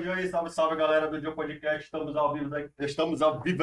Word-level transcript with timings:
hoje 0.00 0.10
aí. 0.10 0.28
Salve, 0.28 0.50
salve, 0.50 0.76
galera 0.76 1.08
do 1.08 1.20
Dio 1.20 1.34
Podcast. 1.34 1.84
Estamos 1.84 2.16
ao 2.16 2.32
vivo. 2.32 2.54
Aí. 2.54 2.70
Estamos 2.78 3.20
ao 3.20 3.40
vivo. 3.40 3.62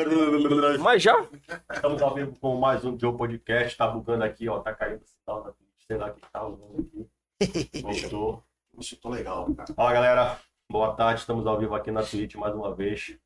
Mas 0.80 1.02
já? 1.02 1.28
Estamos 1.74 2.02
ao 2.02 2.14
vivo 2.14 2.38
com 2.40 2.56
mais 2.58 2.86
um 2.86 2.96
Dio 2.96 3.14
Podcast. 3.14 3.76
Tá 3.78 3.88
bugando 3.88 4.24
aqui, 4.24 4.48
ó. 4.48 4.60
Tá 4.60 4.74
caindo 4.74 5.02
o 5.02 5.06
sinal 5.06 5.44
da 5.44 5.54
Sei 5.88 5.98
lá 5.98 6.08
o 6.08 6.14
que 6.14 6.22
tá 6.32 6.46
usando 6.46 7.10
aqui. 7.42 7.82
Voltou. 7.82 8.44
Isso, 8.78 9.00
tô 9.02 9.10
legal, 9.10 9.54
cara. 9.56 9.74
Fala, 9.74 9.94
galera. 9.94 10.40
Boa 10.70 10.94
tarde. 10.94 11.22
Estamos 11.22 11.48
ao 11.48 11.58
vivo 11.58 11.74
aqui 11.74 11.92
na 11.92 12.04
Twitch 12.04 12.36
mais 12.36 12.54
uma 12.54 12.76
vez. 12.76 13.18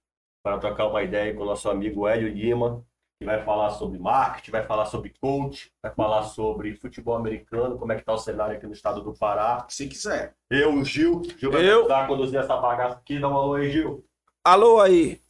Para 0.44 0.58
trocar 0.58 0.88
uma 0.88 1.04
ideia 1.04 1.34
com 1.34 1.42
o 1.42 1.46
nosso 1.46 1.70
amigo 1.70 2.08
Hélio 2.08 2.30
Lima 2.30 2.86
que 3.22 3.26
vai 3.26 3.44
falar 3.44 3.70
sobre 3.70 4.00
marketing, 4.00 4.50
vai 4.50 4.64
falar 4.66 4.86
sobre 4.86 5.14
coach, 5.22 5.72
vai 5.80 5.94
falar 5.94 6.24
sobre 6.24 6.74
futebol 6.76 7.16
americano, 7.16 7.78
como 7.78 7.92
é 7.92 7.96
que 7.96 8.04
tá 8.04 8.14
o 8.14 8.18
cenário 8.18 8.58
aqui 8.58 8.66
no 8.66 8.74
estado 8.74 9.00
do 9.04 9.14
Pará. 9.14 9.64
Se 9.70 9.88
quiser. 9.88 10.34
Eu, 10.50 10.74
o 10.74 10.84
Gil. 10.84 11.22
Gil 11.38 11.52
vai 11.52 11.64
Eu. 11.64 11.82
ajudar 11.82 12.06
a 12.06 12.08
conduzir 12.08 12.40
essa 12.40 12.58
bagaça 12.58 12.96
aqui. 12.96 13.20
Dá 13.20 13.30
um 13.30 13.38
alô 13.38 13.54
aí, 13.54 13.70
Gil. 13.70 14.04
Alô 14.44 14.82
aí. 14.82 15.22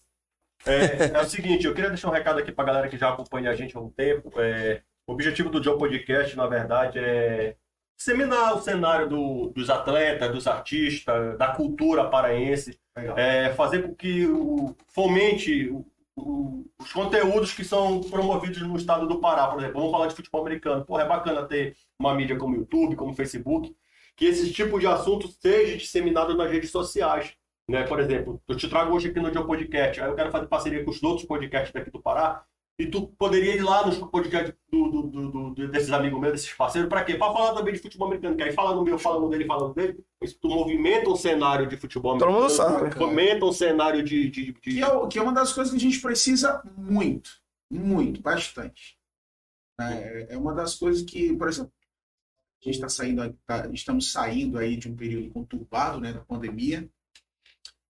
É, 0.65 1.17
é 1.17 1.21
o 1.21 1.25
seguinte, 1.25 1.65
eu 1.67 1.73
queria 1.73 1.89
deixar 1.89 2.07
um 2.07 2.13
recado 2.13 2.39
aqui 2.39 2.49
pra 2.53 2.63
galera 2.63 2.87
que 2.87 2.97
já 2.97 3.09
acompanha 3.09 3.51
a 3.51 3.55
gente 3.55 3.75
há 3.75 3.81
um 3.81 3.89
tempo. 3.89 4.31
É, 4.39 4.81
o 5.05 5.11
objetivo 5.11 5.49
do 5.49 5.61
Joe 5.61 5.77
Podcast, 5.77 6.37
na 6.37 6.47
verdade, 6.47 6.97
é 6.97 7.57
disseminar 7.97 8.55
o 8.55 8.61
cenário 8.61 9.09
do- 9.09 9.49
dos 9.49 9.69
atletas, 9.69 10.31
dos 10.31 10.47
artistas, 10.47 11.37
da 11.37 11.47
cultura 11.49 12.05
paraense, 12.09 12.79
é, 13.17 13.49
fazer 13.49 13.81
com 13.83 13.93
que 13.93 14.25
o, 14.27 14.73
fomente 14.87 15.67
o- 15.69 15.85
os 16.15 16.91
conteúdos 16.91 17.53
que 17.53 17.63
são 17.63 18.01
promovidos 18.01 18.61
no 18.61 18.75
estado 18.75 19.07
do 19.07 19.19
Pará, 19.19 19.47
por 19.47 19.59
exemplo. 19.59 19.77
Vamos 19.77 19.91
falar 19.91 20.07
de 20.07 20.15
futebol 20.15 20.41
americano. 20.41 20.85
Porra, 20.85 21.03
é 21.03 21.07
bacana 21.07 21.45
ter 21.45 21.75
uma 21.97 22.13
mídia 22.13 22.37
como 22.37 22.55
YouTube, 22.55 22.95
como 22.95 23.13
Facebook, 23.13 23.75
que 24.15 24.25
esse 24.25 24.51
tipo 24.51 24.79
de 24.79 24.87
assunto 24.87 25.27
seja 25.27 25.77
disseminado 25.77 26.35
nas 26.35 26.51
redes 26.51 26.71
sociais. 26.71 27.33
Né? 27.67 27.83
Por 27.83 27.99
exemplo, 27.99 28.41
eu 28.47 28.55
te 28.55 28.67
trago 28.67 28.93
hoje 28.93 29.09
aqui 29.09 29.19
no 29.19 29.31
Dia 29.31 29.43
Podcast, 29.43 30.01
aí 30.01 30.09
eu 30.09 30.15
quero 30.15 30.31
fazer 30.31 30.47
parceria 30.47 30.83
com 30.83 30.91
os 30.91 31.01
outros 31.01 31.25
podcasts 31.25 31.71
daqui 31.71 31.89
do 31.89 32.01
Pará, 32.01 32.43
e 32.79 32.87
tu 32.87 33.07
poderia 33.09 33.55
ir 33.55 33.61
lá 33.61 33.85
nos 33.85 33.97
podcasts 33.97 34.55
do, 34.71 34.89
do- 34.89 35.07
do- 35.07 35.49
do- 35.53 35.67
desses 35.69 35.91
amigos 35.91 36.19
meus, 36.19 36.33
desses 36.33 36.53
parceiros, 36.53 36.89
pra 36.89 37.03
quê? 37.03 37.15
Pra 37.15 37.31
falar 37.31 37.53
também 37.53 37.73
de 37.73 37.79
futebol 37.79 38.07
americano, 38.07 38.35
que 38.35 38.41
aí 38.43 38.51
fala 38.53 38.75
no 38.75 38.83
meu, 38.83 38.97
fala 38.97 39.19
no 39.19 39.29
dele, 39.29 39.45
fala 39.45 39.67
no 39.67 39.73
dele, 39.73 40.03
isso 40.21 40.37
tu 40.41 40.47
movimenta 40.49 41.09
um 41.09 41.15
cenário 41.15 41.67
de 41.67 41.77
futebol 41.77 42.17
Todo 42.17 42.29
americano, 42.29 42.49
mundo 42.49 42.89
sabe. 42.89 42.95
fomenta 42.95 43.45
um 43.45 43.51
cenário 43.53 44.01
de... 44.03 44.29
de, 44.29 44.45
de- 44.45 44.53
Que 44.53 44.83
é, 44.83 45.07
que 45.07 45.19
é 45.19 45.21
uma 45.21 45.33
das 45.33 45.53
coisas 45.53 45.71
que 45.71 45.77
a 45.77 45.81
gente 45.81 46.01
precisa 46.01 46.63
muito, 46.77 47.29
muito, 47.71 48.21
bastante. 48.21 48.97
É, 49.79 50.27
é 50.33 50.37
uma 50.37 50.53
das 50.53 50.75
coisas 50.75 51.03
que, 51.03 51.35
por 51.35 51.47
exemplo, 51.49 51.71
a 52.61 52.65
gente 52.65 52.75
está 52.75 52.89
saindo, 52.89 53.37
tá- 53.45 53.69
estamos 53.73 54.11
saindo 54.11 54.57
aí 54.57 54.75
de 54.77 54.87
um 54.89 54.95
período 54.95 55.29
conturbado, 55.31 55.99
né, 55.99 56.13
da 56.13 56.21
pandemia, 56.21 56.89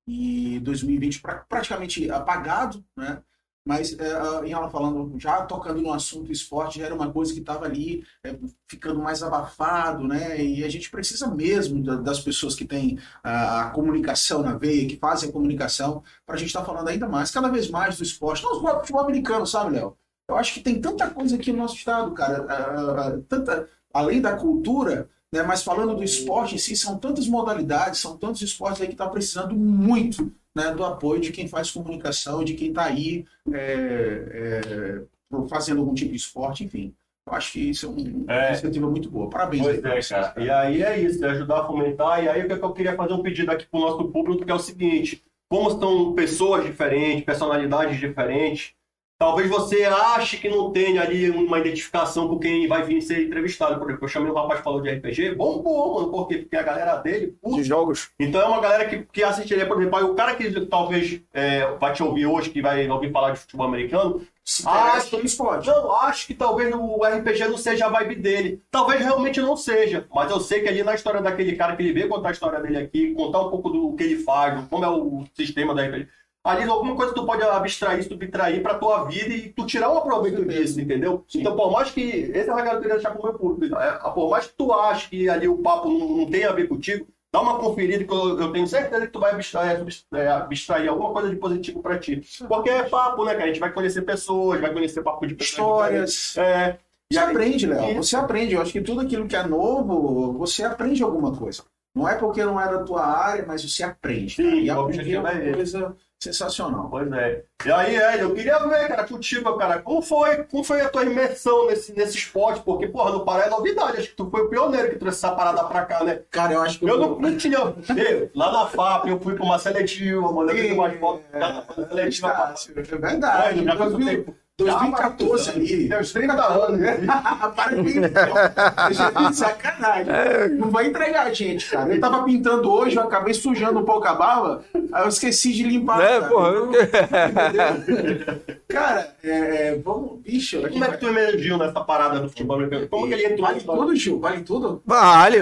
e 0.07 0.59
2020 0.61 1.21
pra- 1.21 1.45
praticamente 1.47 2.09
apagado, 2.09 2.83
né? 2.97 3.21
Mas 3.65 3.93
é, 3.99 4.45
em 4.47 4.51
ela 4.51 4.69
falando, 4.69 5.19
já 5.19 5.45
tocando 5.45 5.81
no 5.81 5.93
assunto 5.93 6.31
esporte, 6.31 6.79
já 6.79 6.85
era 6.85 6.95
uma 6.95 7.11
coisa 7.11 7.31
que 7.33 7.39
estava 7.39 7.65
ali 7.65 8.03
é, 8.23 8.35
ficando 8.67 8.99
mais 8.99 9.21
abafado, 9.21 10.07
né? 10.07 10.43
E 10.43 10.63
a 10.63 10.69
gente 10.69 10.89
precisa 10.89 11.27
mesmo 11.27 11.83
da- 11.83 11.97
das 11.97 12.19
pessoas 12.19 12.55
que 12.55 12.65
têm 12.65 12.97
a, 13.23 13.61
a 13.67 13.69
comunicação 13.71 14.41
na 14.41 14.57
veia, 14.57 14.87
que 14.87 14.97
fazem 14.97 15.29
a 15.29 15.31
comunicação, 15.31 16.03
para 16.25 16.35
a 16.35 16.37
gente 16.39 16.47
estar 16.47 16.65
falando 16.65 16.87
ainda 16.87 17.07
mais, 17.07 17.29
cada 17.31 17.49
vez 17.49 17.69
mais 17.69 17.97
do 17.97 18.03
esporte. 18.03 18.43
Não 18.43 18.53
do 18.61 18.79
futebol 18.79 19.01
americano, 19.01 19.45
sabe, 19.45 19.71
Léo? 19.75 19.95
Eu 20.27 20.35
acho 20.37 20.53
que 20.53 20.61
tem 20.61 20.79
tanta 20.81 21.09
coisa 21.09 21.35
aqui 21.35 21.51
no 21.51 21.59
nosso 21.59 21.75
estado, 21.75 22.11
cara, 22.13 22.45
ah, 22.49 23.07
ah, 23.09 23.21
tanta, 23.27 23.69
além 23.93 24.21
da 24.21 24.35
cultura, 24.35 25.09
né? 25.31 25.43
Mas 25.43 25.63
falando 25.63 25.95
do 25.95 26.03
esporte 26.03 26.55
em 26.55 26.57
si, 26.57 26.75
são 26.75 26.97
tantas 26.97 27.27
modalidades, 27.27 27.99
são 27.99 28.17
tantos 28.17 28.41
esportes 28.41 28.81
aí 28.81 28.87
que 28.87 28.93
está 28.93 29.07
precisando 29.09 29.55
muito 29.55 30.31
né, 30.55 30.71
do 30.73 30.83
apoio 30.83 31.21
de 31.21 31.31
quem 31.31 31.47
faz 31.47 31.71
comunicação, 31.71 32.43
de 32.43 32.53
quem 32.53 32.69
está 32.69 32.85
aí 32.85 33.25
é, 33.53 35.03
é, 35.33 35.47
fazendo 35.49 35.79
algum 35.81 35.93
tipo 35.93 36.11
de 36.11 36.17
esporte, 36.17 36.63
enfim. 36.63 36.93
Eu 37.25 37.33
acho 37.33 37.51
que 37.53 37.69
isso 37.69 37.85
é 37.85 37.89
um- 37.89 38.23
uma 38.25 38.33
É. 38.33 38.49
iniciativa 38.49 38.89
muito 38.89 39.09
boa. 39.09 39.29
Parabéns 39.29 39.63
Pois 39.63 39.85
aí 39.85 39.91
é, 39.91 40.01
vocês, 40.01 40.07
cara. 40.09 40.43
E 40.43 40.49
aí 40.49 40.83
é 40.83 40.99
isso, 40.99 41.23
é 41.23 41.29
ajudar 41.29 41.61
a 41.61 41.67
fomentar. 41.67 42.23
E 42.23 42.27
aí 42.27 42.43
o 42.43 42.47
que 42.47 42.53
é 42.53 42.57
eu 42.57 42.73
queria 42.73 42.95
fazer 42.95 43.13
um 43.13 43.21
pedido 43.21 43.51
aqui 43.51 43.65
pro 43.67 43.79
nosso 43.79 44.03
público, 44.09 44.43
que 44.43 44.51
é 44.51 44.55
o 44.55 44.59
seguinte: 44.59 45.23
como 45.49 45.69
são 45.79 46.13
pessoas 46.13 46.65
diferentes, 46.65 47.23
personalidades 47.23 47.99
diferentes, 47.99 48.73
talvez 49.21 49.47
você 49.47 49.83
ache 49.83 50.37
que 50.37 50.49
não 50.49 50.71
tenha 50.71 50.99
ali 50.99 51.29
uma 51.29 51.59
identificação 51.59 52.27
com 52.27 52.39
quem 52.39 52.67
vai 52.67 52.81
vir 52.81 53.03
ser 53.03 53.21
entrevistado. 53.27 53.77
Por 53.77 53.87
exemplo, 53.87 54.03
eu 54.05 54.09
chamei 54.09 54.31
um 54.31 54.33
rapaz 54.33 54.57
que 54.57 54.63
falou 54.63 54.81
de 54.81 54.89
RPG, 54.89 55.35
bom, 55.35 55.61
bom, 55.61 55.93
mano, 55.93 56.09
por 56.09 56.27
quê? 56.27 56.39
Porque 56.39 56.55
a 56.55 56.63
galera 56.63 56.95
dele, 56.95 57.35
putz, 57.39 57.57
De 57.57 57.63
jogos. 57.63 58.09
então 58.19 58.41
é 58.41 58.45
uma 58.45 58.59
galera 58.59 58.85
que, 58.89 59.05
que 59.13 59.23
assistiria, 59.23 59.67
por 59.67 59.79
exemplo, 59.79 59.99
aí 59.99 60.03
o 60.05 60.15
cara 60.15 60.33
que 60.33 60.49
talvez 60.61 61.21
é, 61.35 61.67
vai 61.79 61.93
te 61.93 62.01
ouvir 62.01 62.25
hoje, 62.25 62.49
que 62.49 62.63
vai 62.63 62.89
ouvir 62.89 63.11
falar 63.11 63.29
de 63.33 63.39
futebol 63.41 63.67
americano, 63.67 64.25
Se 64.43 64.63
interessa 64.63 65.11
pelo 65.11 65.23
esporte. 65.23 65.67
não, 65.67 65.95
acho 65.97 66.25
que 66.25 66.33
talvez 66.33 66.73
o 66.73 67.05
RPG 67.05 67.47
não 67.47 67.59
seja 67.59 67.85
a 67.85 67.89
vibe 67.89 68.15
dele. 68.15 68.59
Talvez 68.71 69.01
realmente 69.01 69.39
não 69.39 69.55
seja. 69.55 70.07
Mas 70.11 70.31
eu 70.31 70.39
sei 70.39 70.61
que 70.61 70.67
ali 70.67 70.81
na 70.81 70.95
história 70.95 71.21
daquele 71.21 71.55
cara 71.55 71.75
que 71.75 71.83
ele 71.83 71.93
veio 71.93 72.09
contar 72.09 72.29
a 72.29 72.31
história 72.31 72.59
dele 72.59 72.77
aqui, 72.79 73.13
contar 73.13 73.41
um 73.41 73.51
pouco 73.51 73.69
do 73.69 73.95
que 73.95 74.03
ele 74.03 74.23
faz, 74.23 74.67
como 74.67 74.83
é 74.83 74.89
o 74.89 75.25
sistema 75.35 75.75
da 75.75 75.83
RPG. 75.83 76.07
Ali 76.43 76.63
alguma 76.63 76.95
coisa 76.95 77.13
tu 77.13 77.25
pode 77.25 77.43
abstrair, 77.43 78.03
subtrair 78.03 78.63
pra 78.63 78.73
tua 78.73 79.05
vida 79.05 79.33
e 79.33 79.49
tu 79.49 79.65
tirar 79.65 79.91
um 79.91 80.01
proveito 80.01 80.43
disso, 80.43 80.81
entendeu? 80.81 81.23
Sim. 81.27 81.41
Então, 81.41 81.55
por 81.55 81.71
mais 81.71 81.91
que. 81.91 82.01
Esse 82.01 82.49
é 82.49 82.53
o 82.53 82.55
recado 82.55 82.71
que 82.71 82.77
eu 82.77 82.81
queria 82.81 82.95
deixar 82.95 83.11
pro 83.11 83.23
meu 83.23 83.33
público. 83.33 83.77
É, 83.77 83.91
por 84.11 84.29
mais 84.29 84.47
que 84.47 84.53
tu 84.53 84.73
ache 84.73 85.09
que 85.09 85.29
ali 85.29 85.47
o 85.47 85.57
papo 85.57 85.89
não, 85.89 86.17
não 86.17 86.25
tenha 86.25 86.49
a 86.49 86.53
ver 86.53 86.67
contigo, 86.67 87.07
dá 87.31 87.41
uma 87.41 87.59
conferida 87.59 88.03
que 88.03 88.11
eu, 88.11 88.39
eu 88.39 88.51
tenho 88.51 88.65
certeza 88.65 89.05
que 89.05 89.13
tu 89.13 89.19
vai 89.19 89.33
abstrair, 89.33 89.85
é, 90.13 90.27
abstrair 90.29 90.89
alguma 90.89 91.13
coisa 91.13 91.29
de 91.29 91.35
positivo 91.35 91.79
pra 91.79 91.99
ti. 91.99 92.23
Porque 92.47 92.71
é 92.71 92.83
papo, 92.83 93.23
né, 93.23 93.33
cara? 93.33 93.45
A 93.45 93.47
gente 93.47 93.59
vai 93.59 93.71
conhecer 93.71 94.01
pessoas, 94.01 94.59
vai 94.59 94.73
conhecer 94.73 95.03
papo 95.03 95.27
de 95.27 95.35
pessoas. 95.35 96.09
Histórias. 96.09 96.37
É. 96.37 96.79
Você 97.11 97.19
aprende, 97.19 97.67
Léo. 97.67 97.95
Você 97.95 98.15
aprende. 98.15 98.55
Eu 98.55 98.61
acho 98.61 98.71
que 98.71 98.81
tudo 98.81 99.01
aquilo 99.01 99.27
que 99.27 99.35
é 99.35 99.45
novo, 99.45 100.33
você 100.33 100.63
aprende 100.63 101.03
alguma 101.03 101.35
coisa. 101.35 101.63
Não 101.93 102.07
é 102.07 102.15
porque 102.15 102.43
não 102.43 102.59
é 102.59 102.69
da 102.69 102.83
tua 102.83 103.05
área, 103.05 103.45
mas 103.45 103.63
você 103.63 103.83
aprende. 103.83 104.35
Sim, 104.35 104.43
cara. 104.43 104.55
E 104.61 104.69
aprender 104.69 105.13
é 105.13 105.19
uma 105.19 105.31
é 105.31 105.53
coisa 105.53 105.95
sensacional. 106.21 106.87
Pois 106.89 107.11
é. 107.11 107.43
E 107.65 107.71
aí, 107.71 107.95
Hélio, 107.95 108.29
eu 108.29 108.33
queria 108.35 108.59
ver, 108.59 108.87
cara, 108.87 109.03
contigo, 109.03 109.57
cara, 109.57 109.81
como 109.81 110.01
foi, 110.01 110.43
como 110.43 110.63
foi 110.63 110.81
a 110.81 110.89
tua 110.89 111.03
imersão 111.03 111.67
nesse, 111.67 111.93
nesse 111.93 112.17
esporte? 112.17 112.61
Porque, 112.61 112.87
porra, 112.87 113.11
no 113.11 113.25
Pará 113.25 113.45
é 113.45 113.49
novidade. 113.49 113.97
Acho 113.97 114.09
que 114.09 114.15
tu 114.15 114.29
foi 114.29 114.41
o 114.43 114.49
pioneiro 114.49 114.89
que 114.89 114.97
trouxe 114.97 115.17
essa 115.17 115.35
parada 115.35 115.63
pra 115.65 115.83
cá, 115.85 116.03
né? 116.03 116.21
Cara, 116.29 116.53
eu 116.53 116.61
acho 116.61 116.79
que 116.79 116.87
Eu 116.89 116.97
não, 116.97 117.19
não 117.19 117.37
tinha. 117.37 117.57
Eu, 117.57 118.29
lá 118.35 118.51
na 118.51 118.67
FAP, 118.67 119.07
eu 119.07 119.19
fui 119.19 119.35
pra 119.35 119.43
uma 119.43 119.59
seletiva. 119.59 120.27
Eu 120.27 120.75
umas 120.75 120.97
fotos 120.99 121.25
É, 121.33 121.39
lá 121.39 121.53
na 121.53 121.73
seletiva. 121.85 122.27
É 122.27 122.95
Olha, 122.95 122.99
verdade. 122.99 123.63
já 123.65 123.75
faz 123.75 123.93
um 123.93 123.97
2000 123.97 124.07
tempo. 124.23 124.35
2014 124.65 125.49
ali. 125.51 125.89
Tem 125.89 125.99
uns 125.99 126.11
30 126.11 126.33
anos, 126.33 126.79
né? 126.79 126.97
Para 127.55 127.75
de 127.75 127.83
Deixa 127.83 129.11
de 129.29 129.35
sacanagem. 129.35 130.55
Não 130.57 130.69
vai 130.69 130.87
entregar 130.87 131.27
a 131.27 131.33
gente, 131.33 131.69
cara. 131.69 131.93
Eu 131.93 131.99
tava 131.99 132.23
pintando 132.23 132.71
hoje, 132.71 132.95
eu 132.95 133.03
acabei 133.03 133.33
sujando 133.33 133.79
um 133.79 133.85
pouco 133.85 134.07
a 134.07 134.13
barba, 134.13 134.63
aí 134.93 135.03
eu 135.03 135.09
esqueci 135.09 135.51
de 135.53 135.63
limpar. 135.63 135.97
Né, 135.99 136.19
cara. 136.19 136.27
porra? 136.29 136.51
Entendeu? 136.51 138.41
Cara, 138.67 139.13
é, 139.23 139.29
é, 139.67 139.75
vamos. 139.83 140.21
Bicho, 140.21 140.61
Como 140.69 140.83
é 140.85 140.91
que 140.91 140.97
tu 140.97 141.07
emergiu 141.07 141.57
nessa 141.57 141.81
parada 141.81 142.19
do 142.19 142.29
futebol 142.29 142.55
americano? 142.57 142.87
Como 142.87 143.07
que 143.07 143.13
ele 143.13 143.25
entrou 143.25 143.47
Vale 143.47 143.59
tudo, 143.61 143.95
Gil? 143.95 144.19
Vale 144.19 144.41
tudo? 144.43 144.81
Vale. 144.85 145.39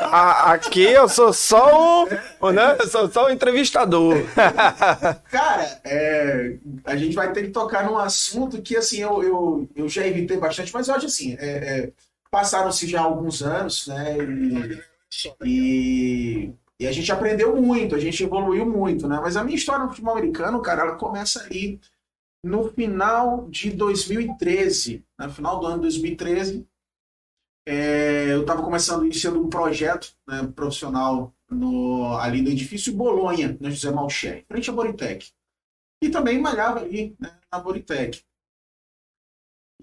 A- 0.00 0.52
Aqui 0.52 0.82
eu 0.82 1.08
sou 1.08 1.32
só 1.32 2.06
o, 2.40 2.50
né? 2.52 2.76
eu 2.78 2.86
sou 2.86 3.08
só 3.10 3.26
o 3.26 3.30
entrevistador. 3.30 4.16
Cara, 5.30 5.78
é, 5.84 6.54
a 6.84 6.96
gente 6.96 7.14
vai 7.14 7.32
ter 7.32 7.42
que 7.42 7.48
tocar 7.50 7.84
num 7.84 7.98
assunto 7.98 8.43
que, 8.48 8.76
assim, 8.76 8.98
eu, 9.00 9.22
eu, 9.22 9.68
eu 9.74 9.88
já 9.88 10.06
evitei 10.06 10.36
bastante, 10.36 10.72
mas 10.72 10.88
acho 10.88 11.06
assim, 11.06 11.36
é, 11.38 11.46
é, 11.46 11.92
passaram-se 12.30 12.86
já 12.86 13.02
alguns 13.02 13.42
anos, 13.42 13.86
né? 13.86 14.16
E, 14.18 15.44
e, 15.44 16.52
e 16.80 16.86
a 16.86 16.92
gente 16.92 17.10
aprendeu 17.12 17.60
muito, 17.60 17.94
a 17.94 18.00
gente 18.00 18.22
evoluiu 18.22 18.66
muito, 18.66 19.06
né? 19.06 19.18
Mas 19.22 19.36
a 19.36 19.44
minha 19.44 19.56
história 19.56 19.84
no 19.84 19.90
futebol 19.90 20.16
americano, 20.16 20.60
cara, 20.60 20.82
ela 20.82 20.96
começa 20.96 21.42
ali 21.44 21.80
no 22.44 22.70
final 22.72 23.48
de 23.48 23.70
2013, 23.70 25.04
no 25.18 25.30
final 25.30 25.60
do 25.60 25.66
ano 25.66 25.76
de 25.76 25.82
2013. 25.82 26.66
é, 27.66 28.32
eu 28.32 28.42
estava 28.42 28.62
começando 28.62 29.04
iniciando 29.04 29.40
um 29.40 29.48
projeto 29.48 30.14
né, 30.28 30.46
profissional 30.54 31.32
no, 31.50 32.16
ali 32.18 32.42
no 32.42 32.50
edifício 32.50 32.92
Bolonha, 32.92 33.56
na 33.60 33.70
José 33.70 33.90
Malcher, 33.90 34.44
frente 34.46 34.68
à 34.68 34.72
Boritec. 34.72 35.30
E 36.02 36.10
também 36.10 36.38
malhava 36.38 36.80
ali 36.80 37.16
né, 37.18 37.38
na 37.50 37.58
Boritec. 37.58 38.22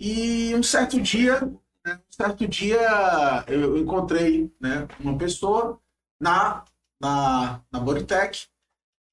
E 0.03 0.55
um 0.55 0.63
certo 0.63 0.99
dia, 0.99 1.41
né, 1.85 1.99
um 2.09 2.11
certo 2.11 2.47
dia 2.47 3.45
eu 3.47 3.77
encontrei 3.77 4.51
né, 4.59 4.87
uma 4.99 5.15
pessoa 5.15 5.79
na, 6.19 6.65
na, 6.99 7.61
na 7.71 7.79
Boritec 7.79 8.47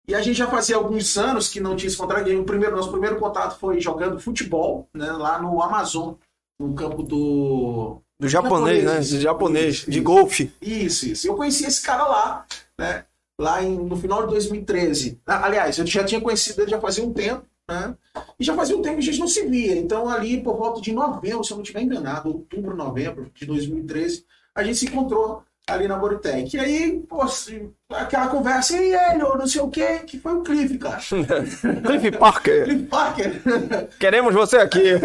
e 0.09 0.15
a 0.15 0.23
gente 0.23 0.39
já 0.39 0.47
fazia 0.49 0.77
alguns 0.77 1.19
anos 1.19 1.51
que 1.51 1.61
não 1.61 1.77
tinha 1.77 1.91
se 1.91 1.97
encontrado. 1.97 2.31
O 2.31 2.45
primeiro, 2.45 2.75
nosso 2.75 2.91
primeiro 2.91 3.19
contato 3.19 3.59
foi 3.59 3.79
jogando 3.83 4.19
futebol 4.19 4.89
né, 4.95 5.13
lá 5.13 5.39
no 5.39 5.63
Amazon, 5.63 6.15
no 6.59 6.73
campo 6.75 7.03
do, 7.03 8.01
Do 8.19 8.27
japonês, 8.27 8.83
né? 8.83 9.03
Japonês. 9.03 9.11
Do 9.11 9.21
japonês, 9.21 9.75
Isso, 9.75 9.91
de 9.91 9.99
isso. 9.99 10.05
golfe. 10.05 10.53
isso, 10.63 11.07
isso. 11.07 11.29
Eu 11.29 11.37
conheci 11.37 11.67
esse 11.67 11.83
cara 11.83 12.09
lá, 12.09 12.47
né? 12.79 13.05
lá 13.39 13.63
em, 13.63 13.77
no 13.77 13.95
final 13.95 14.23
de 14.23 14.31
2013. 14.33 15.21
Ah, 15.27 15.45
Aliás, 15.45 15.79
eu 15.79 15.87
já 15.87 16.03
tinha 16.03 16.21
conhecido 16.21 16.63
ele 16.63 16.71
já 16.71 16.81
fazia 16.81 17.05
um 17.05 17.13
tempo, 17.13 17.45
né? 17.69 17.95
E 18.41 18.45
já 18.45 18.55
fazia 18.55 18.77
um 18.77 18.83
tempo 18.83 18.97
que 18.97 19.03
a 19.03 19.05
gente 19.05 19.21
não 19.21 19.29
se 19.29 19.47
via. 19.47 19.77
Então, 19.77 20.09
ali 20.09 20.41
por 20.41 20.57
volta 20.57 20.81
de 20.81 20.93
novembro, 20.93 21.45
se 21.45 21.53
eu 21.53 21.57
não 21.57 21.63
estiver 21.63 21.83
enganado, 21.83 22.29
outubro, 22.31 22.75
novembro 22.75 23.31
de 23.35 23.47
2013, 23.47 24.25
a 24.55 24.65
gente 24.65 24.79
se 24.79 24.87
encontrou 24.87 25.43
ali 25.69 25.87
na 25.87 25.97
Boritec. 25.97 26.57
E 26.57 26.59
aí, 26.59 27.05
pô, 27.07 27.21
assim, 27.23 27.71
aquela 27.91 28.29
conversa, 28.29 28.77
e 28.77 28.95
ele, 28.95 29.23
ou 29.23 29.37
não 29.37 29.47
sei 29.47 29.61
o 29.61 29.69
quê, 29.69 30.01
que 30.07 30.19
foi 30.19 30.33
o 30.33 30.43
Cliff, 30.43 30.79
cara. 30.79 30.99
Cliff 31.87 32.11
Parker, 32.13 32.65
Cliff 32.65 32.85
Parker. 32.85 33.43
queremos 34.01 34.35
você 34.35 34.57
aqui. 34.57 34.95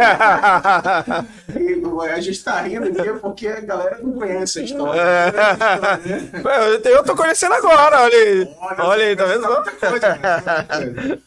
E 2.06 2.10
a 2.10 2.20
gente 2.20 2.44
tá 2.44 2.62
rindo 2.62 2.88
aqui 2.88 3.14
porque 3.20 3.48
a 3.48 3.62
galera 3.62 4.00
não 4.02 4.14
conhece 4.14 4.60
a 4.60 4.64
história. 4.64 5.02
É. 5.02 6.90
Eu 6.90 7.04
tô 7.04 7.16
conhecendo 7.16 7.54
agora, 7.54 8.02
olha 8.02 8.18
aí. 8.18 8.56
Olha 8.80 9.06
aí, 9.06 9.16
tá 9.16 9.26
vendo? 9.26 9.48
muita 9.90 11.22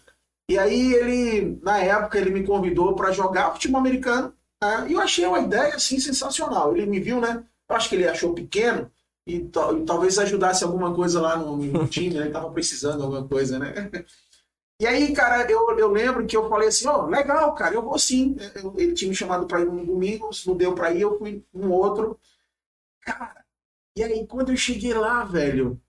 E 0.49 0.59
aí 0.59 0.95
ele, 0.95 1.59
na 1.63 1.79
época, 1.79 2.19
ele 2.19 2.31
me 2.31 2.45
convidou 2.47 2.95
para 2.95 3.11
jogar 3.13 3.53
futebol 3.53 3.81
americano. 3.81 4.33
né? 4.63 4.87
E 4.89 4.93
eu 4.93 5.01
achei 5.01 5.27
uma 5.27 5.41
ideia 5.41 5.75
assim 5.75 5.99
sensacional. 5.99 6.77
Ele 6.77 6.87
me 6.87 7.01
viu, 7.01 7.21
né? 7.21 7.45
Eu 7.69 7.77
acho 7.77 7.89
que 7.89 7.97
ele 7.97 8.07
achou 8.09 8.33
pequeno 8.35 8.91
e, 9.27 9.37
e 9.39 9.51
talvez 9.85 10.19
ajudasse 10.19 10.63
alguma 10.65 10.95
coisa 10.95 11.21
lá 11.21 11.37
no, 11.37 11.57
no 11.57 11.87
time, 11.89 12.15
né? 12.15 12.23
Ele 12.23 12.31
tava 12.33 12.51
precisando 12.53 12.99
de 12.99 13.03
alguma 13.05 13.27
coisa, 13.27 13.59
né? 13.59 13.75
E 14.79 14.87
aí, 14.87 15.13
cara, 15.15 15.51
eu, 15.51 15.71
eu 15.79 15.89
lembro 15.91 16.27
que 16.27 16.37
eu 16.37 16.49
falei 16.51 16.69
assim, 16.69 16.87
ó, 16.87 17.07
legal, 17.07 17.55
cara, 17.55 17.75
eu 17.75 17.83
vou 17.83 17.99
sim. 17.99 18.37
Ele 18.77 18.93
tinha 18.93 19.09
me 19.09 19.15
chamado 19.17 19.47
para 19.47 19.61
ir 19.63 19.67
num 19.67 19.85
domingo, 19.85 20.33
se 20.35 20.47
não 20.47 20.57
deu 20.57 20.75
para 20.75 20.93
ir, 20.93 21.01
eu 21.01 21.19
fui 21.19 21.43
num 21.53 21.73
outro. 21.73 22.19
Cara, 23.03 23.45
e 23.97 24.03
aí 24.05 24.27
quando 24.27 24.53
eu 24.53 24.57
cheguei 24.57 24.95
lá, 24.95 25.25
velho, 25.25 25.81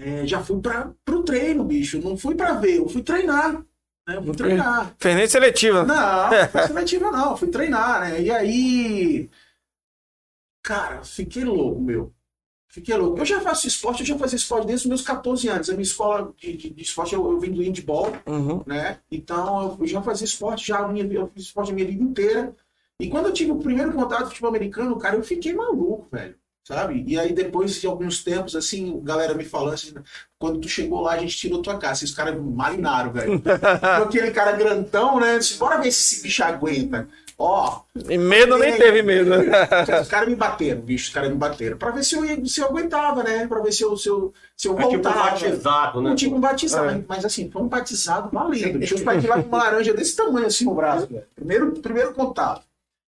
é, 0.00 0.26
já 0.26 0.42
fui 0.42 0.60
para 0.60 0.92
pro 1.04 1.22
treino, 1.22 1.64
bicho. 1.64 2.00
Não 2.00 2.16
fui 2.16 2.34
para 2.34 2.54
ver, 2.54 2.78
eu 2.78 2.88
fui 2.88 3.02
treinar. 3.02 3.54
Né? 4.06 4.16
Eu 4.16 4.22
fui 4.22 4.34
treinar. 4.34 4.94
Fez 4.98 5.16
nem 5.16 5.26
seletiva. 5.28 5.84
Não, 5.84 6.30
não 6.30 6.48
foi 6.48 6.62
seletiva 6.66 7.10
não, 7.10 7.36
fui 7.36 7.48
treinar, 7.48 8.00
né? 8.00 8.20
E 8.22 8.30
aí, 8.30 9.30
cara, 10.62 11.02
fiquei 11.04 11.44
louco, 11.44 11.80
meu. 11.80 12.12
Fiquei 12.68 12.96
louco. 12.96 13.18
Eu 13.20 13.24
já 13.24 13.40
faço 13.40 13.68
esporte, 13.68 14.00
eu 14.00 14.06
já 14.06 14.18
fazia 14.18 14.36
esporte 14.36 14.66
desde 14.66 14.86
os 14.86 14.88
meus 14.88 15.02
14 15.02 15.46
anos. 15.48 15.68
A 15.70 15.72
minha 15.74 15.82
escola 15.82 16.34
de, 16.36 16.56
de- 16.56 16.70
de 16.70 16.82
esporte, 16.82 17.14
eu, 17.14 17.24
eu 17.30 17.38
vim 17.38 17.52
do 17.52 17.62
handball, 17.62 18.12
Uhum. 18.26 18.62
né? 18.66 18.98
Então 19.10 19.76
eu 19.78 19.86
já 19.86 20.02
fazia 20.02 20.24
esporte 20.24 20.66
já 20.66 20.86
minha, 20.88 21.04
eu 21.06 21.28
fiz 21.28 21.44
esporte 21.44 21.70
a 21.70 21.74
minha 21.74 21.86
vida 21.86 22.02
inteira. 22.02 22.54
E 23.00 23.08
quando 23.08 23.26
eu 23.26 23.32
tive 23.32 23.52
o 23.52 23.58
primeiro 23.58 23.92
contato 23.92 24.20
com 24.22 24.26
o 24.26 24.28
futebol 24.30 24.50
americano, 24.50 24.98
cara, 24.98 25.16
eu 25.16 25.22
fiquei 25.22 25.52
maluco, 25.54 26.08
velho. 26.10 26.34
Sabe? 26.66 27.04
E 27.06 27.18
aí 27.18 27.34
depois 27.34 27.78
de 27.78 27.86
alguns 27.86 28.24
tempos, 28.24 28.56
assim, 28.56 28.98
galera 29.04 29.34
me 29.34 29.44
falando 29.44 29.74
assim, 29.74 29.92
quando 30.38 30.58
tu 30.60 30.68
chegou 30.68 31.02
lá, 31.02 31.12
a 31.12 31.18
gente 31.18 31.36
tirou 31.36 31.60
tua 31.60 31.76
casa. 31.78 32.04
Esses 32.04 32.14
caras 32.16 32.34
marinaram, 32.40 33.12
velho. 33.12 33.42
Aquele 34.02 34.30
cara 34.30 34.52
grandão, 34.52 35.20
né? 35.20 35.38
Disse, 35.38 35.58
Bora 35.58 35.76
ver 35.78 35.92
se 35.92 36.14
esse 36.14 36.22
bicho 36.22 36.42
aguenta. 36.42 37.06
Ó, 37.36 37.80
E 38.08 38.16
medo 38.16 38.56
nem 38.56 38.76
teve 38.78 39.02
medo. 39.02 39.32
os 40.00 40.08
caras 40.08 40.28
me 40.28 40.36
bateram, 40.36 40.80
bicho, 40.80 41.08
os 41.08 41.12
caras 41.12 41.28
me 41.30 41.36
bateram. 41.36 41.76
Pra 41.76 41.90
ver 41.90 42.04
se 42.04 42.14
eu, 42.14 42.24
ia- 42.24 42.42
se 42.46 42.60
eu 42.60 42.66
aguentava, 42.66 43.22
né? 43.24 43.46
Pra 43.46 43.60
ver 43.60 43.72
se 43.72 43.82
eu, 43.82 43.94
se 43.96 44.08
eu, 44.08 44.32
se 44.56 44.68
eu 44.68 44.72
É 44.78 44.82
tipo 44.88 45.02
voltava. 45.02 45.30
batizado, 45.32 46.00
né? 46.00 46.08
Não 46.10 46.16
tinha 46.16 46.34
um 46.34 46.40
batizado, 46.40 46.88
É. 46.90 47.04
mas, 47.08 47.24
assim, 47.24 47.50
foi 47.50 47.60
um 47.60 47.68
batizado 47.68 48.30
valendo. 48.32 48.78
Tinha 48.86 48.96
os 48.96 49.02
pais 49.02 49.22
lá 49.24 49.42
com 49.42 49.48
uma 49.48 49.58
laranja 49.58 49.92
desse 49.92 50.14
tamanho 50.16 50.46
assim 50.46 50.64
no 50.64 50.74
braço, 50.74 51.08
velho. 51.08 51.24
Primeiro, 51.34 51.72
primeiro 51.72 52.14
contato. 52.14 52.62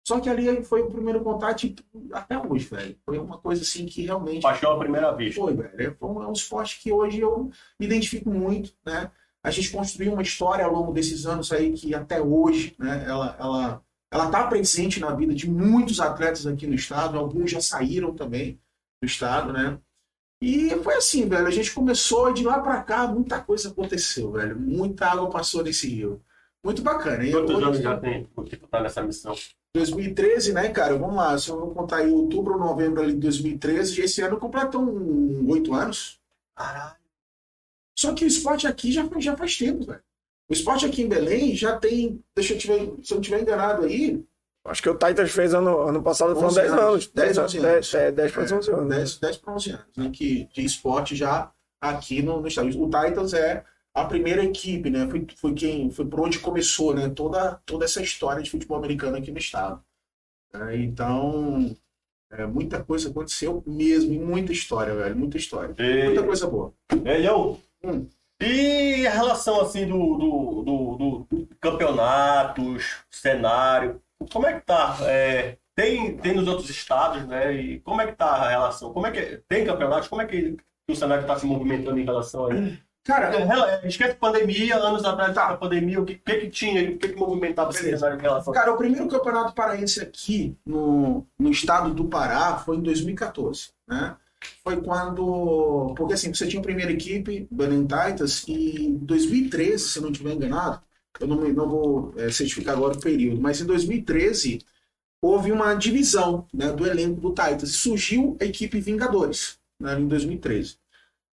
Só 0.09 0.19
que 0.21 0.31
ali 0.31 0.65
foi 0.65 0.81
o 0.81 0.91
primeiro 0.91 1.21
contato 1.21 1.59
tipo, 1.59 1.83
até 2.15 2.39
hoje, 2.39 2.65
velho. 2.65 2.97
Foi 3.05 3.19
uma 3.19 3.37
coisa 3.37 3.61
assim 3.61 3.85
que 3.85 4.01
realmente 4.07 4.41
Paixão 4.41 4.73
à 4.73 4.79
primeira 4.79 5.13
vista. 5.13 5.39
foi, 5.39 5.53
velho. 5.53 5.95
É 6.01 6.05
um, 6.07 6.23
é 6.23 6.27
um 6.27 6.33
esporte 6.33 6.81
que 6.81 6.91
hoje 6.91 7.21
eu 7.21 7.51
me 7.79 7.85
identifico 7.85 8.31
muito, 8.31 8.73
né? 8.87 9.11
A 9.43 9.51
gente 9.51 9.71
construiu 9.71 10.15
uma 10.15 10.23
história 10.23 10.65
ao 10.65 10.73
longo 10.73 10.95
desses 10.95 11.27
anos 11.27 11.53
aí 11.53 11.75
que 11.75 11.95
até 11.95 12.23
hoje, 12.23 12.75
né? 12.79 13.05
Ela, 13.07 13.37
ela, 13.39 13.83
ela 14.11 14.31
tá 14.31 14.47
presente 14.47 14.99
na 14.99 15.15
vida 15.15 15.35
de 15.35 15.47
muitos 15.47 16.01
atletas 16.01 16.47
aqui 16.47 16.67
no 16.67 16.75
estado. 16.75 17.19
Alguns 17.19 17.51
já 17.51 17.61
saíram 17.61 18.15
também 18.15 18.59
do 19.03 19.07
estado, 19.07 19.53
né? 19.53 19.79
E 20.43 20.71
foi 20.83 20.95
assim, 20.95 21.29
velho. 21.29 21.47
A 21.47 21.51
gente 21.51 21.71
começou 21.75 22.31
e 22.31 22.33
de 22.33 22.45
lá 22.45 22.61
pra 22.61 22.83
cá, 22.83 23.07
muita 23.07 23.41
coisa 23.43 23.69
aconteceu, 23.69 24.33
velho. 24.33 24.59
Muita 24.59 25.05
água 25.07 25.29
passou 25.29 25.63
nesse 25.63 25.87
rio. 25.87 26.23
Muito 26.65 26.81
bacana. 26.81 27.31
Quantos 27.31 27.55
hoje- 27.57 27.65
anos 27.67 27.79
já 27.81 27.99
tem 27.99 28.27
que 28.47 28.57
tu 28.57 28.67
tá 28.69 28.81
nessa 28.81 29.03
missão? 29.03 29.35
2013, 29.75 30.53
né, 30.53 30.69
cara? 30.71 30.97
Vamos 30.97 31.17
lá, 31.17 31.39
se 31.39 31.51
eu 31.51 31.59
vou 31.59 31.75
contar 31.75 32.07
em 32.07 32.13
outubro 32.13 32.55
ou 32.55 32.61
novembro 32.61 33.03
ali 33.03 33.13
de 33.13 33.21
2013, 33.21 34.01
esse 34.01 34.23
ano 34.23 34.39
completou 34.39 34.83
um, 34.83 35.49
oito 35.51 35.75
anos. 35.75 36.21
Caralho. 36.57 36.97
Só 37.95 38.15
que 38.15 38.25
o 38.25 38.29
esporte 38.29 38.67
aqui 38.67 38.93
já, 38.93 39.09
já 39.19 39.37
faz 39.37 39.57
tempo, 39.57 39.85
velho. 39.85 40.03
O 40.49 40.53
esporte 40.53 40.87
aqui 40.87 41.03
em 41.03 41.09
Belém 41.09 41.55
já 41.55 41.77
tem, 41.77 42.23
deixa 42.35 42.55
eu 42.55 42.59
tiver, 42.59 42.79
se 43.03 43.13
eu 43.13 43.17
não 43.17 43.21
estiver 43.21 43.43
enganado 43.43 43.85
aí, 43.85 44.25
Acho 44.65 44.83
que 44.83 44.91
o 44.91 44.95
Titans 44.95 45.31
fez 45.31 45.55
ano, 45.55 45.81
ano 45.81 46.03
passado, 46.03 46.35
foram 46.35 46.49
11 46.49 46.57
10 46.57 46.73
anos. 46.73 46.83
anos. 46.83 47.07
10, 47.15 47.15
10, 47.15 47.39
11 47.39 47.61
10, 47.61 47.75
anos. 47.75 47.95
é, 47.95 48.13
10 48.13 48.33
para 48.33 48.43
11 48.43 48.53
anos. 48.71 48.89
10, 48.89 49.19
10 49.19 49.37
para 49.39 49.55
11 49.55 49.71
anos, 49.71 49.87
né, 49.97 50.11
que, 50.13 50.49
de 50.53 50.65
esporte 50.65 51.17
já 51.17 51.51
aqui 51.81 52.23
no, 52.23 52.41
no 52.41 52.49
estado. 52.49 52.69
O 52.69 52.85
Titans 52.85 53.33
é 53.33 53.65
a 54.01 54.07
primeira 54.07 54.45
equipe, 54.45 54.91
né? 54.91 55.09
Foi, 55.09 55.27
foi 55.37 55.55
quem, 55.55 55.91
foi 55.91 56.07
por 56.07 56.21
onde 56.21 56.39
começou, 56.39 56.95
né? 56.95 57.09
Toda, 57.09 57.61
toda 57.67 57.85
essa 57.85 58.03
história 58.03 58.43
de 58.43 58.51
futebol 58.51 58.79
americano 58.79 59.17
aqui 59.17 59.31
no 59.31 59.39
estado. 59.39 59.83
É, 60.55 60.77
então, 60.77 61.75
é, 62.31 62.47
muita 62.47 62.83
coisa 62.83 63.11
aconteceu 63.11 63.63
mesmo, 63.67 64.13
e 64.13 64.19
muita 64.19 64.53
história, 64.53 64.95
velho, 64.95 65.17
muita 65.17 65.37
história. 65.37 65.69
Muita 65.69 66.21
E, 66.21 66.25
coisa 66.25 66.47
boa. 66.47 66.73
Elião, 67.05 67.61
Hum. 67.85 68.09
e 68.41 69.07
a 69.07 69.11
relação 69.13 69.61
assim 69.61 69.87
do, 69.87 70.17
do, 70.17 70.63
do, 70.63 71.27
do 71.31 71.49
campeonatos, 71.61 73.05
cenário, 73.11 74.03
como 74.33 74.47
é 74.47 74.59
que 74.59 74.67
tá? 74.67 74.97
É, 75.03 75.57
tem, 75.77 76.17
tem 76.19 76.35
nos 76.35 76.49
outros 76.49 76.69
estados, 76.71 77.25
né? 77.27 77.53
E 77.55 77.81
como 77.81 78.01
é 78.01 78.07
que 78.07 78.17
tá 78.17 78.27
a 78.27 78.49
relação? 78.49 78.93
Como 78.93 79.07
é 79.07 79.13
que 79.13 79.43
tem 79.49 79.65
campeonatos? 79.65 80.09
Como 80.09 80.21
é 80.23 80.27
que 80.27 80.57
o 80.91 80.97
cenário 80.97 81.23
está 81.23 81.39
se 81.39 81.47
movimentando 81.47 81.99
em 82.01 82.05
relação 82.05 82.47
a 82.47 82.55
isso? 82.55 82.83
Cara, 83.05 83.35
É, 83.35 83.89
Esquece 83.89 84.15
pandemia, 84.17 84.77
anos 84.77 85.05
atrás 85.05 85.35
da 85.35 85.57
pandemia, 85.57 86.01
o 86.01 86.05
que, 86.05 86.17
que, 86.17 86.35
que 86.41 86.51
tinha, 86.51 86.91
o 86.91 86.99
que, 86.99 87.09
que 87.09 87.17
movimentava 87.17 87.71
esse 87.71 87.83
cenário 87.83 88.19
em 88.19 88.21
relação 88.23 88.53
Cara, 88.53 88.73
o 88.73 88.77
primeiro 88.77 89.09
campeonato 89.09 89.55
paraense 89.55 90.01
aqui 90.01 90.57
no, 90.67 91.27
no 91.39 91.51
estado 91.51 91.95
do 91.95 92.05
Pará 92.05 92.59
foi 92.59 92.77
em 92.77 92.83
2014, 92.83 93.71
né? 93.87 94.17
Foi 94.63 94.81
quando. 94.81 95.95
Porque 95.97 96.15
assim, 96.15 96.33
você 96.33 96.47
tinha 96.47 96.61
a 96.61 96.65
primeira 96.65 96.93
equipe, 96.93 97.49
Belém 97.51 97.83
Titans, 97.83 98.45
e 98.47 98.87
em 98.87 98.97
2013, 98.99 99.89
se 99.89 99.99
eu 99.99 100.03
não 100.03 100.11
estiver 100.13 100.35
enganado, 100.35 100.81
eu 101.19 101.27
não, 101.27 101.37
não 101.37 101.69
vou 101.69 102.15
é, 102.17 102.31
certificar 102.31 102.77
agora 102.77 102.97
o 102.97 103.01
período, 103.01 103.41
mas 103.41 103.61
em 103.61 103.67
2013 103.67 104.61
houve 105.21 105.51
uma 105.51 105.75
divisão 105.75 106.47
né, 106.55 106.73
do 106.73 106.87
elenco 106.87 107.21
do 107.21 107.31
Titans 107.31 107.77
surgiu 107.77 108.37
a 108.41 108.45
equipe 108.45 108.81
Vingadores, 108.81 109.59
né, 109.81 109.99
em 109.99 110.07
2013. 110.07 110.77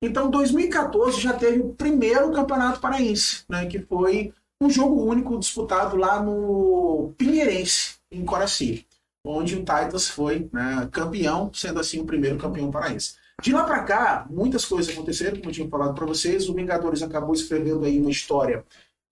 Então, 0.02 0.30
2014 0.30 1.20
já 1.20 1.34
teve 1.34 1.60
o 1.60 1.74
primeiro 1.74 2.32
campeonato 2.32 2.80
paraense, 2.80 3.44
né, 3.50 3.66
que 3.66 3.80
foi 3.80 4.34
um 4.62 4.70
jogo 4.70 5.04
único 5.04 5.38
disputado 5.40 5.96
lá 5.96 6.22
no 6.22 7.14
Pinheirense, 7.18 7.96
em 8.12 8.24
Coraci, 8.24 8.86
onde 9.26 9.56
o 9.56 9.60
Titans 9.60 10.08
foi 10.08 10.50
né, 10.52 10.88
campeão, 10.92 11.52
sendo 11.54 11.80
assim 11.80 12.00
o 12.00 12.06
primeiro 12.06 12.38
campeão 12.38 12.72
paraense. 12.72 13.16
De 13.42 13.52
lá 13.52 13.64
para 13.64 13.84
cá, 13.84 14.26
muitas 14.30 14.64
coisas 14.64 14.94
aconteceram, 14.94 15.38
como 15.38 15.50
eu 15.50 15.54
tinha 15.54 15.70
falado 15.70 15.94
para 15.94 16.06
vocês. 16.06 16.48
O 16.48 16.54
Vingadores 16.54 17.04
acabou 17.04 17.34
escrevendo 17.34 17.84
aí 17.84 18.00
uma 18.00 18.10
história 18.10 18.64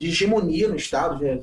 de 0.02 0.08
hegemonia 0.08 0.70
no 0.70 0.75
estado. 0.75 1.25
já 1.25 1.34
É, 1.34 1.40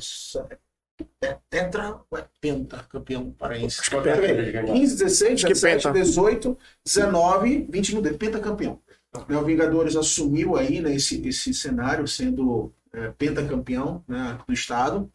é 1.23 1.39
tetra 1.49 2.01
ou 2.11 2.19
é 2.19 2.25
penta 2.41 2.79
campeão 2.89 3.31
paraense? 3.33 3.81
Acho 3.81 3.91
que 3.91 3.97
é 3.97 4.53
penta. 4.53 4.73
15, 4.73 4.97
16, 4.97 5.33
Acho 5.33 5.47
que 5.47 5.53
17, 5.53 5.83
penta. 5.85 5.99
18, 5.99 6.59
19, 6.85 7.67
20 7.71 7.95
no 7.95 8.19
pentacampeão. 8.19 8.81
Né, 9.29 9.37
o 9.37 9.45
Vingadores 9.45 9.97
assumiu 9.97 10.57
aí 10.57 10.81
né, 10.81 10.95
esse, 10.95 11.27
esse 11.27 11.53
cenário 11.53 12.07
sendo 12.07 12.73
é, 12.93 13.11
pentacampeão 13.11 14.05
né, 14.07 14.39
do 14.47 14.53
estado. 14.53 15.11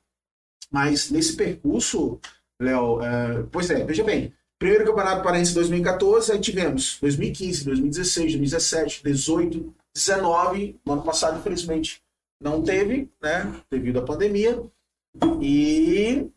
Mas 0.72 1.10
nesse 1.10 1.36
percurso, 1.36 2.20
Léo, 2.60 3.02
é, 3.02 3.44
pois 3.52 3.70
é, 3.70 3.84
veja 3.86 4.04
bem, 4.04 4.34
primeiro 4.60 4.86
campeonato 4.86 5.24
paraense 5.24 5.54
2014, 5.54 6.32
aí 6.32 6.40
tivemos 6.40 6.98
2015, 7.00 7.66
2016, 7.66 8.26
2017, 8.34 9.04
2018, 9.04 9.76
19, 9.94 10.80
no 10.86 10.94
ano 10.94 11.04
passado, 11.04 11.40
infelizmente, 11.40 12.02
não 12.42 12.62
teve, 12.62 13.10
né, 13.22 13.54
devido 13.70 14.00
à 14.00 14.02
pandemia. 14.02 14.62
E 15.42 16.30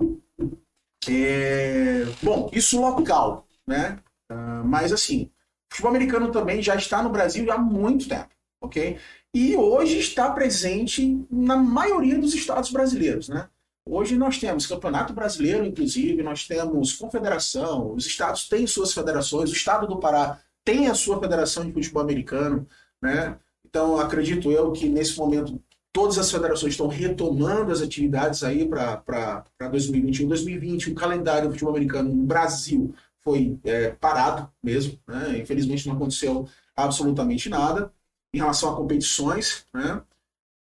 é, 1.08 2.04
bom, 2.22 2.50
isso 2.52 2.80
local, 2.80 3.46
né? 3.66 3.98
Ah, 4.28 4.62
mas 4.64 4.92
assim, 4.92 5.30
futebol 5.70 5.90
americano 5.90 6.30
também 6.30 6.62
já 6.62 6.74
está 6.74 7.02
no 7.02 7.10
Brasil 7.10 7.50
há 7.52 7.58
muito 7.58 8.08
tempo, 8.08 8.30
ok? 8.60 8.98
E 9.34 9.56
hoje 9.56 9.98
está 9.98 10.30
presente 10.30 11.26
na 11.30 11.56
maioria 11.56 12.18
dos 12.18 12.34
estados 12.34 12.70
brasileiros, 12.70 13.28
né? 13.28 13.48
Hoje 13.86 14.16
nós 14.18 14.38
temos 14.38 14.66
Campeonato 14.66 15.14
Brasileiro, 15.14 15.64
inclusive, 15.64 16.22
nós 16.22 16.46
temos 16.46 16.92
Confederação, 16.92 17.94
os 17.94 18.04
estados 18.06 18.46
têm 18.48 18.66
suas 18.66 18.92
federações, 18.92 19.50
o 19.50 19.54
estado 19.54 19.86
do 19.86 19.98
Pará 19.98 20.38
tem 20.62 20.88
a 20.88 20.94
sua 20.94 21.18
federação 21.18 21.64
de 21.64 21.72
futebol 21.72 22.02
americano, 22.02 22.66
né? 23.00 23.38
Então, 23.64 23.98
acredito 23.98 24.50
eu 24.50 24.72
que 24.72 24.88
nesse 24.88 25.16
momento 25.16 25.58
todas 25.92 26.18
as 26.18 26.30
federações 26.30 26.74
estão 26.74 26.86
retomando 26.86 27.72
as 27.72 27.80
atividades 27.80 28.44
aí 28.44 28.68
para 28.68 29.42
2021, 29.70 30.28
2020. 30.28 30.90
O 30.90 30.94
calendário 30.94 31.48
do 31.48 31.52
futebol 31.52 31.74
americano 31.74 32.14
no 32.14 32.24
Brasil 32.24 32.94
foi 33.28 33.60
é, 33.64 33.90
parado 33.90 34.50
mesmo, 34.62 34.98
né? 35.06 35.38
Infelizmente 35.38 35.86
não 35.86 35.96
aconteceu 35.96 36.48
absolutamente 36.74 37.48
nada 37.48 37.92
em 38.32 38.38
relação 38.38 38.72
a 38.72 38.76
competições, 38.76 39.66
né? 39.72 40.02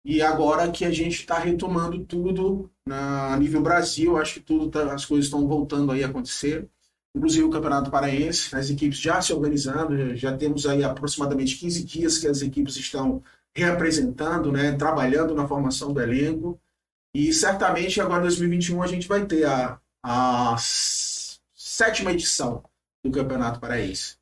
E 0.04 0.22
agora 0.22 0.72
que 0.72 0.84
a 0.84 0.92
gente 0.92 1.22
está 1.22 1.38
retomando 1.38 2.04
tudo 2.06 2.72
na, 2.88 3.34
a 3.34 3.38
nível 3.38 3.62
Brasil, 3.62 4.18
acho 4.18 4.36
que 4.36 4.40
tudo 4.40 4.70
tá, 4.70 4.94
as 4.94 5.06
coisas 5.06 5.26
estão 5.26 5.48
voltando 5.48 5.92
aí 5.92 6.04
a 6.04 6.08
acontecer. 6.08 6.68
Inclusive 7.16 7.44
o 7.44 7.50
Campeonato 7.50 7.92
Paraense, 7.92 8.56
as 8.56 8.70
equipes 8.70 8.98
já 9.00 9.22
se 9.22 9.34
organizando, 9.34 10.16
já 10.16 10.36
temos 10.36 10.66
aí 10.66 10.84
aproximadamente 10.84 11.58
15 11.58 11.84
dias 11.84 12.18
que 12.18 12.28
as 12.28 12.42
equipes 12.42 12.76
estão 12.78 13.22
reapresentando, 13.56 14.52
né, 14.52 14.72
trabalhando 14.74 15.36
na 15.36 15.48
formação 15.48 15.94
do 15.94 16.02
elenco. 16.02 16.60
E 17.14 17.34
certamente 17.34 18.00
agora 18.02 18.22
em 18.22 18.28
2021 18.28 18.82
a 18.82 18.88
gente 18.88 19.08
vai 19.08 19.26
ter 19.26 19.46
a, 19.46 19.80
a 20.04 20.56
sétima 21.82 22.12
edição 22.12 22.64
do 23.04 23.12
Campeonato 23.12 23.60
Paraense. 23.60 24.18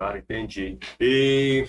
Cara, 0.00 0.18
entendi. 0.18 0.78
E 1.00 1.66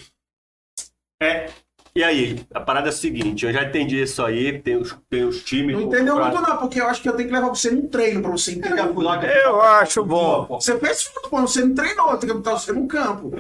é, 1.20 1.50
e 1.96 2.04
aí, 2.04 2.46
a 2.54 2.62
parada 2.62 2.90
é 2.90 2.92
a 2.92 2.94
seguinte, 2.94 3.44
eu 3.44 3.52
já 3.52 3.64
entendi 3.64 4.00
isso 4.00 4.24
aí, 4.24 4.62
tem 4.62 4.78
os, 4.78 4.96
tem 5.10 5.26
os 5.26 5.44
times. 5.44 5.76
Não 5.76 5.88
entendeu 5.88 6.16
pra... 6.16 6.26
muito, 6.30 6.42
não, 6.48 6.58
porque 6.58 6.80
eu 6.80 6.88
acho 6.88 7.02
que 7.02 7.10
eu 7.10 7.16
tenho 7.16 7.28
que 7.28 7.34
levar 7.34 7.50
você 7.50 7.72
num 7.72 7.88
treino 7.88 8.22
pra 8.22 8.30
você 8.30 8.52
entender. 8.52 8.80
Eu 9.44 9.60
acho 9.62 10.06
bom. 10.06 10.46
Você 10.46 10.78
fez 10.78 11.04
foto, 11.04 11.30
você 11.32 11.66
não 11.66 11.74
treinou, 11.74 12.16
tem 12.18 12.30
que 12.30 12.36
botar 12.36 12.52
você 12.52 12.72
no 12.72 12.88
campo. 12.88 13.32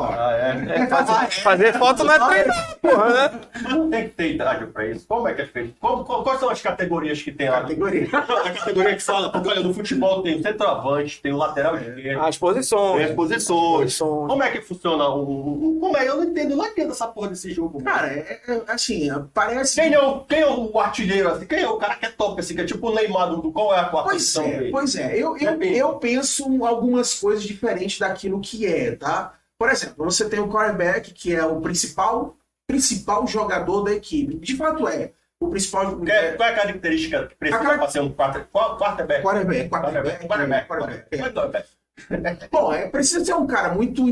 Ah, 0.00 0.32
é. 0.32 0.82
é 0.82 0.86
fazer, 0.86 1.30
fazer, 1.42 1.72
foto 1.74 2.04
não 2.04 2.14
é 2.14 2.18
treinar, 2.18 2.76
porra, 2.80 3.08
né? 3.12 3.40
Não 3.68 3.90
tem 3.90 4.04
que 4.04 4.14
ter 4.14 4.34
idade 4.34 4.66
pra 4.66 4.86
isso. 4.86 5.06
Como 5.06 5.26
é 5.26 5.34
que 5.34 5.42
é 5.42 5.46
feito? 5.46 5.74
Como, 5.80 6.04
quais 6.04 6.40
são 6.40 6.50
as 6.50 6.60
categorias 6.60 7.22
que 7.22 7.32
tem 7.32 7.50
lá? 7.50 7.62
Categoria. 7.62 8.08
A 8.18 8.50
categoria 8.50 8.94
que 8.94 9.02
fala, 9.02 9.30
porque 9.30 9.48
olha, 9.48 9.60
no 9.60 9.74
futebol 9.74 10.22
tem 10.22 10.38
o 10.38 10.42
centroavante, 10.42 11.20
tem 11.20 11.32
o 11.32 11.36
lateral 11.36 11.76
esquerdo. 11.76 12.20
As 12.20 12.38
posições. 12.38 12.96
Tem 12.96 13.04
as 13.06 13.14
posições. 13.14 13.78
posições. 13.78 14.28
Como 14.28 14.42
é 14.42 14.50
que 14.50 14.60
funciona 14.60 15.08
o. 15.08 15.78
Como 15.80 15.96
é? 15.96 16.08
Eu 16.08 16.16
não 16.16 16.24
entendo, 16.24 16.56
não 16.56 16.66
entendo 16.66 16.92
essa 16.92 17.06
porra 17.06 17.28
desse 17.28 17.52
jogo. 17.52 17.82
Cara, 17.82 18.08
é, 18.08 18.40
é, 18.46 18.62
assim, 18.68 19.10
parece. 19.34 19.80
Quem 19.80 19.92
é, 19.92 20.00
o, 20.00 20.20
quem 20.20 20.40
é 20.40 20.46
o 20.46 20.78
artilheiro 20.78 21.28
assim? 21.30 21.46
Quem 21.46 21.60
é 21.60 21.68
o 21.68 21.76
cara 21.76 21.96
que 21.96 22.06
é 22.06 22.10
top 22.10 22.40
assim? 22.40 22.54
Que 22.54 22.62
é 22.62 22.66
tipo 22.66 22.88
o 22.88 22.94
Neymar 22.94 23.30
do. 23.30 23.52
Qual 23.52 23.74
é 23.74 23.80
a 23.80 23.84
quarta 23.84 24.10
pois 24.10 24.36
é, 24.36 24.42
dele? 24.42 24.70
Pois 24.70 24.94
é, 24.94 25.16
eu, 25.16 25.36
eu, 25.36 25.62
eu 25.62 25.94
penso 25.94 26.64
algumas 26.64 27.14
coisas 27.14 27.42
diferentes 27.42 27.98
daquilo 27.98 28.40
que 28.40 28.66
é, 28.66 28.94
tá? 28.94 29.34
Por 29.58 29.70
exemplo, 29.70 30.04
você 30.04 30.28
tem 30.28 30.38
o 30.38 30.48
quarterback, 30.48 31.12
que 31.12 31.34
é 31.34 31.44
o 31.44 31.60
principal, 31.60 32.36
principal 32.66 33.26
jogador 33.26 33.82
da 33.82 33.92
equipe. 33.92 34.38
De 34.38 34.56
fato 34.56 34.86
é. 34.86 35.12
O 35.40 35.48
principal. 35.48 35.96
Qual 35.96 36.08
é, 36.08 36.32
qual 36.32 36.48
é 36.48 36.52
a 36.52 36.56
característica 36.56 37.26
que 37.26 37.36
precisa 37.36 37.62
para 37.62 37.88
ser 37.88 38.00
um 38.00 38.12
quarterback? 38.12 38.50
Quarterback. 38.52 39.22
Quarterback. 39.22 39.68
Quarterback. 39.68 40.68
Quarterback. 40.68 41.68
Bom, 42.50 42.72
é, 42.72 42.88
precisa 42.88 43.24
ser 43.24 43.34
um 43.34 43.46
cara 43.46 43.74
muito. 43.74 44.02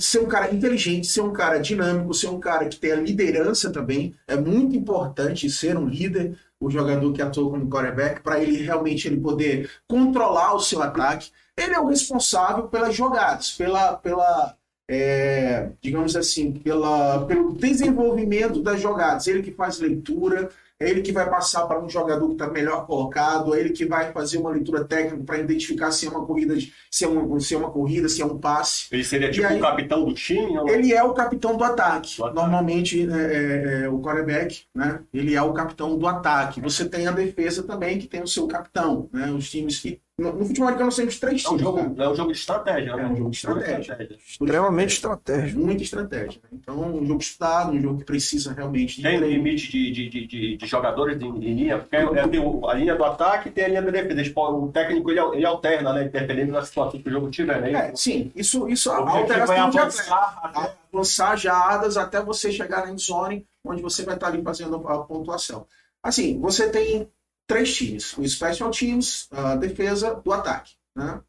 ser 0.00 0.20
um 0.20 0.26
cara 0.26 0.52
inteligente, 0.54 1.06
ser 1.06 1.20
um 1.20 1.32
cara 1.32 1.58
dinâmico, 1.58 2.14
ser 2.14 2.28
um 2.28 2.40
cara 2.40 2.66
que 2.66 2.76
tenha 2.76 2.96
liderança 2.96 3.72
também. 3.72 4.14
É 4.26 4.36
muito 4.36 4.76
importante 4.76 5.50
ser 5.50 5.76
um 5.76 5.86
líder, 5.86 6.38
o 6.60 6.70
jogador 6.70 7.12
que 7.12 7.22
atua 7.22 7.50
como 7.50 7.68
quarterback, 7.68 8.20
para 8.20 8.40
ele 8.40 8.62
realmente 8.62 9.08
ele 9.08 9.20
poder 9.20 9.70
controlar 9.88 10.54
o 10.54 10.60
seu 10.60 10.82
ataque. 10.82 11.30
Ele 11.56 11.74
é 11.74 11.80
o 11.80 11.86
responsável 11.86 12.68
pelas 12.68 12.94
jogadas, 12.94 13.52
pela, 13.52 13.94
pela, 13.94 14.56
é, 14.92 15.70
digamos 15.80 16.14
assim, 16.14 16.52
pela, 16.52 17.24
pelo 17.24 17.52
desenvolvimento 17.52 18.60
das 18.60 18.80
jogadas. 18.80 19.26
Ele 19.26 19.42
que 19.42 19.50
faz 19.50 19.80
leitura, 19.80 20.50
é 20.78 20.90
ele 20.90 21.00
que 21.00 21.12
vai 21.12 21.28
passar 21.30 21.66
para 21.66 21.82
um 21.82 21.88
jogador 21.88 22.26
que 22.26 22.32
está 22.32 22.48
melhor 22.48 22.86
colocado, 22.86 23.54
é 23.54 23.60
ele 23.60 23.70
que 23.70 23.86
vai 23.86 24.12
fazer 24.12 24.38
uma 24.38 24.50
leitura 24.50 24.84
técnica 24.84 25.24
para 25.24 25.38
identificar 25.38 25.92
se 25.92 26.06
é 26.06 26.10
uma 26.10 26.26
corrida, 26.26 26.56
se 26.90 27.04
é 27.04 27.08
uma, 27.08 27.40
se 27.40 27.54
é 27.54 27.58
uma 27.58 27.70
corrida, 27.70 28.08
se 28.08 28.20
é 28.20 28.26
um 28.26 28.36
passe. 28.36 28.86
Ele 28.90 29.04
seria 29.04 29.30
tipo 29.30 29.46
aí, 29.46 29.58
o 29.58 29.62
capitão 29.62 30.04
do 30.04 30.12
time? 30.12 30.52
Não? 30.52 30.68
Ele 30.68 30.92
é 30.92 31.02
o 31.02 31.14
capitão 31.14 31.56
do 31.56 31.64
ataque. 31.64 32.16
Do 32.16 32.24
ataque. 32.24 32.34
Normalmente 32.34 33.08
é, 33.08 33.14
é, 33.14 33.84
é, 33.84 33.88
o 33.88 34.00
quarterback, 34.00 34.64
né? 34.74 35.00
Ele 35.14 35.34
é 35.34 35.42
o 35.42 35.52
capitão 35.52 35.96
do 35.96 36.06
ataque. 36.06 36.60
Você 36.60 36.88
tem 36.88 37.06
a 37.06 37.12
defesa 37.12 37.62
também 37.62 37.98
que 37.98 38.08
tem 38.08 38.22
o 38.22 38.26
seu 38.26 38.46
capitão, 38.46 39.08
né? 39.12 39.30
Os 39.30 39.48
times 39.48 39.78
que 39.78 40.00
no, 40.18 40.30
no 40.34 40.44
futebol 40.44 40.68
americano 40.68 40.86
nós 40.86 40.96
temos 40.96 41.18
três 41.18 41.42
é 41.44 41.50
um 41.50 41.58
jogo, 41.58 41.82
né? 41.82 42.04
É 42.04 42.08
um 42.08 42.14
jogo 42.14 42.32
de 42.32 42.38
estratégia, 42.38 42.96
né? 42.96 43.02
É 43.02 43.06
um 43.06 43.16
jogo 43.16 43.30
de 43.30 43.36
estratégia. 43.36 44.08
Extremamente 44.18 44.92
estratégico. 44.94 45.60
Muita 45.60 45.82
estratégia. 45.82 46.40
Né? 46.42 46.48
Então, 46.52 46.96
um 46.96 47.06
jogo 47.06 47.20
estudado, 47.22 47.72
um 47.72 47.80
jogo 47.80 47.98
que 47.98 48.04
precisa 48.04 48.52
realmente 48.52 48.96
de. 48.96 49.02
Tem 49.02 49.18
limite 49.18 49.70
de, 49.70 49.90
de, 49.90 50.26
de, 50.26 50.56
de, 50.58 50.66
jogadores 50.66 51.20
em, 51.20 51.26
em 51.26 51.54
linha, 51.54 51.78
porque 51.78 51.96
é, 51.96 52.28
tem 52.28 52.42
a 52.68 52.74
linha 52.74 52.94
do 52.94 53.04
ataque 53.04 53.48
e 53.48 53.52
tem 53.52 53.64
a 53.64 53.68
linha 53.68 53.82
da 53.82 53.90
defesa. 53.90 54.32
O 54.36 54.68
técnico 54.68 55.10
ele, 55.10 55.20
ele 55.34 55.46
alterna, 55.46 55.94
né? 55.94 56.04
Dependendo 56.04 56.52
da 56.52 56.62
situação 56.62 57.00
que 57.00 57.08
o 57.08 57.12
jogo 57.12 57.30
tiver, 57.30 57.60
né? 57.62 57.72
É, 57.72 57.96
sim, 57.96 58.30
isso, 58.36 58.68
isso 58.68 58.90
altera 58.90 59.46
vai 59.46 59.58
avançar, 59.58 60.40
até... 60.42 60.74
avançar 60.92 61.36
jadas 61.36 61.96
até 61.96 62.22
você 62.22 62.52
chegar 62.52 62.84
na 62.84 62.92
endzone, 62.92 63.46
onde 63.64 63.80
você 63.80 64.04
vai 64.04 64.14
estar 64.14 64.26
ali 64.26 64.42
fazendo 64.42 64.76
a 64.86 64.98
pontuação. 64.98 65.66
Assim, 66.02 66.38
você 66.38 66.68
tem 66.68 67.08
três 67.46 67.74
times: 67.74 68.16
o 68.16 68.28
Special 68.28 68.70
Teams, 68.70 69.28
a 69.30 69.56
defesa 69.56 70.14
do 70.14 70.32
ataque. 70.32 70.74
Né? 70.96 71.20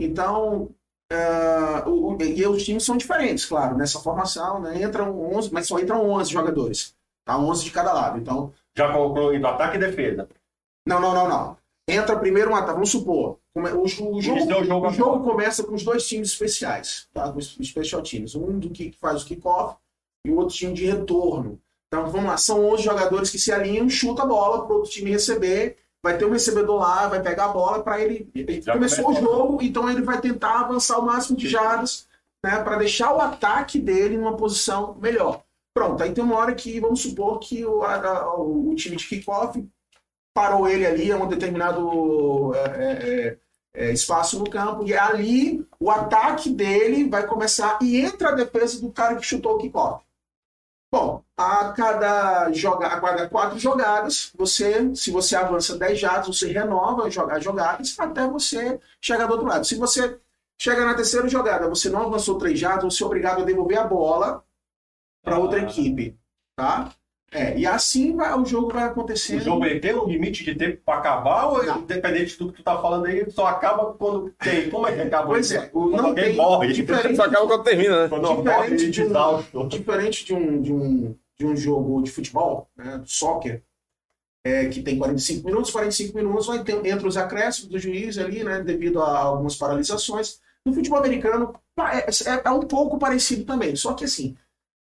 Então, 0.00 0.70
uh, 1.12 1.88
o, 1.88 2.22
e 2.22 2.46
os 2.46 2.64
times 2.64 2.84
são 2.84 2.96
diferentes, 2.96 3.44
claro, 3.44 3.76
nessa 3.76 4.00
formação, 4.00 4.60
né? 4.60 4.82
Entram 4.82 5.18
11, 5.34 5.52
mas 5.52 5.66
só 5.66 5.78
entram 5.78 6.08
11 6.10 6.32
jogadores. 6.32 6.94
Tá? 7.24 7.38
11 7.38 7.64
de 7.64 7.70
cada 7.70 7.92
lado. 7.92 8.18
Então, 8.18 8.52
Já 8.76 8.90
incluindo 8.90 9.46
ataque 9.46 9.76
e 9.76 9.80
defesa? 9.80 10.28
Não, 10.86 11.00
não, 11.00 11.14
não, 11.14 11.28
não. 11.28 11.56
Entra 11.88 12.18
primeiro 12.18 12.50
um 12.50 12.56
ataque. 12.56 12.74
Vamos 12.74 12.90
supor, 12.90 13.38
o, 13.54 13.60
o, 13.60 13.82
o 13.82 13.88
jogo, 13.88 14.16
o 14.16 14.22
jogo, 14.22 14.86
o 14.88 14.90
jogo 14.90 15.24
começa 15.24 15.62
com 15.64 15.74
os 15.74 15.84
dois 15.84 16.06
times 16.06 16.30
especiais, 16.30 17.08
tá? 17.12 17.30
os 17.30 17.56
special 17.62 18.02
teams. 18.02 18.34
Um 18.34 18.58
do 18.58 18.70
que 18.70 18.92
faz 18.92 19.22
o 19.22 19.26
kickoff 19.26 19.76
e 20.26 20.30
o 20.30 20.36
outro 20.36 20.54
time 20.54 20.72
de 20.72 20.86
retorno. 20.86 21.60
Então 21.94 22.10
vamos 22.10 22.26
lá, 22.28 22.36
são 22.36 22.64
11 22.72 22.82
jogadores 22.82 23.30
que 23.30 23.38
se 23.38 23.52
alinham, 23.52 23.88
chuta 23.88 24.22
a 24.22 24.26
bola 24.26 24.64
para 24.64 24.72
o 24.74 24.78
outro 24.78 24.90
time 24.90 25.12
receber. 25.12 25.76
Vai 26.02 26.18
ter 26.18 26.24
um 26.26 26.32
recebedor 26.32 26.80
lá, 26.80 27.06
vai 27.06 27.22
pegar 27.22 27.46
a 27.46 27.48
bola 27.48 27.82
para 27.82 28.00
ele. 28.00 28.28
ele 28.34 28.62
começou 28.64 29.10
o 29.10 29.14
jogo, 29.14 29.62
então 29.62 29.88
ele 29.88 30.02
vai 30.02 30.20
tentar 30.20 30.60
avançar 30.60 30.98
o 30.98 31.06
máximo 31.06 31.38
de 31.38 31.48
jardas 31.48 32.08
né, 32.44 32.62
para 32.62 32.76
deixar 32.76 33.14
o 33.14 33.20
ataque 33.20 33.78
dele 33.78 34.18
numa 34.18 34.36
posição 34.36 34.96
melhor. 35.00 35.42
Pronto, 35.72 36.02
aí 36.02 36.12
tem 36.12 36.22
uma 36.22 36.36
hora 36.36 36.54
que, 36.54 36.78
vamos 36.80 37.00
supor 37.00 37.38
que 37.38 37.64
o, 37.64 37.82
a, 37.84 38.38
o 38.38 38.74
time 38.74 38.96
de 38.96 39.06
kickoff 39.06 39.64
parou 40.34 40.68
ele 40.68 40.84
ali 40.84 41.12
a 41.12 41.16
um 41.16 41.28
determinado 41.28 42.52
é, 42.54 42.58
é, 42.58 43.38
é, 43.72 43.92
espaço 43.92 44.38
no 44.38 44.50
campo, 44.50 44.84
e 44.84 44.92
ali 44.94 45.66
o 45.80 45.90
ataque 45.90 46.50
dele 46.50 47.08
vai 47.08 47.24
começar 47.26 47.78
e 47.80 48.00
entra 48.00 48.30
a 48.30 48.34
defesa 48.34 48.80
do 48.80 48.90
cara 48.90 49.16
que 49.16 49.24
chutou 49.24 49.54
o 49.54 49.58
kickoff. 49.58 50.04
Bom, 50.94 51.24
a 51.36 51.72
cada, 51.72 52.52
joga, 52.52 52.86
a 52.86 53.00
cada 53.00 53.28
quatro 53.28 53.58
jogadas, 53.58 54.30
você, 54.32 54.94
se 54.94 55.10
você 55.10 55.34
avança 55.34 55.76
10 55.76 55.98
jardas, 55.98 56.28
você 56.28 56.52
renova 56.52 57.10
jogar 57.10 57.40
jogadas 57.40 57.98
até 57.98 58.24
você 58.28 58.78
chegar 59.00 59.26
do 59.26 59.32
outro 59.32 59.48
lado. 59.48 59.64
Se 59.64 59.74
você 59.74 60.20
chega 60.56 60.84
na 60.84 60.94
terceira 60.94 61.28
jogada, 61.28 61.68
você 61.68 61.90
não 61.90 62.02
avançou 62.02 62.38
3 62.38 62.56
jardas, 62.56 62.94
você 62.94 63.02
é 63.02 63.06
obrigado 63.06 63.42
a 63.42 63.44
devolver 63.44 63.76
a 63.76 63.88
bola 63.88 64.44
para 65.24 65.36
outra 65.36 65.58
ah. 65.58 65.64
equipe, 65.64 66.16
tá? 66.54 66.92
É, 67.34 67.58
e 67.58 67.66
assim 67.66 68.14
vai, 68.14 68.32
o 68.38 68.46
jogo 68.46 68.72
vai 68.72 68.84
acontecendo. 68.84 69.40
O 69.40 69.44
jogo 69.44 69.80
tem 69.80 69.92
um 69.92 70.06
limite 70.06 70.44
de 70.44 70.54
tempo 70.54 70.80
para 70.86 70.98
acabar 70.98 71.46
ou 71.46 71.64
não. 71.64 71.80
independente 71.80 72.38
do 72.38 72.52
que 72.52 72.58
tu 72.58 72.62
tá 72.62 72.80
falando 72.80 73.06
aí, 73.06 73.28
só 73.28 73.48
acaba 73.48 73.92
quando 73.94 74.32
tem? 74.38 74.70
Como 74.70 74.86
é 74.86 74.94
que 74.94 75.00
acaba? 75.00 75.26
Pois 75.26 75.50
é, 75.50 75.68
o 75.72 75.88
não 75.90 76.14
tem, 76.14 76.36
morre. 76.36 76.72
Diferente, 76.72 77.16
só 77.16 77.24
acaba 77.24 77.46
quando 77.48 77.64
termina, 77.64 78.02
né? 78.04 78.08
Quando 78.08 78.36
diferente, 78.36 78.90
de 78.92 79.02
um, 79.58 79.68
diferente 79.68 80.24
de 80.24 80.34
um, 80.34 80.62
de 80.62 80.72
um, 80.72 81.16
de 81.36 81.46
um 81.46 81.56
jogo 81.56 82.02
de 82.04 82.10
futebol, 82.12 82.70
né, 82.76 83.02
soccer, 83.04 83.64
é, 84.44 84.66
que 84.66 84.80
tem 84.80 84.96
45 84.96 85.44
minutos, 85.44 85.70
45 85.72 86.16
minutos 86.16 86.46
vai 86.46 86.62
ter, 86.62 86.86
entre 86.86 87.08
os 87.08 87.16
acréscimos 87.16 87.68
do 87.68 87.78
juiz 87.80 88.16
ali, 88.16 88.44
né, 88.44 88.62
devido 88.62 89.02
a 89.02 89.18
algumas 89.18 89.56
paralisações. 89.56 90.38
No 90.64 90.72
futebol 90.72 91.00
americano 91.00 91.52
é, 91.78 91.98
é, 91.98 92.42
é 92.44 92.50
um 92.50 92.60
pouco 92.60 92.96
parecido 92.96 93.44
também, 93.44 93.74
só 93.74 93.92
que 93.94 94.04
assim, 94.04 94.36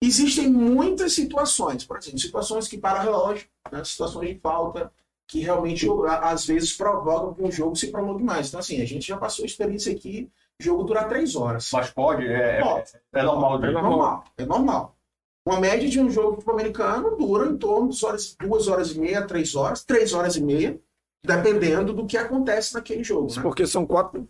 Existem 0.00 0.49
muitas 0.49 1.12
situações, 1.12 1.85
por 1.85 1.99
exemplo, 1.99 2.19
situações 2.19 2.69
que 2.69 2.78
para 2.78 3.02
relógio, 3.02 3.49
né, 3.71 3.83
situações 3.85 4.28
de 4.28 4.40
falta, 4.40 4.93
que 5.26 5.40
realmente 5.40 5.87
às 6.23 6.47
vezes 6.47 6.73
provocam 6.73 7.35
que 7.35 7.43
um 7.43 7.50
jogo 7.50 7.76
se 7.76 7.90
prolongue 7.90 8.23
mais. 8.23 8.49
Então, 8.49 8.61
assim, 8.61 8.81
a 8.81 8.87
gente 8.87 9.07
já 9.07 9.17
passou 9.17 9.43
a 9.43 9.47
experiência 9.47 9.93
aqui, 9.93 10.31
jogo 10.59 10.85
durar 10.85 11.09
três 11.09 11.37
horas. 11.37 11.69
Mas 11.73 11.90
pode? 11.90 12.26
É, 12.26 12.61
pode. 12.61 12.90
é, 13.12 13.21
é 13.21 13.23
normal. 13.23 13.64
É 13.64 13.71
normal. 13.71 14.25
É 14.38 14.47
normal. 14.47 14.97
Uma 15.45 15.61
média 15.61 15.88
de 15.88 16.00
um 16.00 16.11
jogo 16.11 16.43
americano 16.50 17.17
dura 17.17 17.49
em 17.49 17.57
torno 17.57 17.88
de 17.88 18.05
horas, 18.05 18.37
duas 18.38 18.69
horas 18.69 18.93
e 18.93 19.00
meia, 19.00 19.26
três 19.26 19.55
horas, 19.55 19.85
três 19.85 20.12
horas 20.12 20.37
e 20.37 20.43
meia, 20.43 20.78
dependendo 21.25 21.93
do 21.93 22.07
que 22.07 22.17
acontece 22.17 22.75
naquele 22.75 23.02
jogo. 23.02 23.35
Né? 23.35 23.43
Porque 23.43 23.67
são 23.67 23.87
quatro 23.87 24.28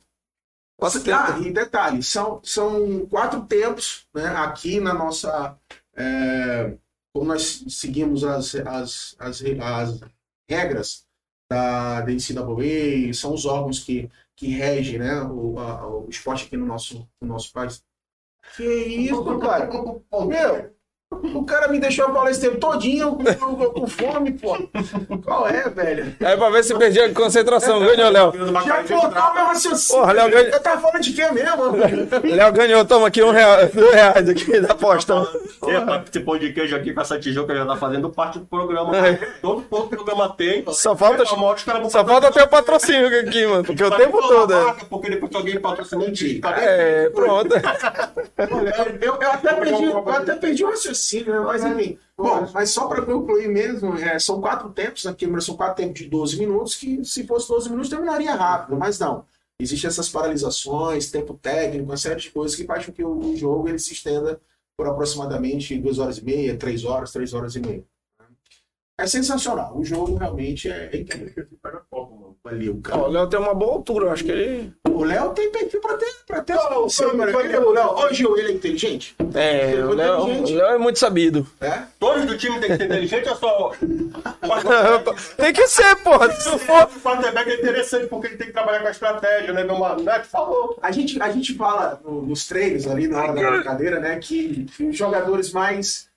Quatro 0.78 1.00
ah, 1.12 1.32
tempos. 1.32 1.46
e 1.46 1.50
detalhe, 1.50 2.02
são, 2.04 2.40
são 2.44 3.04
quatro 3.06 3.44
tempos 3.46 4.06
né, 4.14 4.28
aqui 4.28 4.78
na 4.78 4.94
nossa, 4.94 5.58
é, 5.96 6.72
como 7.12 7.26
nós 7.26 7.64
seguimos 7.68 8.22
as, 8.22 8.54
as, 8.54 9.16
as, 9.18 9.42
as 9.42 10.00
regras 10.48 11.04
da, 11.50 12.02
da 12.02 12.12
NCAA, 12.12 13.12
são 13.12 13.34
os 13.34 13.44
órgãos 13.44 13.80
que, 13.80 14.08
que 14.36 14.46
regem 14.48 15.00
né, 15.00 15.20
o, 15.22 15.58
a, 15.58 15.84
o 15.84 16.08
esporte 16.08 16.44
aqui 16.44 16.56
no 16.56 16.66
nosso, 16.66 17.08
no 17.20 17.26
nosso 17.26 17.52
país. 17.52 17.82
Que 18.54 18.64
isso, 18.64 19.38
cara? 19.40 19.68
Meu, 19.68 20.77
o 21.10 21.44
cara 21.44 21.68
me 21.68 21.80
deixou 21.80 22.12
falar 22.12 22.30
esse 22.30 22.40
tempo 22.40 22.58
todinho 22.58 23.16
com, 23.16 23.56
com, 23.56 23.70
com 23.70 23.86
fome, 23.86 24.32
pô. 24.32 24.56
Qual 25.24 25.48
é, 25.48 25.68
velho? 25.68 26.14
Aí 26.20 26.36
pra 26.36 26.50
ver 26.50 26.62
se 26.64 26.74
perdi 26.76 27.00
a 27.00 27.12
concentração. 27.12 27.80
Ganhou, 27.80 28.10
Léo. 28.10 28.32
Já 28.64 28.84
cortou 28.84 29.34
meu 29.34 29.44
raciocínio. 29.46 30.00
Porra, 30.00 30.12
Léo 30.12 30.30
ganhou. 30.30 30.48
Eu 30.48 30.60
tava 30.60 30.80
falando 30.80 31.02
de 31.02 31.12
quê 31.12 31.30
mesmo? 31.30 32.34
Léo 32.34 32.52
ganhou. 32.52 32.84
Toma 32.84 33.08
aqui 33.08 33.22
um 33.22 33.30
real, 33.30 33.56
dois 33.72 33.94
reais 33.94 34.28
aqui 34.28 34.60
da 34.60 34.72
aposta. 34.72 35.14
Você 35.60 35.80
participou 35.80 36.38
de 36.38 36.52
queijo 36.52 36.76
aqui 36.76 36.92
com 36.92 37.00
essa 37.00 37.18
tijuca, 37.18 37.54
já 37.54 37.64
tá 37.66 37.76
fazendo 37.76 38.10
parte 38.10 38.38
do 38.38 38.46
programa. 38.46 38.96
É. 38.96 39.14
Todo 39.40 39.62
todo 39.62 39.88
programa 39.88 40.28
tem. 40.36 40.64
Só 40.72 40.94
falta, 40.94 41.22
A 41.22 41.26
caras 41.64 41.80
vão 41.80 41.90
só 41.90 42.04
falta 42.04 42.30
ter 42.30 42.42
o 42.42 42.48
patrocínio 42.48 43.06
aqui, 43.20 43.46
mano. 43.46 43.64
Porque 43.64 43.82
o 43.82 43.90
tempo 43.90 44.20
todo. 44.20 44.54
é. 44.54 44.74
Porque 44.88 45.10
depois 45.10 45.30
que 45.30 45.36
alguém 45.36 45.60
patrocinou, 45.60 46.06
cadê? 46.42 46.60
É, 46.60 47.10
pronto. 47.10 47.54
Eu, 49.00 49.14
eu 49.20 49.32
até 49.32 49.52
perdi, 49.54 49.84
eu 49.84 50.08
até 50.08 50.34
perdi 50.34 50.64
o 50.64 50.70
raciocínio, 50.70 50.97
né? 51.30 51.40
mas 51.40 51.64
enfim. 51.64 51.98
Bom, 52.16 52.50
mas 52.52 52.70
só 52.70 52.88
para 52.88 53.04
concluir 53.04 53.48
mesmo, 53.48 53.94
é, 53.94 54.18
são 54.18 54.40
quatro 54.40 54.70
tempos 54.70 55.04
na 55.04 55.14
câmera, 55.14 55.40
são 55.40 55.56
quatro 55.56 55.76
tempos 55.76 56.00
de 56.00 56.08
12 56.08 56.38
minutos, 56.38 56.74
que 56.74 57.04
se 57.04 57.26
fosse 57.26 57.48
12 57.48 57.70
minutos 57.70 57.90
terminaria 57.90 58.34
rápido, 58.34 58.76
mas 58.76 58.98
não. 58.98 59.24
Existem 59.60 59.88
essas 59.88 60.08
paralisações, 60.08 61.10
tempo 61.10 61.34
técnico, 61.34 61.84
uma 61.84 61.96
série 61.96 62.20
de 62.20 62.30
coisas 62.30 62.56
que 62.56 62.64
faz 62.64 62.86
com 62.86 62.92
que 62.92 63.04
o, 63.04 63.18
o 63.18 63.36
jogo 63.36 63.68
ele 63.68 63.78
se 63.78 63.92
estenda 63.92 64.40
por 64.76 64.86
aproximadamente 64.86 65.76
duas 65.78 65.98
horas 65.98 66.18
e 66.18 66.24
meia, 66.24 66.56
três 66.56 66.84
horas, 66.84 67.12
três 67.12 67.34
horas 67.34 67.56
e 67.56 67.60
meia. 67.60 67.84
É 69.00 69.06
sensacional. 69.06 69.78
O 69.78 69.84
jogo 69.84 70.16
realmente 70.16 70.68
é, 70.68 70.90
é 70.92 70.96
incrível. 70.98 71.46
Cara. 71.62 71.82
Ó, 71.92 72.08
O 73.08 73.10
Léo 73.10 73.26
tem 73.28 73.38
uma 73.38 73.54
boa 73.54 73.72
altura, 73.74 74.06
eu 74.06 74.10
acho 74.10 74.24
que 74.24 74.30
ele. 74.30 74.72
O 74.88 75.04
Léo 75.04 75.30
tem 75.30 75.50
perfil 75.52 75.80
pra 75.80 75.96
ter. 75.96 76.06
Pra 76.26 76.40
ter 76.42 76.56
seu, 76.88 77.16
mano. 77.16 77.30
O 77.36 77.72
Léo, 77.72 78.14
Gil, 78.14 78.36
ele 78.38 78.48
é 78.48 78.54
inteligente? 78.54 79.14
É, 79.34 79.74
o 79.84 79.92
Léo, 79.92 80.24
o 80.24 80.50
Léo 80.50 80.66
é 80.74 80.78
muito 80.78 80.98
sabido. 80.98 81.46
É? 81.60 81.82
Todos 82.00 82.24
do 82.24 82.36
time 82.36 82.58
tem 82.58 82.70
que 82.70 82.76
ser 82.76 82.84
inteligente 82.86 83.28
ou 83.28 83.36
só. 83.36 83.72
Tem 85.36 85.52
que 85.52 85.66
ser, 85.68 85.94
porra. 85.96 86.30
Se 86.32 86.48
não 86.48 86.58
for. 86.58 86.84
O 86.96 87.00
quarterback 87.00 87.50
é 87.50 87.54
interessante 87.54 88.06
porque 88.06 88.26
ele 88.28 88.36
tem 88.36 88.46
que 88.48 88.52
trabalhar 88.52 88.80
com 88.80 88.88
a 88.88 88.90
estratégia, 88.90 89.52
né, 89.52 89.62
meu 89.64 89.78
mano? 89.78 90.02
Né? 90.02 90.22
Falou. 90.24 90.78
A 90.82 90.90
gente, 90.90 91.20
a 91.22 91.30
gente 91.30 91.54
fala 91.54 92.00
no- 92.04 92.22
nos 92.22 92.46
treinos 92.46 92.86
ali 92.86 93.06
na 93.08 93.22
hora 93.22 93.32
da 93.34 93.50
brincadeira, 93.50 94.00
né, 94.00 94.18
que 94.18 94.66
os 94.80 94.96
jogadores 94.96 95.52
mais 95.52 96.07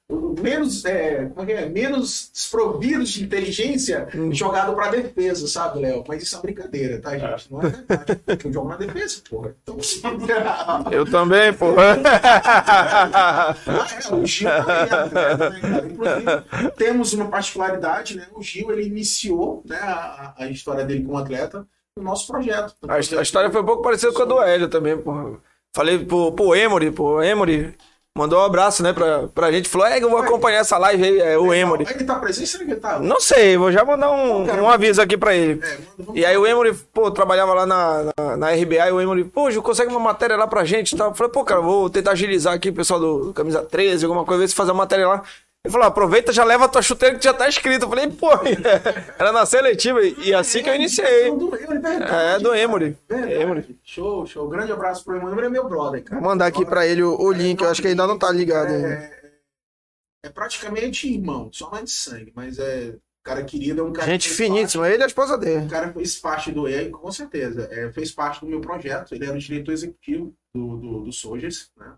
menos, 0.41 0.83
é, 0.85 1.25
como 1.25 1.41
é 1.41 1.45
que 1.45 1.51
é? 1.53 1.69
menos 1.69 2.29
desprovidos 2.33 3.09
de 3.09 3.23
inteligência 3.23 4.07
jogado 4.31 4.73
pra 4.75 4.89
defesa, 4.89 5.47
sabe, 5.47 5.79
Léo? 5.79 6.03
Mas 6.07 6.23
isso 6.23 6.37
é 6.37 6.41
brincadeira, 6.41 6.99
tá, 6.99 7.17
gente? 7.17 7.51
Não 7.51 7.61
é 7.61 7.69
verdade. 7.69 8.21
Eu 8.43 8.53
jogo 8.53 8.69
na 8.69 8.77
defesa, 8.77 9.21
porra. 9.29 9.55
Então, 9.61 9.77
Eu 10.91 11.09
também, 11.09 11.53
porra. 11.53 11.97
Ah, 13.21 13.55
é, 13.65 14.13
o 14.13 14.25
Gil 14.25 14.49
também 14.49 14.89
é 14.89 14.93
atleta, 14.93 15.49
né, 15.49 16.71
temos 16.77 17.13
uma 17.13 17.27
particularidade, 17.27 18.17
né? 18.17 18.27
O 18.33 18.41
Gil 18.41 18.71
ele 18.71 18.85
iniciou 18.85 19.63
né, 19.65 19.77
a, 19.77 20.33
a 20.37 20.49
história 20.49 20.83
dele 20.85 21.03
como 21.03 21.17
atleta 21.17 21.67
no 21.95 22.03
nosso 22.03 22.27
projeto. 22.27 22.75
A, 22.87 22.95
a 22.95 22.99
história 22.99 23.51
foi 23.51 23.61
um 23.61 23.65
pouco 23.65 23.83
parecida 23.83 24.11
com 24.11 24.21
a 24.21 24.25
do 24.25 24.41
Hélio 24.41 24.67
também, 24.67 24.97
porra. 24.97 25.37
Falei 25.73 26.03
pro, 26.03 26.31
pro 26.33 26.55
Emory, 26.55 26.91
pô, 26.91 27.21
Emory 27.21 27.75
mandou 28.17 28.39
um 28.39 28.43
abraço, 28.43 28.83
né, 28.83 28.91
pra, 28.93 29.27
pra 29.33 29.51
gente. 29.51 29.69
Falou, 29.69 29.87
é 29.87 29.97
que 29.97 30.03
eu 30.05 30.09
vou 30.09 30.19
acompanhar 30.19 30.59
essa 30.59 30.77
live 30.77 31.03
aí, 31.03 31.19
é 31.19 31.37
o 31.37 31.53
Emory. 31.53 31.85
Ele 31.89 32.03
tá 32.03 32.15
presente? 32.15 32.57
Que 32.57 32.63
ele 32.63 32.75
tá? 32.75 32.99
Não 32.99 33.19
sei, 33.19 33.57
vou 33.57 33.71
já 33.71 33.83
mandar 33.85 34.11
um, 34.11 34.43
um 34.63 34.69
aviso 34.69 35.01
aqui 35.01 35.17
pra 35.17 35.33
ele. 35.33 35.61
É, 35.63 35.77
manda- 36.03 36.19
E 36.19 36.25
aí 36.25 36.37
o 36.37 36.45
Emory, 36.45 36.73
pô, 36.93 37.09
trabalhava 37.09 37.53
lá 37.53 37.65
na, 37.65 38.03
na, 38.17 38.37
na 38.37 38.51
RBA 38.51 38.89
e 38.89 38.91
o 38.91 38.99
Emory, 39.01 39.23
pô, 39.23 39.49
Gil, 39.49 39.61
consegue 39.63 39.89
uma 39.89 39.99
matéria 39.99 40.35
lá 40.35 40.45
pra 40.47 40.65
gente. 40.65 40.97
Eu 40.99 41.13
falei, 41.15 41.31
pô, 41.31 41.43
cara, 41.43 41.61
vou 41.61 41.89
tentar 41.89 42.11
agilizar 42.11 42.53
aqui 42.53 42.69
o 42.69 42.73
pessoal 42.73 42.99
do, 42.99 43.25
do 43.27 43.33
Camisa 43.33 43.61
13, 43.63 44.05
alguma 44.05 44.25
coisa, 44.25 44.41
ver 44.41 44.47
se 44.49 44.55
fazer 44.55 44.71
uma 44.71 44.77
matéria 44.83 45.07
lá. 45.07 45.23
Ele 45.63 45.71
falou, 45.71 45.87
aproveita, 45.87 46.33
já 46.33 46.43
leva 46.43 46.65
a 46.65 46.67
tua 46.67 46.81
chuteira 46.81 47.17
que 47.19 47.23
já 47.23 47.33
tá 47.35 47.47
escrito. 47.47 47.83
Eu 47.85 47.89
falei, 47.89 48.09
pô, 48.09 48.29
era 49.19 49.31
na 49.31 49.45
seletiva 49.45 50.01
e 50.03 50.33
assim 50.33 50.63
que 50.63 50.69
eu 50.69 50.75
iniciei. 50.75 51.29
Do 51.29 51.55
Emory, 51.55 51.79
verdade, 51.79 52.03
É, 52.11 52.39
do 52.39 52.55
Emory. 52.55 52.97
Verdade. 53.07 53.33
Emory. 53.33 53.79
Show, 53.83 54.25
show. 54.25 54.49
Grande 54.49 54.71
abraço 54.71 55.03
pro 55.05 55.15
Emory, 55.15 55.45
é 55.45 55.49
meu 55.49 55.69
brother, 55.69 56.03
cara. 56.03 56.19
Vou 56.19 56.29
mandar 56.31 56.47
aqui 56.47 56.65
pra 56.65 56.87
ele 56.87 57.03
o, 57.03 57.15
o 57.15 57.31
link, 57.31 57.61
eu 57.61 57.69
acho 57.69 57.79
que 57.81 57.87
ainda 57.89 58.07
não 58.07 58.17
tá 58.17 58.31
ligado 58.31 58.69
ainda. 58.71 58.87
É, 58.87 59.31
é 60.25 60.29
praticamente 60.29 61.07
irmão, 61.13 61.51
só 61.53 61.69
mais 61.69 61.85
de 61.85 61.91
sangue, 61.91 62.31
mas 62.35 62.57
é 62.57 62.95
cara 63.23 63.43
querido, 63.43 63.81
é 63.81 63.83
um 63.83 63.93
cara 63.93 64.07
Gente 64.07 64.29
finíssima, 64.29 64.89
ele 64.89 65.01
e 65.01 65.03
a 65.03 65.07
esposa 65.07 65.33
parte- 65.37 65.45
dele. 65.45 65.65
O 65.67 65.69
cara 65.69 65.93
fez 65.93 66.15
parte 66.15 66.51
do 66.51 66.67
EI, 66.67 66.89
com 66.89 67.11
certeza. 67.11 67.67
É, 67.71 67.91
fez 67.91 68.11
parte 68.11 68.39
do 68.41 68.47
meu 68.47 68.61
projeto. 68.61 69.13
Ele 69.13 69.25
era 69.25 69.35
o 69.35 69.39
diretor 69.39 69.71
executivo 69.73 70.33
do, 70.55 70.77
do, 70.77 70.99
do 71.03 71.11
Soldiers, 71.13 71.69
né? 71.77 71.93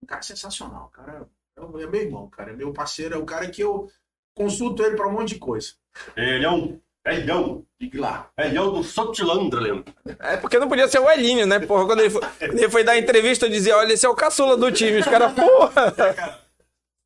Um 0.00 0.06
cara 0.06 0.22
sensacional, 0.22 0.88
cara. 0.90 1.28
É, 1.58 1.82
é 1.82 1.86
meu 1.86 2.00
irmão, 2.00 2.28
cara. 2.28 2.52
É 2.52 2.54
meu 2.54 2.72
parceiro, 2.72 3.14
é 3.14 3.18
o 3.18 3.26
cara 3.26 3.48
que 3.48 3.62
eu 3.62 3.88
consulto 4.34 4.82
ele 4.82 4.96
pra 4.96 5.08
um 5.08 5.12
monte 5.12 5.34
de 5.34 5.38
coisa. 5.40 5.72
Elhão. 6.16 6.80
Elhão. 7.04 7.64
Diga 7.80 8.00
lá. 8.00 8.30
Elhão 8.38 8.72
do 8.72 8.84
Sotilandrelen. 8.84 9.84
É 10.18 10.36
porque 10.36 10.58
não 10.58 10.68
podia 10.68 10.88
ser 10.88 10.98
o 10.98 11.10
Elinho, 11.10 11.46
né? 11.46 11.58
Porra, 11.58 11.86
quando 11.86 12.00
ele 12.00 12.10
foi, 12.10 12.20
quando 12.20 12.58
ele 12.58 12.70
foi 12.70 12.84
dar 12.84 12.98
entrevista, 12.98 13.46
eu 13.46 13.50
dizia, 13.50 13.76
olha, 13.76 13.92
esse 13.92 14.06
é 14.06 14.08
o 14.08 14.14
caçula 14.14 14.56
do 14.56 14.70
time. 14.70 14.98
Os 14.98 15.06
caras, 15.06 15.32
porra. 15.34 15.94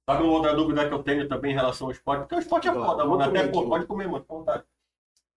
Sabe 0.08 0.24
uma 0.24 0.32
outra 0.32 0.54
dúvida 0.54 0.88
que 0.88 0.94
eu 0.94 1.02
tenho 1.02 1.28
também 1.28 1.52
em 1.52 1.54
relação 1.54 1.86
ao 1.86 1.92
esporte? 1.92 2.20
Porque 2.20 2.34
o 2.34 2.38
esporte 2.38 2.68
é 2.68 2.72
foda, 2.72 3.04
mano. 3.04 3.22
Até, 3.22 3.46
pô, 3.46 3.68
pode 3.68 3.86
comer, 3.86 4.08
mano, 4.08 4.24
com 4.26 4.38
vontade. 4.38 4.64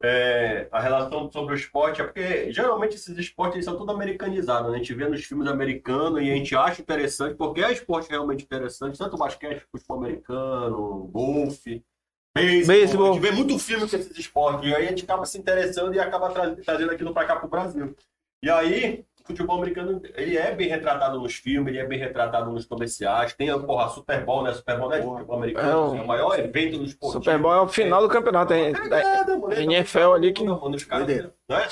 É, 0.07 0.67
a 0.71 0.79
relação 0.79 1.31
sobre 1.31 1.55
o 1.55 1.57
esporte 1.57 1.99
é 1.99 2.03
porque 2.03 2.51
geralmente 2.51 2.95
esses 2.95 3.17
esportes 3.17 3.55
eles 3.55 3.65
são 3.65 3.75
tudo 3.75 3.91
americanizados, 3.91 4.69
né? 4.69 4.75
A 4.75 4.77
gente 4.77 4.93
vê 4.93 5.07
nos 5.09 5.23
filmes 5.25 5.47
americanos 5.47 6.21
e 6.21 6.31
a 6.31 6.35
gente 6.35 6.55
acha 6.55 6.79
interessante, 6.79 7.33
porque 7.35 7.63
é 7.63 7.71
esporte 7.71 8.09
realmente 8.11 8.43
interessante, 8.43 8.99
tanto 8.99 9.17
basquete, 9.17 9.65
futebol 9.71 9.97
americano, 9.97 11.09
golfe, 11.11 11.83
beisebol. 12.35 13.11
A 13.11 13.13
gente 13.13 13.21
vê 13.21 13.31
muito 13.31 13.57
filme 13.57 13.89
com 13.89 13.95
esses 13.95 14.15
esportes, 14.15 14.69
e 14.69 14.75
aí 14.75 14.85
a 14.85 14.89
gente 14.89 15.05
acaba 15.05 15.25
se 15.25 15.39
interessando 15.39 15.95
e 15.95 15.99
acaba 15.99 16.29
tra- 16.29 16.55
trazendo 16.55 16.91
aquilo 16.91 17.11
pra 17.13 17.25
cá 17.25 17.35
pro 17.37 17.47
Brasil. 17.47 17.95
E 18.43 18.49
aí, 18.49 19.03
o 19.14 19.14
futebol 19.25 19.57
americano, 19.57 20.01
ele 20.15 20.37
é 20.37 20.53
bem 20.53 20.67
retratado 20.69 21.19
nos 21.19 21.35
filmes, 21.35 21.73
ele 21.73 21.79
é 21.83 21.85
bem 21.85 21.99
retratado 21.99 22.51
nos 22.51 22.65
comerciais. 22.65 23.33
Tem 23.33 23.49
a 23.49 23.57
porra, 23.59 23.89
Super 23.89 24.23
Bowl, 24.23 24.43
né? 24.43 24.53
Super 24.53 24.77
Bowl 24.77 24.89
não 24.89 24.95
é 24.95 24.99
de 25.01 25.05
futebol 25.07 25.37
americano, 25.37 25.69
É 25.69 25.75
um- 25.75 25.97
é 25.97 26.01
o 26.01 26.07
maior 26.07 26.39
evento 26.39 26.77
do 26.77 26.85
esporte. 26.85 27.13
Super 27.13 27.37
Bowl 27.39 27.53
é 27.53 27.61
o 27.61 27.67
final 27.67 28.01
do 28.01 28.07
campeonato. 28.09 28.53
É, 28.53 28.71
mano. 28.71 29.51
é 29.51 29.63
NFL 29.63 30.13
ali 30.13 30.31
que 30.31 30.43
não. 30.43 30.59
Mano, 30.61 30.75
os 30.75 30.83
caras, 30.83 31.05
Doideira. 31.05 31.33
né? 31.49 31.67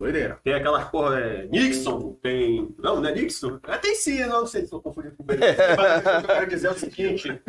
Doideira. 0.00 0.38
Tem 0.42 0.54
aquelas 0.54 0.84
porra, 0.90 1.20
é, 1.20 1.46
Nixon, 1.46 2.14
tem. 2.22 2.74
Não, 2.78 3.00
não 3.00 3.08
é 3.08 3.12
Nixon? 3.14 3.58
É, 3.68 3.76
tem 3.78 3.94
sim, 3.94 4.18
eu 4.18 4.28
não 4.28 4.46
sei 4.46 4.66
se 4.66 4.72
eu 4.72 4.80
confundi 4.80 5.10
com 5.12 5.22
o 5.22 5.26
Mas 5.78 6.00
o 6.00 6.02
que 6.02 6.08
eu 6.08 6.34
quero 6.34 6.46
dizer 6.48 6.66
é 6.66 6.70
o 6.70 6.74
seguinte: 6.74 7.42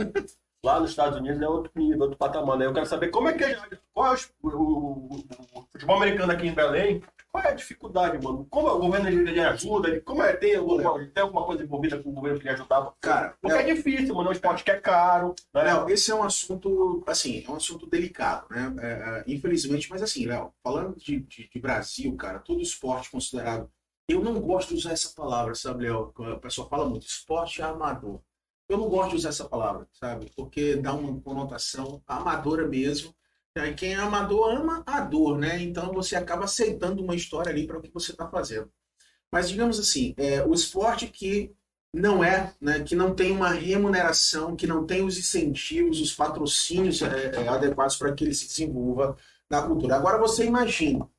lá 0.64 0.80
nos 0.80 0.92
Estados 0.92 1.18
Unidos 1.20 1.42
é 1.42 1.48
outro 1.48 1.72
nível, 1.76 2.02
outro 2.02 2.18
patamar, 2.18 2.58
né? 2.58 2.66
Eu 2.68 2.74
quero 2.74 2.86
saber 2.86 3.08
como 3.10 3.30
é 3.30 3.34
que 3.34 3.44
é. 3.44 3.58
Qual 3.94 4.14
é 4.14 4.18
o, 4.44 4.48
o- 4.48 4.50
o- 4.50 5.60
o 5.60 5.66
futebol 5.72 5.96
americano 5.98 6.32
aqui 6.32 6.48
em 6.48 6.54
Belém? 6.54 7.02
Qual 7.36 7.44
é 7.44 7.50
a 7.50 7.54
dificuldade, 7.54 8.24
mano? 8.24 8.48
Como 8.50 8.70
o 8.70 8.80
governo 8.80 9.10
ele, 9.10 9.30
ele 9.30 9.42
ajuda? 9.42 9.90
Ele, 9.90 10.00
como 10.00 10.24
é? 10.24 10.34
Tem 10.38 10.56
alguma, 10.56 11.06
tem 11.08 11.22
alguma 11.22 11.46
coisa 11.46 11.64
envolvida 11.64 12.02
com 12.02 12.10
o 12.10 12.14
governo 12.14 12.40
que 12.40 12.46
lhe 12.46 12.54
ajudava? 12.54 12.96
Cara, 13.02 13.36
Porque 13.42 13.58
é 13.58 13.74
difícil, 13.74 14.16
mano. 14.16 14.30
É 14.30 14.30
um 14.30 14.32
esporte 14.32 14.64
que 14.64 14.72
é 14.72 14.80
caro. 14.80 15.36
Né? 15.54 15.64
Léo, 15.64 15.90
esse 15.90 16.10
é 16.10 16.16
um 16.16 16.24
assunto, 16.24 17.04
assim, 17.06 17.44
é 17.46 17.52
um 17.52 17.58
assunto 17.58 17.88
delicado, 17.88 18.48
né? 18.50 18.74
É, 18.80 18.88
é, 18.88 19.24
infelizmente, 19.28 19.90
mas 19.90 20.02
assim, 20.02 20.26
Léo, 20.26 20.54
falando 20.64 20.96
de, 20.96 21.20
de, 21.20 21.50
de 21.50 21.60
Brasil, 21.60 22.16
cara, 22.16 22.40
todo 22.40 22.62
esporte 22.62 23.12
considerado. 23.12 23.70
Eu 24.08 24.22
não 24.22 24.40
gosto 24.40 24.70
de 24.70 24.76
usar 24.76 24.94
essa 24.94 25.10
palavra, 25.14 25.54
sabe, 25.56 25.84
Léo? 25.84 26.14
A 26.34 26.38
pessoa 26.38 26.70
fala 26.70 26.88
muito, 26.88 27.06
esporte 27.06 27.62
amador. 27.62 28.22
Eu 28.70 28.78
não 28.78 28.88
gosto 28.88 29.10
de 29.10 29.18
usar 29.18 29.30
essa 29.30 29.44
palavra, 29.44 29.86
sabe? 29.92 30.32
Porque 30.38 30.78
dá 30.78 30.94
uma 30.94 31.20
conotação 31.20 32.02
amadora 32.08 32.66
mesmo. 32.66 33.14
E 33.56 33.74
quem 33.74 33.94
é 33.94 33.96
amador 33.96 34.50
ama 34.52 34.84
a 34.86 35.00
dor, 35.02 35.38
né? 35.38 35.62
Então 35.62 35.94
você 35.94 36.16
acaba 36.16 36.46
aceitando 36.46 37.02
uma 37.04 37.16
história 37.16 37.52
ali 37.52 37.66
para 37.66 37.78
o 37.78 37.82
que 37.82 37.92
você 37.94 38.12
está 38.12 38.28
fazendo. 38.30 38.70
Mas 39.32 39.50
digamos 39.50 39.80
assim, 39.80 40.14
é, 40.18 40.44
o 40.46 40.54
esporte 40.54 41.08
que 41.08 41.52
não 41.94 42.24
é, 42.24 42.54
né, 42.62 42.84
que 42.84 42.96
não 42.96 43.16
tem 43.16 43.32
uma 43.32 43.50
remuneração, 43.52 44.56
que 44.56 44.68
não 44.68 44.86
tem 44.86 45.04
os 45.06 45.18
incentivos, 45.18 46.02
os 46.02 46.14
patrocínios 46.14 47.02
é, 47.02 47.32
é, 47.36 47.48
adequados 47.50 47.98
para 47.98 48.14
que 48.14 48.24
ele 48.26 48.34
se 48.36 48.48
desenvolva 48.48 49.18
na 49.50 49.62
cultura. 49.64 49.96
Agora 49.98 50.18
você 50.20 50.46
imagina, 50.46 51.10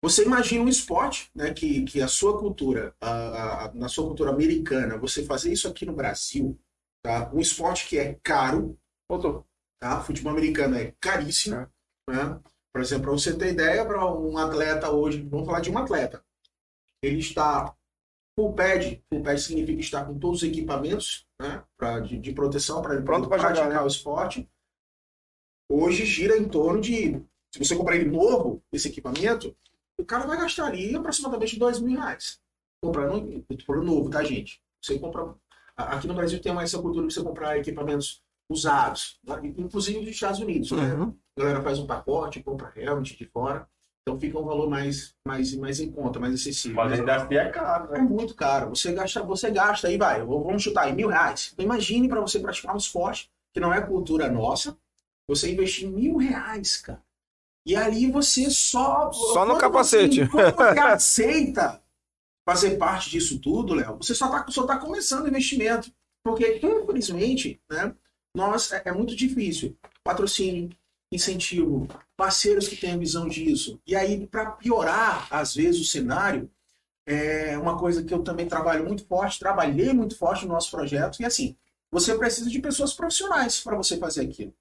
você 0.00 0.24
imagina 0.24 0.62
um 0.64 0.68
esporte, 0.68 1.30
né, 1.34 1.52
que, 1.52 1.82
que 1.84 2.00
a 2.00 2.08
sua 2.08 2.38
cultura, 2.38 2.94
a, 3.00 3.66
a- 3.66 3.74
na 3.74 3.88
sua 3.88 4.06
cultura 4.06 4.30
americana, 4.30 4.96
você 4.96 5.24
fazer 5.24 5.52
isso 5.52 5.66
aqui 5.68 5.84
no 5.84 5.92
Brasil, 5.92 6.58
tá? 7.02 7.30
Um 7.34 7.40
esporte 7.40 7.88
que 7.88 7.98
é 7.98 8.14
caro, 8.22 8.78
tá? 9.80 10.00
Futebol 10.02 10.32
americano 10.32 10.76
é 10.76 10.94
caríssimo, 11.00 11.68
né? 12.08 12.40
Por 12.72 12.82
exemplo, 12.82 13.04
para 13.04 13.12
você 13.12 13.36
ter 13.36 13.52
ideia, 13.52 13.84
para 13.84 14.04
um 14.12 14.36
atleta 14.38 14.90
hoje, 14.90 15.22
vamos 15.22 15.46
falar 15.46 15.60
de 15.60 15.70
um 15.70 15.78
atleta, 15.78 16.24
ele 17.02 17.18
está 17.18 17.74
Full 18.38 18.54
pad, 18.54 19.02
full 19.08 19.20
pad 19.20 19.40
significa 19.40 19.80
estar 19.80 20.04
com 20.04 20.16
todos 20.16 20.44
os 20.44 20.48
equipamentos 20.48 21.26
né, 21.40 21.64
pra, 21.76 21.98
de, 21.98 22.16
de 22.20 22.32
proteção 22.32 22.80
para 22.80 23.02
Pronto 23.02 23.28
pra 23.28 23.36
jogar, 23.36 23.52
praticar 23.52 23.68
né? 23.68 23.80
o 23.80 23.86
esporte. 23.88 24.48
Hoje 25.68 26.04
gira 26.04 26.38
em 26.38 26.48
torno 26.48 26.80
de, 26.80 27.20
se 27.52 27.58
você 27.58 27.74
comprar 27.74 27.96
ele 27.96 28.08
novo, 28.08 28.62
esse 28.72 28.86
equipamento, 28.86 29.56
o 29.98 30.04
cara 30.04 30.24
vai 30.24 30.38
gastar 30.38 30.66
ali 30.66 30.94
aproximadamente 30.94 31.58
dois 31.58 31.80
mil 31.80 31.98
reais. 31.98 32.40
Comprando, 32.80 33.44
comprando 33.48 33.84
novo, 33.84 34.08
tá, 34.08 34.22
gente? 34.22 34.62
Você 34.80 34.96
compra. 35.00 35.34
Aqui 35.76 36.06
no 36.06 36.14
Brasil 36.14 36.40
tem 36.40 36.54
mais 36.54 36.72
essa 36.72 36.80
cultura 36.80 37.08
de 37.08 37.12
você 37.12 37.20
comprar 37.20 37.58
equipamentos 37.58 38.22
usados, 38.50 39.18
né, 39.24 39.40
inclusive 39.56 40.00
dos 40.00 40.10
Estados 40.10 40.40
Unidos, 40.40 40.70
né? 40.72 40.94
Uhum. 40.94 41.14
A 41.36 41.40
galera 41.40 41.62
faz 41.62 41.78
um 41.78 41.86
pacote, 41.86 42.42
compra 42.42 42.72
realmente 42.74 43.16
de 43.16 43.26
fora. 43.26 43.68
Então 44.02 44.18
fica 44.18 44.38
um 44.38 44.44
valor 44.44 44.70
mais, 44.70 45.14
mais, 45.26 45.54
mais 45.54 45.80
em 45.80 45.92
conta, 45.92 46.18
mais 46.18 46.32
acessível. 46.32 46.76
Mas 46.76 46.98
ainda 46.98 47.16
assim 47.16 47.34
é 47.34 47.50
caro, 47.50 47.94
É 47.94 47.98
né? 47.98 48.04
muito 48.04 48.34
caro. 48.34 48.70
Você 48.70 48.92
gasta, 48.92 49.22
você 49.22 49.50
gasta 49.50 49.86
aí, 49.86 49.98
vai, 49.98 50.24
vamos 50.24 50.62
chutar 50.62 50.84
aí, 50.84 50.94
mil 50.94 51.08
reais. 51.08 51.50
Então 51.52 51.64
imagine 51.64 52.08
para 52.08 52.20
você 52.20 52.40
praticar 52.40 52.74
um 52.74 52.78
esporte 52.78 53.30
que 53.52 53.60
não 53.60 53.72
é 53.72 53.82
cultura 53.82 54.30
nossa, 54.30 54.76
você 55.28 55.52
investir 55.52 55.88
mil 55.88 56.16
reais, 56.16 56.78
cara. 56.78 57.02
E 57.66 57.76
ali 57.76 58.10
você 58.10 58.50
só. 58.50 59.12
Só 59.12 59.44
no 59.44 59.58
capacete. 59.58 60.24
Você, 60.24 60.52
quando 60.52 60.56
você 60.74 60.80
aceita 60.80 61.82
fazer 62.48 62.78
parte 62.78 63.10
disso 63.10 63.38
tudo, 63.38 63.74
Léo, 63.74 63.98
você 63.98 64.14
só 64.14 64.28
tá, 64.30 64.46
só 64.48 64.66
tá 64.66 64.78
começando 64.78 65.24
o 65.26 65.28
investimento. 65.28 65.92
Porque, 66.24 66.58
infelizmente, 66.62 67.60
né, 67.70 67.94
nós, 68.34 68.72
é, 68.72 68.82
é 68.84 68.92
muito 68.92 69.14
difícil. 69.14 69.76
Patrocínio, 70.02 70.70
incentivo, 71.10 71.88
parceiros 72.16 72.68
que 72.68 72.76
tenham 72.76 72.98
visão 72.98 73.28
disso. 73.28 73.80
E 73.86 73.96
aí, 73.96 74.26
para 74.26 74.52
piorar, 74.52 75.26
às 75.30 75.54
vezes, 75.54 75.80
o 75.80 75.84
cenário, 75.84 76.50
é 77.06 77.56
uma 77.56 77.78
coisa 77.78 78.04
que 78.04 78.12
eu 78.12 78.22
também 78.22 78.46
trabalho 78.46 78.84
muito 78.84 79.04
forte, 79.06 79.38
trabalhei 79.38 79.92
muito 79.94 80.14
forte 80.16 80.44
no 80.44 80.52
nosso 80.52 80.70
projeto, 80.70 81.20
e 81.20 81.24
assim, 81.24 81.56
você 81.90 82.16
precisa 82.16 82.50
de 82.50 82.60
pessoas 82.60 82.92
profissionais 82.92 83.60
para 83.60 83.76
você 83.76 83.96
fazer 83.96 84.22
aquilo. 84.22 84.54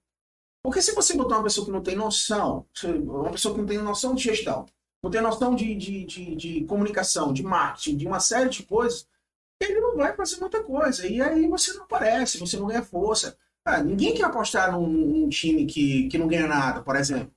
Porque 0.64 0.82
se 0.82 0.94
você 0.94 1.16
botar 1.16 1.36
uma 1.36 1.44
pessoa 1.44 1.66
que 1.66 1.72
não 1.72 1.82
tem 1.82 1.96
noção, 1.96 2.66
uma 2.84 3.32
pessoa 3.32 3.54
que 3.54 3.60
não 3.60 3.68
tem 3.68 3.78
noção 3.78 4.16
de 4.16 4.24
gestão, 4.24 4.66
não 5.04 5.12
tem 5.12 5.22
noção 5.22 5.56
de, 5.56 5.76
de, 5.76 6.06
de, 6.06 6.36
de 6.36 6.66
comunicação, 6.66 7.34
de 7.34 7.44
marketing, 7.44 7.98
de 7.98 8.08
uma 8.08 8.20
série 8.20 8.50
de 8.50 8.64
coisas, 8.64 9.08
ele 9.60 9.80
não 9.80 9.96
vai 9.96 10.16
fazer 10.16 10.38
muita 10.40 10.64
coisa. 10.64 11.08
E 11.08 11.22
aí 11.22 11.48
você 11.48 11.74
não 11.74 11.84
aparece, 11.84 12.38
você 12.38 12.58
não 12.58 12.68
ganha 12.68 12.84
força. 12.84 13.38
Ah, 13.68 13.84
ninguém 13.84 14.14
quer 14.16 14.24
apostar 14.24 14.72
num, 14.72 14.88
num 14.88 15.28
time 15.28 15.66
que, 15.66 16.08
que 16.08 16.18
não 16.18 16.26
ganha 16.26 16.48
nada, 16.48 16.82
por 16.82 16.96
exemplo. 16.96 17.34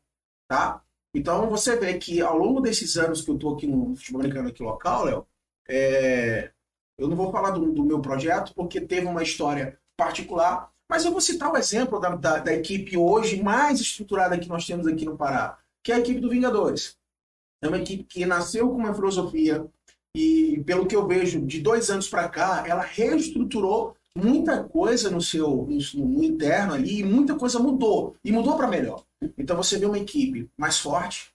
Tá? 0.46 0.80
Então 1.12 1.50
você 1.50 1.76
vê 1.76 1.98
que 1.98 2.20
ao 2.20 2.38
longo 2.38 2.60
desses 2.60 2.96
anos 2.96 3.20
que 3.20 3.32
eu 3.32 3.34
estou 3.34 3.56
aqui 3.56 3.66
no 3.66 3.96
futebol 3.96 4.20
americano 4.20 4.48
aqui 4.48 4.62
local, 4.62 5.04
Léo, 5.06 5.26
é, 5.68 6.52
eu 6.96 7.08
não 7.08 7.16
vou 7.16 7.32
falar 7.32 7.50
do, 7.50 7.72
do 7.72 7.84
meu 7.84 8.00
projeto 8.00 8.54
porque 8.54 8.80
teve 8.80 9.08
uma 9.08 9.24
história 9.24 9.76
particular, 9.96 10.70
mas 10.88 11.04
eu 11.04 11.10
vou 11.10 11.20
citar 11.20 11.52
o 11.52 11.56
exemplo 11.56 11.98
da, 11.98 12.10
da, 12.14 12.38
da 12.38 12.54
equipe 12.54 12.96
hoje 12.96 13.42
mais 13.42 13.80
estruturada 13.80 14.38
que 14.38 14.48
nós 14.48 14.64
temos 14.64 14.86
aqui 14.86 15.04
no 15.04 15.16
Pará, 15.16 15.58
que 15.82 15.90
é 15.90 15.96
a 15.96 15.98
equipe 15.98 16.20
do 16.20 16.30
Vingadores. 16.30 16.96
É 17.60 17.66
uma 17.66 17.78
equipe 17.78 18.04
que 18.04 18.24
nasceu 18.24 18.68
com 18.68 18.76
uma 18.76 18.94
filosofia 18.94 19.66
e, 20.16 20.62
pelo 20.64 20.86
que 20.86 20.94
eu 20.94 21.08
vejo, 21.08 21.44
de 21.44 21.60
dois 21.60 21.90
anos 21.90 22.08
para 22.08 22.28
cá, 22.28 22.64
ela 22.68 22.82
reestruturou 22.82 23.96
muita 24.16 24.64
coisa 24.64 25.10
no 25.10 25.20
seu 25.20 25.66
no, 25.68 26.04
no 26.06 26.24
interno 26.24 26.74
ali 26.74 27.00
e 27.00 27.04
muita 27.04 27.34
coisa 27.34 27.58
mudou 27.58 28.16
e 28.24 28.32
mudou 28.32 28.56
para 28.56 28.66
melhor. 28.66 29.04
Então 29.38 29.56
você 29.56 29.78
vê 29.78 29.86
uma 29.86 29.98
equipe 29.98 30.50
mais 30.56 30.78
forte 30.78 31.32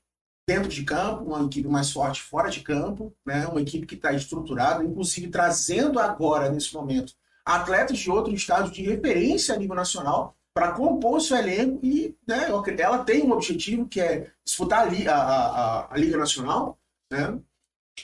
dentro 0.47 0.69
de 0.69 0.83
campo, 0.83 1.23
uma 1.23 1.45
equipe 1.45 1.67
mais 1.67 1.91
forte 1.91 2.21
fora 2.21 2.49
de 2.49 2.61
campo, 2.61 3.13
né? 3.25 3.47
Uma 3.47 3.61
equipe 3.61 3.85
que 3.85 3.95
está 3.95 4.13
estruturada, 4.13 4.83
inclusive 4.83 5.27
trazendo 5.27 5.99
agora 5.99 6.49
nesse 6.49 6.73
momento 6.73 7.13
atletas 7.45 7.97
de 7.97 8.09
outros 8.09 8.35
estados 8.35 8.71
de 8.71 8.81
referência 8.81 9.53
a 9.53 9.57
nível 9.57 9.75
nacional 9.75 10.35
para 10.53 10.71
compor 10.71 11.19
seu 11.21 11.37
elenco 11.37 11.79
e 11.83 12.15
né, 12.25 12.47
ela 12.79 13.03
tem 13.03 13.23
um 13.23 13.31
objetivo 13.31 13.87
que 13.87 13.99
é 13.99 14.31
disputar 14.43 14.87
a, 14.87 15.11
a, 15.11 15.17
a, 15.17 15.93
a 15.93 15.97
Liga 15.97 16.17
Nacional, 16.17 16.79
né? 17.11 17.39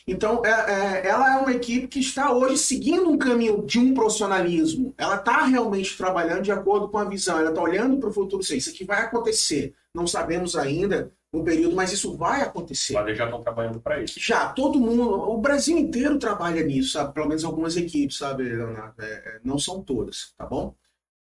Então, 0.08 0.42
é, 0.46 0.50
é, 0.50 1.08
ela 1.08 1.34
é 1.34 1.38
uma 1.38 1.52
equipe 1.52 1.88
que 1.88 2.00
está 2.00 2.32
hoje 2.34 2.58
seguindo 2.58 3.10
um 3.10 3.18
caminho 3.18 3.64
de 3.66 3.78
um 3.80 3.94
profissionalismo. 3.94 4.94
Ela 4.98 5.16
está 5.16 5.44
realmente 5.46 5.98
trabalhando 5.98 6.42
de 6.44 6.52
acordo 6.52 6.90
com 6.90 6.98
a 6.98 7.04
visão. 7.04 7.38
Ela 7.40 7.50
está 7.50 7.62
olhando 7.62 7.98
para 7.98 8.10
o 8.10 8.14
futuro. 8.14 8.42
Isso 8.42 8.70
aqui 8.70 8.84
vai 8.86 9.02
acontecer. 9.02 9.74
Não 9.94 10.08
sabemos 10.08 10.56
ainda 10.56 11.12
no 11.32 11.44
período, 11.44 11.76
mas 11.76 11.92
isso 11.94 12.16
vai 12.18 12.42
acontecer. 12.42 12.94
Mas 12.94 13.06
eles 13.06 13.18
já 13.18 13.26
estão 13.26 13.42
trabalhando 13.42 13.80
para 13.80 14.02
isso. 14.02 14.20
Já, 14.20 14.48
todo 14.50 14.80
mundo, 14.80 15.04
o 15.04 15.38
Brasil 15.38 15.78
inteiro 15.78 16.18
trabalha 16.20 16.64
nisso, 16.64 16.94
sabe? 16.94 17.14
Pelo 17.14 17.28
menos 17.28 17.44
algumas 17.44 17.78
equipes, 17.78 18.18
sabe, 18.18 18.44
Leonardo? 18.44 19.02
É, 19.02 19.06
é, 19.06 19.40
não 19.44 19.58
são 19.60 19.82
todas, 19.82 20.34
tá 20.38 20.46
bom? 20.46 20.74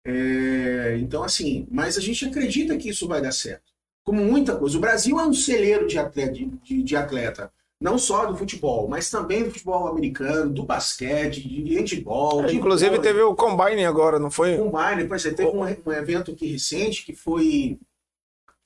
É, 0.04 0.96
então, 1.00 1.22
assim, 1.22 1.66
mas 1.70 1.96
a 1.98 2.00
gente 2.00 2.24
acredita 2.24 2.76
que 2.76 2.88
isso 2.88 3.06
vai 3.06 3.20
dar 3.20 3.32
certo. 3.32 3.70
Como 4.04 4.24
muita 4.24 4.56
coisa. 4.56 4.76
O 4.78 4.80
Brasil 4.80 5.20
é 5.20 5.24
um 5.24 5.32
celeiro 5.34 5.86
de 5.86 5.98
atleta, 5.98 6.32
de, 6.32 6.46
de- 6.46 6.82
de 6.82 6.96
atleta. 6.96 7.52
Não 7.80 7.96
só 7.96 8.26
do 8.26 8.36
futebol, 8.36 8.86
mas 8.88 9.10
também 9.10 9.42
do 9.42 9.50
futebol 9.50 9.88
americano, 9.88 10.52
do 10.52 10.64
basquete, 10.64 11.40
de 11.40 11.74
handball. 11.74 12.44
de 12.44 12.56
Inclusive 12.56 12.90
vôlei. 12.90 13.02
teve 13.02 13.22
o 13.22 13.34
Combine 13.34 13.86
agora, 13.86 14.18
não 14.18 14.30
foi? 14.30 14.58
Combine, 14.58 15.08
pois 15.08 15.24
é, 15.24 15.30
teve 15.30 15.48
um, 15.48 15.62
um 15.62 15.92
evento 15.92 16.30
aqui 16.30 16.46
recente 16.46 17.04
que 17.06 17.14
foi 17.14 17.78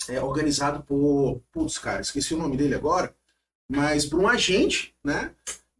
é, 0.09 0.21
organizado 0.21 0.83
por. 0.83 1.41
Putz, 1.53 1.79
cara, 1.79 2.01
esqueci 2.01 2.35
o 2.35 2.39
nome 2.39 2.57
dele 2.57 2.75
agora, 2.75 3.15
mas 3.69 4.05
por 4.05 4.19
um 4.19 4.27
agente, 4.27 4.93
né? 5.05 5.31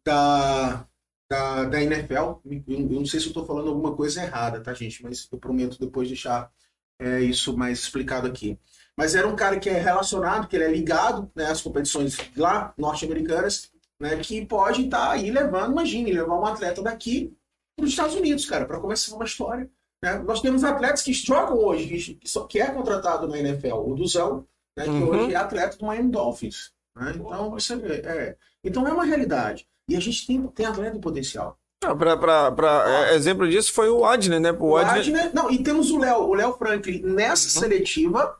Da, 0.03 0.85
da, 1.29 1.65
da 1.65 1.83
NFL. 1.83 2.13
Eu, 2.13 2.63
eu 2.67 2.79
não 2.99 3.05
sei 3.05 3.19
se 3.19 3.25
eu 3.25 3.31
estou 3.31 3.45
falando 3.45 3.67
alguma 3.67 3.93
coisa 3.93 4.23
errada, 4.23 4.61
tá, 4.61 4.73
gente? 4.73 5.03
Mas 5.03 5.27
eu 5.29 5.37
prometo 5.37 5.77
depois 5.77 6.07
deixar 6.07 6.49
é, 6.99 7.21
isso 7.21 7.55
mais 7.57 7.79
explicado 7.79 8.27
aqui. 8.27 8.57
Mas 8.97 9.13
era 9.15 9.27
um 9.27 9.35
cara 9.35 9.59
que 9.59 9.69
é 9.69 9.77
relacionado, 9.79 10.47
que 10.47 10.55
ele 10.55 10.63
é 10.65 10.71
ligado 10.71 11.29
né, 11.35 11.45
às 11.47 11.61
competições 11.61 12.17
lá 12.37 12.73
norte-americanas, 12.77 13.69
né? 13.99 14.17
Que 14.17 14.45
pode 14.45 14.85
estar 14.85 15.11
aí 15.11 15.29
levando, 15.31 15.71
imagine, 15.71 16.11
levar 16.13 16.39
um 16.39 16.45
atleta 16.45 16.81
daqui 16.81 17.33
para 17.75 17.83
os 17.85 17.91
Estados 17.91 18.15
Unidos, 18.15 18.45
cara, 18.45 18.65
para 18.65 18.79
começar 18.79 19.13
uma 19.15 19.25
história. 19.25 19.69
né? 20.01 20.17
Nós 20.19 20.41
temos 20.41 20.63
atletas 20.63 21.01
que 21.01 21.11
jogam 21.13 21.57
hoje, 21.57 21.87
que, 21.87 22.13
que, 22.15 22.29
só- 22.29 22.45
que 22.45 22.59
é 22.59 22.67
contratado 22.71 23.27
na 23.27 23.37
NFL. 23.37 23.75
O 23.75 23.95
Duzão, 23.95 24.45
né, 24.77 24.85
que 24.85 24.89
Uhum. 24.89 25.07
hoje 25.09 25.33
é 25.33 25.35
atleta 25.37 25.77
do 25.77 25.85
Miami 25.85 26.11
Dolphins. 26.11 26.71
né? 26.95 27.11
Então, 27.15 27.49
você 27.51 27.75
vê, 27.75 27.95
é. 27.95 28.37
Então 28.63 28.87
é 28.87 28.93
uma 28.93 29.03
realidade. 29.05 29.67
E 29.89 29.95
a 29.95 29.99
gente 29.99 30.25
tem, 30.25 30.41
tem 30.47 30.65
atleta 30.65 30.97
potencial. 30.99 31.59
Ah, 31.83 31.95
pra, 31.95 32.17
pra, 32.17 32.51
pra- 32.51 33.07
é, 33.09 33.15
exemplo 33.15 33.47
disso 33.47 33.71
foi 33.73 33.89
o 33.89 34.05
Adner, 34.05 34.39
né? 34.39 34.51
O 34.51 34.71
O 34.71 34.77
Adner, 34.77 34.99
Adner, 35.01 35.31
não, 35.35 35.51
e 35.51 35.61
temos 35.61 35.91
o 35.91 35.97
Léo, 35.99 36.23
o 36.23 36.33
Léo 36.33 36.53
Franklin 36.57 37.01
nessa 37.03 37.45
Uhum. 37.57 37.63
seletiva. 37.63 38.37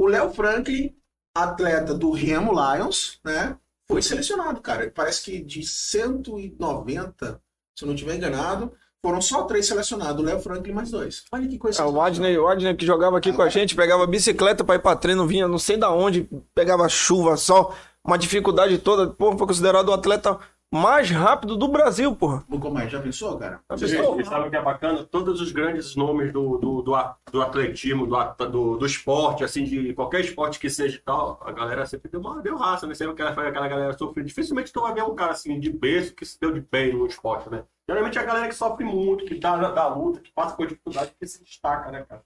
O 0.00 0.06
Léo 0.06 0.32
Franklin, 0.32 0.94
atleta 1.36 1.92
do 1.94 2.10
Remo 2.10 2.52
Lions, 2.52 3.20
né? 3.24 3.56
Foi 3.86 4.00
selecionado, 4.00 4.60
cara. 4.60 4.90
Parece 4.94 5.22
que 5.22 5.42
de 5.42 5.62
190, 5.66 7.40
se 7.76 7.84
eu 7.84 7.86
não 7.86 7.94
estiver 7.94 8.14
enganado, 8.16 8.72
foram 9.04 9.20
só 9.20 9.42
três 9.44 9.66
selecionados. 9.66 10.22
O 10.22 10.26
Léo 10.26 10.40
Franklin 10.40 10.72
mais 10.72 10.90
dois. 10.90 11.24
Olha 11.32 11.46
que 11.48 11.58
coisa. 11.58 11.82
Ah, 11.82 11.88
o 11.88 12.00
Adner, 12.00 12.40
o 12.40 12.46
Adner 12.48 12.76
que 12.76 12.86
jogava 12.86 13.18
aqui 13.18 13.32
com 13.32 13.42
a 13.42 13.48
gente, 13.48 13.74
pegava 13.74 14.06
bicicleta 14.06 14.64
pra 14.64 14.76
ir 14.76 14.80
pra 14.80 14.96
treino, 14.96 15.26
vinha 15.26 15.46
não 15.48 15.58
sei 15.58 15.76
da 15.76 15.90
onde, 15.90 16.28
pegava 16.54 16.88
chuva, 16.88 17.36
sol, 17.36 17.74
uma 18.04 18.16
dificuldade 18.16 18.78
toda. 18.78 19.08
Porra, 19.12 19.36
foi 19.36 19.46
considerado 19.46 19.88
o 19.88 19.92
atleta 19.92 20.38
mais 20.72 21.10
rápido 21.10 21.56
do 21.56 21.66
Brasil, 21.66 22.14
porra. 22.14 22.44
Nunca 22.48 22.70
mais. 22.70 22.90
Já 22.90 23.00
pensou, 23.00 23.36
cara? 23.36 23.60
Já 23.70 23.76
Gente, 23.76 23.96
pensou? 23.96 24.20
e 24.20 24.24
sabe 24.24 24.46
o 24.46 24.50
que 24.50 24.56
é 24.56 24.62
bacana? 24.62 25.04
Todos 25.04 25.40
os 25.40 25.50
grandes 25.50 25.96
nomes 25.96 26.32
do, 26.32 26.58
do, 26.58 26.82
do, 26.82 26.94
do 27.32 27.42
atletismo, 27.42 28.06
do, 28.06 28.46
do, 28.46 28.76
do 28.76 28.86
esporte, 28.86 29.42
assim, 29.42 29.64
de 29.64 29.92
qualquer 29.94 30.20
esporte 30.20 30.60
que 30.60 30.70
seja 30.70 30.96
e 30.96 31.00
tal, 31.00 31.40
a 31.44 31.50
galera 31.50 31.84
sempre 31.86 32.08
deu, 32.08 32.20
uma, 32.20 32.40
deu 32.40 32.56
raça, 32.56 32.86
né? 32.86 32.94
Sempre 32.94 33.12
aquela, 33.12 33.48
aquela 33.48 33.68
galera 33.68 33.98
sofrida. 33.98 34.28
Dificilmente 34.28 34.72
tu 34.72 34.80
vai 34.82 34.94
ver 34.94 35.02
um 35.02 35.14
cara 35.14 35.32
assim 35.32 35.58
de 35.58 35.70
berço 35.70 36.14
que 36.14 36.24
se 36.24 36.38
deu 36.38 36.52
de 36.52 36.60
bem 36.60 36.92
no 36.92 37.06
esporte, 37.06 37.50
né? 37.50 37.64
Geralmente 37.88 38.18
é 38.18 38.20
a 38.20 38.24
galera 38.24 38.48
que 38.48 38.54
sofre 38.54 38.84
muito, 38.84 39.24
que 39.24 39.34
dá 39.34 39.56
da 39.56 39.88
luta, 39.88 40.20
que 40.20 40.30
passa 40.32 40.54
por 40.54 40.66
dificuldade, 40.66 41.12
que 41.18 41.26
se 41.26 41.42
destaca, 41.42 41.90
né, 41.90 42.04
cara? 42.08 42.22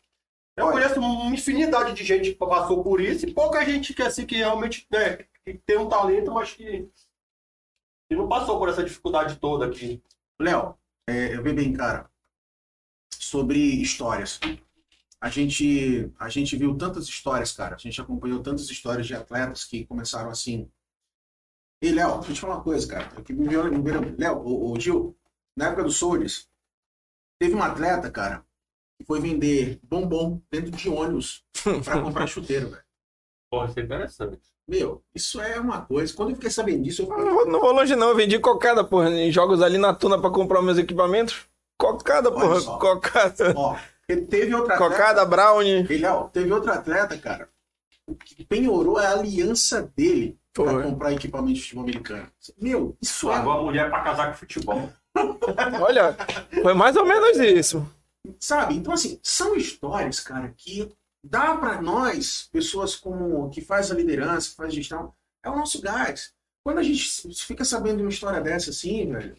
Eu 0.56 0.70
conheço 0.70 1.00
uma 1.00 1.34
infinidade 1.34 1.94
de 1.94 2.04
gente 2.04 2.30
que 2.30 2.38
passou 2.38 2.82
por 2.82 3.00
isso 3.00 3.26
e 3.26 3.34
pouca 3.34 3.64
gente 3.64 3.92
que 3.92 4.02
assim 4.02 4.24
que 4.24 4.36
realmente 4.36 4.86
né, 4.90 5.18
que 5.44 5.54
tem 5.66 5.76
um 5.76 5.88
talento, 5.88 6.30
mas 6.32 6.52
que, 6.52 6.88
que 8.14 8.20
não 8.20 8.28
passou 8.28 8.58
por 8.58 8.68
essa 8.68 8.84
dificuldade 8.84 9.36
toda 9.36 9.66
aqui. 9.66 10.02
Léo, 10.40 10.76
é, 11.08 11.34
eu 11.36 11.42
vi 11.42 11.52
bem, 11.52 11.72
cara, 11.72 12.08
sobre 13.12 13.58
histórias. 13.58 14.38
A 15.20 15.28
gente, 15.28 16.12
a 16.18 16.28
gente 16.28 16.56
viu 16.56 16.76
tantas 16.76 17.06
histórias, 17.08 17.52
cara. 17.52 17.74
A 17.74 17.78
gente 17.78 18.00
acompanhou 18.00 18.42
tantas 18.42 18.68
histórias 18.70 19.06
de 19.06 19.14
atletas 19.14 19.64
que 19.64 19.86
começaram 19.86 20.30
assim. 20.30 20.70
E, 21.82 21.90
Léo, 21.90 22.16
deixa 22.18 22.30
eu 22.30 22.34
te 22.34 22.40
falar 22.40 22.54
uma 22.56 22.62
coisa, 22.64 22.86
cara. 22.86 23.22
Que 23.22 23.32
me 23.32 23.48
veio- 23.48 24.16
Léo, 24.18 24.42
o, 24.44 24.78
Gil, 24.78 25.16
na 25.56 25.66
época 25.66 25.84
do 25.84 25.90
Soules, 25.90 26.48
teve 27.40 27.54
um 27.54 27.62
atleta, 27.62 28.10
cara, 28.10 28.44
que 28.98 29.06
foi 29.06 29.20
vender 29.20 29.80
bombom 29.82 30.40
dentro 30.50 30.70
de 30.70 30.88
ônibus 30.88 31.44
pra 31.84 32.00
comprar 32.02 32.26
chuteiro, 32.26 32.70
velho. 32.70 32.83
Pode 33.60 33.72
ser 33.72 33.84
interessante. 33.84 34.38
Meu, 34.66 35.02
isso 35.14 35.40
é 35.40 35.60
uma 35.60 35.82
coisa. 35.82 36.14
Quando 36.14 36.30
eu 36.30 36.36
fiquei 36.36 36.50
sabendo 36.50 36.82
disso, 36.82 37.02
eu 37.02 37.08
Não 37.08 37.16
falei, 37.16 37.30
vou, 37.32 37.46
não 37.46 37.60
vou 37.60 37.72
longe, 37.72 37.94
não. 37.96 38.08
Eu 38.08 38.16
vendi 38.16 38.38
cocada, 38.38 38.82
porra, 38.82 39.10
em 39.10 39.30
jogos 39.30 39.60
ali 39.60 39.76
na 39.78 39.92
Tuna 39.92 40.18
pra 40.18 40.30
comprar 40.30 40.62
meus 40.62 40.78
equipamentos. 40.78 41.46
Cocada, 41.78 42.30
Olha 42.30 42.40
porra. 42.40 42.60
só. 42.60 42.78
Cocada. 42.78 43.52
ó, 43.56 43.76
ele 44.08 44.22
teve 44.22 44.54
outra 44.54 44.74
atleta, 44.74 44.90
Cocada, 44.92 45.24
brownie. 45.26 45.86
ele, 45.90 46.06
ó, 46.06 46.24
teve 46.24 46.50
outro 46.52 46.70
atleta, 46.72 47.16
cara, 47.18 47.48
que 48.24 48.44
penhorou 48.44 48.96
a 48.96 49.10
aliança 49.10 49.90
dele 49.96 50.38
pra 50.52 50.64
Foi. 50.70 50.82
comprar 50.82 51.12
equipamento 51.12 51.54
de 51.54 51.62
futebol 51.62 51.82
americano. 51.84 52.26
Meu, 52.58 52.96
isso 53.02 53.28
é 53.30 53.34
Largou 53.34 53.52
a 53.52 53.62
mulher 53.62 53.90
pra 53.90 54.00
casar 54.02 54.28
com 54.30 54.38
futebol. 54.38 54.88
Olha, 55.82 56.16
foi 56.62 56.74
mais 56.74 56.96
ou 56.96 57.04
menos 57.04 57.38
isso. 57.38 57.86
Sabe? 58.40 58.76
Então, 58.76 58.92
assim, 58.94 59.18
são 59.22 59.54
histórias, 59.54 60.20
cara, 60.20 60.52
que 60.56 60.90
dá 61.24 61.56
pra 61.56 61.80
nós, 61.80 62.48
pessoas 62.52 62.94
como 62.94 63.48
que 63.50 63.60
faz 63.60 63.90
a 63.90 63.94
liderança, 63.94 64.50
que 64.50 64.56
faz 64.56 64.68
a 64.70 64.74
gestão, 64.76 65.12
é 65.42 65.48
o 65.50 65.56
nosso 65.56 65.80
gás. 65.80 66.32
Quando 66.62 66.78
a 66.78 66.82
gente 66.82 67.02
fica 67.46 67.64
sabendo 67.64 67.98
de 67.98 68.02
uma 68.02 68.10
história 68.10 68.40
dessa 68.40 68.70
assim, 68.70 69.10
velho, 69.10 69.36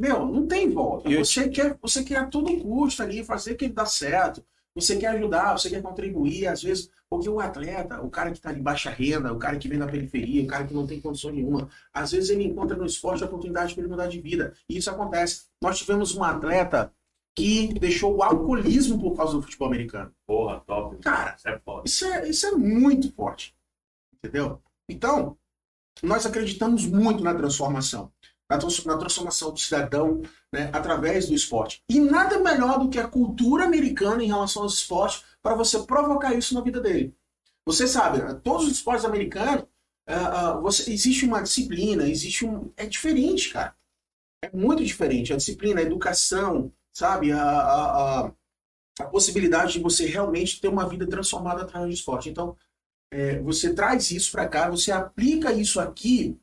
meu, 0.00 0.26
não 0.26 0.46
tem 0.46 0.70
volta. 0.70 1.08
Eu- 1.08 1.24
Você 1.24 1.48
quer, 1.48 1.78
você 1.80 2.02
quer 2.02 2.16
a 2.16 2.26
todo 2.26 2.60
custo 2.60 3.02
ali 3.02 3.24
fazer 3.24 3.54
que 3.54 3.66
ele 3.66 3.74
dá 3.74 3.86
certo. 3.86 4.44
Você 4.74 4.96
quer 4.96 5.08
ajudar, 5.08 5.52
você 5.56 5.70
quer 5.70 5.80
contribuir, 5.80 6.48
às 6.48 6.60
vezes, 6.62 6.90
porque 7.08 7.28
o 7.28 7.38
atleta, 7.38 8.00
o 8.02 8.10
cara 8.10 8.32
que 8.32 8.38
está 8.38 8.52
de 8.52 8.60
baixa 8.60 8.90
renda, 8.90 9.32
o 9.32 9.38
cara 9.38 9.56
que 9.56 9.68
vem 9.68 9.78
da 9.78 9.86
periferia, 9.86 10.42
o 10.42 10.48
cara 10.48 10.66
que 10.66 10.74
não 10.74 10.84
tem 10.84 11.00
condição 11.00 11.30
nenhuma, 11.30 11.68
às 11.92 12.10
vezes 12.10 12.30
ele 12.30 12.42
encontra 12.42 12.76
no 12.76 12.84
esporte 12.84 13.22
a 13.22 13.26
oportunidade 13.26 13.72
para 13.72 13.82
ele 13.84 13.90
mudar 13.90 14.08
de 14.08 14.20
vida. 14.20 14.52
E 14.68 14.76
isso 14.76 14.90
acontece. 14.90 15.44
Nós 15.62 15.78
tivemos 15.78 16.12
uma 16.16 16.30
atleta 16.30 16.92
que 17.34 17.74
deixou 17.74 18.16
o 18.16 18.22
alcoolismo 18.22 19.00
por 19.00 19.16
causa 19.16 19.34
do 19.34 19.42
futebol 19.42 19.68
americano. 19.68 20.12
Porra, 20.26 20.60
top. 20.60 20.96
Cara, 20.98 21.34
Isso 21.36 21.48
é 21.48 21.58
foda. 21.58 21.82
isso 21.86 22.04
é, 22.06 22.28
isso 22.28 22.46
é 22.46 22.52
muito 22.52 23.12
forte. 23.12 23.54
Entendeu? 24.14 24.60
Então, 24.88 25.36
nós 26.02 26.26
acreditamos 26.26 26.86
muito 26.86 27.22
na 27.22 27.34
transformação. 27.34 28.12
Na, 28.50 28.58
trans- 28.58 28.84
na 28.84 28.98
transformação 28.98 29.52
do 29.52 29.58
cidadão 29.58 30.22
né, 30.52 30.70
através 30.72 31.26
do 31.28 31.34
esporte. 31.34 31.82
E 31.88 31.98
nada 31.98 32.38
melhor 32.38 32.78
do 32.78 32.90
que 32.90 32.98
a 32.98 33.08
cultura 33.08 33.64
americana 33.64 34.22
em 34.22 34.28
relação 34.28 34.62
aos 34.62 34.74
esportes 34.78 35.24
para 35.42 35.54
você 35.54 35.82
provocar 35.84 36.34
isso 36.34 36.54
na 36.54 36.60
vida 36.60 36.80
dele. 36.80 37.14
Você 37.66 37.86
sabe, 37.88 38.18
né, 38.22 38.34
todos 38.44 38.66
os 38.66 38.72
esportes 38.72 39.04
americanos, 39.04 39.64
ah, 40.06 40.50
ah, 40.50 40.60
você, 40.60 40.92
existe 40.92 41.24
uma 41.24 41.42
disciplina, 41.42 42.06
existe 42.06 42.44
um. 42.44 42.70
É 42.76 42.86
diferente, 42.86 43.50
cara. 43.50 43.74
É 44.42 44.50
muito 44.54 44.84
diferente. 44.84 45.32
A 45.32 45.36
disciplina, 45.36 45.80
a 45.80 45.84
educação, 45.84 46.70
sabe? 46.94 47.32
A, 47.32 47.42
a, 47.42 48.24
a, 48.26 48.32
a 49.00 49.04
possibilidade 49.06 49.74
de 49.74 49.80
você 49.80 50.06
realmente 50.06 50.60
ter 50.60 50.68
uma 50.68 50.88
vida 50.88 51.06
transformada 51.06 51.62
através 51.62 51.90
do 51.90 51.94
esporte. 51.94 52.28
Então, 52.30 52.56
é, 53.12 53.38
você 53.40 53.74
traz 53.74 54.10
isso 54.10 54.32
para 54.32 54.48
cá, 54.48 54.70
você 54.70 54.90
aplica 54.92 55.52
isso 55.52 55.80
aqui, 55.80 56.38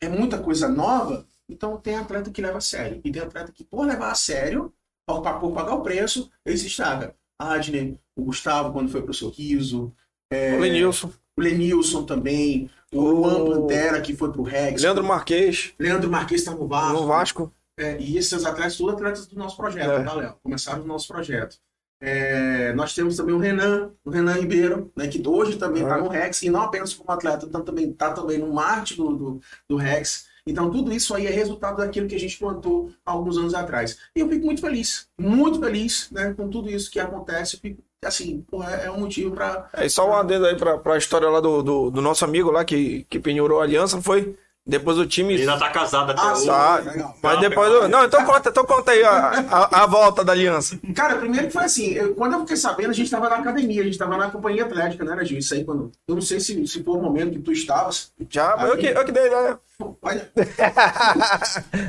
é 0.00 0.08
muita 0.08 0.38
coisa 0.40 0.68
nova, 0.68 1.26
então 1.48 1.76
tem 1.78 1.96
atleta 1.96 2.30
que 2.30 2.42
leva 2.42 2.58
a 2.58 2.62
sério. 2.62 3.00
E 3.04 3.10
tem 3.10 3.22
atleta 3.22 3.50
que, 3.52 3.64
por 3.64 3.86
levar 3.86 4.10
a 4.12 4.14
sério, 4.14 4.72
por, 5.06 5.20
por 5.40 5.52
pagar 5.52 5.74
o 5.74 5.82
preço, 5.82 6.30
ele 6.44 6.56
se 6.58 6.66
estraga. 6.66 7.14
Adney, 7.38 7.98
o 8.16 8.24
Gustavo, 8.24 8.72
quando 8.72 8.90
foi 8.90 9.00
pro 9.02 9.14
Sorriso, 9.14 9.94
é, 10.30 10.56
O 10.56 10.60
Lenilson, 10.60 11.10
o 11.36 11.40
Lenilson 11.40 12.04
também, 12.04 12.68
o 12.92 12.98
O- 13.00 13.10
Luan 13.12 13.44
Pantera, 13.44 14.00
que 14.00 14.14
foi 14.14 14.30
pro 14.32 14.42
Rex, 14.42 14.82
Leandro 14.82 15.04
Marques, 15.04 15.72
Leandro 15.78 16.10
Marques 16.10 16.40
está 16.40 16.50
no 16.52 16.66
Vasco. 16.66 17.00
no 17.00 17.06
Vasco. 17.06 17.54
É, 17.78 17.96
e 18.00 18.18
esses 18.18 18.44
atletas, 18.44 18.76
todos 18.76 18.94
atletas 18.94 19.26
do 19.28 19.38
nosso 19.38 19.56
projeto, 19.56 19.90
É. 19.90 20.02
tá, 20.02 20.12
Léo? 20.12 20.34
Começaram 20.42 20.80
no 20.80 20.86
nosso 20.88 21.06
projeto. 21.06 21.56
É, 22.00 22.72
nós 22.74 22.94
temos 22.94 23.16
também 23.16 23.34
o 23.34 23.38
Renan, 23.38 23.92
o 24.04 24.10
Renan 24.10 24.34
Ribeiro, 24.34 24.92
né, 24.96 25.08
que 25.08 25.20
hoje 25.26 25.56
também 25.56 25.82
está 25.82 25.98
no 25.98 26.08
Rex, 26.08 26.42
e 26.42 26.50
não 26.50 26.62
apenas 26.62 26.94
como 26.94 27.10
atleta, 27.10 27.44
então 27.46 27.62
também 27.62 27.90
está 27.90 28.12
também 28.12 28.38
no 28.38 28.52
marketing 28.52 28.96
do, 29.02 29.16
do, 29.16 29.40
do 29.68 29.76
Rex. 29.76 30.26
Então, 30.46 30.70
tudo 30.70 30.92
isso 30.92 31.14
aí 31.14 31.26
é 31.26 31.30
resultado 31.30 31.76
daquilo 31.78 32.08
que 32.08 32.14
a 32.14 32.18
gente 32.18 32.38
plantou 32.38 32.90
alguns 33.04 33.36
anos 33.36 33.52
atrás. 33.52 33.98
E 34.16 34.20
eu 34.20 34.28
fico 34.28 34.46
muito 34.46 34.60
feliz, 34.62 35.06
muito 35.18 35.60
feliz 35.60 36.10
né, 36.10 36.32
com 36.34 36.48
tudo 36.48 36.70
isso 36.70 36.90
que 36.90 36.98
acontece. 36.98 37.56
Eu 37.56 37.60
fico, 37.60 37.82
assim, 38.02 38.44
pô, 38.48 38.62
é, 38.62 38.86
é 38.86 38.90
um 38.90 39.00
motivo 39.00 39.34
para. 39.34 39.68
É, 39.74 39.84
e 39.84 39.90
só 39.90 40.08
um 40.08 40.14
adendo 40.14 40.46
aí 40.46 40.56
pra, 40.56 40.78
pra 40.78 40.96
história 40.96 41.28
lá 41.28 41.40
do, 41.40 41.62
do, 41.62 41.90
do 41.90 42.00
nosso 42.00 42.24
amigo 42.24 42.50
lá 42.50 42.64
que, 42.64 43.04
que 43.10 43.18
penhorou 43.18 43.60
a 43.60 43.64
aliança, 43.64 43.96
não 43.96 44.02
foi? 44.02 44.36
Depois 44.68 44.98
o 44.98 45.06
time. 45.06 45.32
Ele 45.32 45.42
ainda 45.42 45.58
tá 45.58 45.70
casado 45.70 46.10
até 46.12 46.20
Ah, 46.20 46.32
hoje. 46.34 46.46
Tá, 46.46 46.76
legal. 46.76 47.16
mas 47.22 47.40
depois. 47.40 47.72
do- 47.72 47.88
Não, 47.88 48.04
então 48.04 48.22
conta, 48.26 48.50
então 48.50 48.64
conta 48.66 48.90
aí 48.92 49.02
a, 49.02 49.28
a, 49.50 49.82
a 49.84 49.86
volta 49.86 50.22
da 50.22 50.32
aliança. 50.32 50.78
Cara, 50.94 51.16
primeiro 51.16 51.46
que 51.46 51.52
foi 51.54 51.64
assim, 51.64 51.92
eu- 51.94 52.14
quando 52.14 52.34
eu 52.34 52.40
fiquei 52.40 52.56
sabendo, 52.58 52.90
a 52.90 52.92
gente 52.92 53.06
estava 53.06 53.30
na 53.30 53.36
academia, 53.36 53.80
a 53.80 53.84
gente 53.84 53.94
estava 53.94 54.16
na 54.18 54.30
companhia 54.30 54.64
atlética, 54.66 55.02
né, 55.06 55.24
Gil? 55.24 55.38
Isso 55.38 55.54
aí, 55.54 55.64
quando. 55.64 55.90
Eu 56.06 56.14
não 56.16 56.20
sei 56.22 56.38
se, 56.38 56.66
se 56.66 56.84
foi 56.84 56.94
o 56.98 57.00
momento 57.02 57.32
que 57.32 57.38
tu 57.38 57.50
estavas. 57.50 58.12
Já, 58.28 58.54
eu 58.68 58.76
que, 58.76 58.86
eu 58.88 59.04
que 59.06 59.12
dei 59.12 59.26
ideia. 59.26 59.58
Olha. 60.02 60.30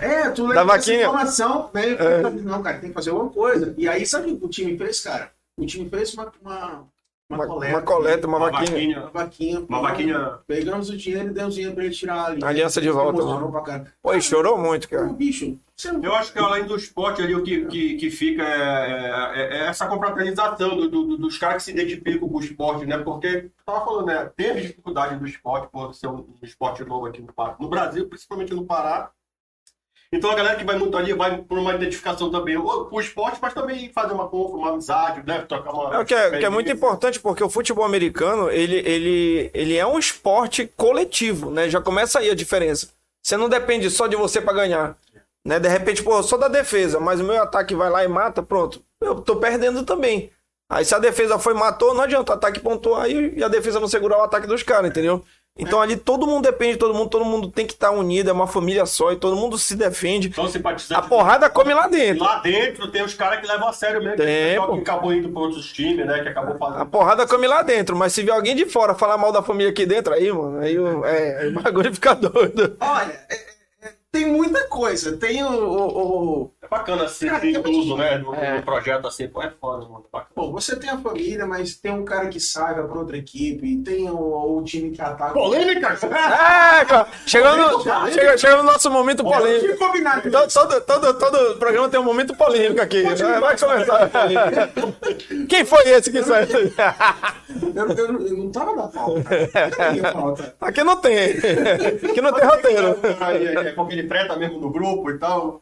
é, 0.01 0.29
tu 0.29 0.43
Da 0.43 0.47
lembra 0.49 0.53
dessa 0.53 0.65
vaquinha. 0.65 0.99
informação, 1.01 1.69
né? 1.73 1.91
Eu 1.91 2.21
falei, 2.21 2.41
Não, 2.43 2.61
cara, 2.63 2.79
tem 2.79 2.89
que 2.89 2.95
fazer 2.95 3.09
alguma 3.09 3.29
coisa. 3.29 3.73
E 3.77 3.87
aí, 3.89 4.05
sabe 4.05 4.31
o 4.31 4.37
que 4.37 4.45
o 4.45 4.49
time 4.49 4.77
fez, 4.77 4.99
cara? 5.01 5.31
O 5.57 5.65
time 5.65 5.89
fez 5.89 6.13
uma, 6.13 6.31
uma, 6.41 6.83
Uma, 7.31 7.45
coleta. 7.45 7.73
uma 7.77 7.81
coleta, 7.83 8.27
uma, 8.27 8.37
Uma 8.37 8.51
vaquinha. 8.51 8.99
Uma 9.01 9.09
vaquinha. 9.11 9.59
Uma 9.69 9.81
vaquinha. 9.81 10.39
Pegamos 10.47 10.89
o 10.89 10.97
dinheiro 10.97 11.29
e 11.29 11.31
demos 11.31 11.53
dinheiro 11.53 11.75
pra 11.75 11.85
ele 11.85 11.93
tirar 11.93 12.25
ali. 12.25 12.43
Aliança 12.43 12.81
de 12.81 12.89
volta, 12.89 13.61
cara. 13.61 13.93
Pô, 14.01 14.13
e 14.15 14.21
chorou 14.21 14.57
muito, 14.57 14.89
Pô, 14.89 14.95
cara. 14.95 15.07
bicho, 15.13 15.55
não 15.93 16.03
Eu 16.03 16.15
acho 16.15 16.33
que 16.33 16.39
além 16.39 16.65
do 16.65 16.75
esporte 16.75 17.21
ali, 17.21 17.35
o 17.35 17.43
que, 17.43 17.65
que, 17.67 17.95
que 17.97 18.09
fica 18.09 18.41
é, 18.43 19.11
é- 19.35 19.57
é 19.59 19.67
essa 19.67 19.85
confraternização 19.87 20.75
do- 20.75 20.89
do- 20.89 21.17
dos 21.17 21.37
caras 21.37 21.57
que 21.57 21.63
se 21.65 21.71
identificam 21.71 22.27
com 22.27 22.37
o 22.37 22.41
esporte, 22.41 22.87
né? 22.87 22.97
Porque, 22.97 23.51
tava 23.63 23.85
falando, 23.85 24.07
né? 24.07 24.29
Teve 24.35 24.61
dificuldade 24.61 25.15
do 25.17 25.27
esporte 25.27 25.69
por 25.71 25.93
ser 25.93 26.07
um, 26.07 26.17
um 26.21 26.35
esporte 26.41 26.83
novo 26.83 27.05
aqui 27.05 27.21
no 27.21 27.31
Pará. 27.31 27.55
No 27.59 27.69
Brasil, 27.69 28.07
principalmente 28.09 28.55
no 28.55 28.65
Pará. 28.65 29.11
Então 30.11 30.31
a 30.31 30.35
galera 30.35 30.55
que 30.55 30.63
vai 30.63 30.75
muito 30.75 30.97
ali 30.97 31.13
vai 31.13 31.37
por 31.37 31.59
uma 31.59 31.73
identificação 31.75 32.31
também 32.31 32.57
ou 32.57 32.85
com 32.85 32.95
o 32.95 33.01
esporte, 33.01 33.37
mas 33.39 33.53
também 33.53 33.91
fazer 33.93 34.13
uma 34.13 34.27
compra, 34.27 34.57
uma 34.57 34.69
amizade, 34.71 35.21
né? 35.25 35.39
Trocar 35.47 35.71
uma. 35.71 35.95
É 35.95 35.99
o 35.99 36.05
que 36.05 36.15
é, 36.15 36.39
que 36.39 36.45
é 36.45 36.49
muito 36.49 36.71
importante, 36.71 37.19
porque 37.19 37.43
o 37.43 37.49
futebol 37.49 37.85
americano, 37.85 38.49
ele, 38.49 38.77
ele, 38.77 39.51
ele 39.53 39.77
é 39.77 39.85
um 39.85 39.99
esporte 39.99 40.65
coletivo, 40.75 41.51
né? 41.51 41.69
Já 41.69 41.79
começa 41.79 42.17
aí 42.17 42.29
a 42.29 42.35
diferença. 42.35 42.89
Você 43.23 43.37
não 43.37 43.47
depende 43.47 43.87
só 43.91 44.07
de 44.07 44.15
você 44.15 44.41
pra 44.41 44.53
ganhar. 44.53 44.97
Né? 45.45 45.59
De 45.59 45.69
repente, 45.69 46.01
pô, 46.01 46.17
eu 46.17 46.23
sou 46.23 46.39
da 46.39 46.47
defesa, 46.47 46.99
mas 46.99 47.19
o 47.19 47.23
meu 47.23 47.41
ataque 47.41 47.75
vai 47.75 47.89
lá 47.89 48.03
e 48.03 48.07
mata, 48.07 48.41
pronto. 48.41 48.83
Eu 48.99 49.21
tô 49.21 49.35
perdendo 49.35 49.83
também. 49.83 50.31
Aí 50.71 50.85
se 50.85 50.93
a 50.93 50.99
defesa 50.99 51.37
foi 51.37 51.53
e 51.53 51.57
matou, 51.57 51.93
não 51.93 52.03
adianta 52.03 52.31
o 52.31 52.35
ataque 52.35 52.59
pontuar 52.59 53.09
e 53.09 53.37
e 53.37 53.43
a 53.43 53.47
defesa 53.47 53.79
não 53.79 53.87
segurar 53.87 54.17
o 54.17 54.23
ataque 54.23 54.47
dos 54.47 54.63
caras, 54.63 54.89
entendeu? 54.89 55.23
Então 55.59 55.81
ali 55.81 55.97
todo 55.97 56.25
mundo 56.25 56.43
depende 56.43 56.73
de 56.73 56.79
todo 56.79 56.93
mundo, 56.93 57.09
todo 57.09 57.25
mundo 57.25 57.49
tem 57.51 57.65
que 57.65 57.73
estar 57.73 57.91
unido, 57.91 58.29
é 58.29 58.33
uma 58.33 58.47
família 58.47 58.85
só 58.85 59.11
e 59.11 59.17
todo 59.17 59.35
mundo 59.35 59.57
se 59.57 59.75
defende. 59.75 60.31
São 60.33 60.47
simpatizantes. 60.47 61.05
A 61.05 61.07
porrada 61.07 61.49
come 61.49 61.73
lá 61.73 61.87
dentro. 61.87 62.23
lá 62.23 62.39
dentro 62.39 62.87
tem 62.89 63.03
os 63.03 63.13
caras 63.13 63.39
que 63.41 63.47
levam 63.47 63.67
a 63.67 63.73
sério 63.73 64.01
mesmo. 64.01 64.17
Tem, 64.17 64.59
que 64.59 64.73
que 64.73 64.79
acabou 64.81 65.13
indo 65.13 65.29
para 65.29 65.41
outros 65.41 65.71
times, 65.71 66.05
né? 66.05 66.23
Que 66.23 66.29
acabou 66.29 66.55
A 66.55 66.57
fazendo. 66.57 66.85
porrada 66.87 67.27
come 67.27 67.45
lá 67.47 67.61
dentro, 67.61 67.95
mas 67.95 68.13
se 68.13 68.23
vier 68.23 68.35
alguém 68.35 68.55
de 68.55 68.65
fora 68.65 68.95
falar 68.95 69.17
mal 69.17 69.31
da 69.31 69.43
família 69.43 69.69
aqui 69.71 69.85
dentro, 69.85 70.13
aí, 70.13 70.31
mano, 70.31 70.59
aí 70.59 70.79
o- 70.79 71.05
é, 71.05 71.37
aí 71.41 71.47
o 71.49 71.61
bagulho 71.61 71.93
fica 71.93 72.13
doido. 72.15 72.77
Olha, 72.79 73.11
é- 73.29 73.35
é- 73.35 73.58
tem 74.11 74.25
muita 74.25 74.63
coisa. 74.67 75.15
Tem 75.17 75.43
o- 75.43 75.49
o- 75.49 76.43
o 76.43 76.51
É 76.61 76.67
bacana 76.67 76.97
Cara, 76.99 77.09
ser 77.09 77.31
eu 77.33 77.39
te- 77.39 77.47
incluso, 77.59 77.97
né? 77.97 78.17
No, 78.19 78.35
É. 78.35 78.61
projeto 78.61 79.07
assim, 79.07 79.27
pô, 79.27 79.41
é 79.41 79.49
foda, 79.49 79.85
mano. 79.87 80.05
Bacana. 80.11 80.31
Pô, 80.35 80.51
você 80.51 80.75
tem 80.75 80.89
a 80.89 80.97
família, 80.97 81.45
mas 81.45 81.75
tem 81.75 81.91
um 81.91 82.03
cara 82.05 82.27
que 82.27 82.39
sai, 82.39 82.75
vai 82.75 82.83
pra 82.87 82.99
outra 82.99 83.17
equipe, 83.17 83.77
tem 83.77 84.09
o, 84.09 84.57
o 84.57 84.63
time 84.63 84.91
que 84.91 85.01
ataca. 85.01 85.33
Polêmica! 85.33 85.97
É, 86.03 86.85
cara, 86.85 87.07
chegando, 87.25 87.81
chega, 88.11 88.37
chega 88.37 88.57
no 88.57 88.63
nosso 88.63 88.89
momento 88.91 89.23
polêmico. 89.23 89.77
combinado. 89.77 90.29
Todo, 90.29 90.51
todo, 90.51 90.81
todo, 90.81 91.13
todo 91.19 91.55
programa 91.59 91.89
tem 91.89 91.99
um 91.99 92.03
momento 92.03 92.35
polêmico 92.35 92.81
aqui. 92.81 93.01
Vai, 93.03 93.39
vai 93.39 93.57
começar. 93.57 94.09
Quem 95.47 95.65
foi 95.65 95.83
esse 95.89 96.11
que 96.11 96.21
saiu? 96.23 96.47
Eu, 97.75 97.87
eu- 97.89 98.27
eu 98.27 98.37
não 98.37 98.51
tava 98.51 98.75
na 98.75 98.87
pauta. 98.87 99.21
Aqui 100.61 100.83
não 100.83 100.97
tem. 100.97 101.29
Aqui 102.09 102.21
não 102.21 102.33
tem 102.33 102.45
roteiro. 102.45 102.99
Aí, 103.19 103.47
é, 103.47 103.53
é 103.69 103.71
porque 103.71 103.98
ele 103.99 104.07
treta 104.07 104.35
mesmo 104.37 104.59
no 104.59 104.71
grupo 104.71 105.09
e 105.11 105.17
tal. 105.19 105.61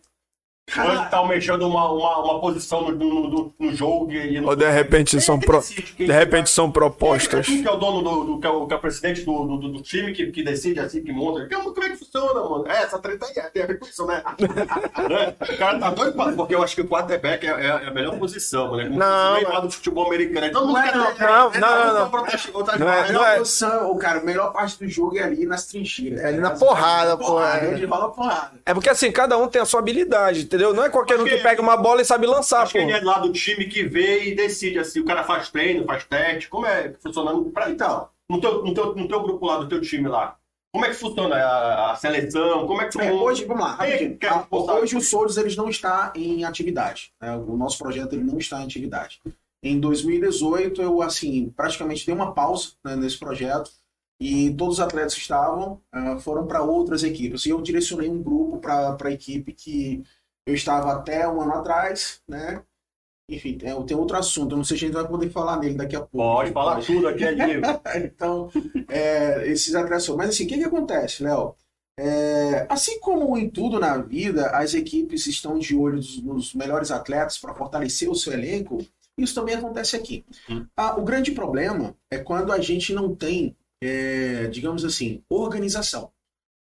Cara. 0.70 0.92
Hoje 1.00 1.10
tá 1.10 1.18
almejando 1.18 1.66
uma, 1.66 1.90
uma, 1.90 2.18
uma 2.20 2.42
posição 2.42 2.82
no, 2.82 2.92
no, 2.92 3.30
no- 3.30 3.54
no 3.58 3.74
jogo 3.74 4.12
e 4.12 4.40
no. 4.42 4.50
Ou 4.50 4.56
de 4.56 4.70
repente 4.70 5.20
são, 5.22 5.40
pro... 5.40 5.62
de 5.62 6.12
repente 6.12 6.50
são 6.50 6.68
É 6.68 6.72
propostas. 6.72 7.46
tu 7.46 7.62
que 7.62 7.68
é 7.68 7.72
o 7.72 7.78
dono 7.78 8.02
do, 8.02 8.24
do, 8.34 8.40
que, 8.42 8.48
é 8.48 8.50
o, 8.50 8.68
que 8.68 8.74
é 8.74 8.78
o 8.78 8.80
presidente 8.80 9.22
do, 9.24 9.46
do, 9.48 9.58
do- 9.72 9.82
time 9.82 10.12
que, 10.12 10.28
que 10.30 10.44
decide 10.44 10.82
assim, 10.82 11.02
que 11.02 11.14
monta. 11.14 11.48
Como, 11.48 11.74
como 11.74 11.84
é 11.86 11.90
que 11.92 11.96
funciona, 11.96 12.34
mano? 12.42 12.66
É, 12.68 12.84
essa 12.84 13.00
treta 13.00 13.26
aí 13.26 13.32
é, 13.38 13.50
tem 13.50 13.64
a 13.64 13.66
ver 13.66 13.80
com 13.80 13.86
isso, 13.86 14.06
né? 14.06 14.22
O 15.54 15.58
cara 15.58 15.80
tá 15.80 15.90
doido 15.92 16.14
pra, 16.14 16.32
porque 16.34 16.54
eu 16.54 16.62
acho 16.62 16.76
que 16.76 16.82
o 16.82 16.88
quarterback 16.88 17.48
é, 17.48 17.50
é 17.50 17.88
a 17.88 17.92
melhor 17.92 18.18
posição, 18.20 18.76
né? 18.76 18.84
Como 18.86 18.98
Não, 19.00 19.42
lá 19.44 19.60
do 19.62 19.72
futebol 19.72 20.08
americano. 20.08 20.52
Todo 20.52 20.68
mundo 20.68 20.74
Não 20.78 20.84
é 20.84 20.92
não, 20.92 21.04
não, 21.04 21.12
é, 21.12 21.18
não, 21.18 21.52
não, 21.52 22.12
não. 22.12 22.12
Não 22.80 22.90
é- 22.92 23.04
melhor 23.08 23.14
não 23.14 23.26
é- 23.26 23.38
posição, 23.38 23.90
o 23.92 23.98
cara, 23.98 24.20
a 24.20 24.24
melhor 24.24 24.52
parte 24.52 24.78
do 24.80 24.90
jogo 24.90 25.18
é 25.18 25.24
ali 25.24 25.46
nas 25.46 25.66
trincheiras. 25.66 26.20
É 26.20 26.28
ali 26.28 26.38
na 26.40 26.52
porrada, 26.52 27.16
pô, 27.18 27.42
é. 27.42 27.76
Rola 27.86 28.12
porrada. 28.12 28.52
É 28.66 28.74
porque 28.74 28.90
assim, 28.90 29.12
cada 29.12 29.38
um 29.38 29.48
tem 29.48 29.62
a 29.62 29.66
sua 29.66 29.80
habilidade, 29.80 30.46
entendeu? 30.58 30.74
Não 30.74 30.84
é 30.84 30.90
qualquer 30.90 31.16
um 31.20 31.24
que 31.24 31.30
Porque- 31.30 31.44
pega 31.44 31.62
uma 31.62 31.78
bola 31.78 32.02
e 32.02 32.06
sabe 32.06 32.26
lançar, 32.28 32.64
Acho 32.64 32.74
pô. 32.74 32.80
que 32.80 32.84
ele 32.86 32.92
é 32.94 33.02
lá 33.02 33.20
do 33.20 33.32
time 33.32 33.66
que 33.66 33.84
vê 33.84 34.26
e 34.26 34.36
decide 34.36 34.80
assim. 34.80 35.00
O 35.00 35.06
cara 35.06 35.24
faz 35.24 35.50
treino, 35.50 35.86
faz 35.86 36.04
teste. 36.06 36.50
Como 36.50 36.66
é 36.66 36.90
que 36.90 37.02
funciona 37.02 37.32
pra 37.52 37.70
Então, 37.70 38.10
no 38.30 38.42
teu, 38.42 38.64
no, 38.64 38.74
teu, 38.74 38.96
no 38.96 39.08
teu 39.08 39.22
grupo 39.24 39.46
lá, 39.46 39.58
do 39.58 39.68
teu 39.70 39.80
time 39.82 40.08
lá, 40.08 40.36
como 40.74 40.86
é 40.86 40.90
que 40.90 40.96
funciona 40.96 41.36
a, 41.36 41.92
a 41.92 41.96
seleção? 41.96 42.68
Como 42.68 42.82
é 42.82 42.88
que 42.90 43.00
É, 43.00 43.12
hoje, 43.12 43.46
vamos 43.46 43.64
lá, 43.64 43.76
rapidinho. 43.76 44.18
quer 44.18 44.30
Ah, 44.32 44.46
hoje 44.52 44.96
o 44.98 45.02
Souros 45.02 45.38
eles 45.38 45.56
não 45.56 45.70
está 45.70 46.12
em 46.16 46.44
atividade. 46.44 47.12
né? 47.22 47.36
O 47.38 47.56
nosso 47.56 47.78
projeto 47.78 48.14
ele 48.14 48.24
não 48.24 48.38
está 48.38 48.62
em 48.62 48.66
atividade. 48.66 49.22
Em 49.64 49.80
2018, 49.80 50.82
eu 50.82 51.02
assim 51.02 51.52
praticamente 51.56 52.06
dei 52.06 52.14
uma 52.14 52.32
pausa 52.34 52.72
né, 52.86 52.96
nesse 52.96 53.18
projeto 53.18 53.72
e 54.20 54.52
todos 54.56 54.76
os 54.76 54.80
atletas 54.80 55.14
que 55.16 55.22
estavam 55.22 55.80
ah, 55.92 56.18
foram 56.20 56.46
para 56.46 56.62
outras 56.62 57.02
equipes. 57.04 57.46
E 57.46 57.50
eu 57.50 57.62
direcionei 57.62 58.10
um 58.10 58.22
grupo 58.22 58.58
para 58.60 58.96
a 59.04 59.12
equipe 59.12 59.54
que 59.54 60.04
eu 60.48 60.56
estava 60.56 60.94
até 60.94 61.28
um 61.28 61.42
ano 61.42 61.52
atrás, 61.52 62.22
né? 62.28 62.64
Enfim, 63.30 63.58
tem, 63.58 63.86
tem 63.86 63.98
outro 63.98 64.16
assunto. 64.16 64.54
Eu 64.54 64.58
não 64.58 64.64
sei 64.64 64.78
se 64.78 64.86
a 64.86 64.88
gente 64.88 64.96
vai 64.96 65.06
poder 65.06 65.30
falar 65.30 65.60
nele 65.60 65.76
daqui 65.76 65.98
a 65.98 66.00
pouco. 66.00 66.38
Pode 66.38 66.52
falar 66.54 66.80
tudo 66.82 67.10
aqui, 67.10 67.26
é 67.26 67.32
livre. 67.32 67.62
então, 67.98 68.50
é, 68.88 69.46
esses 69.52 69.74
foram. 70.06 70.18
Mas 70.18 70.30
assim, 70.30 70.46
o 70.46 70.48
que, 70.48 70.58
que 70.58 70.64
acontece, 70.64 71.22
Léo? 71.22 71.54
É, 72.00 72.66
assim 72.70 73.00
como 73.02 73.38
em 73.38 73.50
tudo 73.50 73.80
na 73.80 73.98
vida, 73.98 74.52
as 74.52 74.74
equipes 74.74 75.28
estão 75.28 75.60
de 75.60 75.76
olho 75.76 75.98
nos, 75.98 76.24
nos 76.24 76.54
melhores 76.54 76.92
atletas 76.92 77.38
para 77.38 77.56
fortalecer 77.56 78.10
o 78.10 78.16
seu 78.16 78.32
elenco, 78.32 78.78
isso 79.18 79.36
também 79.36 79.56
acontece 79.56 79.96
aqui. 79.96 80.24
Hum. 80.50 80.66
Ah, 80.78 80.98
o 80.98 81.04
grande 81.04 81.32
problema 81.32 81.96
é 82.10 82.20
quando 82.20 82.54
a 82.54 82.62
gente 82.62 82.94
não 82.94 83.14
tem, 83.14 83.58
é, 83.82 84.46
digamos 84.48 84.86
assim, 84.86 85.22
organização. 85.28 86.12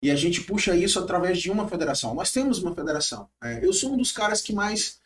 E 0.01 0.11
a 0.11 0.15
gente 0.15 0.41
puxa 0.43 0.75
isso 0.75 0.99
através 0.99 1.39
de 1.39 1.49
uma 1.49 1.67
federação. 1.67 2.13
Nós 2.13 2.31
temos 2.31 2.61
uma 2.61 2.73
federação. 2.75 3.29
É, 3.43 3.65
eu 3.65 3.73
sou 3.73 3.93
um 3.93 3.97
dos 3.97 4.11
caras 4.11 4.41
que 4.41 4.53
mais. 4.53 4.99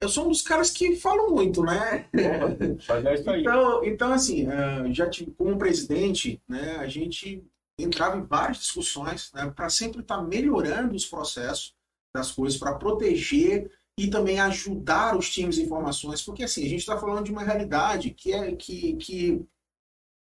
Eu 0.00 0.08
sou 0.08 0.24
um 0.24 0.28
dos 0.28 0.42
caras 0.42 0.70
que 0.70 0.96
falam 0.96 1.30
muito, 1.30 1.62
né? 1.62 2.06
É. 2.16 3.40
Então, 3.40 3.84
então 3.84 4.12
assim, 4.12 4.48
eh, 4.50 4.92
já 4.92 5.08
tive, 5.10 5.30
como 5.32 5.58
presidente, 5.58 6.42
né, 6.48 6.76
a 6.76 6.86
gente 6.86 7.44
entrava 7.78 8.16
em 8.16 8.22
várias 8.24 8.58
discussões 8.58 9.30
né, 9.34 9.50
para 9.54 9.68
sempre 9.68 10.00
estar 10.00 10.22
melhorando 10.22 10.94
os 10.94 11.04
processos 11.06 11.74
das 12.14 12.32
coisas, 12.32 12.58
para 12.58 12.74
proteger 12.74 13.70
e 13.98 14.08
também 14.08 14.40
ajudar 14.40 15.16
os 15.16 15.30
times 15.30 15.58
em 15.58 15.62
informações, 15.62 16.22
porque 16.22 16.42
assim, 16.44 16.64
a 16.64 16.68
gente 16.68 16.80
está 16.80 16.98
falando 16.98 17.24
de 17.24 17.30
uma 17.32 17.42
realidade 17.42 18.10
que 18.10 18.32
é 18.32 18.54
que, 18.56 18.96
que 18.96 19.46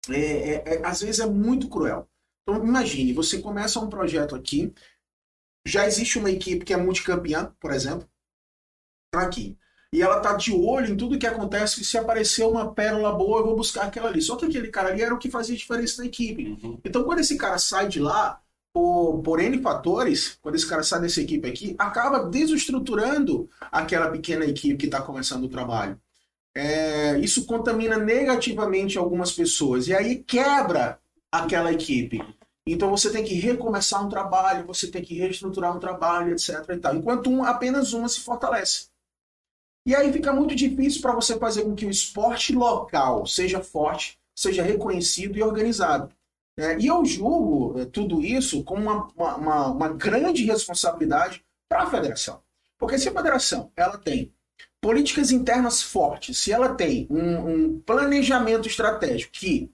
é, 0.08 0.20
é- 0.54 0.62
é- 0.76 0.86
às 0.86 1.00
vezes 1.02 1.20
é 1.20 1.26
muito 1.26 1.68
cruel. 1.68 2.08
Então, 2.48 2.64
imagine, 2.64 3.12
você 3.12 3.40
começa 3.40 3.80
um 3.80 3.88
projeto 3.88 4.36
aqui, 4.36 4.72
já 5.66 5.84
existe 5.86 6.18
uma 6.18 6.30
equipe 6.30 6.64
que 6.64 6.72
é 6.72 6.76
multicampeã, 6.76 7.52
por 7.58 7.72
exemplo, 7.72 8.08
tá 9.10 9.22
aqui. 9.22 9.58
E 9.92 10.00
ela 10.00 10.20
tá 10.20 10.34
de 10.34 10.52
olho 10.52 10.92
em 10.92 10.96
tudo 10.96 11.18
que 11.18 11.26
acontece, 11.26 11.76
que 11.76 11.84
se 11.84 11.98
aparecer 11.98 12.44
uma 12.44 12.72
pérola 12.72 13.12
boa, 13.12 13.40
eu 13.40 13.46
vou 13.46 13.56
buscar 13.56 13.84
aquela 13.84 14.08
ali. 14.08 14.20
Só 14.22 14.36
que 14.36 14.44
aquele 14.44 14.68
cara 14.68 14.90
ali 14.90 15.02
era 15.02 15.14
o 15.14 15.18
que 15.18 15.30
fazia 15.30 15.56
diferença 15.56 16.02
na 16.02 16.06
equipe. 16.06 16.56
Uhum. 16.62 16.78
Então, 16.84 17.02
quando 17.02 17.20
esse 17.20 17.36
cara 17.36 17.58
sai 17.58 17.88
de 17.88 17.98
lá, 17.98 18.40
por, 18.72 19.22
por 19.22 19.40
N 19.40 19.60
fatores, 19.62 20.38
quando 20.42 20.54
esse 20.54 20.68
cara 20.68 20.82
sai 20.82 21.00
dessa 21.00 21.22
equipe 21.22 21.48
aqui, 21.48 21.74
acaba 21.78 22.28
desestruturando 22.28 23.48
aquela 23.72 24.10
pequena 24.10 24.44
equipe 24.44 24.76
que 24.76 24.84
está 24.84 25.00
começando 25.00 25.44
o 25.44 25.48
trabalho. 25.48 25.98
É, 26.54 27.18
isso 27.20 27.46
contamina 27.46 27.96
negativamente 27.96 28.98
algumas 28.98 29.32
pessoas. 29.32 29.88
E 29.88 29.94
aí 29.94 30.16
quebra 30.16 30.98
aquela 31.32 31.72
equipe. 31.72 32.20
Então 32.66 32.90
você 32.90 33.12
tem 33.12 33.24
que 33.24 33.34
recomeçar 33.34 34.04
um 34.04 34.08
trabalho, 34.08 34.66
você 34.66 34.90
tem 34.90 35.02
que 35.02 35.14
reestruturar 35.14 35.76
um 35.76 35.80
trabalho, 35.80 36.32
etc. 36.32 36.50
E 36.70 36.78
tal. 36.78 36.96
Enquanto 36.96 37.30
um, 37.30 37.44
apenas 37.44 37.92
uma 37.92 38.08
se 38.08 38.20
fortalece. 38.20 38.88
E 39.86 39.94
aí 39.94 40.12
fica 40.12 40.32
muito 40.32 40.54
difícil 40.54 41.00
para 41.00 41.14
você 41.14 41.38
fazer 41.38 41.62
com 41.62 41.74
que 41.76 41.86
o 41.86 41.90
esporte 41.90 42.52
local 42.52 43.24
seja 43.26 43.62
forte, 43.62 44.18
seja 44.36 44.62
reconhecido 44.62 45.38
e 45.38 45.42
organizado. 45.42 46.12
né? 46.58 46.76
e 46.80 46.86
eu 46.86 47.04
julgo 47.04 47.78
eh, 47.78 47.84
tudo 47.84 48.20
isso 48.22 48.64
como 48.64 48.82
uma, 48.82 49.08
uma- 49.36 49.66
uma 49.68 49.88
grande 49.90 50.44
responsabilidade 50.44 51.44
para 51.68 51.82
a 51.84 51.90
federação. 51.90 52.42
Porque 52.78 52.98
se 52.98 53.08
a 53.08 53.12
federação 53.12 53.70
ela 53.76 53.96
tem 53.96 54.32
políticas 54.80 55.30
internas 55.30 55.82
fortes, 55.82 56.36
se 56.38 56.50
ela 56.52 56.74
tem 56.74 57.06
um, 57.10 57.50
um 57.76 57.80
planejamento 57.80 58.66
estratégico 58.68 59.32
que 59.32 59.70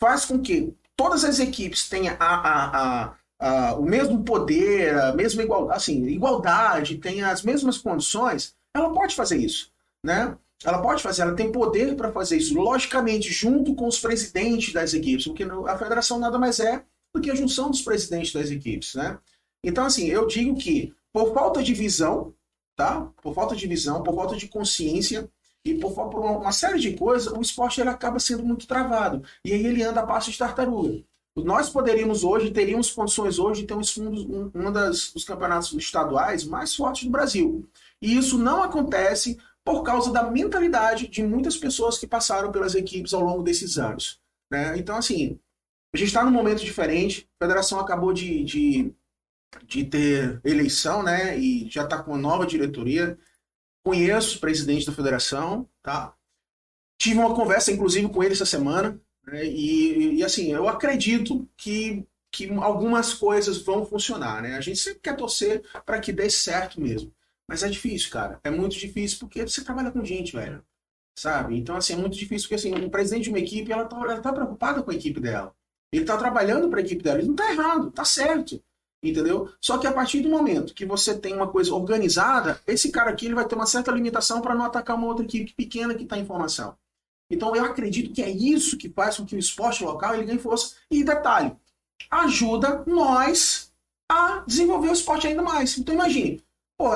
faz 0.00 0.24
com 0.24 0.40
que 0.40 0.74
todas 0.96 1.24
as 1.24 1.38
equipes 1.38 1.88
tenham 1.88 2.16
a, 2.18 2.24
a- 2.26 3.04
a- 3.04 3.14
a- 3.40 3.74
o 3.74 3.82
mesmo 3.84 4.22
poder, 4.24 4.94
a 4.98 5.14
mesma 5.14 5.42
igualdade, 5.42 5.76
assim, 5.76 6.04
igualdade, 6.06 6.98
tenha 6.98 7.30
as 7.30 7.42
mesmas 7.42 7.78
condições, 7.78 8.54
ela 8.74 8.92
pode 8.92 9.14
fazer 9.14 9.36
isso, 9.38 9.70
né? 10.04 10.36
Ela 10.64 10.80
pode 10.80 11.02
fazer, 11.02 11.22
ela 11.22 11.34
tem 11.34 11.50
poder 11.50 11.96
para 11.96 12.12
fazer 12.12 12.36
isso, 12.36 12.54
logicamente, 12.54 13.32
junto 13.32 13.74
com 13.74 13.86
os 13.88 13.98
presidentes 13.98 14.72
das 14.72 14.94
equipes, 14.94 15.26
porque 15.26 15.42
a 15.44 15.76
federação 15.76 16.18
nada 16.20 16.38
mais 16.38 16.60
é 16.60 16.84
do 17.14 17.20
que 17.20 17.30
a 17.30 17.34
junção 17.34 17.68
dos 17.70 17.82
presidentes 17.82 18.32
das 18.32 18.50
equipes, 18.50 18.94
né? 18.94 19.18
Então, 19.64 19.84
assim, 19.84 20.06
eu 20.06 20.26
digo 20.26 20.56
que 20.56 20.94
por 21.12 21.34
falta 21.34 21.62
de 21.62 21.74
visão, 21.74 22.32
tá? 22.76 23.08
Por 23.20 23.34
falta 23.34 23.54
de 23.56 23.66
visão, 23.66 24.02
por 24.02 24.14
falta 24.14 24.36
de 24.36 24.48
consciência 24.48 25.28
e 25.64 25.74
por, 25.74 25.92
por 25.92 26.20
uma 26.20 26.52
série 26.52 26.78
de 26.78 26.96
coisas, 26.96 27.32
o 27.32 27.40
esporte 27.40 27.80
ele 27.80 27.90
acaba 27.90 28.18
sendo 28.18 28.44
muito 28.44 28.66
travado. 28.66 29.22
E 29.44 29.52
aí 29.52 29.66
ele 29.66 29.82
anda 29.82 30.00
a 30.00 30.06
passo 30.06 30.30
de 30.30 30.38
tartaruga. 30.38 31.02
Nós 31.36 31.70
poderíamos 31.70 32.24
hoje, 32.24 32.50
teríamos 32.50 32.90
condições 32.90 33.38
hoje 33.38 33.62
de 33.62 33.66
ter 33.68 33.74
um 33.74 33.80
um, 33.98 34.50
uma 34.54 34.70
das, 34.70 35.12
dos 35.12 35.24
campeonatos 35.24 35.72
estaduais 35.72 36.44
mais 36.44 36.74
fortes 36.74 37.04
do 37.04 37.10
Brasil. 37.10 37.66
E 38.02 38.16
isso 38.18 38.36
não 38.38 38.62
acontece 38.62 39.38
por 39.64 39.82
causa 39.82 40.12
da 40.12 40.30
mentalidade 40.30 41.08
de 41.08 41.22
muitas 41.22 41.56
pessoas 41.56 41.96
que 41.96 42.06
passaram 42.06 42.50
pelas 42.52 42.74
equipes 42.74 43.14
ao 43.14 43.22
longo 43.22 43.42
desses 43.42 43.78
anos. 43.78 44.20
né? 44.50 44.76
Então, 44.76 44.96
assim, 44.96 45.38
a 45.94 45.96
gente 45.96 46.08
está 46.08 46.24
num 46.24 46.30
momento 46.30 46.62
diferente, 46.64 47.28
a 47.40 47.44
federação 47.44 47.78
acabou 47.78 48.12
de, 48.12 48.44
de, 48.44 48.94
de 49.66 49.84
ter 49.84 50.40
eleição, 50.44 51.02
né? 51.02 51.38
E 51.38 51.68
já 51.70 51.84
está 51.84 52.02
com 52.02 52.12
uma 52.12 52.18
nova 52.18 52.46
diretoria. 52.46 53.18
Conheço 53.84 54.36
o 54.36 54.40
presidente 54.40 54.86
da 54.86 54.92
federação, 54.92 55.68
tá? 55.82 56.14
Tive 56.98 57.18
uma 57.18 57.34
conversa, 57.34 57.72
inclusive, 57.72 58.08
com 58.08 58.22
ele 58.22 58.34
essa 58.34 58.46
semana, 58.46 59.00
né? 59.26 59.44
e, 59.44 60.18
e, 60.18 60.24
assim, 60.24 60.52
eu 60.52 60.68
acredito 60.68 61.48
que, 61.56 62.06
que 62.30 62.48
algumas 62.54 63.12
coisas 63.12 63.60
vão 63.62 63.84
funcionar, 63.84 64.40
né? 64.42 64.56
A 64.56 64.60
gente 64.60 64.78
sempre 64.78 65.00
quer 65.00 65.16
torcer 65.16 65.62
para 65.84 65.98
que 65.98 66.12
dê 66.12 66.30
certo 66.30 66.80
mesmo. 66.80 67.12
Mas 67.48 67.62
é 67.62 67.68
difícil, 67.68 68.10
cara. 68.10 68.40
É 68.44 68.50
muito 68.50 68.76
difícil 68.76 69.18
porque 69.18 69.42
você 69.42 69.64
trabalha 69.64 69.90
com 69.90 70.04
gente, 70.04 70.32
velho. 70.32 70.64
Sabe? 71.18 71.58
Então, 71.58 71.76
assim, 71.76 71.92
é 71.92 71.96
muito 71.96 72.16
difícil 72.16 72.48
porque, 72.48 72.54
assim, 72.54 72.74
um 72.74 72.88
presidente 72.88 73.24
de 73.24 73.30
uma 73.30 73.38
equipe, 73.38 73.70
ela 73.70 73.84
tá, 73.84 73.96
ela 73.96 74.20
tá 74.20 74.32
preocupada 74.32 74.82
com 74.82 74.90
a 74.90 74.94
equipe 74.94 75.20
dela. 75.20 75.54
Ele 75.92 76.04
tá 76.04 76.16
trabalhando 76.16 76.70
para 76.70 76.80
a 76.80 76.82
equipe 76.82 77.02
dela. 77.02 77.18
Ele 77.18 77.28
não 77.28 77.34
tá 77.34 77.50
errado, 77.52 77.90
tá 77.90 78.04
certo. 78.04 78.62
Entendeu? 79.02 79.50
Só 79.60 79.78
que 79.78 79.86
a 79.86 79.92
partir 79.92 80.20
do 80.20 80.28
momento 80.28 80.74
que 80.74 80.86
você 80.86 81.18
tem 81.18 81.34
uma 81.34 81.48
coisa 81.48 81.74
organizada, 81.74 82.60
esse 82.66 82.92
cara 82.92 83.10
aqui 83.10 83.26
ele 83.26 83.34
vai 83.34 83.44
ter 83.44 83.56
uma 83.56 83.66
certa 83.66 83.90
limitação 83.90 84.40
para 84.40 84.54
não 84.54 84.64
atacar 84.64 84.96
uma 84.96 85.08
outra 85.08 85.24
equipe 85.24 85.52
pequena 85.54 85.94
que 85.94 86.04
está 86.04 86.16
em 86.16 86.24
formação. 86.24 86.76
Então 87.28 87.56
eu 87.56 87.64
acredito 87.64 88.12
que 88.12 88.22
é 88.22 88.30
isso 88.30 88.78
que 88.78 88.88
faz 88.88 89.16
com 89.16 89.26
que 89.26 89.34
o 89.34 89.38
esporte 89.38 89.82
local 89.82 90.14
ele 90.14 90.26
ganhe 90.26 90.38
força. 90.38 90.76
E 90.88 91.02
detalhe, 91.02 91.52
ajuda 92.10 92.84
nós 92.86 93.72
a 94.08 94.44
desenvolver 94.46 94.90
o 94.90 94.92
esporte 94.92 95.26
ainda 95.26 95.42
mais. 95.42 95.76
Então 95.78 95.94
imagine, 95.94 96.40
pô, 96.78 96.90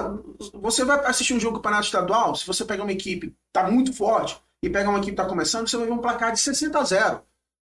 você 0.55 0.85
vai 0.85 1.05
assistir 1.07 1.35
um 1.35 1.41
jogo 1.41 1.55
do 1.55 1.61
campeonato 1.61 1.87
estadual, 1.87 2.37
se 2.37 2.47
você 2.47 2.65
pegar 2.65 2.85
uma 2.85 2.93
equipe 2.93 3.29
que 3.29 3.37
tá 3.53 3.69
muito 3.69 3.93
forte 3.93 4.39
e 4.63 4.71
pegar 4.71 4.91
uma 4.91 4.99
equipe 4.99 5.13
que 5.13 5.23
tá 5.23 5.29
começando, 5.29 5.69
você 5.69 5.77
vai 5.77 5.87
ver 5.87 5.93
um 5.93 5.99
placar 5.99 6.33
de 6.33 6.39
60 6.39 6.79
a 6.79 6.85
0. 6.85 7.23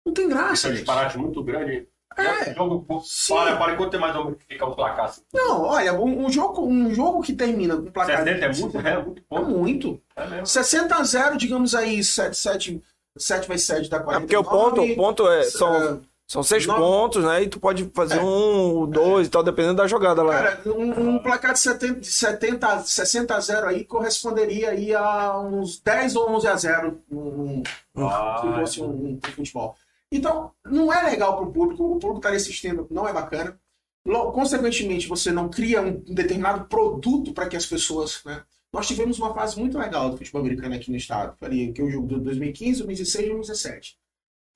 Não 0.05 0.13
tem 0.13 0.29
graça, 0.29 0.67
é 0.67 0.71
um 0.71 0.73
disparate 0.75 1.17
muito 1.17 1.43
grande. 1.43 1.87
É. 2.21 2.53
Jogo, 2.55 2.85
para, 3.29 3.55
para 3.57 3.73
enquanto 3.73 3.91
tem 3.91 3.99
mais 3.99 4.15
um 4.15 4.35
fica 4.47 4.65
o 4.65 4.75
placar. 4.75 5.05
assim. 5.05 5.21
Não, 5.33 5.63
olha, 5.63 5.93
um, 5.93 6.25
um 6.25 6.29
jogo, 6.31 6.65
um 6.65 6.93
jogo 6.93 7.21
que 7.21 7.33
termina 7.33 7.75
com 7.77 7.85
placar 7.91 8.19
70 8.23 8.45
é 8.45 8.49
muito, 8.53 8.77
é 8.77 9.03
muito 9.03 9.19
É 9.21 9.23
pouco. 9.27 9.45
muito. 9.51 10.01
É 10.15 10.27
mesmo. 10.27 10.45
60 10.47 10.95
a 10.95 11.03
0, 11.03 11.37
digamos 11.37 11.73
aí, 11.75 12.03
7, 12.03 12.35
7, 12.37 12.83
7 13.17 13.47
vezes 13.47 13.65
7 13.65 13.89
dá 13.89 13.97
É 13.97 13.99
49. 14.01 14.25
porque 14.25 14.37
o 14.37 14.43
ponto, 14.43 14.81
o 14.81 14.95
ponto 14.95 15.27
é, 15.29 15.43
são, 15.43 15.75
É, 15.75 15.97
são 16.27 16.43
seis 16.43 16.65
nove- 16.67 16.79
pontos, 16.79 17.23
né? 17.23 17.41
E 17.43 17.47
tu 17.49 17.59
pode 17.59 17.89
fazer 17.93 18.17
É. 18.19 18.21
um, 18.21 18.85
dois 18.85 19.27
e 19.27 19.29
tal, 19.31 19.41
dependendo 19.43 19.75
da 19.77 19.87
jogada 19.87 20.21
lá. 20.21 20.33
Cara, 20.33 20.61
um, 20.67 21.09
um 21.15 21.19
placar 21.19 21.53
de 21.53 21.59
70, 21.59 21.99
de 22.01 22.07
70, 22.07 22.79
60 22.81 23.35
a 23.35 23.39
0 23.39 23.67
aí 23.67 23.83
corresponderia 23.83 24.69
aí 24.69 24.93
a 24.93 25.39
uns 25.39 25.79
10 25.79 26.15
ou 26.15 26.29
11 26.29 26.47
a 26.47 26.55
0 26.55 26.99
um, 27.11 27.63
Ah, 27.97 28.41
se 28.41 28.59
fosse 28.59 28.81
um, 28.83 29.19
um 29.25 29.31
futebol. 29.35 29.75
Então, 30.11 30.51
não 30.65 30.91
é 30.91 31.03
legal 31.09 31.37
para 31.37 31.47
o 31.47 31.51
público, 31.51 31.83
o 31.83 31.99
público 31.99 32.17
está 32.17 32.29
assistindo, 32.31 32.87
não 32.89 33.07
é 33.07 33.13
bacana. 33.13 33.59
Lo- 34.05 34.31
Consequentemente, 34.31 35.07
você 35.07 35.31
não 35.31 35.49
cria 35.49 35.81
um 35.81 35.99
determinado 35.99 36.65
produto 36.65 37.33
para 37.33 37.47
que 37.47 37.55
as 37.55 37.65
pessoas. 37.65 38.21
Né? 38.25 38.43
Nós 38.73 38.87
tivemos 38.87 39.19
uma 39.19 39.33
fase 39.33 39.59
muito 39.59 39.77
legal 39.77 40.09
do 40.09 40.17
futebol 40.17 40.41
americano 40.41 40.75
aqui 40.75 40.89
no 40.89 40.97
estado. 40.97 41.35
Falei 41.39 41.71
que 41.71 41.81
é 41.81 41.83
o 41.83 41.89
jogo 41.91 42.07
de 42.07 42.19
2015, 42.21 42.83
2016 42.83 43.25
e 43.25 43.29
2017. 43.29 43.97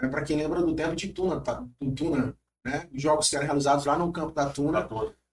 É, 0.02 0.08
para 0.08 0.24
quem 0.24 0.38
lembra 0.38 0.62
do 0.62 0.74
tempo 0.76 0.96
de 0.96 1.10
Tuna, 1.10 1.40
tá? 1.40 1.64
do 1.80 1.92
Tuna 1.92 2.36
né? 2.66 2.88
Os 2.94 3.02
jogos 3.02 3.30
que 3.30 3.36
eram 3.36 3.46
realizados 3.46 3.86
lá 3.86 3.98
no 3.98 4.12
campo 4.12 4.32
da 4.34 4.46
tá 4.46 4.52
Tuna. 4.52 4.88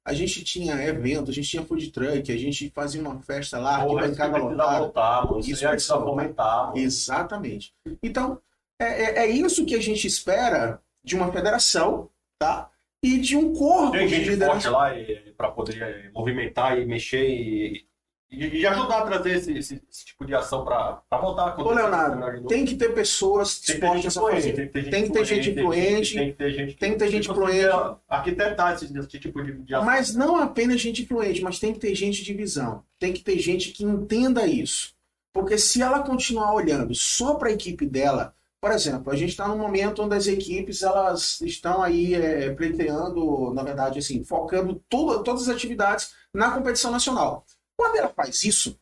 A 0.05 0.13
gente 0.13 0.43
tinha 0.43 0.75
evento, 0.83 1.31
a 1.31 1.35
gente 1.35 1.49
tinha 1.49 1.65
food 1.65 1.91
truck, 1.93 2.33
a 2.33 2.37
gente 2.37 2.71
fazia 2.75 3.01
uma 3.01 3.21
festa 3.21 3.59
lá, 3.59 3.85
Porra, 3.85 4.03
arquibancada 4.07 4.33
precisa 4.33 4.51
lotada. 4.51 4.79
voltar, 4.81 5.27
mano. 5.27 5.41
Isso 5.41 6.01
fomentar, 6.01 6.67
mano. 6.69 6.79
Exatamente. 6.79 7.75
Então, 8.03 8.41
é, 8.85 9.03
é, 9.03 9.19
é 9.25 9.31
isso 9.31 9.65
que 9.67 9.75
a 9.75 9.81
gente 9.81 10.07
espera 10.07 10.81
de 11.05 11.15
uma 11.17 11.31
federação, 11.33 12.09
tá? 12.39 12.69
E 13.03 13.19
de 13.19 13.37
um 13.37 13.55
corpo 13.55 13.93
Tem 13.93 14.07
de 14.07 14.15
gente 14.17 14.29
liderança. 14.31 14.71
forte 14.71 14.99
lá 15.09 15.33
para 15.37 15.51
poder 15.51 15.81
eh, 15.83 16.11
movimentar 16.13 16.79
e 16.79 16.85
mexer 16.85 17.27
e, 17.27 17.87
e, 18.31 18.59
e 18.61 18.67
ajudar 18.67 18.99
a 18.99 19.07
trazer 19.07 19.37
esse, 19.37 19.57
esse- 19.57 19.83
esse 19.91 20.05
tipo 20.05 20.27
de 20.27 20.35
ação 20.35 20.65
para 20.67 21.01
voltar 21.13 21.49
a 21.49 21.63
Ô. 21.63 21.73
Leonardo, 21.73 22.47
tem 22.47 22.67
que 22.67 22.75
ter 22.77 22.93
pessoas 22.95 23.59
Tem 23.61 23.77
que 23.77 23.81
ter 23.81 23.87
gente 23.95 24.03
dispostas 24.03 24.45
a 24.45 24.51
fazer. 24.51 24.69
tem 24.71 25.05
que 25.05 25.11
ter 25.13 25.25
gente 25.25 25.51
influente, 25.51 26.15
tem 26.15 26.31
que 26.31 26.37
ter 26.37 26.51
gente, 26.53 26.77
tem 26.77 26.93
que 26.93 26.99
ter 26.99 27.09
gente 27.11 27.31
influente. 27.31 27.97
arquitetar 28.07 28.75
esse, 28.75 28.85
esse 28.99 29.19
tipo 29.19 29.43
de, 29.43 29.53
de 29.63 29.75
ação. 29.75 29.87
Mas 29.87 30.15
não 30.15 30.37
apenas 30.37 30.79
gente 30.81 31.01
influente, 31.03 31.41
mas 31.43 31.59
tem 31.59 31.73
que 31.73 31.79
ter 31.81 31.95
gente 31.95 32.23
de 32.23 32.35
visão. 32.35 32.85
Tem 32.99 33.13
que 33.15 33.23
ter 33.23 33.39
gente 33.39 33.71
que 33.71 33.83
entenda 33.83 34.47
isso. 34.47 34.95
Porque 35.33 35.57
se 35.57 35.81
ela 35.81 36.01
continuar 36.01 36.53
olhando 36.53 36.95
só 36.95 37.35
para 37.35 37.49
a 37.49 37.53
equipe 37.53 37.87
dela, 37.87 38.35
por 38.61 38.71
exemplo, 38.73 39.11
a 39.13 39.17
gente 39.17 39.31
está 39.31 39.49
num 39.49 39.57
momento 39.57 40.03
onde 40.03 40.15
as 40.15 40.27
equipes 40.27 40.83
elas 40.83 41.41
estão 41.41 41.83
aí 41.83 42.15
é, 42.15 42.55
pleiteando, 42.55 43.53
na 43.55 43.63
verdade, 43.63 43.99
assim, 43.99 44.23
focando 44.23 44.83
tudo- 44.89 45.23
todas 45.23 45.43
as 45.49 45.55
atividades 45.55 46.15
na 46.33 46.51
competição 46.51 46.91
nacional. 46.91 47.45
Quando 47.77 47.97
ela 47.97 48.09
faz 48.11 48.45
isso, 48.45 48.79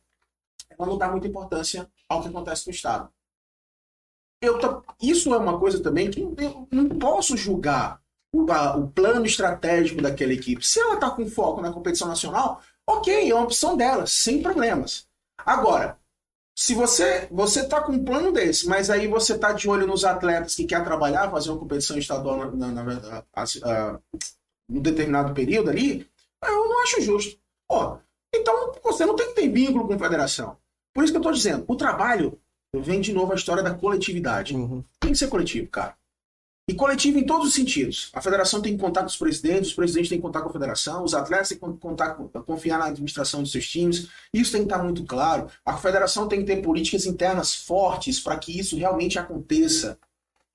ela 0.70 0.88
não 0.88 0.98
dá 0.98 1.08
muita 1.10 1.28
importância 1.28 1.88
ao 2.08 2.22
que 2.22 2.28
acontece 2.28 2.66
no 2.66 2.72
estado. 2.72 3.08
Eu 4.40 4.58
isso 5.00 5.34
é 5.34 5.38
uma 5.38 5.58
coisa 5.58 5.82
também 5.82 6.10
que 6.10 6.20
eu 6.20 6.68
não 6.70 6.88
posso 6.88 7.36
julgar 7.36 8.00
o, 8.32 8.42
o 8.42 8.88
plano 8.88 9.24
estratégico 9.26 10.00
daquela 10.02 10.32
equipe. 10.32 10.64
Se 10.64 10.80
ela 10.80 10.94
está 10.94 11.10
com 11.10 11.26
foco 11.28 11.60
na 11.60 11.72
competição 11.72 12.08
nacional, 12.08 12.62
ok, 12.86 13.30
é 13.30 13.34
uma 13.34 13.44
opção 13.44 13.76
dela, 13.76 14.06
sem 14.06 14.42
problemas. 14.42 15.08
Agora, 15.44 15.98
se 16.58 16.74
você 16.74 17.28
você 17.30 17.60
está 17.60 17.80
com 17.80 17.92
um 17.92 18.04
plano 18.04 18.32
desse, 18.32 18.66
mas 18.66 18.90
aí 18.90 19.06
você 19.06 19.34
está 19.34 19.52
de 19.52 19.70
olho 19.70 19.86
nos 19.86 20.04
atletas 20.04 20.56
que 20.56 20.64
quer 20.64 20.82
trabalhar, 20.82 21.30
fazer 21.30 21.50
uma 21.50 21.58
competição 21.60 21.96
estadual 21.96 22.50
na, 22.50 22.66
na, 22.66 22.82
na 22.82 23.24
ah, 23.62 24.00
num 24.68 24.82
determinado 24.82 25.32
período 25.32 25.70
ali, 25.70 26.04
eu 26.42 26.68
não 26.68 26.82
acho 26.82 27.00
justo. 27.00 27.38
Pô, 27.68 27.98
então 28.34 28.72
você 28.82 29.06
não 29.06 29.14
tem 29.14 29.28
que 29.28 29.34
ter 29.34 29.48
vínculo 29.48 29.86
com 29.86 29.94
a 29.94 29.98
federação. 30.00 30.56
Por 30.92 31.04
isso 31.04 31.12
que 31.12 31.18
eu 31.18 31.20
estou 31.20 31.32
dizendo, 31.32 31.64
o 31.68 31.76
trabalho 31.76 32.36
vem 32.74 33.00
de 33.00 33.12
novo 33.12 33.32
a 33.32 33.36
história 33.36 33.62
da 33.62 33.74
coletividade. 33.74 34.56
Uhum. 34.56 34.82
Tem 34.98 35.12
que 35.12 35.18
ser 35.18 35.28
coletivo, 35.28 35.68
cara. 35.68 35.94
E 36.68 36.74
coletivo 36.74 37.18
em 37.18 37.24
todos 37.24 37.48
os 37.48 37.54
sentidos. 37.54 38.10
A 38.12 38.20
federação 38.20 38.60
tem 38.60 38.76
que 38.76 38.82
contar 38.82 39.00
com 39.00 39.06
os 39.06 39.16
presidentes, 39.16 39.70
os 39.70 39.74
presidentes 39.74 40.10
têm 40.10 40.18
que 40.18 40.22
contar 40.22 40.42
com 40.42 40.50
a 40.50 40.52
federação, 40.52 41.02
os 41.02 41.14
atletas 41.14 41.48
têm 41.48 41.58
que 41.58 41.78
contar 41.78 42.10
confiar 42.44 42.78
na 42.78 42.84
administração 42.84 43.42
dos 43.42 43.50
seus 43.50 43.66
times. 43.66 44.08
Isso 44.34 44.52
tem 44.52 44.60
que 44.60 44.66
estar 44.66 44.84
muito 44.84 45.02
claro. 45.04 45.48
A 45.64 45.78
federação 45.78 46.28
tem 46.28 46.40
que 46.40 46.44
ter 46.44 46.60
políticas 46.60 47.06
internas 47.06 47.54
fortes 47.54 48.20
para 48.20 48.36
que 48.36 48.58
isso 48.58 48.76
realmente 48.76 49.18
aconteça. 49.18 49.98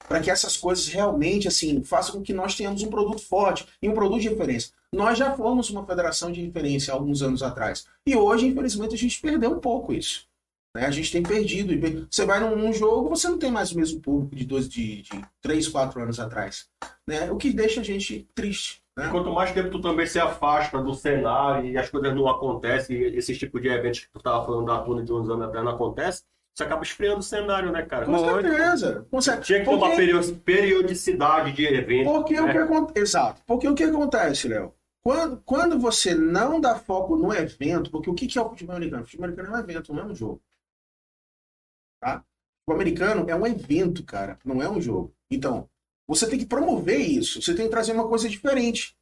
Para 0.08 0.20
que 0.20 0.30
essas 0.30 0.56
coisas 0.56 0.88
realmente 0.88 1.48
assim 1.48 1.82
façam 1.82 2.16
com 2.16 2.22
que 2.22 2.34
nós 2.34 2.56
tenhamos 2.56 2.84
um 2.84 2.92
produto 2.92 3.24
forte 3.24 3.66
e 3.82 3.90
um 3.90 3.94
produto 3.94 4.22
de 4.22 4.30
referência. 4.30 4.72
Nós 4.94 5.18
já 5.18 5.36
fomos 5.36 5.72
uma 5.72 5.84
federação 5.84 6.32
de 6.32 6.44
referência 6.44 6.94
há 6.94 6.96
alguns 6.96 7.24
anos 7.24 7.42
atrás. 7.42 7.88
E 8.06 8.16
hoje, 8.16 8.46
infelizmente, 8.46 8.94
a 8.94 8.98
gente 9.00 9.20
perdeu 9.20 9.52
um 9.52 9.60
pouco 9.60 9.92
isso. 9.92 10.28
Né? 10.76 10.86
A 10.86 10.92
gente 10.92 11.12
tem 11.12 11.22
perdido. 11.24 11.74
Você 12.10 12.26
vai 12.26 12.40
num, 12.40 12.56
num 12.56 12.74
jogo, 12.74 13.10
você 13.10 13.28
não 13.28 13.38
tem 13.38 13.52
mais 13.52 13.72
o 13.72 13.78
mesmo 13.78 14.00
público 14.02 14.36
de 14.36 14.46
dois, 14.46 14.68
de, 14.68 15.04
de 15.04 15.26
três, 15.42 15.68
quatro 15.68 16.02
anos 16.02 16.20
atrás. 16.20 16.68
Né? 17.08 17.32
O 17.32 17.38
que 17.38 17.52
deixa 17.54 17.82
a 17.82 17.84
gente 17.84 18.28
triste. 18.34 18.82
Né? 18.98 19.08
Quanto 19.10 19.32
mais 19.32 19.52
tempo 19.52 19.70
tu 19.70 19.82
também 19.82 20.06
se 20.06 20.20
afasta 20.20 20.80
do 20.82 20.94
cenário 20.94 21.70
e 21.70 21.78
as 21.78 21.90
coisas 21.90 22.14
não 22.16 22.28
acontecem, 22.28 23.02
esse 23.16 23.36
tipo 23.38 23.60
de 23.60 23.68
eventos 23.68 24.02
que 24.02 24.08
tu 24.12 24.20
tava 24.22 24.46
falando 24.46 24.66
da 24.68 24.80
Tuna 24.80 25.04
de 25.04 25.12
uns 25.12 25.30
anos 25.30 25.46
atrás 25.46 25.66
não 25.66 25.72
acontece, 25.74 26.24
você 26.56 26.64
acaba 26.64 26.84
esfriando 26.84 27.18
o 27.20 27.24
cenário, 27.24 27.72
né, 27.72 27.82
cara? 27.82 28.06
Com 28.06 28.20
certeza. 28.20 29.08
Com 29.10 29.20
certeza. 29.22 29.46
Tinha 29.46 29.60
que 29.60 29.66
ter 29.66 29.72
uma 29.72 29.80
Porque- 29.80 29.96
perio- 29.96 30.36
periodicidade 30.46 31.52
de 31.54 31.66
eventos. 31.66 32.14
Porque 32.14 32.40
o 32.40 32.46
né? 32.46 32.52
que 32.52 32.58
acontece. 32.60 33.00
Exato. 33.00 33.42
Porque 33.48 33.68
o 33.68 33.74
que 33.74 33.84
acontece, 33.84 34.48
Léo? 34.48 34.72
Quando, 35.04 35.42
quando 35.44 35.80
você 35.80 36.14
não 36.16 36.62
dá 36.62 36.76
foco 36.76 37.16
no 37.16 37.34
evento, 37.34 37.90
porque 37.92 38.10
o 38.10 38.14
que 38.14 38.28
que 38.28 38.38
é 38.38 38.42
o 38.42 38.50
futebol 38.50 38.76
americano? 38.76 39.02
O 39.02 39.06
futebol 39.06 39.26
americano 39.26 39.56
é 39.56 39.58
um 39.58 39.64
evento, 39.64 39.94
não 39.94 40.04
é 40.04 40.06
um 40.06 40.16
jogo. 40.16 40.40
Tá? 42.04 42.24
O 42.68 42.74
americano 42.74 43.30
é 43.30 43.36
um 43.36 43.46
evento, 43.48 44.04
cara, 44.04 44.38
não 44.44 44.62
é 44.62 44.70
um 44.70 44.82
jogo. 44.82 45.14
Então, 45.32 45.70
você 46.08 46.28
tem 46.30 46.38
que 46.40 46.46
promover 46.46 47.00
isso, 47.00 47.42
você 47.42 47.54
tem 47.56 47.66
que 47.66 47.72
trazer 47.72 47.94
uma 47.94 48.08
coisa 48.08 48.28
diferente. 48.28 48.96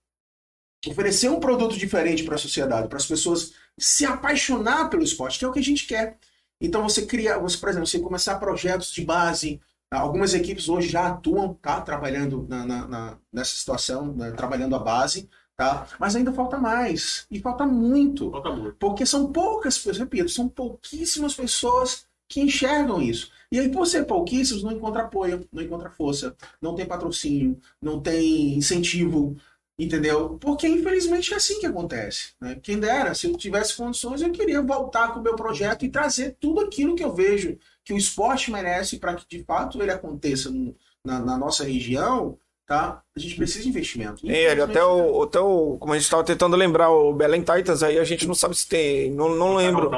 Oferecer 0.88 1.30
um 1.30 1.40
produto 1.40 1.78
diferente 1.78 2.24
para 2.24 2.36
a 2.36 2.40
sociedade, 2.40 2.88
para 2.88 2.98
as 2.98 3.06
pessoas 3.06 3.54
se 3.80 4.04
apaixonar 4.04 4.90
pelo 4.90 5.04
esporte, 5.04 5.38
que 5.38 5.46
é 5.46 5.48
o 5.48 5.52
que 5.52 5.60
a 5.60 5.64
gente 5.64 5.86
quer. 5.86 6.18
Então 6.60 6.82
você 6.82 7.06
cria, 7.06 7.38
você, 7.38 7.58
por 7.58 7.70
exemplo, 7.70 7.86
você 7.88 8.00
começar 8.00 8.38
projetos 8.40 8.92
de 8.92 9.04
base, 9.04 9.60
Algumas 9.94 10.34
equipes 10.34 10.70
hoje 10.70 10.88
já 10.88 11.08
atuam, 11.08 11.54
tá? 11.56 11.82
Trabalhando 11.82 12.48
na, 12.48 12.66
na- 12.66 12.88
na- 12.88 13.18
nessa 13.30 13.58
situação, 13.58 14.14
né, 14.16 14.32
trabalhando 14.32 14.74
a 14.74 14.80
base, 14.80 15.30
tá? 15.54 15.86
Mas 16.00 16.16
ainda 16.16 16.32
falta 16.32 16.58
mais. 16.58 17.28
E 17.30 17.42
falta 17.42 17.66
muito. 17.66 18.32
Falta 18.32 18.52
muito. 18.52 18.78
Porque 18.78 19.06
são 19.06 19.34
poucas 19.34 19.76
pessoas, 19.78 19.98
repito, 19.98 20.30
são 20.30 20.48
pouquíssimas 20.48 21.34
pessoas 21.36 22.06
que 22.32 22.42
enxergam 22.42 23.02
isso. 23.02 23.32
E 23.52 23.60
aí, 23.60 23.70
por 23.70 23.86
ser 23.86 24.06
pouquíssimos, 24.06 24.64
não 24.64 24.72
encontra 24.72 25.04
apoio, 25.04 25.48
não 25.52 25.62
encontra 25.62 25.90
força, 25.90 26.36
não 26.62 26.74
tem 26.76 26.86
patrocínio, 26.86 27.60
não 27.82 28.00
tem 28.02 28.56
incentivo, 28.56 29.36
entendeu? 29.78 30.38
Porque, 30.40 30.68
infelizmente, 30.68 31.34
é 31.34 31.38
assim 31.38 31.60
que 31.60 31.66
acontece. 31.66 32.34
Né? 32.40 32.56
Quem 32.62 32.80
dera, 32.80 33.14
se 33.14 33.28
eu 33.28 33.36
tivesse 33.38 33.76
condições, 33.76 34.22
eu 34.22 34.32
queria 34.32 34.62
voltar 34.62 35.14
com 35.14 35.20
o 35.20 35.24
meu 35.24 35.36
projeto 35.36 35.84
e 35.86 35.90
trazer 35.90 36.38
tudo 36.40 36.62
aquilo 36.62 36.96
que 36.96 37.04
eu 37.04 37.14
vejo 37.14 37.58
que 37.84 37.94
o 37.94 37.98
esporte 37.98 38.52
merece 38.52 39.00
para 39.00 39.16
que, 39.16 39.26
de 39.28 39.44
fato, 39.44 39.82
ele 39.82 39.92
aconteça 39.92 40.50
no- 40.50 40.76
na, 41.04 41.20
na 41.20 41.38
nossa 41.38 41.64
região, 41.64 42.38
tá? 42.72 43.02
A 43.14 43.20
gente 43.20 43.36
precisa 43.36 43.64
de 43.64 43.70
investimento. 43.70 44.26
E 44.26 44.32
ele, 44.32 44.62
até 44.62 44.82
o, 44.82 45.24
até 45.24 45.42
o. 45.42 45.76
Como 45.78 45.92
a 45.92 45.98
gente 45.98 46.06
estava 46.06 46.24
tentando 46.24 46.56
lembrar, 46.56 46.90
o 46.90 47.12
Belém 47.12 47.42
Titans 47.42 47.84
aí, 47.84 48.00
a 48.00 48.04
gente 48.06 48.26
não 48.26 48.34
sabe 48.34 48.56
se 48.56 48.66
tem. 48.66 49.12
Não, 49.12 49.36
não 49.36 49.56
lembro. 49.56 49.92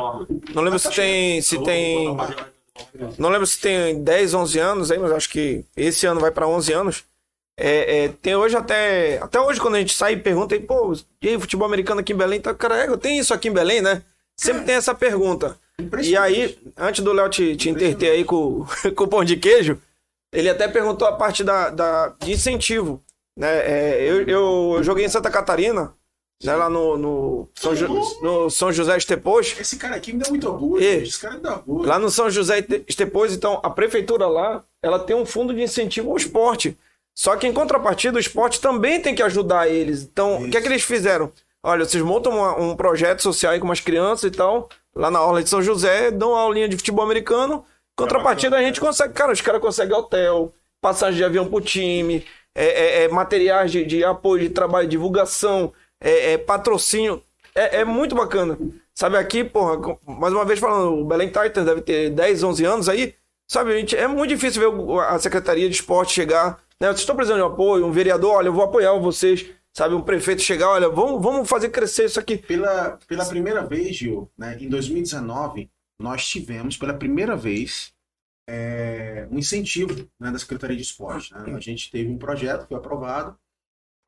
Não 0.55 0.63
lembro 0.63 0.79
se 0.79 0.89
tem. 0.89 1.39
Se 1.39 1.63
tem. 1.63 2.17
Não 3.19 3.29
lembro 3.29 3.45
se 3.45 3.59
tem 3.59 4.03
10, 4.03 4.33
11 4.33 4.59
anos 4.59 4.91
aí, 4.91 4.97
mas 4.97 5.11
acho 5.11 5.29
que 5.29 5.63
esse 5.77 6.07
ano 6.07 6.19
vai 6.19 6.31
para 6.31 6.47
11 6.47 6.73
anos. 6.73 7.03
É, 7.55 8.05
é, 8.05 8.07
tem 8.07 8.35
hoje 8.35 8.57
até. 8.57 9.19
Até 9.19 9.39
hoje, 9.39 9.61
quando 9.61 9.75
a 9.75 9.79
gente 9.79 9.93
sai 9.93 10.13
e 10.13 10.17
pergunta, 10.17 10.55
aí, 10.55 10.61
pô, 10.61 10.93
e 11.21 11.29
aí, 11.29 11.39
futebol 11.39 11.67
americano 11.67 12.01
aqui 12.01 12.13
em 12.13 12.17
Belém? 12.17 12.41
Tá, 12.41 12.55
cara, 12.55 12.75
é, 12.75 12.97
tem 12.97 13.19
isso 13.19 13.35
aqui 13.35 13.49
em 13.49 13.53
Belém, 13.53 13.81
né? 13.81 14.01
Sempre 14.35 14.63
tem 14.63 14.73
essa 14.73 14.95
pergunta. 14.95 15.55
E 16.01 16.17
aí, 16.17 16.57
antes 16.75 17.03
do 17.03 17.13
Léo 17.13 17.29
te, 17.29 17.55
te 17.55 17.69
interter 17.69 18.09
aí 18.09 18.23
com, 18.23 18.65
com 18.95 19.03
o 19.03 19.07
pão 19.07 19.23
de 19.23 19.37
queijo, 19.37 19.79
ele 20.33 20.49
até 20.49 20.67
perguntou 20.67 21.07
a 21.07 21.13
parte 21.13 21.43
da, 21.43 21.69
da, 21.69 22.13
de 22.19 22.31
incentivo. 22.33 23.01
Né? 23.37 23.47
É, 23.59 24.03
eu, 24.03 24.27
eu 24.27 24.83
joguei 24.83 25.05
em 25.05 25.09
Santa 25.09 25.29
Catarina, 25.29 25.93
né, 26.43 26.55
lá 26.55 26.69
no, 26.69 26.97
no, 26.97 27.49
São, 27.55 27.75
Ju- 27.75 28.19
no 28.21 28.49
São 28.49 28.71
José 28.71 28.97
Estepos. 28.97 29.55
Esse 29.59 29.77
cara 29.77 29.95
aqui 29.95 30.11
me 30.13 30.19
deu 30.19 30.29
muito 30.29 30.49
orgulho. 30.49 30.83
E-. 30.83 31.03
Esse 31.03 31.19
cara 31.19 31.35
me 31.35 31.41
dá 31.41 31.53
orgulho. 31.53 31.87
Lá 31.87 31.97
no 31.97 32.09
São 32.11 32.29
José 32.29 32.59
Este- 32.59 32.83
Estepos, 32.87 33.33
então, 33.33 33.59
a 33.63 33.69
prefeitura 33.69 34.27
lá, 34.27 34.61
ela 34.81 34.99
tem 34.99 35.15
um 35.15 35.25
fundo 35.25 35.53
de 35.53 35.61
incentivo 35.61 36.11
ao 36.11 36.17
esporte. 36.17 36.77
Só 37.15 37.35
que 37.37 37.47
em 37.47 37.53
contrapartida, 37.53 38.17
o 38.17 38.19
esporte 38.19 38.59
também 38.59 38.99
tem 38.99 39.13
que 39.15 39.21
ajudar 39.23 39.67
eles. 39.69 40.01
Então, 40.03 40.43
o 40.43 40.49
que 40.49 40.57
é 40.57 40.61
que 40.61 40.67
eles 40.67 40.83
fizeram? 40.83 41.31
Olha, 41.63 41.85
vocês 41.85 42.03
montam 42.03 42.33
uma- 42.33 42.59
um 42.59 42.75
projeto 42.75 43.21
social 43.21 43.53
aí 43.53 43.59
com 43.59 43.65
umas 43.65 43.79
crianças 43.79 44.25
e 44.25 44.31
tal, 44.35 44.67
lá 44.95 45.09
na 45.09 45.23
Orla 45.23 45.41
de 45.41 45.49
São 45.49 45.61
José, 45.61 46.11
dão 46.11 46.31
uma 46.31 46.41
aulinha 46.41 46.67
de 46.67 46.75
futebol 46.75 47.05
americano. 47.05 47.63
Contrapartida, 47.95 48.57
a 48.57 48.61
gente 48.61 48.79
consegue, 48.79 49.13
cara, 49.13 49.31
os 49.31 49.41
caras 49.41 49.61
conseguem 49.61 49.95
hotel, 49.95 50.53
passagem 50.81 51.17
de 51.17 51.23
avião 51.23 51.47
pro 51.47 51.61
time, 51.61 52.25
é, 52.55 52.65
é, 52.65 53.03
é, 53.03 53.07
materiais 53.07 53.71
de, 53.71 53.85
de 53.85 54.03
apoio, 54.03 54.43
de 54.43 54.49
trabalho, 54.49 54.87
divulgação, 54.87 55.73
é, 56.01 56.33
é, 56.33 56.37
patrocínio. 56.37 57.21
É, 57.55 57.81
é 57.81 57.85
muito 57.85 58.15
bacana. 58.15 58.57
Sabe, 58.93 59.17
aqui, 59.17 59.43
porra, 59.43 59.97
mais 60.05 60.33
uma 60.33 60.45
vez 60.45 60.59
falando, 60.59 60.99
o 60.99 61.05
Belém 61.05 61.27
Titans 61.27 61.65
deve 61.65 61.81
ter 61.81 62.09
10, 62.09 62.43
11 62.43 62.65
anos 62.65 62.89
aí. 62.89 63.15
Sabe, 63.47 63.73
a 63.73 63.77
gente, 63.77 63.95
é 63.95 64.07
muito 64.07 64.29
difícil 64.29 64.61
ver 64.61 64.99
a 65.01 65.19
Secretaria 65.19 65.69
de 65.69 65.75
Esporte 65.75 66.13
chegar. 66.13 66.59
Né? 66.79 66.87
Vocês 66.87 66.99
estão 66.99 67.15
precisando 67.15 67.39
de 67.39 67.43
um 67.43 67.53
apoio, 67.53 67.85
um 67.85 67.91
vereador, 67.91 68.35
olha, 68.35 68.47
eu 68.47 68.53
vou 68.53 68.63
apoiar 68.63 68.93
vocês. 68.93 69.45
Sabe, 69.75 69.95
um 69.95 70.01
prefeito 70.01 70.43
chegar, 70.43 70.69
olha, 70.69 70.87
vamos, 70.87 71.19
vamos 71.19 71.49
fazer 71.49 71.69
crescer 71.69 72.05
isso 72.05 72.19
aqui. 72.19 72.37
Pela, 72.37 72.99
pela 73.07 73.25
primeira 73.25 73.65
vez, 73.65 73.95
Gil, 73.95 74.29
né, 74.37 74.55
em 74.59 74.69
2019, 74.69 75.67
nós 75.99 76.27
tivemos 76.27 76.77
pela 76.77 76.93
primeira 76.93 77.35
vez 77.35 77.93
é, 78.47 79.27
um 79.31 79.37
incentivo 79.37 80.09
né, 80.19 80.31
da 80.31 80.39
Secretaria 80.39 80.75
de 80.75 80.83
Esporte. 80.83 81.33
né? 81.33 81.53
A 81.55 81.59
gente 81.59 81.89
teve 81.91 82.09
um 82.09 82.17
projeto 82.17 82.67
foi 82.67 82.77
aprovado, 82.77 83.37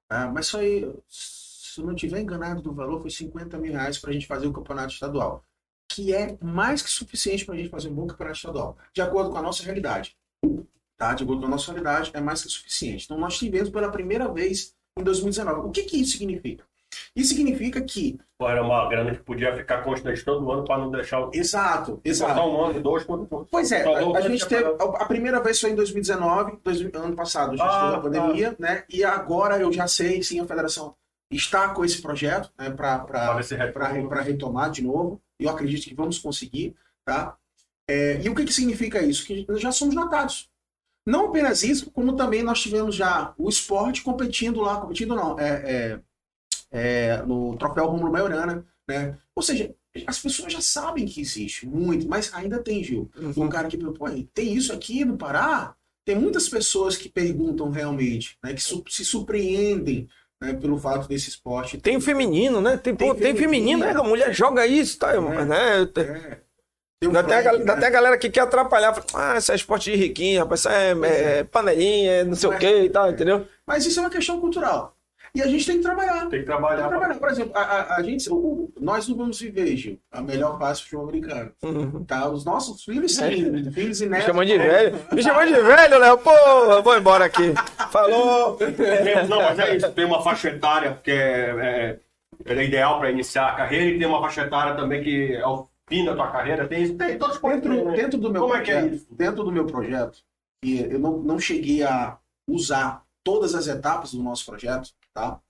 ah, 0.10 0.28
mas 0.28 0.50
foi, 0.50 0.94
se 1.08 1.80
eu 1.80 1.86
não 1.86 1.96
estiver 1.96 2.20
enganado 2.20 2.62
do 2.62 2.74
valor, 2.74 3.02
foi 3.02 3.10
50 3.10 3.58
mil 3.58 3.72
reais 3.72 3.98
para 3.98 4.12
a 4.12 4.14
gente 4.14 4.28
fazer 4.28 4.48
o 4.48 4.54
campeonato 4.54 4.94
estadual, 4.94 5.44
que 5.90 6.14
é 6.14 6.38
mais 6.44 6.82
que 6.82 6.90
suficiente 6.90 7.46
para 7.46 7.56
a 7.56 7.58
gente 7.58 7.70
fazer 7.70 7.90
um 7.90 7.96
bom 7.96 8.08
campeonato 8.08 8.38
estadual, 8.38 8.78
de 8.94 9.02
acordo 9.02 9.32
com 9.32 9.38
a 9.38 9.42
nossa 9.42 9.64
realidade. 9.64 10.16
Tá? 10.98 11.14
De 11.14 11.24
acordo 11.24 11.42
com 11.42 11.48
a 11.48 11.52
nossa 11.52 11.72
realidade, 11.72 12.12
é 12.14 12.22
mais 12.22 12.42
que 12.42 12.50
suficiente. 12.50 13.06
Então, 13.06 13.18
nós 13.18 13.38
tivemos 13.38 13.70
pela 13.70 13.92
primeira 13.92 14.32
vez 14.32 14.74
em 14.98 15.04
2019. 15.04 15.68
O 15.68 15.72
que, 15.72 15.84
que 15.84 15.98
isso 15.98 16.18
significa? 16.18 16.66
Isso 17.16 17.34
significa 17.36 17.82
que, 17.82 18.18
era 18.42 18.62
uma 18.64 18.88
grana 18.90 19.12
que 19.12 19.24
podia 19.24 19.56
ficar 19.56 19.84
constante 19.84 20.24
todo 20.24 20.52
ano 20.52 20.64
para 20.66 20.78
não 20.78 20.92
deixar 20.92 21.22
o. 21.22 21.32
exato, 21.34 22.02
Exato. 22.04 22.40
um 22.42 22.66
ano, 22.66 22.82
dois, 22.82 23.04
quando 23.04 23.26
Pois 23.50 23.72
é, 23.72 23.84
a, 23.84 24.18
a 24.18 24.22
gente 24.22 24.46
teve. 24.48 24.66
A, 24.80 25.06
primeira 25.06 25.40
vez 25.42 25.60
foi 25.60 25.72
em 25.72 25.76
2019, 25.76 26.60
dois- 26.64 26.82
ano 26.82 27.16
passado, 27.16 27.54
a 27.54 27.56
gente 27.56 27.66
Ah, 27.66 27.82
teve 27.86 27.96
a 27.96 28.00
pandemia, 28.00 28.56
né? 28.60 28.84
E 28.90 29.04
agora 29.04 29.58
eu 29.60 29.72
já 29.72 29.88
sei, 29.88 30.22
sim, 30.22 30.40
a 30.40 30.46
federação 30.46 30.96
está 31.32 31.70
com 31.70 31.84
esse 31.84 32.02
projeto, 32.02 32.52
né, 32.58 32.70
Para 32.70 34.22
retomar 34.22 34.70
de 34.72 34.84
novo. 34.84 35.22
Eu 35.40 35.50
acredito 35.50 35.88
que 35.88 35.96
vamos 35.96 36.20
conseguir, 36.20 36.76
tá? 37.06 37.36
É, 37.90 38.20
e 38.22 38.30
o 38.30 38.36
que, 38.36 38.46
que 38.46 38.54
significa 38.54 39.02
isso? 39.02 39.26
Que 39.26 39.46
nós 39.48 39.62
já 39.62 39.72
somos 39.72 39.94
notados. 39.94 40.50
Não 41.08 41.28
apenas 41.28 41.62
isso, 41.62 41.92
como 41.92 42.16
também 42.16 42.42
nós 42.42 42.60
tivemos 42.62 42.96
já 42.96 43.34
o 43.38 43.48
esporte 43.48 44.02
competindo 44.02 44.60
lá, 44.62 44.82
competindo 44.82 45.16
não, 45.16 45.40
é, 45.40 45.50
é, 45.50 46.00
é, 46.76 47.22
no 47.26 47.56
troféu 47.58 47.86
Romulo 47.88 48.12
Maiorana, 48.12 48.66
né? 48.88 49.18
Ou 49.34 49.42
seja, 49.42 49.74
as 50.06 50.20
pessoas 50.20 50.52
já 50.52 50.60
sabem 50.62 51.06
que 51.06 51.22
existe 51.22 51.66
muito, 51.66 52.08
mas 52.08 52.34
ainda 52.34 52.60
tem, 52.62 52.84
Gil. 52.84 53.10
Um 53.38 53.48
cara 53.48 53.68
que 53.70 53.78
pô, 53.78 53.94
tem 54.34 54.54
isso 54.54 54.74
aqui 54.74 55.06
no 55.06 55.18
Pará? 55.18 55.74
Tem 56.06 56.16
muitas 56.16 56.50
pessoas 56.50 56.98
que 56.98 57.08
perguntam 57.10 57.70
realmente, 57.72 58.38
né? 58.44 58.54
Que 58.54 58.62
su- 58.62 58.84
se 58.90 59.04
surpreendem 59.06 60.08
né, 60.42 60.54
pelo 60.54 60.78
fato 60.78 61.08
desse 61.08 61.30
esporte. 61.30 61.78
Tem 61.78 61.96
o 61.96 62.02
feminino, 62.02 62.60
né? 62.62 62.78
Tem, 62.78 62.94
pô, 62.94 63.14
Tem 63.16 63.24
tem 63.24 63.36
feminino, 63.36 63.80
feminino. 63.80 63.86
né? 63.86 64.00
A 64.00 64.04
mulher 64.04 64.34
joga 64.34 64.68
isso, 64.68 65.00
tá? 65.00 65.14
É. 65.14 65.20
Né? 65.46 65.82
É. 65.84 66.42
Tem 67.00 67.10
um 67.10 67.14
tem, 67.24 67.36
a, 67.36 67.54
né? 67.58 67.76
tem 67.76 67.86
a 67.88 67.90
galera 67.90 68.18
que 68.18 68.30
quer 68.30 68.42
atrapalhar. 68.42 68.94
fala, 68.94 69.34
Ah, 69.34 69.38
isso 69.38 69.52
é 69.52 69.56
esporte 69.56 69.92
de 69.92 69.98
riquinho, 69.98 70.42
rapaz. 70.42 70.60
Isso 70.62 70.70
é, 70.70 70.92
é 71.40 71.44
panelinha, 71.44 72.12
é 72.12 72.24
não 72.24 72.36
sei 72.36 72.50
o 72.50 72.54
é. 72.54 72.58
que 72.58 72.82
e 72.84 72.90
tal, 72.90 73.10
entendeu? 73.12 73.48
Mas 73.66 73.86
isso 73.86 74.00
é 74.00 74.04
uma 74.04 74.10
questão 74.10 74.40
cultural. 74.40 74.95
E 75.36 75.42
a 75.42 75.48
gente 75.48 75.66
tem 75.66 75.76
que 75.78 75.84
trabalhar. 75.84 76.14
Tem 76.14 76.24
que 76.26 76.30
Tem 76.30 76.40
que 76.40 76.46
trabalhar. 76.46 76.88
trabalhar. 76.88 77.16
Por 77.16 77.30
exemplo, 77.30 77.52
a, 77.56 77.60
a- 77.62 77.96
a 77.98 78.02
gente, 78.04 78.30
o- 78.30 78.36
o- 78.36 78.74
nós 78.80 79.06
não 79.10 79.18
vamos 79.18 79.38
viver, 79.40 79.76
Gil, 79.76 80.00
a 80.10 80.22
melhor 80.22 80.58
fase 80.58 80.80
do 80.80 80.84
futebol 80.86 81.10
americano. 81.10 81.52
Uhum. 81.62 82.04
Tá? 82.06 82.30
Os 82.30 82.46
nossos 82.46 82.84
filhos, 82.86 83.20
É. 83.20 83.30
sim. 83.30 83.72
Filhos 83.72 84.00
e 84.00 84.06
Me 84.06 84.12
netos. 84.12 84.26
chamando 84.28 84.48
de 84.48 84.58
velho. 84.58 84.98
Me 85.12 85.22
chamando 85.22 85.54
de 85.54 85.62
velho, 85.62 86.00
Léo. 86.00 86.18
Pô, 86.20 86.32
eu 86.32 86.82
vou 86.82 86.98
embora 86.98 87.26
aqui. 87.26 87.54
Falou. 87.92 88.58
Não, 89.30 89.42
mas 89.42 89.60
é 89.60 89.76
isso. 89.76 89.92
Tem 89.92 90.06
uma 90.06 90.22
faixa 90.24 90.50
etária 90.50 91.00
que 91.04 91.12
é, 91.12 92.00
é, 92.46 92.54
é 92.54 92.64
ideal 92.64 93.00
para 93.00 93.12
iniciar 93.12 93.50
a 93.50 93.56
carreira 93.56 93.86
e 93.86 94.00
tem 94.00 94.08
uma 94.08 94.22
faixa 94.22 94.42
etária 94.44 94.76
também 94.76 95.04
que 95.04 95.34
é 95.36 95.46
o 95.46 95.68
fim 95.88 96.06
da 96.06 96.16
tua 96.16 96.32
carreira. 96.32 96.68
Tem 96.68 96.84
isso. 96.84 96.96
Tem 96.96 97.18
todos 97.18 97.36
os 97.36 97.42
Dentro, 97.42 97.92
dentro 97.92 98.18
do 98.20 98.32
meu 98.32 98.42
Como 98.44 98.56
é 98.56 98.62
que 98.62 98.72
é 98.72 98.76
projeto, 98.80 98.96
isso? 98.96 99.08
dentro 99.12 99.44
do 99.44 99.52
meu 99.52 99.66
projeto, 99.66 100.18
que 100.64 100.80
eu 100.80 100.98
não, 101.00 101.18
não 101.18 101.38
cheguei 101.40 101.84
a 101.84 102.18
usar 102.50 103.04
todas 103.24 103.54
as 103.56 103.68
etapas 103.68 104.14
do 104.14 104.22
nosso 104.24 104.46
projeto, 104.46 104.90
tá? 105.16 105.42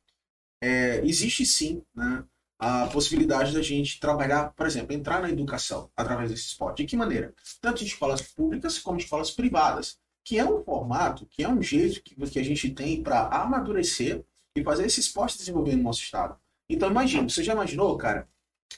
É, 0.61 1.05
existe 1.05 1.45
sim, 1.45 1.83
né, 1.93 2.23
a 2.57 2.87
possibilidade 2.87 3.53
da 3.53 3.61
gente 3.61 3.99
trabalhar, 3.99 4.53
por 4.53 4.65
exemplo, 4.65 4.93
entrar 4.93 5.21
na 5.21 5.29
educação 5.29 5.91
através 5.95 6.31
desse 6.31 6.43
esporte. 6.43 6.83
De 6.83 6.85
que 6.85 6.95
maneira? 6.95 7.33
Tanto 7.59 7.83
em 7.83 7.87
escolas 7.87 8.21
públicas 8.21 8.79
como 8.79 8.97
em 8.97 9.03
escolas 9.03 9.31
privadas, 9.31 9.97
que 10.23 10.39
é 10.39 10.45
um 10.45 10.63
formato, 10.63 11.25
que 11.25 11.43
é 11.43 11.49
um 11.49 11.61
jeito 11.61 12.01
que, 12.01 12.15
que 12.15 12.39
a 12.39 12.43
gente 12.43 12.69
tem 12.69 13.03
para 13.03 13.27
amadurecer 13.27 14.23
e 14.55 14.63
fazer 14.63 14.85
esse 14.85 15.01
esporte 15.01 15.37
desenvolver 15.37 15.75
no 15.75 15.83
nosso 15.83 16.01
estado. 16.01 16.37
Então 16.69 16.89
imagina, 16.89 17.27
você 17.27 17.43
já 17.43 17.53
imaginou, 17.53 17.97
cara, 17.97 18.27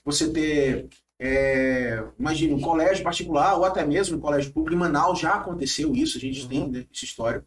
você 0.03 0.31
ter 0.31 0.89
é, 1.19 2.03
imagina, 2.19 2.55
um 2.55 2.61
colégio 2.61 3.03
particular 3.03 3.55
ou 3.57 3.65
até 3.65 3.85
mesmo 3.85 4.17
um 4.17 4.21
colégio 4.21 4.53
público 4.53 4.75
em 4.75 4.79
Manaus 4.79 5.19
já 5.19 5.35
aconteceu 5.35 5.93
isso, 5.95 6.17
a 6.17 6.21
gente 6.21 6.47
tem 6.47 6.69
né, 6.69 6.85
essa 6.93 7.05
história. 7.05 7.45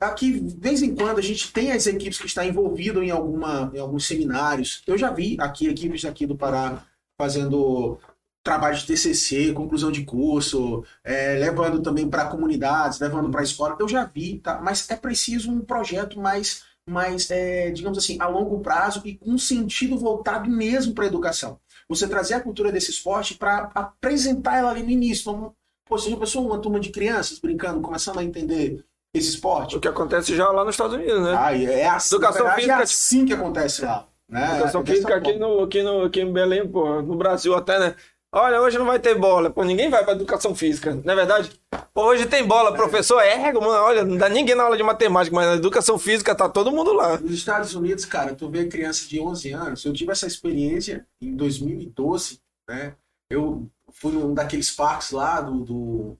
Aqui, 0.00 0.40
de 0.40 0.56
vez 0.56 0.82
em 0.82 0.94
quando, 0.94 1.18
a 1.18 1.22
gente 1.22 1.52
tem 1.52 1.72
as 1.72 1.86
equipes 1.86 2.18
que 2.18 2.26
estão 2.26 2.44
envolvidas 2.44 3.02
em, 3.02 3.10
alguma, 3.10 3.70
em 3.74 3.78
alguns 3.78 4.06
seminários. 4.06 4.82
Eu 4.86 4.96
já 4.98 5.10
vi 5.10 5.36
aqui 5.40 5.68
equipes 5.68 6.04
aqui 6.04 6.26
do 6.26 6.36
Pará 6.36 6.84
fazendo 7.18 7.98
trabalho 8.42 8.76
de 8.76 8.86
TCC, 8.86 9.52
conclusão 9.52 9.92
de 9.92 10.04
curso, 10.04 10.84
é, 11.04 11.34
levando 11.38 11.80
também 11.80 12.08
para 12.08 12.26
comunidades, 12.26 12.98
levando 12.98 13.30
para 13.30 13.40
a 13.40 13.44
escola. 13.44 13.76
Eu 13.78 13.88
já 13.88 14.04
vi, 14.04 14.38
tá? 14.38 14.60
Mas 14.60 14.90
é 14.90 14.96
preciso 14.96 15.50
um 15.50 15.60
projeto 15.60 16.18
mais, 16.18 16.64
mais 16.88 17.30
é, 17.30 17.70
digamos 17.70 17.98
assim, 17.98 18.16
a 18.20 18.26
longo 18.26 18.60
prazo 18.60 19.02
e 19.04 19.16
com 19.16 19.38
sentido 19.38 19.96
voltado 19.96 20.50
mesmo 20.50 20.92
para 20.94 21.04
a 21.04 21.08
educação 21.08 21.60
você 21.88 22.08
trazer 22.08 22.34
a 22.34 22.40
cultura 22.40 22.72
desse 22.72 22.90
esporte 22.90 23.34
para 23.34 23.70
apresentar 23.74 24.58
ela 24.58 24.70
ali 24.70 24.82
no 24.82 24.90
início. 24.90 25.22
Então, 25.22 25.54
pô, 25.84 25.98
você 25.98 26.10
já 26.10 26.16
pensou 26.16 26.46
uma 26.46 26.58
turma 26.58 26.80
de 26.80 26.90
crianças 26.90 27.38
brincando, 27.38 27.80
começando 27.80 28.18
a 28.18 28.24
entender 28.24 28.84
esse 29.14 29.28
esporte? 29.30 29.76
O 29.76 29.80
que 29.80 29.88
acontece 29.88 30.34
já 30.34 30.50
lá 30.50 30.64
nos 30.64 30.74
Estados 30.74 30.96
Unidos, 30.96 31.20
né? 31.22 31.36
Ah, 31.38 31.56
é 31.56 31.86
assim, 31.86 32.14
Educação 32.14 32.42
verdade, 32.44 32.56
física- 32.62 32.78
é 32.78 32.82
assim 32.82 33.26
que 33.26 33.32
acontece 33.34 33.84
lá. 33.84 34.06
Né? 34.28 34.50
Educação 34.54 34.80
É 34.80 34.86
física 34.86 35.14
aqui 35.14 35.32
no, 35.34 35.62
aqui, 35.62 35.82
no, 35.82 36.02
aqui 36.04 36.20
em 36.22 36.32
Belém, 36.32 36.66
pô, 36.66 37.02
no 37.02 37.16
Brasil 37.16 37.54
até, 37.54 37.78
né? 37.78 37.94
Olha, 38.34 38.62
hoje 38.62 38.78
não 38.78 38.86
vai 38.86 38.98
ter 38.98 39.14
bola. 39.14 39.50
Pô, 39.50 39.62
ninguém 39.62 39.90
vai 39.90 40.02
pra 40.02 40.14
educação 40.14 40.54
física, 40.54 40.94
não 41.04 41.12
é 41.12 41.16
verdade? 41.16 41.50
Pô, 41.92 42.04
hoje 42.06 42.24
tem 42.24 42.42
bola, 42.46 42.72
professor 42.72 43.20
é 43.20 43.36
mano. 43.52 43.66
Olha, 43.68 44.02
não 44.04 44.16
dá 44.16 44.26
ninguém 44.30 44.54
na 44.54 44.62
aula 44.62 44.74
de 44.78 44.82
matemática, 44.82 45.36
mas 45.36 45.46
na 45.46 45.54
educação 45.56 45.98
física 45.98 46.34
tá 46.34 46.48
todo 46.48 46.72
mundo 46.72 46.94
lá. 46.94 47.18
Nos 47.18 47.32
Estados 47.32 47.74
Unidos, 47.74 48.06
cara, 48.06 48.34
tu 48.34 48.48
vê 48.48 48.64
criança 48.66 49.06
de 49.06 49.20
11 49.20 49.50
anos. 49.52 49.84
Eu 49.84 49.92
tive 49.92 50.12
essa 50.12 50.26
experiência 50.26 51.06
em 51.20 51.36
2012, 51.36 52.40
né? 52.66 52.94
Eu 53.28 53.68
fui 53.92 54.12
num 54.12 54.32
daqueles 54.32 54.70
parques 54.70 55.10
lá 55.10 55.42
do. 55.42 55.60
do... 55.60 56.18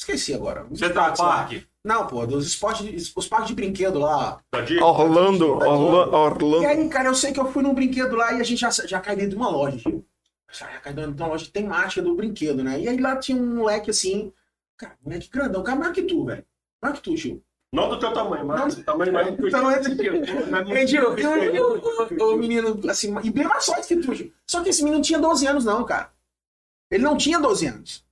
Esqueci 0.00 0.32
agora. 0.32 0.66
Um 0.70 0.74
Central 0.74 1.12
parques 1.14 1.20
lá. 1.20 1.62
Não, 1.84 2.06
pô, 2.06 2.26
dos 2.26 2.46
esportes, 2.46 3.12
os 3.14 3.28
parques 3.28 3.48
de 3.48 3.54
brinquedo 3.54 3.98
lá. 3.98 4.40
Disney. 4.64 4.80
Orlando, 4.82 5.52
Orla- 5.52 6.06
E 6.06 6.14
Orlando. 6.14 6.66
aí, 6.66 6.88
cara, 6.88 7.08
eu 7.10 7.14
sei 7.14 7.32
que 7.32 7.38
eu 7.40 7.52
fui 7.52 7.62
num 7.62 7.74
brinquedo 7.74 8.16
lá 8.16 8.32
e 8.32 8.40
a 8.40 8.42
gente 8.44 8.60
já, 8.60 8.70
já 8.70 8.98
caiu 8.98 9.16
dentro 9.18 9.32
de 9.32 9.36
uma 9.36 9.50
loja, 9.50 9.76
Gil. 9.76 10.02
Já 10.52 10.66
caiu 10.80 10.96
dentro 10.96 11.12
de 11.12 11.22
uma 11.22 11.28
loja 11.28 11.46
temática 11.52 12.00
do 12.00 12.14
brinquedo, 12.14 12.64
né? 12.64 12.80
E 12.80 12.88
aí 12.88 12.98
lá 12.98 13.16
tinha 13.16 13.36
um 13.36 13.56
moleque 13.56 13.90
assim, 13.90 14.32
cara, 14.78 14.94
moleque 15.04 15.28
grandão, 15.30 15.62
cara, 15.62 15.78
maior 15.78 15.92
que 15.92 16.02
tu, 16.02 16.24
velho. 16.24 16.44
Maior 16.82 16.94
que 16.94 17.02
tu, 17.02 17.14
Gil. 17.16 17.42
Não 17.70 17.88
do 17.90 17.98
teu 17.98 18.12
tamanho, 18.14 18.46
mas 18.46 18.58
Não. 18.60 18.68
do 18.68 18.82
tamanho 18.84 19.12
mais 19.12 19.36
do 19.36 19.46
Então, 19.48 19.70
é- 19.70 19.80
que 19.80 20.96
eu- 20.96 21.16
eu- 21.16 21.76
eu- 22.18 22.34
o 22.34 22.36
menino, 22.38 22.80
assim, 22.90 23.14
e 23.22 23.30
bem 23.30 23.44
mais 23.44 23.66
forte 23.66 23.86
que 23.86 23.96
tu, 23.96 24.14
Gil. 24.14 24.32
Só 24.46 24.62
que 24.62 24.70
esse 24.70 24.80
menino 24.82 24.96
não 24.96 25.02
tinha 25.02 25.18
12 25.18 25.46
anos, 25.46 25.64
não, 25.64 25.84
cara. 25.84 26.10
Ele 26.90 27.04
não 27.04 27.16
tinha 27.16 27.38
12 27.38 27.66
anos. 27.66 28.02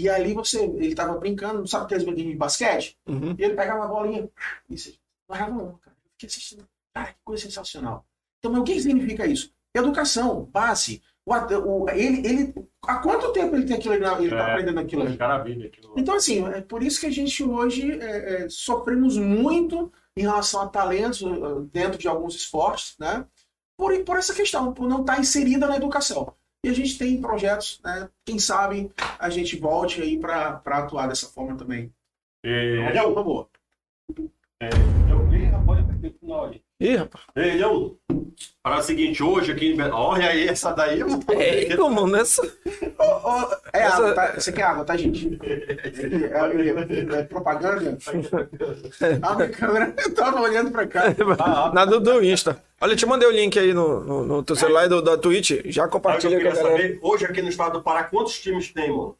E 0.00 0.08
ali 0.08 0.32
você, 0.34 0.62
ele 0.64 0.94
tava 0.94 1.18
brincando, 1.18 1.66
sabe 1.66 1.84
aqueles 1.84 2.04
brinquedos 2.04 2.32
de 2.32 2.38
basquete? 2.38 2.96
Uhum. 3.06 3.34
E 3.38 3.44
ele 3.44 3.54
pegava 3.54 3.84
a 3.84 3.88
bolinha 3.88 4.28
e 4.68 4.78
você 4.78 4.94
largava 5.28 5.52
um, 5.52 5.72
cara. 5.78 5.96
Eu 6.04 6.10
fiquei 6.12 6.26
assistindo. 6.28 6.64
Cara, 6.94 7.08
que 7.08 7.18
coisa 7.24 7.42
sensacional. 7.42 8.04
Então, 8.38 8.50
mas 8.52 8.60
o 8.60 8.64
que 8.64 8.80
significa 8.80 9.26
isso? 9.26 9.52
Educação, 9.74 10.44
base. 10.52 11.02
O, 11.24 11.32
o- 11.34 11.88
ele, 11.90 12.26
ele, 12.26 12.54
há 12.82 12.96
quanto 12.96 13.32
tempo 13.32 13.54
ele 13.54 13.64
tem 13.66 13.76
aquilo 13.76 13.94
ali, 13.94 14.24
ele 14.24 14.30
tá 14.30 14.48
É. 14.48 14.52
aprendendo 14.52 14.80
aquilo 14.80 15.02
ali? 15.02 15.16
Aquilo. 15.66 15.94
Então, 15.96 16.14
assim, 16.16 16.44
é 16.48 16.60
por 16.60 16.82
isso 16.82 16.98
que 16.98 17.06
a 17.06 17.10
gente 17.10 17.44
hoje 17.44 17.92
é, 18.00 18.44
é, 18.44 18.48
sofremos 18.48 19.16
muito 19.16 19.92
em 20.16 20.22
relação 20.22 20.60
a 20.62 20.66
talentos 20.68 21.22
uh, 21.22 21.60
dentro 21.72 21.98
de 21.98 22.08
alguns 22.08 22.34
esportes, 22.34 22.96
né? 22.98 23.24
Por, 23.76 23.96
por 24.04 24.16
essa 24.18 24.34
questão, 24.34 24.72
por 24.74 24.88
não 24.88 25.02
estar 25.02 25.20
inserida 25.20 25.66
na 25.68 25.76
educação. 25.76 26.34
E 26.64 26.68
a 26.68 26.74
gente 26.74 26.98
tem 26.98 27.20
projetos, 27.20 27.80
né? 27.82 28.08
Quem 28.24 28.38
sabe 28.38 28.90
a 29.18 29.30
gente 29.30 29.56
volte 29.58 30.02
aí 30.02 30.18
para 30.18 30.60
atuar 30.66 31.06
dessa 31.08 31.26
forma 31.26 31.56
também. 31.56 31.90
É 32.44 33.02
uma 33.02 33.22
boa. 33.24 33.48
eu 34.60 35.26
vi, 35.28 35.44
rapaz, 35.44 35.78
eu 35.80 35.86
perdi 35.86 36.06
o 36.08 36.18
final 36.20 36.44
ali. 36.44 36.62
Ih, 36.78 36.96
rapaz. 36.96 37.24
Ei, 37.36 37.52
Leão, 37.56 37.96
para 38.62 38.78
o 38.78 38.82
seguinte, 38.82 39.22
hoje 39.22 39.52
aqui 39.52 39.72
em 39.72 39.76
Belo... 39.76 39.94
Olha 39.94 40.28
aí, 40.28 40.48
essa 40.48 40.72
daí... 40.72 41.00
É, 41.28 41.76
como 41.76 42.06
nessa? 42.06 42.42
É 43.72 43.80
Essa- 43.80 43.96
água, 43.96 44.14
tá? 44.14 44.32
Você 44.34 44.52
quer 44.52 44.62
água, 44.62 44.84
tá, 44.84 44.96
gente? 44.96 45.38
É, 45.42 45.72
é- 45.72 47.20
é 47.20 47.22
propaganda? 47.24 47.96
A 49.22 49.34
minha 49.34 49.48
câmera 49.50 49.94
eu 50.02 50.14
tava 50.14 50.40
olhando 50.40 50.70
pra 50.70 50.86
cá. 50.86 51.04
Ah, 51.38 51.72
Na 51.74 51.84
do, 51.86 52.00
do 52.00 52.22
Insta. 52.22 52.62
Olha, 52.82 52.92
eu 52.92 52.96
te 52.96 53.04
mandei 53.04 53.28
o 53.28 53.32
link 53.32 53.58
aí 53.58 53.74
no, 53.74 54.00
no, 54.00 54.24
no 54.24 54.42
teu 54.42 54.56
celular 54.56 54.86
e 54.86 54.88
do, 54.88 55.02
da 55.02 55.18
Twitch. 55.18 55.50
Já 55.66 55.84
eu 55.84 55.88
compartilha 55.90 56.40
com 56.40 56.48
a 56.48 56.50
queria 56.50 56.62
galera. 56.62 56.82
saber? 56.82 56.98
Hoje 57.02 57.26
aqui 57.26 57.42
no 57.42 57.50
estado 57.50 57.74
do 57.74 57.82
Pará, 57.82 58.04
quantos 58.04 58.40
times 58.40 58.72
tem, 58.72 58.90
mano? 58.90 59.16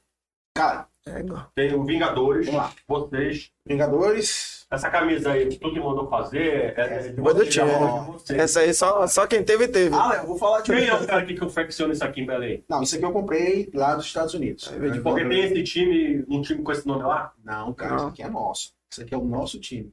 Cara, 0.57 0.89
É, 1.07 1.21
igual. 1.21 1.47
Tem 1.55 1.75
o 1.75 1.85
Vingadores, 1.85 2.47
Vamos 2.47 2.61
lá. 2.63 2.73
vocês. 2.89 3.51
Vingadores. 3.67 4.67
Essa 4.71 4.89
camisa 4.89 5.33
aí, 5.33 5.49
tu 5.49 5.73
que 5.73 5.81
mandou 5.81 6.09
fazer, 6.09 6.75
é, 6.79 7.09
é 7.09 7.13
do 7.13 7.45
time, 7.47 7.69
é 7.69 7.81
né? 7.81 8.43
Essa 8.43 8.61
aí 8.61 8.73
só, 8.73 9.05
só 9.09 9.27
quem 9.27 9.43
teve, 9.43 9.67
teve. 9.67 9.95
Ah, 9.95 10.11
Léo, 10.11 10.27
vou 10.29 10.39
falar 10.39 10.61
de 10.61 10.73
Quem 10.73 10.87
é 10.87 10.95
o 10.95 11.05
cara 11.07 11.27
que 11.27 11.37
confecciona 11.37 11.93
isso 11.93 12.05
aqui 12.05 12.21
em 12.21 12.27
Belém? 12.27 12.65
Não, 12.69 12.81
isso 12.81 12.95
aqui 12.95 13.05
eu 13.05 13.13
comprei 13.13 13.69
lá 13.75 13.97
dos 13.97 14.07
Estados 14.07 14.33
Unidos. 14.33 14.73
Porque 15.03 15.25
tem 15.25 15.41
esse 15.41 15.63
time, 15.65 16.25
um 16.29 16.41
time 16.41 16.63
com 16.63 16.71
esse 16.71 16.87
nome 16.87 17.03
lá. 17.03 17.33
Não, 17.45 17.75
cara, 17.75 17.91
Não. 17.91 17.97
isso 17.99 18.07
aqui 18.09 18.23
é 18.23 18.29
nosso. 18.31 18.73
Isso 18.91 19.03
aqui 19.03 19.13
é 19.13 19.19
o 19.19 19.25
nosso 19.25 19.59
time. 19.59 19.93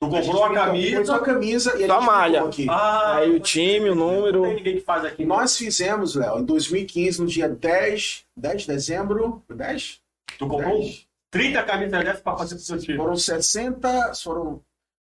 Tu 0.00 0.06
A 0.06 0.10
comprou 0.10 0.44
a 0.44 0.48
pintou- 0.48 0.64
camisa. 0.64 0.98
pintou 1.00 1.14
a 1.16 1.20
camisa 1.20 1.76
e 1.80 1.90
a 1.90 2.00
malha. 2.00 2.44
aqui. 2.44 2.66
Ah, 2.70 3.16
Aí 3.16 3.30
o 3.34 3.40
time, 3.40 3.90
o 3.90 3.94
número. 3.96 4.38
Não 4.42 4.46
tem 4.48 4.54
ninguém 4.56 4.74
que 4.76 4.80
faz 4.82 5.04
aqui. 5.04 5.24
Nós 5.24 5.56
fizemos, 5.56 6.14
Léo, 6.14 6.38
em 6.38 6.44
2015, 6.44 7.20
no 7.20 7.26
dia 7.26 7.48
10, 7.48 8.24
10 8.36 8.62
de 8.62 8.68
dezembro. 8.68 9.42
10? 9.50 10.00
Tu 10.38 10.46
comprou 10.46 10.78
10. 10.78 11.04
30 11.32 11.62
camisas 11.64 12.04
dessas 12.04 12.20
pra 12.20 12.36
fazer 12.36 12.54
pro 12.54 12.64
seu 12.64 12.78
time. 12.78 12.96
Foram 12.96 13.16
60, 13.16 14.12
foram 14.22 14.60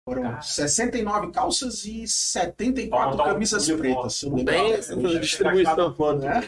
Foram 0.04 0.22
Cara. 0.22 0.40
69 0.40 1.30
calças 1.30 1.84
e 1.84 1.98
Pra 2.00 2.06
74 2.08 3.10
montar 3.10 3.22
um 3.22 3.26
camisas 3.26 3.68
uniforme. 3.68 3.94
pretas. 3.94 4.22
engano. 4.22 4.72
essa 4.74 5.20
distribuição. 5.20 6.18
Né? 6.18 6.40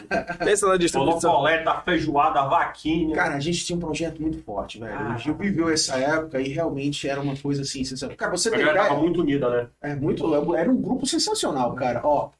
Pensa 0.43 0.67
na 0.67 0.77
distribuição. 0.77 1.31
coleta, 1.35 1.81
feijoada, 1.81 2.43
vaquinha. 2.47 3.15
Cara, 3.15 3.35
a 3.35 3.39
gente 3.39 3.63
tinha 3.63 3.77
um 3.77 3.79
projeto 3.79 4.21
muito 4.21 4.39
forte, 4.43 4.79
velho. 4.79 4.93
Ah. 4.97 5.15
O 5.15 5.17
Gil 5.19 5.35
viveu 5.35 5.69
essa 5.69 5.95
época 5.97 6.41
e 6.41 6.49
realmente 6.49 7.07
era 7.07 7.21
uma 7.21 7.37
coisa 7.37 7.61
assim, 7.61 7.83
sensacional. 7.83 8.17
Cara, 8.17 8.31
você 8.31 8.49
a 8.49 8.51
tava 8.51 8.61
ideia? 8.71 8.93
muito 8.95 9.21
unida, 9.21 9.49
né? 9.49 9.69
É 9.81 9.95
muito, 9.95 10.55
era 10.55 10.69
um 10.69 10.81
grupo 10.81 11.05
sensacional, 11.05 11.73
cara. 11.75 12.01
Ó, 12.03 12.31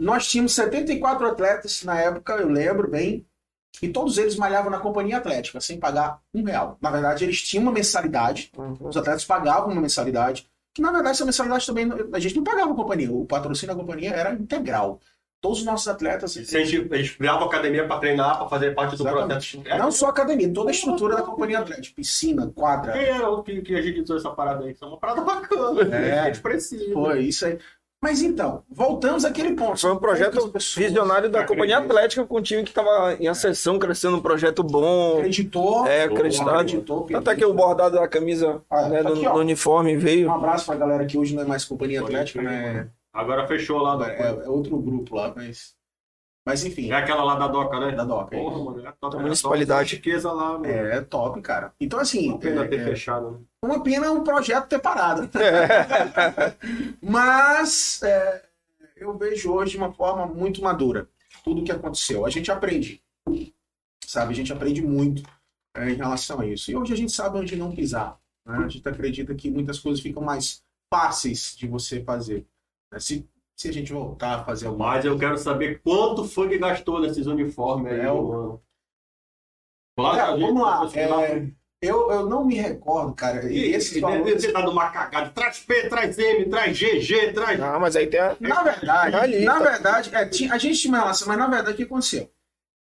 nós 0.00 0.28
tínhamos 0.28 0.54
74 0.54 1.26
atletas 1.26 1.82
na 1.82 2.00
época, 2.00 2.34
eu 2.34 2.48
lembro 2.48 2.88
bem, 2.88 3.26
e 3.80 3.88
todos 3.88 4.18
eles 4.18 4.36
malhavam 4.36 4.70
na 4.70 4.78
companhia 4.78 5.18
atlética, 5.18 5.60
sem 5.60 5.78
pagar 5.78 6.20
um 6.34 6.42
real. 6.42 6.76
Na 6.80 6.90
verdade, 6.90 7.24
eles 7.24 7.40
tinham 7.42 7.62
uma 7.62 7.72
mensalidade, 7.72 8.50
os 8.80 8.96
atletas 8.96 9.24
pagavam 9.24 9.70
uma 9.70 9.80
mensalidade, 9.80 10.48
que 10.74 10.82
na 10.82 10.90
verdade 10.90 11.16
essa 11.16 11.24
mensalidade 11.24 11.66
também, 11.66 11.88
a 12.12 12.18
gente 12.18 12.36
não 12.36 12.44
pagava 12.44 12.72
a 12.72 12.74
companhia, 12.74 13.12
o 13.12 13.24
patrocínio 13.24 13.74
da 13.74 13.80
companhia 13.80 14.10
era 14.10 14.32
integral. 14.32 15.00
Todos 15.40 15.60
os 15.60 15.64
nossos 15.64 15.86
atletas... 15.86 16.32
Se 16.32 16.56
a 16.56 16.64
gente, 16.64 16.92
eles 16.92 17.10
criavam 17.12 17.46
academia 17.46 17.86
pra 17.86 17.98
treinar, 17.98 18.38
pra 18.38 18.48
fazer 18.48 18.74
parte 18.74 18.96
do 18.96 19.04
Exatamente. 19.04 19.58
processo. 19.58 19.78
Não 19.78 19.92
só 19.92 20.06
a 20.06 20.10
academia, 20.10 20.52
toda 20.52 20.70
a 20.70 20.72
estrutura 20.72 21.14
da 21.14 21.22
companhia 21.22 21.60
atlética, 21.60 21.94
piscina, 21.94 22.50
quadra, 22.52 22.92
Quem 22.92 23.04
era 23.04 23.30
o 23.30 23.44
que, 23.44 23.62
que 23.62 23.76
agilizou 23.76 24.16
essa 24.16 24.30
parada 24.30 24.64
aí? 24.64 24.72
Isso 24.72 24.84
é 24.84 24.88
uma 24.88 24.98
parada 24.98 25.20
bacana. 25.20 25.94
É. 25.94 26.18
A 26.18 26.24
gente 26.24 26.40
precisa. 26.40 26.92
Foi 26.92 27.20
isso 27.20 27.46
aí. 27.46 27.56
Mas 28.00 28.22
então, 28.22 28.62
voltamos 28.70 29.24
àquele 29.24 29.54
ponto. 29.54 29.80
Foi 29.80 29.90
um 29.92 29.96
projeto 29.96 30.52
visionário 30.76 31.28
da 31.28 31.40
Acredito. 31.40 31.48
Companhia 31.48 31.78
Atlética 31.78 32.24
com 32.24 32.38
um 32.38 32.42
time 32.42 32.62
que 32.62 32.72
tava 32.72 33.14
em 33.14 33.26
ascensão, 33.26 33.78
crescendo 33.78 34.16
um 34.16 34.20
projeto 34.20 34.62
bom. 34.62 35.18
Acreditou. 35.18 35.84
É, 35.86 36.04
acreditado. 36.04 36.48
acreditou. 36.50 37.06
Até 37.12 37.34
que 37.34 37.44
o 37.44 37.52
bordado 37.52 37.96
da 37.96 38.06
camisa 38.06 38.62
Ah, 38.70 38.88
né, 38.88 39.02
tá 39.02 39.08
do, 39.10 39.14
aqui, 39.14 39.24
do 39.24 39.38
uniforme 39.40 39.96
veio. 39.96 40.28
Um 40.28 40.34
abraço 40.34 40.66
pra 40.66 40.76
galera 40.76 41.04
que 41.06 41.18
hoje 41.18 41.34
não 41.34 41.42
é 41.42 41.46
mais 41.46 41.64
companhia 41.64 42.00
atlética, 42.00 42.40
né? 42.40 42.88
Agora 43.12 43.48
fechou 43.48 43.78
lá. 43.78 43.98
É, 44.08 44.44
é 44.44 44.48
outro 44.48 44.78
grupo 44.78 45.16
lá, 45.16 45.32
mas. 45.34 45.76
Mas 46.48 46.64
enfim, 46.64 46.90
É 46.90 46.94
aquela 46.94 47.22
lá 47.22 47.34
da 47.34 47.46
DOCA, 47.46 47.78
né? 47.78 47.92
da 47.92 48.04
DOCA. 48.04 48.34
é 48.34 48.40
Porra, 48.40 48.64
mano. 48.64 48.86
É 48.86 48.92
top, 48.92 49.12
Da 49.14 49.18
é 49.20 49.22
municipalidade. 49.22 49.90
top, 49.90 49.96
riqueza 49.96 50.32
lá, 50.32 50.52
mano. 50.52 50.64
É, 50.66 50.96
é 50.96 51.00
top, 51.02 51.40
cara. 51.42 51.74
Então, 51.78 52.00
assim, 52.00 52.30
Uma 52.30 52.38
pena 52.38 52.64
é, 52.64 52.68
ter 52.68 52.80
é, 52.80 52.84
fechado, 52.84 53.30
né? 53.32 53.38
uma 53.62 53.82
pena 53.82 54.10
um 54.10 54.24
projeto 54.24 54.66
ter 54.66 54.78
parado. 54.78 55.28
Mas 57.02 58.02
é, 58.02 58.44
eu 58.96 59.16
vejo 59.18 59.52
hoje 59.52 59.72
de 59.72 59.76
uma 59.76 59.92
forma 59.92 60.26
muito 60.26 60.62
madura 60.62 61.08
tudo 61.44 61.60
o 61.60 61.64
que 61.64 61.72
aconteceu. 61.72 62.24
A 62.24 62.30
gente 62.30 62.50
aprende, 62.50 63.02
sabe? 64.04 64.32
A 64.32 64.34
gente 64.36 64.52
aprende 64.52 64.82
muito 64.82 65.22
é, 65.74 65.90
em 65.90 65.94
relação 65.96 66.40
a 66.40 66.46
isso. 66.46 66.70
E 66.70 66.76
hoje 66.76 66.92
a 66.92 66.96
gente 66.96 67.12
sabe 67.12 67.38
onde 67.38 67.56
não 67.56 67.74
pisar. 67.74 68.18
né? 68.46 68.64
A 68.64 68.68
gente 68.68 68.88
acredita 68.88 69.34
que 69.34 69.50
muitas 69.50 69.78
coisas 69.78 70.00
ficam 70.02 70.22
mais 70.22 70.62
fáceis 70.92 71.54
de 71.56 71.66
você 71.66 72.02
fazer. 72.02 72.46
né? 72.90 72.98
Se, 72.98 73.28
se 73.58 73.68
a 73.68 73.72
gente 73.72 73.92
voltar 73.92 74.36
a 74.36 74.44
fazer 74.44 74.66
alguma 74.68 74.90
Mas 74.92 75.04
eu 75.04 75.18
quero 75.18 75.36
saber 75.36 75.80
quanto 75.82 76.24
foi 76.24 76.48
que 76.48 76.58
gastou 76.58 77.00
nesses 77.00 77.26
uniformes 77.26 77.92
aí, 77.92 78.00
É, 78.00 78.12
o- 78.12 78.28
mano. 78.28 78.62
Claro, 79.96 80.16
Cara, 80.16 80.36
vamos 80.36 80.62
lá. 80.62 80.86
tá 80.88 81.00
é, 81.00 81.50
eu, 81.82 82.10
eu 82.12 82.26
não 82.28 82.44
me 82.44 82.54
recordo, 82.54 83.12
cara. 83.14 83.50
E 83.50 83.56
E 83.56 83.64
esse 83.66 83.76
esses 83.76 83.92
deve 83.94 84.02
valores. 84.18 84.42
ter 84.42 84.52
dado 84.52 84.70
uma 84.70 84.90
cagada. 84.90 85.30
Traz 85.30 85.58
P, 85.58 85.88
traz 85.88 86.16
M, 86.18 86.44
traz 86.48 86.78
GG, 86.78 87.32
traz. 87.32 87.58
Não, 87.58 87.80
mas 87.80 87.96
aí 87.96 88.06
tem 88.06 88.20
a. 88.20 88.36
Na 88.38 88.62
verdade, 88.62 89.16
Ali, 89.16 89.44
na 89.44 89.58
tá. 89.58 89.70
verdade, 89.70 90.14
é, 90.14 90.24
tinha- 90.26 90.52
a 90.54 90.58
gente 90.58 90.78
tinha 90.80 90.92
uma 90.92 91.00
relação, 91.00 91.26
mas 91.26 91.36
na 91.38 91.48
verdade 91.48 91.72
o 91.72 91.76
que 91.76 91.82
aconteceu? 91.82 92.30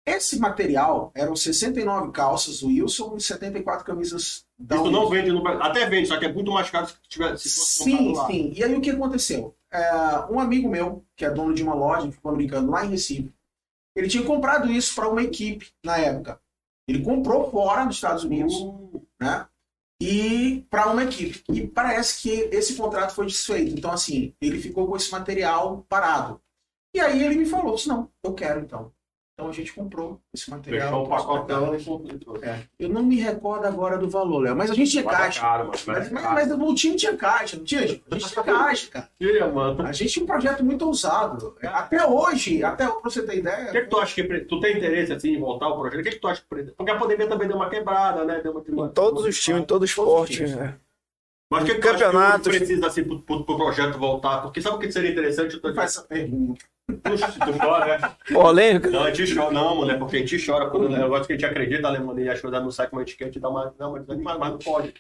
Esse 0.06 0.40
material 0.40 1.12
eram 1.16 1.36
69 1.36 2.12
calças 2.12 2.60
do 2.62 2.68
Wilson 2.68 3.16
e 3.18 3.22
74 3.22 3.84
camisas 3.84 4.46
da 4.58 4.76
Isso 4.76 4.86
Wilson. 4.86 5.00
não 5.02 5.10
vende 5.10 5.32
no 5.32 5.42
Brasil. 5.44 5.64
Até 5.64 5.86
vende, 5.90 6.08
só 6.08 6.18
que 6.20 6.26
é 6.26 6.32
muito 6.32 6.52
mais 6.52 6.70
caro 6.70 6.86
se 6.88 6.94
tivesse 7.10 7.50
se 7.50 7.60
Sim, 7.84 8.14
sim. 8.28 8.54
E 8.56 8.64
aí 8.64 8.74
o 8.76 8.80
que 8.80 8.92
aconteceu? 8.92 9.54
É, 9.78 10.32
um 10.32 10.40
amigo 10.40 10.70
meu, 10.70 11.06
que 11.16 11.26
é 11.26 11.30
dono 11.30 11.54
de 11.54 11.64
uma 11.64 11.74
loja 11.74 12.08
de 12.08 12.12
futebol 12.12 12.34
americano 12.34 12.72
lá 12.72 12.86
em 12.86 12.90
Recife, 12.90 13.34
ele 13.96 14.08
tinha 14.08 14.24
comprado 14.24 14.72
isso 14.72 14.96
para 14.96 15.10
uma 15.10 15.24
equipe 15.24 15.72
na 15.84 15.98
época. 15.98 16.40
Ele 16.88 17.04
comprou 17.04 17.52
fora 17.52 17.86
dos 17.86 17.96
Estados 17.96 18.24
Unidos, 18.24 18.54
Uh, 18.56 19.06
né? 19.20 19.48
E 20.00 20.64
para 20.70 20.92
uma 20.92 21.04
equipe. 21.04 21.44
E 21.52 21.68
parece 21.68 22.22
que 22.22 22.30
esse 22.56 22.76
contrato 22.76 23.16
foi 23.16 23.26
desfeito. 23.26 23.74
Então, 23.76 23.92
assim, 23.92 24.34
ele 24.40 24.60
ficou 24.60 24.88
com 24.88 24.96
esse 24.96 25.12
material 25.12 25.84
parado. 25.90 26.40
E 26.94 27.00
aí 27.00 27.24
ele 27.24 27.36
me 27.36 27.46
falou: 27.46 27.76
disse, 27.76 27.88
não, 27.88 28.12
eu 28.24 28.34
quero 28.34 28.62
então. 28.62 28.94
Então 29.40 29.52
a 29.52 29.54
gente 29.54 29.72
comprou 29.72 30.20
esse 30.34 30.50
material. 30.50 30.88
fechou 30.88 31.06
o 31.06 31.08
pacotão 31.10 31.76
e 31.76 31.84
comprou. 31.84 32.44
É. 32.44 32.60
Eu 32.80 32.90
não 32.90 33.04
me 33.04 33.18
recordo 33.18 33.68
agora 33.68 33.96
do 33.96 34.10
valor, 34.10 34.40
Léo, 34.40 34.56
mas 34.56 34.72
a 34.72 34.74
gente 34.74 34.90
tinha 34.90 35.04
Mas 35.04 35.14
é 35.14 35.18
caixa. 35.18 35.42
caro, 35.42 35.60
mano. 35.66 35.72
Mas, 35.74 35.86
Mas, 35.86 36.12
mas, 36.12 36.24
mas, 36.24 36.48
mas 36.48 36.60
o 36.60 36.74
time 36.74 36.96
tinha 36.96 37.16
caixa, 37.16 37.56
não 37.56 37.64
tinha? 37.64 37.88
gente? 37.88 38.04
A 38.10 38.18
gente 38.18 38.34
tinha 38.34 38.44
caixa, 38.44 38.90
cara. 38.90 39.10
Tinha, 39.20 39.48
mano. 39.48 39.86
A 39.86 39.92
gente 39.92 40.12
tinha 40.12 40.24
um 40.24 40.28
projeto 40.28 40.66
muito 40.66 40.88
ousado. 40.88 41.56
Até 41.62 42.04
hoje, 42.04 42.64
até 42.64 42.88
pra 42.88 43.00
você 43.04 43.22
ter 43.22 43.28
O 43.28 43.32
que, 43.34 43.40
ideia. 43.42 43.72
que 43.72 43.82
tu 43.86 44.00
acha 44.00 44.16
que. 44.16 44.40
Tu 44.40 44.60
tem 44.60 44.76
interesse 44.76 45.14
assim 45.14 45.36
em 45.36 45.40
voltar 45.40 45.68
ao 45.68 45.78
projeto? 45.80 46.00
O 46.00 46.04
que, 46.04 46.10
que 46.10 46.20
tu 46.20 46.28
acha 46.28 46.42
que. 46.42 46.64
Porque 46.72 46.92
a 46.92 46.98
pandemia 46.98 47.28
também 47.28 47.48
deu 47.48 47.58
uma 47.58 47.70
quebrada, 47.70 48.26
né? 48.26 48.42
Deu 48.42 48.52
uma... 48.54 48.88
Em 48.88 48.90
todos 48.90 49.24
os 49.24 49.40
times, 49.40 49.62
em 49.62 49.66
todo 49.66 49.86
esporte. 49.86 50.48
né? 50.48 50.80
Mas 51.52 51.62
o 51.62 51.66
que, 51.68 51.76
que 51.76 52.40
precisa 52.50 52.88
assim 52.88 53.04
pro, 53.04 53.22
pro, 53.22 53.46
pro 53.46 53.56
projeto 53.56 54.00
voltar? 54.00 54.42
Porque 54.42 54.60
sabe 54.64 54.78
o 54.78 54.80
que 54.80 54.92
seria 54.92 55.12
interessante? 55.12 55.54
Eu 55.54 55.62
tô 55.62 55.74
Faz 55.76 55.92
essa 55.92 56.02
pergunta. 56.08 56.66
Puxa, 57.04 57.28
tu 57.32 57.60
chora, 57.60 57.98
né? 57.98 58.12
Polêmica. 58.32 58.90
Não, 58.90 59.04
a 59.04 59.14
gente 59.14 59.36
chora, 59.36 59.52
não, 59.52 59.76
mano, 59.76 59.92
é 59.92 59.98
porque 59.98 60.18
a 60.18 60.20
gente 60.20 60.46
chora 60.46 60.70
quando 60.70 60.86
o 60.86 60.90
negócio 60.90 61.28
que 61.28 61.34
a 61.34 61.36
gente 61.36 61.46
acredita, 61.46 61.88
Alemão, 61.88 62.18
e 62.18 62.30
as 62.30 62.40
coisas 62.40 62.64
não 62.64 62.72
saem 62.72 62.90
como 62.90 63.02
a 63.02 63.06
gente 63.06 63.18
quer, 63.18 63.26
a 63.26 63.28
gente 63.28 63.40
dá 63.40 63.50
uma. 63.50 63.74
Não, 63.78 63.92
mas, 63.92 64.06
mas, 64.08 64.52
não 64.52 64.58
pode. 64.58 64.94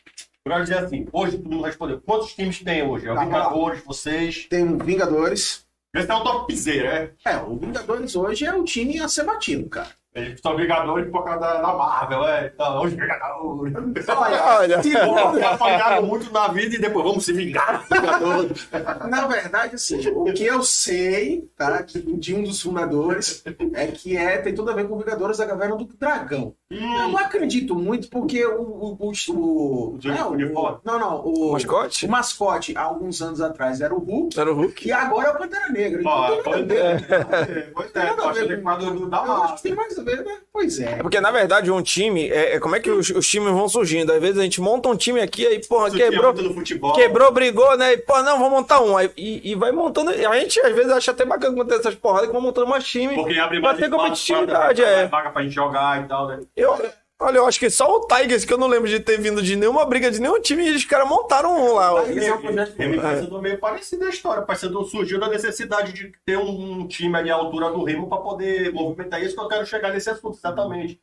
Eu 0.46 0.52
quero 0.52 0.64
dizer 0.64 0.78
assim, 0.80 1.08
hoje 1.14 1.38
todo 1.38 1.50
mundo 1.50 1.64
respondeu. 1.64 2.02
Quantos 2.02 2.34
times 2.34 2.62
tem 2.62 2.84
hoje? 2.84 3.08
É 3.08 3.12
o 3.12 3.16
Tá, 3.16 3.24
Vingadores, 3.24 3.84
vocês. 3.86 4.48
Tem 4.50 4.64
o 4.68 4.78
Vingadores. 4.78 5.66
Esse 5.96 6.12
é 6.12 6.16
o 6.16 6.24
topzera, 6.24 7.00
né? 7.00 7.10
É, 7.26 7.38
o 7.38 7.56
Vingadores 7.58 8.16
hoje 8.16 8.46
é 8.46 8.54
o 8.54 8.64
time 8.64 9.00
a 9.00 9.08
ser 9.08 9.24
batido, 9.24 9.70
cara. 9.70 9.90
Eles 10.18 10.40
são 10.42 10.58
Vingadores 10.58 11.12
por 11.12 11.24
causa 11.24 11.40
da, 11.40 11.62
da 11.62 11.74
Marvel, 11.74 12.28
é. 12.28 12.52
Então, 12.54 12.84
os 12.84 12.92
Vingadores. 12.92 13.74
Olha, 14.10 14.82
Segundo, 14.82 15.46
apanharam 15.46 16.04
muito 16.04 16.34
na 16.34 16.48
vida 16.48 16.76
e 16.76 16.80
depois 16.80 17.06
vamos 17.06 17.24
se 17.24 17.34
vingar. 17.34 17.86
Vingadores. 17.92 18.68
Na 19.10 19.28
verdade, 19.28 19.76
assim, 19.76 20.08
o 20.10 20.34
que 20.34 20.44
eu 20.44 20.64
sei, 20.64 21.50
tá, 21.56 21.84
que 21.84 22.00
de 22.00 22.34
um 22.34 22.44
dos 22.44 22.62
fundadores, 22.62 23.44
é 23.74 23.88
que 23.88 24.18
é, 24.18 24.38
tem 24.38 24.56
tudo 24.56 24.72
a 24.72 24.74
ver 24.74 24.88
com 24.88 24.98
Vingadores 24.98 25.38
da 25.38 25.46
Caverna 25.46 25.76
do 25.76 25.86
Dragão. 25.86 26.56
Eu 26.70 26.78
Hum, 26.82 27.12
não 27.14 27.18
acredito 27.18 27.74
muito, 27.74 28.10
porque 28.10 28.46
o. 28.46 28.60
o, 28.62 28.98
o, 29.00 29.12
o- 29.30 29.94
O 29.94 29.98
de 29.98 30.10
não, 30.10 30.32
uniforme? 30.32 30.80
não, 30.84 31.00
não. 31.00 31.22
O, 31.22 31.54
mascote? 31.54 32.06
o 32.06 32.10
mascote, 32.12 32.78
há 32.78 32.82
alguns 32.82 33.22
anos 33.22 33.40
atrás, 33.40 33.80
era 33.80 33.96
o 33.96 34.00
Hulk, 34.00 34.38
Era 34.38 34.52
o 34.52 34.54
Hulk. 34.56 34.86
e 34.86 34.92
agora 34.92 35.30
é 35.30 35.32
o 35.32 35.38
Pantera 35.38 35.70
Negra. 35.70 36.02
Então, 36.02 36.12
ó, 36.12 36.34
a 36.34 36.44
pode 36.44 36.64
ver. 36.64 36.78
é, 36.84 37.70
pois 37.74 37.96
é, 37.96 38.14
que 38.42 38.48
tem 38.48 38.62
mais 38.62 38.84
do 38.84 39.10
da 39.10 39.18
Eu 39.18 39.24
acho 39.24 39.32
que 39.32 39.38
Marvel. 39.38 39.58
tem 39.64 39.76
mais 39.76 39.98
a 39.98 40.04
ver, 40.04 40.26
né? 40.26 40.38
Pois 40.52 40.80
é. 40.82 40.92
É 40.92 40.96
porque, 40.98 41.22
na 41.22 41.32
verdade, 41.32 41.72
um 41.72 41.82
time, 41.82 42.28
é, 42.30 42.56
é 42.56 42.60
como 42.60 42.76
é 42.76 42.82
que 42.82 42.92
os, 42.92 43.10
os 43.12 43.26
times 43.26 43.54
vão 43.54 43.70
surgindo. 43.70 44.12
Às 44.12 44.20
vezes 44.20 44.38
a 44.38 44.44
gente 44.44 44.60
monta 44.60 44.90
um 44.90 44.98
time 44.98 45.22
aqui, 45.22 45.48
aí, 45.48 45.66
porra, 45.66 45.88
Isso 45.88 45.96
quebrou, 45.98 46.36
futebol. 46.54 46.94
quebrou, 46.94 47.32
brigou, 47.32 47.78
né? 47.78 47.94
E, 47.94 47.98
pô, 47.98 48.22
não, 48.24 48.38
vamos 48.40 48.52
montar 48.52 48.82
um. 48.82 48.98
Aí, 48.98 49.10
e, 49.16 49.52
e 49.52 49.56
vai 49.56 49.72
montando. 49.72 50.10
A 50.12 50.38
gente, 50.40 50.60
às 50.60 50.76
vezes, 50.76 50.92
acha 50.92 51.12
até 51.12 51.24
bacana 51.24 51.56
quando 51.56 51.70
tem 51.70 51.78
essas 51.80 51.96
porradas 51.96 52.28
que 52.28 52.34
vão 52.34 52.42
montando 52.42 52.68
mais 52.68 52.86
time. 52.86 53.16
Porque 53.16 53.40
abre 53.40 53.62
Pra 53.62 53.70
mais 53.70 53.78
ter 53.80 53.86
espaço, 53.86 54.04
competitividade, 54.04 54.82
pra- 54.82 54.92
é. 54.92 55.08
vaga 55.08 55.30
pra 55.30 55.44
gente 55.44 55.56
jogar 55.56 56.04
e 56.04 56.08
tal, 56.10 56.28
né? 56.28 56.40
Eu, 56.58 56.72
olha, 57.20 57.38
eu 57.38 57.46
acho 57.46 57.60
que 57.60 57.70
só 57.70 57.96
o 57.98 58.08
Tigers, 58.08 58.44
que 58.44 58.52
eu 58.52 58.58
não 58.58 58.68
lembro 58.68 58.90
de 58.90 59.00
ter 59.00 59.20
vindo 59.20 59.42
de 59.42 59.56
nenhuma 59.56 59.86
briga 59.86 60.10
de 60.12 60.20
nenhum 60.20 60.42
time, 60.42 60.68
e 60.68 60.76
os 60.76 60.84
caras 60.86 61.08
montaram 61.08 61.56
um 61.56 61.74
lá. 61.76 62.04
Tigers 62.04 62.26
é 62.26 62.34
um 62.34 62.42
projeto 62.42 62.74
É 62.80 62.88
meio 62.88 63.02
parecendo 63.02 63.42
meio 63.42 63.60
parecida 63.60 64.06
a 64.06 64.10
história. 64.10 64.42
Parecendo 64.44 64.84
surgiu 64.86 65.20
da 65.20 65.30
necessidade 65.30 65.94
de 65.94 66.12
ter 66.26 66.38
um 66.38 66.88
time 66.88 67.16
ali 67.16 67.30
à 67.30 67.36
altura 67.36 67.70
do 67.70 67.84
Remo 67.84 68.10
para 68.10 68.18
poder 68.22 68.74
movimentar 68.74 69.22
isso, 69.24 69.36
que 69.36 69.42
eu 69.42 69.48
quero 69.48 69.66
chegar 69.66 69.94
nesse 69.94 70.10
assunto, 70.10 70.38
exatamente. 70.38 71.00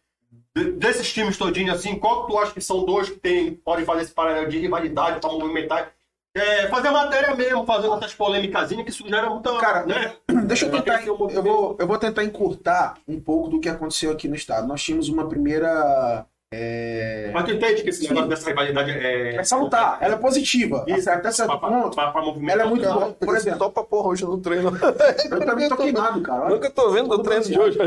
De- 0.56 0.72
desses 0.72 1.12
times 1.12 1.36
todinhos, 1.38 1.74
assim, 1.76 1.98
qual 1.98 2.26
que 2.26 2.32
tu 2.32 2.38
acha 2.38 2.52
que 2.52 2.60
são 2.60 2.84
dois 2.84 3.08
que 3.08 3.16
tem, 3.16 3.54
podem 3.54 3.84
fazer 3.84 4.02
esse 4.02 4.12
paralelo 4.12 4.48
de 4.48 4.58
rivalidade 4.58 5.20
para 5.20 5.30
movimentar? 5.32 5.92
É, 6.36 6.66
fazer 6.68 6.90
matéria 6.90 7.32
mesmo, 7.36 7.64
fazendo 7.64 7.94
essas 7.94 8.12
polêmicas 8.12 8.68
que 8.68 8.90
isso 8.90 9.08
gera 9.08 9.30
muita. 9.30 9.56
Cara, 9.58 9.86
né? 9.86 10.14
Deixa 10.46 10.66
eu 10.66 10.70
tentar. 10.72 11.06
Eu 11.06 11.16
vou, 11.16 11.76
eu 11.78 11.86
vou 11.86 11.96
tentar 11.98 12.24
encurtar 12.24 12.94
um 13.06 13.20
pouco 13.20 13.48
do 13.48 13.60
que 13.60 13.68
aconteceu 13.68 14.10
aqui 14.10 14.26
no 14.26 14.34
estado. 14.34 14.66
Nós 14.66 14.82
tínhamos 14.82 15.08
uma 15.08 15.28
primeira. 15.28 16.26
É, 16.52 17.30
Mas 17.34 17.44
tu 17.46 17.50
entende 17.52 17.82
que 17.82 17.90
esse 17.90 18.06
negócio 18.06 18.28
dessa 18.28 18.48
rivalidade 18.48 18.90
é. 18.90 19.36
é 19.36 19.42
salutar, 19.44 19.98
ela 20.00 20.14
é 20.14 20.18
positiva. 20.18 20.84
Isso. 20.86 21.10
Até 21.10 21.30
certo 21.32 21.58
ponto. 21.58 21.96
Para 21.96 22.22
movimentar. 22.22 22.54
Ela 22.60 22.62
é 22.62 22.66
muito 22.70 22.84
boa. 22.92 23.12
Por 23.12 23.36
exemplo, 23.36 23.58
Topa 23.60 23.82
porra 23.84 24.08
hoje 24.10 24.24
no 24.24 24.38
treino. 24.38 24.70
eu 25.30 25.40
também 25.46 25.68
tô 25.68 25.76
queimado, 25.76 26.20
cara. 26.20 26.42
Olha, 26.46 26.54
Nunca 26.54 26.70
tô 26.70 26.90
vendo 26.90 27.12
o 27.12 27.18
treino 27.22 27.44
de 27.44 27.58
hoje. 27.58 27.78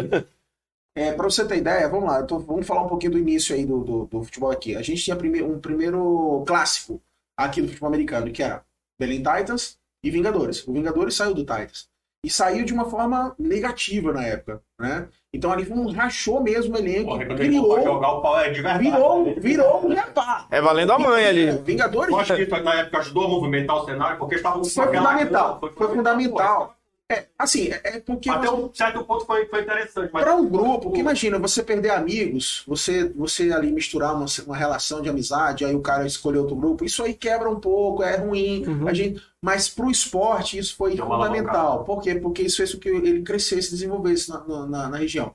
É, 0.95 1.11
pra 1.13 1.25
você 1.25 1.45
ter 1.45 1.57
ideia, 1.57 1.87
vamos 1.87 2.09
lá, 2.09 2.19
eu 2.19 2.25
tô- 2.25 2.39
vamos 2.39 2.65
falar 2.65 2.81
um 2.81 2.87
pouquinho 2.89 3.11
do 3.13 3.19
início 3.19 3.55
aí 3.55 3.63
do, 3.65 3.83
do, 3.83 4.05
do 4.05 4.23
futebol 4.23 4.49
aqui. 4.51 4.75
A 4.75 4.81
gente 4.81 5.01
tinha 5.03 5.15
prime- 5.15 5.43
um 5.43 5.59
primeiro 5.59 6.43
clássico 6.47 6.99
aqui 7.37 7.61
do 7.61 7.67
futebol 7.67 7.89
americano, 7.89 8.31
que 8.31 8.41
era 8.41 8.63
Belém 8.99 9.21
Titans 9.21 9.77
e 10.03 10.09
Vingadores. 10.09 10.67
O 10.67 10.73
Vingadores 10.73 11.15
saiu 11.15 11.33
do 11.33 11.41
Titans. 11.41 11.87
E 12.25 12.29
saiu 12.29 12.65
de 12.65 12.73
uma 12.73 12.89
forma 12.89 13.35
negativa 13.37 14.11
na 14.11 14.23
época, 14.23 14.61
né? 14.79 15.07
Então 15.31 15.51
ali 15.51 15.71
um 15.71 15.91
rachou 15.91 16.41
mesmo 16.41 16.75
o 16.75 16.77
elenco, 16.77 17.11
Porra, 17.11 17.25
for 17.27 17.35
criou, 17.37 17.83
jogar 17.83 18.11
o 18.11 18.21
pau 18.21 18.39
é 18.39 18.49
de 18.49 18.61
verdade. 18.61 18.83
virou, 18.83 19.35
virou 19.37 19.85
um 19.85 19.93
repá. 19.93 20.47
É 20.49 20.59
valendo 20.59 20.93
a 20.93 20.99
mãe 20.99 21.25
ali. 21.25 21.51
Vingadores 21.59 22.11
Eu 22.11 22.19
acho 22.19 22.35
que 22.35 22.45
na 22.47 22.73
época 22.73 22.97
ajudou 22.97 23.25
a 23.25 23.29
movimentar 23.29 23.77
o 23.77 23.85
cenário, 23.85 24.17
porque 24.17 24.35
estavam 24.35 24.61
com 24.61 24.67
foi 24.67 24.87
fundamental, 24.87 25.59
foi 25.77 25.87
fundamental. 25.89 26.76
É, 27.09 27.25
assim, 27.39 27.69
é, 27.69 27.81
é 27.85 27.99
porque 28.01 28.29
Até 28.29 28.51
um 28.51 28.73
certo 28.73 29.01
ponto 29.05 29.25
foi, 29.25 29.45
foi 29.45 29.61
interessante. 29.61 30.11
Mas 30.11 30.23
para 30.23 30.35
um 30.35 30.49
grupo, 30.49 30.81
porque 30.81 30.99
imagina, 30.99 31.39
você 31.39 31.63
perder 31.63 31.91
amigos, 31.91 32.63
você 32.67 33.07
você 33.07 33.49
ali 33.53 33.71
misturar 33.71 34.13
uma, 34.13 34.25
uma 34.45 34.57
relação 34.57 35.01
de 35.01 35.07
amizade, 35.07 35.63
aí 35.63 35.73
o 35.73 35.81
cara 35.81 36.05
escolher 36.05 36.39
outro 36.39 36.55
grupo, 36.57 36.83
isso 36.83 37.01
aí 37.01 37.13
quebra 37.13 37.49
um 37.49 37.61
pouco, 37.61 38.03
é 38.03 38.17
ruim. 38.17 38.65
Uhum. 38.67 38.87
A 38.89 38.93
gente, 38.93 39.21
mas 39.41 39.69
pro 39.69 39.89
esporte 39.89 40.57
isso 40.57 40.75
foi 40.75 40.95
Deu 40.95 41.05
fundamental. 41.05 41.85
Por 41.85 42.01
quê? 42.01 42.15
Porque 42.15 42.41
isso 42.41 42.57
fez 42.57 42.73
com 42.73 42.79
que 42.81 42.89
ele 42.89 43.23
crescesse, 43.23 43.71
desenvolvesse 43.71 44.29
na, 44.29 44.43
na, 44.45 44.89
na- 44.89 44.97
região. 44.97 45.33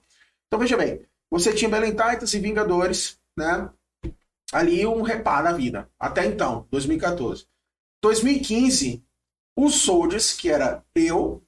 Então 0.49 0.61
veja 0.61 0.77
bem, 0.77 1.01
você 1.31 1.55
tinha 1.55 1.71
Belém 1.71 1.93
Titans 1.93 2.35
e 2.35 2.39
Vingadores, 2.39 3.19
né? 3.35 3.71
Ali 4.53 4.87
um 4.87 5.01
repar 5.01 5.43
na 5.43 5.53
vida. 5.53 5.89
Até 5.99 6.27
então, 6.27 6.67
2014. 6.71 7.47
2015, 8.03 9.03
os 9.57 9.77
Soldiers, 9.77 10.35
que 10.35 10.51
era 10.51 10.85
eu 10.95 11.43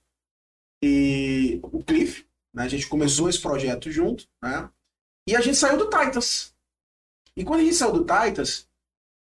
e 0.84 1.58
o 1.62 1.82
Cliff, 1.82 2.26
né? 2.52 2.64
A 2.64 2.68
gente 2.68 2.86
começou 2.86 3.28
esse 3.28 3.40
projeto 3.40 3.90
junto, 3.90 4.24
né? 4.42 4.68
E 5.26 5.34
a 5.34 5.40
gente 5.40 5.56
saiu 5.56 5.78
do 5.78 5.84
Titans. 5.88 6.52
E 7.36 7.42
quando 7.44 7.60
a 7.60 7.64
gente 7.64 7.74
saiu 7.74 7.92
do 7.92 8.00
Titans, 8.00 8.68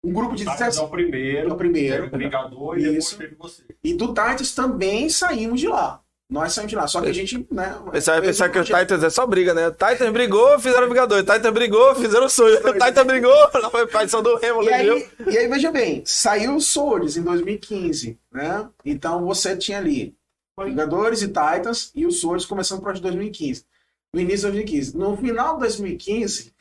um 0.04 0.12
grupo 0.12 0.36
de 0.36 0.44
Titans 0.44 0.60
17 0.76 0.80
é 0.80 0.84
o 0.84 0.90
primeiro, 0.90 1.50
é 1.50 1.54
o 1.54 1.56
primeiro. 1.58 2.08
o 2.14 2.18
Vingador 2.18 2.78
e 2.78 2.84
depois 2.84 3.06
Isso. 3.06 3.18
teve 3.18 3.36
você. 3.36 3.64
E 3.84 3.94
do 3.94 4.08
Titans 4.10 4.54
também 4.54 5.10
saímos 5.10 5.60
de 5.60 5.68
lá. 5.68 6.02
Nós 6.30 6.54
saímos 6.54 6.72
de 6.72 6.76
lá. 6.76 6.88
Só 6.88 7.02
que 7.02 7.08
a 7.10 7.14
gente, 7.14 7.48
né? 7.52 7.76
Pensar, 7.92 8.22
pensar 8.22 8.50
que 8.50 8.60
o. 8.60 8.64
Titans 8.64 9.04
é 9.04 9.10
só 9.10 9.26
briga, 9.26 9.54
né? 9.54 9.72
Titans 9.72 10.12
brigou, 10.12 10.60
fizeram 10.60 10.88
Vingador. 10.90 11.20
Titans 11.24 11.54
brigou, 11.54 11.96
fizeram 11.96 12.26
o 12.26 12.30
sonho. 12.30 12.58
Titans 12.58 13.06
brigou, 13.08 13.32
lá 13.54 13.70
foi 13.70 13.88
traição 13.88 14.22
do 14.22 14.36
Remo, 14.36 14.62
E 14.64 14.66
legião. 14.66 14.96
aí, 14.96 15.10
e 15.34 15.38
aí, 15.38 15.48
veja 15.48 15.72
bem, 15.72 16.04
saiu 16.06 16.56
o 16.56 16.62
Soldiers 16.62 17.16
em 17.16 17.22
2015, 17.24 18.20
né? 18.32 18.68
Então 18.84 19.24
você 19.26 19.56
tinha 19.56 19.78
ali 19.78 20.16
Vingadores 20.64 21.22
e 21.22 21.28
Titans 21.28 21.92
e 21.94 22.06
o 22.06 22.12
Soldiers 22.12 22.46
começando 22.46 22.82
para 22.82 22.94
2015. 22.94 23.66
No 24.14 24.22
início 24.22 24.50
de 24.50 24.58
2015. 24.58 24.98
No 24.98 25.18
final 25.18 25.56
de 25.56 25.60
2015, 25.62 26.54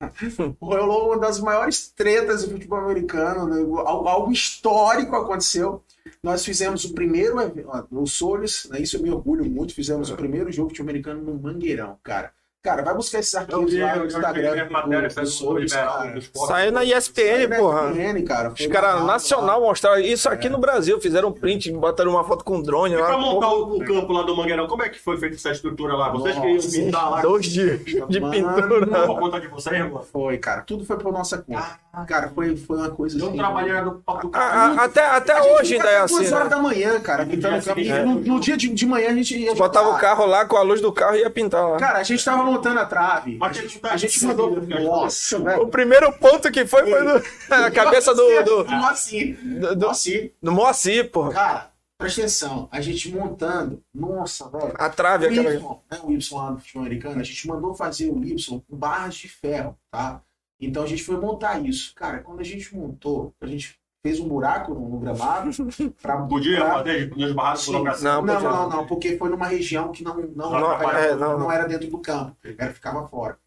rolou 0.58 1.08
uma 1.08 1.18
das 1.18 1.38
maiores 1.38 1.88
tretas 1.88 2.44
do 2.44 2.52
futebol 2.52 2.78
americano, 2.78 3.46
né? 3.46 3.60
algo, 3.84 4.32
histórico 4.32 5.14
aconteceu. 5.14 5.82
Nós 6.22 6.42
fizemos 6.42 6.84
o 6.84 6.94
primeiro 6.94 7.38
evento, 7.40 7.86
no 7.90 8.06
Soldiers, 8.06 8.66
né? 8.70 8.80
isso 8.80 8.96
eu 8.96 9.02
me 9.02 9.10
orgulho 9.10 9.44
muito, 9.44 9.74
fizemos 9.74 10.10
o 10.10 10.16
primeiro 10.16 10.50
jogo 10.50 10.68
de 10.68 10.76
futebol 10.76 10.90
americano 10.90 11.22
no 11.22 11.38
Mangueirão, 11.38 11.98
cara. 12.02 12.32
Cara, 12.64 12.80
vai 12.82 12.94
buscar 12.94 13.18
esses 13.18 13.34
Eu 13.34 13.40
arquivos 13.40 13.70
vi, 13.70 13.78
lá 13.82 13.94
no 13.96 14.00
eu 14.02 14.06
Instagram 14.06 14.56
do, 14.56 14.64
do 14.64 15.68
cara. 15.68 16.18
esporte. 16.18 16.48
Saiu 16.48 16.72
na 16.72 16.82
ESPN, 16.82 17.56
porra. 17.58 17.90
ESPN, 17.90 18.22
cara. 18.24 18.52
Os 18.58 18.66
caras 18.68 19.04
nacional 19.04 19.60
lá. 19.60 19.66
mostraram 19.66 20.00
isso 20.00 20.30
aqui 20.30 20.48
no 20.48 20.56
Brasil. 20.56 20.98
Fizeram 20.98 21.28
um 21.28 21.32
print, 21.32 21.70
botaram 21.72 22.12
uma 22.12 22.24
foto 22.24 22.42
com 22.42 22.62
drone 22.62 22.94
E 22.94 22.96
lá. 22.96 23.04
pra 23.06 23.18
montar 23.18 23.48
porra, 23.50 23.60
o, 23.66 23.76
o 23.76 23.84
campo 23.84 24.10
lá 24.14 24.22
do 24.22 24.34
Mangueirão, 24.34 24.66
como 24.66 24.82
é 24.82 24.88
que 24.88 24.98
foi 24.98 25.18
feita 25.18 25.36
essa 25.36 25.50
estrutura 25.50 25.94
lá? 25.94 26.08
Vocês 26.08 26.38
queriam 26.38 26.58
pintar 26.58 27.10
lá 27.10 27.20
Dois 27.20 27.44
dias 27.44 27.80
de 27.84 28.18
Mano. 28.20 28.32
pintura. 28.32 29.06
por 29.06 29.18
conta 29.18 29.40
de 29.40 29.48
vocês, 29.48 29.78
mano? 29.80 30.02
Foi, 30.10 30.38
cara. 30.38 30.62
Tudo 30.62 30.86
foi 30.86 30.96
por 30.96 31.12
nossa 31.12 31.36
conta. 31.36 31.78
Cara, 32.08 32.28
foi, 32.34 32.56
foi 32.56 32.76
uma 32.78 32.90
coisa 32.90 33.16
assim. 33.24 33.36
trabalho 33.36 33.84
do 33.84 33.90
papo 33.98 34.30
Até, 34.34 35.04
até 35.06 35.40
hoje 35.52 35.74
ainda 35.74 35.88
é 35.90 35.98
assim. 35.98 36.16
duas 36.16 36.32
horas 36.32 36.44
Né? 36.48 36.50
da 36.50 36.58
manhã, 36.62 36.98
cara, 37.00 37.24
pintando 37.26 37.58
o 37.58 37.62
campo. 37.62 37.78
E 37.80 37.92
No, 37.92 38.14
no 38.14 38.40
dia 38.40 38.56
de, 38.56 38.68
de 38.70 38.86
manhã 38.86 39.10
a 39.10 39.14
gente 39.14 39.36
ia. 39.38 39.54
Botava 39.54 39.90
o 39.90 39.98
carro 39.98 40.24
lá 40.26 40.44
com 40.46 40.56
a 40.56 40.62
luz 40.62 40.80
do 40.80 40.90
carro 40.90 41.14
e 41.14 41.20
ia 41.20 41.30
pintar 41.30 41.68
lá. 41.68 41.76
Cara, 41.76 41.98
a 41.98 42.02
gente 42.02 42.24
tava 42.24 42.42
montando 42.54 42.80
a 42.80 42.86
trave. 42.86 43.36
Mas 43.38 43.58
A 43.58 43.60
gente, 43.62 43.78
que 43.78 43.86
a 43.86 43.96
gente 43.96 44.24
mandou. 44.24 44.60
Nossa, 44.62 45.38
velho. 45.38 45.62
O 45.62 45.68
primeiro 45.68 46.12
ponto 46.14 46.50
que 46.50 46.66
foi 46.66 46.88
foi 46.88 47.02
no- 47.02 47.22
a 47.54 47.70
cabeça 47.70 48.14
do, 48.14 48.42
do, 48.44 48.64
Moacir. 48.70 49.36
do, 49.42 49.74
do, 49.76 49.86
Moacir. 49.86 50.32
do 50.42 50.52
Moacir, 50.52 51.10
porra. 51.10 51.32
Cara, 51.32 51.70
presta 51.98 52.20
atenção. 52.22 52.68
A 52.72 52.80
gente 52.80 53.10
montando. 53.12 53.82
Nossa, 53.94 54.48
velho. 54.48 54.74
A 54.76 54.88
trave, 54.88 55.26
O 55.26 55.30
aquela. 55.30 55.50
Y, 55.54 55.58
né, 55.58 56.00
o 56.02 56.12
Y 56.12 56.18
lá 56.34 56.50
no 56.50 56.58
futebol 56.58 56.82
americano, 56.82 57.20
a 57.20 57.24
gente 57.24 57.46
mandou 57.48 57.74
fazer 57.74 58.10
o 58.10 58.24
Y 58.24 58.36
com 58.68 58.76
barras 58.76 59.14
de 59.16 59.28
ferro, 59.28 59.76
tá? 59.90 60.20
Então 60.60 60.82
a 60.82 60.86
gente 60.86 61.02
foi 61.02 61.16
montar 61.16 61.58
isso. 61.64 61.92
Cara, 61.94 62.18
quando 62.20 62.40
a 62.40 62.44
gente 62.44 62.74
montou, 62.74 63.34
a 63.40 63.46
gente 63.46 63.76
fez 64.04 64.20
um 64.20 64.28
buraco 64.28 64.74
no, 64.74 64.86
no 64.86 64.98
gramado 64.98 65.50
pra, 66.02 66.18
Podia 66.26 66.58
pra- 66.58 66.74
fazer 66.74 67.16
nos 67.16 67.32
barrados 67.32 67.62
Sim. 67.64 67.72
burocracia? 67.72 68.04
Não, 68.12 68.22
Não, 68.22 68.34
podia. 68.34 68.50
não, 68.50 68.68
não, 68.68 68.86
porque 68.86 69.16
foi 69.16 69.30
numa 69.30 69.46
região 69.46 69.90
que 69.90 70.04
não, 70.04 70.14
não, 70.16 70.50
Não, 70.50 70.60
não, 70.60 70.72
é, 70.90 71.04
era, 71.06 71.16
não, 71.16 71.30
não 71.32 71.38
não. 71.40 71.52
era 71.52 71.66
dentro 71.66 71.88
do 71.88 71.98
campo, 71.98 72.36
era, 72.58 72.72
ficava 72.74 73.08
fora. 73.08 73.38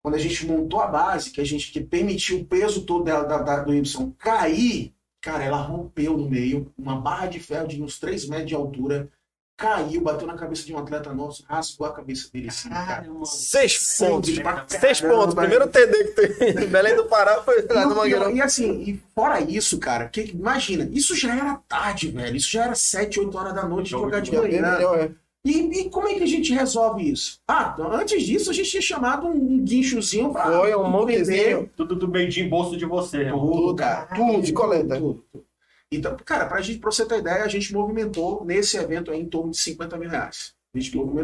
Quando 0.00 0.14
a 0.14 0.18
gente 0.18 0.46
montou 0.46 0.80
a 0.80 0.86
base, 0.86 1.32
que 1.32 1.40
a 1.40 1.44
gente 1.44 1.72
que 1.72 1.80
permitiu 1.80 2.38
o 2.38 2.44
peso 2.44 2.86
todo 2.86 3.02
dela, 3.04 3.24
da, 3.24 3.38
da- 3.38 3.62
do 3.64 3.74
Y 3.74 4.12
cair, 4.16 4.94
cara, 5.20 5.42
ela 5.42 5.60
rompeu 5.60 6.16
no 6.16 6.30
meio, 6.30 6.72
uma 6.78 7.00
barra 7.00 7.26
de 7.26 7.40
ferro 7.40 7.66
de 7.66 7.82
uns 7.82 7.98
3 7.98 8.28
metros 8.28 8.48
de 8.48 8.54
altura, 8.54 9.10
caiu, 9.58 10.00
bateu 10.00 10.26
na 10.26 10.34
cabeça 10.34 10.64
de 10.64 10.72
um 10.72 10.78
atleta 10.78 11.12
nosso, 11.12 11.44
rasgou 11.48 11.88
a 11.88 11.92
cabeça 11.92 12.30
dele 12.32 12.48
assim, 12.48 12.68
cara. 12.68 13.04
Seis 13.24 13.96
pontos. 13.98 14.30
Seis 14.68 15.00
caramba, 15.00 15.20
pontos. 15.20 15.34
Primeiro 15.34 15.66
TD 15.68 16.04
que 16.04 16.10
tem 16.12 16.64
em 16.64 16.66
Belém 16.68 16.94
do 16.94 17.06
Pará 17.06 17.42
foi 17.42 17.66
lá 17.68 17.84
no 17.84 17.96
Mangueirão. 17.96 18.30
e, 18.30 18.40
assim, 18.40 18.82
e 18.82 19.02
fora 19.14 19.40
isso, 19.40 19.78
cara, 19.78 20.08
que, 20.08 20.20
imagina, 20.20 20.88
isso 20.92 21.16
já 21.16 21.34
era 21.34 21.60
tarde, 21.68 22.08
velho. 22.08 22.36
Isso 22.36 22.52
já 22.52 22.66
era 22.66 22.74
7, 22.76 23.18
8 23.18 23.36
horas 23.36 23.54
da 23.54 23.64
noite 23.64 23.86
de 23.86 23.90
Jogo 23.90 24.04
jogar 24.04 24.20
de 24.20 24.32
manhã. 24.32 25.10
E, 25.44 25.80
e 25.80 25.90
como 25.90 26.06
é 26.08 26.14
que 26.14 26.22
a 26.22 26.26
gente 26.26 26.52
resolve 26.52 27.10
isso? 27.10 27.40
Ah, 27.48 27.72
então, 27.74 27.90
antes 27.92 28.22
disso 28.22 28.50
a 28.50 28.54
gente 28.54 28.70
tinha 28.70 28.82
chamado 28.82 29.26
um, 29.26 29.64
guinchozinho 29.64 30.30
pra. 30.30 30.44
Foi 30.44 30.74
um 30.76 31.06
vender 31.06 31.70
Tudo 31.76 31.96
do 31.96 32.06
meio 32.06 32.28
de 32.28 32.44
bolso 32.44 32.76
de 32.76 32.84
você, 32.84 33.18
irmão. 33.18 33.40
Tudo, 33.40 33.74
cara. 33.74 34.06
Tudo 34.14 34.42
de 34.42 34.52
coleta. 34.52 34.96
Tudo, 34.96 35.24
tudo. 35.32 35.47
Então, 35.90 36.16
cara, 36.24 36.46
pra 36.46 36.60
você 36.60 37.06
ter 37.06 37.18
ideia, 37.18 37.44
a 37.44 37.48
gente 37.48 37.72
movimentou 37.72 38.44
nesse 38.44 38.76
evento 38.76 39.10
aí 39.10 39.20
em 39.20 39.28
torno 39.28 39.50
de 39.50 39.58
50 39.58 39.96
mil 39.96 40.10
reais. 40.10 40.54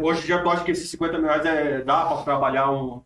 Hoje 0.03 0.23
dia, 0.25 0.41
tu 0.41 0.49
acha 0.49 0.63
que 0.63 0.71
esses 0.71 0.89
50 0.89 1.17
mil 1.19 1.27
reais 1.27 1.45
é, 1.45 1.81
dá 1.83 2.05
pra 2.05 2.23
trabalhar 2.23 2.71
um, 2.71 3.01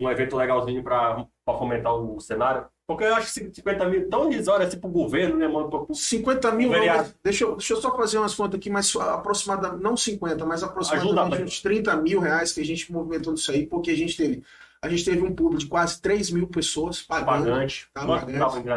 um 0.00 0.10
evento 0.10 0.36
legalzinho 0.36 0.82
pra 0.84 1.26
fomentar 1.46 1.94
o 1.94 2.20
cenário? 2.20 2.66
Porque 2.86 3.04
eu 3.04 3.14
acho 3.14 3.32
que 3.32 3.54
50 3.54 3.88
mil 3.88 4.10
tão 4.10 4.28
risório 4.28 4.66
assim 4.66 4.78
pro 4.78 4.90
governo, 4.90 5.36
né, 5.36 5.46
mano? 5.46 5.70
Tô- 5.70 5.94
50 5.94 6.50
mil, 6.52 6.70
não, 6.70 6.84
mas 6.86 7.14
deixa, 7.22 7.44
eu, 7.44 7.56
deixa 7.56 7.72
eu 7.72 7.80
só 7.80 7.96
fazer 7.96 8.18
umas 8.18 8.34
contas 8.34 8.58
aqui, 8.58 8.68
mas 8.68 8.94
aproximadamente, 8.96 9.82
não 9.82 9.96
50, 9.96 10.44
mas 10.44 10.62
aproximadamente 10.62 11.34
Ajuda, 11.34 11.44
uns 11.44 11.62
30 11.62 11.96
mil 11.96 12.20
reais 12.20 12.52
que 12.52 12.60
a 12.60 12.64
gente 12.64 12.92
movimentou 12.92 13.32
nisso 13.32 13.50
aí, 13.52 13.64
porque 13.64 13.92
a 13.92 13.96
gente 13.96 14.16
teve, 14.16 14.42
a 14.82 14.88
gente 14.88 15.04
teve 15.04 15.22
um 15.22 15.32
público 15.32 15.60
de 15.60 15.66
quase 15.66 16.00
3 16.02 16.30
mil 16.32 16.48
pessoas 16.48 17.00
pagando. 17.00 17.26
Pagante. 17.50 17.88
Tá 17.94 18.04
Quanto 18.04 18.26
pagante. 18.26 18.68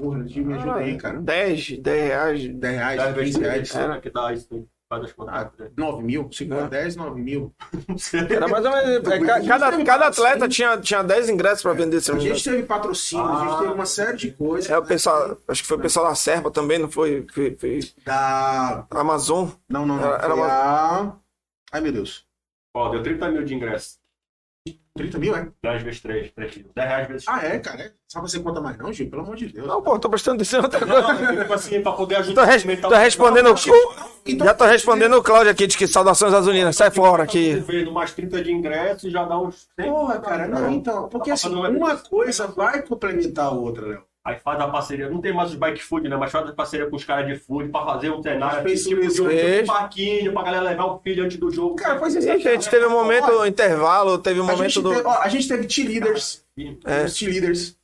Né? 0.00 0.04
Porra, 0.06 0.24
de 0.24 0.40
me 0.40 0.54
ajuda 0.54 0.74
aí, 0.76 0.96
cara. 0.96 1.20
10, 1.20 1.78
10 1.78 2.08
reais. 2.08 2.48
10 2.48 2.76
reais, 2.76 2.98
10 3.02 3.14
vezes 3.14 3.36
15 3.36 3.40
reais. 3.48 3.74
Era 3.74 4.00
que 4.00 4.10
dá 4.10 4.32
isso, 4.32 4.68
faz 4.88 5.04
as 5.04 5.12
contas. 5.12 5.34
Ah, 5.34 5.50
9 5.76 6.02
mil, 6.04 6.28
5 6.32 6.54
É. 6.54 6.68
10, 6.68 6.96
9 6.96 7.20
mil. 7.20 7.52
Era 8.30 8.48
mais 8.48 8.64
ou 8.64 8.70
menos. 8.70 9.08
é, 9.08 9.18
ca- 9.20 9.44
cada, 9.46 9.84
cada 9.84 10.06
atleta 10.06 10.48
tinha, 10.48 10.78
tinha 10.78 11.02
10 11.02 11.28
ingressos 11.28 11.62
pra 11.62 11.72
vender, 11.72 12.00
se 12.00 12.12
A 12.12 12.18
gente 12.18 12.42
teve 12.44 12.62
patrocínio, 12.62 13.24
a 13.26 13.44
gente 13.48 13.58
teve 13.60 13.72
uma 13.72 13.86
série 13.86 14.16
de 14.16 14.30
coisas. 14.32 14.70
É 14.70 14.78
o 14.78 14.84
pessoal, 14.84 15.36
acho 15.48 15.62
que 15.62 15.68
foi 15.68 15.76
o 15.76 15.80
pessoal 15.80 16.06
da 16.08 16.14
Serpa 16.14 16.50
também, 16.50 16.78
não 16.78 16.90
foi? 16.90 17.26
Foi, 17.32 17.56
foi 17.58 17.80
Da. 18.04 18.86
Amazon. 18.90 19.48
Não, 19.68 19.84
não, 19.84 19.96
não. 19.96 20.04
Era- 20.04 20.24
era 20.24 20.34
a. 20.34 21.12
Ai, 21.72 21.80
meu 21.80 21.92
Deus. 21.92 22.24
Ó, 22.74 22.88
deu 22.90 23.02
30 23.02 23.30
mil 23.30 23.44
de 23.44 23.54
ingresso. 23.54 23.98
30 24.98 25.18
mil, 25.18 25.34
é? 25.36 25.48
10 25.62 25.82
vezes 25.82 26.00
3, 26.00 26.30
3 26.32 26.52
quilos. 26.52 26.70
10 26.74 26.88
reais 26.88 27.08
vezes 27.08 27.24
Ah, 27.28 27.44
é, 27.44 27.58
cara. 27.58 27.82
É. 27.82 27.92
Só 28.06 28.20
você 28.20 28.40
conta 28.40 28.60
mais, 28.60 28.76
não, 28.78 28.92
Gil? 28.92 29.08
Pelo 29.10 29.22
amor 29.22 29.36
de 29.36 29.46
Deus. 29.46 29.66
Não, 29.66 29.82
pô, 29.82 29.98
tô 29.98 30.08
prestando 30.08 30.36
atenção 30.36 30.62
outra 30.62 30.80
coisa. 30.80 31.12
Não, 31.12 31.36
tipo 31.40 31.52
assim, 31.52 31.80
pra 31.82 31.92
poder 31.92 32.16
ajudar 32.16 32.42
Tô, 32.42 32.50
res- 32.50 32.80
tô 32.80 32.88
respondendo. 32.94 33.54
Então, 34.26 34.46
Já 34.46 34.54
tô 34.54 34.64
respondendo 34.66 35.14
o 35.16 35.22
Cláudio 35.22 35.50
aqui 35.52 35.66
de 35.66 35.76
que 35.76 35.86
saudações 35.86 36.32
azulinas. 36.34 36.76
Sai 36.76 36.90
fora 36.90 37.22
aqui. 37.22 37.54
Governo 37.56 37.92
mais 37.92 38.12
30 38.12 38.42
de 38.42 38.52
ingresso 38.52 39.08
e 39.08 39.10
já 39.10 39.24
dá 39.24 39.38
uns. 39.38 39.68
Porra, 39.76 40.18
cara, 40.20 40.46
não, 40.48 40.70
então. 40.70 41.08
Porque 41.08 41.30
assim, 41.30 41.54
uma 41.54 41.96
coisa 41.96 42.46
vai 42.46 42.82
complementar 42.82 43.46
a 43.46 43.50
outra, 43.50 43.86
Léo. 43.86 44.02
Aí 44.28 44.36
faz 44.44 44.60
a 44.60 44.68
parceria. 44.68 45.08
Não 45.08 45.22
tem 45.22 45.32
mais 45.32 45.52
os 45.52 45.56
bike 45.56 45.82
food, 45.82 46.06
né? 46.06 46.14
Mas 46.14 46.30
faz 46.30 46.46
a 46.46 46.52
parceria 46.52 46.86
com 46.86 46.96
os 46.96 47.02
caras 47.02 47.26
de 47.26 47.34
food 47.36 47.70
pra 47.70 47.82
fazer 47.82 48.10
um 48.10 48.22
cenário. 48.22 48.62
Fez 48.62 48.84
tipo, 48.84 49.00
isso, 49.00 49.14
de 49.14 49.22
um, 49.22 49.30
fez. 49.30 49.62
um 49.62 49.72
parquinho 49.72 50.32
pra 50.34 50.42
galera 50.42 50.64
levar 50.64 50.84
o 50.84 50.98
filho 50.98 51.24
antes 51.24 51.38
do 51.38 51.50
jogo. 51.50 51.76
Cara, 51.76 51.98
faz 51.98 52.14
E 52.14 52.18
isso. 52.18 52.30
a 52.30 52.36
gente 52.36 52.68
teve 52.68 52.84
um 52.84 52.90
momento, 52.90 53.46
intervalo, 53.46 54.18
teve 54.18 54.38
um 54.38 54.44
momento 54.44 54.82
do. 54.82 54.90
teve, 54.90 55.06
ó, 55.06 55.18
a 55.22 55.28
gente 55.28 55.48
teve 55.48 55.66
cheerleaders. 55.66 56.44
É. 56.84 57.04
Os 57.04 57.16
cheerleaders. 57.16 57.78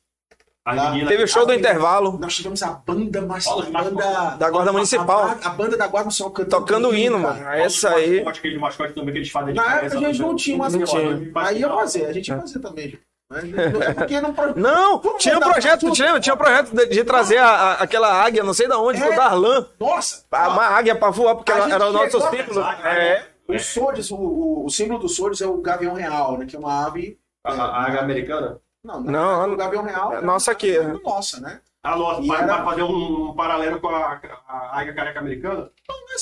Lá. 0.67 0.91
meninas. 0.91 1.09
Teve 1.09 1.23
o 1.23 1.27
show 1.27 1.47
do 1.47 1.53
intervalo. 1.53 2.19
Nós 2.19 2.35
tivemos 2.35 2.61
a 2.61 2.73
banda, 2.73 3.25
os 3.25 3.69
banda. 3.69 4.35
Da 4.37 4.49
Guarda 4.51 4.71
Municipal. 4.71 5.23
A, 5.23 5.31
a 5.31 5.49
banda 5.49 5.75
da 5.75 5.87
Guarda 5.87 6.05
Municipal 6.05 6.29
cantando. 6.29 6.63
Tocando 6.63 6.89
o 6.89 6.95
hino, 6.95 7.21
cara. 7.23 7.33
mano. 7.33 7.49
Essa 7.53 7.89
aí. 7.89 8.23
Mascotes 8.59 8.93
também 8.93 9.13
que 9.13 9.19
eles 9.19 9.31
fazem 9.31 9.53
de 9.53 9.59
Na 9.59 9.77
época 9.77 9.97
a 9.97 10.01
gente 10.01 10.21
não 10.21 10.35
tinha 10.35 10.55
uma 10.55 10.69
tinha. 10.69 11.31
Aí 11.35 11.59
ia 11.59 11.69
fazer, 11.69 12.05
a 12.05 12.13
gente 12.13 12.27
ia 12.27 12.39
fazer 12.39 12.59
também. 12.59 12.99
É 13.31 13.93
porque 13.93 14.21
não 14.21 14.33
pro- 14.33 14.57
Não, 14.59 15.01
tinha 15.17 15.37
um 15.37 15.39
projeto, 15.41 15.83
lembra? 15.99 16.19
Tinha 16.19 16.33
um 16.35 16.37
projeto 16.37 16.75
de, 16.75 16.85
de 16.87 17.03
trazer 17.03 17.37
a- 17.37 17.49
a- 17.49 17.73
aquela 17.83 18.11
águia, 18.23 18.43
não 18.43 18.53
sei 18.53 18.67
de 18.67 18.73
onde, 18.75 19.01
É. 19.01 19.09
do 19.09 19.15
Darlan. 19.15 19.65
Nossa! 19.79 20.23
Uma 20.31 20.65
águia 20.67 20.95
pra 20.95 21.09
voar, 21.09 21.35
porque 21.35 21.51
ela 21.51 21.71
era 21.73 21.87
o 21.87 21.91
nosso 21.91 22.19
símbolo. 22.29 22.61
É. 22.83 23.25
O 23.47 23.57
Swords, 23.59 24.11
o, 24.11 24.15
o, 24.15 24.65
o 24.65 24.69
símbolo 24.69 24.99
do 24.99 25.09
Swords 25.09 25.41
é 25.41 25.47
o 25.47 25.57
gavião 25.61 25.93
real, 25.93 26.37
né? 26.37 26.45
Que 26.45 26.55
é 26.55 26.59
uma 26.59 26.85
ave. 26.85 27.19
A, 27.43 27.51
a 27.53 27.85
águia 27.85 28.01
americana? 28.01 28.59
Não, 28.83 29.01
Não, 29.01 29.53
o 29.53 29.57
gavião 29.57 29.83
real. 29.83 30.13
é 30.13 30.21
nossa 30.21 30.51
aqui, 30.51 30.75
É 30.77 30.83
né? 30.83 30.99
nossa, 31.03 31.39
né? 31.39 31.59
Ah, 31.87 31.95
nossa, 31.95 32.21
E 32.21 32.27
vai, 32.27 32.41
era- 32.41 32.63
fazer 32.63 32.81
um, 32.83 33.33
paralelo 33.35 33.79
com 33.79 33.87
a, 33.89 34.19
a 34.47 34.79
águia 34.79 34.93
careca 34.95 35.19
americana? 35.19 35.69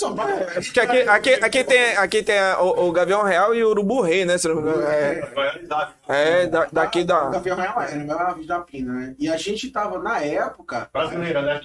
Ó, 0.03 0.09
vai- 0.11 0.33
É 0.33 0.61
porque 0.61 0.79
aqui, 0.81 1.01
aqui, 1.03 1.33
aqui 1.35 1.63
tem, 1.63 1.95
aqui 1.95 2.23
tem 2.23 2.37
a- 2.37 2.59
o, 2.61 2.87
o 2.89 2.91
Gavião 2.91 3.23
Real 3.23 3.55
e 3.55 3.63
o 3.63 3.69
Urubu 3.69 4.01
Rei, 4.01 4.25
né? 4.25 4.37
se 4.37 4.47
não 4.49 4.55
me 4.55 4.61
engano. 4.61 4.81
É, 4.83 5.21
realizar. 5.33 5.95
é 6.09 6.47
da- 6.47 6.67
daqui 6.71 6.99
O 7.01 7.05
da. 7.05 7.29
gavião 7.29 7.55
real 7.55 7.81
é, 7.81 7.95
né? 7.95 8.05
É 8.13 8.21
ave 8.21 8.45
da 8.45 8.59
pina, 8.59 8.91
né? 8.93 9.15
E 9.17 9.29
a 9.29 9.37
gente 9.37 9.69
tava, 9.71 9.99
na 9.99 10.19
época. 10.19 10.89
Brasileira, 10.91 11.41
né? 11.41 11.61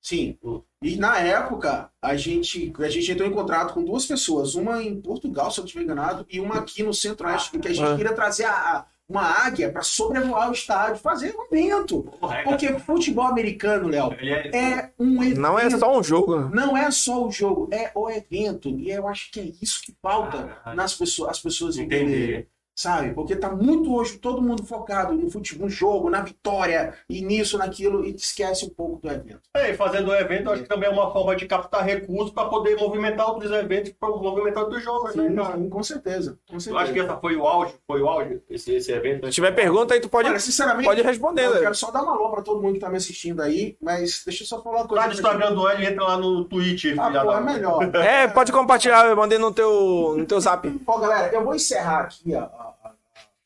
Sim. 0.00 0.38
Hum. 0.44 0.62
E 0.82 0.96
na 0.96 1.18
época, 1.18 1.90
a 2.02 2.14
gente, 2.16 2.72
a 2.78 2.88
gente 2.90 3.10
entrou 3.10 3.26
em 3.28 3.32
contrato 3.32 3.72
com 3.74 3.82
duas 3.84 4.04
pessoas, 4.06 4.54
uma 4.54 4.82
em 4.82 5.00
Portugal, 5.00 5.50
se 5.50 5.58
eu 5.58 5.62
não 5.62 5.66
estiver 5.66 5.84
enganado, 5.84 6.26
e 6.30 6.38
uma 6.38 6.58
aqui 6.58 6.82
no 6.82 6.92
Centro-Oeste, 6.94 7.50
porque 7.50 7.68
a 7.68 7.74
gente 7.74 7.90
Ah. 7.92 7.96
queria 7.96 8.12
trazer 8.12 8.44
a- 8.44 8.84
uma 9.08 9.22
águia 9.22 9.72
para 9.72 9.82
sobrevoar 9.82 10.50
o 10.50 10.52
estádio, 10.52 10.96
fazer 11.00 11.34
um 11.34 11.44
evento. 11.46 12.02
Porra, 12.20 12.38
é, 12.38 12.42
Porque 12.42 12.78
futebol 12.80 13.24
americano, 13.24 13.88
Léo, 13.88 14.12
é, 14.20 14.56
é 14.56 14.90
um 14.98 15.22
evento. 15.22 15.40
Não 15.40 15.58
é 15.58 15.70
só 15.70 15.98
um 15.98 16.02
jogo. 16.02 16.38
né? 16.38 16.50
Não 16.52 16.76
é 16.76 16.90
só 16.90 17.26
o 17.26 17.30
jogo, 17.30 17.68
é 17.72 17.90
o 17.94 18.10
evento. 18.10 18.68
E 18.68 18.90
eu 18.90 19.08
acho 19.08 19.30
que 19.32 19.40
é 19.40 19.44
isso 19.62 19.80
que 19.82 19.96
falta 20.02 20.44
Caralho. 20.44 20.76
nas 20.76 20.94
pessoas, 20.94 21.30
as 21.30 21.40
pessoas 21.40 21.78
entenderem. 21.78 22.46
Sabe? 22.78 23.12
Porque 23.12 23.34
tá 23.34 23.50
muito 23.50 23.92
hoje 23.92 24.18
todo 24.18 24.40
mundo 24.40 24.62
focado 24.64 25.12
no 25.12 25.28
futebol, 25.28 25.64
no 25.64 25.68
jogo, 25.68 26.08
na 26.08 26.20
vitória, 26.20 26.94
e 27.10 27.20
nisso, 27.22 27.58
naquilo, 27.58 28.04
e 28.04 28.14
esquece 28.14 28.66
um 28.66 28.68
pouco 28.68 29.02
do 29.02 29.10
evento. 29.12 29.40
É, 29.52 29.70
e 29.70 29.74
fazendo 29.74 30.12
o 30.12 30.14
evento, 30.14 30.48
acho 30.48 30.62
que 30.62 30.68
também 30.68 30.88
é 30.88 30.92
uma 30.92 31.10
forma 31.12 31.34
de 31.34 31.44
captar 31.46 31.84
recursos 31.84 32.30
para 32.30 32.48
poder 32.48 32.76
movimentar 32.76 33.28
outros 33.30 33.50
eventos, 33.50 33.92
para 33.98 34.08
movimentar 34.10 34.62
outros 34.62 34.84
jogos, 34.84 35.12
né, 35.16 35.28
Sim, 35.28 35.34
cara? 35.34 35.56
sim, 35.56 35.68
com 35.68 35.82
certeza. 35.82 36.38
Com 36.48 36.54
Eu 36.54 36.60
certeza. 36.60 36.84
acho 36.84 36.92
que 36.92 37.00
essa 37.00 37.16
foi 37.16 37.34
o 37.34 37.44
auge, 37.48 37.74
foi 37.84 38.00
o 38.00 38.08
auge, 38.08 38.40
esse, 38.48 38.72
esse 38.72 38.92
evento. 38.92 39.26
Se 39.26 39.32
tiver 39.32 39.50
pergunta 39.50 39.94
aí, 39.94 40.00
tu 40.00 40.08
pode, 40.08 40.28
Olha, 40.28 40.38
sinceramente, 40.38 40.86
pode 40.86 41.02
responder. 41.02 41.46
eu 41.46 41.54
né? 41.54 41.60
quero 41.62 41.74
só 41.74 41.90
dar 41.90 42.04
uma 42.04 42.12
alô 42.12 42.30
pra 42.30 42.42
todo 42.42 42.62
mundo 42.62 42.74
que 42.74 42.80
tá 42.80 42.88
me 42.88 42.96
assistindo 42.96 43.42
aí, 43.42 43.76
mas 43.82 44.22
deixa 44.24 44.44
eu 44.44 44.46
só 44.46 44.62
falar 44.62 44.82
uma 44.82 44.86
coisa. 44.86 45.00
Lá 45.02 45.08
no 45.08 45.14
Instagram 45.14 45.52
do 45.52 45.68
L, 45.68 45.84
entra 45.84 46.04
lá 46.04 46.16
no 46.16 46.44
Twitch, 46.44 46.96
Ah, 46.96 47.10
pô, 47.24 47.32
é 47.32 47.40
melhor. 47.40 47.92
É, 47.96 48.28
pode 48.28 48.52
compartilhar, 48.52 49.04
eu 49.08 49.16
mandei 49.16 49.36
no 49.36 49.52
teu, 49.52 50.14
no 50.16 50.24
teu 50.24 50.38
zap 50.40 50.80
Ó, 50.86 50.98
galera, 50.98 51.34
eu 51.34 51.42
vou 51.42 51.56
encerrar 51.56 52.02
aqui 52.02 52.32
a, 52.36 52.67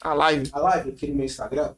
a, 0.03 0.11
a 0.11 0.15
live. 0.15 0.51
a 0.53 0.59
live 0.61 0.91
aqui 0.91 1.07
no 1.09 1.17
meu 1.17 1.25
Instagram 1.27 1.75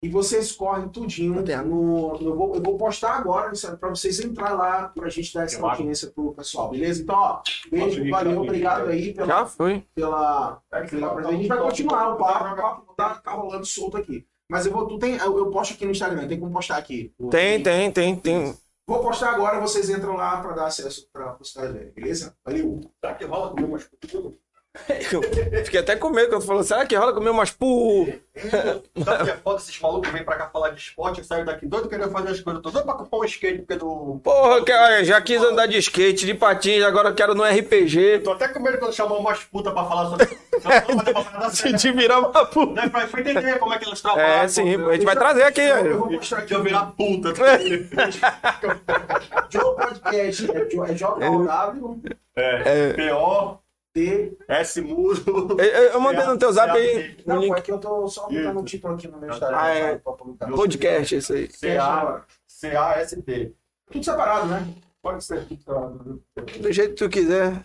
e 0.00 0.08
vocês 0.08 0.52
correm 0.52 0.88
tudinho 0.88 1.34
no, 1.34 1.42
no- 1.42 2.16
eu, 2.20 2.36
vou, 2.36 2.54
eu 2.54 2.62
vou 2.62 2.78
postar 2.78 3.14
agora 3.16 3.50
para 3.80 3.88
vocês 3.88 4.20
entrar 4.20 4.52
lá 4.52 4.88
pra 4.88 5.08
gente 5.08 5.34
dar 5.34 5.44
essa 5.44 5.58
Claro. 5.58 5.76
audiência 5.78 6.08
pro 6.14 6.32
pessoal, 6.34 6.70
beleza? 6.70 7.02
Então, 7.02 7.16
ó, 7.16 7.42
beijo, 7.70 8.08
valeu, 8.08 8.40
obrigado 8.40 8.88
aí 8.88 9.12
pela, 9.12 9.26
Já 9.26 9.44
foi. 9.46 9.84
pela, 9.96 10.60
pela 10.70 11.14
presença. 11.14 11.28
A 11.28 11.32
gente 11.32 11.48
vai 11.48 11.58
continuar 11.58 12.14
o 12.14 12.16
papo, 12.16 12.44
o 12.44 12.56
papo 12.56 12.94
tá, 12.94 13.14
tá 13.16 13.32
rolando 13.32 13.66
solto 13.66 13.96
aqui. 13.96 14.24
Mas 14.50 14.64
eu 14.66 14.72
vou, 14.72 14.86
tu 14.86 14.98
tem, 14.98 15.16
eu, 15.16 15.36
eu 15.36 15.50
posto 15.50 15.74
aqui 15.74 15.84
no 15.84 15.90
Instagram, 15.90 16.28
tem 16.28 16.38
como 16.38 16.52
postar 16.52 16.76
aqui. 16.78 17.12
Tem, 17.30 17.60
tem, 17.62 17.90
tem, 17.92 18.16
tem. 18.16 18.56
Vou 18.86 19.00
postar 19.02 19.34
agora, 19.34 19.60
vocês 19.60 19.90
entram 19.90 20.14
lá 20.16 20.40
para 20.40 20.52
dar 20.52 20.66
acesso 20.66 21.06
para 21.12 21.36
os 21.38 21.52
caras 21.52 21.72
verem, 21.72 21.92
beleza? 21.92 22.34
Valeu. 22.46 22.80
Será 23.00 23.14
que 23.14 23.24
rola 23.26 23.50
comigo 23.50 23.68
umas 23.68 23.84
Eu 25.12 25.64
Fiquei 25.64 25.80
até 25.80 25.96
com 25.96 26.10
medo 26.10 26.28
quando 26.30 26.44
falou, 26.46 26.62
será 26.62 26.86
que 26.86 26.94
rola 26.96 27.12
comer 27.12 27.30
umas 27.30 27.50
pu? 27.50 28.06
Sabe 29.04 29.22
o 29.22 29.24
que 29.24 29.30
é 29.30 29.36
foda? 29.36 29.58
Esses 29.58 29.80
malucos 29.80 30.08
que 30.08 30.14
vêm 30.14 30.24
pra 30.24 30.36
cá 30.36 30.48
falar 30.48 30.70
de 30.70 30.80
esporte, 30.80 31.24
saem 31.24 31.44
daqui 31.44 31.66
doido 31.66 31.88
querendo 31.88 32.10
fazer 32.10 32.30
as 32.30 32.40
coisas. 32.40 32.62
Tô 32.62 32.70
doido 32.70 32.84
pra 32.84 32.94
comprar 32.94 33.18
um 33.18 33.24
skate, 33.24 33.58
porque 33.58 33.76
do. 33.76 34.20
Porra, 34.22 34.64
que- 34.64 34.72
olha, 34.72 35.04
já 35.04 35.20
quis 35.20 35.42
andar 35.42 35.66
de 35.66 35.76
skate, 35.78 36.24
de 36.24 36.34
patins, 36.34 36.82
agora 36.84 37.08
eu 37.10 37.14
quero 37.14 37.34
no 37.34 37.44
RPG. 37.44 38.20
Tô 38.20 38.32
até 38.32 38.48
com 38.48 38.60
medo 38.60 38.78
quando 38.78 38.92
chamar 38.94 39.16
umas 39.16 39.42
putas 39.44 39.72
pra 39.72 39.84
falar 39.84 40.10
sobre. 40.10 40.28
Se 41.52 41.72
te 41.76 41.92
virar 41.92 42.18
uma 42.20 42.46
puta. 42.46 42.72
Né, 42.82 42.88
pra, 42.88 43.06
pra 43.06 43.20
entender 43.20 43.58
como 43.58 43.74
é 43.74 43.78
que 43.78 43.84
elas 43.84 44.00
trabalham. 44.00 44.26
É, 44.42 44.48
sim, 44.48 44.74
a 44.74 44.92
gente 44.94 45.04
vai 45.04 45.14
trazer 45.16 45.42
aqui. 45.44 45.60
Eu, 45.60 45.86
eu 45.86 45.98
vou 45.98 46.08
postar 46.08 46.38
aqui 46.38 46.54
Eu 46.54 46.62
virar 46.62 46.86
puta. 46.96 47.32
Joe 49.50 49.74
Podcast, 49.76 50.50
é 50.50 50.70
Joe- 50.70 50.90
é 50.90 50.94
J-O-W, 50.94 52.00
É. 52.36 52.94
S. 54.48 54.80
Mudo. 54.80 55.56
Eu, 55.60 55.64
eu- 55.64 56.00
mandei 56.00 56.24
no 56.24 56.38
teu 56.38 56.52
zap 56.52 56.70
aí 56.76 57.16
o 57.24 57.28
Não, 57.28 57.40
link. 57.40 57.56
é 57.56 57.60
que 57.60 57.72
eu 57.72 57.78
tô 57.78 58.06
só 58.08 58.28
botando 58.28 58.58
um 58.58 58.64
título 58.64 58.94
aqui 58.94 59.08
no 59.08 59.18
meu 59.18 59.30
Instagram. 59.30 59.56
Ah, 59.58 59.68
é. 59.70 59.96
Podcast, 60.54 61.16
isso 61.16 61.32
aí. 61.32 61.50
C.A. 61.50 62.24
C-A-S-T. 62.46 63.52
Tudo 63.90 64.04
separado, 64.04 64.46
né? 64.46 64.66
Pode 65.02 65.24
ser. 65.24 65.46
Do 66.60 66.72
jeito 66.72 66.90
que 66.94 67.04
tu 67.04 67.08
quiser. 67.08 67.64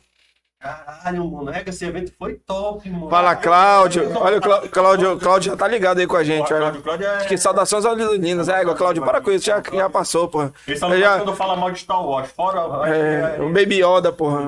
Caralho, 0.64 1.30
mano. 1.30 1.49
É 1.51 1.61
que 1.61 1.72
esse 1.72 1.84
evento 1.86 2.14
foi 2.18 2.36
top, 2.36 2.89
mano. 2.89 3.09
Fala, 3.09 3.36
Cláudio. 3.36 4.09
Olha, 4.18 4.38
o 4.38 4.41
Clá- 4.41 4.68
Cláudio, 4.70 5.20
Cláudio 5.20 5.51
já 5.51 5.57
tá 5.57 5.68
ligado 5.68 5.99
aí 5.99 6.07
com 6.07 6.16
a 6.16 6.24
gente, 6.24 6.53
olha. 6.53 6.61
Cláudio, 6.61 6.82
Cláudio 6.82 7.05
é... 7.07 7.26
Que 7.26 7.38
saudações 7.38 7.84
aos 7.84 7.97
Linos. 8.14 8.47
É, 8.47 8.64
Cláudio, 8.74 9.03
para 9.03 9.20
com 9.20 9.30
isso, 9.30 9.45
já, 9.45 9.61
já 9.74 9.89
passou, 9.89 10.30
porra. 10.30 10.53
Eles 10.66 10.80
só 10.80 10.86
Eu 10.88 10.91
não 10.91 10.99
já- 10.99 11.18
quando 11.18 11.36
fala 11.36 11.57
mal 11.57 11.70
de 11.70 11.80
Star 11.80 12.01
Wars. 12.01 12.32
Fora... 12.32 12.88
É, 12.89 13.41
o 13.41 13.47
Baby 13.51 13.84
Yoda, 13.84 14.14
porra. 14.14 14.41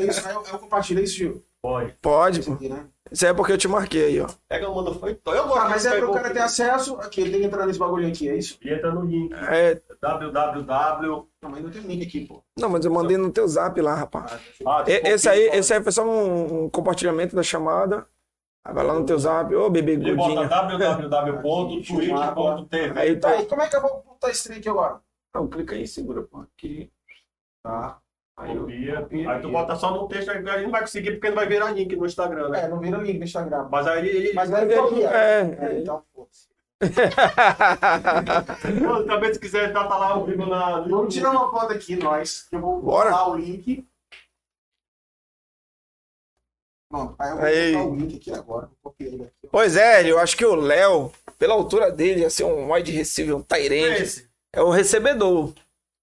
É 0.00 0.02
isso, 0.04 0.26
aí 0.28 0.34
eu, 0.34 0.42
eu 0.52 0.58
compartilhei 0.58 1.04
isso, 1.04 1.14
Gil. 1.16 1.42
Pode. 1.62 1.94
Pode, 2.02 2.42
pô. 2.42 2.58
Isso 3.12 3.24
aí 3.26 3.30
é 3.30 3.34
porque 3.34 3.52
eu 3.52 3.58
te 3.58 3.68
marquei 3.68 4.04
aí, 4.06 4.20
ó. 4.20 4.28
Pega, 4.48 4.70
mano, 4.70 4.94
foi 4.94 5.14
top. 5.14 5.36
Eu 5.36 5.46
gosto 5.46 5.58
Ah, 5.60 5.68
mas 5.68 5.84
é 5.84 5.98
pro 5.98 6.12
cara 6.12 6.30
o- 6.30 6.32
ter 6.32 6.38
acesso. 6.40 6.96
Aqui, 6.96 7.20
ele 7.20 7.30
tem 7.32 7.40
que 7.40 7.46
entrar 7.46 7.66
nesse 7.66 7.78
bagulho 7.78 8.08
aqui, 8.08 8.28
é 8.28 8.36
isso? 8.36 8.58
E 8.62 8.72
entra 8.72 8.90
no 8.92 9.02
link. 9.04 9.32
É, 9.34 9.80
www. 10.00 11.26
Não, 11.42 11.50
mas 11.50 11.62
não 11.62 11.70
tem 11.70 11.82
link 11.82 12.06
aqui, 12.06 12.26
pô. 12.26 12.42
não, 12.58 12.70
mas 12.70 12.84
eu 12.84 12.90
mandei 12.90 13.16
no 13.18 13.30
teu 13.30 13.46
zap 13.46 13.78
lá, 13.80 13.94
rapaz. 13.94 14.32
Ah, 14.66 14.84
Esse 14.86 15.28
aí, 15.28 15.48
esse 15.52 15.74
aí 15.74 15.82
foi 15.82 15.92
só 15.92 16.02
um, 16.04 16.64
um 16.64 16.70
compartilhamento 16.70 17.36
da 17.36 17.42
chamada. 17.42 18.06
Aí 18.64 18.72
vai 18.72 18.84
lá 18.86 18.94
no 18.94 19.04
teu 19.04 19.18
zap, 19.18 19.52
ô 19.54 19.68
bebê 19.68 19.92
Ele 19.92 20.14
bota 20.14 20.34
gordinha. 20.34 20.48
www.twitch.tv. 20.48 22.98
Aí 22.98 23.16
Tá, 23.18 23.36
e 23.36 23.46
como 23.46 23.62
é 23.62 23.68
que 23.68 23.76
eu 23.76 23.82
vou 23.82 24.02
botar 24.04 24.30
esse 24.30 24.44
trem 24.44 24.58
aqui 24.58 24.68
agora? 24.68 25.00
Não, 25.34 25.48
clica 25.48 25.74
aí, 25.74 25.86
segura, 25.86 26.22
pô. 26.22 26.38
Aqui. 26.40 26.90
Tá. 27.62 27.98
Aí 28.36 28.54
eu- 28.54 28.60
Copia. 28.62 29.06
Aí 29.30 29.40
tu 29.42 29.50
bota 29.50 29.76
só 29.76 29.90
no 29.92 30.08
texto, 30.08 30.30
aí 30.30 30.38
a 30.38 30.52
gente 30.54 30.64
não 30.64 30.70
vai 30.70 30.80
conseguir 30.80 31.12
porque 31.12 31.28
não 31.28 31.36
vai 31.36 31.46
virar 31.46 31.70
link 31.72 31.94
no 31.94 32.06
Instagram, 32.06 32.48
né? 32.48 32.64
É, 32.64 32.68
não 32.68 32.80
vira 32.80 32.96
link 32.98 33.18
no 33.18 33.24
Instagram. 33.24 33.68
Mas 33.70 33.86
aí 33.86 34.08
ele. 34.08 34.32
Mas 34.32 34.50
vai 34.50 34.66
vir 34.66 35.04
É. 35.04 35.58
É, 35.60 35.78
então, 35.80 36.02
foda-se. 36.14 36.50
Mano, 38.82 39.06
também 39.06 39.32
se 39.32 39.38
quiser 39.38 39.68
entrar, 39.68 39.86
tá 39.86 39.96
lá 39.96 40.08
ao 40.08 40.24
vivo 40.24 40.46
na. 40.46 40.80
Vamos 40.80 41.14
tirar 41.14 41.30
uma 41.30 41.50
foto 41.50 41.72
aqui, 41.72 41.94
nós. 41.96 42.42
que 42.48 42.56
Eu 42.56 42.60
vou 42.60 42.80
Bora. 42.82 43.10
botar 43.10 43.28
o 43.28 43.36
link. 43.36 43.86
Pronto, 46.90 47.14
aí 47.18 47.30
eu 47.30 47.36
vou 47.36 47.44
Aí. 47.46 47.72
botar 47.72 47.84
o 47.86 47.96
link 47.96 48.16
aqui 48.16 48.32
agora. 48.32 48.70
Aqui. 48.86 49.28
Pois 49.50 49.76
é, 49.76 50.10
eu 50.10 50.18
acho 50.18 50.36
que 50.36 50.44
o 50.44 50.54
Léo, 50.54 51.10
pela 51.38 51.54
altura 51.54 51.90
dele, 51.90 52.20
ia 52.22 52.30
ser 52.30 52.44
um 52.44 52.72
wide 52.72 52.92
receiver, 52.92 53.36
um 53.36 53.40
É 53.40 53.44
Tyrande. 53.44 54.02
esse. 54.02 54.30
É 54.52 54.60
o 54.62 54.70
recebedor. 54.70 55.52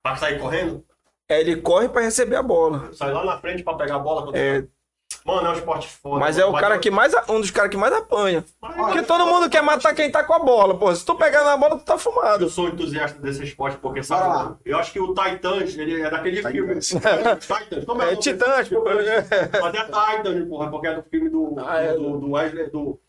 Pra 0.01 0.15
sair 0.15 0.39
correndo? 0.39 0.83
É, 1.29 1.39
ele 1.39 1.57
corre 1.57 1.87
pra 1.87 2.01
receber 2.01 2.35
a 2.35 2.43
bola. 2.43 2.89
Sai 2.93 3.11
lá 3.13 3.23
na 3.23 3.37
frente 3.37 3.63
pra 3.63 3.75
pegar 3.75 3.95
a 3.95 3.99
bola. 3.99 4.31
É, 4.35 4.63
Mano, 5.25 5.47
é 5.47 5.49
um 5.51 5.53
esporte 5.53 5.87
foda. 5.87 6.19
mas 6.19 6.37
é 6.39 6.45
o 6.45 6.53
cara 6.53 6.77
que 6.79 6.89
mais. 6.89 7.13
Um 7.27 7.39
dos 7.41 7.51
caras 7.51 7.69
que 7.69 7.77
mais 7.77 7.93
apanha. 7.93 8.43
Mas- 8.61 8.75
Porque 8.75 9.01
todo 9.03 9.25
mundo 9.25 9.49
quer 9.49 9.61
matar 9.61 9.93
quem 9.93 10.09
tá 10.09 10.23
com 10.23 10.33
a 10.33 10.39
bola, 10.39 10.77
pô. 10.77 10.93
Se 10.95 11.05
tu 11.05 11.13
pegar 11.15 11.43
na 11.43 11.57
bola, 11.57 11.77
tu 11.77 11.83
tá 11.85 11.97
fumado. 11.97 12.45
Eu 12.45 12.49
sou 12.49 12.67
entusiasta 12.67 13.19
desse 13.19 13.43
esporte 13.43 13.77
porque, 13.77 14.01
sabe, 14.01 14.55
eu 14.65 14.77
acho 14.77 14.91
que 14.91 14.99
o 14.99 15.13
Titans, 15.13 15.77
ele 15.77 16.01
é 16.01 16.09
daquele 16.09 16.37
Titans. 16.37 16.51
filme. 16.51 16.75
Titans, 17.41 17.85
como 17.85 18.01
É 18.01 18.05
o 18.05 18.09
nome 18.11 18.17
Titãs, 18.21 18.69
pô. 18.69 18.83
Mas 18.83 19.07
é 19.07 19.21
Titans, 19.85 20.47
porra, 20.47 20.69
porque 20.71 20.87
é 20.87 20.95
do 20.95 21.03
filme 21.03 21.29
do, 21.29 21.55
Ah, 21.59 21.77
é. 21.79 21.93
do, 21.93 22.17
do 22.19 22.31
Wesley, 22.31 22.69
do... 22.71 22.99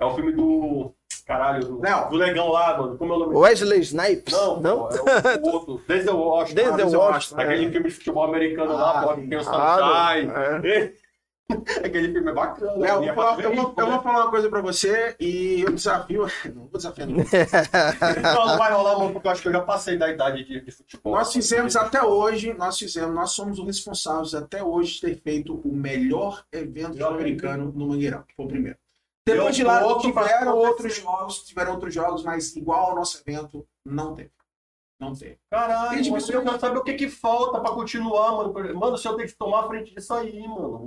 É 0.00 0.04
o 0.04 0.14
filme 0.14 0.32
do... 0.32 0.94
Caralho, 1.28 1.78
Não. 1.80 2.08
do 2.08 2.16
Negão 2.18 2.48
lá, 2.48 2.78
mano. 2.78 2.96
Como 2.96 3.12
é 3.12 3.16
o 3.16 3.18
nome? 3.20 3.36
Wesley 3.36 3.80
Snipes? 3.80 4.32
Não, 4.32 4.60
Não? 4.60 4.88
pô, 4.88 4.94
é 4.96 5.38
o, 5.38 5.46
outro. 5.52 5.82
Denzel 5.86 6.16
Washington. 6.18 6.54
Denzel 6.76 7.02
Ah, 7.02 7.04
Washington, 7.10 7.40
Aquele 7.42 7.66
é. 7.66 7.70
filme 7.70 7.88
de 7.88 7.94
futebol 7.94 8.24
americano 8.24 8.72
lá, 8.72 8.98
Ah, 9.00 9.02
pô, 9.06 9.14
que 9.14 9.26
tem 9.28 9.38
o 9.38 9.42
Sunshine. 9.44 10.94
Aquele 11.82 12.12
filme 12.12 12.30
é 12.30 12.34
bacana. 12.34 12.76
Né? 12.76 12.90
eu, 12.90 13.02
vou 13.02 13.14
falar- 13.14 13.40
eu 13.40 13.54
vou, 13.54 13.74
eu 13.76 13.86
vou 13.86 14.02
falar 14.02 14.22
uma 14.24 14.30
coisa 14.30 14.48
pra 14.50 14.60
você 14.60 15.16
e 15.20 15.62
eu 15.66 15.72
desafio. 15.72 16.26
Não 16.54 16.62
vou 16.62 16.70
desafiar 16.72 17.06
ninguém. 17.06 17.24
Não, 18.22 18.46
não 18.48 18.58
vai 18.58 18.70
rolar, 18.72 18.98
mano, 18.98 19.12
porque 19.12 19.28
eu 19.28 19.32
acho 19.32 19.42
que 19.42 19.48
eu 19.48 19.52
já 19.52 19.60
passei 19.62 19.96
da 19.96 20.10
idade 20.10 20.44
de, 20.44 20.60
de 20.62 20.70
futebol. 20.70 21.14
Nós 21.14 21.32
fizemos 21.32 21.74
até 21.76 22.02
hoje, 22.02 22.52
nós 22.54 22.78
fizemos, 22.78 23.14
nós 23.14 23.30
somos 23.32 23.58
os 23.58 23.66
responsáveis 23.66 24.34
até 24.34 24.62
hoje 24.62 24.94
de 24.94 25.00
ter 25.00 25.20
feito 25.22 25.54
o 25.54 25.74
melhor 25.74 26.42
evento 26.52 26.96
sul-americano 26.98 27.72
no 27.74 27.86
Mangueirão, 27.88 28.24
foi 28.36 28.44
o 28.44 28.48
primeiro. 28.48 28.78
Depois 29.32 29.56
de 29.56 29.64
lá 29.64 29.98
tiveram 29.98 30.56
outros 30.56 30.94
jogos, 30.96 31.42
tiveram 31.44 31.72
outros 31.74 31.94
jogos, 31.94 32.22
mas 32.22 32.54
igual 32.56 32.90
ao 32.90 32.94
nosso 32.96 33.22
evento, 33.26 33.66
não 33.84 34.14
teve. 34.14 34.30
Não 35.00 35.14
teve. 35.14 35.38
Caralho, 35.48 35.96
Gente, 35.96 36.10
mano, 36.10 36.20
você- 36.20 36.32
quero 36.42 36.58
saber 36.60 36.78
o 36.78 36.82
que 36.82 36.94
que 36.94 37.08
falta 37.08 37.60
pra 37.60 37.70
continuar, 37.70 38.32
mano. 38.32 38.52
Mano, 38.52 38.94
o 38.94 38.98
senhor 38.98 39.16
tem 39.16 39.26
que 39.26 39.34
tomar 39.36 39.60
a 39.60 39.68
frente 39.68 39.94
disso 39.94 40.12
aí, 40.12 40.46
mano. 40.48 40.80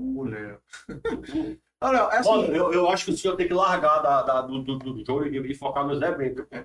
Não, 1.82 1.92
Léo, 1.92 2.10
é 2.12 2.18
assim. 2.18 2.30
Mano, 2.30 2.56
eu, 2.56 2.72
eu 2.74 2.90
acho 2.92 3.06
que 3.06 3.12
o 3.12 3.18
senhor 3.18 3.36
tem 3.36 3.48
que 3.48 3.54
largar 3.56 4.00
da, 4.04 4.22
da- 4.22 4.42
do, 4.42 4.62
do, 4.62 4.78
do 4.78 5.04
jogo 5.06 5.26
e, 5.26 5.52
e 5.52 5.56
focar 5.56 5.86
nos 5.86 6.00
eventos. 6.02 6.46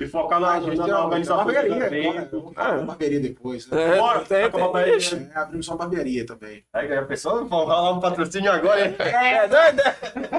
E 0.00 0.06
focar 0.06 0.40
na, 0.40 0.54
Ah, 0.54 0.60
gente, 0.60 0.76
na, 0.76 0.86
na 0.88 1.04
organização 1.04 1.36
barbearia, 1.44 2.28
eu 2.32 2.40
vou 2.40 2.52
uma 2.52 2.84
barbearia 2.84 3.20
depois. 3.20 3.68
Né? 3.68 3.96
É, 3.96 3.98
Bora, 3.98 4.20
tem, 4.24 4.50
tem. 4.50 4.60
barbearia. 4.60 5.30
É, 5.34 5.38
abrimos 5.38 5.68
uma 5.68 5.76
barbearia 5.76 6.26
também. 6.26 6.64
Aí 6.72 6.96
a 6.96 7.02
pessoa 7.04 7.44
vai 7.44 7.58
rolar 7.58 7.92
um 7.92 8.00
patrocínio 8.00 8.50
agora, 8.50 8.86
hein? 8.86 8.96
É 8.98 9.46
doido? 9.48 9.82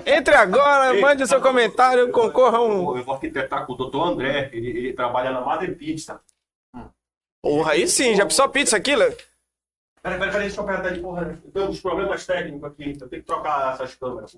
Entre 0.05 0.35
agora, 0.35 0.93
mande 0.99 1.23
o 1.23 1.27
seu 1.27 1.41
comentário, 1.41 2.09
concorra 2.11 2.57
a 2.57 2.61
um. 2.63 2.97
Eu 2.97 3.03
vou 3.03 3.15
arquitetar 3.15 3.65
com 3.65 3.73
o 3.73 3.77
doutor 3.77 4.07
André, 4.07 4.49
ele, 4.53 4.69
ele 4.69 4.93
trabalha 4.93 5.31
na 5.31 5.41
Madre 5.41 5.73
Pizza. 5.73 6.19
Porra, 7.41 7.73
aí 7.73 7.87
sim, 7.87 8.15
já 8.15 8.25
precisou 8.25 8.49
pizza 8.49 8.75
aqui, 8.77 8.95
Léo? 8.95 9.15
Peraí, 10.05 10.19
peraí, 10.19 10.31
peraí, 10.33 10.47
deixa 10.47 10.61
eu 10.61 10.63
apertar 10.65 10.93
de 10.93 10.99
porra. 10.99 11.39
Eu 11.43 11.51
tenho 11.51 11.67
uns 11.67 11.81
problemas 11.81 12.27
técnicos 12.27 12.63
aqui, 12.63 12.95
eu 13.01 13.09
tenho 13.09 13.21
que 13.23 13.27
trocar 13.27 13.73
essas 13.73 13.95
câmeras. 13.95 14.37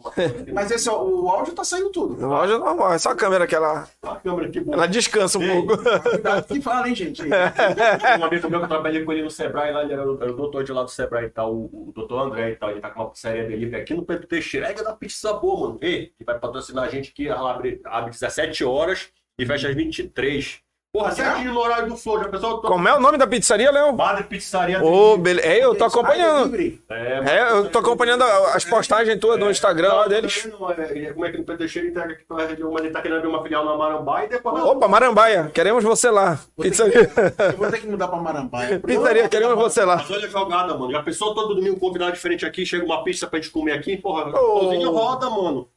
Mas 0.54 0.72
esse, 0.72 0.90
ó, 0.90 1.04
o 1.04 1.30
áudio 1.30 1.54
tá 1.54 1.66
saindo 1.66 1.90
tudo. 1.90 2.16
No 2.16 2.34
áudio 2.34 2.58
normal, 2.58 2.94
é 2.94 2.98
só 2.98 3.10
a 3.10 3.16
câmera 3.18 3.46
que 3.46 3.54
ela, 3.54 3.86
a 4.02 4.16
câmera 4.16 4.48
aqui, 4.48 4.64
ela 4.66 4.88
descansa 4.88 5.38
um 5.38 5.44
Ei. 5.44 5.50
pouco. 5.52 5.78
Cuidado 6.10 6.48
que 6.48 6.62
fala, 6.62 6.88
hein, 6.88 6.96
gente? 6.96 7.22
Um 7.22 8.24
amigo 8.24 8.50
meu 8.50 8.60
que 8.60 8.66
eu 8.66 8.70
trabalhei 8.70 9.04
com 9.04 9.12
ele 9.12 9.24
no 9.24 9.30
Sebrae, 9.30 9.74
lá, 9.74 9.84
ele 9.84 9.92
era 9.92 10.10
o, 10.10 10.24
era 10.24 10.32
o 10.32 10.38
doutor 10.38 10.64
de 10.64 10.72
lá 10.72 10.84
do 10.84 10.90
Sebrae 10.90 11.26
e 11.26 11.30
tal, 11.32 11.54
o, 11.54 11.90
o 11.90 11.92
doutor 11.94 12.22
André 12.22 12.52
e 12.52 12.56
tal. 12.56 12.72
Ele 12.72 12.80
tá 12.80 12.90
com 12.90 13.02
uma 13.02 13.10
pizzaria 13.10 13.46
delivery 13.46 13.82
aqui 13.82 13.94
no 13.94 14.06
Pedro 14.06 14.26
Teixeira. 14.26 14.68
É 14.68 14.74
da 14.74 14.94
pizza 14.94 15.34
boa, 15.34 15.68
mano. 15.68 15.80
Ei, 15.82 16.14
ele 16.18 16.26
vai 16.26 16.40
patrocinar 16.40 16.86
a 16.86 16.90
gente 16.90 17.10
aqui, 17.10 17.28
ela 17.28 17.52
abre, 17.52 17.82
abre 17.84 18.12
17 18.12 18.64
horas 18.64 19.10
e 19.38 19.46
fecha 19.46 19.68
às 19.68 19.76
23. 19.76 20.62
Porra, 20.98 21.12
certinho 21.12 21.54
no 21.54 21.60
horário 21.60 21.90
do 21.90 21.96
Flow, 21.96 22.20
já 22.20 22.28
pensou? 22.28 22.50
Eu 22.50 22.58
tô... 22.58 22.68
Como 22.70 22.88
é 22.88 22.96
o 22.96 23.00
nome 23.00 23.20
da 23.20 23.28
pizzaria, 23.28 23.70
Léo? 23.70 23.96
Madre 23.96 24.24
Pizzaria. 24.24 24.84
Ô, 24.84 25.16
beleza. 25.16 25.48
É, 25.48 25.64
eu 25.64 25.76
tô 25.76 25.86
acompanhando. 25.86 26.56
É, 26.90 27.38
É, 27.38 27.52
eu 27.52 27.70
tô 27.70 27.78
acompanhando 27.78 28.24
as 28.24 28.66
postagens 28.66 29.20
todas 29.20 29.40
no 29.40 29.52
Instagram 29.52 29.94
lá 29.94 30.08
deles. 30.08 30.50
Não, 30.52 30.72
é, 30.72 31.14
como 31.14 31.26
é 31.26 31.32
que 31.32 31.44
Teixeira 31.58 31.88
entrega 31.88 32.14
aqui 32.14 32.24
pra 32.24 32.48
região, 32.48 32.72
mas 32.72 32.84
ele 32.84 32.92
tá 32.92 33.02
querendo 33.02 33.18
abrir 33.18 33.30
uma 33.30 33.44
filial 33.44 33.64
na 33.64 33.76
Marambá 33.76 34.26
e 34.26 34.30
depois... 34.30 34.64
Opa, 34.64 34.88
Marambaia, 34.88 35.52
queremos 35.54 35.84
você 35.84 36.10
lá. 36.10 36.40
Pizzaria. 36.60 37.12
Eu 37.52 37.58
vou 37.58 37.70
ter 37.70 37.80
que 37.80 37.88
mudar 37.88 38.08
pra 38.08 38.18
Marambaia. 38.18 38.80
Pizzaria, 38.86 39.30
queremos 39.30 39.56
você 39.56 39.86
lá. 39.86 39.98
Mas 39.98 40.10
olha 40.10 40.26
a 40.26 40.30
jogada, 40.30 40.76
mano. 40.76 40.92
Já 40.92 41.04
pensou 41.04 41.36
todo 41.36 41.54
domingo 41.54 41.76
um 41.76 41.80
convidado 41.80 42.14
diferente 42.14 42.44
aqui, 42.44 42.66
chega 42.66 42.84
uma 42.84 43.04
pizza 43.04 43.28
pra 43.28 43.40
gente 43.40 43.52
comer 43.52 43.74
aqui, 43.74 43.98
porra, 43.98 44.30
o 44.30 44.32
pãozinho 44.60 44.92
roda, 44.92 45.30
mano. 45.30 45.70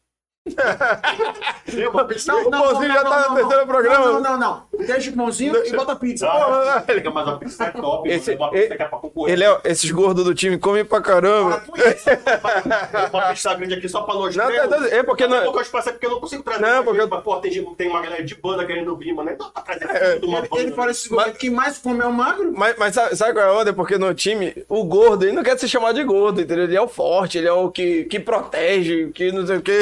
Tem 1.70 1.86
uma 1.86 2.05
pizza 2.05 2.34
O 2.34 2.51
pãozinho 2.51 2.93
já 2.93 3.05
tá 3.05 3.28
no 3.28 3.36
terceiro 3.36 3.66
programa. 3.66 4.05
Não, 4.07 4.20
não, 4.20 4.38
não. 4.38 4.62
Deixa 4.86 5.11
o 5.11 5.12
pãozinho 5.14 5.55
e 5.66 5.72
bota 5.76 5.93
a 5.93 5.97
pizza. 5.97 6.26
Ah, 6.28 6.82
fica, 6.86 7.11
mas 7.11 7.28
a 7.28 7.32
pizza 7.36 7.64
é 7.64 7.70
top, 7.70 8.09
Esse-. 8.09 8.34
Uma 8.34 8.51
pizza 8.51 8.76
que 8.76 8.82
é 8.82 8.86
pra 8.86 8.99
concorrer. 8.99 9.34
E 9.34 9.36
Léo, 9.38 9.61
esses 9.64 9.91
gordos 9.91 10.24
do 10.24 10.34
time 10.34 10.57
comem 10.59 10.84
pra 10.84 11.01
caramba. 11.03 11.62
Uma 13.12 13.28
pizza 13.28 13.55
grande 13.55 13.74
aqui 13.74 13.88
só 13.88 14.03
pra 14.03 14.14
nós 14.14 14.34
Não, 14.34 14.47
tá 14.51 14.66
doido. 14.66 14.86
É 14.95 15.03
porque 15.03 15.24
a 15.24 15.28
não- 15.28 15.43
pouco 15.45 15.59
eu 15.59 15.62
espaço 15.62 15.91
é 15.91 15.93
porque 15.93 16.07
eu 16.07 16.11
não 16.11 16.20
consigo 16.20 16.43
trazer. 16.43 16.61
Não, 16.66 16.84
porque- 16.84 17.05
mas, 17.07 17.22
Pô, 17.22 17.36
tem, 17.36 17.64
tem 17.74 17.88
uma 17.88 18.01
galera 18.01 18.24
de 18.24 18.34
banda 18.34 18.64
querendo 18.64 18.97
vir, 18.97 19.12
mano. 19.14 19.30
Então 19.30 19.51
tá 19.51 19.61
trazendo 19.61 20.14
tudo 20.14 20.26
uma 20.28 20.38
Ele, 20.38 20.49
banda. 20.49 20.62
ele 20.62 20.72
fala 20.72 20.91
esse 20.91 21.11
momento, 21.12 21.36
quem 21.36 21.51
mais 21.51 21.76
come 21.78 22.01
é 22.01 22.07
o 22.07 22.12
magro. 22.12 22.53
Mas, 22.57 22.76
mas 22.78 22.95
sabe, 22.95 23.14
sabe 23.16 23.32
qual 23.34 23.45
é 23.45 23.49
a 23.49 23.53
onda? 23.53 23.72
Porque 23.74 23.99
no 23.99 24.12
time, 24.14 24.55
o 24.68 24.82
gordo, 24.84 25.24
ele 25.24 25.32
não 25.32 25.43
quer 25.43 25.59
se 25.59 25.68
chamar 25.68 25.93
de 25.93 26.03
gordo, 26.03 26.41
entendeu? 26.41 26.64
Ele 26.64 26.76
é 26.76 26.80
o 26.80 26.88
forte, 26.88 27.36
ele 27.38 27.47
é 27.49 27.53
o 27.53 27.70
que, 27.70 28.05
que 28.05 28.18
protege, 28.18 29.11
que 29.14 29.30
não 29.30 29.47
sei 29.47 29.57
o 29.59 29.62
quê. 29.62 29.80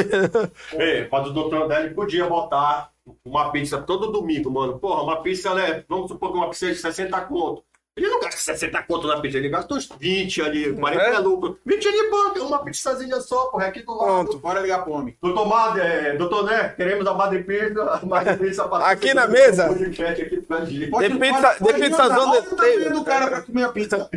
Ei, 0.72 1.08
mas 1.10 1.26
o 1.26 1.32
doutor 1.32 1.62
André 1.62 1.88
podia 1.90 2.26
botar 2.26 2.92
uma 3.24 3.50
pizza 3.50 3.80
todo 3.80 4.12
domingo, 4.12 4.50
mano. 4.50 4.78
Porra, 4.78 5.02
uma 5.02 5.22
pizza, 5.22 5.54
né? 5.54 5.84
Vamos 5.88 6.08
supor 6.10 6.32
que 6.32 6.38
uma 6.38 6.50
pizza 6.50 6.68
de 6.68 6.76
60 6.76 7.20
conto. 7.22 7.64
Ele 7.98 8.08
não 8.08 8.20
gasta 8.20 8.40
60 8.40 8.82
conto 8.84 9.06
na 9.06 9.20
pizza, 9.20 9.36
ele 9.38 9.48
gasta 9.48 9.74
uns 9.74 9.88
20 9.98 10.42
ali, 10.42 10.72
40 10.74 11.02
É? 11.02 11.14
é 11.14 11.18
lucro. 11.18 11.58
20 11.66 11.88
ali, 11.88 12.10
banca, 12.10 12.42
uma 12.42 12.64
pizzazinha 12.64 13.20
só, 13.20 13.46
porra, 13.46 13.66
aqui 13.66 13.82
do 13.82 13.92
lado. 13.94 14.04
Pronto. 14.24 14.38
Bora 14.38 14.60
ligar 14.60 14.84
pro 14.84 14.92
homem. 14.92 15.16
Doutor 15.20 15.46
Madre, 15.46 15.82
é, 15.82 16.16
doutor 16.16 16.42
André, 16.44 16.68
queremos 16.76 17.06
a 17.06 17.14
Madre 17.14 17.42
Pizza, 17.42 17.82
a 17.82 18.06
Madre 18.06 18.36
Pizza 18.36 18.64
Aqui 18.64 19.12
na 19.12 19.26
mesa. 19.26 19.66
aqui. 19.66 20.40
Pode- 20.48 20.70
De 20.70 20.86
pizza- 20.86 20.88
pode- 20.88 21.58
de 21.58 21.58
pode 21.64 21.80
pizzazão 21.80 22.26
mandar. 22.26 22.30
Olha 22.30 22.40
de 22.42 22.48
o 22.48 22.56
tamanho 22.56 22.78
table. 22.84 22.98
do 22.98 23.04
cara 23.04 23.26
pra 23.28 23.42
comer 23.42 23.64
a 23.64 23.68
pizza. 23.70 24.10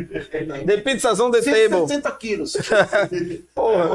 The 0.66 0.76
Pizzazão 0.78 1.30
The 1.30 1.40
Table. 1.40 1.68
160 1.88 2.10
quilos. 2.12 2.56
Porra. 3.54 3.88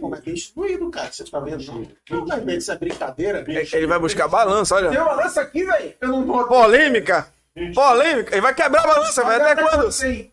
Como 0.00 0.14
é 0.14 0.20
que 0.20 0.30
é 0.30 0.32
destruído, 0.32 0.90
cara? 0.90 1.10
Você 1.12 1.24
tá 1.24 1.40
vendo? 1.40 1.86
Não 2.10 2.26
vai 2.26 2.40
ver 2.40 2.56
essa 2.58 2.74
brincadeira. 2.76 3.44
Ele 3.72 3.86
vai 3.86 3.98
buscar 3.98 4.28
balança, 4.28 4.74
olha. 4.76 4.90
Tem 4.90 4.98
uma 5.00 5.14
lança 5.14 5.40
aqui, 5.40 5.64
velho. 5.64 5.94
Eu 6.00 6.08
não 6.08 6.24
vou. 6.26 6.44
Polêmica. 6.46 7.26
Polêmica. 7.74 8.34
Ele 8.34 8.40
vai 8.40 8.54
quebrar 8.54 8.84
a 8.84 8.86
balança, 8.86 9.24
vai 9.24 9.40
até 9.40 9.62
quando? 9.62 9.90
Sim. 9.92 10.32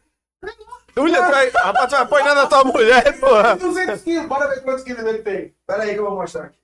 Ulha, 0.98 1.24
tu 1.24 1.32
vai, 1.32 1.50
rapaz, 1.50 1.86
tu 1.86 1.92
vai 1.92 2.02
apanhar 2.02 2.36
na 2.36 2.48
tua 2.48 2.64
mulher, 2.64 3.20
porra. 3.20 3.56
200 3.56 4.02
quilos. 4.02 4.28
Bora 4.28 4.48
ver 4.48 4.64
quantos 4.64 4.84
quilos 4.84 5.06
ele 5.06 5.22
tem. 5.22 5.56
Pera 5.66 5.84
aí 5.84 5.94
que 5.94 6.00
eu 6.00 6.06
vou 6.06 6.16
mostrar 6.16 6.46
aqui. 6.46 6.58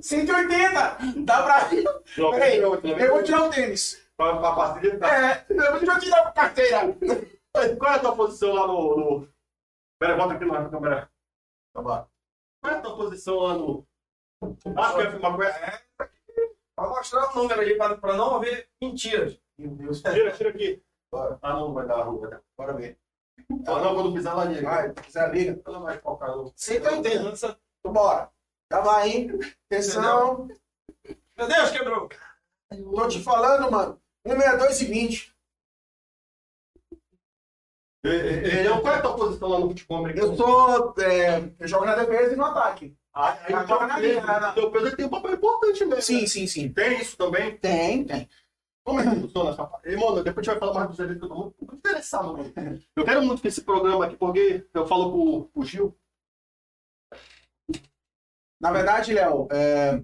180. 0.00 0.98
Dá 1.18 1.42
pra... 1.42 1.68
Pera 1.68 2.44
aí. 2.44 2.58
Eu 2.58 2.80
vou 3.12 3.22
tirar 3.22 3.44
o 3.44 3.50
tênis. 3.50 4.04
Pra, 4.16 4.36
pra 4.38 4.52
partir 4.52 4.98
da... 4.98 5.08
É. 5.08 5.46
Eu 5.48 5.78
vou 5.78 5.98
tirar 5.98 6.18
a 6.20 6.32
carteira. 6.32 6.96
Qual 7.78 7.92
é 7.92 7.94
a 7.94 7.98
tua 7.98 8.16
posição 8.16 8.52
lá 8.54 8.66
no. 8.66 8.96
no... 8.96 9.28
Pera, 10.00 10.14
aí, 10.14 10.18
bota 10.18 10.34
aqui 10.34 10.44
na 10.44 10.68
câmera. 10.68 11.10
Tá 11.74 11.82
bom. 11.82 12.06
Qual 12.62 12.74
é 12.74 12.76
a 12.76 12.80
tua 12.80 12.96
posição 12.96 13.38
lá 13.38 13.54
no. 13.54 13.86
Ah, 14.76 14.94
quer 14.94 15.10
filmar 15.10 15.36
com 15.36 15.42
ela? 15.42 15.80
Pra 16.76 16.88
mostrar 16.88 17.30
o 17.30 17.34
número 17.36 17.60
ali, 17.60 17.78
pra, 17.78 17.96
pra 17.96 18.14
não 18.14 18.36
haver 18.36 18.68
mentiras. 18.82 19.38
Meu 19.58 19.70
Deus. 19.70 20.02
Tira, 20.02 20.32
tira 20.32 20.50
aqui. 20.50 20.82
Bora. 21.10 21.38
Ah, 21.40 21.54
não, 21.54 21.72
vai 21.72 21.86
dar, 21.86 22.02
vai 22.04 22.30
dar. 22.30 22.42
Bora 22.56 22.72
ver. 22.74 22.98
Ah, 23.66 23.80
não, 23.80 23.94
quando 23.94 24.12
pisar 24.14 24.34
lá, 24.34 24.44
liga. 24.44 24.62
Vai, 24.62 24.92
quiser 24.92 25.34
liga. 25.34 25.60
Não 25.66 25.82
vai 25.82 25.98
focar, 25.98 26.28
não. 26.30 26.52
180. 26.56 27.58
Então 27.80 27.92
bora. 27.92 28.30
Já 28.70 28.80
vai, 28.80 29.08
hein? 29.08 29.30
Atenção. 29.70 30.48
Meu 31.36 31.48
Deus, 31.48 31.70
quebrou. 31.70 32.08
Tô 32.68 33.08
te 33.08 33.22
falando, 33.22 33.70
mano. 33.70 34.00
162 34.26 34.80
e 34.80 34.84
20. 34.86 35.36
Ei, 38.04 38.12
ei, 38.12 38.60
ei, 38.60 38.68
Qual 38.68 38.94
é 38.94 38.98
a 38.98 39.02
tua 39.02 39.16
posição 39.16 39.48
lá 39.48 39.58
no 39.58 39.68
futebol 39.68 39.98
americano? 39.98 40.32
Eu 40.32 40.36
sou. 40.36 40.94
é, 41.00 41.52
eu 41.58 41.68
jogo 41.68 41.84
na 41.84 41.96
defesa 41.96 42.32
e 42.32 42.36
no 42.36 42.44
ataque. 42.44 42.96
Ah, 43.12 43.32
aí, 43.44 43.54
Ah, 43.54 43.64
joga 43.66 43.86
na 43.86 43.98
linha, 43.98 44.20
né? 44.22 44.52
Teu 44.54 44.70
peso 44.70 44.96
tem 44.96 45.06
um 45.06 45.10
papel 45.10 45.34
importante 45.34 45.84
mesmo. 45.84 46.02
Sim, 46.02 46.20
né? 46.20 46.26
sim, 46.26 46.46
sim. 46.46 46.72
Tem 46.72 47.00
isso 47.00 47.16
também? 47.16 47.56
Tem, 47.56 48.04
tem. 48.04 48.28
Como 48.86 49.00
é 49.00 49.02
que 49.02 49.20
funciona 49.20 49.50
essa 49.50 49.66
parte? 49.66 49.88
Ei, 49.88 49.96
mano, 49.96 50.22
depois 50.22 50.46
a 50.46 50.52
gente 50.52 50.60
vai 50.60 50.60
falar 50.60 50.74
mais 50.74 50.90
dos 50.90 50.98
eventos 51.00 51.18
que 51.18 51.24
eu 51.24 51.28
tô 51.28 51.34
muito 51.34 51.74
interessado, 51.74 52.36
mano. 52.36 52.52
Eu 52.94 53.04
quero 53.04 53.20
muito 53.20 53.42
que 53.42 53.48
esse 53.48 53.62
programa 53.62 54.06
aqui, 54.06 54.16
porque 54.16 54.64
eu 54.72 54.86
falo 54.86 55.10
pro, 55.10 55.48
pro 55.48 55.64
Gil. 55.64 55.98
Na 58.60 58.70
verdade, 58.70 59.12
Léo, 59.12 59.48
é... 59.50 60.00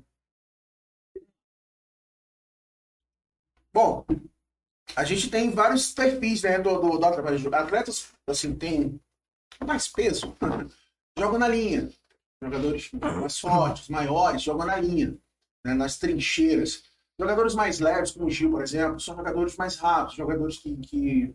bom, 3.73 4.05
a 4.97 5.05
gente 5.05 5.31
tem 5.31 5.51
vários 5.51 5.93
perfis 5.93 6.43
né, 6.43 6.59
do, 6.59 6.81
do, 6.81 6.99
do 6.99 7.07
atleta. 7.07 7.57
Atletas, 7.57 8.13
assim, 8.27 8.53
tem 8.53 9.01
mais 9.65 9.87
peso, 9.87 10.37
jogam 11.17 11.39
na 11.39 11.47
linha. 11.47 11.89
Jogadores 12.43 12.91
mais 12.91 13.39
fortes, 13.39 13.89
maiores, 13.89 14.43
jogam 14.43 14.67
na 14.67 14.77
linha, 14.77 15.17
né, 15.65 15.73
nas 15.73 15.99
trincheiras. 15.99 16.92
Jogadores 17.23 17.55
mais 17.55 17.79
leves, 17.81 18.11
como 18.11 18.27
o 18.27 18.31
Gil, 18.31 18.51
por 18.51 18.63
exemplo, 18.63 19.01
são 19.01 19.17
jogadores 19.17 19.57
mais 19.57 19.77
rápidos, 19.77 20.15
jogadores 20.17 20.59
que, 20.59 20.77
que 20.77 21.35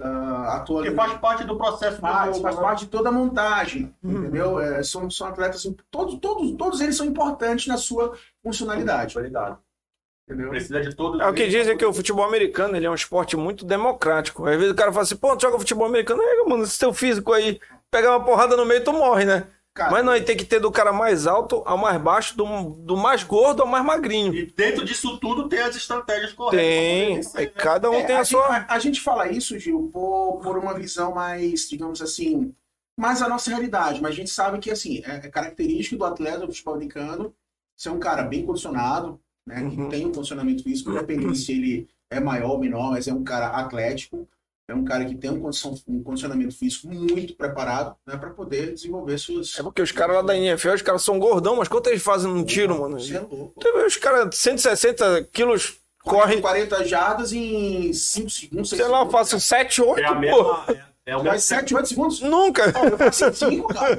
ah, 0.00 0.56
atuam 0.56 0.82
Que 0.82 0.88
ali- 0.88 0.96
faz 0.96 1.12
parte 1.18 1.44
do 1.44 1.56
processo 1.56 2.00
faz, 2.00 2.38
faz 2.38 2.56
né? 2.56 2.62
parte 2.62 2.80
de 2.84 2.90
toda 2.90 3.10
a 3.10 3.12
montagem, 3.12 3.94
Uhum. 4.02 4.12
entendeu? 4.22 4.58
É, 4.60 4.82
são, 4.82 5.10
são 5.10 5.26
atletas, 5.28 5.60
assim, 5.60 5.76
todos, 5.90 6.18
todos, 6.18 6.52
todos 6.56 6.80
eles 6.80 6.96
são 6.96 7.06
importantes 7.06 7.66
na 7.66 7.76
sua 7.76 8.16
funcionalidade, 8.42 9.14
Qualidade. 9.14 9.56
entendeu? 10.28 10.50
Precisa 10.50 10.80
de 10.80 10.94
todos. 10.96 11.20
É 11.20 11.26
o 11.28 11.34
que 11.34 11.46
dizem 11.48 11.76
que 11.76 11.84
o 11.84 11.92
futebol 11.92 12.24
americano 12.24 12.76
ele 12.76 12.86
é 12.86 12.90
um 12.90 12.94
esporte 12.94 13.36
muito 13.36 13.64
democrático. 13.64 14.46
Às 14.46 14.56
vezes 14.56 14.72
o 14.72 14.76
cara 14.76 14.90
fala 14.90 15.02
assim, 15.02 15.16
pô, 15.16 15.36
tu 15.36 15.42
joga 15.42 15.58
futebol 15.58 15.86
americano, 15.86 16.22
é, 16.22 16.44
mano, 16.48 16.62
esse 16.64 16.78
teu 16.78 16.92
físico 16.94 17.32
aí, 17.32 17.60
pegar 17.90 18.10
uma 18.16 18.24
porrada 18.24 18.56
no 18.56 18.64
meio, 18.64 18.82
tu 18.82 18.92
morre, 18.92 19.24
né? 19.24 19.46
Cara, 19.72 19.92
Mas 19.92 20.04
não, 20.04 20.14
ele 20.16 20.24
tem 20.24 20.36
que 20.36 20.44
ter 20.44 20.58
do 20.58 20.70
cara 20.70 20.92
mais 20.92 21.26
alto 21.28 21.62
ao 21.64 21.78
mais 21.78 22.00
baixo, 22.00 22.36
do, 22.36 22.44
do 22.70 22.96
mais 22.96 23.22
gordo 23.22 23.62
ao 23.62 23.68
mais 23.68 23.84
magrinho. 23.84 24.34
E 24.34 24.46
dentro 24.46 24.84
disso 24.84 25.16
tudo 25.18 25.48
tem 25.48 25.60
as 25.60 25.76
estratégias 25.76 26.32
corretas. 26.32 27.32
Tem, 27.32 27.40
aí 27.40 27.46
né? 27.46 27.52
cada 27.56 27.88
um 27.90 27.94
é, 27.94 28.04
tem 28.04 28.16
a 28.16 28.22
gente, 28.24 28.30
sua. 28.30 28.46
a- 28.46 28.66
a 28.74 28.78
gente 28.80 29.00
fala 29.00 29.28
isso, 29.30 29.56
Gil, 29.58 29.88
por, 29.92 30.40
por 30.42 30.58
uma 30.58 30.74
visão 30.74 31.14
mais, 31.14 31.68
digamos 31.68 32.02
assim, 32.02 32.52
mais 32.98 33.22
a 33.22 33.28
nossa 33.28 33.48
realidade, 33.48 34.02
mas 34.02 34.10
a 34.12 34.16
gente 34.16 34.30
sabe 34.30 34.58
que, 34.58 34.70
assim, 34.72 35.02
é, 35.04 35.26
é 35.26 35.30
característico 35.30 35.96
do 35.98 36.04
atleta 36.04 36.40
do 36.46 36.48
futebol 36.52 36.74
americano 36.74 37.32
ser 37.76 37.90
um 37.90 37.98
cara 38.00 38.24
bem 38.24 38.44
condicionado, 38.44 39.20
né, 39.46 39.70
que 39.70 39.80
Uhum. 39.80 39.88
tem 39.88 40.04
um 40.06 40.12
condicionamento 40.12 40.62
físico, 40.64 40.90
independente 40.90 41.38
se 41.38 41.52
ele 41.52 41.88
é 42.10 42.18
maior 42.20 42.50
ou 42.50 42.58
menor, 42.58 42.90
mas 42.90 43.06
é 43.08 43.12
um 43.14 43.22
cara 43.24 43.46
atlético, 43.50 44.28
é 44.70 44.74
um 44.74 44.84
cara 44.84 45.04
que 45.04 45.14
tem 45.14 45.30
um, 45.30 45.40
condição, 45.40 45.74
um 45.88 46.02
condicionamento 46.02 46.56
físico 46.56 46.88
muito 46.88 47.34
preparado, 47.34 47.96
né, 48.06 48.16
para 48.16 48.30
poder 48.30 48.72
desenvolver 48.74 49.18
suas... 49.18 49.58
É 49.58 49.62
porque 49.62 49.82
os 49.82 49.90
caras 49.92 50.16
lá 50.16 50.22
da 50.22 50.36
NFL, 50.36 50.70
os 50.74 50.82
caras 50.82 51.02
são 51.02 51.18
gordão, 51.18 51.56
mas 51.56 51.68
quanto 51.68 51.88
eles 51.88 52.02
fazem 52.02 52.30
num 52.30 52.44
tiro, 52.44 52.78
mano? 52.80 52.98
Você 53.00 53.16
é 53.16 53.20
louco. 53.20 53.54
Vê 53.60 53.84
os 53.84 53.96
caras 53.96 54.36
160 54.36 55.24
quilos 55.32 55.78
correm, 56.02 56.40
40 56.40 56.84
jardas 56.84 57.32
em 57.32 57.92
5 57.92 58.30
segundos, 58.30 58.70
sei 58.70 58.86
lá, 58.86 59.02
eu 59.02 59.10
faço 59.10 59.38
7, 59.40 59.82
8, 59.82 60.00
É 60.00 60.08
pô. 60.08 60.14
mesma. 60.14 60.64
É 60.68 60.89
o 61.16 61.22
Vai 61.22 61.32
meu 61.32 61.40
7, 61.40 61.74
8 61.74 61.88
segundos? 61.88 62.20
Nunca! 62.20 62.62
Eu 62.66 62.98
faço 62.98 63.32
5, 63.32 63.68
cara. 63.74 63.96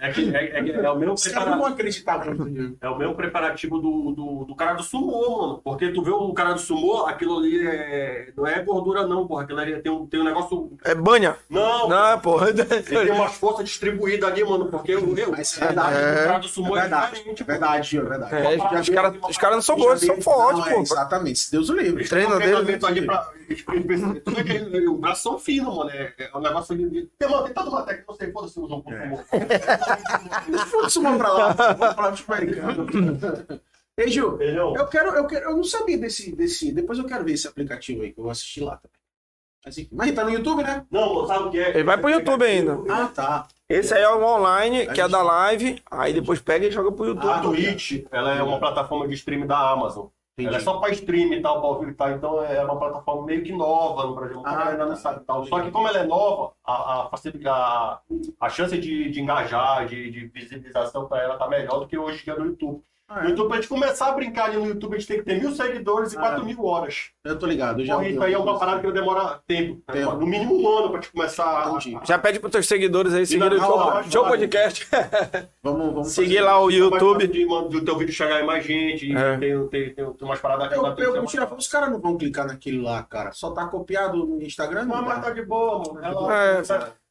É, 0.00 0.12
que- 0.12 0.36
é- 0.36 0.58
é- 0.58 0.70
é 0.84 0.90
o 0.90 0.98
meu 0.98 1.14
Os 1.14 1.26
caras 1.26 1.48
não 1.48 1.58
preparativo, 1.58 1.58
vão 1.58 1.66
acreditar 1.66 2.24
muito 2.24 2.76
é 2.80 2.88
o 2.88 2.98
meu 2.98 3.14
preparativo 3.14 3.78
do, 3.78 4.12
do, 4.12 4.44
do 4.44 4.54
cara 4.54 4.74
do 4.74 4.82
sumô, 4.82 5.40
mano. 5.46 5.60
Porque 5.64 5.88
tu 5.92 6.02
vê 6.02 6.10
o 6.10 6.32
cara 6.34 6.52
do 6.52 6.60
sumô, 6.60 7.06
aquilo 7.06 7.38
ali 7.38 7.66
é, 7.66 8.28
não 8.36 8.46
é 8.46 8.60
gordura, 8.62 9.06
não, 9.06 9.26
porra. 9.26 9.44
Aquilo 9.44 9.58
ali 9.60 9.80
tem 9.80 9.90
um, 9.90 10.06
tem 10.06 10.20
um 10.20 10.24
negócio. 10.24 10.70
É 10.84 10.94
banha. 10.94 11.36
Não, 11.48 11.88
Não, 11.88 12.20
porra. 12.20 12.50
ele 12.50 12.64
tem 12.64 13.10
umas 13.10 13.34
forças 13.34 13.64
distribuídas 13.64 14.30
ali, 14.30 14.44
mano. 14.44 14.66
Porque 14.66 14.92
eu, 14.92 15.16
eu, 15.16 15.30
Mas 15.32 15.56
é 15.60 15.66
verdade, 15.66 15.96
o 15.96 16.24
cara 16.26 16.38
do 16.38 16.46
É 16.46 16.48
sumô 16.48 16.76
é, 16.76 16.80
verdade, 16.82 17.14
diferente, 17.14 17.42
é 17.42 17.46
verdade, 17.46 17.96
é 17.98 18.02
verdade. 18.02 18.34
É, 18.34 18.80
os 18.80 18.88
caras 18.88 19.36
cara 19.38 19.54
não 19.54 19.62
são 19.62 19.76
gordos, 19.76 20.04
são 20.04 20.20
fortes, 20.20 20.60
Não, 20.60 20.68
é, 20.68 20.74
pô. 20.74 20.80
Exatamente, 20.82 21.38
se 21.38 21.50
Deus 21.50 21.68
o 21.70 21.74
livre. 21.74 22.04
Um 22.04 22.38
dele, 22.38 23.53
pra. 23.62 23.74
ele- 23.74 24.88
o 24.88 24.96
braço 24.96 25.22
são 25.22 25.38
finos, 25.38 25.74
mano. 25.76 25.90
É, 25.90 26.14
é 26.18 26.36
um 26.36 26.40
negócio 26.40 26.76
de. 26.76 27.06
Tem, 27.18 27.28
mano, 27.28 27.44
tem 27.44 27.54
toda 27.54 27.70
uma 27.70 27.82
técnica, 27.82 28.04
não 28.08 28.14
sei 28.16 28.30
quando 28.32 28.48
se 28.48 28.58
usa 28.60 28.74
um 28.74 28.80
pouco. 28.80 28.98
Deixa 30.50 30.76
eu 30.76 30.90
sumar 30.90 31.18
pra 31.18 31.28
lá, 31.32 31.52
vamos 31.52 31.94
falar 31.94 32.10
de 32.10 32.16
futebol 32.22 32.36
americano. 32.36 32.86
Ei, 33.96 34.06
Entendeu? 34.08 34.74
eu 34.76 34.86
quero, 34.88 35.10
eu 35.10 35.26
quero, 35.26 35.50
eu 35.50 35.56
não 35.56 35.62
sabia 35.64 35.96
desse, 35.96 36.34
desse. 36.34 36.72
Depois 36.72 36.98
eu 36.98 37.06
quero 37.06 37.24
ver 37.24 37.32
esse 37.34 37.46
aplicativo 37.46 38.02
aí, 38.02 38.12
que 38.12 38.18
eu 38.18 38.24
vou 38.24 38.32
assistir 38.32 38.60
lá 38.62 38.76
também. 38.76 38.98
Mas, 39.64 39.78
enfim, 39.78 39.88
mas 39.92 40.12
tá 40.12 40.24
no 40.24 40.30
YouTube, 40.30 40.62
né? 40.62 40.84
Não, 40.90 41.26
sabe 41.26 41.44
o 41.44 41.50
que 41.50 41.58
é? 41.58 41.70
Ele 41.70 41.84
vai 41.84 41.96
pro 41.96 42.10
YouTube 42.10 42.44
ainda. 42.44 42.78
Ah, 42.90 43.06
tá. 43.06 43.46
Esse 43.68 43.94
aí 43.94 44.02
é 44.02 44.08
o 44.10 44.22
online, 44.22 44.86
que 44.88 45.00
é 45.00 45.08
da 45.08 45.22
live, 45.22 45.80
aí 45.90 46.12
depois 46.12 46.38
pega 46.40 46.66
e 46.66 46.70
joga 46.70 46.92
pro 46.92 47.04
A 47.04 47.08
YouTube. 47.08 47.40
Twitch, 47.56 48.04
ela 48.10 48.34
é 48.34 48.42
uma 48.42 48.58
plataforma 48.58 49.08
de 49.08 49.14
streaming 49.14 49.46
da 49.46 49.56
Amazon. 49.70 50.06
Ela 50.36 50.48
é 50.48 50.50
Entendi. 50.50 50.64
só 50.64 50.78
pra 50.80 50.90
stream 50.90 51.32
e 51.32 51.40
tal, 51.40 51.60
pra 51.60 51.68
ouvir 51.70 51.90
e 51.90 51.94
tal. 51.94 52.10
Então 52.10 52.42
é 52.42 52.64
uma 52.64 52.76
plataforma 52.76 53.26
meio 53.26 53.44
que 53.44 53.52
nova 53.52 54.04
no 54.04 54.16
Brasil. 54.16 54.42
Ah, 54.44 54.56
galera 54.56 54.86
não 54.86 54.96
sabe 54.96 55.20
e 55.22 55.24
tal. 55.24 55.44
Só 55.46 55.60
que 55.60 55.70
como 55.70 55.86
ela 55.86 55.98
é 55.98 56.06
nova, 56.06 56.52
a, 56.64 56.72
a, 56.72 57.10
a, 58.40 58.48
chance 58.48 58.76
de, 58.76 59.10
de 59.10 59.20
engajar, 59.20 59.86
de, 59.86 60.10
de 60.10 60.26
visibilização 60.26 61.06
pra 61.06 61.22
ela 61.22 61.38
tá 61.38 61.48
melhor 61.48 61.78
do 61.78 61.86
que 61.86 61.96
hoje 61.96 62.24
que 62.24 62.30
é 62.30 62.36
no 62.36 62.46
YouTube. 62.46 62.82
Ah, 63.06 63.20
No 63.20 63.26
é. 63.26 63.30
YouTube, 63.30 63.48
pra 63.48 63.56
gente 63.56 63.68
começar 63.68 64.08
a 64.08 64.12
brincar 64.12 64.46
ali 64.46 64.56
no 64.56 64.66
YouTube, 64.66 64.94
a 64.94 64.98
gente 64.98 65.08
tem 65.08 65.18
que 65.18 65.24
ter 65.24 65.38
mil 65.38 65.54
seguidores 65.54 66.12
e 66.14 66.16
Ah, 66.16 66.20
quatro 66.20 66.42
é. 66.42 66.44
mil 66.46 66.64
horas. 66.64 67.10
Eu 67.22 67.38
tô 67.38 67.44
ligado, 67.46 67.80
eu 67.80 67.86
já 67.86 67.94
Porra, 67.96 68.08
isso 68.08 68.22
aí 68.22 68.32
é 68.32 68.38
uma 68.38 68.58
parada 68.58 68.80
que 68.80 68.90
demora 68.92 69.40
tempo. 69.46 69.82
né? 69.88 69.94
Tempo. 69.94 70.12
No 70.16 70.26
mínimo 70.26 70.58
um 70.58 70.78
ano 70.78 70.90
pra 70.90 71.00
te 71.00 71.12
começar 71.12 71.44
a... 71.44 71.78
Já 72.04 72.18
pede 72.18 72.40
pros 72.40 72.50
teus 72.52 72.66
seguidores 72.66 73.12
aí 73.12 73.26
seguirem 73.26 73.58
o 73.58 73.60
não. 73.60 74.24
Podcast. 74.24 74.88
Vamos, 75.62 75.86
vamos 75.94 76.08
Seguir 76.12 76.36
fazer. 76.36 76.46
lá 76.46 76.60
o 76.60 76.70
YouTube. 76.70 77.26
De, 77.26 77.46
do 77.46 77.84
teu 77.84 77.96
vídeo 77.98 78.12
chegar 78.14 78.40
em 78.40 78.46
mais 78.46 78.64
gente. 78.64 79.14
É. 79.16 79.36
Tem, 79.38 79.68
tem, 79.68 79.94
tem, 79.94 80.12
tem 80.12 80.28
umas 80.28 80.38
paradas 80.40 80.66
aqui 80.66 80.74
Eu, 80.76 80.82
eu, 80.84 81.16
é 81.16 81.18
eu, 81.18 81.56
os 81.56 81.68
caras 81.68 81.90
não 81.90 82.00
vão 82.00 82.16
clicar 82.18 82.46
naquele 82.46 82.80
lá, 82.82 83.02
cara. 83.02 83.32
Só 83.32 83.50
tá 83.52 83.66
copiado 83.66 84.16
no 84.26 84.42
Instagram, 84.42 84.84
Não, 84.84 85.02
mas 85.02 85.22
tá? 85.22 85.30
de 85.30 85.42
boa, 85.44 85.78
mano. 85.94 86.04
Ela- 86.04 86.34
É, 86.58 86.62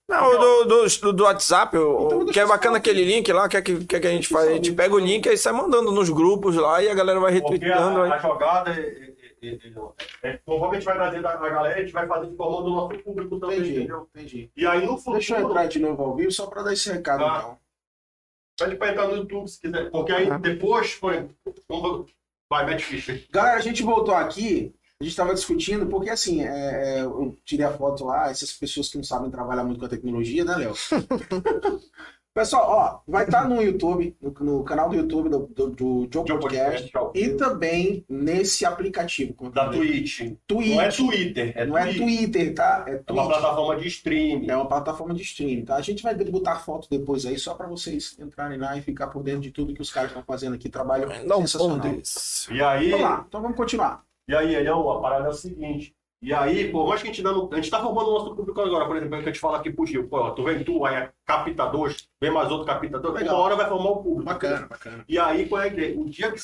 Não, 0.10 0.30
o 0.32 0.38
do, 0.38 0.64
do, 0.66 0.88
do, 1.02 1.14
do 1.14 1.24
WhatsApp, 1.24 1.78
o- 1.78 2.06
Então 2.06 2.26
que 2.26 2.40
é 2.40 2.46
bacana 2.46 2.78
aquele 2.78 3.04
link 3.06 3.32
lá, 3.32 3.48
que 3.48 3.58
é 3.58 3.62
que, 3.62 3.86
que, 3.86 3.96
é 3.96 4.00
que 4.00 4.08
a 4.08 4.12
gente 4.12 4.28
faz? 4.28 4.48
A 4.50 4.54
gente 4.54 4.72
pega 4.74 4.94
o 4.94 5.00
link 5.00 5.26
e 5.26 5.38
sai 5.38 5.54
mandando 5.54 5.92
nos 5.92 6.10
grupos 6.10 6.56
lá 6.56 6.84
e 6.84 6.90
a 6.90 6.94
galera 6.94 7.20
vai 7.20 7.32
retweetando. 7.32 8.02
a, 8.02 8.06
Aí. 8.06 8.12
a 8.12 8.18
jogada 8.18 8.72
é, 8.72 9.14
é, 9.42 10.40
gente 10.74 10.86
vai 10.86 10.96
trazendo 10.96 11.26
a, 11.26 11.32
a 11.34 11.50
galera, 11.50 11.76
a 11.78 11.82
gente 11.82 11.94
vai 11.94 12.06
fazendo 12.06 12.36
formando 12.36 12.68
o 12.68 12.76
nosso 12.76 13.00
público 13.00 13.40
também, 13.40 13.60
Entendi, 13.60 13.78
entendeu? 13.80 14.08
entendi. 14.14 14.52
E 14.56 14.66
aí 14.68 14.86
no 14.86 14.98
futuro, 14.98 15.14
Deixa 15.18 15.38
eu 15.40 15.48
entrar 15.50 15.68
de 15.68 15.80
novo 15.80 16.04
ao 16.04 16.16
vivo 16.16 16.32
só 16.32 16.48
pra 16.48 16.64
dar 16.64 16.74
esse 16.74 16.92
recado, 16.92 17.20
Tá. 17.24 17.38
então. 17.40 17.58
pede 18.60 18.76
pra 18.76 18.90
entrar 18.92 19.08
no 19.08 19.16
YouTube 19.16 19.48
se 19.48 19.60
quiser. 19.60 19.90
Porque 19.90 20.12
aí 20.12 20.30
Uhum. 20.30 20.40
depois, 20.40 21.00
como- 21.68 22.06
vai, 22.52 22.66
Matt 22.66 22.82
Fischer. 22.84 23.26
Galera, 23.32 23.58
a 23.58 23.62
gente 23.62 23.82
voltou 23.84 24.14
aqui, 24.14 24.74
a 25.04 25.06
gente 25.06 25.18
tava 25.18 25.34
discutindo, 25.34 25.86
porque 25.88 26.10
assim, 26.10 26.42
é, 26.44 27.00
é, 27.00 27.02
eu 27.02 27.38
tirei 27.44 27.66
a 27.66 27.74
foto 27.74 28.06
lá, 28.06 28.30
essas 28.30 28.54
pessoas 28.54 28.88
que 28.88 28.96
não 28.96 29.04
sabem 29.04 29.30
trabalhar 29.30 29.64
muito 29.64 29.80
com 29.80 29.86
a 29.86 29.90
tecnologia, 29.90 30.46
né, 30.46 30.56
Léo? 30.56 30.74
Pessoal, 32.34 32.68
ó, 32.68 33.00
vai 33.08 33.26
estar 33.26 33.48
no 33.48 33.62
YouTube, 33.62 34.18
no, 34.20 34.34
no 34.40 34.64
canal 34.64 34.90
do 34.90 34.96
YouTube 34.96 35.30
do, 35.30 35.46
do, 35.46 35.70
do 35.70 36.10
Joe 36.12 36.26
Joe 36.28 36.40
Podcast, 36.40 36.92
Podcast, 36.92 37.20
e 37.20 37.38
também 37.38 38.04
nesse 38.10 38.66
aplicativo. 38.66 39.52
Da. 39.52 39.70
Twitch. 39.70 40.34
Twitch. 40.48 40.70
Não 40.74 40.82
é 40.82 40.90
Twitter, 40.90 41.54
é 41.56 41.66
Não 41.68 41.78
é 41.78 41.84
Twitch. 41.84 41.98
Twitter, 41.98 42.56
tá? 42.56 42.86
É 42.88 43.04
É 43.06 43.12
uma 43.14 43.28
plataforma 43.28 43.76
de 43.80 43.88
streaming. 43.88 44.50
É 44.50 44.56
uma 44.56 44.68
plataforma 44.68 45.14
de 45.14 45.22
streaming, 45.22 45.66
tá? 45.66 45.76
A 45.76 45.82
gente 45.82 46.02
vai 46.02 46.16
botar 46.16 46.56
foto 46.56 46.88
depois 46.90 47.24
aí, 47.28 47.38
só 47.38 47.54
para 47.54 47.68
vocês 47.68 48.18
entrarem 48.18 48.58
lá 48.58 48.76
e 48.76 48.82
ficar 48.82 49.10
por 49.10 49.22
dentro 49.22 49.42
de 49.42 49.52
tudo 49.52 49.76
que 49.76 49.82
os 49.82 49.92
caras 49.92 50.10
estão 50.10 50.24
fazendo 50.24 50.56
aqui. 50.56 50.70
Trabalho 50.70 51.10
Dá 51.28 51.38
um 51.38 51.46
sensacional. 51.46 52.02
E 52.50 52.64
aí, 52.64 52.90
Vamos 52.90 53.06
lá, 53.06 53.26
então 53.28 53.42
vamos 53.44 53.58
continuar. 53.58 54.04
E 54.28 54.36
aí, 54.36 54.56
Elião, 54.56 54.90
a 54.90 55.02
parada 55.02 55.26
é 55.28 55.30
o 55.30 55.34
seguinte. 55.34 55.96
E 56.22 56.34
aí, 56.34 56.72
por 56.72 56.88
mais 56.88 57.02
que 57.02 57.10
a 57.10 57.12
gente 57.12 57.20
ainda 57.20 57.38
não. 57.38 57.50
A 57.52 57.58
gente 57.58 57.70
tá 57.70 57.82
formando 57.82 58.08
o 58.10 58.14
nosso 58.14 58.34
público 58.34 58.62
agora, 58.62 58.86
por 58.86 58.96
exemplo, 58.96 59.18
que 59.18 59.24
a 59.24 59.28
gente 59.34 59.42
fala 59.42 59.58
aqui 59.58 59.70
pro 59.70 59.86
Gil, 59.86 60.08
pô, 60.08 60.32
tu 60.32 60.42
vem 60.46 60.64
tu, 60.64 60.86
aí 60.86 60.96
é 60.96 61.12
capta 61.26 61.66
dois, 61.68 62.08
vem 62.22 62.32
mais 62.32 62.50
outro 62.50 62.66
capta 62.66 62.98
dois, 62.98 63.14
Legal. 63.14 63.36
uma 63.36 63.44
hora 63.44 63.56
vai 63.58 63.68
formar 63.68 63.90
o 63.90 63.98
público. 64.02 64.24
Bacana, 64.24 64.66
bacana. 64.68 65.04
E 65.06 65.20
aí, 65.20 65.50
qual 65.50 65.62
é 65.62 65.70
que 65.70 65.82
é? 65.84 65.90
O 65.98 66.06
dia 66.06 66.32
que. 66.32 66.40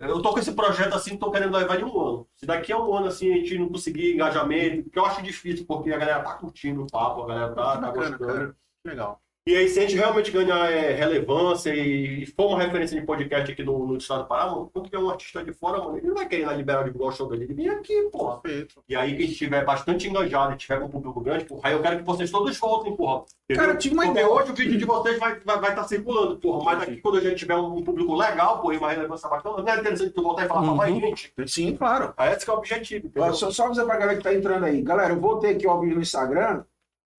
Eu 0.00 0.22
tô 0.22 0.32
com 0.32 0.38
esse 0.38 0.52
projeto 0.52 0.94
assim, 0.94 1.18
tô 1.18 1.30
querendo 1.30 1.54
levar 1.54 1.76
de 1.76 1.84
um 1.84 2.00
ano. 2.00 2.26
Se 2.34 2.46
daqui 2.46 2.72
a 2.72 2.78
um 2.78 2.94
ano 2.94 3.08
assim 3.08 3.30
a 3.30 3.36
gente 3.36 3.58
não 3.58 3.68
conseguir 3.68 4.14
engajamento, 4.14 4.84
porque 4.84 4.98
eu 4.98 5.04
acho 5.04 5.22
difícil, 5.22 5.66
porque 5.66 5.92
a 5.92 5.98
galera 5.98 6.22
tá 6.22 6.32
curtindo 6.32 6.82
o 6.82 6.86
papo, 6.86 7.24
a 7.24 7.26
galera 7.26 7.52
tá, 7.54 7.72
Que 7.74 7.80
tá 7.82 7.86
bacana, 7.88 8.16
gostando. 8.16 8.32
cara. 8.32 8.56
Que 8.82 8.88
legal. 8.88 9.20
E 9.48 9.56
aí, 9.56 9.66
se 9.66 9.78
a 9.78 9.82
gente 9.82 9.96
realmente 9.96 10.30
ganhar 10.30 10.70
é, 10.70 10.92
relevância 10.92 11.74
e 11.74 12.26
for 12.26 12.48
uma 12.48 12.62
referência 12.62 13.00
de 13.00 13.06
podcast 13.06 13.50
aqui 13.50 13.64
no, 13.64 13.86
no 13.86 13.96
estado 13.96 14.24
do 14.24 14.28
Pará, 14.28 14.44
mano, 14.50 14.68
quando 14.70 14.90
tem 14.90 15.00
um 15.00 15.08
artista 15.08 15.42
de 15.42 15.54
fora, 15.54 15.78
mano, 15.78 15.96
ele 15.96 16.06
não 16.06 16.14
vai 16.14 16.28
querer 16.28 16.42
ir 16.42 16.44
lá 16.44 16.52
liberar 16.52 16.84
de 16.84 16.90
o 16.94 17.10
show 17.10 17.26
dele, 17.26 17.44
ele 17.44 17.54
vem 17.54 17.70
aqui, 17.70 18.10
porra. 18.12 18.40
Perfeito. 18.40 18.84
E 18.86 18.94
aí, 18.94 19.12
que 19.12 19.16
a 19.16 19.20
gente 19.22 19.32
estiver 19.32 19.64
bastante 19.64 20.06
engajado 20.06 20.52
e 20.52 20.56
tiver 20.58 20.78
com 20.78 20.84
um 20.84 20.90
público 20.90 21.18
grande, 21.22 21.46
porra, 21.46 21.62
aí 21.64 21.72
eu 21.72 21.80
quero 21.80 21.96
que 21.96 22.02
vocês 22.04 22.30
todos 22.30 22.58
voltem, 22.58 22.94
porra. 22.94 23.24
Entendeu? 23.44 23.64
Cara, 23.64 23.72
eu 23.74 23.78
tive 23.78 23.94
uma 23.94 24.02
Porque 24.04 24.20
ideia. 24.20 24.30
hoje 24.30 24.52
o 24.52 24.54
vídeo 24.54 24.76
de 24.76 24.84
vocês 24.84 25.18
vai 25.18 25.32
estar 25.38 25.44
vai, 25.46 25.60
vai 25.62 25.74
tá 25.74 25.84
circulando, 25.84 26.36
porra. 26.36 26.64
Mas 26.64 26.82
aqui, 26.82 26.96
quando 26.98 27.16
a 27.16 27.20
gente 27.22 27.36
tiver 27.36 27.56
um 27.56 27.82
público 27.82 28.14
legal, 28.14 28.60
porra, 28.60 28.74
e 28.74 28.76
uma 28.76 28.90
relevância 28.90 29.30
bacana, 29.30 29.62
não 29.62 29.72
é 29.72 29.78
interessante 29.80 30.10
tu 30.10 30.22
voltar 30.22 30.44
e 30.44 30.48
falar 30.48 30.60
pra 30.62 30.74
mais 30.74 30.92
Uhum. 30.92 31.00
gente. 31.00 31.32
Sim, 31.46 31.74
claro. 31.74 32.12
Aí 32.18 32.34
esse 32.34 32.44
que 32.44 32.50
é 32.50 32.54
o 32.54 32.58
objetivo, 32.58 33.06
entendeu? 33.06 33.32
só, 33.32 33.50
só 33.50 33.64
avisar 33.64 33.86
pra 33.86 33.96
galera 33.96 34.18
que 34.18 34.24
tá 34.24 34.34
entrando 34.34 34.66
aí. 34.66 34.82
Galera, 34.82 35.14
eu 35.14 35.18
vou 35.18 35.38
ter 35.38 35.48
aqui 35.56 35.66
ao 35.66 35.80
vivo 35.80 35.94
no 35.94 36.02
Instagram, 36.02 36.64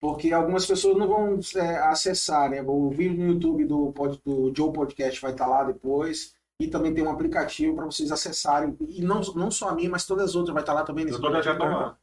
porque 0.00 0.32
algumas 0.32 0.64
pessoas 0.64 0.96
não 0.96 1.06
vão 1.06 1.38
é, 1.56 1.76
acessar, 1.78 2.48
né? 2.50 2.62
O 2.66 2.88
vídeo 2.90 3.18
no 3.18 3.32
YouTube 3.34 3.64
do, 3.66 3.92
do 4.24 4.52
Joe 4.56 4.72
Podcast 4.72 5.20
vai 5.20 5.32
estar 5.32 5.46
lá 5.46 5.62
depois. 5.64 6.34
E 6.58 6.68
também 6.68 6.92
tem 6.92 7.02
um 7.02 7.10
aplicativo 7.10 7.74
para 7.74 7.86
vocês 7.86 8.12
acessarem. 8.12 8.76
E 8.88 9.02
não, 9.02 9.20
não 9.34 9.50
só 9.50 9.70
a 9.70 9.74
minha, 9.74 9.88
mas 9.88 10.04
todas 10.04 10.30
as 10.30 10.34
outras 10.34 10.52
vai 10.52 10.62
estar 10.62 10.74
lá 10.74 10.82
também 10.82 11.06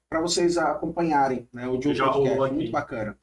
para 0.10 0.20
vocês 0.20 0.58
acompanharem 0.58 1.48
né, 1.54 1.68
o 1.68 1.80
Joe 1.80 1.94
Já 1.94 2.10
Podcast. 2.10 2.54
Muito 2.56 2.72
bacana. 2.72 3.18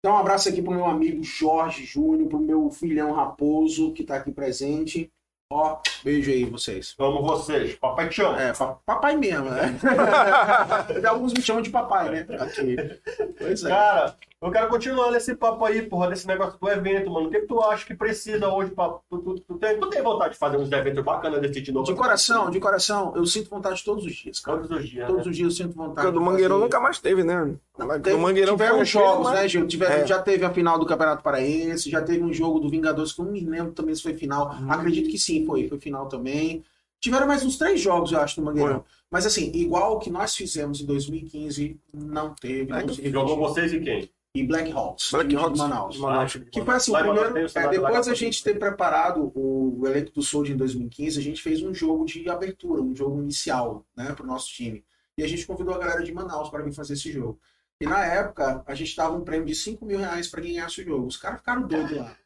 Então, 0.00 0.16
um 0.16 0.18
abraço 0.18 0.48
aqui 0.48 0.60
pro 0.62 0.72
meu 0.72 0.86
amigo 0.86 1.22
Jorge 1.22 1.84
Júnior, 1.84 2.28
pro 2.28 2.40
meu 2.40 2.70
filhão 2.70 3.12
Raposo, 3.12 3.92
que 3.92 4.02
tá 4.02 4.16
aqui 4.16 4.32
presente. 4.32 5.12
Ó, 5.52 5.78
beijo 6.02 6.30
aí 6.30 6.44
vocês. 6.44 6.94
Amo 6.98 7.22
vocês. 7.22 7.74
Papai 7.74 8.08
te 8.08 8.22
ama. 8.22 8.40
É, 8.40 8.52
pa- 8.52 8.78
papai 8.86 9.16
mesmo, 9.16 9.50
né? 9.50 9.78
Alguns 11.08 11.34
me 11.34 11.42
chamam 11.42 11.60
de 11.62 11.70
papai, 11.70 12.08
né? 12.08 12.26
Aqui. 12.38 12.76
Pois 13.36 13.64
é. 13.64 13.68
Cara, 13.68 14.16
eu 14.42 14.50
quero 14.50 14.68
continuar 14.68 15.10
nesse 15.10 15.34
papo 15.34 15.62
aí, 15.66 15.82
porra, 15.82 16.08
desse 16.08 16.26
negócio 16.26 16.58
do 16.58 16.68
evento, 16.70 17.10
mano. 17.10 17.26
O 17.26 17.30
que, 17.30 17.40
que 17.40 17.46
tu 17.46 17.60
acha 17.60 17.84
que 17.84 17.94
precisa 17.94 18.48
hoje 18.48 18.70
pra. 18.70 18.88
Tu, 19.10 19.18
tu, 19.18 19.34
tu 19.40 19.54
tem, 19.58 19.78
tu 19.78 19.90
tem 19.90 20.02
vontade 20.02 20.32
de 20.32 20.38
fazer 20.38 20.56
uns 20.56 20.72
eventos 20.72 21.04
bacanas 21.04 21.40
desse 21.42 21.60
de 21.60 21.70
novo? 21.70 21.84
De 21.84 21.94
coração, 21.94 22.50
de 22.50 22.58
coração, 22.58 23.12
eu 23.14 23.26
sinto 23.26 23.50
vontade 23.50 23.84
todos 23.84 24.04
os 24.04 24.14
dias, 24.14 24.40
cara. 24.40 24.58
Todos 24.58 24.78
os 24.78 24.88
dias. 24.88 25.06
Todos 25.06 25.26
né? 25.26 25.30
os 25.30 25.36
dias 25.36 25.52
eu 25.52 25.64
sinto 25.66 25.76
vontade. 25.76 26.06
Porque 26.06 26.10
do 26.12 26.20
Mangueirão 26.22 26.56
fazer. 26.56 26.64
nunca 26.64 26.80
mais 26.80 26.98
teve, 26.98 27.22
né? 27.22 27.54
Teve, 28.02 28.16
do 28.16 28.18
Mangueirão 28.18 28.54
tiveram 28.54 28.76
foi 28.76 28.84
jogos, 28.86 29.24
mas- 29.24 29.40
né, 29.40 29.48
Gil? 29.48 29.66
Tiveram, 29.66 29.94
É. 29.96 30.06
Já 30.06 30.22
teve 30.22 30.44
a 30.44 30.50
final 30.50 30.78
do 30.78 30.86
Campeonato 30.86 31.22
Paraense, 31.22 31.90
já 31.90 32.00
teve 32.00 32.24
um 32.24 32.32
jogo 32.32 32.60
do 32.60 32.70
Vingadores, 32.70 33.12
que 33.12 33.20
eu 33.20 33.26
não 33.26 33.32
me 33.32 33.40
lembro 33.44 33.72
também 33.72 33.94
se 33.94 34.02
foi 34.02 34.14
final. 34.14 34.54
Uhum. 34.58 34.72
Acredito 34.72 35.10
que 35.10 35.18
sim, 35.18 35.44
foi. 35.44 35.68
Foi 35.68 35.78
final 35.78 36.08
também. 36.08 36.64
Tiveram 36.98 37.26
mais 37.26 37.44
uns 37.44 37.58
três 37.58 37.80
jogos, 37.80 38.12
eu 38.12 38.20
acho, 38.20 38.40
no 38.40 38.46
Mangueirão. 38.46 38.84
Mas 39.10 39.26
assim, 39.26 39.50
igual 39.54 39.96
o 39.96 39.98
que 39.98 40.10
nós 40.10 40.34
fizemos 40.34 40.80
em 40.80 40.86
2015, 40.86 41.78
não 41.92 42.34
teve. 42.34 42.72
É, 42.72 42.82
Não 42.84 42.94
Jogou 42.94 43.36
vocês 43.36 43.72
e 43.72 43.80
quem? 43.80 44.10
E 44.34 44.44
Black 44.44 44.70
Hawks. 44.70 45.10
Black 45.10 45.28
de 45.28 45.36
Hawks 45.36 45.58
Manaus. 45.58 45.94
de 45.94 46.00
Manaus. 46.00 46.36
Que 46.52 46.62
foi 46.62 46.74
assim, 46.74 46.92
o 46.92 46.94
Lá 46.94 47.02
primeiro, 47.02 47.34
o 47.34 47.58
é, 47.58 47.68
depois 47.68 48.06
a 48.06 48.14
gente 48.14 48.44
ter 48.44 48.58
preparado 48.58 49.32
o 49.34 49.86
elenco 49.86 50.12
do 50.12 50.22
Soldier 50.22 50.54
em 50.54 50.58
2015, 50.58 51.18
a 51.18 51.22
gente 51.22 51.42
fez 51.42 51.62
um 51.62 51.74
jogo 51.74 52.04
de 52.04 52.28
abertura, 52.28 52.80
um 52.80 52.94
jogo 52.94 53.20
inicial, 53.20 53.84
né, 53.96 54.12
pro 54.12 54.26
nosso 54.26 54.48
time. 54.48 54.84
E 55.18 55.24
a 55.24 55.28
gente 55.28 55.44
convidou 55.46 55.74
a 55.74 55.78
galera 55.78 56.02
de 56.02 56.12
Manaus 56.12 56.48
para 56.48 56.62
vir 56.62 56.72
fazer 56.72 56.92
esse 56.92 57.10
jogo. 57.10 57.40
E 57.80 57.86
na 57.86 58.04
época, 58.04 58.62
a 58.66 58.74
gente 58.74 58.94
dava 58.96 59.16
um 59.16 59.24
prêmio 59.24 59.46
de 59.46 59.54
5 59.54 59.84
mil 59.84 59.98
reais 59.98 60.28
para 60.28 60.42
quem 60.42 60.54
ganhasse 60.54 60.80
o 60.80 60.84
jogo. 60.84 61.06
Os 61.06 61.16
caras 61.16 61.40
ficaram 61.40 61.66
doidos 61.66 61.96
lá. 61.96 62.16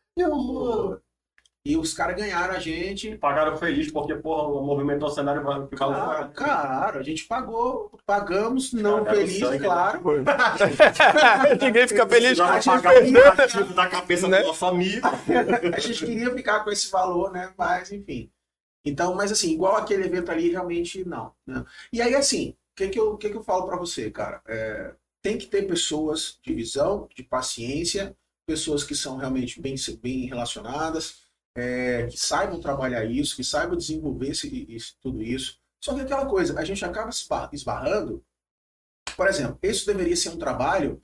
E 1.67 1.79
os 1.79 1.95
caras 1.95 2.15
ganharam 2.15 2.55
a 2.55 2.59
gente. 2.59 3.17
Pagaram 3.17 3.57
feliz 3.57 3.91
porque, 3.91 4.15
porra, 4.15 4.49
o 4.49 5.11
cenário 5.11 5.43
vai 5.43 5.67
ficar 5.67 5.87
Claro, 5.87 6.31
claro, 6.35 6.99
a 6.99 7.03
gente 7.03 7.25
pagou, 7.25 7.91
pagamos, 8.05 8.75
não 8.75 8.99
Cagaram 9.03 9.17
feliz, 9.17 9.39
sangue, 9.39 9.59
né? 9.61 9.65
claro. 9.65 10.03
Ninguém 11.61 11.89
fica 11.89 12.07
feliz. 12.07 12.37
Vai 12.37 12.59
A 12.59 12.61
gente 12.61 13.63
o 13.63 13.75
da 13.75 13.89
cabeça 13.89 14.29
Né? 14.29 14.43
do 14.43 14.49
nosso 14.49 14.67
amigo. 14.67 15.07
a 15.75 15.81
gente 15.81 16.05
queria 16.05 16.31
ficar 16.35 16.63
com 16.65 16.71
esse 16.71 16.91
valor, 16.91 17.33
né? 17.33 17.51
Mas, 17.57 17.91
enfim. 17.91 18.31
Então, 18.85 19.15
mas 19.15 19.33
assim, 19.33 19.53
igual 19.53 19.77
aquele 19.77 20.05
evento 20.05 20.31
ali, 20.31 20.51
realmente 20.51 21.03
não. 21.09 21.33
né? 21.47 21.65
E 21.91 22.03
aí, 22.03 22.15
assim, 22.15 22.55
que, 22.77 22.89
que, 22.89 23.01
eu, 23.01 23.17
que, 23.17 23.31
que 23.31 23.37
eu 23.37 23.43
falo 23.43 23.67
para 23.67 23.79
você, 23.79 24.11
cara? 24.11 24.43
É, 24.47 24.93
tem 25.23 25.39
que 25.39 25.47
ter 25.47 25.67
pessoas 25.67 26.39
de 26.43 26.53
visão, 26.53 27.09
de 27.17 27.23
paciência, 27.23 28.15
pessoas 28.47 28.85
que 28.85 28.95
são 28.95 29.17
realmente 29.17 29.59
bem, 29.63 29.75
bem 30.03 30.27
relacionadas, 30.27 31.24
é, 31.57 32.07
que 32.07 32.19
saibam 32.19 32.61
trabalhar 32.61 33.05
isso, 33.05 33.37
que 33.37 33.45
saibam 33.45 33.77
desenvolver 33.77 34.31
esse, 34.31 34.67
isso, 34.69 34.97
tudo 35.01 35.23
isso. 35.23 35.59
Só 35.83 35.95
que 35.95 36.01
aquela 36.01 36.27
coisa, 36.27 36.59
a 36.59 36.65
gente 36.65 36.85
acaba 36.85 37.11
esbarrando. 37.53 38.25
Por 39.17 39.29
exemplo, 39.29 39.59
isso 39.63 39.87
deveria 39.87 40.17
ser 40.17 40.31
um 40.31 40.39
trabalho. 40.39 41.03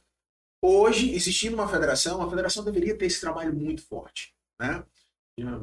Hoje, 0.62 1.14
existindo 1.14 1.54
uma 1.54 1.68
federação, 1.68 2.20
a 2.20 2.28
federação 2.28 2.64
deveria 2.64 2.96
ter 2.96 3.06
esse 3.06 3.20
trabalho 3.20 3.54
muito 3.54 3.82
forte. 3.86 4.34
Né? 4.58 4.82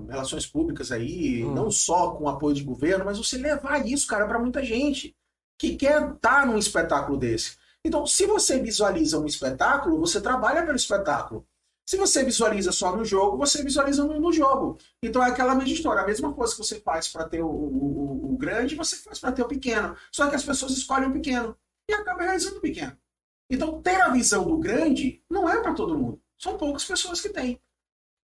Relações 0.09 0.47
públicas 0.47 0.91
aí, 0.91 1.43
hum. 1.43 1.53
não 1.53 1.69
só 1.69 2.15
com 2.15 2.30
apoio 2.30 2.55
de 2.55 2.64
governo, 2.64 3.05
mas 3.05 3.18
você 3.18 3.38
levar 3.38 3.85
isso, 3.85 4.07
cara, 4.07 4.27
para 4.27 4.39
muita 4.39 4.64
gente 4.64 5.15
que 5.59 5.76
quer 5.76 6.14
estar 6.14 6.45
num 6.45 6.57
espetáculo 6.57 7.18
desse. 7.18 7.57
Então, 7.84 8.05
se 8.05 8.26
você 8.26 8.59
visualiza 8.59 9.19
um 9.19 9.26
espetáculo, 9.26 9.99
você 9.99 10.22
trabalha 10.22 10.64
pelo 10.64 10.76
espetáculo. 10.76 11.45
Se 11.88 11.95
você 11.95 12.22
visualiza 12.22 12.73
só 12.73 12.93
no 12.93 13.05
jogo, 13.05 13.38
você 13.38 13.64
visualiza 13.64 14.03
no, 14.03 14.19
no 14.19 14.34
jogo. 14.34 14.77
Então 15.01 15.23
é 15.23 15.30
aquela 15.30 15.55
mesma 15.55 15.73
história. 15.73 16.01
A 16.01 16.05
mesma 16.05 16.34
coisa 16.34 16.53
que 16.53 16.57
você 16.57 16.81
faz 16.81 17.07
para 17.07 17.30
ter 17.30 17.41
o, 17.41 17.47
o, 17.47 18.34
o, 18.34 18.38
grande, 18.38 18.76
você 18.76 18.97
faz 18.97 19.19
para 19.19 19.31
ter 19.31 19.41
o 19.41 19.47
pequeno. 19.47 19.95
Só 20.11 20.30
que 20.30 20.35
as 20.35 20.43
pessoas 20.43 20.73
escolhem 20.73 21.07
o 21.07 21.14
pequeno 21.14 21.57
e 21.89 21.93
acabam 21.93 22.26
realizando 22.26 22.57
o 22.57 22.61
pequeno. 22.61 22.97
Então 23.49 23.81
ter 23.81 24.01
a 24.01 24.09
visão 24.09 24.45
do 24.45 24.57
grande 24.57 25.23
não 25.30 25.49
é 25.49 25.61
para 25.61 25.73
todo 25.73 25.97
mundo. 25.97 26.22
São 26.38 26.57
poucas 26.57 26.84
pessoas 26.84 27.22
que 27.22 27.30
têm. 27.30 27.57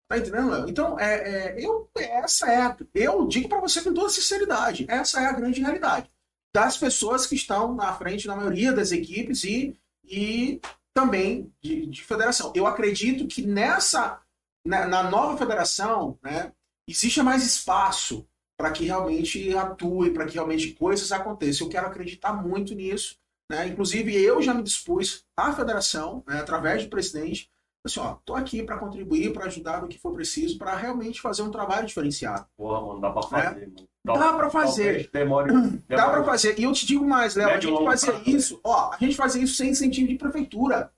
Tá 0.07 0.19
entendendo, 0.19 0.51
Léo? 0.51 0.69
Então, 0.69 0.97
é, 0.97 1.15
é, 1.57 1.65
eu, 1.65 1.89
essa 1.97 2.49
é. 2.49 2.77
Eu 2.93 3.27
digo 3.27 3.49
para 3.49 3.59
você 3.59 3.81
com 3.81 3.93
toda 3.93 4.07
sinceridade: 4.09 4.85
essa 4.87 5.19
é 5.19 5.25
a 5.25 5.33
grande 5.33 5.59
realidade 5.59 6.09
das 6.53 6.77
pessoas 6.77 7.25
que 7.25 7.35
estão 7.35 7.73
na 7.73 7.93
frente 7.93 8.27
na 8.27 8.35
maioria 8.35 8.71
das 8.71 8.91
equipes 8.91 9.43
e, 9.43 9.75
e 10.03 10.61
também 10.97 11.53
de, 11.61 11.85
de 11.85 12.03
federação. 12.03 12.51
Eu 12.55 12.65
acredito 12.65 13.27
que 13.27 13.45
nessa, 13.45 14.19
na, 14.65 14.87
na 14.87 15.03
nova 15.03 15.37
federação, 15.37 16.17
né, 16.23 16.51
existe 16.89 17.21
mais 17.21 17.45
espaço 17.45 18.27
para 18.59 18.71
que 18.71 18.85
realmente 18.85 19.55
atue, 19.55 20.09
para 20.09 20.25
que 20.25 20.33
realmente 20.33 20.73
coisas 20.73 21.11
aconteçam. 21.11 21.67
Eu 21.67 21.71
quero 21.71 21.85
acreditar 21.85 22.33
muito 22.33 22.73
nisso. 22.73 23.15
Né? 23.47 23.67
Inclusive, 23.67 24.11
eu 24.19 24.41
já 24.41 24.55
me 24.55 24.63
dispus 24.63 25.23
à 25.37 25.53
federação, 25.53 26.23
né, 26.27 26.39
através 26.39 26.83
do 26.83 26.89
presidente, 26.89 27.47
assim, 27.85 27.99
ó, 27.99 28.15
tô 28.25 28.35
aqui 28.35 28.63
para 28.63 28.77
contribuir, 28.77 29.33
para 29.33 29.45
ajudar 29.45 29.81
no 29.81 29.87
que 29.87 29.99
for 29.99 30.13
preciso, 30.13 30.57
para 30.57 30.75
realmente 30.75 31.21
fazer 31.21 31.41
um 31.41 31.51
trabalho 31.51 31.87
diferenciado. 31.87 32.45
Porra, 32.57 32.81
mano, 32.81 33.01
dá 33.01 33.11
para 33.11 33.23
fazer, 33.23 33.55
né? 33.55 33.67
mano. 33.67 33.87
Dá, 34.05 34.33
para 34.33 34.49
fazer. 34.49 35.09
Demore, 35.11 35.51
demore. 35.51 35.83
Dá 35.87 36.09
para 36.09 36.23
fazer. 36.23 36.57
E 36.57 36.63
eu 36.63 36.71
te 36.71 36.85
digo 36.85 37.05
mais, 37.05 37.35
Léo, 37.35 37.49
a 37.49 37.59
gente 37.59 37.83
fazia 37.83 38.21
isso, 38.25 38.59
ó, 38.63 38.91
a 38.93 38.97
gente 38.97 39.15
fazia 39.15 39.43
isso 39.43 39.55
sem 39.55 39.71
incentivo 39.71 40.07
de 40.07 40.15
prefeitura 40.15 40.91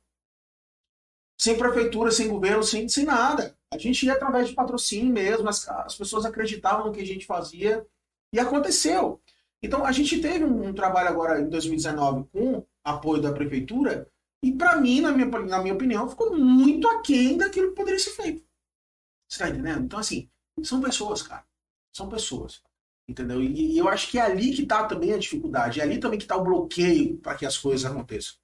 sem 1.39 1.57
prefeitura, 1.57 2.11
sem 2.11 2.27
governo, 2.27 2.61
sem, 2.61 2.89
sem 2.89 3.05
nada. 3.05 3.55
A 3.73 3.77
gente 3.77 4.05
ia 4.05 4.13
através 4.13 4.49
de 4.49 4.53
patrocínio 4.53 5.13
mesmo, 5.13 5.47
as, 5.47 5.67
as 5.69 5.95
pessoas 5.95 6.25
acreditavam 6.25 6.87
no 6.87 6.91
que 6.91 7.01
a 7.01 7.05
gente 7.05 7.25
fazia 7.25 7.85
e 8.33 8.39
aconteceu. 8.39 9.21
Então 9.63 9.85
a 9.85 9.91
gente 9.93 10.19
teve 10.19 10.43
um, 10.43 10.67
um 10.67 10.73
trabalho 10.73 11.07
agora 11.07 11.39
em 11.39 11.47
2019 11.47 12.27
com 12.33 12.65
apoio 12.83 13.21
da 13.21 13.31
prefeitura 13.31 14.05
e 14.43 14.53
para 14.53 14.77
mim, 14.77 15.01
na 15.01 15.11
minha, 15.11 15.27
na 15.27 15.61
minha 15.61 15.73
opinião, 15.73 16.09
ficou 16.09 16.37
muito 16.37 16.87
aquém 16.87 17.37
daquilo 17.37 17.69
que 17.69 17.75
poderia 17.75 17.99
ser 17.99 18.11
feito. 18.11 18.43
Você 19.27 19.39
tá 19.39 19.49
entendendo? 19.49 19.85
Então 19.85 19.99
assim, 19.99 20.29
são 20.63 20.81
pessoas, 20.81 21.21
cara. 21.21 21.45
São 21.93 22.09
pessoas. 22.09 22.61
Entendeu? 23.07 23.41
E, 23.41 23.73
e 23.73 23.77
eu 23.77 23.89
acho 23.89 24.09
que 24.09 24.19
é 24.19 24.21
ali 24.21 24.53
que 24.53 24.65
tá 24.65 24.85
também 24.85 25.13
a 25.13 25.17
dificuldade, 25.17 25.79
é 25.79 25.83
ali 25.83 25.99
também 25.99 26.19
que 26.19 26.27
tá 26.27 26.37
o 26.37 26.43
bloqueio 26.43 27.17
para 27.17 27.35
que 27.35 27.45
as 27.45 27.57
coisas 27.57 27.89
aconteçam. 27.89 28.35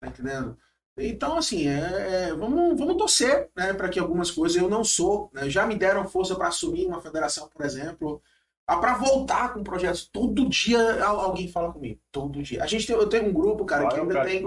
Tá 0.00 0.08
entendendo? 0.08 0.58
Então, 0.98 1.38
assim, 1.38 1.68
é, 1.68 2.28
é, 2.28 2.34
vamos, 2.34 2.78
vamos 2.78 2.96
torcer 2.96 3.50
né, 3.56 3.72
para 3.72 3.88
que 3.88 3.98
algumas 3.98 4.30
coisas 4.30 4.60
eu 4.60 4.68
não 4.68 4.84
sou. 4.84 5.30
Né, 5.32 5.48
já 5.48 5.66
me 5.66 5.76
deram 5.76 6.08
força 6.08 6.34
para 6.34 6.48
assumir 6.48 6.86
uma 6.86 7.00
federação, 7.00 7.48
por 7.48 7.64
exemplo, 7.64 8.22
para 8.66 8.94
voltar 8.94 9.54
com 9.54 9.62
projetos. 9.62 10.06
Todo 10.06 10.48
dia 10.48 11.04
alguém 11.04 11.48
fala 11.48 11.72
comigo. 11.72 12.00
Todo 12.10 12.42
dia. 12.42 12.62
A 12.62 12.66
gente 12.66 12.86
tem, 12.86 12.96
eu 12.96 13.08
tenho 13.08 13.28
um 13.28 13.32
grupo, 13.32 13.64
cara, 13.64 13.88
que 13.88 13.98
ainda 13.98 14.24
tem. 14.24 14.42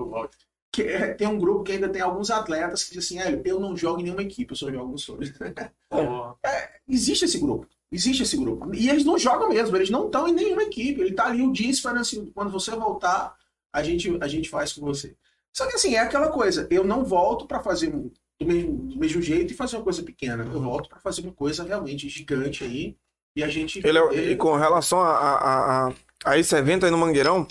Que 0.73 0.81
é, 0.81 1.13
tem 1.13 1.27
um 1.27 1.37
grupo 1.37 1.63
que 1.63 1.71
ainda 1.71 1.87
tem 1.87 2.01
alguns 2.01 2.29
atletas 2.29 2.83
que 2.83 2.99
dizem 2.99 3.21
assim: 3.21 3.41
eu 3.45 3.59
não 3.59 3.77
jogo 3.77 3.99
em 4.01 4.03
nenhuma 4.03 4.23
equipe, 4.23 4.51
eu 4.51 4.57
só 4.57 4.71
jogo 4.71 4.91
no 4.91 4.97
Soros. 4.97 5.31
é, 6.43 6.69
existe 6.87 7.25
esse 7.25 7.37
grupo. 7.37 7.67
Existe 7.91 8.23
esse 8.23 8.35
grupo. 8.35 8.73
E 8.73 8.89
eles 8.89 9.05
não 9.05 9.17
jogam 9.17 9.49
mesmo, 9.49 9.77
eles 9.77 9.91
não 9.91 10.07
estão 10.07 10.27
em 10.27 10.33
nenhuma 10.33 10.63
equipe. 10.63 10.99
Ele 10.99 11.11
está 11.11 11.27
ali 11.27 11.43
o 11.43 11.53
dia 11.53 11.69
esperando 11.69 12.01
assim: 12.01 12.25
quando 12.33 12.49
você 12.49 12.71
voltar, 12.71 13.35
a 13.71 13.83
gente, 13.83 14.17
a 14.19 14.27
gente 14.27 14.49
faz 14.49 14.73
com 14.73 14.81
você. 14.81 15.15
Só 15.55 15.67
que 15.67 15.75
assim, 15.75 15.93
é 15.93 15.99
aquela 15.99 16.29
coisa, 16.29 16.67
eu 16.71 16.83
não 16.83 17.05
volto 17.05 17.45
para 17.45 17.61
fazer 17.61 17.91
do 17.91 18.11
mesmo, 18.45 18.73
do 18.73 18.97
mesmo 18.97 19.21
jeito 19.21 19.53
e 19.53 19.55
fazer 19.55 19.77
uma 19.77 19.83
coisa 19.83 20.03
pequena. 20.03 20.43
Eu 20.43 20.61
volto 20.61 20.89
para 20.89 20.99
fazer 20.99 21.21
uma 21.21 21.33
coisa 21.33 21.63
realmente 21.63 22.09
gigante 22.09 22.63
aí. 22.63 22.95
E 23.35 23.43
a 23.43 23.47
gente. 23.47 23.81
Ele, 23.85 23.97
é, 23.97 24.31
e 24.31 24.35
com 24.35 24.55
relação 24.55 24.99
a, 24.99 25.11
a, 25.11 25.87
a, 25.87 25.93
a, 26.25 26.37
esse 26.37 26.55
evento 26.55 26.85
aí 26.85 26.91
no 26.91 26.97
Mangueirão, 26.97 27.47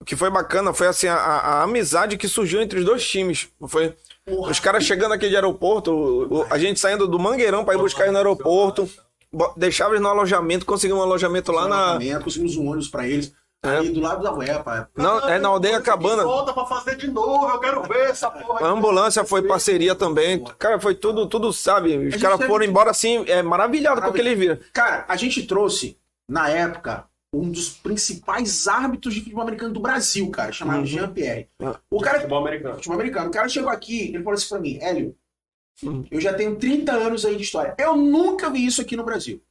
o 0.00 0.04
que 0.04 0.16
foi 0.16 0.30
bacana 0.30 0.72
foi 0.72 0.86
assim, 0.86 1.06
a, 1.06 1.16
a 1.16 1.62
amizade 1.62 2.16
que 2.16 2.28
surgiu 2.28 2.60
entre 2.60 2.78
os 2.78 2.84
dois 2.84 3.06
times. 3.06 3.48
Foi 3.66 3.94
Porra. 4.24 4.50
os 4.50 4.60
caras 4.60 4.84
chegando 4.84 5.12
aqui 5.12 5.28
de 5.28 5.34
aeroporto, 5.34 5.92
o, 5.92 6.46
a 6.50 6.58
gente 6.58 6.80
saindo 6.80 7.06
do 7.06 7.18
Mangueirão 7.18 7.64
para 7.64 7.74
ir 7.74 7.78
buscar 7.78 8.02
eles 8.02 8.12
no 8.12 8.18
aeroporto, 8.18 8.88
deixava 9.56 9.92
eles 9.92 10.02
no 10.02 10.08
alojamento, 10.08 10.66
conseguimos 10.66 11.02
um 11.02 11.06
alojamento 11.06 11.52
lá 11.52 11.66
na. 11.68 12.20
Conseguimos 12.22 12.56
um 12.56 12.68
ônibus 12.68 12.88
para 12.88 13.08
eles. 13.08 13.32
É. 13.62 13.82
Do 13.82 14.00
lado 14.00 14.22
da 14.22 14.32
UEPA. 14.32 14.88
Não, 14.94 15.28
é 15.28 15.38
na 15.38 15.48
aldeia 15.48 15.80
Cabana. 15.80 16.22
Volta 16.22 16.52
pra 16.52 16.66
fazer 16.66 16.96
de 16.96 17.10
novo, 17.10 17.48
eu 17.48 17.58
quero 17.58 17.82
ver 17.82 18.10
essa 18.10 18.30
porra. 18.30 18.64
A 18.64 18.70
ambulância 18.70 19.24
foi 19.24 19.42
parceria 19.42 19.94
também. 19.94 20.44
Cara, 20.58 20.78
foi 20.78 20.94
tudo, 20.94 21.26
tudo 21.26 21.52
sabe? 21.52 21.96
Os 21.96 22.16
caras 22.16 22.44
foram 22.46 22.64
embora 22.64 22.90
assim, 22.90 23.24
é 23.26 23.42
maravilhado 23.42 24.00
com 24.02 24.08
o 24.08 24.12
que 24.12 24.20
eles 24.20 24.38
viram. 24.38 24.58
Cara, 24.72 25.04
a 25.08 25.16
gente 25.16 25.44
trouxe, 25.46 25.98
na 26.28 26.48
época, 26.48 27.06
um 27.40 27.50
dos 27.50 27.70
principais 27.70 28.66
árbitros 28.66 29.14
de 29.14 29.20
futebol 29.20 29.42
americano 29.42 29.72
do 29.72 29.80
Brasil, 29.80 30.30
cara, 30.30 30.52
chamado 30.52 30.80
uhum. 30.80 30.86
Jean 30.86 31.12
Pierre. 31.12 31.48
Ah. 31.60 31.78
O 31.90 32.00
cara, 32.00 32.18
futebol 32.18 32.40
americano. 32.40 32.74
Futebol 32.74 32.94
americano. 32.94 33.28
O 33.28 33.32
cara 33.32 33.48
chegou 33.48 33.70
aqui, 33.70 34.08
ele 34.08 34.22
falou 34.22 34.34
assim 34.34 34.48
pra 34.48 34.60
mim, 34.60 34.78
Hélio, 34.80 35.16
uhum. 35.82 36.04
eu 36.10 36.20
já 36.20 36.34
tenho 36.34 36.56
30 36.56 36.92
anos 36.92 37.24
aí 37.24 37.36
de 37.36 37.42
história. 37.42 37.74
Eu 37.78 37.96
nunca 37.96 38.50
vi 38.50 38.64
isso 38.64 38.80
aqui 38.80 38.96
no 38.96 39.04
Brasil. 39.04 39.42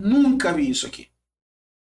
Nunca 0.00 0.52
vi 0.52 0.68
isso 0.68 0.86
aqui 0.86 1.12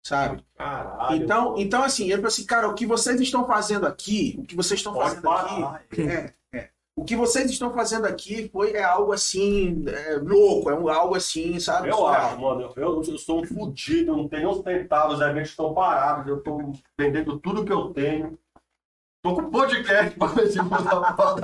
sabe? 0.07 0.41
Caralho, 0.55 1.21
então, 1.21 1.55
então, 1.57 1.83
assim, 1.83 2.05
ele 2.05 2.15
falou 2.15 2.27
assim, 2.27 2.45
cara, 2.45 2.67
o 2.69 2.73
que 2.73 2.85
vocês 2.85 3.19
estão 3.19 3.45
fazendo 3.45 3.85
aqui, 3.85 4.35
o 4.39 4.43
que 4.43 4.55
vocês 4.55 4.79
estão 4.79 4.93
Pode 4.93 5.09
fazendo 5.09 5.23
parar. 5.23 5.75
aqui, 5.75 6.01
é, 6.01 6.33
o 6.97 7.05
que 7.05 7.15
vocês 7.15 7.51
estão 7.51 7.71
fazendo 7.71 8.07
aqui 8.07 8.49
foi 8.51 8.73
é 8.73 8.83
algo 8.83 9.13
assim, 9.13 9.85
é, 9.87 10.15
louco, 10.15 10.71
é 10.71 10.73
um, 10.73 10.89
algo 10.89 11.13
assim, 11.13 11.59
sabe? 11.59 11.89
Eu 11.89 12.07
acho, 12.07 12.41
mano, 12.41 12.73
eu, 12.75 12.83
eu, 12.83 13.03
eu 13.03 13.17
sou 13.19 13.41
um 13.41 13.45
fudido, 13.45 14.11
eu 14.11 14.17
não 14.17 14.27
tenho 14.27 14.49
uns 14.49 14.63
centavos, 14.63 15.15
os 15.15 15.21
eventos 15.21 15.51
estão 15.51 15.75
parados, 15.75 16.27
eu 16.27 16.41
tô 16.41 16.73
vendendo 16.99 17.37
tudo 17.37 17.63
que 17.63 17.71
eu 17.71 17.93
tenho. 17.93 18.35
Tô 19.23 19.35
com 19.35 19.51
podcast 19.51 20.17
pra 20.17 20.27
ver 20.29 20.47
se 20.47 20.59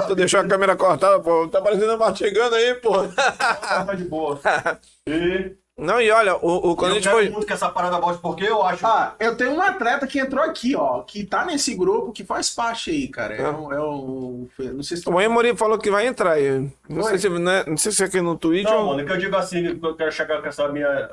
Tu 0.07 0.15
deixou 0.15 0.39
a 0.39 0.47
câmera 0.47 0.75
cortada, 0.75 1.19
pô. 1.19 1.47
Tá 1.47 1.61
parecendo 1.61 1.97
mastigando 1.97 2.55
aí, 2.55 2.73
pô. 2.75 3.07
Tá 3.09 3.93
de 3.93 4.05
boa. 4.05 4.39
E 5.07 5.55
não, 5.75 5.99
e 5.99 6.11
olha, 6.11 6.35
o, 6.35 6.71
o 6.71 6.75
quando 6.75 6.91
eu 6.91 6.97
a 6.97 6.99
gente 6.99 7.09
foi. 7.09 7.29
muito 7.29 7.47
que 7.47 7.53
essa 7.53 7.67
parada 7.67 7.99
volte, 7.99 8.21
porque 8.21 8.43
eu 8.43 8.61
acho. 8.61 8.85
Ah, 8.85 9.15
eu 9.19 9.35
tenho 9.35 9.53
um 9.53 9.61
atleta 9.61 10.05
que 10.05 10.19
entrou 10.19 10.43
aqui, 10.43 10.75
ó, 10.75 11.01
que 11.01 11.25
tá 11.25 11.45
nesse 11.45 11.73
grupo, 11.73 12.11
que 12.11 12.23
faz 12.23 12.51
parte 12.51 12.91
aí, 12.91 13.07
cara. 13.07 13.35
É, 13.35 13.41
é, 13.41 13.49
um, 13.49 13.73
é 13.73 13.81
um, 13.81 14.47
Não 14.59 14.83
sei 14.83 14.97
se. 14.97 15.09
O 15.09 15.19
Emory 15.19 15.57
falou 15.57 15.79
que 15.79 15.89
vai 15.89 16.05
entrar 16.05 16.33
aí. 16.33 16.69
Não, 16.87 17.03
sei 17.03 17.17
se, 17.17 17.27
né, 17.27 17.63
não 17.65 17.77
sei 17.77 17.91
se 17.91 18.03
é 18.03 18.05
aqui 18.05 18.21
no 18.21 18.37
Twitch. 18.37 18.65
Não, 18.65 18.81
ou... 18.81 18.85
mano, 18.89 19.01
é 19.01 19.05
que 19.05 19.11
eu 19.13 19.17
digo 19.17 19.35
assim, 19.35 19.79
eu 19.81 19.95
quero 19.95 20.11
chegar 20.11 20.41
com 20.41 20.47
essa 20.47 20.67
minha. 20.67 21.09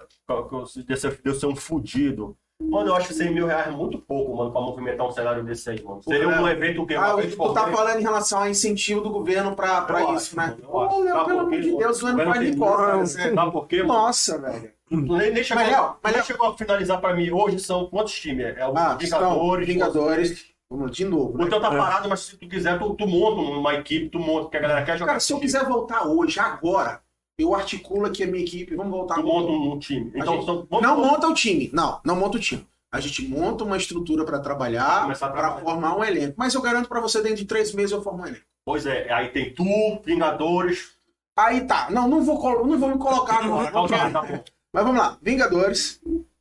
Desse, 0.86 1.08
de 1.08 1.20
eu 1.24 1.34
ser 1.34 1.46
um 1.46 1.56
fudido. 1.56 2.36
Mano, 2.60 2.90
eu 2.90 2.94
acho 2.94 3.08
que 3.08 3.14
100 3.14 3.32
mil 3.32 3.46
reais 3.46 3.68
é 3.68 3.70
muito 3.70 3.98
pouco, 3.98 4.36
mano, 4.36 4.52
pra 4.52 4.60
movimentar 4.60 5.06
um 5.06 5.10
cenário 5.10 5.42
desse 5.42 5.70
aí, 5.70 5.82
mano. 5.82 6.02
Seria 6.02 6.28
um 6.28 6.46
evento 6.46 6.86
que 6.86 6.94
Ah, 6.94 7.16
tu 7.16 7.54
tá 7.54 7.68
falando 7.68 7.98
em 7.98 8.02
relação 8.02 8.40
ao 8.40 8.48
incentivo 8.48 9.00
do 9.00 9.10
governo 9.10 9.56
pra, 9.56 9.80
pra 9.82 10.02
isso, 10.14 10.14
acho, 10.14 10.36
né? 10.36 10.56
Pô, 10.62 10.86
pelo 10.86 11.40
amor 11.40 11.50
de 11.50 11.76
Deus, 11.76 12.02
o 12.02 12.06
ano 12.06 12.24
vai 12.24 12.38
de 12.38 12.50
embora. 12.50 13.06
Sabe 13.06 13.52
por 13.52 13.66
quê, 13.66 13.82
mano? 13.82 13.94
Nossa, 13.94 14.38
velho. 14.38 14.72
Nem, 14.90 15.32
nem, 15.32 15.44
chegou, 15.44 15.64
Léo, 15.64 15.96
mas 16.02 16.12
nem 16.12 16.22
chegou 16.24 16.48
a 16.48 16.58
finalizar 16.58 17.00
pra 17.00 17.14
mim. 17.14 17.30
Hoje 17.30 17.60
são 17.60 17.86
quantos 17.86 18.12
times? 18.12 18.56
É 18.56 18.66
o 18.66 18.76
ah, 18.76 18.94
Vingadores. 18.94 19.66
Vingadores. 19.66 20.50
Vamos 20.68 20.92
de 20.92 21.04
novo. 21.04 21.36
Né? 21.36 21.44
O 21.44 21.48
teu 21.48 21.60
tá 21.60 21.68
parado, 21.68 22.08
mas 22.08 22.20
se 22.20 22.36
tu 22.36 22.48
quiser, 22.48 22.78
tu, 22.78 22.94
tu 22.94 23.06
monta 23.06 23.40
uma 23.40 23.74
equipe, 23.74 24.08
tu 24.08 24.20
monta, 24.20 24.42
porque 24.42 24.56
a 24.56 24.60
galera 24.60 24.84
quer 24.84 24.96
jogar. 24.96 25.12
Cara, 25.12 25.20
se 25.20 25.32
eu 25.32 25.40
quiser 25.40 25.64
voltar 25.64 26.06
hoje, 26.06 26.38
agora, 26.38 27.00
eu 27.42 27.54
articulo 27.54 28.06
aqui 28.06 28.22
a 28.22 28.26
minha 28.26 28.44
equipe, 28.44 28.74
vamos 28.74 28.92
voltar. 28.92 29.16
Tu 29.16 29.22
monta 29.22 29.52
um, 29.52 29.78
time. 29.78 30.12
Então, 30.14 30.34
gente, 30.34 30.46
são, 30.46 30.66
não 30.70 30.96
monta 30.96 31.28
o 31.28 31.34
time. 31.34 31.70
Não, 31.72 32.00
não 32.04 32.16
monta 32.16 32.36
o 32.36 32.40
time. 32.40 32.66
A 32.92 33.00
gente 33.00 33.26
monta 33.28 33.64
uma 33.64 33.76
estrutura 33.76 34.24
para 34.24 34.40
trabalhar, 34.40 35.06
para 35.18 35.58
formar 35.58 35.96
um 35.96 36.02
elenco. 36.02 36.34
Mas 36.36 36.54
eu 36.54 36.62
garanto 36.62 36.88
para 36.88 37.00
você, 37.00 37.22
dentro 37.22 37.38
de 37.38 37.44
três 37.44 37.72
meses 37.72 37.92
eu 37.92 38.02
formo 38.02 38.22
um 38.22 38.26
elenco. 38.26 38.44
Pois 38.64 38.84
é, 38.86 39.12
aí 39.12 39.28
tem 39.28 39.54
tu, 39.54 39.64
Vingadores. 40.04 40.92
Aí 41.36 41.62
tá. 41.62 41.88
Não, 41.90 42.08
não 42.08 42.22
vou, 42.22 42.66
não 42.66 42.78
vou 42.78 42.88
me 42.88 42.98
colocar 42.98 43.38
agora. 43.44 43.70
Não, 43.70 43.86
tá, 43.86 44.10
tá, 44.10 44.44
Mas 44.72 44.84
vamos 44.84 44.98
lá. 44.98 45.16
Vingadores. 45.22 46.00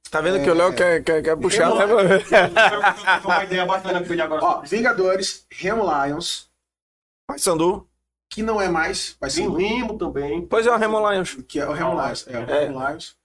Tá 0.10 0.22
vendo 0.22 0.44
que 0.44 0.50
o 0.50 0.56
Léo 0.56 0.74
quer, 0.74 1.04
quer, 1.04 1.22
quer 1.22 1.38
puxar, 1.38 1.70
né? 1.76 1.86
mano? 1.86 2.10
Foi 3.22 3.32
uma 3.32 3.44
ideia 3.44 3.66
bacana 3.66 4.04
com 4.04 4.12
ele 4.12 4.22
agora. 4.22 4.44
Ó, 4.44 4.62
Vingadores, 4.62 5.46
Remo 5.52 5.84
Lions, 5.84 6.50
Paysandu. 7.28 7.89
Que 8.30 8.44
não 8.44 8.62
é 8.62 8.70
mais, 8.70 9.16
vai 9.20 9.30
ser 9.30 9.42
Tem 9.42 9.48
o 9.50 9.56
Rimo 9.56 9.98
também. 9.98 10.46
Pois 10.46 10.68
é, 10.68 10.72
o 10.72 10.78
Remo 10.78 11.12
Lions. 11.12 11.38
que 11.48 11.60
é 11.60 11.68
o 11.68 11.74
Remo 11.74 11.94
Lions. 12.02 12.28
É, 12.28 12.38
o 12.40 12.42
É. 12.50 12.60
Remo 12.66 12.80
Lions. 12.88 13.18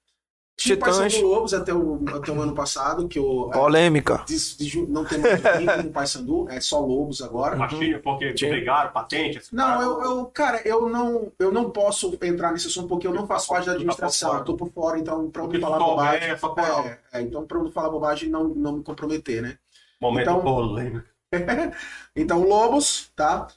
Titãs. 0.56 0.96
Paysandu 0.98 1.26
Lobos 1.26 1.52
até 1.52 1.74
o, 1.74 2.00
até 2.14 2.30
o 2.30 2.40
ano 2.40 2.54
passado, 2.54 3.08
que 3.08 3.18
o, 3.18 3.50
Polêmica. 3.50 4.22
Des- 4.24 4.56
des- 4.56 4.88
não 4.88 5.04
tem 5.04 5.18
mais 5.18 5.42
ninguém 5.58 5.82
no 5.82 5.90
Paysandu, 5.90 6.46
é 6.48 6.60
só 6.60 6.78
Lobos 6.78 7.20
agora. 7.20 7.56
Machinho, 7.56 8.00
porque 8.00 8.32
Tinha. 8.34 8.52
brigaram, 8.52 8.92
patente. 8.92 9.42
Não, 9.52 9.82
eu, 9.82 10.02
eu, 10.04 10.26
cara, 10.26 10.62
eu 10.64 10.88
não, 10.88 11.32
eu 11.40 11.50
não 11.50 11.70
posso 11.70 12.16
entrar 12.22 12.52
nesse 12.52 12.68
assunto 12.68 12.86
porque 12.86 13.04
eu 13.04 13.12
não 13.12 13.26
faço 13.26 13.48
parte 13.48 13.64
da 13.66 13.72
tá 13.72 13.76
administração, 13.76 14.28
fora. 14.30 14.40
eu 14.42 14.44
tô 14.44 14.54
por 14.56 14.70
fora, 14.72 14.96
então 14.96 15.28
pra 15.28 15.42
não 15.42 15.60
falar 15.60 15.78
bobagem. 15.80 16.28
é 16.30 16.32
É, 16.32 17.18
é, 17.18 17.20
então 17.22 17.44
pra 17.44 17.58
não 17.58 17.72
falar 17.72 17.90
bobagem 17.90 18.28
não, 18.30 18.44
não 18.44 18.74
me 18.76 18.84
comprometer, 18.84 19.42
né? 19.42 19.58
Momento 20.00 20.30
Então- 20.30 20.40
polêmico. 20.40 21.04
Então, 22.14 22.44
Lobos, 22.46 23.10
tá? 23.16 23.48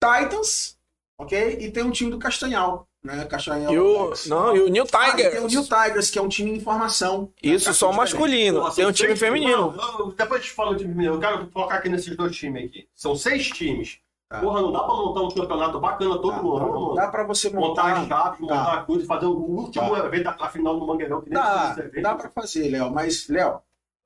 Titans, 0.00 0.73
ok? 1.18 1.58
E 1.60 1.70
tem 1.70 1.82
um 1.82 1.90
time 1.90 2.10
do 2.10 2.18
Castanhal, 2.18 2.86
né? 3.02 3.24
Castanhal. 3.26 3.72
E 3.72 3.78
o, 3.78 3.98
Alex. 4.04 4.26
não, 4.26 4.56
e 4.56 4.60
o 4.60 4.68
New 4.68 4.84
Ah, 4.92 5.08
e 5.10 5.12
tem 5.16 5.26
o 5.26 5.30
Tigers. 5.48 5.52
New 5.52 5.62
Tigers, 5.62 6.10
que 6.10 6.18
é 6.18 6.22
um 6.22 6.28
time 6.28 6.50
em 6.52 6.60
formação. 6.60 7.30
Isso 7.42 7.72
só 7.74 7.92
masculino. 7.92 8.60
Pô, 8.62 8.70
Tem 8.70 8.86
um 8.86 8.92
time 8.92 9.14
feminino. 9.16 9.72
Não, 9.76 9.98
eu- 10.00 10.12
depois 10.12 10.40
eu 10.42 10.46
te 10.48 10.52
falo 10.52 10.72
do 10.72 10.78
time 10.78 10.90
feminino. 10.92 11.14
Eu 11.14 11.20
quero 11.20 11.46
colocar 11.48 11.76
aqui 11.76 11.88
nesses 11.88 12.16
dois 12.16 12.34
times 12.36 12.64
aqui. 12.66 12.88
São 12.94 13.14
seis 13.16 13.48
times. 13.48 13.98
Tá. 14.28 14.40
Porra, 14.40 14.62
não 14.62 14.72
dá 14.72 14.80
pra 14.80 14.94
montar 14.94 15.20
um 15.20 15.28
campeonato 15.28 15.78
bacana 15.78 16.14
todo 16.18 16.30
Tá, 16.30 16.36
ano, 16.38 16.72
não 16.72 16.80
mano. 16.80 16.94
dá 16.94 17.08
pra 17.08 17.24
você 17.24 17.50
Montar 17.50 17.92
as 17.92 17.98
montar. 18.00 18.16
chaves, 18.24 18.40
montar 18.40 18.72
a 18.72 18.82
coisa, 18.82 19.06
fazer 19.06 19.26
o 19.26 19.32
último 19.36 19.90
Tá. 19.94 20.06
evento 20.06 20.24
da 20.38 20.48
final 20.48 20.80
do 20.80 20.86
Mangueirão. 20.86 21.20
Que 21.20 21.28
nem 21.30 21.38
Dá, 21.38 21.68
esse 21.72 21.80
evento. 21.80 22.02
dá 22.02 22.14
pra 22.14 22.30
fazer, 22.30 22.68
Léo, 22.70 22.90
mas, 22.90 23.28
Léo, 23.28 23.60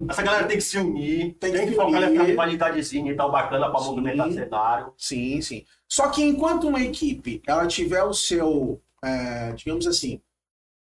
Essa 0.08 0.22
galera 0.22 0.46
tem 0.46 0.56
que 0.56 0.62
se 0.62 0.78
unir, 0.78 1.34
Tem 1.40 1.52
tem, 1.52 1.64
que 1.64 1.70
que 1.70 1.74
focar 1.74 2.00
nessa 2.00 2.22
rivalidadezinha 2.22 3.12
e 3.12 3.16
tal, 3.16 3.32
bacana 3.32 3.66
Sim. 3.66 3.84
movimentar 3.84 4.32
cenário. 4.32 4.92
Sim, 4.96 5.40
sim. 5.40 5.64
Só 5.88 6.08
que 6.08 6.22
enquanto 6.22 6.68
uma 6.68 6.80
equipe 6.80 7.42
ela 7.46 7.66
tiver 7.66 8.04
o 8.04 8.12
seu, 8.12 8.80
é, 9.02 9.52
digamos 9.54 9.86
assim, 9.88 10.20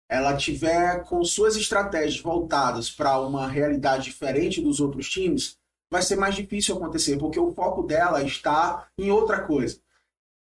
ela 0.07 0.37
tiver 0.37 1.03
com 1.03 1.23
suas 1.23 1.55
estratégias 1.55 2.21
voltadas 2.21 2.91
para 2.91 3.19
uma 3.19 3.47
realidade 3.47 4.05
diferente 4.05 4.61
dos 4.61 4.79
outros 4.79 5.09
times, 5.09 5.57
vai 5.89 6.01
ser 6.01 6.15
mais 6.15 6.35
difícil 6.35 6.75
acontecer, 6.75 7.17
porque 7.17 7.39
o 7.39 7.53
foco 7.53 7.83
dela 7.83 8.23
está 8.23 8.87
em 8.97 9.09
outra 9.09 9.41
coisa. 9.41 9.79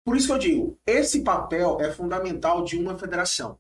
Por 0.04 0.18
isso 0.18 0.28
que 0.28 0.34
eu 0.34 0.38
digo, 0.38 0.80
esse 0.86 1.24
papel 1.24 1.80
é 1.80 1.92
fundamental 1.92 2.64
de 2.64 2.78
uma 2.78 2.98
federação. 2.98 3.58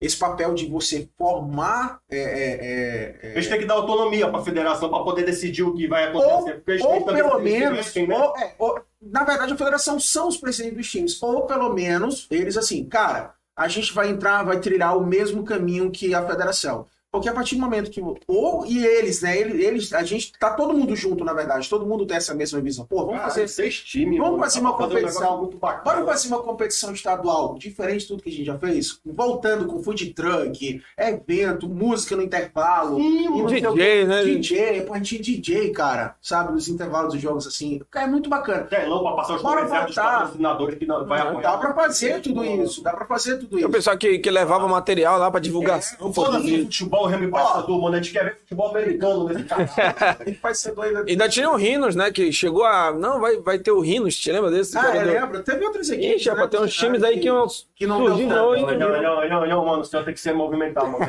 Esse 0.00 0.16
papel 0.16 0.54
de 0.54 0.64
você 0.66 1.08
formar 1.18 2.00
é, 2.10 2.16
é, 2.18 2.22
é, 2.22 3.18
é, 3.22 3.32
Eles 3.32 3.48
têm 3.48 3.58
que 3.58 3.66
dar 3.66 3.74
autonomia 3.74 4.30
pra 4.30 4.42
federação 4.42 4.88
pra 4.88 5.00
poder 5.00 5.24
decidir 5.24 5.62
o 5.62 5.74
que 5.74 5.86
vai 5.86 6.04
acontecer. 6.04 6.62
ou 6.82 7.02
também 7.04 7.22
pelo 7.22 7.38
menos, 7.40 7.94
né? 7.94 8.18
ou- 8.18 8.36
é, 8.38 8.54
ou- 8.58 8.80
na 9.02 9.24
verdade, 9.24 9.52
a 9.52 9.56
federação 9.56 10.00
são 10.00 10.28
os 10.28 10.38
presidentes 10.38 10.76
dos 10.78 10.90
times. 10.90 11.22
Ou 11.22 11.42
pelo 11.46 11.72
menos, 11.74 12.26
eles 12.30 12.56
assim, 12.56 12.84
cara, 12.86 13.34
a 13.54 13.68
gente 13.68 13.92
vai 13.92 14.08
entrar, 14.08 14.42
vai 14.42 14.58
trilhar 14.58 14.96
o 14.96 15.04
mesmo 15.06 15.44
caminho 15.44 15.90
que 15.90 16.14
a 16.14 16.26
federação. 16.26 16.86
Porque 17.12 17.28
a 17.28 17.32
partir 17.32 17.56
do 17.56 17.60
momento 17.60 17.90
que. 17.90 18.00
Ou 18.28 18.64
e 18.66 18.86
eles, 18.86 19.20
né? 19.22 19.36
Eles, 19.36 19.60
eles, 19.64 19.92
a 19.92 20.02
gente 20.04 20.32
tá 20.38 20.50
todo 20.50 20.72
mundo 20.72 20.94
junto, 20.94 21.24
na 21.24 21.32
verdade. 21.32 21.68
Todo 21.68 21.84
mundo 21.84 22.06
tem 22.06 22.16
essa 22.16 22.32
mesma 22.34 22.60
visão. 22.60 22.84
Pô, 22.86 22.98
vamos 22.98 23.16
Cara, 23.16 23.24
fazer. 23.30 23.48
seis 23.48 23.80
times. 23.80 24.18
Vamos 24.18 24.32
mano, 24.32 24.44
fazer 24.44 24.60
uma 24.60 24.70
um 24.70 24.76
competição. 24.76 25.50
bacana. 25.60 25.82
Bora 25.82 26.04
fazer 26.06 26.28
uma 26.28 26.42
competição 26.42 26.92
estadual, 26.92 27.56
diferente 27.58 28.02
de 28.02 28.06
tudo 28.08 28.22
que 28.22 28.28
a 28.28 28.32
gente 28.32 28.44
já 28.44 28.58
fez, 28.58 29.00
voltando 29.04 29.66
com 29.66 29.82
food 29.82 30.14
truck, 30.14 30.80
evento, 30.96 31.68
música 31.68 32.14
no 32.14 32.22
intervalo. 32.22 32.96
Sim, 32.96 33.40
e 33.40 33.46
DJ, 33.60 34.04
né? 34.04 34.22
DJ, 34.22 34.82
pô, 34.82 34.94
a 34.94 34.98
gente 34.98 35.08
tinha 35.20 35.22
DJ, 35.40 35.70
cara, 35.72 36.14
sabe, 36.20 36.52
nos 36.52 36.68
intervalos 36.68 37.12
dos 37.14 37.20
jogos 37.22 37.46
assim. 37.46 37.80
Cara, 37.90 38.06
é 38.06 38.10
muito 38.10 38.30
bacana. 38.30 38.64
telão 38.64 39.02
pra 39.02 39.12
passar 39.12 39.34
os 39.36 39.42
Bora 39.42 39.56
comerciais 39.66 39.86
dos 39.86 39.94
patrocinadores 39.96 40.78
que 40.78 40.86
não 40.86 41.04
vai 41.06 41.20
apoiar. 41.20 41.42
Dá 41.42 41.58
pra 41.58 41.74
fazer 41.74 42.20
tudo 42.20 42.44
isso, 42.44 42.82
dá 42.82 42.92
pra 42.92 43.06
fazer 43.06 43.36
tudo 43.38 43.48
Tem 43.56 43.58
o 43.58 43.60
isso. 43.62 43.70
pessoal 43.70 43.98
que, 43.98 44.18
que 44.18 44.30
levava 44.30 44.68
material 44.68 45.18
lá 45.18 45.30
pra 45.30 45.40
divulgação. 45.40 45.98
É, 46.08 46.12
pô, 46.88 46.99
Futebol, 47.00 47.06
Remy 47.06 47.30
Passador, 47.30 47.80
mano. 47.80 47.94
A 47.94 47.98
gente 47.98 48.12
quer 48.12 48.24
ver 48.24 48.36
futebol 48.38 48.70
americano 48.70 49.24
nesse 49.28 49.44
cara. 49.44 50.18
Ele 50.26 50.36
faz 50.36 50.58
ser 50.58 50.74
doido. 50.74 51.04
Ainda 51.08 51.28
tinha 51.28 51.50
o 51.50 51.56
Rinos, 51.56 51.94
né? 51.94 52.10
Que 52.10 52.32
chegou 52.32 52.64
a. 52.64 52.92
Não, 52.92 53.20
vai, 53.20 53.38
vai 53.38 53.58
ter 53.58 53.70
o 53.70 53.80
Rinos, 53.80 54.16
te 54.16 54.30
lembra 54.30 54.50
desse? 54.50 54.76
Ah, 54.76 54.96
eu 54.96 55.06
lembro. 55.06 55.42
Teve 55.42 55.64
outras 55.64 55.88
equipes. 55.90 56.16
Ixi, 56.22 56.34
né, 56.34 56.46
tem 56.48 56.60
uns 56.60 56.74
times 56.74 57.02
aí 57.02 57.18
que 57.18 57.26
iam 57.26 57.46
que 57.74 57.86
não 57.86 58.06
certo. 58.06 58.28
não, 58.28 58.54
hein? 58.54 58.66
Não, 58.66 58.78
não, 58.78 59.28
não, 59.28 59.46
não, 59.46 59.64
mano, 59.64 59.80
o 59.82 59.84
senhor 59.84 60.04
tem 60.04 60.12
que 60.12 60.20
se 60.20 60.32
movimentar, 60.32 60.84
mano. 60.86 61.06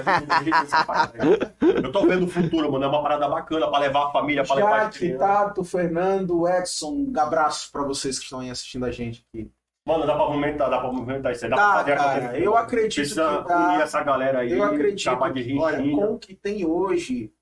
Eu 1.61 1.91
tô 1.91 2.05
vendo 2.05 2.25
o 2.25 2.29
futuro, 2.29 2.71
mano. 2.71 2.85
É 2.85 2.87
uma 2.87 3.01
parada 3.01 3.27
bacana 3.27 3.67
pra 3.69 3.79
levar 3.79 4.07
a 4.07 4.11
família, 4.11 4.43
pra 4.43 4.55
levar 4.55 4.89
crianças. 4.91 5.19
Tato, 5.19 5.63
Fernando, 5.63 6.47
Edson, 6.47 6.91
um 6.91 7.13
abraço 7.19 7.71
pra 7.71 7.83
vocês 7.83 8.17
que 8.17 8.23
estão 8.25 8.39
aí 8.39 8.49
assistindo 8.49 8.85
a 8.85 8.91
gente 8.91 9.25
aqui. 9.33 9.49
Mano, 9.85 10.05
dá 10.05 10.15
pra 10.15 10.25
movimentar, 10.27 10.69
dá 10.69 10.79
pra 10.79 10.91
movimentar 10.91 11.31
isso 11.31 11.45
aí. 11.45 11.49
Dá 11.51 11.55
Dá, 11.57 11.63
pra 11.63 11.79
fazer 11.79 11.95
cara, 11.95 12.11
acontecer. 12.25 12.45
eu 12.45 12.55
acredito 12.57 12.95
Precisa 12.95 13.41
que 13.41 13.47
dá. 13.47 13.67
unir 13.69 13.81
essa 13.81 14.03
galera 14.03 14.39
aí. 14.39 14.51
Eu 14.51 14.63
acredito, 14.63 15.09
olha, 15.09 15.81
com 15.83 16.13
o 16.13 16.19
que 16.19 16.35
tem 16.35 16.65
hoje, 16.65 17.33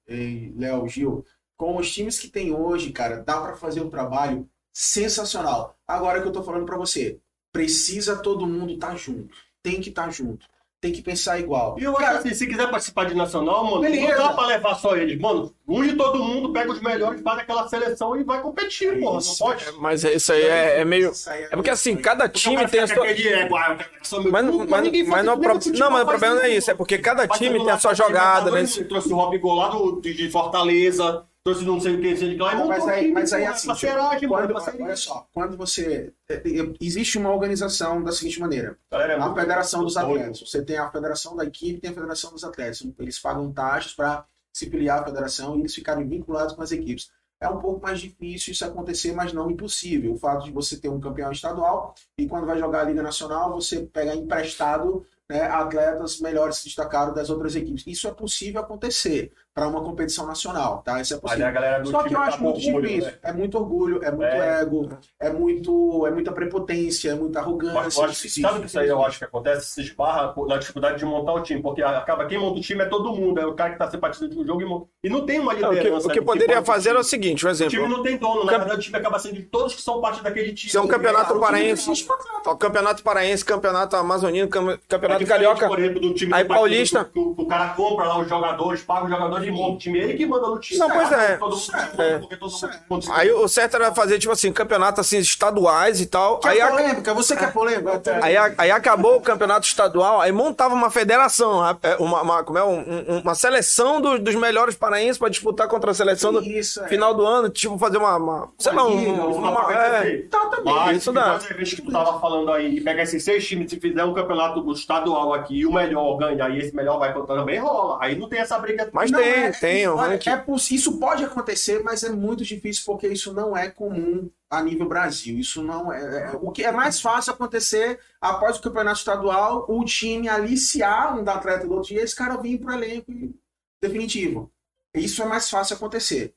Léo, 0.55 0.87
Gil, 0.87 1.25
com 1.57 1.75
os 1.77 1.91
times 1.93 2.17
que 2.17 2.29
tem 2.29 2.53
hoje, 2.55 2.91
cara, 2.91 3.17
dá 3.17 3.41
pra 3.41 3.55
fazer 3.57 3.81
um 3.81 3.89
trabalho 3.89 4.47
sensacional. 4.71 5.75
Agora 5.85 6.21
que 6.21 6.27
eu 6.27 6.31
tô 6.31 6.41
falando 6.41 6.65
pra 6.65 6.77
você, 6.77 7.19
precisa 7.51 8.15
todo 8.17 8.47
mundo 8.47 8.71
estar 8.71 8.95
junto. 8.97 9.35
Tem 9.61 9.81
que 9.81 9.89
estar 9.89 10.09
junto. 10.09 10.45
Tem 10.81 10.93
que 10.93 11.01
pensar 11.01 11.37
igual. 11.37 11.75
E 11.77 11.83
eu 11.83 11.97
acho 11.97 12.19
assim, 12.19 12.33
se 12.33 12.47
quiser 12.47 12.69
participar 12.71 13.03
de 13.05 13.13
nacional, 13.13 13.65
mano, 13.65 13.81
Beleza. 13.81 14.07
não 14.07 14.17
dá 14.17 14.33
pra 14.33 14.45
levar 14.47 14.75
só 14.75 14.95
eles. 14.95 15.19
Mano, 15.19 15.53
une 15.67 15.91
todo 15.97 16.23
mundo, 16.23 16.53
pega 16.53 16.71
os 16.71 16.81
melhores, 16.81 17.21
faz 17.21 17.39
aquela 17.39 17.67
seleção 17.67 18.15
e 18.15 18.23
vai 18.23 18.41
competir, 18.41 18.97
porra. 18.97 19.19
Não 19.19 19.35
pode. 19.35 19.65
Mas 19.77 20.05
isso 20.05 20.31
aí 20.31 20.41
é, 20.41 20.79
é 20.79 20.85
meio. 20.85 21.11
Aí 21.27 21.43
É 21.43 21.49
porque 21.49 21.69
assim, 21.69 21.97
cada 21.97 22.29
Porque 22.29 22.39
time 22.39 22.55
cara 22.55 22.69
tem 22.69 22.79
a 22.79 22.87
sua. 22.87 23.03
meu 23.03 24.31
Mas, 24.31 24.47
clube, 24.47 24.71
mas, 24.71 24.83
ninguém 24.83 25.03
mas 25.03 25.11
faz 25.11 25.25
não, 25.25 25.37
pro- 25.37 25.59
não, 25.77 25.91
mas 25.91 26.03
o 26.03 26.05
problema 26.05 26.35
não 26.35 26.43
é 26.43 26.49
isso, 26.49 26.71
é 26.71 26.73
porque 26.73 26.97
cada 26.97 27.27
time 27.27 27.59
tem 27.59 27.69
a 27.71 27.77
sua 27.77 27.93
jogada, 27.93 28.49
né? 28.49 28.63
Trouxe 28.87 29.11
o 29.11 29.15
Robigol 29.17 29.55
lá 29.55 29.67
do, 29.67 29.99
de, 29.99 30.13
de 30.13 30.29
Fortaleza, 30.31 31.25
trouxe 31.43 31.65
não 31.65 31.79
sei 31.79 31.95
o 31.95 32.01
que, 32.01 32.15
sei 32.15 32.29
de 32.29 32.37
lá, 32.37 32.53
e 32.53 32.57
Não, 32.57 32.67
mas 32.67 32.79
montou 32.79 32.93
aí, 32.93 33.01
time, 33.01 33.13
mas 33.13 33.33
aí 33.33 33.45
assim, 33.45 33.67
parceiragem, 33.67 34.29
mano, 34.29 34.47
quando, 34.47 34.53
parceria. 34.53 34.85
olha 34.85 34.95
só, 34.95 35.27
quando 35.33 35.57
você. 35.57 36.13
é, 36.29 36.35
é, 36.35 36.73
Existe 36.81 37.17
uma 37.17 37.31
organização 37.33 38.03
da 38.03 38.11
seguinte 38.11 38.39
maneira: 38.39 38.77
Galera, 38.91 39.13
é 39.13 39.19
a 39.19 39.33
Federação 39.33 39.83
dos 39.83 39.93
doido. 39.95 40.11
Atletas. 40.11 40.39
Você 40.41 40.63
tem 40.63 40.77
a 40.77 40.91
Federação 40.91 41.35
da 41.35 41.45
equipe 41.45 41.79
tem 41.79 41.91
a 41.91 41.93
Federação 41.93 42.31
dos 42.31 42.43
Atletas. 42.43 42.85
Eles 42.99 43.19
pagam 43.19 43.51
taxas 43.51 43.93
para 43.93 44.25
se 44.51 44.69
filiar 44.69 44.99
à 44.99 45.05
federação 45.05 45.55
e 45.55 45.59
eles 45.61 45.73
ficarem 45.73 46.07
vinculados 46.07 46.55
com 46.55 46.61
as 46.61 46.71
equipes. 46.71 47.09
É 47.41 47.47
um 47.47 47.59
pouco 47.59 47.81
mais 47.81 48.01
difícil 48.01 48.51
isso 48.51 48.65
acontecer, 48.65 49.13
mas 49.13 49.31
não 49.31 49.49
impossível. 49.49 50.13
O 50.13 50.17
fato 50.17 50.43
de 50.43 50.51
você 50.51 50.77
ter 50.77 50.89
um 50.89 50.99
campeão 50.99 51.31
estadual 51.31 51.95
e 52.17 52.27
quando 52.27 52.45
vai 52.45 52.59
jogar 52.59 52.81
a 52.81 52.83
Liga 52.83 53.01
Nacional, 53.01 53.53
você 53.53 53.81
pegar 53.81 54.15
emprestado 54.15 55.05
né, 55.29 55.43
atletas 55.43 56.19
melhores 56.19 56.57
se 56.57 56.65
destacaram 56.65 57.13
das 57.13 57.29
outras 57.29 57.55
equipes. 57.55 57.85
Isso 57.87 58.07
é 58.07 58.11
possível 58.11 58.59
acontecer 58.59 59.31
para 59.59 59.67
uma 59.67 59.81
competição 59.81 60.25
nacional, 60.25 60.81
tá? 60.85 61.01
Isso 61.01 61.13
é 61.13 61.17
Mas 61.17 61.21
possível. 61.21 61.47
a 61.47 61.51
galera 61.51 61.83
do 61.83 61.89
Só 61.91 62.01
que 62.01 62.13
eu 62.13 62.17
tá 62.17 62.23
acho 62.23 62.37
com 62.37 62.43
muito 62.45 62.65
orgulho, 62.65 62.87
difícil. 62.87 63.11
né? 63.11 63.17
É 63.23 63.33
muito 63.33 63.57
orgulho, 63.57 63.99
é 64.01 64.09
muito 64.11 64.23
É. 64.23 64.61
ego, 64.61 64.89
é 65.19 65.29
muito, 65.29 66.07
é 66.07 66.11
muita 66.11 66.31
prepotência, 66.31 67.11
é 67.11 67.13
muita 67.15 67.39
arrogância. 67.39 67.73
Mas 67.73 67.97
eu 67.97 68.03
acho 68.05 68.21
que, 68.21 68.29
sabe 68.41 68.57
o 68.57 68.61
que 68.61 68.67
isso 68.67 68.79
aí 68.79 68.87
eu 68.87 69.03
acho 69.03 69.17
que 69.19 69.25
acontece? 69.25 69.65
Se 69.67 69.81
esbarra 69.81 70.33
na 70.47 70.55
dificuldade 70.57 70.97
de 70.99 71.03
montar 71.05 71.33
o 71.33 71.41
time, 71.41 71.61
porque 71.61 71.81
acaba 71.83 72.25
quem 72.25 72.37
monta 72.37 72.57
o 72.59 72.61
time 72.61 72.81
é 72.83 72.85
todo 72.85 73.13
mundo, 73.13 73.37
é 73.41 73.45
o 73.45 73.53
cara 73.53 73.71
que 73.73 73.77
tá 73.77 73.91
simpatizando 73.91 74.33
do 74.33 74.45
jogo 74.45 74.61
e 74.61 74.65
monta. 74.65 74.85
E 75.03 75.09
não 75.09 75.25
tem 75.25 75.39
uma 75.39 75.53
Não, 75.53 75.59
o 75.59 75.71
que, 75.73 75.77
liderança. 75.77 76.07
o 76.07 76.11
que 76.11 76.21
poderia 76.21 76.63
fazer 76.63 76.89
time. 76.91 77.01
o 77.01 77.03
seguinte, 77.03 77.45
um 77.45 77.49
O 77.49 77.53
time 77.53 77.67
exemplo. 77.67 77.89
não 77.89 78.01
tem 78.01 78.15
dono, 78.17 78.45
na 78.45 78.51
Camp- 78.53 78.59
verdade 78.61 78.79
o 78.79 78.83
time 78.83 78.97
acaba 78.97 79.19
sendo 79.19 79.35
de 79.35 79.43
todos 79.43 79.75
que 79.75 79.81
são 79.81 79.99
parte 79.99 80.23
daquele 80.23 80.53
time. 80.53 80.71
Se 80.71 80.77
é 80.77 80.81
um 80.81 80.87
campeonato 80.87 81.35
É, 81.35 81.39
paraense, 81.39 82.05
o 82.45 82.55
campeonato 82.55 83.03
paraense, 83.03 83.43
campeonato 83.43 83.95
amazonino, 83.97 84.47
cam- 84.47 84.69
É 84.71 84.77
campeonato 84.87 85.19
diferente, 85.19 85.27
carioca. 85.27 85.67
por 85.67 85.79
exemplo, 85.79 85.99
do 85.99 86.13
time 86.13 86.33
Aí 86.33 86.45
paulista. 86.45 87.09
O 87.13 87.45
cara 87.45 87.69
compra 87.73 88.05
lá 88.05 88.19
os 88.19 88.29
jogadores, 88.29 88.81
paga 88.83 89.05
os 89.05 89.09
jogadores 89.09 89.47
e 89.49 89.51
monta 89.51 89.73
o 89.75 89.77
time. 89.77 89.99
Ele 89.99 90.13
que 90.15 90.25
manda 90.25 90.47
no 90.47 90.59
time. 90.59 90.79
Não, 90.79 90.89
pois 90.89 91.11
é. 91.11 91.37
Todo 91.37 91.55
mundo, 91.55 92.01
É. 92.01 92.19
todo 92.19 92.51
mundo 92.89 93.05
Aí 93.11 93.31
o 93.31 93.47
certo 93.47 93.75
era 93.75 93.93
fazer, 93.93 94.19
tipo 94.19 94.31
assim, 94.31 94.51
campeonatos 94.51 94.99
assim, 94.99 95.17
estaduais 95.17 95.99
e 96.01 96.05
tal. 96.05 96.39
Quer 96.39 96.49
Aí, 96.49 96.61
a- 96.61 96.67
polêmica? 96.67 97.13
Você 97.13 97.35
quer 97.35 97.51
polêmica? 97.53 98.01
aí, 98.21 98.35
aí 98.57 98.71
acabou 98.71 99.17
o 99.17 99.21
campeonato 99.21 99.65
estadual, 99.65 100.21
aí 100.21 100.31
montava 100.31 100.73
uma 100.73 100.89
federação, 100.89 101.61
é, 101.83 101.95
uma, 101.99 102.21
uma, 102.21 102.43
como 102.43 102.57
é, 102.57 102.63
um- 102.63 102.79
um- 102.79 103.19
uma 103.23 103.35
seleção 103.35 104.01
dos, 104.01 104.19
dos 104.19 104.35
melhores 104.35 104.75
paraenses 104.75 105.17
pra 105.17 105.29
disputar 105.29 105.67
contra 105.67 105.91
a 105.91 105.93
seleção 105.93 106.31
do 106.33 106.41
Isso, 106.43 106.83
é. 106.83 106.87
final 106.87 107.13
do 107.13 107.25
ano, 107.25 107.49
tipo, 107.49 107.77
fazer 107.77 107.97
uma, 107.97 108.15
uma- 108.17 108.49
sei 108.57 108.71
lá, 108.73 108.85
um, 108.85 108.99
liga, 108.99 109.11
uma, 109.25 109.49
uma- 109.51 109.73
é, 109.73 110.17
Tá, 110.29 110.39
também. 110.47 110.73
Mas 110.73 110.97
Isso 110.97 111.09
se 111.09 111.15
dá. 111.15 111.39
que 111.39 111.81
tu 111.81 111.91
tava 111.91 112.19
falando 112.19 112.51
aí 112.51 112.77
e 112.77 112.81
pegar 112.81 113.03
esses 113.03 113.23
seis 113.23 113.45
times 113.47 113.71
e 113.73 113.79
fizer 113.79 114.03
um 114.03 114.13
campeonato 114.13 114.69
estadual 114.71 115.33
aqui 115.33 115.59
e 115.59 115.65
o 115.65 115.73
melhor 115.73 116.17
ganha 116.17 116.49
e 116.49 116.59
esse 116.59 116.75
melhor 116.75 116.99
vai 116.99 117.13
contar 117.13 117.35
também 117.35 117.59
rola. 117.59 117.97
Aí 118.01 118.15
não 118.15 118.27
tem 118.29 118.39
essa 118.39 118.57
briga. 118.59 118.89
mas 118.93 119.11
Não, 119.11 119.19
tem, 119.19 119.38
é- 119.47 119.51
tem, 119.51 119.87
um 119.87 119.95
olha, 119.95 120.11
ranking. 120.11 120.29
é 120.29 120.37
poss- 120.37 120.71
isso 120.71 120.99
pode 120.99 121.23
acontecer, 121.23 121.81
mas 121.83 122.03
é 122.03 122.09
muito 122.09 122.43
difícil 122.43 122.83
porque 122.85 123.07
isso 123.07 123.33
não 123.33 123.55
é 123.55 123.69
comum 123.69 124.29
a 124.49 124.61
nível 124.63 124.87
Brasil. 124.87 125.37
Isso 125.37 125.61
não 125.63 125.91
é, 125.91 126.31
é- 126.33 126.37
O 126.41 126.51
que 126.51 126.63
é 126.63 126.71
mais 126.71 126.99
fácil 127.01 127.33
acontecer 127.33 127.99
após 128.21 128.57
o 128.57 128.61
campeonato 128.61 128.99
estadual, 128.99 129.65
o 129.69 129.83
time 129.85 130.27
aliciar 130.29 131.17
um 131.17 131.23
da 131.23 131.35
atleta 131.35 131.65
do 131.67 131.73
outro 131.73 131.89
dia, 131.89 132.01
esse 132.03 132.15
cara 132.15 132.37
vir 132.37 132.59
pro 132.59 132.73
elenco 132.73 133.11
e- 133.11 133.33
definitivo. 133.81 134.51
isso 134.95 135.21
é 135.21 135.25
mais 135.25 135.49
fácil 135.49 135.75
acontecer. 135.75 136.33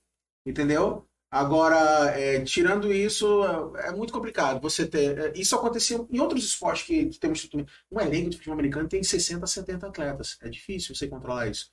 Entendeu? 0.47 1.07
Agora, 1.31 2.11
é, 2.11 2.41
tirando 2.45 2.93
isso, 2.93 3.43
é, 3.77 3.89
é 3.89 3.93
muito 3.93 4.12
complicado 4.12 4.61
você 4.61 4.87
ter. 4.87 5.19
é, 5.19 5.33
Isso 5.35 5.57
acontecia 5.57 5.97
em 6.11 6.20
outros 6.20 6.45
esportes 6.45 6.85
que, 6.87 7.07
que 7.07 7.19
temos. 7.19 7.49
Um 7.91 7.99
elenco 8.01 8.29
de 8.29 8.37
futebol 8.37 8.53
americano 8.53 8.87
tem 8.87 9.03
60, 9.03 9.47
70 9.47 9.87
atletas. 9.87 10.37
É 10.43 10.51
difícil 10.51 10.95
você 10.95 11.09
controlar 11.09 11.47
isso. 11.49 11.70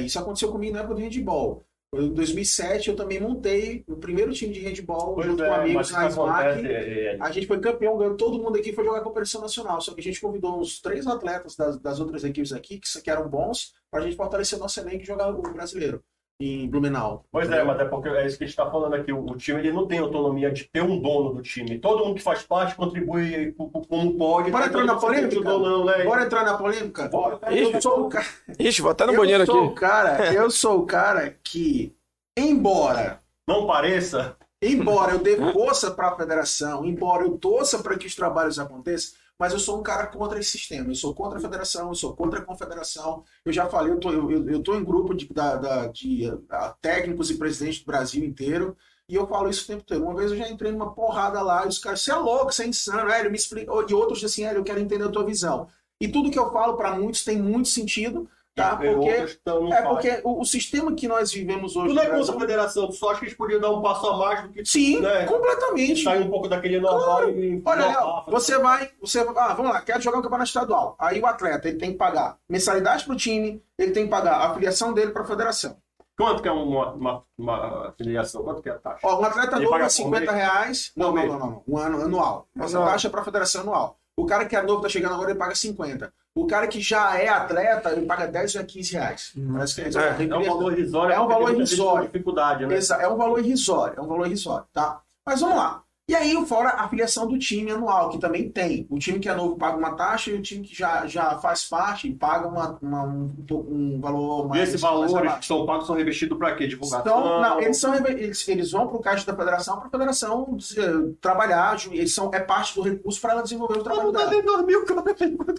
Isso 0.00 0.18
aconteceu 0.18 0.50
comigo 0.50 0.72
na 0.72 0.80
época 0.80 0.94
do 0.94 1.00
handball. 1.00 1.64
Em 1.94 2.08
2007, 2.14 2.88
eu 2.88 2.96
também 2.96 3.20
montei 3.20 3.84
o 3.86 3.96
primeiro 3.96 4.32
time 4.32 4.54
de 4.54 4.60
handball 4.60 5.14
Pois 5.14 5.26
junto 5.26 5.44
é, 5.44 5.48
com 5.48 5.54
amigos 5.54 5.90
na 5.90 6.08
SMAC. 6.08 6.66
é, 6.66 7.14
é, 7.14 7.18
A 7.20 7.30
gente 7.30 7.46
foi 7.46 7.60
campeão, 7.60 7.98
ganhou 7.98 8.16
todo 8.16 8.42
mundo 8.42 8.56
aqui 8.56 8.72
foi 8.72 8.82
jogar 8.82 9.02
competição 9.02 9.42
nacional. 9.42 9.78
Só 9.80 9.92
que 9.92 10.00
a 10.00 10.04
gente 10.04 10.20
convidou 10.20 10.58
uns 10.58 10.80
três 10.80 11.06
atletas 11.06 11.54
das, 11.54 11.78
das 11.78 12.00
outras 12.00 12.24
equipes 12.24 12.52
aqui, 12.52 12.78
que, 12.78 13.02
que 13.02 13.10
eram 13.10 13.28
bons, 13.28 13.74
para 13.90 14.00
a 14.00 14.04
gente 14.04 14.16
fortalecer 14.16 14.58
nosso 14.58 14.80
elenco 14.80 15.02
e 15.02 15.06
jogar 15.06 15.28
o 15.28 15.42
brasileiro 15.42 16.02
em 16.40 16.68
Blumenau. 16.68 17.24
Pois 17.30 17.48
é, 17.50 17.62
mas 17.62 17.78
é 17.78 17.84
porque 17.84 18.08
é 18.08 18.26
isso 18.26 18.36
que 18.36 18.44
a 18.44 18.46
gente 18.46 18.58
está 18.58 18.68
falando 18.70 18.94
aqui. 18.94 19.12
O, 19.12 19.24
o 19.24 19.36
time 19.36 19.60
ele 19.60 19.72
não 19.72 19.86
tem 19.86 19.98
autonomia 20.00 20.50
de 20.50 20.64
ter 20.64 20.82
um 20.82 20.98
dono 21.00 21.34
do 21.34 21.42
time. 21.42 21.78
Todo 21.78 22.04
mundo 22.04 22.16
que 22.16 22.22
faz 22.22 22.42
parte 22.42 22.74
contribui 22.74 23.52
co- 23.52 23.68
co- 23.68 23.86
como 23.86 24.16
pode. 24.18 24.50
Bora 24.50 24.66
entrar 24.66 24.84
na 24.84 24.96
polêmica? 24.96 25.40
não, 25.40 25.84
né? 25.84 26.04
Bora 26.04 26.24
entrar 26.24 26.44
na 26.44 26.56
polêmica? 26.58 27.08
Bora. 27.08 27.38
Eu 27.54 27.80
sou 27.80 28.06
o 28.06 28.08
cara. 28.08 28.26
Ixi, 28.58 28.82
vou 28.82 28.90
até 28.90 29.06
no 29.06 29.12
eu 29.12 29.18
banheiro 29.20 29.46
sou 29.46 29.58
aqui. 29.64 29.66
o 29.68 29.74
cara. 29.74 30.32
Eu 30.34 30.50
sou 30.50 30.78
o 30.80 30.86
cara 30.86 31.36
que, 31.44 31.94
embora 32.36 33.20
Não 33.48 33.66
pareça. 33.66 34.36
Embora 34.64 35.12
eu 35.12 35.18
dê 35.18 35.36
força 35.52 35.90
para 35.90 36.08
a 36.10 36.16
federação, 36.16 36.84
embora 36.86 37.24
eu 37.24 37.36
torça 37.36 37.80
para 37.82 37.98
que 37.98 38.06
os 38.06 38.14
trabalhos 38.14 38.60
aconteçam, 38.60 39.16
mas 39.42 39.52
eu 39.52 39.58
sou 39.58 39.78
um 39.78 39.82
cara 39.82 40.06
contra 40.06 40.38
esse 40.38 40.50
sistema. 40.52 40.90
Eu 40.90 40.94
sou 40.94 41.14
contra 41.14 41.38
a 41.38 41.40
federação, 41.40 41.88
eu 41.88 41.94
sou 41.94 42.14
contra 42.14 42.38
a 42.40 42.42
confederação. 42.44 43.24
Eu 43.44 43.52
já 43.52 43.66
falei, 43.68 43.92
eu 43.92 43.98
tô, 44.00 44.10
eu, 44.12 44.48
eu- 44.48 44.62
tô 44.62 44.74
em 44.76 44.84
grupo 44.84 45.14
de, 45.14 45.26
da, 45.32 45.56
da- 45.56 45.86
de 45.88 46.32
ah, 46.50 46.74
técnicos 46.80 47.30
e 47.30 47.36
presidentes 47.38 47.80
do 47.80 47.86
Brasil 47.86 48.24
inteiro. 48.24 48.76
E 49.08 49.14
eu 49.14 49.26
falo 49.26 49.50
isso 49.50 49.64
o 49.64 49.66
tempo 49.66 49.82
todo. 49.84 50.02
Uma 50.04 50.14
vez 50.14 50.30
eu 50.30 50.36
já 50.38 50.48
entrei 50.48 50.72
numa 50.72 50.94
porrada 50.94 51.42
lá, 51.42 51.64
e 51.64 51.68
os 51.68 51.78
caras, 51.78 52.00
você 52.02 52.12
é 52.12 52.14
louco, 52.16 52.52
você 52.52 52.62
é 52.64 52.68
insano, 52.68 53.10
Hélio, 53.10 53.30
me 53.30 53.36
explica. 53.36 53.70
E 53.88 53.94
outros 53.94 54.22
assim, 54.24 54.44
Hélio, 54.44 54.60
eu 54.60 54.64
quero 54.64 54.80
entender 54.80 55.04
a 55.04 55.10
tua 55.10 55.24
visão. 55.24 55.66
E 56.00 56.08
tudo 56.08 56.30
que 56.30 56.38
eu 56.38 56.50
falo 56.52 56.76
para 56.76 56.94
muitos 56.96 57.24
tem 57.24 57.40
muito 57.40 57.68
sentido, 57.68 58.28
tá? 58.54 58.78
E 58.82 58.94
Porque, 58.94 59.10
outros 59.10 59.38
tão- 59.44 59.62
não 59.64 59.74
é 59.74 59.82
porque 59.82 60.20
o, 60.24 60.40
o 60.40 60.44
sistema 60.44 60.92
que 60.94 61.08
nós 61.08 61.32
vivemos 61.32 61.74
hoje. 61.76 61.94
Não 61.94 62.02
é 62.02 62.08
no 62.08 62.18
contra 62.18 62.36
a 62.36 62.40
federação, 62.40 62.92
só 62.92 63.10
acha 63.10 63.20
que 63.20 63.26
eles 63.26 63.36
podiam 63.36 63.60
dar 63.60 63.70
um 63.70 63.80
passo 63.82 64.06
a 64.08 64.16
mais 64.16 64.42
do 64.42 64.48
que 64.50 64.64
Sim, 64.64 65.00
né? 65.00 65.24
completamente. 65.26 66.02
sair 66.02 66.22
um 66.22 66.30
pouco 66.30 66.48
daquele 66.48 66.80
normal 66.80 67.30
e. 67.30 67.62
Olha, 67.64 67.86
Léo, 67.86 68.22
você 68.28 68.58
vai, 68.58 68.90
você 69.00 69.20
ah, 69.20 69.54
vamos 69.54 69.72
lá, 69.72 69.80
quero 69.80 70.00
jogar 70.02 70.18
um 70.18 70.22
campeonato 70.22 70.48
estadual. 70.48 70.94
Aí 70.98 71.20
o 71.20 71.26
atleta 71.26 71.68
ele 71.68 71.78
tem 71.78 71.92
que 71.92 71.98
pagar 71.98 72.36
mensalidade 72.48 73.04
para 73.04 73.14
o 73.14 73.16
time, 73.16 73.62
ele 73.78 73.92
tem 73.92 74.04
que 74.04 74.10
pagar 74.10 74.36
a 74.40 74.54
filiação 74.54 74.92
dele 74.92 75.10
para 75.12 75.22
a 75.22 75.26
federação. 75.26 75.76
Quanto 76.14 76.42
que 76.42 76.48
é 76.48 76.52
uma, 76.52 76.92
uma, 76.92 77.22
uma 77.38 77.88
afiliação? 77.88 78.44
Quanto 78.44 78.62
que 78.62 78.68
é 78.68 78.72
a 78.72 78.78
taxa? 78.78 78.98
Ó, 79.02 79.20
um 79.20 79.24
atleta 79.24 79.56
Ele 79.56 79.64
novo 79.64 79.76
é 79.76 79.80
por 79.80 79.90
50 79.90 80.20
mês? 80.20 80.30
reais. 80.32 80.92
Não, 80.94 81.12
não, 81.12 81.26
não, 81.26 81.38
não, 81.38 81.46
não. 81.50 81.62
Um 81.66 81.78
ano 81.78 82.02
anual. 82.02 82.46
Essa 82.60 82.78
taxa 82.84 83.08
é 83.08 83.10
para 83.10 83.22
a 83.22 83.24
federação 83.24 83.62
anual. 83.62 83.98
O 84.14 84.26
cara 84.26 84.44
que 84.44 84.54
é 84.54 84.60
novo, 84.62 84.82
tá 84.82 84.90
chegando 84.90 85.14
agora, 85.14 85.30
ele 85.30 85.38
paga 85.38 85.54
50. 85.54 86.12
O 86.34 86.46
cara 86.46 86.66
que 86.66 86.80
já 86.80 87.18
é 87.18 87.28
atleta, 87.28 87.90
ele 87.90 88.06
paga 88.06 88.26
10 88.26 88.54
ou 88.56 88.64
15 88.64 88.92
reais. 88.94 89.32
Parece 89.52 89.74
que 89.74 89.98
É, 89.98 90.22
É 90.22 90.36
um 90.36 90.44
valor 90.44 90.72
irrisório. 90.72 91.14
É 91.14 91.20
um 91.20 91.28
valor 91.28 91.54
irrisório. 91.54 92.06
dificuldade, 92.06 92.66
né? 92.66 92.78
É 93.00 93.08
um 93.08 93.16
valor 93.16 93.38
irrisório, 93.38 93.98
é 93.98 94.02
um 94.02 94.06
valor 94.06 94.26
irrisório, 94.26 94.66
tá? 94.72 95.00
Mas 95.26 95.40
vamos 95.40 95.56
lá. 95.56 95.82
E 96.12 96.14
aí, 96.14 96.46
fora 96.46 96.68
a 96.76 96.86
filiação 96.90 97.26
do 97.26 97.38
time 97.38 97.70
anual, 97.70 98.10
que 98.10 98.18
também 98.18 98.46
tem. 98.50 98.86
O 98.90 98.98
time 98.98 99.18
que 99.18 99.30
é 99.30 99.34
novo 99.34 99.56
paga 99.56 99.78
uma 99.78 99.92
taxa 99.94 100.30
e 100.30 100.34
o 100.34 100.42
time 100.42 100.62
que 100.62 100.76
já, 100.76 101.06
já 101.06 101.38
faz 101.38 101.64
parte 101.64 102.12
paga 102.12 102.46
uma, 102.46 102.78
uma- 102.82 103.04
um, 103.04 103.32
um 103.50 103.98
valor 103.98 104.44
E 104.44 104.48
mais. 104.50 104.68
esses 104.68 104.82
mais 104.82 105.10
valores 105.10 105.32
que 105.38 105.46
são 105.46 105.64
pagos 105.64 105.86
são 105.86 105.96
revestidos 105.96 106.36
para 106.36 106.54
quê? 106.54 106.66
Divulgação? 106.66 107.00
Então, 107.00 107.40
não, 107.40 107.58
eles, 107.62 107.78
são, 107.80 107.94
eles, 107.94 108.46
eles 108.46 108.70
vão 108.72 108.88
para 108.88 108.96
o 108.98 109.00
caixa 109.00 109.24
da 109.24 109.34
federação 109.34 109.78
para 109.78 109.86
a 109.86 109.90
federação 109.90 110.58
eh, 110.76 111.12
trabalhar, 111.18 111.78
eles 111.90 112.14
são, 112.14 112.30
é 112.34 112.40
parte 112.40 112.74
do 112.74 112.82
recurso 112.82 113.18
para 113.18 113.32
ela 113.32 113.42
desenvolver 113.42 113.78
o 113.78 113.82
trabalho 113.82 114.04
Não 114.04 114.12
dá 114.12 114.26
nem 114.30 114.42
dois 114.42 114.66
mil. 114.66 114.84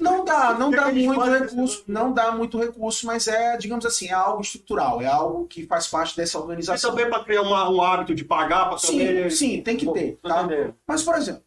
Não 0.01 0.23
dá, 0.23 0.53
não 0.53 0.69
dá 0.69 0.91
muito 0.91 1.23
recurso, 1.23 1.83
não 1.87 2.11
dá 2.13 2.31
muito 2.31 2.59
recurso, 2.59 3.07
mas 3.07 3.27
é, 3.27 3.57
digamos 3.57 3.87
assim, 3.87 4.09
é 4.09 4.13
algo 4.13 4.41
estrutural, 4.41 5.01
é 5.01 5.07
algo 5.07 5.47
que 5.47 5.65
faz 5.65 5.87
parte 5.87 6.15
dessa 6.15 6.37
E 6.37 6.41
organização. 6.41 6.91
também 6.91 7.09
para 7.09 7.23
criar 7.23 7.41
uma- 7.41 7.67
um 7.71 7.81
hábito 7.81 8.13
de 8.13 8.23
pagar 8.23 8.69
para 8.69 8.77
Sim, 8.77 8.99
também. 8.99 9.29
sim, 9.31 9.61
tem 9.61 9.75
que 9.77 9.91
ter, 9.91 10.19
tá? 10.21 10.42
Mas, 10.87 11.03
por 11.03 11.15
exemplo, 11.15 11.43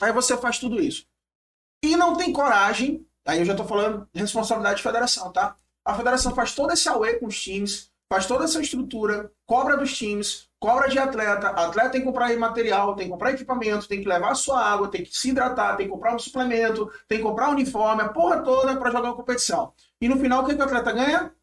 aí 0.00 0.12
você 0.12 0.36
faz 0.36 0.58
tudo 0.58 0.80
isso. 0.80 1.06
E 1.82 1.96
não 1.96 2.16
tem 2.16 2.32
coragem, 2.32 3.06
aí 3.26 3.38
eu 3.38 3.44
já 3.44 3.54
tô 3.54 3.64
falando 3.64 4.08
de 4.12 4.20
responsabilidade 4.20 4.76
de 4.76 4.82
federação, 4.82 5.32
tá? 5.32 5.56
A 5.84 5.94
federação 5.94 6.34
faz 6.34 6.54
todo 6.54 6.72
esse 6.72 6.88
away 6.88 7.18
com 7.18 7.26
os 7.26 7.40
times, 7.40 7.90
faz 8.12 8.26
toda 8.26 8.44
essa 8.44 8.60
estrutura, 8.60 9.32
cobra 9.46 9.76
dos 9.76 9.96
times, 9.96 10.48
cobra 10.60 10.88
de 10.88 10.98
atleta, 10.98 11.48
atleta 11.48 11.90
tem 11.90 12.02
que 12.02 12.06
comprar 12.06 12.36
material, 12.36 12.94
tem 12.94 13.06
que 13.06 13.10
comprar 13.10 13.32
equipamento, 13.32 13.88
tem 13.88 14.00
que 14.00 14.08
levar 14.08 14.30
a 14.30 14.34
sua 14.34 14.62
água, 14.62 14.88
tem 14.88 15.02
que 15.02 15.16
se 15.16 15.30
hidratar, 15.30 15.76
tem 15.76 15.86
que 15.86 15.92
comprar 15.92 16.14
um 16.14 16.18
suplemento, 16.18 16.92
tem 17.08 17.18
que 17.18 17.24
comprar 17.24 17.48
um 17.48 17.52
uniforme, 17.52 18.02
a 18.02 18.08
porra 18.10 18.42
toda 18.42 18.76
para 18.76 18.90
jogar 18.90 19.08
uma 19.08 19.16
competição. 19.16 19.72
E 20.00 20.08
no 20.08 20.18
final, 20.18 20.42
o 20.42 20.46
que, 20.46 20.54
que 20.54 20.60
o 20.60 20.64
atleta 20.64 20.92
ganha? 20.92 21.34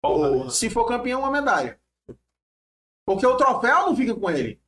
Porra, 0.00 0.50
Se 0.50 0.68
for 0.68 0.84
campeão, 0.84 1.20
uma 1.20 1.30
medalha. 1.30 1.80
Porque 3.06 3.26
o 3.26 3.36
troféu 3.36 3.86
não 3.86 3.96
fica 3.96 4.14
com 4.14 4.30
ele. 4.30 4.60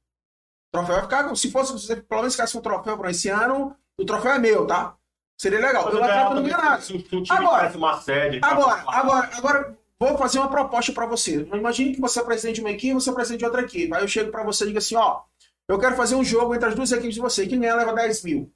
O 0.82 0.86
troféu 0.86 0.94
vai 0.96 1.02
ficar. 1.02 1.36
Se 1.36 1.50
fosse, 1.50 1.78
se 1.78 1.86
você 1.86 1.96
pelo 1.96 2.20
menos 2.22 2.34
ficasse 2.34 2.56
um 2.56 2.60
troféu 2.60 2.96
para 2.98 3.10
esse 3.10 3.28
ano, 3.28 3.76
o 3.98 4.04
troféu 4.04 4.32
é 4.32 4.38
meu, 4.38 4.66
tá? 4.66 4.96
Seria 5.38 5.58
legal. 5.60 5.88
Ideal 5.94 6.34
não 6.34 6.42
ganha 6.42 6.56
nada. 6.56 6.80
se 6.80 6.98
se 6.98 7.02
time 7.02 7.26
Agora- 7.28 8.00
sede. 8.00 8.40
Agora, 8.42 8.84
agora, 8.86 9.30
agora, 9.34 9.78
vou 9.98 10.16
fazer 10.16 10.38
uma 10.38 10.48
proposta 10.48 10.92
para 10.92 11.06
você. 11.06 11.42
Imagine 11.52 11.94
que 11.94 12.00
você 12.00 12.20
é 12.20 12.24
presidente 12.24 12.56
de 12.56 12.60
uma 12.62 12.70
equipe, 12.70 12.94
você 12.94 13.10
é 13.10 13.12
presidente 13.12 13.40
de 13.40 13.44
outra 13.46 13.62
equipe. 13.62 13.94
Aí 13.94 14.02
eu 14.02 14.08
chego 14.08 14.30
para 14.30 14.42
você 14.44 14.64
e 14.64 14.68
digo 14.68 14.78
assim: 14.78 14.96
ó, 14.96 15.22
eu 15.68 15.78
quero 15.78 15.94
fazer 15.96 16.14
um 16.14 16.24
jogo 16.24 16.54
entre 16.54 16.68
as 16.68 16.74
duas 16.74 16.90
equipes 16.92 17.14
de 17.14 17.20
você. 17.20 17.46
Quem 17.46 17.60
ganhar 17.60 17.76
leva 17.76 17.92
10 17.92 18.22
mil. 18.22 18.52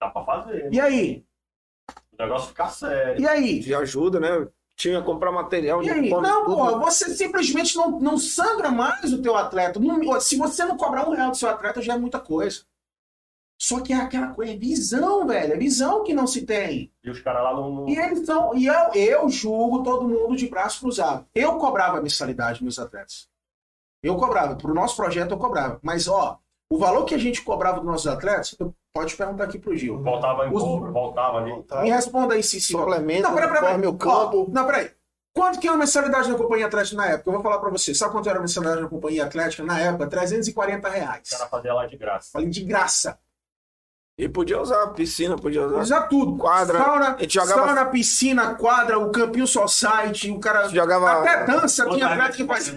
Dá 0.00 0.08
para 0.10 0.24
fazer. 0.24 0.72
E 0.72 0.80
aí? 0.80 1.24
O 2.18 2.22
negócio 2.22 2.48
fica 2.48 2.68
sério. 2.68 3.20
E 3.20 3.28
aí? 3.28 3.60
De 3.60 3.74
ajuda, 3.74 4.18
né? 4.18 4.48
Tinha 4.80 4.98
que 5.00 5.04
comprar 5.06 5.30
material, 5.30 5.82
E 5.82 5.90
aí? 5.90 6.08
Não, 6.08 6.44
tudo. 6.46 6.56
pô, 6.56 6.78
você 6.80 7.14
simplesmente 7.14 7.76
não, 7.76 8.00
não 8.00 8.16
sangra 8.16 8.70
mais 8.70 9.12
o 9.12 9.20
teu 9.20 9.36
atleta. 9.36 9.78
Não- 9.78 10.18
se 10.20 10.36
você 10.38 10.64
não 10.64 10.76
cobrar 10.78 11.06
um 11.06 11.12
real 11.12 11.30
do 11.30 11.36
seu 11.36 11.50
atleta, 11.50 11.82
já 11.82 11.94
é 11.94 11.98
muita 11.98 12.18
coisa. 12.18 12.62
Só 13.60 13.80
que 13.80 13.92
é 13.92 13.96
aquela 13.96 14.28
coisa, 14.28 14.52
é 14.52 14.56
visão, 14.56 15.26
velho. 15.26 15.52
É 15.52 15.56
visão 15.58 16.02
que 16.02 16.14
não 16.14 16.26
se 16.26 16.46
tem. 16.46 16.90
E 17.04 17.10
os 17.10 17.20
caras 17.20 17.42
lá 17.42 17.52
não. 17.52 17.70
não- 17.70 17.88
E 17.90 17.94
eles 17.98 18.24
são. 18.24 18.54
E 18.56 18.66
eu, 18.66 18.94
eu 18.94 19.28
julgo 19.28 19.82
todo 19.82 20.08
mundo 20.08 20.34
de 20.34 20.48
braço 20.48 20.80
cruzado. 20.80 21.26
Eu 21.34 21.58
cobrava 21.58 21.98
a 21.98 22.02
mensalidade 22.02 22.52
dos 22.54 22.62
meus 22.62 22.78
atletas. 22.78 23.28
Eu 24.02 24.16
cobrava. 24.16 24.56
Pro 24.56 24.72
nosso 24.72 24.96
projeto 24.96 25.32
eu 25.32 25.38
cobrava. 25.38 25.78
Mas, 25.82 26.08
ó, 26.08 26.38
o 26.72 26.78
valor 26.78 27.04
que 27.04 27.14
a 27.14 27.18
gente 27.18 27.42
cobrava 27.42 27.76
dos 27.80 27.86
nossos 27.86 28.06
atletas, 28.06 28.56
eu- 28.58 28.74
pode 28.92 29.14
perguntar 29.16 29.44
aqui 29.44 29.58
pro 29.58 29.76
Gil. 29.76 29.98
Voltava 30.02 30.46
em 30.46 30.52
Os- 30.52 30.62
voltava 30.92 31.38
ali. 31.38 31.52
Me 31.82 31.90
responda 31.90 32.34
aí, 32.34 32.42
Cici. 32.42 32.72
Suplemento, 32.72 33.22
Não, 33.22 33.34
peraí, 33.34 33.48
peraí. 33.48 33.74
uniforme, 33.74 33.86
o 33.86 33.94
campo. 33.98 34.46
Ó, 34.48 34.52
não, 34.52 34.66
peraí. 34.66 34.90
Quanto 35.32 35.60
que 35.60 35.68
é 35.68 35.70
a 35.70 35.76
mensalidade 35.76 36.28
da 36.30 36.36
Companhia 36.36 36.66
Atlética 36.66 36.96
na 36.96 37.06
época? 37.06 37.28
Eu 37.28 37.34
vou 37.34 37.42
falar 37.42 37.58
pra 37.60 37.70
você. 37.70 37.94
Sabe 37.94 38.12
quanto 38.12 38.28
era 38.28 38.38
a 38.38 38.40
mensalidade 38.42 38.82
da 38.82 38.88
Companhia 38.88 39.24
Atlética 39.24 39.62
na 39.62 39.78
época? 39.78 40.08
340 40.08 40.88
reais. 40.88 41.28
O 41.28 41.30
cara 41.38 41.48
fazia 41.48 41.72
lá 41.72 41.86
de 41.86 41.96
graça. 41.96 42.30
Falei 42.32 42.48
de 42.48 42.64
graça. 42.64 43.18
E 44.22 44.28
podia 44.28 44.60
usar 44.60 44.86
piscina, 44.88 45.36
podia 45.36 45.66
usar. 45.66 45.78
Usar 45.80 46.00
tudo. 46.02 46.36
Quadra. 46.36 46.78
Sauna, 46.78 47.16
jogava- 47.28 47.66
sauna, 47.66 47.84
piscina, 47.86 48.54
quadra, 48.54 48.98
o 48.98 49.10
campinho 49.10 49.46
society, 49.46 50.30
o 50.30 50.38
cara... 50.38 50.68
Jogava. 50.68 51.10
Até 51.20 51.44
dança 51.46 51.88
tinha 51.88 52.06
atleta 52.06 52.32
que 52.36 52.44
faz... 52.44 52.68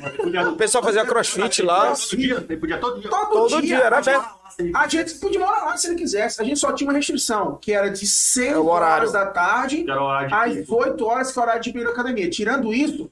O 0.50 0.56
pessoal 0.56 0.84
fazia 0.84 1.06
crossfit 1.06 1.62
lá. 1.62 1.88
Todo 1.94 2.18
dia, 2.18 2.46
ele 2.48 2.58
podia 2.58 2.78
todo 2.78 3.02
dia. 3.02 3.10
Todo, 3.10 3.30
Todo 3.30 3.50
dia. 3.50 3.62
dia, 3.62 3.78
era 3.86 3.98
a 3.98 4.02
gente- 4.02 4.16
aberto. 4.16 4.44
A 4.76 4.88
gente 4.88 5.16
podia 5.16 5.40
morar 5.40 5.66
lá 5.66 5.76
se 5.76 5.88
ele 5.88 5.96
quisesse. 5.96 6.40
A 6.40 6.46
gente 6.46 6.60
só 6.60 6.72
tinha 6.72 6.88
uma 6.88 6.94
restrição, 6.96 7.58
que 7.60 7.74
era 7.74 7.90
de 7.90 8.06
6 8.06 8.52
É 8.54 8.58
o 8.58 8.68
horário. 8.68 8.96
horas 8.98 9.12
da 9.12 9.26
tarde 9.26 9.84
Que 9.84 9.90
era 9.90 10.00
o 10.00 10.06
horário 10.06 10.28
de 10.30 10.34
às 10.36 10.54
pico. 10.60 10.76
8 10.76 11.06
horas, 11.06 11.32
que 11.32 11.40
é 11.40 11.42
o 11.42 11.44
horário 11.44 11.62
de 11.64 11.70
ir 11.72 11.84
na 11.84 11.90
academia. 11.90 12.30
Tirando 12.30 12.72
isso, 12.74 13.10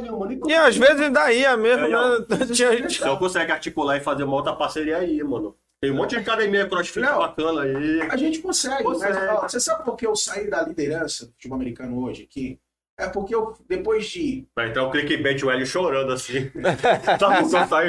Caralho, 0.00 0.18
mano. 0.18 0.40
E 0.50 0.54
às 0.54 0.76
vezes 0.76 1.00
ainda 1.00 1.32
ia 1.32 1.56
mesmo, 1.56 1.86
É, 1.86 1.88
né? 1.88 2.46
Tinha 2.52 2.76
gente. 2.76 2.98
Então 2.98 3.16
consegue 3.16 3.52
articular 3.52 3.96
e 3.96 4.00
fazer 4.00 4.24
uma 4.24 4.34
outra 4.36 4.54
parceria 4.54 4.98
aí, 4.98 5.22
mano. 5.22 5.56
Tem 5.80 5.90
um 5.90 5.96
monte 5.96 6.10
de 6.10 6.16
academia 6.16 6.66
crossfit 6.66 7.00
Léo, 7.00 7.18
bacana 7.18 7.62
aí. 7.62 8.00
a 8.02 8.16
gente 8.16 8.38
consegue. 8.40 8.82
Consegue. 8.82 9.12
Mas, 9.12 9.28
ó, 9.30 9.42
você 9.42 9.60
sabe 9.60 9.84
por 9.84 9.96
que 9.96 10.06
eu 10.06 10.16
saí 10.16 10.48
da 10.48 10.62
liderança 10.62 11.26
do 11.26 11.32
futebol 11.32 11.56
americano 11.56 12.02
hoje 12.02 12.22
aqui? 12.22 12.58
É 12.98 13.06
porque 13.08 13.34
eu, 13.34 13.54
depois 13.68 14.06
de 14.08 14.46
Vai 14.56 14.70
entrar 14.70 14.84
o 14.84 14.90
clickbait 14.90 15.42
o 15.44 15.50
Hélio 15.50 15.66
chorando 15.66 16.12
assim. 16.12 16.50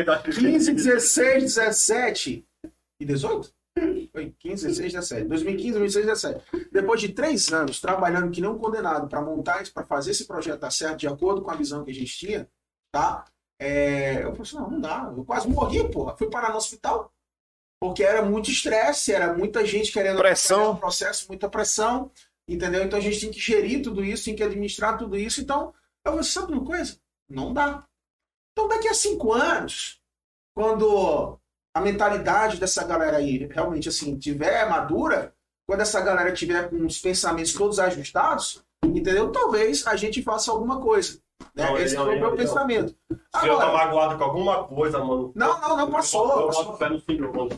Da 0.05 0.19
15, 0.19 0.73
16, 0.73 1.43
17 1.55 2.45
e 2.99 3.05
18? 3.05 3.56
Foi 4.11 4.33
15, 4.39 4.67
16, 4.67 4.93
17. 4.93 5.23
2015, 5.27 5.79
2016, 5.79 6.05
17. 6.05 6.69
Depois 6.71 7.01
de 7.01 7.09
três 7.09 7.51
anos 7.51 7.79
trabalhando 7.79 8.31
que 8.31 8.41
não 8.41 8.57
condenado 8.57 9.07
para 9.07 9.21
montar, 9.21 9.63
para 9.73 9.85
fazer 9.85 10.11
esse 10.11 10.25
projeto 10.25 10.59
dar 10.61 10.71
certo 10.71 10.99
de 10.99 11.07
acordo 11.07 11.41
com 11.41 11.51
a 11.51 11.55
visão 11.55 11.83
que 11.83 11.91
a 11.91 11.93
gente 11.93 12.17
tinha, 12.17 12.49
tá? 12.91 13.25
É, 13.59 14.23
eu 14.23 14.31
falei 14.31 14.41
assim, 14.41 14.55
não, 14.55 14.69
não 14.69 14.81
dá. 14.81 15.11
Eu 15.15 15.25
quase 15.25 15.47
morri, 15.49 15.89
porra. 15.89 16.15
Fui 16.17 16.29
parar 16.29 16.51
no 16.51 16.57
hospital. 16.57 17.11
Porque 17.79 18.03
era 18.03 18.23
muito 18.23 18.49
estresse, 18.49 19.13
era 19.13 19.33
muita 19.33 19.63
gente 19.65 19.91
querendo 19.91 20.17
Pressão. 20.17 20.71
o 20.71 20.77
processo, 20.77 21.27
muita 21.27 21.49
pressão. 21.49 22.11
Entendeu? 22.47 22.83
Então 22.83 22.97
a 22.97 23.01
gente 23.01 23.19
tem 23.19 23.31
que 23.31 23.39
gerir 23.39 23.83
tudo 23.83 24.03
isso, 24.03 24.25
tem 24.25 24.35
que 24.35 24.43
administrar 24.43 24.97
tudo 24.97 25.17
isso. 25.17 25.41
Então, 25.41 25.73
eu 26.05 26.13
vou 26.13 26.23
sabe 26.23 26.53
uma 26.53 26.65
coisa? 26.65 26.97
Não 27.29 27.53
dá. 27.53 27.83
Então, 28.53 28.67
daqui 28.67 28.87
a 28.87 28.93
cinco 28.93 29.33
anos, 29.33 30.01
quando 30.55 31.37
a 31.77 31.81
mentalidade 31.81 32.59
dessa 32.59 32.83
galera 32.83 33.17
aí 33.17 33.47
realmente 33.51 33.87
assim 33.87 34.17
tiver 34.17 34.67
madura, 34.67 35.33
quando 35.67 35.81
essa 35.81 36.01
galera 36.01 36.31
tiver 36.33 36.69
com 36.69 36.85
os 36.85 36.97
pensamentos 36.99 37.53
todos 37.53 37.79
ajustados, 37.79 38.63
entendeu? 38.83 39.31
Talvez 39.31 39.85
a 39.85 39.95
gente 39.95 40.23
faça 40.23 40.51
alguma 40.51 40.81
coisa. 40.81 41.19
Né? 41.55 41.65
Não, 41.65 41.77
Esse 41.77 41.95
foi 41.95 42.17
o 42.17 42.19
meu 42.19 42.35
pensamento. 42.35 42.95
Se 43.11 43.47
eu 43.47 43.57
tá 43.57 43.67
Agora, 43.67 43.73
magoado 43.73 44.17
com 44.17 44.23
alguma 44.23 44.63
coisa, 44.63 44.99
mano. 44.99 45.31
não, 45.35 45.61
não, 45.61 45.77
não 45.77 45.91
passou. 45.91 46.41
Eu 46.41 46.47
passou. 46.47 46.63
boto 46.65 46.75
o 46.75 46.79
pé 46.79 46.89
no 46.89 47.01
senhor, 47.01 47.33
mano. 47.33 47.49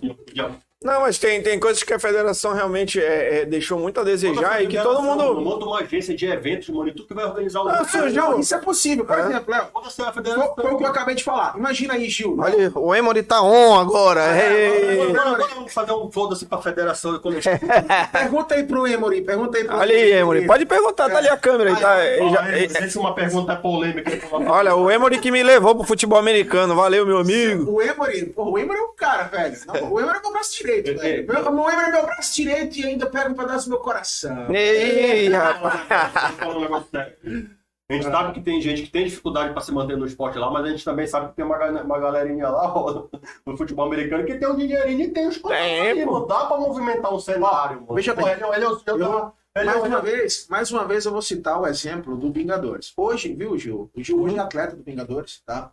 Não, 0.82 1.02
mas 1.02 1.18
tem, 1.18 1.42
tem 1.44 1.60
coisas 1.60 1.84
que 1.84 1.94
a 1.94 2.00
federação 2.00 2.54
realmente 2.54 3.02
é, 3.04 3.42
é, 3.42 3.46
deixou 3.46 3.78
muito 3.78 4.00
a 4.00 4.04
desejar 4.06 4.64
e 4.64 4.68
que 4.68 4.80
todo 4.82 5.02
mundo. 5.02 5.42
Monta 5.42 5.66
uma 5.66 5.80
agência 5.82 6.16
de 6.16 6.26
eventos, 6.26 6.70
mano, 6.70 6.88
e 6.88 6.94
tu 6.94 7.06
que 7.06 7.14
vai 7.14 7.26
organizar 7.26 7.62
o 7.64 7.68
Ah, 7.68 7.76
evento. 7.82 7.90
seu 7.90 8.10
Gil, 8.10 8.40
Isso 8.40 8.56
é 8.56 8.60
possível. 8.60 9.04
Por 9.04 9.20
É. 9.20 9.22
exemplo, 9.24 9.54
foi, 9.74 10.14
federação. 10.14 10.56
foi 10.56 10.72
o 10.72 10.78
que 10.78 10.84
eu 10.86 10.88
acabei 10.88 11.16
de 11.16 11.24
falar. 11.26 11.54
Imagina 11.58 11.96
aí, 11.96 12.08
Gil. 12.10 12.38
Olha, 12.40 12.72
o 12.74 12.96
Emory 12.96 13.24
tá 13.24 13.42
on 13.42 13.78
agora. 13.78 14.22
Ei. 14.42 15.02
Agora, 15.10 15.30
agora 15.32 15.54
vamos 15.54 15.74
fazer 15.74 15.92
um 15.92 16.10
foda-se 16.10 16.46
pra 16.46 16.60
federação 16.62 17.14
e 17.16 17.20
quando 17.20 17.40
Pergunta 18.14 18.56
aí 18.56 18.64
pro 18.64 18.88
Emory. 18.88 19.22
Pergunta 19.22 19.58
aí 19.58 19.66
pro 19.66 19.76
Olha 19.78 19.94
aí, 19.94 20.12
Emory. 20.14 20.48
Pode 20.48 20.66
perguntar, 20.66 21.10
tá 21.10 21.18
ali 21.18 21.28
a 21.28 21.36
câmera 21.36 21.72
aí, 21.72 21.76
tá? 21.76 22.06
Ele 22.06 22.30
já- 22.30 22.58
ele- 22.58 22.90
Se 22.90 22.98
uma 22.98 23.14
pergunta 23.14 23.52
é 23.52 23.56
polêmica. 23.58 24.10
Olha, 24.48 24.74
o 24.76 24.90
Emory 24.90 25.20
que 25.20 25.30
me 25.30 25.44
levou 25.44 25.76
pro 25.76 25.84
futebol 25.84 26.18
americano. 26.18 26.74
Valeu, 26.74 27.06
meu 27.06 27.18
amigo. 27.18 27.70
O 27.70 27.82
Emory, 27.82 28.32
o 28.34 28.58
Emory 28.58 28.80
é 28.80 28.82
um 28.84 28.94
cara, 28.96 29.24
velho. 29.24 29.58
Não, 29.68 29.92
o 29.92 30.00
Emory 30.00 30.18
é 30.20 30.22
meu 30.22 30.32
braço 30.32 30.56
direito, 30.56 30.69
velho. 30.82 31.28
Meu- 31.28 31.44
O 31.46 31.70
Emory 31.70 31.76
é 31.76 31.92
meu 31.92 32.04
braço 32.06 32.36
direito 32.36 32.78
e 32.78 32.86
ainda 32.86 33.06
pega 33.06 33.30
um 33.30 33.34
pedaço 33.34 33.66
do 33.66 33.72
meu 33.72 33.80
coração. 33.80 34.54
Ei, 34.54 35.30
rapaz. 35.30 35.82
A 37.92 37.94
gente 37.94 38.04
sabe 38.06 38.34
que 38.34 38.42
tem 38.42 38.62
gente 38.62 38.84
que 38.84 38.92
tem 38.92 39.06
dificuldade 39.06 39.52
pra 39.52 39.62
se 39.62 39.72
manter 39.72 39.98
no 39.98 40.06
esporte 40.06 40.38
lá, 40.38 40.52
mas 40.52 40.64
a 40.64 40.70
gente 40.70 40.86
também 40.86 41.08
sabe 41.08 41.30
que 41.30 41.36
tem 41.36 41.44
uma, 41.44 41.58
uma 41.82 42.00
galerinha 42.00 42.48
lá 42.48 42.72
ó, 42.78 43.08
no 43.46 43.58
futebol 43.58 43.88
americano 43.88 44.26
que 44.26 44.36
tem 44.36 44.48
um 44.48 44.56
dinheirinho 44.56 45.02
e 45.02 45.08
tem 45.08 45.28
os 45.28 45.40
pô. 45.40 45.50
mano. 45.50 46.28
Dá 46.28 46.46
pra 46.46 46.58
movimentar 46.58 47.12
um 47.14 47.20
cenário, 47.20 47.82
mano. 47.82 47.96
veja 47.96 48.14
Pô, 48.14 48.24
bem. 48.26 48.34
ele, 48.34 48.44
é- 48.44 48.56
ele, 48.58 48.64
é 48.66 48.68
o- 48.70 48.74
ele, 48.74 48.84
é 48.86 48.92
Eu- 48.92 49.34
ele, 49.56 49.66
mais 49.66 49.84
uma 49.84 50.02
vez, 50.02 50.48
mais 50.50 50.72
uma 50.72 50.86
vez 50.86 51.06
eu 51.06 51.12
vou 51.12 51.22
citar 51.24 51.60
o 51.60 51.66
exemplo 51.66 52.16
do 52.16 52.32
Vingadores. 52.32 52.94
Hoje, 52.96 53.34
viu, 53.34 53.58
Gil? 53.58 53.90
O 53.96 54.04
Gil 54.04 54.22
hoje 54.22 54.36
é 54.38 54.40
atleta 54.40 54.76
do 54.76 54.84
Vingadores, 54.84 55.42
tá? 55.44 55.72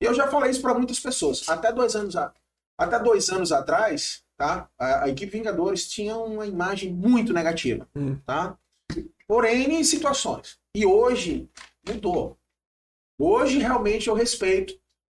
E 0.00 0.06
eu 0.06 0.14
já 0.14 0.26
falei 0.28 0.50
isso 0.50 0.62
para 0.62 0.72
muitas 0.72 0.98
pessoas. 0.98 1.46
Até 1.50 1.70
dois 1.70 1.94
anos, 1.94 2.16
a- 2.16 2.32
até 2.78 2.98
dois 2.98 3.28
anos 3.28 3.52
atrás, 3.52 4.22
tá? 4.38 4.68
A, 4.78 5.04
a 5.04 5.08
equipe 5.10 5.32
Vingadores 5.36 5.88
tinha 5.88 6.16
uma 6.16 6.46
imagem 6.46 6.92
muito 6.92 7.32
negativa, 7.32 7.86
Hum. 7.94 8.16
tá? 8.24 8.56
Por 9.26 9.44
N 9.44 9.84
situações. 9.84 10.58
E 10.74 10.86
hoje 10.86 11.50
mudou. 11.86 12.38
Hoje 13.20 13.58
realmente 13.58 14.08
eu 14.08 14.14
respeito 14.14 14.74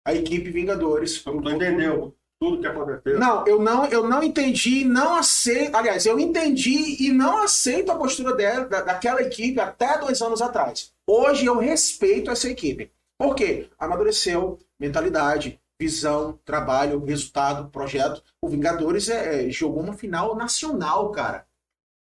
a 0.05 0.13
equipe 0.15 0.49
Vingadores. 0.49 1.21
Tu 1.21 1.49
entendeu 1.51 2.15
tudo 2.39 2.61
que 2.61 2.67
aconteceu. 2.67 3.19
Não, 3.19 3.45
eu 3.45 3.61
não, 3.61 3.85
eu 3.87 4.07
não 4.07 4.23
entendi, 4.23 4.85
não 4.85 5.15
aceito. 5.15 5.75
Aliás, 5.75 6.05
eu 6.05 6.17
entendi 6.17 7.05
e 7.05 7.11
não 7.11 7.43
aceito 7.43 7.91
a 7.91 7.97
postura 7.97 8.33
dela, 8.33 8.65
da, 8.65 8.81
daquela 8.81 9.21
equipe 9.21 9.59
até 9.59 9.97
dois 9.99 10.21
anos 10.21 10.41
atrás. 10.41 10.91
Hoje 11.05 11.45
eu 11.45 11.57
respeito 11.57 12.31
essa 12.31 12.49
equipe. 12.49 12.89
Por 13.19 13.35
quê? 13.35 13.67
Amadureceu, 13.77 14.57
mentalidade, 14.79 15.59
visão, 15.89 16.37
trabalho, 16.43 17.03
resultado, 17.05 17.69
projeto. 17.69 18.21
O 18.41 18.49
Vingadores 18.49 19.09
é, 19.09 19.47
é, 19.47 19.49
jogou 19.49 19.81
uma 19.81 19.93
final 19.93 20.35
nacional, 20.35 21.09
cara. 21.11 21.45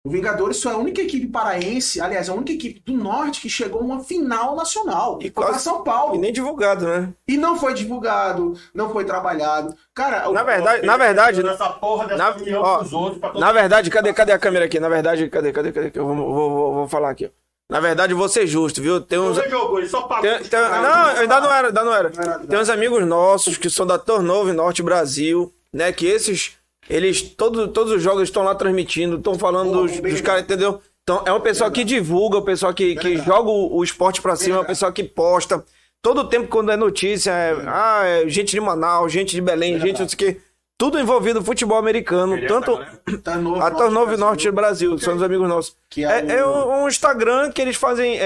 O 0.06 0.10
Vingadores 0.10 0.62
foi 0.62 0.74
a 0.74 0.78
única 0.78 1.02
equipe 1.02 1.28
paraense, 1.28 2.02
aliás, 2.02 2.28
a 2.28 2.34
única 2.34 2.52
equipe 2.52 2.82
do 2.82 2.92
norte 2.92 3.40
que 3.40 3.50
chegou 3.50 3.80
a 3.80 3.84
uma 3.86 4.04
final 4.04 4.54
nacional. 4.54 5.18
E 5.22 5.32
para 5.32 5.46
quase- 5.48 5.64
São 5.64 5.82
Paulo. 5.82 6.16
E 6.16 6.18
nem 6.18 6.34
divulgado, 6.34 6.86
né? 6.86 7.14
E 7.26 7.38
não 7.38 7.56
foi 7.56 7.74
divulgado, 7.74 8.54
não 8.74 8.90
foi 8.92 9.06
trabalhado. 9.06 9.74
Cara, 9.96 10.30
o- 10.30 10.34
Na 10.34 10.44
verdade, 10.44 10.86
na 10.86 10.98
verdade, 10.98 11.48
Essa 11.48 11.70
porra 11.70 12.06
dessa 12.08 12.18
na- 12.18 12.60
ó, 12.60 12.80
dos 12.84 12.92
outros 12.92 13.40
Na 13.40 13.54
verdade, 13.54 13.90
cadê, 13.90 14.12
cadê 14.12 14.34
a 14.34 14.40
câmera 14.40 14.66
aqui? 14.66 14.78
Na 14.78 14.90
verdade, 14.90 15.30
cadê, 15.30 15.54
cadê, 15.54 15.72
cadê? 15.72 15.92
Eu 15.98 16.06
vou, 16.06 16.16
vou, 16.18 16.50
vou, 16.50 16.74
vou 16.74 16.88
falar 16.90 17.10
aqui. 17.12 17.28
ó. 17.28 17.43
Na 17.70 17.80
verdade, 17.80 18.14
vou 18.14 18.28
ser 18.30 18.46
justo, 18.46 18.82
viu? 18.82 19.02
Tem 19.02 19.18
uns. 19.18 19.38
Você 19.38 19.50
jogou, 19.50 19.80
ele 19.80 19.88
só 19.90 20.02
pagou. 20.04 20.22
Tem, 20.30 20.44
tem- 20.44 20.60
não, 20.60 21.06
ainda 21.06 21.42
não 21.42 21.54
era, 21.54 21.68
ainda 21.70 21.84
não 21.84 21.94
era. 21.94 22.10
Não 22.10 22.22
era, 22.22 22.38
não. 22.40 22.46
Tem 22.46 22.60
uns 22.60 22.70
amigos 22.70 23.06
nossos 23.08 23.58
que 23.58 23.70
são 23.70 23.86
da 23.86 23.98
Tornove 23.98 24.52
Norte 24.52 24.84
Brasil, 24.84 25.52
né? 25.74 25.92
Que 25.92 26.06
esses, 26.06 26.52
eles, 26.90 27.22
todos, 27.22 27.72
todos 27.72 27.94
os 27.94 28.02
jogos 28.04 28.24
estão 28.24 28.44
lá 28.44 28.54
transmitindo, 28.54 29.18
estão 29.18 29.40
falando 29.40 29.72
Pô, 29.72 29.82
dos, 29.88 30.00
dos 30.00 30.22
caras, 30.22 30.44
entendeu? 30.44 30.82
Então, 31.04 31.24
é 31.26 31.34
o 31.34 31.40
pessoal 31.42 31.72
que 31.72 31.84
divulga, 31.84 32.38
o 32.38 32.42
pessoal 32.44 32.74
que, 32.74 32.96
que 32.96 33.18
joga 33.18 33.50
o, 33.50 33.78
o 33.78 33.84
esporte 33.84 34.22
pra 34.22 34.36
cima, 34.36 34.56
o 34.56 34.58
Verdade. 34.60 34.68
pessoal 34.68 34.94
que 34.94 35.04
posta. 35.04 35.64
Todo 36.02 36.28
tempo, 36.28 36.48
quando 36.50 36.70
é 36.72 36.76
notícia, 36.78 37.32
é, 37.32 37.56
ah, 37.66 38.02
é 38.06 38.30
gente 38.30 38.52
de 38.52 38.60
Manaus, 38.60 39.12
gente 39.12 39.32
de 39.34 39.42
Belém, 39.42 39.80
gente 39.80 40.02
não 40.02 40.08
sei 40.08 40.16
o 40.16 40.18
quê. 40.18 40.42
Tudo 40.78 41.00
envolvido 41.00 41.40
no 41.40 41.46
futebol 41.46 41.78
americano, 41.78 42.36
Ele 42.36 42.48
tanto 42.48 42.72
essa 42.72 42.82
galera? 43.06 43.22
Tá 43.24 43.36
novo, 43.36 43.62
a 43.62 43.72
Tornove 43.72 44.06
Brasil. 44.08 44.26
Norte 44.26 44.46
do 44.48 44.54
Brasil, 44.54 44.98
são 45.00 45.16
os 45.16 45.22
amigos 45.24 45.48
nossos. 45.48 45.76
Que 45.90 46.04
é 46.04 46.20
É, 46.28 46.32
é 46.40 46.46
o- 46.46 46.50
um, 46.70 46.84
um 46.84 46.88
Instagram 46.88 47.52
que 47.52 47.62
eles 47.62 47.76
fazem. 47.76 48.18
é, 48.20 48.24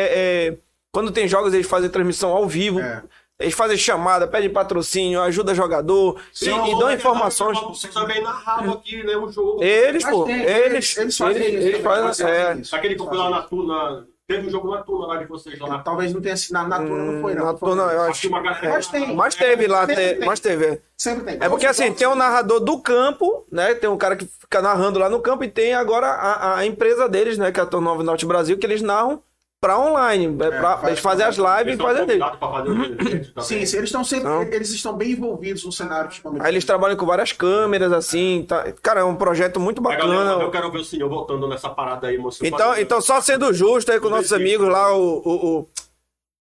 é, 0.49 0.57
quando 0.91 1.11
tem 1.11 1.28
jogos, 1.28 1.53
eles 1.53 1.68
fazem 1.68 1.90
transmissão 1.90 2.32
ao 2.32 2.48
vivo. 2.48 2.80
É. 2.80 3.03
Eles 3.40 3.53
fazem 3.53 3.78
chamada, 3.78 4.28
pedem 4.28 4.49
patrocínio, 4.49 5.22
ajuda 5.22 5.53
jogador 5.53 6.19
e, 6.41 6.45
e 6.48 6.80
dão 6.80 6.91
informações. 6.91 7.60
Você 7.61 7.88
também 7.90 8.24
narrava 8.24 8.72
aqui, 8.74 9.03
né? 9.03 9.15
O 9.15 9.30
jogo. 9.32 9.61
Eles, 9.64 10.03
pô, 10.03 10.24
tem, 10.24 10.41
eles, 10.41 10.98
eles 10.98 10.98
eles, 10.98 11.18
fazem 11.18 11.44
eles, 11.44 11.65
eles 11.65 11.84
fazem. 11.84 12.06
eles 12.06 12.19
é. 12.19 12.45
fazem 12.45 12.61
isso. 12.64 12.76
Aquele 12.76 12.95
que 12.95 13.06
foi 13.06 13.15
lá 13.18 13.30
na 13.30 13.41
Tuna. 13.44 14.07
Teve 14.28 14.45
um 14.48 14.49
jogo 14.49 14.70
na 14.70 14.84
Tuna 14.84 15.08
lá 15.08 15.16
de 15.16 15.26
vocês 15.26 15.58
lá 15.58 15.70
na 15.70 15.80
Talvez 15.80 16.14
não 16.14 16.20
tenha 16.20 16.36
sido 16.36 16.52
na, 16.52 16.68
na 16.68 16.80
turma, 16.80 16.98
não 17.14 17.22
foi 17.22 17.34
não. 17.34 17.45
Na 17.45 17.54
turma, 17.54 17.84
eu 17.84 18.02
Acho 18.02 18.30
galera. 18.30 18.70
Mas 18.72 18.88
tem. 18.88 19.16
Mas 19.16 19.36
teve 19.36 19.68
lá, 19.68 19.86
Sempre 19.88 19.95
te- 19.95 20.16
tem. 20.16 20.28
mas 20.28 20.40
teve. 20.41 20.66
é. 20.66 20.82
Sempre 20.98 21.24
tem. 21.24 21.38
É 21.40 21.48
porque 21.48 21.66
assim, 21.66 21.94
tem 21.94 22.08
um 22.10 22.16
narrador 22.16 22.60
do 22.60 22.78
campo, 22.82 23.45
né? 23.49 23.74
Tem 23.74 23.90
um 23.90 23.98
cara 23.98 24.18
que 24.18 24.26
fica 24.26 24.62
narrando 24.62 24.99
lá 24.99 25.10
no 25.10 25.22
campo 25.22 25.45
e 25.45 25.49
tem 25.49 25.74
agora 25.74 26.08
a, 26.08 26.58
a 26.58 26.66
empresa 26.66 27.08
deles, 27.08 27.38
né? 27.38 27.54
Que 27.54 27.60
é 27.62 27.64
a 27.64 27.68
Tornova 27.68 28.04
Norte 28.04 28.26
Brasil, 28.26 28.58
que 28.58 28.66
eles 28.66 28.82
narram 28.82 29.24
pra 29.60 29.80
online. 29.80 30.26
É, 30.40 30.50
pra- 30.50 30.78
faz- 30.78 30.88
eles 30.88 31.00
fazem 31.00 31.26
as 31.26 31.36
lives 31.38 31.76
e 31.76 31.78
fazem 31.82 32.08
fazer 32.38 32.70
o 32.70 32.84
evento 32.84 33.34
também. 33.34 33.44
Sim, 33.44 33.66
sim, 33.66 33.78
eles 33.78 33.90
estão 33.90 34.04
sempre, 34.04 34.28
Não. 34.30 34.44
eles 34.44 34.70
estão 34.70 34.94
bem 34.96 35.12
envolvidos 35.12 35.64
no 35.66 35.72
cenário 35.72 36.10
Aí 36.40 36.52
eles 36.52 36.64
trabalham 36.66 36.96
com 36.96 37.06
várias 37.06 37.32
câmeras, 37.32 37.92
assim. 37.92 38.46
Tá... 38.48 38.72
Cara, 38.82 39.02
é 39.02 39.04
um 39.04 39.16
projeto 39.16 39.60
muito 39.60 39.82
Mas, 39.82 39.98
galera, 39.98 40.24
bacana. 40.26 40.44
eu 40.44 40.52
quero 40.52 40.72
ver 40.72 40.80
o 40.80 40.86
senhor 40.86 41.10
voltando 41.10 41.48
nessa 41.48 41.70
parada 41.70 42.08
aí, 42.08 42.18
moço. 42.18 42.46
Então, 42.46 42.78
então, 42.78 43.02
só 43.02 43.20
sendo 43.22 43.52
justo 43.54 43.92
aí 43.92 44.00
com 44.00 44.10
nossos 44.10 44.32
amigos 44.34 44.68
lá, 44.70 44.96
o. 44.96 45.18
o, 45.26 45.58
o... 45.60 45.70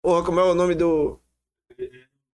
Porra, 0.03 0.23
como 0.23 0.40
é 0.40 0.44
o 0.44 0.53
nome 0.56 0.76
do. 0.76 1.19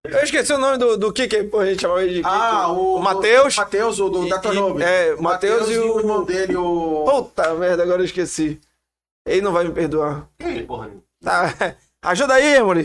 Eu 0.04 0.18
esqueci 0.24 0.52
o 0.52 0.58
nome 0.58 0.78
do, 0.78 0.96
do 0.98 1.12
que 1.12 1.28
que 1.28 1.36
a 1.36 1.64
gente 1.64 1.80
chamava 1.80 2.02
ele 2.02 2.14
de 2.14 2.22
Ah, 2.24 2.66
o, 2.72 2.96
o 2.96 3.00
Matheus. 3.00 3.56
O 3.56 3.60
Matheus, 3.60 4.00
o 4.00 4.08
do 4.08 4.28
da 4.28 4.38
Tornove. 4.40 4.82
é, 4.82 5.14
o 5.14 5.22
Matheus 5.22 5.68
e 5.70 5.78
o- 5.78 6.00
irmão 6.00 6.24
dele, 6.24 6.56
o. 6.56 7.04
Puta 7.06 7.54
merda, 7.54 7.84
agora 7.84 8.00
eu 8.02 8.04
esqueci. 8.04 8.60
Ele 9.26 9.40
não 9.40 9.52
vai 9.52 9.64
me 9.64 9.72
perdoar. 9.72 10.28
Tem 10.38 10.66
porra 10.66 10.86
nenhuma. 10.86 11.04
Tá. 11.22 11.76
Ajuda 12.02 12.34
aí, 12.34 12.56
Emily. 12.56 12.84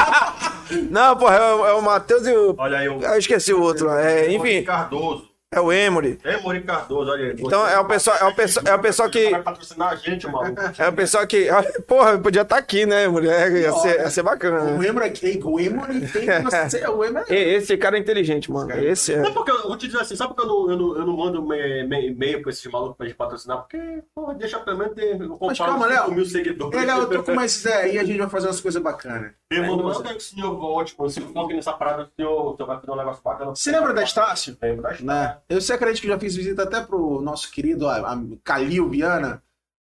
não, 0.90 1.16
porra, 1.16 1.36
é 1.36 1.54
o, 1.54 1.66
é 1.66 1.74
o 1.74 1.82
Matheus 1.82 2.26
e 2.26 2.32
o. 2.32 2.54
Olha 2.56 2.78
aí 2.78 2.88
o. 2.88 3.00
Eu 3.02 3.18
esqueci 3.18 3.52
o 3.52 3.60
outro 3.60 3.86
lá. 3.86 4.00
É, 4.00 4.32
enfim, 4.32 4.62
Cardoso. 4.62 5.31
É 5.52 5.60
o 5.60 5.70
Emory. 5.72 6.18
Emory 6.24 6.62
Cardoso, 6.62 7.10
olha 7.10 7.26
aí. 7.26 7.36
Então 7.38 7.66
é 7.68 7.78
o 7.78 7.84
pessoal, 7.84 8.16
é 8.20 8.24
o 8.24 8.34
pessoal, 8.34 8.66
é 8.66 8.74
o 8.74 8.78
pessoal 8.80 9.10
que. 9.10 9.30
Vai 9.30 9.42
patrocinar 9.42 9.92
a 9.92 9.96
gente, 9.96 10.26
maluco. 10.26 10.60
É 10.78 10.88
o 10.88 10.92
pessoal 10.92 11.26
que. 11.26 11.48
Porra, 11.86 12.18
podia 12.18 12.42
estar 12.42 12.56
aqui, 12.56 12.86
né, 12.86 13.06
mulher? 13.06 13.52
Ia 13.52 13.72
ser, 13.72 14.00
ia 14.00 14.10
ser 14.10 14.22
bacana. 14.22 14.62
O 14.72 14.78
né? 14.78 14.88
Emory 14.88 15.06
aqui, 15.06 15.40
o 15.44 15.60
Emory 15.60 16.00
tem 16.08 16.26
que 16.26 16.50
ser. 16.70 16.88
O 16.88 17.04
Emory 17.04 17.26
E- 17.28 17.34
Esse 17.54 17.76
cara 17.76 17.96
é 17.96 18.00
inteligente, 18.00 18.50
mano. 18.50 18.72
Esse 18.72 19.12
é. 19.14 19.22
Sabe 19.22 19.32
por 19.34 19.44
que 19.44 19.50
eu, 19.50 19.62
vou 19.62 19.76
te 19.76 19.86
dizer 19.86 20.00
assim, 20.00 20.16
sabe 20.16 20.34
por 20.34 20.40
que 20.40 20.42
eu 20.42 20.48
não, 20.48 20.70
eu 20.70 20.76
não, 20.78 20.96
eu 20.98 21.06
não 21.06 21.16
mando 21.16 21.54
e-mail 21.54 22.40
pra 22.42 22.50
esses 22.50 22.66
malucos 22.72 22.96
pra 22.96 23.06
gente 23.06 23.16
patrocinar? 23.16 23.58
Porque, 23.58 24.02
porra, 24.14 24.34
deixa 24.34 24.58
pelo 24.58 24.78
menos 24.78 24.94
ter. 24.94 25.18
Mas 25.18 25.58
calma, 25.58 25.86
5 25.88 26.00
Léo. 26.00 26.12
mil 26.12 26.24
seguidores. 26.24 26.80
Ele, 26.80 26.90
eu 26.90 27.08
tô 27.08 27.22
com 27.22 27.32
uma 27.32 27.44
ideia 27.46 27.76
aí, 27.78 27.98
a 27.98 28.04
gente 28.04 28.18
vai 28.18 28.28
fazer 28.28 28.46
umas 28.46 28.60
coisas 28.60 28.82
bacanas. 28.82 29.32
Eu 29.50 29.64
mando, 29.64 29.84
mas 29.84 29.96
eu 29.98 30.02
que 30.02 30.16
o 30.16 30.20
senhor 30.20 30.56
volte, 30.56 30.94
mano. 30.98 31.10
Se 31.10 31.20
for 31.20 31.44
aqui 31.44 31.54
nessa 31.54 31.72
parada, 31.74 32.04
o 32.04 32.08
senhor, 32.16 32.52
o 32.52 32.56
senhor 32.56 32.66
vai 32.66 32.80
fazer 32.80 32.90
um 32.90 32.96
negócio 32.96 33.22
bacana. 33.22 33.50
Você 33.54 33.70
lembra 33.70 33.92
da 33.92 34.02
Estácio? 34.02 34.56
Lembro 34.62 34.82
da 34.82 34.92
Estácio. 34.92 35.41
Eu 35.48 35.60
sei 35.60 35.76
acredito 35.76 36.02
que 36.02 36.08
já 36.08 36.18
fiz 36.18 36.34
visita 36.36 36.62
até 36.62 36.80
pro 36.82 37.20
nosso 37.20 37.50
querido 37.50 37.88
a, 37.88 38.12
a 38.12 38.16
Calil 38.44 38.88
Viana. 38.88 39.42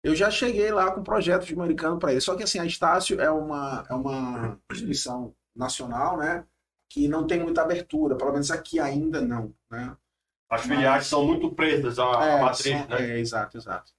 Eu 0.02 0.14
já 0.16 0.30
cheguei 0.30 0.70
lá 0.72 0.90
com 0.90 1.00
um 1.00 1.04
projeto 1.04 1.44
de 1.46 1.54
americano 1.54 1.98
para 1.98 2.10
ele. 2.12 2.20
Só 2.20 2.34
que 2.34 2.42
assim, 2.42 2.58
a 2.58 2.64
Estácio 2.66 3.20
é 3.20 3.30
uma, 3.30 3.86
é 3.88 3.94
uma 3.94 4.58
instituição 4.72 5.32
nacional, 5.54 6.16
né? 6.16 6.44
Que 6.90 7.06
não 7.08 7.26
tem 7.26 7.40
muita 7.40 7.62
abertura, 7.62 8.16
pelo 8.16 8.32
menos 8.32 8.50
aqui 8.50 8.80
ainda 8.80 9.20
não, 9.20 9.54
né? 9.70 9.96
As 10.50 10.62
filiais 10.62 11.06
são 11.06 11.24
muito 11.24 11.50
presas 11.54 11.98
à, 11.98 12.04
à 12.18 12.26
É, 12.26 12.42
matriz, 12.42 12.62
são- 12.78 12.86
né? 12.88 13.10
é, 13.12 13.18
exato, 13.20 13.56
exato. 13.56 13.92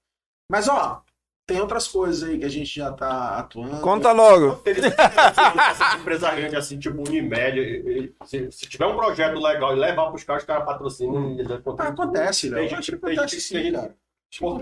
Mas 0.50 0.68
ó, 0.68 1.02
tem 1.46 1.60
outras 1.60 1.86
coisas 1.86 2.28
aí 2.28 2.38
que 2.38 2.44
a 2.44 2.48
gente 2.48 2.74
já 2.74 2.90
tá 2.92 3.38
atuando. 3.38 3.80
Conta 3.80 4.12
logo. 4.12 4.60
Essa 4.64 5.96
empresa 6.00 6.30
grande 6.34 6.56
assim, 6.56 6.78
tipo 6.78 7.02
Unimed, 7.06 8.14
se, 8.24 8.50
se 8.50 8.66
tiver 8.68 8.86
um 8.86 8.96
projeto 8.96 9.38
legal 9.38 9.76
e 9.76 9.78
levar 9.78 10.06
pros 10.10 10.24
caras, 10.24 10.42
os 10.42 10.46
caras 10.46 10.64
patrocinam. 10.64 11.36
Ah, 11.78 11.88
acontece, 11.88 12.48
Léo. 12.48 12.66
Tem 12.68 12.78
Acho 12.78 12.90
gente- 12.92 13.00
tem 13.00 13.12
acontece 13.14 13.40
sim, 13.40 13.54
tem 13.54 13.72
cara. 13.72 13.94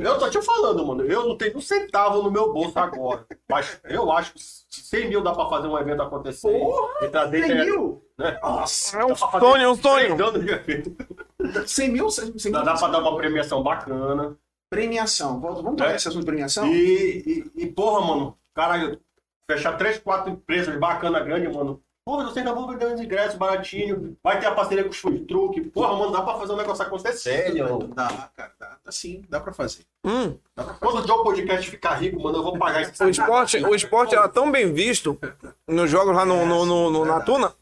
Eu 0.00 0.18
tô 0.18 0.28
te 0.28 0.42
falando, 0.42 0.86
mano. 0.86 1.02
Eu 1.04 1.26
não 1.28 1.36
tenho 1.38 1.56
um 1.56 1.60
centavo 1.60 2.22
no 2.22 2.30
meu 2.30 2.52
bolso 2.52 2.78
agora. 2.78 3.24
mas 3.48 3.80
eu 3.84 4.12
acho 4.12 4.34
que 4.34 4.40
100 4.68 5.08
mil 5.08 5.22
dá 5.22 5.32
pra 5.32 5.48
fazer 5.48 5.66
um 5.66 5.78
evento 5.78 6.02
acontecer. 6.02 6.52
Porra, 6.58 7.06
e 7.06 7.08
trazer 7.08 7.40
100 7.44 7.48
gente- 7.56 7.64
mil? 7.70 8.04
né? 8.18 8.38
Nossa, 8.42 8.98
É 8.98 9.04
um 9.04 9.08
Dá 9.08 9.14
sonho, 9.16 9.70
um 9.70 9.74
sonho. 9.74 10.16
três 10.16 10.20
anos 10.20 10.44
de 10.44 10.50
evento. 10.52 10.96
100 11.66 11.90
mil? 11.90 12.10
100 12.10 12.52
Dá, 12.52 12.58
mil? 12.58 12.66
dá 12.66 12.74
pra 12.74 12.88
dar 12.88 12.98
uma 12.98 13.16
premiação 13.16 13.62
bacana. 13.62 14.36
Premiação. 14.72 15.38
Volta- 15.38 15.62
Vamos 15.62 15.76
tocar 15.78 15.92
É. 15.92 15.96
esse 15.96 16.08
assunto 16.08 16.20
de 16.22 16.26
premiação? 16.26 16.66
E, 16.66 17.44
e, 17.54 17.62
e, 17.62 17.66
porra, 17.66 18.00
mano, 18.06 18.38
caralho, 18.54 18.98
fechar 19.46 19.76
três, 19.76 19.98
quatro 19.98 20.30
empresas 20.32 20.78
bacana, 20.78 21.20
grande, 21.20 21.46
mano. 21.46 21.82
Porra, 22.04 22.24
você 22.24 22.40
ainda 22.40 22.52
vão 22.52 22.66
vender 22.66 22.86
os 22.92 23.00
ingressos 23.00 23.36
baratinho. 23.38 24.16
Vai 24.24 24.40
ter 24.40 24.46
a 24.46 24.54
parceria 24.54 24.82
com 24.82 24.90
os 24.90 24.96
food 24.98 25.20
truck. 25.26 25.60
Porra, 25.70 25.94
mano, 25.96 26.10
dá 26.10 26.20
pra 26.22 26.34
fazer 26.38 26.52
um 26.52 26.56
negócio 26.56 26.82
acontecer 26.84 27.12
sério. 27.12 27.78
Dá, 27.94 28.30
cara, 28.34 28.52
dá, 28.58 28.78
dá 28.84 28.90
sim, 28.90 29.22
dá 29.28 29.38
pra 29.38 29.52
fazer. 29.52 29.84
Hum. 30.04 30.36
Dá 30.56 30.64
pra 30.64 30.74
fazer. 30.74 30.78
Quando 30.80 31.04
o 31.04 31.06
Joe 31.06 31.22
Podcast 31.22 31.70
ficar 31.70 31.94
rico, 31.94 32.20
mano, 32.20 32.38
eu 32.38 32.42
vou 32.42 32.58
pagar 32.58 32.82
esse 32.82 33.04
O 33.04 33.08
esporte, 33.08 33.58
o 33.58 33.74
esporte 33.74 34.16
era 34.16 34.28
tão 34.28 34.50
bem 34.50 34.72
visto 34.72 35.16
nos 35.68 35.88
jogos 35.88 36.16
lá 36.16 36.24
no, 36.24 36.44
no, 36.44 36.64
no, 36.66 36.90
no- 36.90 37.04
na 37.04 37.20
Tuna, 37.20 37.54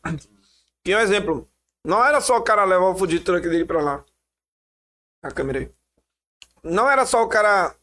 que 0.83 0.95
um 0.97 1.01
exemplo, 1.01 1.47
não 1.85 2.03
era 2.03 2.21
só 2.23 2.39
o 2.39 2.43
cara 2.43 2.65
levar 2.65 2.87
o 2.87 2.95
food 2.97 3.21
truck 3.21 3.47
dele 3.47 3.67
pra 3.67 3.83
lá. 3.83 4.05
A 5.23 5.31
câmera 5.31 5.59
aí. 5.59 5.71
Não 6.63 6.91
era 6.91 7.05
só 7.07 7.23
o 7.23 7.29
cara. 7.29 7.75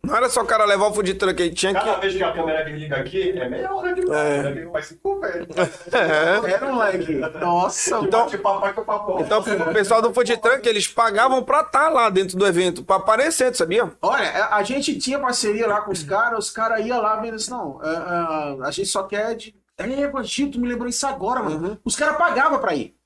Não 0.00 0.14
era 0.16 0.30
só 0.30 0.42
o 0.42 0.46
cara 0.46 0.64
levar 0.64 0.86
o 0.86 0.94
food 0.94 1.12
truck 1.14 1.42
aí, 1.42 1.52
tinha 1.52 1.74
que. 1.74 1.80
Cada 1.80 1.96
vez 1.98 2.14
que 2.14 2.22
a 2.22 2.32
câmera 2.32 2.64
desliga 2.64 2.96
aqui, 2.96 3.30
é 3.30 3.48
melhor, 3.48 3.82
né? 3.82 3.94
É. 4.12 4.60
É. 4.60 4.64
Vai 4.66 4.82
se 4.82 4.94
velho. 5.02 5.46
É. 6.46 6.52
Era 6.52 6.66
um 6.66 6.76
lag. 6.76 7.14
Nossa, 7.40 7.98
Então- 7.98 8.30
papai 8.30 8.72
com 8.72 8.84
papai. 8.84 9.22
Então, 9.22 9.40
o 9.40 9.72
pessoal 9.72 10.00
do 10.00 10.14
food 10.14 10.36
truck, 10.36 10.66
eles 10.68 10.86
pagavam 10.86 11.42
pra 11.42 11.62
estar 11.62 11.88
lá 11.88 12.08
dentro 12.10 12.38
do 12.38 12.46
evento, 12.46 12.84
pra 12.84 12.96
aparecer, 12.96 13.50
tu 13.50 13.56
sabia? 13.58 13.90
Olha, 14.00 14.46
a 14.46 14.62
gente 14.62 14.96
tinha 14.98 15.18
parceria 15.18 15.66
lá 15.66 15.80
com 15.80 15.90
os 15.90 16.04
caras, 16.04 16.44
os 16.46 16.50
caras 16.52 16.86
iam 16.86 17.02
lá 17.02 17.16
vendo 17.16 17.34
assim, 17.34 17.50
não, 17.50 17.80
é, 17.82 17.88
é, 17.88 18.66
a 18.66 18.70
gente 18.70 18.88
só 18.88 19.02
quer 19.02 19.34
de. 19.34 19.54
É, 19.76 19.84
tu 20.50 20.60
me 20.60 20.68
lembrou 20.68 20.88
isso 20.88 21.06
agora, 21.08 21.42
mano. 21.42 21.68
Uhum. 21.70 21.78
Os 21.84 21.96
caras 21.96 22.16
pagavam 22.16 22.60
pra 22.60 22.74
ir. 22.74 22.96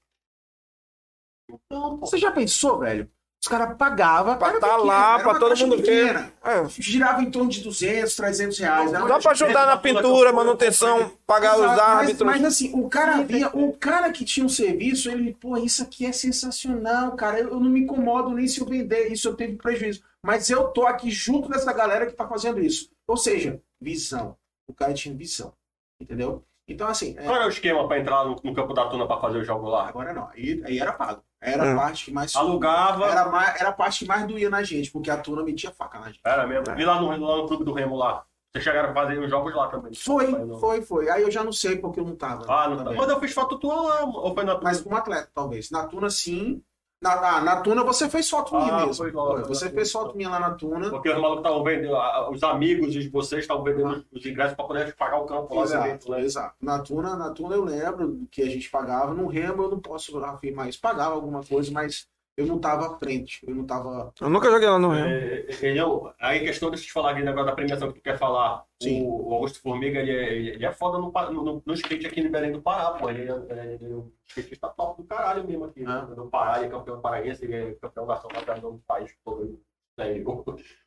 Então, 1.50 1.96
Você 1.98 2.18
já 2.18 2.30
pensou, 2.30 2.78
velho? 2.78 3.10
Os 3.42 3.48
caras 3.48 3.76
pagavam 3.76 4.36
Pra 4.38 4.50
era 4.50 4.60
tá 4.60 4.76
lá, 4.76 5.18
pra 5.18 5.36
todo 5.36 5.56
mundo 5.58 5.76
ver. 5.78 5.82
pequena. 5.82 6.32
É. 6.44 6.64
Girava 6.68 7.22
em 7.22 7.30
torno 7.30 7.50
de 7.50 7.60
200, 7.60 8.14
300 8.14 8.58
reais. 8.60 8.92
Era 8.92 9.04
uma 9.04 9.08
Só 9.08 9.18
pra 9.20 9.30
ajudar 9.32 9.66
na 9.66 9.76
pintura, 9.76 10.32
manutenção, 10.32 11.10
pagar 11.26 11.56
os 11.56 11.64
Exato, 11.64 11.76
mas, 11.80 11.88
árbitros. 11.98 12.26
mas 12.26 12.44
assim, 12.44 12.70
o 12.72 12.88
cara 12.88 13.20
via, 13.22 13.48
o 13.52 13.72
cara 13.72 14.12
que 14.12 14.24
tinha 14.24 14.46
um 14.46 14.48
serviço, 14.48 15.10
ele, 15.10 15.34
pô, 15.34 15.56
isso 15.56 15.82
aqui 15.82 16.06
é 16.06 16.12
sensacional, 16.12 17.16
cara. 17.16 17.40
Eu, 17.40 17.48
eu 17.48 17.58
não 17.60 17.68
me 17.68 17.80
incomodo 17.80 18.30
nem 18.30 18.46
se 18.46 18.60
eu 18.60 18.66
vender, 18.66 19.08
isso 19.10 19.26
eu 19.26 19.34
tenho 19.34 19.58
prejuízo. 19.58 20.04
Mas 20.24 20.48
eu 20.48 20.68
tô 20.68 20.86
aqui 20.86 21.10
junto 21.10 21.48
dessa 21.48 21.72
galera 21.72 22.06
que 22.06 22.12
tá 22.12 22.28
fazendo 22.28 22.60
isso. 22.60 22.90
Ou 23.08 23.16
seja, 23.16 23.60
visão. 23.80 24.36
O 24.68 24.72
cara 24.72 24.94
tinha 24.94 25.12
visão. 25.16 25.52
Entendeu? 26.00 26.44
Então, 26.68 26.86
assim, 26.86 27.16
é, 27.18 27.24
Qual 27.24 27.34
era 27.34 27.46
o 27.46 27.48
esquema 27.48 27.88
pra 27.88 27.98
entrar 27.98 28.24
no, 28.24 28.36
no 28.42 28.54
campo 28.54 28.72
da 28.72 28.86
Tuna 28.86 29.04
pra 29.04 29.18
fazer 29.18 29.38
o 29.38 29.44
jogo 29.44 29.68
lá? 29.68 29.88
agora 29.88 30.12
não. 30.12 30.28
Aí, 30.28 30.62
aí 30.64 30.78
era 30.78 30.92
pago. 30.92 31.20
Era 31.44 31.66
É. 31.66 31.72
a 31.72 31.76
parte 31.76 32.04
que 32.04 32.12
mais. 32.12 32.34
Alugava. 32.36 33.06
Era, 33.10 33.28
mais, 33.28 33.60
era 33.60 33.68
a 33.70 33.72
parte 33.72 33.98
que 34.00 34.06
mais 34.06 34.24
doía 34.26 34.48
na 34.48 34.62
gente, 34.62 34.90
porque 34.92 35.10
a 35.10 35.16
turma 35.18 35.42
metia 35.42 35.72
faca 35.72 35.98
na 35.98 36.06
gente. 36.06 36.20
Era 36.24 36.46
mesmo. 36.46 36.64
E 36.78 36.84
lá 36.84 37.00
no, 37.00 37.08
lá 37.08 37.16
no 37.36 37.48
clube 37.48 37.64
do 37.64 37.72
Remo 37.72 37.96
lá? 37.96 38.24
Vocês 38.52 38.64
chegaram 38.64 38.90
a 38.90 38.94
fazer 38.94 39.18
os 39.18 39.28
jogos 39.30 39.54
lá 39.54 39.66
também? 39.68 39.92
Foi, 39.94 40.30
não- 40.30 40.58
foi, 40.60 40.82
foi. 40.82 41.08
Aí 41.10 41.22
eu 41.22 41.30
já 41.30 41.42
não 41.42 41.52
sei 41.52 41.76
porque 41.78 41.98
eu 41.98 42.04
não 42.04 42.14
tava. 42.14 42.44
Ah, 42.48 42.68
não 42.68 42.76
tá. 42.76 42.84
também. 42.84 42.98
Mas 42.98 43.08
eu 43.08 43.18
fiz 43.18 43.32
foto 43.32 43.58
tua 43.58 43.74
lá, 43.80 44.04
ou 44.04 44.34
foi 44.34 44.44
na 44.44 44.54
tua? 44.54 44.62
Mas 44.64 44.80
como 44.80 44.94
atleta, 44.94 45.30
talvez. 45.34 45.70
Na 45.70 45.86
Tuna, 45.86 46.10
sim. 46.10 46.62
Na, 47.02 47.20
na, 47.20 47.40
na 47.40 47.56
Tuna 47.60 47.82
você 47.82 48.08
fez 48.08 48.30
foto 48.30 48.54
minha 48.54 48.72
Ah, 48.72 48.86
mesmo. 48.86 48.94
foi 48.94 49.10
Você 49.48 49.68
fez 49.70 49.90
foto 49.90 50.16
minha 50.16 50.30
lá 50.30 50.38
na 50.38 50.52
Tuna. 50.52 50.88
Porque 50.88 51.10
os 51.10 51.16
malucos 51.20 51.38
estavam 51.38 51.64
vendendo, 51.64 51.96
os 52.30 52.42
amigos 52.44 52.92
de 52.92 53.08
vocês 53.08 53.40
estavam 53.42 53.64
vendendo 53.64 54.06
os 54.12 54.24
ingressos 54.24 54.54
pra 54.54 54.64
poder 54.64 54.94
pagar 54.94 55.18
o 55.18 55.26
campo 55.26 55.52
lá. 55.52 55.62
Exato, 55.64 56.10
né? 56.12 56.20
exato. 56.20 56.54
Na 56.60 56.78
Tuna, 56.78 57.16
na 57.16 57.30
Tuna 57.30 57.56
eu 57.56 57.64
lembro 57.64 58.20
que 58.30 58.40
a 58.40 58.48
gente 58.48 58.70
pagava. 58.70 59.12
No 59.12 59.26
Remo 59.26 59.64
eu 59.64 59.70
não 59.72 59.80
posso 59.80 60.16
afirmar 60.18 60.68
isso. 60.68 60.80
Pagava 60.80 61.14
alguma 61.14 61.42
coisa, 61.42 61.72
mas 61.72 62.06
eu 62.36 62.46
não 62.46 62.58
tava 62.58 62.86
à 62.86 62.98
frente. 62.98 63.40
Eu 63.46 63.54
não 63.54 63.66
tava. 63.66 64.12
Eu 64.20 64.30
nunca 64.30 64.50
joguei 64.50 64.68
lá 64.68 64.78
no 64.78 64.90
Rio. 64.90 65.04
É, 65.04 65.40
entendeu? 65.50 66.12
Aí 66.18 66.40
questão 66.40 66.70
de 66.70 66.80
te 66.80 66.92
falar 66.92 67.12
aqui 67.12 67.22
negócio 67.22 67.46
da 67.46 67.54
premiação 67.54 67.88
que 67.88 68.00
tu 68.00 68.02
quer 68.02 68.18
falar. 68.18 68.64
Sim. 68.82 69.02
O, 69.02 69.28
o 69.28 69.34
Augusto 69.34 69.60
Formiga, 69.60 70.00
ele 70.00 70.10
é, 70.10 70.34
ele 70.54 70.64
é 70.64 70.72
foda 70.72 70.98
no, 70.98 71.12
no, 71.30 71.62
no 71.64 71.74
skate 71.74 72.06
aqui 72.06 72.22
no 72.22 72.30
Belém 72.30 72.52
do 72.52 72.62
Pará, 72.62 72.92
pô. 72.92 73.10
Ele 73.10 73.22
é, 73.22 73.74
ele 73.74 73.92
é 73.92 73.96
um 73.96 74.10
skatista 74.26 74.68
top 74.68 75.02
do 75.02 75.06
caralho 75.06 75.46
mesmo 75.46 75.66
aqui. 75.66 75.84
Ah. 75.84 76.06
né? 76.06 76.14
Do 76.14 76.26
Pará, 76.28 76.58
ele 76.58 76.66
é 76.66 76.70
campeão 76.70 77.00
paraense, 77.00 77.44
ele 77.44 77.54
é 77.54 77.72
campeão 77.74 78.06
nacional 78.06 78.72
do 78.72 78.82
país 78.86 79.14
todo. 79.24 79.60
Né? 80.04 80.22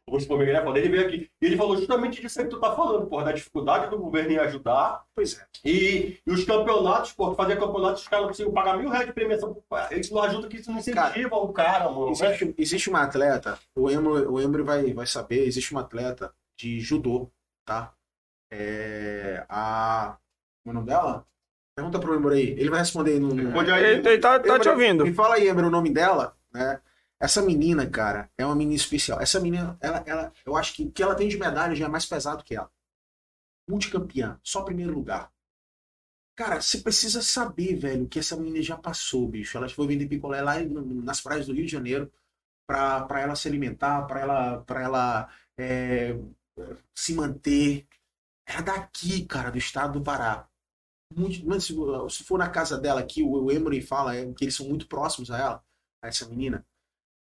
O 0.08 0.12
Augusto 0.12 0.28
Formiga 0.28 0.64
ele 0.78 0.90
veio 0.90 1.08
aqui 1.08 1.32
e 1.42 1.46
ele 1.48 1.58
falou 1.58 1.76
justamente 1.78 2.22
disso 2.22 2.40
aí 2.40 2.46
que 2.46 2.52
tu 2.52 2.60
tá 2.60 2.76
falando, 2.76 3.08
pô, 3.08 3.24
da 3.24 3.32
dificuldade 3.32 3.90
do 3.90 3.98
governo 3.98 4.32
em 4.34 4.38
ajudar. 4.38 5.04
Pois 5.16 5.40
é. 5.40 5.46
E, 5.66 6.20
e 6.26 6.32
os 6.32 6.44
campeonatos, 6.44 7.12
pô, 7.14 7.34
fazer 7.34 7.58
campeonatos, 7.58 8.04
os 8.04 8.08
caras 8.08 8.26
não 8.26 8.30
conseguem 8.32 8.54
pagar 8.54 8.78
mil 8.78 8.90
reais 8.90 9.08
de 9.08 9.14
premiação. 9.14 9.58
Eles 9.90 10.12
não 10.12 10.22
ajudam 10.22 10.48
que 10.48 10.58
isso 10.58 10.70
não 10.70 10.78
incentiva 10.78 11.36
o 11.36 11.52
cara, 11.52 11.90
mano. 11.90 12.06
né? 12.06 12.12
Existe, 12.12 12.56
existe 12.56 12.90
uma 12.90 13.02
atleta, 13.02 13.58
o 13.76 13.90
Embro, 13.90 14.32
o 14.32 14.40
Embro 14.40 14.64
vai, 14.64 14.94
vai 14.94 15.08
saber, 15.08 15.48
existe 15.48 15.72
uma 15.72 15.82
atleta 15.82 16.32
de 16.56 16.80
judô, 16.80 17.32
tá? 17.66 17.92
É, 18.52 19.44
a. 19.50 20.18
Como 20.64 20.70
é 20.70 20.70
o 20.72 20.74
nome 20.74 20.88
dela? 20.88 21.26
Pergunta 21.76 22.00
pro 22.00 22.16
Embro 22.16 22.34
aí. 22.34 22.52
Ele 22.52 22.70
vai 22.70 22.80
responder 22.80 23.14
aí 23.14 23.20
no. 23.20 23.34
aí. 23.60 23.84
Ele, 23.84 24.08
ele 24.08 24.18
tá, 24.20 24.40
tá 24.40 24.60
te 24.60 24.70
ouvindo. 24.70 25.04
Me 25.04 25.14
fala 25.14 25.36
aí, 25.36 25.50
Embro, 25.50 25.68
o 25.68 25.72
nome 25.72 25.90
dela, 25.90 26.38
né? 26.54 26.80
Essa 27.20 27.42
menina, 27.42 27.90
cara, 27.90 28.30
é 28.38 28.46
uma 28.46 28.56
menina 28.56 28.76
especial. 28.76 29.22
Essa 29.22 29.40
menina, 29.40 29.78
ela, 29.82 30.04
ela, 30.06 30.34
eu 30.46 30.56
acho 30.56 30.74
que 30.76 30.84
o 30.84 30.92
que 30.92 31.02
ela 31.02 31.16
tem 31.16 31.28
de 31.30 31.38
medalha 31.38 31.76
já 31.76 31.86
é 31.86 31.90
mais 31.90 32.06
pesado 32.06 32.44
que 32.44 32.56
ela. 32.56 32.70
Multicampeã, 33.68 34.40
só 34.44 34.64
primeiro 34.64 34.94
lugar. 34.94 35.32
Cara, 36.36 36.62
você 36.62 36.80
precisa 36.80 37.22
saber, 37.22 37.76
velho, 37.78 38.08
que 38.10 38.20
essa 38.20 38.36
menina 38.36 38.62
já 38.62 38.78
passou, 38.78 39.28
bicho. 39.28 39.58
Ela 39.58 39.70
foi 39.70 39.88
vender 39.88 40.08
picolé 40.08 40.42
lá 40.42 40.56
nas 40.62 41.22
praias 41.22 41.48
do 41.48 41.54
Rio 41.54 41.66
de 41.66 41.72
Janeiro 41.72 42.12
pra, 42.68 43.06
pra 43.06 43.22
ela 43.22 43.36
se 43.36 43.48
alimentar, 43.48 44.04
pra 44.06 44.20
ela, 44.20 44.62
pra 44.64 44.82
ela 44.82 45.30
é, 45.58 46.14
se 46.94 47.14
manter. 47.14 47.88
Era 48.48 48.62
daqui, 48.62 49.26
cara, 49.26 49.50
do 49.50 49.58
estado 49.58 50.00
do 50.00 50.04
Pará. 50.04 50.48
Muito, 51.16 51.46
mas 51.48 51.64
se, 51.64 51.74
se 52.10 52.24
for 52.24 52.38
na 52.38 52.50
casa 52.50 52.78
dela 52.78 53.00
aqui, 53.00 53.24
o, 53.24 53.46
o 53.46 53.52
Emory 53.52 53.82
fala 53.82 54.16
é, 54.16 54.32
que 54.34 54.44
eles 54.44 54.56
são 54.56 54.68
muito 54.68 54.88
próximos 54.88 55.32
a 55.32 55.38
ela, 55.38 55.66
a 56.02 56.08
essa 56.08 56.28
menina. 56.28 56.66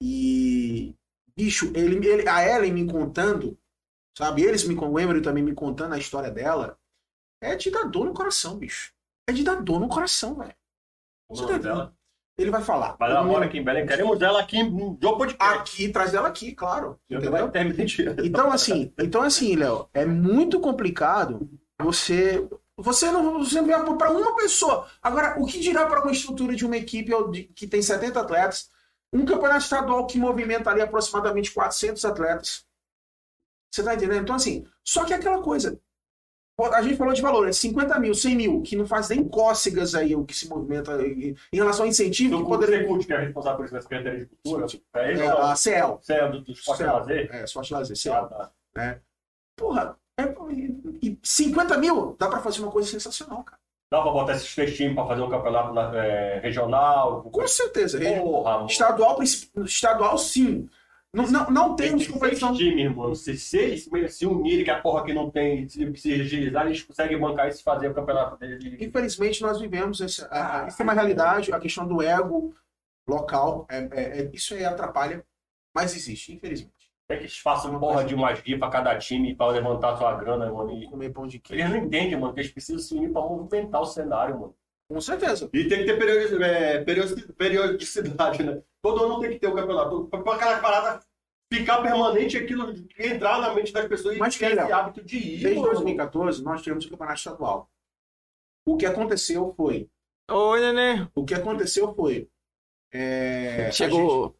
E, 0.02 0.96
bicho, 1.36 1.72
ele, 1.76 2.06
ele, 2.08 2.28
a 2.28 2.48
Ellen 2.48 2.74
me 2.74 2.86
contando, 2.86 3.58
sabe? 4.18 4.44
Eles 4.44 4.64
me 4.64 4.76
o 4.76 5.00
Emory 5.00 5.22
também 5.22 5.44
me 5.44 5.54
contando 5.54 5.94
a 5.94 5.98
história 5.98 6.32
dela. 6.32 6.78
É 7.42 7.56
de 7.56 7.70
dar 7.72 7.84
dor 7.84 8.06
no 8.06 8.14
coração, 8.14 8.58
bicho. 8.58 8.94
É 9.28 9.32
de 9.32 9.44
dar 9.44 9.62
dor 9.62 9.80
no 9.80 9.88
coração, 9.88 10.36
velho. 10.36 10.56
Você 11.30 11.46
tá 11.46 11.58
dela. 11.58 11.96
Ele 12.38 12.52
vai 12.52 12.62
falar. 12.62 12.96
Mas 12.98 13.12
ela 13.12 13.24
mora 13.24 13.46
aqui 13.46 13.58
em 13.58 13.64
Belém. 13.64 13.86
Queremos 13.86 14.22
ela 14.22 14.40
aqui 14.40 14.64
no 14.64 14.96
podcast. 14.96 15.60
Aqui, 15.60 15.90
traz 15.90 16.14
ela 16.14 16.30
aqui, 16.30 16.54
claro. 16.54 16.98
Eu 17.10 17.20
Entendeu? 17.20 17.32
Então, 18.24 18.52
assim, 18.52 18.94
então, 18.98 19.22
assim, 19.22 19.56
Léo, 19.56 19.90
é 19.94 20.06
muito 20.06 20.60
complicado 20.60 21.50
você. 21.80 22.48
Você 22.78 23.12
não 23.12 23.40
você 23.44 23.62
para 23.98 24.12
uma 24.12 24.36
pessoa. 24.38 24.88
Agora, 25.02 25.36
o 25.38 25.46
que 25.46 25.60
dirá 25.60 25.86
para 25.86 26.02
uma 26.02 26.14
estrutura 26.14 26.56
de 26.56 26.66
uma 26.66 26.78
equipe 26.78 27.12
que 27.54 27.68
tem 27.68 27.82
70 27.82 28.22
atletas? 28.22 28.70
Um 29.12 29.26
campeonato 29.26 29.64
estadual 29.64 30.06
que 30.06 30.18
movimenta 30.18 30.70
ali 30.70 30.82
aproximadamente 30.82 31.52
400 31.52 32.04
atletas. 32.06 32.66
Você 33.72 33.84
tá 33.84 33.94
entendendo? 33.96 34.22
Então, 34.24 34.36
assim, 34.36 34.66
só 34.84 35.06
que 35.06 35.14
é 35.14 35.16
aquela 35.16 35.42
coisa. 35.42 35.80
A 36.74 36.82
gente 36.82 36.98
falou 36.98 37.14
de 37.14 37.22
valores, 37.22 37.56
50 37.58 37.98
mil, 38.00 38.14
100 38.14 38.36
mil, 38.36 38.62
que 38.62 38.76
não 38.76 38.86
faz 38.86 39.08
nem 39.08 39.26
cócegas 39.26 39.96
aí 39.96 40.14
o 40.14 40.26
que 40.26 40.36
se 40.36 40.50
movimenta 40.50 40.92
em 41.02 41.36
relação 41.54 41.86
ao 41.86 41.90
incentivo 41.90 42.32
Do 42.32 42.38
que 42.40 42.44
Clube 42.44 42.66
poderia. 42.66 42.82
Secult, 42.82 43.08
que 43.08 43.14
é 43.14 43.18
responsável 43.20 43.58
por 43.58 43.66
isso 43.66 43.74
na 43.76 43.82
Secretaria 43.82 44.20
de 44.20 44.26
Cultura. 44.26 44.66
É 44.96 45.12
ele 45.12 45.22
É, 45.22 45.28
a? 45.30 45.56
CEL. 45.56 46.02
É 46.10 46.30
do, 46.30 46.42
do 46.42 46.52
Esporte 46.52 46.80
CEL. 46.80 46.94
Lazer? 46.94 47.30
É, 47.34 47.44
Esporte 47.46 47.74
Lazer, 47.74 47.96
CEL. 47.96 48.14
Ah, 48.14 48.52
tá. 48.74 49.00
Porra, 49.56 49.98
é, 50.20 50.24
e 51.02 51.18
50 51.24 51.78
mil 51.78 52.16
dá 52.20 52.28
pra 52.28 52.42
fazer 52.42 52.62
uma 52.62 52.72
coisa 52.72 52.90
sensacional, 52.90 53.42
cara. 53.44 53.62
Dá 53.92 54.02
pra 54.02 54.12
botar 54.12 54.34
esses 54.34 54.54
três 54.54 54.76
times 54.78 54.94
pra 54.94 55.08
fazer 55.08 55.22
um 55.22 55.30
campeonato 55.30 55.74
na- 55.74 55.96
é, 56.06 56.40
regional? 56.40 57.24
Com 57.24 57.48
certeza. 57.48 58.00
Porra. 58.00 58.66
Estadual, 58.68 59.18
estadual 59.24 60.18
sim. 60.18 60.70
Não, 61.12 61.26
não, 61.26 61.50
não 61.50 61.76
temos 61.76 62.04
Tem 62.04 62.14
competição. 62.14 62.54
times, 62.54 62.96
mano. 62.96 63.16
Se, 63.16 63.36
se 63.36 63.78
se 64.10 64.26
unirem, 64.28 64.64
que 64.64 64.70
a 64.70 64.80
porra 64.80 65.04
que 65.04 65.12
não 65.12 65.32
tem, 65.32 65.68
se, 65.68 65.92
se 65.96 66.14
agilizar, 66.22 66.68
eles 66.68 66.84
conseguem 66.84 67.18
bancar 67.18 67.48
isso 67.50 67.62
e 67.62 67.64
fazer 67.64 67.88
o 67.90 67.96
campeonato 67.96 68.38
deles. 68.38 68.64
Infelizmente, 68.80 69.42
nós 69.42 69.60
vivemos 69.60 70.02
essa. 70.02 70.28
a- 70.32 70.68
é 70.80 70.84
uma 70.84 70.94
realidade, 70.94 71.52
a 71.52 71.60
questão 71.60 71.88
do 71.88 72.00
ego 72.04 72.54
local. 73.08 73.66
É, 73.72 73.78
é- 73.92 74.20
é- 74.22 74.30
isso 74.32 74.54
aí 74.54 74.64
atrapalha, 74.64 75.26
mas 75.76 75.96
existe, 75.96 76.32
infelizmente. 76.32 76.79
Tem 77.10 77.18
que 77.18 77.24
eles 77.24 77.40
façam 77.40 77.80
porra 77.80 78.04
de 78.06 78.14
umas 78.14 78.40
guias 78.40 78.60
pra 78.60 78.70
cada 78.70 78.96
time 79.00 79.34
pra 79.36 79.48
levantar 79.48 79.98
sua 79.98 80.14
grana, 80.16 80.52
mano. 80.52 80.72
E 80.80 80.88
Comer 80.88 81.10
pão 81.12 81.26
de 81.26 81.40
queijo. 81.40 81.64
eles 81.64 81.74
não 81.74 81.84
entendem, 81.86 82.16
mano, 82.20 82.34
que 82.36 82.40
eles 82.42 82.52
precisam 82.52 82.80
se 82.80 82.94
unir 82.94 83.12
pra 83.12 83.22
movimentar 83.24 83.82
o 83.82 83.86
cenário, 83.86 84.40
mano. 84.40 84.56
Com 84.88 85.02
certeza. 85.02 85.50
E 85.52 85.68
tem 85.68 85.80
que 85.80 85.86
ter 85.86 85.98
periodi- 85.98 86.44
é, 86.44 86.84
periodi- 86.84 87.34
periodicidade, 87.34 88.44
né? 88.44 88.62
Todo 88.84 89.04
ano 89.04 89.20
tem 89.20 89.32
que 89.32 89.40
ter 89.40 89.48
o 89.48 89.56
campeonato. 89.56 90.06
Pra 90.06 90.20
aquela 90.36 90.60
parada 90.60 91.00
ficar 91.52 91.82
permanente 91.82 92.38
aquilo 92.38 92.74
entrar 92.98 93.42
na 93.42 93.54
mente 93.56 93.74
das 93.74 93.88
pessoas 93.88 94.18
Mas, 94.18 94.36
e 94.36 94.40
ter 94.40 94.52
esse 94.58 94.72
hábito 94.72 95.04
de 95.04 95.18
ir. 95.18 95.42
Desde 95.42 95.60
mano. 95.62 95.74
2014, 95.74 96.44
nós 96.44 96.62
tivemos 96.62 96.86
o 96.86 96.90
campeonato 96.92 97.18
estadual. 97.18 97.70
O 98.68 98.78
que 98.78 98.86
aconteceu 98.86 99.52
foi. 99.58 99.90
Oi, 100.30 100.60
nenê. 100.60 101.08
O 101.16 101.26
que 101.26 101.34
aconteceu 101.34 101.92
foi. 101.96 102.30
é, 102.94 103.68
a 103.68 103.72
Chegou. 103.72 104.36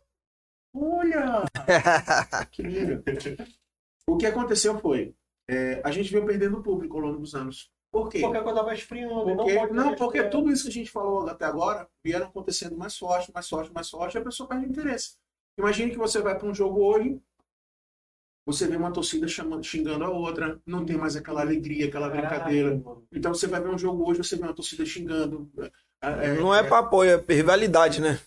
Olha! 0.74 1.44
que 2.52 2.62
lindo. 2.62 3.04
O 4.08 4.18
que 4.18 4.26
aconteceu 4.26 4.80
foi, 4.80 5.14
é, 5.50 5.82
a 5.84 5.92
gente 5.92 6.12
veio 6.12 6.26
perdendo 6.26 6.62
público 6.62 6.96
ao 6.98 7.04
longo 7.04 7.20
dos 7.20 7.36
anos. 7.36 7.72
Por 7.92 8.08
quê? 8.10 8.20
Porque 8.20 8.38
a 8.38 8.44
coisa 8.44 8.62
vai 8.64 8.76
esfriando. 8.76 9.36
Porque- 9.36 9.56
não, 9.56 9.74
não, 9.74 9.96
porque 9.96 10.24
tudo 10.24 10.52
isso 10.52 10.64
que 10.64 10.70
a 10.70 10.74
gente 10.74 10.92
falou 10.92 11.28
até 11.28 11.46
agora 11.46 11.88
vieram 12.04 12.28
acontecendo 12.28 12.78
mais 12.78 12.96
forte, 12.98 13.32
mais 13.34 13.50
forte, 13.50 13.74
mais 13.74 13.90
forte, 13.90 14.16
e 14.16 14.18
a 14.20 14.24
pessoa 14.24 14.48
perde 14.48 14.66
interesse. 14.68 15.16
Imagine 15.58 15.92
que 15.92 15.98
você 15.98 16.22
vai 16.22 16.38
para 16.38 16.48
um 16.48 16.54
jogo 16.54 16.82
hoje, 16.84 17.20
você 18.46 18.68
vê 18.68 18.78
uma 18.78 18.92
torcida 18.92 19.28
chamando, 19.28 19.64
xingando 19.64 20.04
a 20.06 20.10
outra, 20.10 20.60
não 20.66 20.86
tem 20.86 20.98
mais 20.98 21.16
aquela 21.16 21.42
alegria, 21.42 21.88
aquela 21.88 22.10
brincadeira. 22.10 22.82
Então 23.12 23.34
você 23.34 23.48
vai 23.48 23.60
ver 23.62 23.70
um 23.70 23.78
jogo 23.78 24.08
hoje, 24.10 24.24
você 24.24 24.36
vê 24.36 24.44
uma 24.44 24.54
torcida 24.54 24.86
xingando. 24.86 25.52
é, 26.02 26.34
Não 26.36 26.54
é 26.54 26.64
pra 26.64 26.80
apoio, 26.80 27.12
é 27.28 27.34
rivalidade, 27.34 28.02
né? 28.02 28.20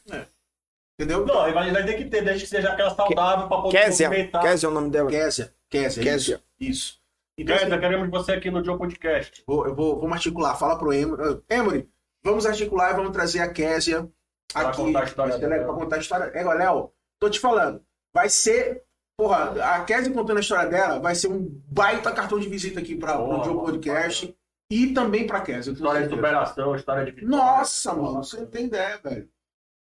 Entendeu? 1.03 1.27
Não, 1.27 1.41
a 1.41 1.47
rivalidade 1.49 1.87
tem 1.87 1.97
que 1.97 2.05
ter, 2.05 2.23
desde 2.23 2.45
que 2.45 2.51
seja 2.51 2.73
aquela 2.73 2.95
saudável 2.95 3.49
pra 3.49 3.59
poder 3.61 3.85
Késia. 3.85 4.09
movimentar. 4.09 4.43
Késia 4.43 4.67
é 4.67 4.71
o 4.71 4.73
nome 4.73 4.91
dela. 4.91 5.11
Késia. 5.11 5.55
Késia. 5.69 6.03
Késia. 6.03 6.41
Isso. 6.61 6.71
isso. 6.71 7.03
Então, 7.37 7.57
Késia, 7.57 7.79
queremos 7.79 8.09
você 8.11 8.33
aqui 8.33 8.51
no 8.51 8.65
Joe 8.65 8.79
Podcast. 8.79 9.43
Vou, 9.47 9.67
eu 9.67 9.75
vou, 9.75 9.97
vamos 10.01 10.13
articular. 10.13 10.55
Fala 10.57 10.79
pro 10.79 10.93
Emory. 10.93 11.43
Emory, 11.51 11.89
vamos 12.23 12.47
articular 12.47 12.93
e 12.93 12.97
vamos 12.97 13.11
trazer 13.13 13.41
a 13.41 13.53
Késia 13.53 14.09
Pra 14.53 14.69
aqui. 14.69 14.77
contar 14.77 15.01
a 15.01 15.05
história 15.05 15.39
pra 15.39 15.75
contar 15.75 15.97
a 15.97 15.99
história. 15.99 16.25
É, 16.35 16.45
Léo, 16.45 16.93
tô 17.19 17.29
te 17.29 17.41
falando. 17.41 17.83
Vai 18.15 18.29
ser. 18.29 18.85
Porra, 19.19 19.75
a 19.75 19.85
Késia 19.85 20.13
contando 20.13 20.37
a 20.39 20.41
história 20.41 20.71
dela 20.71 20.99
vai 21.01 21.15
ser 21.15 21.29
um 21.29 21.47
baita 21.67 22.13
cartão 22.13 22.39
de 22.39 22.49
visita 22.49 22.81
aqui 22.81 22.95
para 22.95 23.19
o 23.19 23.27
Porra, 23.27 23.45
Joe 23.45 23.55
mano. 23.55 23.67
Podcast 23.67 24.37
e 24.71 24.87
também 24.95 25.27
eu 25.27 25.43
tenho 25.43 25.61
História 25.61 26.07
de 26.09 26.15
superação, 26.15 26.75
história 26.75 27.05
de 27.05 27.11
vitória. 27.11 27.37
Nossa, 27.37 27.93
mano, 27.95 28.25
você 28.25 28.39
não 28.39 28.47
tem 28.47 28.67
ideia, 28.67 28.99
velho. 29.05 29.29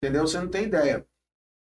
Entendeu? 0.02 0.26
Você 0.26 0.40
não 0.40 0.48
tem 0.48 0.64
ideia. 0.64 1.06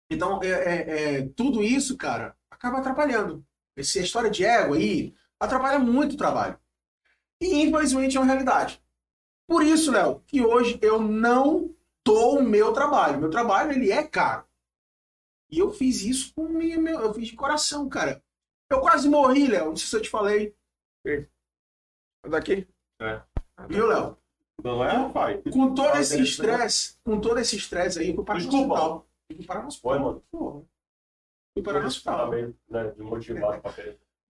Então, 0.10 0.42
é, 0.44 0.48
é- 0.50 1.16
é, 1.20 1.30
tudo 1.30 1.64
isso, 1.64 1.98
cara, 1.98 2.36
acaba 2.50 2.80
atrapalhando. 2.80 3.46
Essa 3.76 4.00
história 4.00 4.30
de 4.30 4.44
ego 4.46 4.74
aí 4.74 5.14
atrapalha 5.40 5.80
muito 5.80 6.14
o 6.14 6.18
trabalho. 6.18 6.60
E, 7.42 7.62
infelizmente, 7.64 8.16
é 8.16 8.20
uma 8.20 8.26
realidade. 8.26 8.82
Por 9.48 9.62
isso, 9.64 9.92
Léo, 9.92 10.22
que 10.22 10.42
hoje 10.42 10.80
eu 10.82 11.00
não 11.02 11.76
dou 12.06 12.40
o 12.40 12.44
meu 12.44 12.74
trabalho. 12.74 13.20
Meu 13.20 13.30
trabalho, 13.30 13.72
ele 13.72 13.92
é 13.92 14.08
caro. 14.08 14.48
E 15.52 15.60
eu 15.60 15.72
fiz 15.72 16.02
isso 16.02 16.34
com 16.34 16.48
minha, 16.48 16.80
meu, 16.80 17.00
eu 17.00 17.14
fiz 17.14 17.28
de 17.28 17.36
coração, 17.36 17.88
cara. 17.88 18.24
Eu 18.70 18.82
quase 18.82 19.08
morri, 19.08 19.48
Léo. 19.48 19.68
Não 19.68 19.76
sei 19.76 19.88
se 19.88 19.96
eu 19.96 20.02
te 20.02 20.10
falei. 20.10 20.56
Daqui? 22.28 22.68
Viu, 23.68 23.86
Léo? 23.88 24.18
Não 24.64 24.84
é, 24.84 24.92
rapaz? 24.92 25.42
Com 25.52 25.74
todo 25.74 25.96
esse 25.98 26.22
estresse, 26.22 26.98
com 27.04 27.20
todo 27.22 27.40
esse 27.40 27.56
estresse 27.56 28.00
aí, 28.00 28.10
eu 28.10 28.16
fui 28.16 28.26
parar 28.26 28.40
no 28.40 28.46
Desculpa. 28.50 28.74
hospital. 28.74 29.08
Eu 29.30 29.36
fui 29.36 29.46
parar 29.46 29.62
no 29.62 29.68
hospital. 29.68 29.92
Foi, 29.92 30.00
mano. 30.00 30.24
Porra. 30.32 30.62
Fui 31.54 31.64
parar 31.64 31.82
no 31.82 31.88
hospital. 31.88 32.32
Né, 32.32 32.54
desmotivado. 32.98 33.62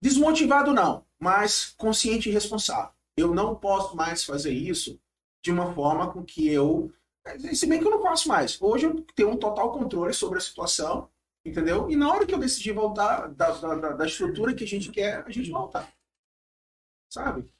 Desmotivado 0.02 0.72
não, 0.74 1.06
mas 1.18 1.74
consciente 1.78 2.28
e 2.28 2.32
responsável. 2.32 2.92
Eu 3.16 3.34
não 3.34 3.54
posso 3.54 3.96
mais 3.96 4.24
fazer 4.24 4.52
isso 4.52 5.00
de 5.42 5.50
uma 5.50 5.72
forma 5.74 6.12
com 6.12 6.22
que 6.22 6.48
eu. 6.48 6.92
Se 7.54 7.66
bem 7.66 7.80
que 7.80 7.86
eu 7.86 7.90
não 7.90 8.02
posso 8.02 8.28
mais. 8.28 8.60
Hoje 8.60 8.86
eu 8.86 9.00
tenho 9.14 9.30
um 9.30 9.36
total 9.36 9.72
controle 9.72 10.12
sobre 10.12 10.38
a 10.38 10.40
situação, 10.40 11.08
entendeu? 11.44 11.90
E 11.90 11.96
na 11.96 12.12
hora 12.12 12.26
que 12.26 12.34
eu 12.34 12.38
decidi 12.38 12.70
voltar 12.72 13.28
da, 13.28 13.50
da- 13.52 13.92
da 13.94 14.06
estrutura 14.06 14.54
que 14.54 14.64
a 14.64 14.66
gente 14.66 14.90
quer, 14.92 15.24
a 15.26 15.30
gente 15.30 15.50
volta. 15.50 15.88
Sabe? 17.10 17.50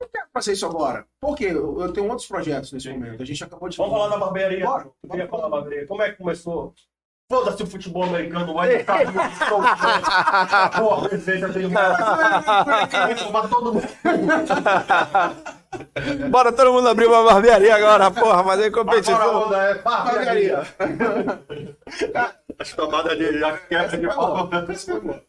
Eu 0.00 0.08
quero 0.08 0.26
fazer 0.32 0.52
isso 0.52 0.66
agora. 0.66 1.06
Por 1.20 1.36
quê? 1.36 1.46
Eu, 1.46 1.80
eu 1.80 1.92
tenho 1.92 2.08
outros 2.08 2.26
projetos 2.26 2.72
nesse 2.72 2.88
Sim. 2.88 2.94
momento. 2.94 3.22
A 3.22 3.26
gente 3.26 3.44
acabou 3.44 3.68
de 3.68 3.76
Vamos 3.76 3.92
falar 3.92 4.08
da 4.08 4.16
barbearia. 4.18 4.64
Bora. 4.66 4.88
Eu 5.02 5.10
queria 5.10 5.28
falar 5.28 5.42
da 5.44 5.48
barbearia. 5.48 5.86
Como 5.86 6.02
é 6.02 6.10
que 6.10 6.18
começou? 6.18 6.74
Foda-se 7.30 7.62
o 7.62 7.66
futebol 7.66 8.02
americano, 8.04 8.52
vai 8.52 8.76
estar 8.76 9.02
muito 9.06 9.16
Porra, 10.78 11.08
receita 11.08 11.48
tem 11.54 11.70
tomar 13.24 13.48
todo 13.48 13.72
mundo. 13.72 13.88
Bora 16.30 16.52
todo 16.52 16.72
mundo 16.72 16.88
abrir 16.88 17.06
uma 17.06 17.24
barbearia 17.24 17.74
agora, 17.74 18.10
porra, 18.10 18.40
Agora 18.40 18.64
a 18.66 18.70
competição. 18.70 19.42
onda 19.46 19.56
é 19.56 19.74
barbearia. 19.76 20.62
As 22.58 22.72
tomadas 22.72 23.18
de 23.18 23.38
já 23.38 23.56
quebra 23.58 23.98
de 23.98 24.06
pau. 24.06 24.48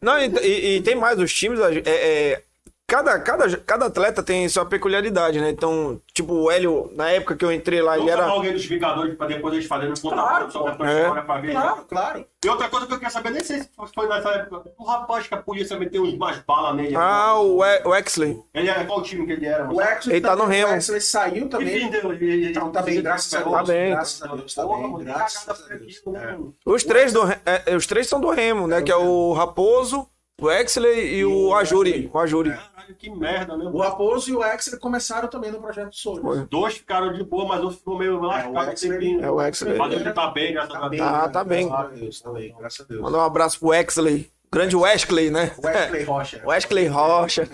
Não, 0.00 0.18
e, 0.18 0.26
e- 0.42 0.76
e 0.76 0.82
tem 0.82 0.94
mais, 0.94 1.18
os 1.18 1.32
times, 1.34 1.58
é, 1.60 1.82
é, 1.86 2.42
cada, 2.88 3.18
cada, 3.20 3.56
cada 3.58 3.86
atleta 3.86 4.22
tem 4.22 4.48
sua 4.48 4.64
peculiaridade, 4.64 5.40
né? 5.40 5.50
Então, 5.50 6.00
tipo, 6.14 6.32
o 6.32 6.50
Hélio, 6.50 6.90
na 6.94 7.10
época 7.10 7.34
que 7.34 7.44
eu 7.44 7.50
entrei 7.52 7.82
lá, 7.82 7.98
ele 7.98 8.08
era. 8.10 8.24
alguém 8.26 8.52
dos 8.52 8.64
Vingadores 8.64 9.14
pra 9.16 9.26
depois 9.26 9.54
eles 9.54 9.66
fazerem 9.66 9.94
contar 10.00 10.16
Claro, 10.16 10.50
sobre 10.52 10.72
a 10.72 10.74
tua 10.76 10.90
é. 10.90 11.00
história 11.00 11.22
pra 11.22 11.38
ver. 11.40 11.52
Claro, 11.52 11.84
claro. 11.88 12.26
E 12.44 12.48
outra 12.48 12.68
coisa 12.68 12.86
que 12.86 12.94
eu 12.94 13.00
quero 13.00 13.12
saber, 13.12 13.30
nem 13.30 13.42
sei 13.42 13.58
se 13.60 13.68
foi 13.92 14.08
nessa 14.08 14.28
época, 14.30 14.70
o 14.78 14.84
rapaz 14.84 15.26
que 15.26 15.34
a 15.34 15.38
polícia 15.38 15.76
meteu 15.76 16.04
uns 16.04 16.16
mais 16.16 16.38
balas 16.46 16.76
nele. 16.76 16.94
Ah, 16.96 17.40
o, 17.40 17.64
E- 17.64 17.82
o 17.84 17.94
Exley. 17.94 18.38
Ele 18.54 18.68
era 18.68 18.84
qual 18.84 19.02
time 19.02 19.26
que 19.26 19.32
ele 19.32 19.46
era? 19.46 19.68
O 19.68 19.82
Exley 19.82 20.16
Ele 20.16 20.20
tá 20.20 20.36
no 20.36 20.44
Remo. 20.44 20.72
O 20.72 20.76
Exley 20.76 21.00
saiu 21.00 21.48
também. 21.48 21.88
Enfim, 21.88 21.96
ele, 21.96 22.24
ele, 22.32 22.50
Então, 22.50 22.70
tá 22.70 22.82
bem, 22.82 23.02
graças 23.02 23.34
a 23.34 23.40
Deus. 23.40 23.52
Tá 23.52 23.62
bem. 23.64 23.90
Graças 23.90 24.22
a 24.22 24.26
Deus, 24.36 24.54
tá 24.54 24.64
bem. 24.66 24.94
Graças 25.04 25.48
a 25.48 25.52
Deus. 25.74 26.02
né, 26.06 26.36
É. 26.38 26.70
Os 26.70 26.84
três, 26.84 27.12
do, 27.12 27.24
Re- 27.24 27.38
é, 27.44 27.74
os 27.74 27.86
três 27.86 28.06
são 28.06 28.20
do 28.20 28.30
Remo, 28.30 28.68
né? 28.68 28.80
Que 28.80 28.92
é 28.92 28.96
o 28.96 29.32
Raposo, 29.32 30.06
o 30.40 30.48
Exley 30.50 31.16
e 31.16 31.24
o 31.24 31.52
Ajuri. 31.54 32.08
O 32.14 32.18
Ajuri. 32.18 32.56
Caralho, 32.86 32.94
que 32.96 33.10
merda, 33.10 33.56
né? 33.56 33.64
O 33.72 33.78
Raposo 33.78 34.30
e 34.30 34.36
o 34.36 34.44
Exley 34.44 34.78
começaram 34.78 35.28
também 35.28 35.50
no 35.50 35.60
projeto 35.60 35.94
Souza. 35.94 36.20
Foi. 36.22 36.46
Dois 36.46 36.74
ficaram 36.78 37.12
de 37.12 37.22
boa, 37.24 37.46
mas 37.46 37.62
um 37.64 37.70
ficou 37.70 37.98
meio 37.98 38.20
lascado. 38.20 38.72
Exley- 38.72 39.20
É 39.20 39.30
o 39.30 39.40
Exley. 39.42 39.76
Mas 39.78 39.92
ele 39.92 40.12
tá 40.12 40.28
bem, 40.28 40.52
graças 40.52 40.74
a 40.74 40.80
Tá 40.80 40.88
Deus. 40.88 41.02
Ah, 41.02 41.28
tá 41.28 41.44
bem. 41.44 41.68
Graças 41.68 41.86
a 41.86 41.94
Deus, 41.94 42.20
tá 42.20 42.30
bem, 42.32 42.54
graças 42.58 42.80
a 42.80 42.84
Deus. 42.84 43.00
Mandar 43.02 43.18
um 43.18 43.22
abraço 43.22 43.58
pro 43.60 43.74
Exley. 43.74 44.30
Grande 44.52 44.76
Wesley, 44.76 45.30
né? 45.30 45.52
O 45.58 45.66
Wesley 45.66 46.04
Rocha. 46.04 46.40
O 46.44 46.48
Wesley 46.48 46.86
Rocha. 46.86 47.48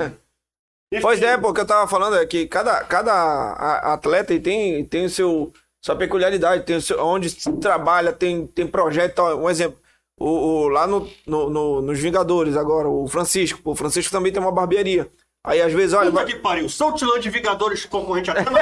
Pois 1.01 1.23
é, 1.23 1.39
porque 1.39 1.61
eu 1.63 1.67
tava 1.67 1.89
falando 1.89 2.17
é 2.17 2.27
que 2.27 2.47
cada, 2.47 2.85
cada 2.85 3.53
atleta 3.95 4.39
tem, 4.39 4.85
tem 4.85 5.07
o 5.07 5.11
seu, 5.11 5.51
sua 5.83 5.97
peculiaridade, 5.97 6.65
tem 6.65 6.77
o 6.77 6.83
seu, 6.83 7.03
onde 7.03 7.31
se 7.31 7.51
trabalha, 7.57 8.13
tem, 8.13 8.47
tem 8.47 8.67
projeto. 8.67 9.23
Um 9.23 9.49
exemplo, 9.49 9.79
o, 10.21 10.29
o- 10.29 10.69
lá 10.69 10.87
no, 10.87 11.09
no- 11.27 11.49
no- 11.49 11.81
nos 11.81 11.99
Vingadores 11.99 12.59
agora, 12.59 12.89
o 12.91 13.09
Francisco. 13.09 13.59
O 13.71 13.75
Francisco 13.75 14.13
também 14.13 14.31
tem 14.31 14.43
uma 14.43 14.53
barbearia. 14.53 15.09
Aí 15.45 15.61
às 15.61 15.73
vezes, 15.73 15.93
olha. 15.93 16.11
Puta 16.11 16.25
que 16.25 16.37
pariu. 16.37 16.69
Southland 16.69 17.29
Vingadores 17.29 17.85
concorrente 17.85 18.31
até 18.31 18.43
na. 18.49 18.61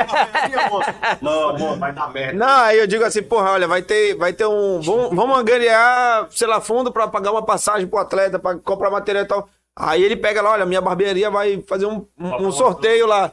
Não, 1.20 1.51
amor, 1.51 1.78
vai 1.78 1.93
dar 1.93 2.11
merda. 2.11 2.32
Não, 2.32 2.61
aí 2.65 2.78
eu 2.78 2.86
digo 2.86 3.05
assim, 3.05 3.23
porra, 3.23 3.51
olha, 3.51 3.69
vai 3.69 3.82
ter, 3.82 4.15
vai 4.16 4.32
ter 4.32 4.47
um. 4.47 4.81
Vamos, 4.81 5.15
vamos 5.15 5.39
angariar, 5.39 6.27
sei 6.31 6.47
lá, 6.48 6.61
fundo 6.61 6.90
pra 6.90 7.07
pagar 7.07 7.32
uma 7.32 7.44
passagem 7.44 7.86
pro 7.86 7.98
atleta, 7.98 8.39
pra 8.39 8.57
comprar 8.57 8.89
material 8.90 9.24
e 9.24 9.28
tal. 9.28 9.48
Aí 9.78 10.02
ele 10.02 10.16
pega 10.16 10.40
lá, 10.43 10.52
olha, 10.52 10.65
minha 10.66 10.81
barbearia 10.81 11.31
vai 11.31 11.62
fazer 11.69 11.85
um, 11.86 12.07
um- 12.19 12.47
um 12.48 12.52
sorteio 12.52 13.07
lá. 13.07 13.31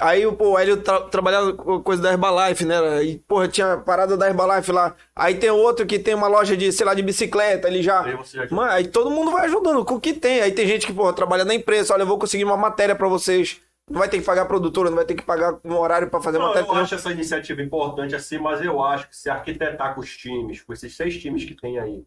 Aí 0.00 0.26
o 0.26 0.32
pô, 0.34 0.58
Hélio 0.58 0.78
tra 0.82 1.02
trabalhava 1.02 1.52
com 1.52 1.82
coisa 1.82 2.02
da 2.02 2.10
Herbalife, 2.12 2.64
né? 2.64 3.04
E, 3.04 3.18
porra, 3.18 3.46
tinha 3.46 3.76
parada 3.76 4.16
da 4.16 4.26
Herbalife 4.26 4.72
lá. 4.72 4.96
Aí 5.14 5.34
tem 5.34 5.50
outro 5.50 5.86
que 5.86 5.98
tem 5.98 6.14
uma 6.14 6.28
loja 6.28 6.56
de, 6.56 6.72
sei 6.72 6.86
lá, 6.86 6.94
de 6.94 7.02
bicicleta, 7.02 7.68
ele 7.68 7.82
já. 7.82 8.02
Aí 8.02 8.16
já- 8.24 8.46
Mano, 8.50 8.70
aí 8.70 8.86
todo 8.88 9.10
mundo 9.10 9.30
vai 9.30 9.44
ajudando 9.44 9.84
com 9.84 9.94
o 9.96 10.00
que 10.00 10.14
tem. 10.14 10.40
Aí 10.40 10.50
tem 10.52 10.66
gente 10.66 10.86
que, 10.86 10.94
porra, 10.94 11.12
trabalha 11.12 11.44
na 11.44 11.54
empresa, 11.54 11.92
olha, 11.92 12.02
eu 12.02 12.06
vou 12.06 12.18
conseguir 12.18 12.44
uma 12.44 12.56
matéria 12.56 12.94
pra 12.96 13.06
vocês. 13.06 13.60
Não 13.90 13.98
vai 13.98 14.08
ter 14.08 14.18
que 14.18 14.24
pagar 14.24 14.46
produtora, 14.46 14.88
não 14.88 14.96
vai 14.96 15.04
ter 15.04 15.14
que 15.14 15.24
pagar 15.24 15.58
um 15.62 15.74
horário 15.76 16.08
pra 16.08 16.22
fazer 16.22 16.38
Não, 16.38 16.46
matéria. 16.46 16.60
eu 16.62 16.68
entendeu? 16.68 16.82
acho 16.84 16.94
essa 16.94 17.10
iniciativa 17.10 17.60
importante 17.60 18.14
assim, 18.14 18.38
mas 18.38 18.62
eu 18.64 18.82
acho 18.82 19.08
que 19.08 19.16
se 19.16 19.28
arquitetar 19.28 19.94
com 19.94 20.00
os 20.00 20.16
times, 20.16 20.62
com 20.62 20.72
esses 20.72 20.96
seis 20.96 21.20
times 21.20 21.44
que 21.44 21.54
tem 21.54 21.78
aí, 21.78 22.02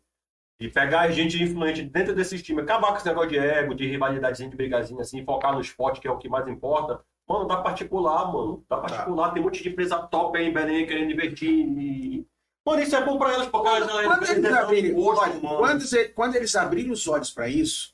e 0.60 0.70
pegar 0.70 1.02
a 1.02 1.12
gente 1.12 1.42
influente 1.44 1.84
dentro 1.84 2.16
desses 2.16 2.42
times, 2.42 2.64
acabar 2.64 2.88
com 2.92 2.98
esse 2.98 3.06
negócio 3.06 3.30
de 3.30 3.38
ego, 3.38 3.76
de 3.76 3.86
rivalidadezinha, 3.88 4.50
de 4.50 4.56
brigazinha, 4.56 5.02
assim, 5.02 5.24
focar 5.24 5.54
no 5.54 5.60
esporte, 5.62 6.00
que 6.00 6.08
é 6.08 6.12
o 6.12 6.18
que 6.18 6.30
mais 6.30 6.48
importa, 6.48 7.00
mano, 7.28 7.48
dá 7.48 7.58
particular, 7.58 8.32
mano. 8.32 8.64
Dá 8.70 8.78
particular, 8.78 9.32
tem 9.32 9.42
um 9.42 9.46
monte 9.46 9.64
de 9.64 9.70
empresa 9.70 9.98
top 10.00 10.38
aí 10.38 10.48
em 10.48 10.54
Belém 10.54 10.86
querendo 10.86 11.12
investir 11.12 11.50
e... 11.50 12.26
Mano, 12.66 12.82
isso 12.82 12.96
é 12.96 13.06
bom 13.06 13.18
pra 13.18 13.32
elas, 13.34 13.48
porque 13.48 13.68
elas... 13.68 13.92
Quando 13.92 14.24
eles 14.28 14.52
abrirem, 14.54 14.94
gosto, 14.94 15.22
olha, 15.22 15.40
quando, 15.40 15.82
eles- 15.82 16.14
quando 16.16 16.36
eles 16.36 16.56
abrirem 16.56 16.92
os 16.92 17.08
olhos 17.08 17.30
para 17.30 17.48
isso, 17.48 17.94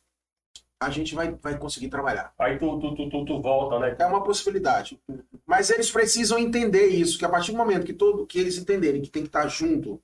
a 0.81 0.89
gente 0.89 1.13
vai, 1.13 1.31
vai 1.41 1.57
conseguir 1.57 1.89
trabalhar. 1.89 2.33
Aí 2.39 2.57
tu, 2.57 2.79
tu, 2.79 2.95
tu, 2.95 3.09
tu, 3.09 3.25
tu 3.25 3.41
volta, 3.41 3.77
né? 3.79 3.95
É 3.99 4.05
uma 4.05 4.23
possibilidade. 4.23 4.97
Mas 5.45 5.69
eles 5.69 5.91
precisam 5.91 6.39
entender 6.39 6.87
isso, 6.87 7.19
que 7.19 7.25
a 7.25 7.29
partir 7.29 7.51
do 7.51 7.57
momento 7.57 7.85
que, 7.85 7.93
todo, 7.93 8.25
que 8.25 8.39
eles 8.39 8.57
entenderem 8.57 9.01
que 9.01 9.09
tem 9.09 9.23
que 9.23 9.27
estar 9.29 9.47
junto, 9.47 10.01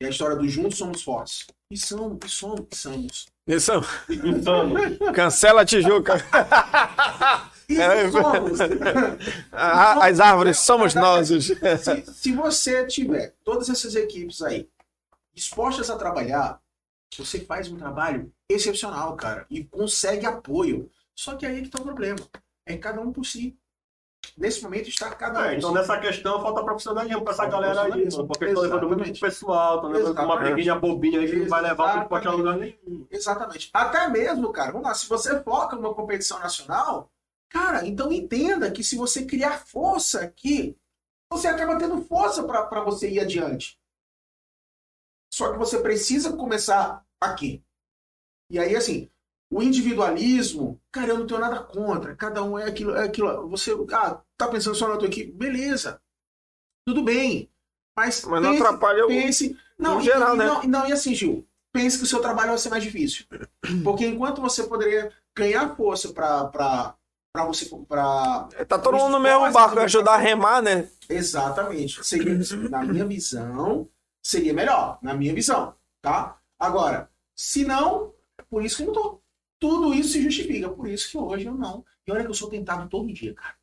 e 0.00 0.06
a 0.06 0.10
história 0.10 0.36
do 0.36 0.46
juntos 0.46 0.78
somos 0.78 1.02
fortes. 1.02 1.46
E 1.72 1.76
são, 1.76 2.16
e 2.24 2.28
somos, 2.28 2.66
e 2.70 2.76
somos. 2.76 3.26
Isso. 3.48 3.72
Insano. 4.10 4.74
Cancela 5.12 5.62
a 5.62 5.64
Tijuca. 5.64 6.14
E 7.68 7.80
É, 7.80 8.10
somos. 8.10 8.58
Ah, 9.52 10.04
As 10.06 10.20
árvores 10.20 10.58
somos 10.58 10.94
nós. 10.94 11.28
se, 11.28 12.04
se 12.12 12.32
você 12.32 12.86
tiver 12.86 13.34
todas 13.44 13.68
essas 13.68 13.94
equipes 13.94 14.40
aí 14.42 14.68
dispostas 15.34 15.88
a 15.90 15.96
trabalhar, 15.96 16.60
Você 17.16 17.40
faz 17.40 17.68
um 17.70 17.76
trabalho 17.76 18.32
excepcional, 18.48 19.16
cara, 19.16 19.46
e 19.50 19.64
consegue 19.64 20.26
apoio. 20.26 20.90
Só 21.14 21.36
que 21.36 21.46
aí 21.46 21.62
que 21.62 21.68
tá 21.68 21.80
o 21.80 21.84
problema. 21.84 22.18
É 22.66 22.76
cada 22.76 23.00
um 23.00 23.12
por 23.12 23.24
si. 23.24 23.56
Nesse 24.36 24.62
momento 24.62 24.88
está 24.88 25.10
cada 25.10 25.40
um. 25.40 25.44
É, 25.44 25.48
por 25.50 25.58
então 25.58 25.72
nessa 25.72 25.98
questão 25.98 26.40
falta 26.42 26.62
profissionalismo 26.62 27.22
pra 27.22 27.32
essa 27.32 27.42
Falta 27.44 27.56
galera 27.60 27.82
aí, 27.94 28.08
mano, 28.10 28.26
porque 28.26 28.44
estão 28.44 28.62
levando 28.62 28.88
muito 28.88 29.18
pessoal, 29.20 29.76
estão 29.76 29.90
levando 29.90 30.18
uma 30.20 30.36
briguinha 30.36 30.74
bobinha 30.74 31.20
aí 31.20 31.28
que 31.28 31.36
não 31.36 31.48
vai 31.48 31.62
levar 31.62 31.92
pro 31.92 32.02
esporte 32.02 32.28
a 32.28 32.30
lugar 32.32 32.56
nenhum. 32.56 33.06
Exatamente. 33.10 33.70
Até 33.72 34.08
mesmo, 34.08 34.52
cara, 34.52 34.72
vamos 34.72 34.86
lá, 34.86 34.94
se 34.94 35.08
você 35.08 35.40
foca 35.42 35.76
numa 35.76 35.94
competição 35.94 36.38
nacional, 36.40 37.10
cara, 37.48 37.86
então 37.86 38.12
entenda 38.12 38.70
que 38.70 38.82
se 38.84 38.96
você 38.96 39.24
criar 39.24 39.58
força 39.66 40.20
aqui, 40.20 40.76
você 41.32 41.48
acaba 41.48 41.78
tendo 41.78 42.02
força 42.04 42.42
para 42.42 42.82
você 42.82 43.10
ir 43.10 43.20
adiante. 43.20 43.78
Só 45.32 45.52
que 45.52 45.58
você 45.58 45.80
precisa 45.80 46.36
começar 46.36 47.04
aqui. 47.20 47.62
E 48.50 48.58
aí, 48.58 48.74
assim, 48.74 49.10
o 49.50 49.62
individualismo, 49.62 50.80
cara, 50.90 51.08
eu 51.08 51.18
não 51.18 51.26
tenho 51.26 51.40
nada 51.40 51.62
contra. 51.62 52.16
Cada 52.16 52.42
um 52.42 52.58
é 52.58 52.64
aquilo, 52.64 52.94
é 52.96 53.04
aquilo. 53.04 53.48
Você, 53.50 53.72
ah, 53.92 54.22
tá 54.36 54.48
pensando 54.48 54.74
só 54.74 54.88
na 54.88 54.96
tua 54.96 55.08
equipe? 55.08 55.30
Beleza. 55.32 56.00
Tudo 56.86 57.02
bem. 57.04 57.50
Mas, 57.96 58.24
Mas 58.24 58.42
não 58.42 58.52
atrapalha 58.52 59.04
o- 59.04 59.08
pense, 59.08 59.58
não, 59.78 59.96
no 59.96 60.00
e- 60.00 60.04
geral, 60.04 60.34
e 60.34 60.38
né? 60.38 60.46
Não, 60.46 60.62
não, 60.62 60.88
e 60.88 60.92
assim, 60.92 61.14
Gil, 61.14 61.46
pense 61.72 61.98
que 61.98 62.04
o 62.04 62.06
seu 62.06 62.20
trabalho 62.20 62.50
vai 62.50 62.58
ser 62.58 62.70
mais 62.70 62.82
difícil. 62.82 63.26
Porque 63.84 64.06
enquanto 64.06 64.40
você 64.40 64.64
poderia 64.64 65.12
ganhar 65.36 65.76
força 65.76 66.12
para 66.12 66.96
você. 67.34 67.68
Pra... 67.88 68.48
Tá 68.66 68.78
todo 68.78 68.96
mundo 68.96 69.12
no 69.12 69.20
mesmo 69.20 69.50
barco, 69.52 69.74
do 69.74 69.80
ajudar 69.82 70.14
a 70.14 70.18
remar, 70.18 70.62
né? 70.62 70.88
Exatamente. 71.08 72.04
Seria, 72.04 72.38
na 72.68 72.84
minha 72.84 73.04
visão, 73.04 73.88
seria 74.22 74.52
melhor. 74.52 74.98
Na 75.02 75.14
minha 75.14 75.34
visão. 75.34 75.74
Tá? 76.02 76.38
Agora, 76.58 77.10
se 77.34 77.64
não, 77.64 78.12
por 78.50 78.64
isso 78.64 78.76
que 78.76 78.82
eu 78.82 78.86
não 78.86 78.92
tô. 78.94 79.20
Tudo 79.60 79.92
isso 79.92 80.10
se 80.10 80.22
justifica. 80.22 80.68
Por 80.68 80.88
isso 80.88 81.10
que 81.10 81.18
hoje 81.18 81.46
eu 81.46 81.54
não. 81.54 81.84
E 82.06 82.12
olha 82.12 82.24
que 82.24 82.30
eu 82.30 82.34
sou 82.34 82.48
tentado 82.48 82.88
todo 82.88 83.12
dia, 83.12 83.34
cara. 83.34 83.54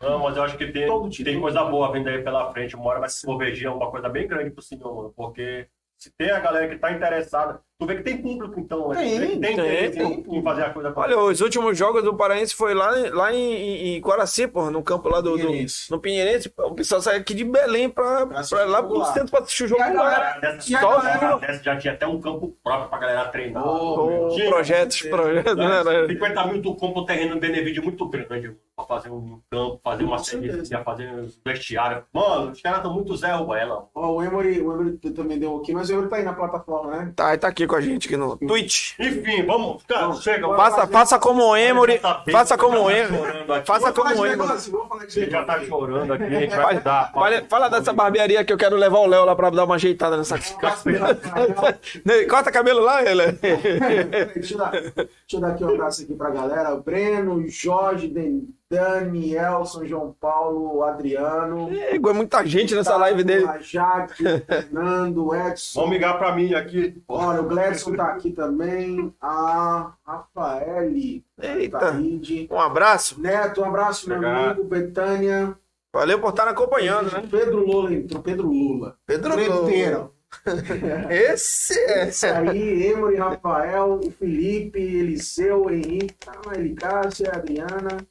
Não, 0.00 0.20
mas 0.20 0.36
eu 0.36 0.42
acho 0.44 0.56
que 0.56 0.70
tem, 0.70 0.86
Todo 0.86 1.08
dia, 1.08 1.24
tem 1.24 1.34
todo 1.34 1.42
coisa 1.42 1.60
dia. 1.62 1.70
boa 1.70 1.92
vindo 1.92 2.08
aí 2.08 2.22
pela 2.22 2.52
frente. 2.52 2.76
Uma 2.76 2.86
hora 2.86 3.00
vai 3.00 3.08
se 3.08 3.26
convergir 3.26 3.68
uma 3.72 3.90
coisa 3.90 4.08
bem 4.08 4.28
grande 4.28 4.50
pro 4.50 4.62
senhor, 4.62 4.94
mano. 4.94 5.12
Porque 5.16 5.68
se 5.96 6.10
tem 6.12 6.30
a 6.30 6.38
galera 6.38 6.68
que 6.68 6.78
tá 6.78 6.92
interessada, 6.92 7.60
tu 7.78 7.86
vê 7.86 7.94
que 7.96 8.02
tem 8.02 8.20
público, 8.20 8.58
então. 8.58 8.88
né? 8.88 8.96
Tem, 8.96 9.18
tem, 9.20 9.40
tem, 9.40 9.52
interesse 9.52 9.98
em- 10.02 10.22
tem. 10.22 10.38
em 10.38 10.42
fazer 10.42 10.64
a 10.64 10.70
coisa 10.70 10.92
Olha, 10.96 11.16
os 11.18 11.40
últimos 11.40 11.78
jogos 11.78 12.02
do 12.02 12.12
Paraense 12.16 12.52
foi 12.54 12.74
lá, 12.74 12.90
lá 13.12 13.32
em, 13.32 13.96
em, 13.96 14.00
Guaraci, 14.00 14.48
porra, 14.48 14.70
no 14.70 14.82
campo 14.82 15.08
lá 15.08 15.20
do, 15.20 15.36
do- 15.36 15.46
Pinheirense. 15.46 15.88
no 15.90 16.00
Pinheirense. 16.00 16.52
O 16.58 16.74
pessoal 16.74 17.00
sai 17.00 17.16
aqui 17.16 17.34
de 17.34 17.44
Belém 17.44 17.88
pra, 17.88 18.26
Pra 18.26 18.40
assistir 18.40 18.56
pra 18.56 18.64
lá 18.66 18.80
o 18.80 18.82
jogo 18.82 18.94
pro 18.94 19.04
centro 19.12 19.30
pra 19.30 19.40
assistir 19.40 19.64
o 19.64 19.68
jogo 19.68 19.82
E 19.82 19.92
lá. 19.92 20.40
E 20.58 20.60
só 20.72 21.00
já 21.62 21.76
tinha 21.76 21.92
até 21.94 22.06
um 22.06 22.20
campo 22.20 22.52
próprio 22.64 22.88
pra 22.90 22.98
galera 22.98 23.28
treinar. 23.28 23.64
Oh, 23.64 24.28
projetos, 24.48 25.00
projetos, 25.02 25.56
né? 25.56 25.84
né? 25.84 26.06
50 26.08 26.46
mil 26.48 26.62
tu 26.62 26.74
compra 26.74 27.02
um 27.02 27.06
terreno 27.06 27.36
no 27.36 27.40
Benevide 27.40 27.80
muito 27.80 28.08
grande 28.08 28.56
fazer 28.86 29.10
um 29.10 29.40
campo, 29.50 29.80
fazer 29.82 30.04
uma 30.04 30.18
série, 30.18 30.50
fazer 30.84 31.08
um 31.12 31.28
vestiário. 31.44 32.04
Mano, 32.12 32.52
os 32.52 32.60
caras 32.60 32.78
estão 32.78 32.92
muito 32.94 33.16
Zé 33.16 33.32
Ruela. 33.32 33.86
Ó, 33.94 34.12
o 34.16 34.22
Emory, 34.22 34.60
o 34.60 34.72
Emory 34.72 34.96
também 35.12 35.38
deu 35.38 35.56
aqui, 35.56 35.72
mas 35.72 35.88
o 35.88 35.92
Emory 35.94 36.08
tá 36.08 36.16
aí 36.16 36.22
na 36.24 36.32
plataforma, 36.32 36.90
né? 36.96 37.12
Tá, 37.16 37.36
tá 37.36 37.48
aqui 37.48 37.66
com 37.66 37.76
a 37.76 37.80
gente 37.80 38.06
aqui 38.06 38.16
no 38.16 38.36
Twitch. 38.36 38.92
Enfim, 38.98 39.44
vamos. 39.44 39.82
Cara, 39.84 40.02
Vamos. 40.08 40.22
chega. 40.22 40.46
Vamos. 40.46 40.56
Faça, 40.56 40.86
faça 40.86 41.18
como 41.18 41.42
o 41.42 41.56
Emory. 41.56 41.98
Tá 41.98 42.22
bem- 42.24 42.32
Faça 42.32 42.56
como 42.58 42.80
o 42.82 42.84
tá 42.86 42.98
Emory. 42.98 43.64
Faça 43.64 43.92
como 43.92 44.08
o 44.20 44.26
Emory. 44.26 44.50
Ele 45.16 45.30
já 45.30 45.44
tá 45.44 45.60
chorando 45.64 46.12
aqui, 46.12 46.24
a 46.24 46.30
gente 46.30 46.50
vai 46.50 46.58
Fala, 46.60 46.80
dar. 46.80 47.12
fala, 47.12 47.42
fala 47.48 47.68
dessa 47.68 47.92
barbearia 47.92 48.44
que 48.44 48.52
eu 48.52 48.56
quero 48.58 48.76
levar 48.76 48.98
o 48.98 49.06
Léo 49.06 49.24
lá 49.24 49.34
pra 49.34 49.50
dar 49.50 49.64
uma 49.64 49.74
ajeitada 49.76 50.16
nessa. 50.16 50.38
Corta 52.28 52.50
cabelo 52.52 52.80
lá, 52.80 53.02
ele. 53.04 53.32
deixa, 54.34 54.54
eu 54.54 54.58
dar, 54.58 54.70
deixa 54.70 54.94
eu 55.32 55.40
dar 55.40 55.48
aqui 55.48 55.64
um 55.64 55.68
abraço 55.74 56.02
aqui 56.02 56.14
pra 56.14 56.30
galera. 56.30 56.74
O 56.74 56.82
Breno, 56.82 57.46
Jorge, 57.48 58.08
Den- 58.08 58.48
Danielson, 58.70 59.86
João 59.86 60.14
Paulo, 60.20 60.82
Adriano. 60.82 61.70
É 61.72 61.98
muita 61.98 62.44
gente 62.44 62.74
nessa 62.74 62.96
live 62.96 63.24
dele. 63.24 63.46
A 63.46 63.58
Jaque, 63.58 64.22
o 64.22 64.40
Fernando, 64.44 65.26
o 65.26 65.34
Edson. 65.34 65.80
Vamos 65.80 65.94
ligar 65.94 66.18
pra 66.18 66.34
mim 66.34 66.52
aqui. 66.54 67.02
Olha, 67.08 67.40
o 67.40 67.48
Gledson 67.48 67.94
tá 67.94 68.04
aqui 68.08 68.30
também. 68.30 69.14
A 69.20 69.92
Rafael. 70.06 70.90
Eita. 71.40 71.78
Taíde. 71.78 72.46
Um 72.50 72.60
abraço. 72.60 73.20
Neto, 73.20 73.62
um 73.62 73.64
abraço, 73.64 74.08
meu 74.08 74.18
Obrigado. 74.18 74.50
amigo. 74.50 74.64
Betânia. 74.64 75.56
Valeu 75.92 76.20
por 76.20 76.30
estar 76.30 76.46
acompanhando, 76.46 77.10
né? 77.10 77.26
Pedro 77.30 77.64
Lula 77.64 77.94
entrou. 77.94 78.22
Pedro 78.22 78.48
Lula. 78.48 78.96
Pedro 79.06 79.32
Treteiro. 79.32 80.14
Esse 81.10 81.78
é. 81.78 82.08
Esse 82.08 82.26
aí, 82.26 82.86
Emory, 82.86 83.16
Rafael, 83.16 83.98
o 84.04 84.10
Felipe, 84.10 84.78
Eliseu, 84.78 85.70
Henrique, 85.70 86.14
tá, 86.14 86.34
Elicácia, 86.54 87.30
a 87.32 87.36
Adriana, 87.36 88.06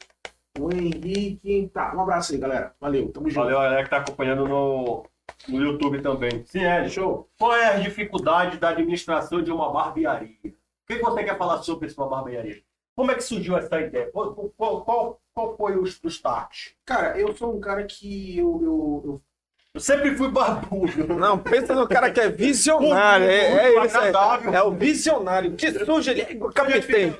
o 0.59 0.73
Henrique. 0.73 1.69
Tá, 1.73 1.95
um 1.95 2.01
abraço 2.01 2.33
aí, 2.33 2.37
galera. 2.37 2.73
Valeu, 2.79 3.09
tamo 3.11 3.29
junto. 3.29 3.41
Valeu, 3.41 3.59
a 3.59 3.63
galera 3.63 3.83
que 3.83 3.89
tá 3.89 3.97
acompanhando 3.97 4.47
no, 4.47 5.05
no 5.47 5.61
YouTube 5.61 6.01
também. 6.01 6.43
Sim, 6.45 6.63
Ed, 6.63 6.89
Show. 6.89 7.29
qual 7.37 7.55
é 7.55 7.75
a 7.75 7.79
dificuldade 7.79 8.57
da 8.57 8.69
administração 8.69 9.41
de 9.41 9.51
uma 9.51 9.71
barbearia? 9.71 10.35
O 10.43 10.87
que 10.87 10.99
você 10.99 11.23
quer 11.23 11.37
falar 11.37 11.61
sobre 11.63 11.87
isso, 11.87 12.01
uma 12.01 12.09
barbearia? 12.09 12.61
Como 12.95 13.11
é 13.11 13.15
que 13.15 13.21
surgiu 13.21 13.55
essa 13.55 13.79
ideia? 13.79 14.09
Qual, 14.11 14.33
qual, 14.33 14.81
qual, 14.83 15.21
qual 15.33 15.55
foi 15.55 15.75
o, 15.75 15.83
o 15.83 16.07
start? 16.07 16.71
Cara, 16.83 17.19
eu 17.19 17.35
sou 17.35 17.55
um 17.55 17.59
cara 17.59 17.83
que 17.83 18.37
eu, 18.37 18.59
eu, 18.63 19.01
eu 19.05 19.21
Eu 19.77 19.81
sempre 19.81 20.15
fui 20.15 20.27
barbudo. 20.31 21.13
Não, 21.19 21.37
pensa 21.37 21.75
no 21.75 21.87
cara 21.87 22.09
que 22.09 22.19
é 22.19 22.29
visionário. 22.29 23.27
É, 23.27 23.67
é 23.67 23.85
isso. 23.85 23.95
É, 23.95 24.55
é 24.55 24.63
o 24.63 24.71
visionário. 24.71 25.55
Que 25.55 25.85
surge 25.85 26.09
ele 26.09 26.21
é 26.21 26.35
capitão. 26.51 27.15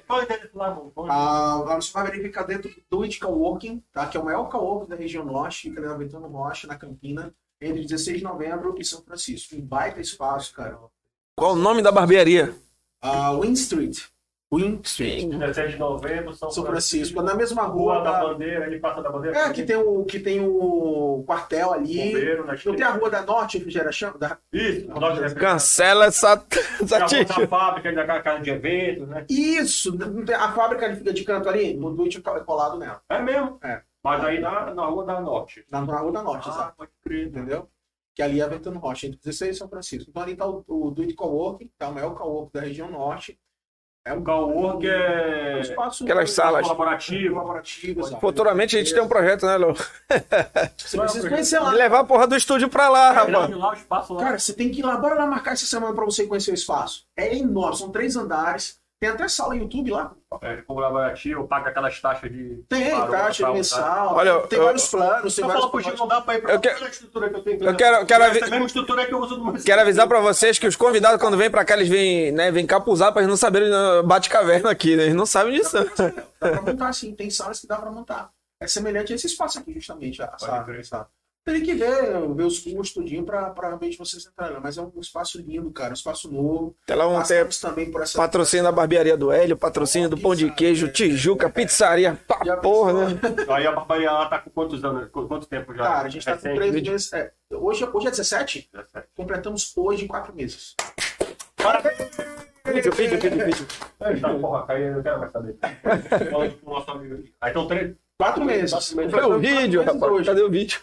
Ah, 1.08 1.54
a 1.54 1.76
nossa 1.76 1.94
barbearia 1.94 2.24
fica 2.24 2.44
dentro 2.44 2.72
do 2.90 3.04
It 3.04 3.20
Coworking, 3.20 3.84
tá? 3.94 4.08
que 4.08 4.18
é 4.18 4.20
o 4.20 4.26
maior 4.26 4.46
coworking 4.50 4.90
da 4.90 4.96
região 4.96 5.24
norte, 5.24 5.70
fica 5.70 5.80
na 5.82 5.94
Betano 5.94 6.28
Rocha, 6.30 6.66
na 6.66 6.76
Campina, 6.76 7.32
entre 7.62 7.84
16 7.84 8.18
de 8.18 8.24
novembro 8.24 8.74
e 8.80 8.84
São 8.84 9.04
Francisco. 9.04 9.56
Um 9.56 9.62
baita 9.62 10.02
espaço, 10.02 10.52
cara. 10.56 10.80
Qual 11.36 11.54
o 11.54 11.56
nome 11.56 11.84
da 11.84 11.92
barbearia? 11.92 12.56
Ah, 13.00 13.38
Win 13.40 13.54
Street. 13.54 14.00
Win 14.54 14.80
Street. 14.84 15.28
17 15.30 15.74
de 15.74 15.80
novembro, 15.80 16.34
São, 16.34 16.50
São 16.50 16.66
Francisco. 16.66 17.22
Na 17.22 17.36
mesma 17.36 17.64
Rua 17.64 17.96
rua 17.96 18.04
da 18.04 18.12
da... 18.12 18.20
Bandeira, 18.28 18.66
ali 18.66 18.80
passa 18.80 19.02
da 19.02 19.12
Bandeira. 19.12 19.38
É, 19.38 19.52
que 19.52 19.64
tem 19.64 19.76
o, 19.76 20.06
que 20.06 20.20
tem 20.20 20.40
o 20.40 21.24
quartel 21.28 21.74
ali. 21.74 22.12
Bombeiro, 22.14 22.46
na 22.46 22.54
Não 22.66 22.76
tem 22.76 22.86
a 22.86 22.92
rua 22.92 23.10
da 23.10 23.22
Norte, 23.24 23.58
refrigeração? 23.58 24.18
Da... 24.18 24.38
Isso, 24.54 24.88
nós 24.88 25.20
recebemos. 25.20 25.34
Cancela 25.34 26.06
essa, 26.06 26.46
essa 26.82 26.98
a 26.98 27.06
tia. 27.06 27.26
da 27.26 27.48
fábrica, 27.48 27.92
da 27.92 28.22
casa 28.22 28.42
de 28.42 28.50
eventos, 28.50 29.08
né? 29.10 29.26
Isso! 29.30 29.98
A 30.40 30.52
fábrica 30.54 30.96
fica 30.96 31.12
de 31.12 31.24
canto 31.26 31.50
ali, 31.50 31.78
o 31.78 31.90
Duit 31.90 32.18
é 32.18 32.40
colado 32.40 32.78
nela. 32.78 33.02
É 33.10 33.22
mesmo. 33.22 33.60
É. 33.62 33.82
Mas 34.04 34.24
aí 34.24 34.40
na, 34.40 34.74
na 34.74 34.86
Rua 34.86 35.06
da 35.06 35.20
Norte. 35.20 35.66
Na, 35.70 35.82
na 35.82 36.00
rua 36.00 36.12
da 36.14 36.24
Norte, 36.24 36.48
Ah, 36.48 36.54
exato. 36.54 36.74
pode 36.78 36.92
crer. 37.04 37.28
Entendeu? 37.28 37.68
Que 38.16 38.22
ali 38.22 38.40
é 38.40 38.48
Ventano 38.48 38.80
Rocha, 38.80 39.06
entre 39.08 39.20
16 39.20 39.56
e 39.56 39.60
São 39.60 39.68
Francisco. 39.68 40.10
Então 40.10 40.24
ali 40.24 40.36
tá 40.36 40.48
o, 40.48 40.64
o 40.68 40.90
Duit 40.92 41.14
Coworking, 41.14 41.70
tá 41.78 41.90
o 41.90 41.94
maior 41.94 42.16
coworking 42.16 42.52
da 42.54 42.62
região 42.62 42.90
norte. 42.90 43.38
É 44.08 44.14
O 44.14 44.22
Cowork 44.22 44.88
é 44.88 45.60
espaço 45.60 46.06
Aquelas 46.06 46.32
salas. 46.32 46.62
colaborativo. 46.62 47.34
colaborativo. 47.36 48.20
Futuramente 48.22 48.78
a 48.78 48.80
gente 48.80 48.94
tem 48.94 49.04
um 49.04 49.08
projeto, 49.08 49.46
né, 49.46 49.58
Léo? 49.58 49.74
Você 50.78 50.98
precisa 50.98 51.30
conhecer 51.30 51.60
lá. 51.60 51.72
Levar 51.72 52.00
a 52.00 52.04
porra 52.06 52.26
do 52.26 52.38
estúdio 52.38 52.70
pra 52.70 52.88
lá, 52.88 53.12
rapaz. 53.12 53.80
Espaço 53.80 54.14
lá. 54.14 54.24
Cara, 54.24 54.40
você 54.40 54.54
tem 54.54 54.70
que 54.72 54.80
ir 54.80 54.84
lá, 54.84 54.96
bora 54.96 55.16
lá 55.16 55.28
marcar 55.28 55.52
essa 55.52 55.66
semana 55.66 55.94
pra 55.94 56.06
você 56.06 56.26
conhecer 56.26 56.52
o 56.52 56.54
espaço. 56.54 57.06
É 57.18 57.36
enorme, 57.36 57.76
são 57.76 57.90
três 57.92 58.16
andares. 58.16 58.80
Tem 59.00 59.12
até 59.12 59.28
sala 59.28 59.56
YouTube 59.56 59.92
lá. 59.92 60.12
É, 60.42 60.58
colaborativo, 60.64 61.48
paga 61.48 61.70
aquelas 61.70 62.02
taxas 62.02 62.32
de. 62.32 62.64
Tem 62.68 62.90
Parou 62.90 63.12
taxa 63.12 63.44
usar. 63.44 63.54
mensal. 63.54 64.16
Olha, 64.16 64.40
tem 64.48 64.58
eu- 64.58 64.66
vários 64.66 64.88
planos, 64.90 65.36
tem 65.36 65.44
Eu 65.44 65.48
vários 65.48 65.66
falo 65.66 65.72
pro 65.72 65.82
Gil, 65.82 65.98
não 65.98 66.08
dá 66.08 66.20
pra 66.22 66.34
ir 66.36 66.42
pra 66.42 66.54
Eu 66.54 66.60
que- 66.60 66.68
estrutura 66.70 67.30
que 67.30 67.36
eu 67.36 67.44
tenho. 67.44 67.64
eu 67.64 67.76
quero- 67.76 68.06
quero 68.08 68.24
Essa 68.24 68.32
avi- 68.42 68.50
mesma 68.52 68.66
estrutura 68.66 69.06
que 69.06 69.14
eu 69.14 69.20
uso 69.20 69.38
no 69.38 69.52
meu 69.54 69.64
Quero 69.64 69.82
avisar 69.82 70.08
pra 70.08 70.20
vocês 70.20 70.58
que 70.58 70.66
os 70.66 70.76
convidados, 70.76 71.22
quando 71.22 71.38
vêm 71.38 71.50
pra 71.52 71.64
cá, 71.64 71.76
eles 71.76 71.88
vêm, 71.90 72.32
né, 72.32 72.50
vêm 72.52 72.66
capuzar 72.66 73.12
pra 73.14 73.22
eles 73.22 73.30
não 73.30 73.38
saberem 73.38 73.70
uh, 73.72 74.02
bate-caverna 74.04 74.72
aqui, 74.72 74.96
né? 74.96 75.04
Eles 75.04 75.16
não 75.16 75.28
sabem 75.28 75.54
disso. 75.54 75.78
Dá 75.78 76.50
pra 76.50 76.62
montar 76.64 76.92
sim, 76.94 77.14
tem 77.14 77.30
salas 77.30 77.60
que 77.60 77.68
dá 77.68 77.78
pra 77.78 77.92
montar. 77.92 78.32
É 78.60 78.66
semelhante 78.68 79.14
a 79.14 79.16
esse 79.16 79.28
espaço 79.28 79.60
aqui, 79.60 79.74
justamente. 79.76 80.22
A, 80.24 80.34
essa, 80.36 80.66
essa- 80.80 81.08
Tem 81.48 81.64
que 81.64 81.76
ver, 81.76 82.28
ver 82.36 82.44
os 82.44 82.60
custos, 82.60 82.92
tudinho, 82.92 83.24
pra, 83.24 83.50
pra 83.52 83.70
realmente 83.70 83.98
vocês 83.98 84.26
entrarem 84.26 84.56
lá. 84.56 84.60
Mas 84.60 84.78
é 84.78 84.82
um 84.82 84.92
espaço 85.00 85.42
lindo, 85.42 85.72
cara, 85.72 85.92
um 85.92 85.94
espaço 85.94 86.30
novo. 86.30 86.76
Até 86.84 86.94
lá 86.94 87.06
ter 87.24 87.46
Passamos 87.46 87.62
também 87.62 87.90
por 87.90 88.02
essa. 88.02 88.18
patrocínio 88.18 88.66
da 88.66 88.72
barbearia 88.72 89.16
do 89.16 89.32
Hélio, 89.32 89.56
patrocínio 89.56 90.10
do 90.10 90.18
Pão 90.18 90.36
de 90.36 90.52
Queijo, 90.52 90.90
Tijuca, 90.90 91.50
pizzaria, 91.50 92.20
pá, 92.28 92.58
porra, 92.58 92.92
né? 92.92 93.20
Aí 93.48 93.66
a 93.66 93.72
barbearia 93.72 94.12
lá 94.12 94.26
tá 94.28 94.40
com 94.40 94.50
quantos 94.50 94.84
anos? 94.84 95.10
Quanto 95.10 95.48
tempo 95.48 95.74
já? 95.74 95.84
Cara, 95.84 96.08
a 96.08 96.10
gente 96.10 96.26
tá 96.26 96.36
com 96.36 96.54
três 96.54 96.74
meses. 96.74 97.14
É, 97.14 97.32
hoje, 97.54 97.88
hoje 97.94 98.08
é 98.08 98.12
17? 98.12 98.70
17. 98.74 99.08
Completamos 99.16 99.72
hoje 99.78 100.06
quatro 100.06 100.36
meses. 100.36 100.76
Parabéns! 101.56 101.98
Vídeo, 102.66 102.92
vídeo, 102.92 103.20
vídeo, 103.22 103.46
vídeo. 103.46 103.68
Eita, 104.02 104.34
porra, 104.34 104.66
caiu, 104.68 104.88
eu 104.88 104.96
não 104.96 105.02
quero 105.04 105.20
mais 105.20 105.32
saber. 105.32 105.56
Falando 106.30 106.60
com 106.60 106.72
o 106.72 106.74
nosso 106.74 106.92
amigo 106.92 107.16
aqui. 107.16 107.34
Aí 107.40 107.50
estão 107.52 107.68
três. 107.68 107.96
Quatro 108.18 108.44
meses. 108.44 108.72
Quatro 108.72 108.96
meses. 108.96 109.14
Cadê 109.14 109.28
o 109.28 109.40
vídeo, 109.40 109.84
rapaz? 109.84 110.12
hoje. 110.12 110.26
Cadê 110.26 110.42
o 110.42 110.50
vídeo? 110.50 110.80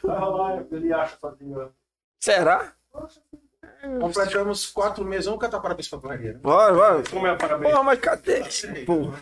Ele 0.71 0.93
acha 0.93 1.17
sozinho. 1.21 1.71
Será? 2.21 2.73
Completamos 4.01 4.67
quatro 4.67 5.05
meses. 5.05 5.27
Vamos 5.27 5.41
cantar 5.41 5.61
parabéns 5.61 5.89
pra 5.89 5.99
Maria. 5.99 6.41
Vai, 6.43 6.73
vai. 6.73 7.03
Como 7.11 7.27
é, 7.27 7.37
parabéns. 7.37 7.73
Porra, 7.73 7.85
mas 7.85 7.99
cadê? 7.99 8.43
Porra. 8.87 9.19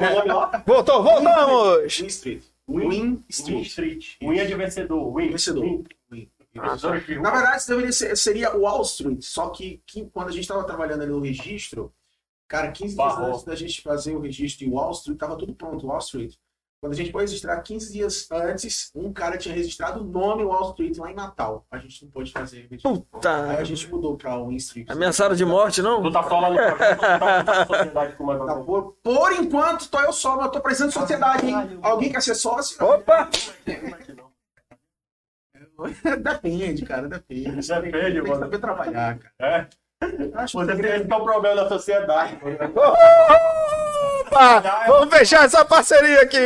Vamos 0.00 0.26
lá. 0.26 0.64
Voltou, 0.66 1.02
voltamos! 1.02 1.96
Win 1.96 2.06
Street. 2.06 2.42
Win, 2.68 2.88
Win 2.88 3.24
Street. 3.28 3.66
Street. 3.66 4.02
Street. 4.02 4.30
Win 4.30 4.38
é 4.38 4.44
de 4.44 4.54
vencedor. 4.54 5.14
Win. 5.14 5.30
Vencedor. 5.30 5.64
Win. 5.64 5.84
Win. 6.10 6.30
Vencedores 6.54 7.06
de 7.06 7.18
Na 7.18 7.30
verdade, 7.30 7.66
deveria 7.66 7.92
ser, 7.92 8.16
seria 8.16 8.54
Wall 8.54 8.82
Street, 8.82 9.22
só 9.22 9.48
que, 9.48 9.82
que 9.86 10.04
quando 10.10 10.28
a 10.28 10.32
gente 10.32 10.42
estava 10.42 10.64
trabalhando 10.64 11.02
ali 11.02 11.10
no 11.10 11.20
registro, 11.20 11.90
cara, 12.46 12.70
15 12.70 12.94
dias 12.94 13.18
antes 13.18 13.44
da 13.44 13.54
gente 13.54 13.80
fazer 13.80 14.14
o 14.14 14.20
registro 14.20 14.66
de 14.66 14.70
Wall 14.70 14.92
Street, 14.92 15.18
tava 15.18 15.36
tudo 15.36 15.54
pronto, 15.54 15.86
Wall 15.86 15.98
Street. 15.98 16.34
Quando 16.82 16.94
a 16.94 16.96
gente 16.96 17.12
foi 17.12 17.22
registrar 17.22 17.60
15 17.60 17.92
dias 17.92 18.26
antes, 18.32 18.90
um 18.92 19.12
cara 19.12 19.38
tinha 19.38 19.54
registrado 19.54 20.00
o 20.00 20.04
nome 20.04 20.42
Wall 20.42 20.70
Street 20.70 20.98
lá 20.98 21.12
em 21.12 21.14
Natal. 21.14 21.64
A 21.70 21.78
gente 21.78 22.04
não 22.04 22.10
pôde 22.10 22.32
fazer. 22.32 22.66
registro. 22.68 22.90
Aí 22.90 22.98
Puta. 22.98 23.30
a 23.56 23.62
gente 23.62 23.88
mudou 23.88 24.16
pra 24.16 24.34
Wall 24.34 24.50
Street. 24.54 24.90
Ameaçaram 24.90 25.36
de 25.36 25.44
morte, 25.44 25.80
não? 25.80 26.02
Tu 26.02 26.10
tá 26.10 26.18
alguém. 26.28 26.58
por, 28.66 28.96
por 29.00 29.32
enquanto, 29.32 29.88
tô 29.88 30.00
eu 30.00 30.12
só, 30.12 30.34
mas 30.34 30.46
eu 30.46 30.50
tô 30.50 30.60
precisando 30.60 30.88
de 30.88 30.94
sociedade, 30.94 31.46
hein? 31.46 31.78
Alguém 31.82 32.10
quer 32.10 32.20
ser 32.20 32.34
sócio? 32.34 32.84
Opa! 32.84 33.30
depende, 36.20 36.84
cara, 36.84 37.08
depende. 37.08 37.44
Depende, 37.62 37.92
Tem 37.92 38.12
que 38.12 38.22
mano. 38.28 38.40
saber 38.40 38.58
trabalhar, 38.58 39.20
cara. 39.20 39.32
É. 39.40 39.68
Acho 40.34 40.58
Você 40.58 40.74
que 40.74 40.82
tem 40.82 41.02
que 41.02 41.08
ter 41.08 41.14
um 41.14 41.24
problema 41.24 41.62
na 41.62 41.68
sociedade. 41.68 42.36
Opa! 44.32 44.86
Vamos 44.86 45.14
fechar 45.14 45.44
essa 45.44 45.64
parceria 45.64 46.22
aqui! 46.22 46.38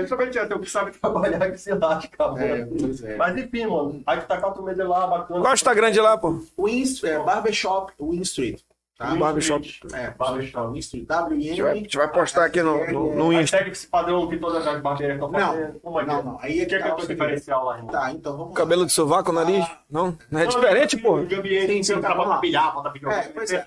Justamente 0.00 0.38
é, 0.38 0.46
tem 0.46 0.56
o 0.56 0.60
que 0.60 0.70
sabe 0.70 0.90
trabalhar 0.90 1.50
que 1.50 1.58
se 1.58 1.72
lasca, 1.72 2.28
mano. 2.28 2.44
É, 2.44 3.12
é. 3.12 3.16
Mas 3.16 3.36
enfim, 3.36 3.66
mano. 3.66 4.02
Aí 4.06 4.20
tu 4.20 4.26
tá 4.26 4.38
quatro 4.38 4.62
meses 4.62 4.84
lá, 4.84 5.06
bacana. 5.06 5.40
Qual 5.40 5.46
é 5.46 5.50
o 5.50 5.54
Instagram 5.54 5.90
de 5.92 6.00
lá, 6.00 6.18
pô? 6.18 6.42
Win, 6.58 6.84
é, 7.04 7.18
Barbershop 7.18 7.92
Win 8.00 8.22
Street. 8.22 8.60
Tá? 8.98 9.14
Barbershop. 9.14 9.80
É, 9.94 10.10
Barbershop. 10.10 10.72
Win 10.72 10.78
Street. 10.80 11.06
A 11.08 11.20
W 11.22 11.40
gente 11.40 11.62
vai, 11.62 11.72
a 11.72 11.74
gente 11.74 11.96
vai 11.96 12.12
postar 12.12 12.44
aqui 12.44 12.62
no, 12.62 12.86
no, 12.92 13.14
no 13.14 13.32
Insta. 13.32 13.56
Hashtag 13.56 13.70
esse 13.70 13.86
padrão 13.86 14.28
que 14.28 14.36
todas 14.36 14.66
as 14.66 14.80
barbeiras 14.82 15.14
estão 15.16 15.30
Não, 15.30 15.40
fazendo. 15.40 15.80
Que 15.80 15.86
não, 15.86 16.00
é? 16.00 16.04
não. 16.04 16.38
Aí 16.42 16.60
é 16.60 16.64
O 16.64 16.66
que 16.68 16.74
é 16.74 16.82
que 16.82 16.88
é 16.88 16.92
o 16.92 16.96
tá, 16.96 17.06
diferencial 17.06 17.64
lá, 17.64 17.78
irmão? 17.78 17.92
Tá, 17.92 18.12
então 18.12 18.32
vamos 18.32 18.50
lá. 18.50 18.56
Cabelo 18.56 18.84
de 18.84 18.92
sovaco, 18.92 19.32
nariz? 19.32 19.66
Não? 19.90 20.18
Não 20.30 20.40
é 20.40 20.46
diferente, 20.46 20.98
pô? 20.98 21.18
Sim, 21.20 21.82
sim, 21.82 21.94
o 21.94 22.02
cara 22.02 22.14
vamos 22.14 22.30
lá. 22.30 22.38
pilhar, 22.40 22.74
bota 22.74 22.90
pilhar. 22.90 23.24
É, 23.24 23.28
pois 23.28 23.50
é. 23.50 23.66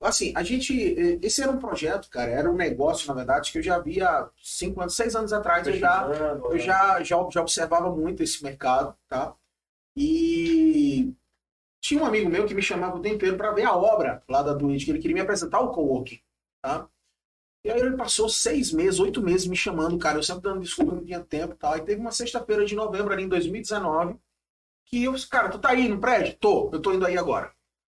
Assim, 0.00 0.32
a 0.36 0.42
gente. 0.42 0.72
eh, 0.98 1.18
Esse 1.22 1.42
era 1.42 1.50
um 1.50 1.58
projeto, 1.58 2.08
cara. 2.10 2.30
Era 2.30 2.50
um 2.50 2.54
negócio, 2.56 3.08
na 3.08 3.14
verdade, 3.14 3.50
que 3.50 3.58
eu 3.58 3.62
já 3.62 3.78
via 3.78 4.28
cinco 4.42 4.80
anos, 4.80 4.94
seis 4.94 5.16
anos 5.16 5.32
atrás. 5.32 5.66
Eu 5.66 5.74
já, 5.74 6.06
eu 6.50 6.58
já, 6.58 7.02
já, 7.02 7.16
já 7.30 7.40
observava 7.40 7.90
muito 7.94 8.22
esse 8.22 8.42
mercado, 8.42 8.94
tá? 9.08 9.34
E 9.96 11.14
tinha 11.80 12.02
um 12.02 12.06
amigo 12.06 12.30
meu 12.30 12.46
que 12.46 12.54
me 12.54 12.62
chamava 12.62 12.96
o 12.96 13.02
tempo 13.02 13.16
inteiro 13.16 13.36
para 13.36 13.52
ver 13.52 13.64
a 13.64 13.76
obra 13.76 14.22
lá 14.28 14.42
da 14.42 14.54
Duende, 14.54 14.84
que 14.84 14.90
ele 14.92 15.00
queria 15.00 15.14
me 15.16 15.20
apresentar 15.22 15.60
o 15.60 15.72
coworking, 15.72 16.20
tá? 16.62 16.88
E 17.64 17.70
aí 17.70 17.80
ele 17.80 17.96
passou 17.96 18.28
seis 18.28 18.72
meses, 18.72 19.00
oito 19.00 19.22
meses 19.22 19.46
me 19.46 19.56
chamando, 19.56 19.98
cara. 19.98 20.18
Eu 20.18 20.22
sempre 20.22 20.42
dando 20.44 20.60
desculpa, 20.60 20.94
não 20.94 21.04
tinha 21.04 21.20
tempo 21.20 21.54
e 21.54 21.56
tal. 21.56 21.76
E 21.76 21.82
teve 21.84 22.00
uma 22.00 22.12
sexta-feira 22.12 22.64
de 22.64 22.74
novembro 22.76 23.12
ali 23.12 23.24
em 23.24 23.28
2019 23.28 24.16
que 24.86 25.04
eu, 25.04 25.14
cara, 25.30 25.50
tu 25.50 25.58
tá 25.58 25.70
aí 25.70 25.88
no 25.88 26.00
prédio? 26.00 26.36
Tô, 26.38 26.70
eu 26.72 26.80
tô 26.82 26.92
indo 26.92 27.06
aí 27.06 27.18
agora. 27.18 27.52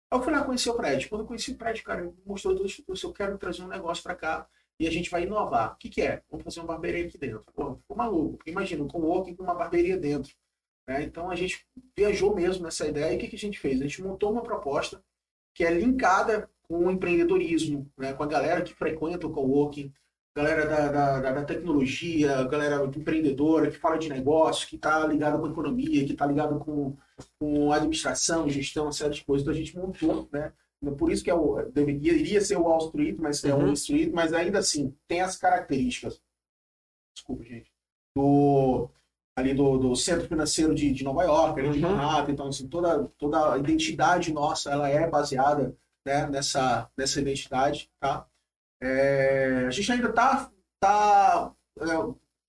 Aí 0.10 0.18
eu 0.20 0.24
fui 0.24 0.32
lá 0.32 0.44
conhecer 0.44 0.70
o 0.70 0.76
prédio. 0.76 1.10
Quando 1.10 1.22
eu 1.22 1.28
conheci 1.28 1.52
o 1.52 1.58
prédio, 1.58 1.84
cara, 1.84 2.14
mostrou 2.26 2.56
tudo 2.56 2.68
isso. 2.68 2.84
Eu 3.04 3.14
quero 3.14 3.38
trazer 3.38 3.64
um 3.64 3.68
negócio 3.68 4.04
pra 4.04 4.16
cá 4.16 4.48
e 4.80 4.88
a 4.88 4.92
gente 4.92 5.10
vai 5.10 5.24
inovar. 5.24 5.74
O 5.74 5.78
que, 5.78 5.90
que 5.90 6.02
é? 6.02 6.22
Vamos 6.30 6.44
fazer 6.46 6.60
uma 6.62 6.68
barbearia 6.68 7.06
aqui 7.06 7.18
dentro. 7.18 7.44
Pô, 7.54 7.76
ficou 7.76 7.98
maluco. 7.98 8.40
Imagina, 8.46 8.84
um 8.84 8.88
coworking 8.88 9.36
com 9.36 9.44
uma 9.44 9.56
barbearia 9.56 9.98
dentro. 9.98 10.34
né? 10.88 11.04
Então 11.04 11.30
a 11.30 11.36
gente 11.36 11.66
viajou 11.96 12.34
mesmo 12.36 12.64
nessa 12.64 12.88
ideia. 12.88 13.14
E 13.14 13.18
o 13.18 13.20
que, 13.20 13.28
que 13.28 13.36
a 13.36 13.40
gente 13.40 13.60
fez? 13.60 13.80
A 13.82 13.84
gente 13.84 14.02
montou 14.02 14.32
uma 14.32 14.44
proposta 14.44 15.04
que 15.54 15.64
é 15.64 15.72
linkada 15.72 16.50
com 16.64 16.86
o 16.86 16.92
empreendedorismo, 16.92 17.92
né? 17.98 18.14
com 18.14 18.24
a 18.24 18.28
galera 18.28 18.62
que 18.62 18.74
frequenta 18.74 19.26
o 19.26 19.32
coworking, 19.32 19.92
galera 20.38 20.68
da, 20.68 21.20
da, 21.20 21.32
da- 21.32 21.44
tecnologia, 21.46 22.44
galera 22.44 22.86
empreendedora 22.86 23.72
que 23.72 23.78
fala 23.78 23.98
de 23.98 24.08
negócio, 24.08 24.68
que 24.68 24.76
está 24.76 25.06
ligada 25.08 25.38
com 25.40 25.48
economia, 25.48 26.06
que 26.06 26.12
está 26.12 26.28
ligada 26.28 26.56
com, 26.60 26.96
com 27.40 27.72
administração, 27.72 28.48
gestão, 28.48 28.86
uma 28.86 28.92
série 28.92 29.16
de 29.16 29.26
coisas. 29.26 29.42
Então 29.44 29.54
a 29.54 29.58
gente 29.58 29.76
montou, 29.76 30.30
né? 30.32 30.54
Por 30.96 31.12
isso 31.12 31.24
que 31.24 31.32
é 31.32 31.34
o, 31.34 31.64
deveria 31.72 32.14
iria 32.14 32.40
ser 32.40 32.56
o 32.56 32.62
Wall 32.64 32.86
Street, 32.86 33.18
mas 33.20 33.44
é 33.44 33.52
o 33.52 33.58
Uhum. 33.58 33.64
Wall 33.66 33.74
Street, 33.74 34.12
mas 34.14 34.32
ainda 34.32 34.60
assim 34.60 34.94
tem 35.08 35.22
as 35.22 35.36
características. 35.36 36.22
Desculpa, 37.16 37.44
gente. 37.44 37.72
Do 38.16 38.90
ali 39.36 39.54
do, 39.54 39.78
do 39.78 39.96
centro 39.96 40.28
financeiro 40.28 40.74
de, 40.74 40.92
de 40.92 41.04
Nova 41.04 41.24
York, 41.24 41.60
ali 41.60 41.72
de 41.80 41.84
Uhum. 41.86 41.96
Manhattan, 41.96 42.32
então 42.32 42.48
assim, 42.48 42.68
toda 42.68 43.06
toda 43.18 43.54
a 43.54 43.58
identidade 43.58 44.32
nossa, 44.32 44.72
ela 44.72 44.88
é 44.88 45.10
baseada 45.10 45.76
né, 46.06 46.28
nessa 46.28 46.90
nessa 46.96 47.20
identidade, 47.22 47.90
tá? 48.00 48.26
É, 48.82 49.66
a 49.68 49.72
gente 49.72 49.92
ainda 49.92 50.12
tá 50.12 50.52
tá 50.80 51.54
é, 51.80 51.84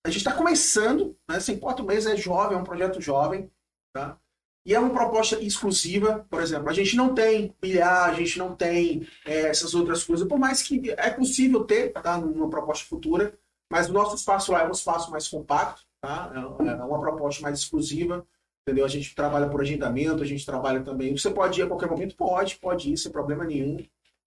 a 0.05 0.11
gente 0.11 0.19
está 0.19 0.33
começando, 0.33 1.17
né? 1.29 1.37
Assim, 1.37 1.59
quatro 1.59 1.85
meses 1.85 2.07
é 2.07 2.17
jovem, 2.17 2.57
é 2.57 2.61
um 2.61 2.65
projeto 2.65 3.01
jovem, 3.01 3.51
tá? 3.93 4.19
E 4.65 4.75
é 4.75 4.79
uma 4.79 4.91
proposta 4.91 5.41
exclusiva, 5.41 6.27
por 6.29 6.43
exemplo, 6.43 6.69
a 6.69 6.75
gente 6.75 6.95
não 6.97 7.15
tem 7.15 7.55
bilhar, 7.61 8.11
a 8.11 8.13
gente 8.13 8.39
não 8.39 8.55
tem 8.55 9.07
é, 9.25 9.49
essas 9.49 9.75
outras 9.75 10.05
coisas, 10.05 10.29
por 10.29 10.39
mais 10.39 10.63
que 10.63 10.91
é 10.91 11.11
possível 11.11 11.65
ter, 11.65 11.93
tá? 11.93 12.19
Numa 12.19 12.51
proposta 12.51 12.85
futura, 12.87 13.39
mas 13.71 13.89
o 13.89 13.93
nosso 13.93 14.17
espaço 14.17 14.53
lá 14.53 14.63
é 14.63 14.69
um 14.69 14.73
espaço 14.73 15.11
mais 15.11 15.27
compacto, 15.29 15.83
tá? 16.01 16.31
É 16.35 16.69
é 16.69 16.85
uma 16.85 17.01
proposta 17.01 17.43
mais 17.43 17.59
exclusiva, 17.59 18.27
entendeu? 18.63 18.85
A 18.85 18.89
gente 18.89 19.15
trabalha 19.15 19.49
por 19.49 19.61
agendamento, 19.63 20.23
a 20.23 20.27
gente 20.27 20.45
trabalha 20.45 20.83
também. 20.83 21.17
Você 21.17 21.31
pode 21.31 21.61
ir 21.61 21.65
a 21.65 21.67
qualquer 21.67 21.89
momento? 21.89 22.15
Pode, 22.17 22.57
pode 22.57 22.93
ir, 22.93 22.97
sem 22.99 23.11
problema 23.11 23.45
nenhum. 23.45 23.79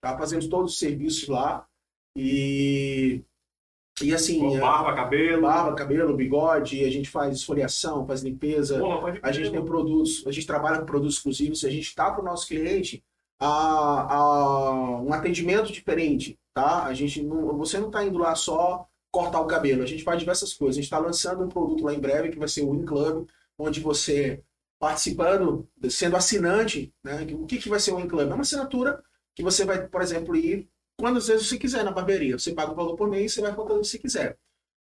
Tá? 0.01 0.17
Fazemos 0.17 0.47
todos 0.47 0.73
os 0.73 0.79
serviços 0.79 1.27
lá. 1.27 1.67
E, 2.15 3.23
e 4.01 4.13
assim, 4.13 4.55
é, 4.55 4.59
Barba, 4.59 4.93
cabelo. 4.95 5.43
barba, 5.43 5.75
cabelo, 5.75 6.15
bigode, 6.15 6.83
a 6.83 6.89
gente 6.89 7.09
faz 7.09 7.37
esfoliação, 7.37 8.05
faz 8.05 8.21
limpeza. 8.21 8.79
Pode 8.79 9.19
A 9.21 9.31
gente 9.31 9.51
tem 9.51 9.63
produtos, 9.63 10.25
a 10.27 10.31
gente 10.31 10.47
trabalha 10.47 10.79
com 10.79 10.85
produtos 10.85 11.15
exclusivos, 11.15 11.63
a 11.63 11.69
gente 11.69 11.87
está 11.87 12.11
para 12.11 12.21
o 12.21 12.25
nosso 12.25 12.47
cliente 12.47 13.03
a, 13.39 14.15
a 14.15 15.01
um 15.01 15.13
atendimento 15.13 15.71
diferente, 15.71 16.37
tá? 16.53 16.85
A 16.85 16.93
gente 16.93 17.23
não, 17.23 17.57
você 17.57 17.79
não 17.79 17.87
está 17.87 18.03
indo 18.03 18.19
lá 18.19 18.35
só 18.35 18.87
cortar 19.11 19.41
o 19.41 19.47
cabelo, 19.47 19.83
a 19.83 19.85
gente 19.85 20.03
faz 20.03 20.19
diversas 20.19 20.53
coisas. 20.53 20.77
A 20.77 20.81
gente 20.81 20.85
está 20.85 20.99
lançando 20.99 21.43
um 21.43 21.49
produto 21.49 21.83
lá 21.83 21.93
em 21.93 21.99
breve 21.99 22.29
que 22.29 22.39
vai 22.39 22.47
ser 22.47 22.61
o 22.61 22.71
Win 22.71 22.85
Club, 22.85 23.27
onde 23.57 23.79
você 23.79 24.43
participando, 24.79 25.67
sendo 25.89 26.15
assinante, 26.15 26.93
né? 27.03 27.27
O 27.33 27.45
que, 27.45 27.57
que 27.57 27.69
vai 27.69 27.79
ser 27.79 27.91
o 27.91 27.97
Win 27.97 28.07
Club? 28.07 28.29
É 28.29 28.33
uma 28.33 28.41
assinatura 28.41 29.01
que 29.35 29.43
você 29.43 29.65
vai, 29.65 29.87
por 29.87 30.01
exemplo, 30.01 30.35
ir 30.35 30.67
quantas 31.01 31.27
vezes 31.27 31.47
você 31.47 31.57
quiser 31.57 31.83
na 31.83 31.91
barbearia. 31.91 32.37
Você 32.37 32.53
paga 32.53 32.71
o 32.71 32.75
valor 32.75 32.95
por 32.95 33.09
mês 33.09 33.31
e 33.31 33.35
você 33.35 33.41
vai 33.41 33.53
quantas 33.53 33.75
vezes 33.75 33.91
você 33.91 33.97
quiser. 33.99 34.37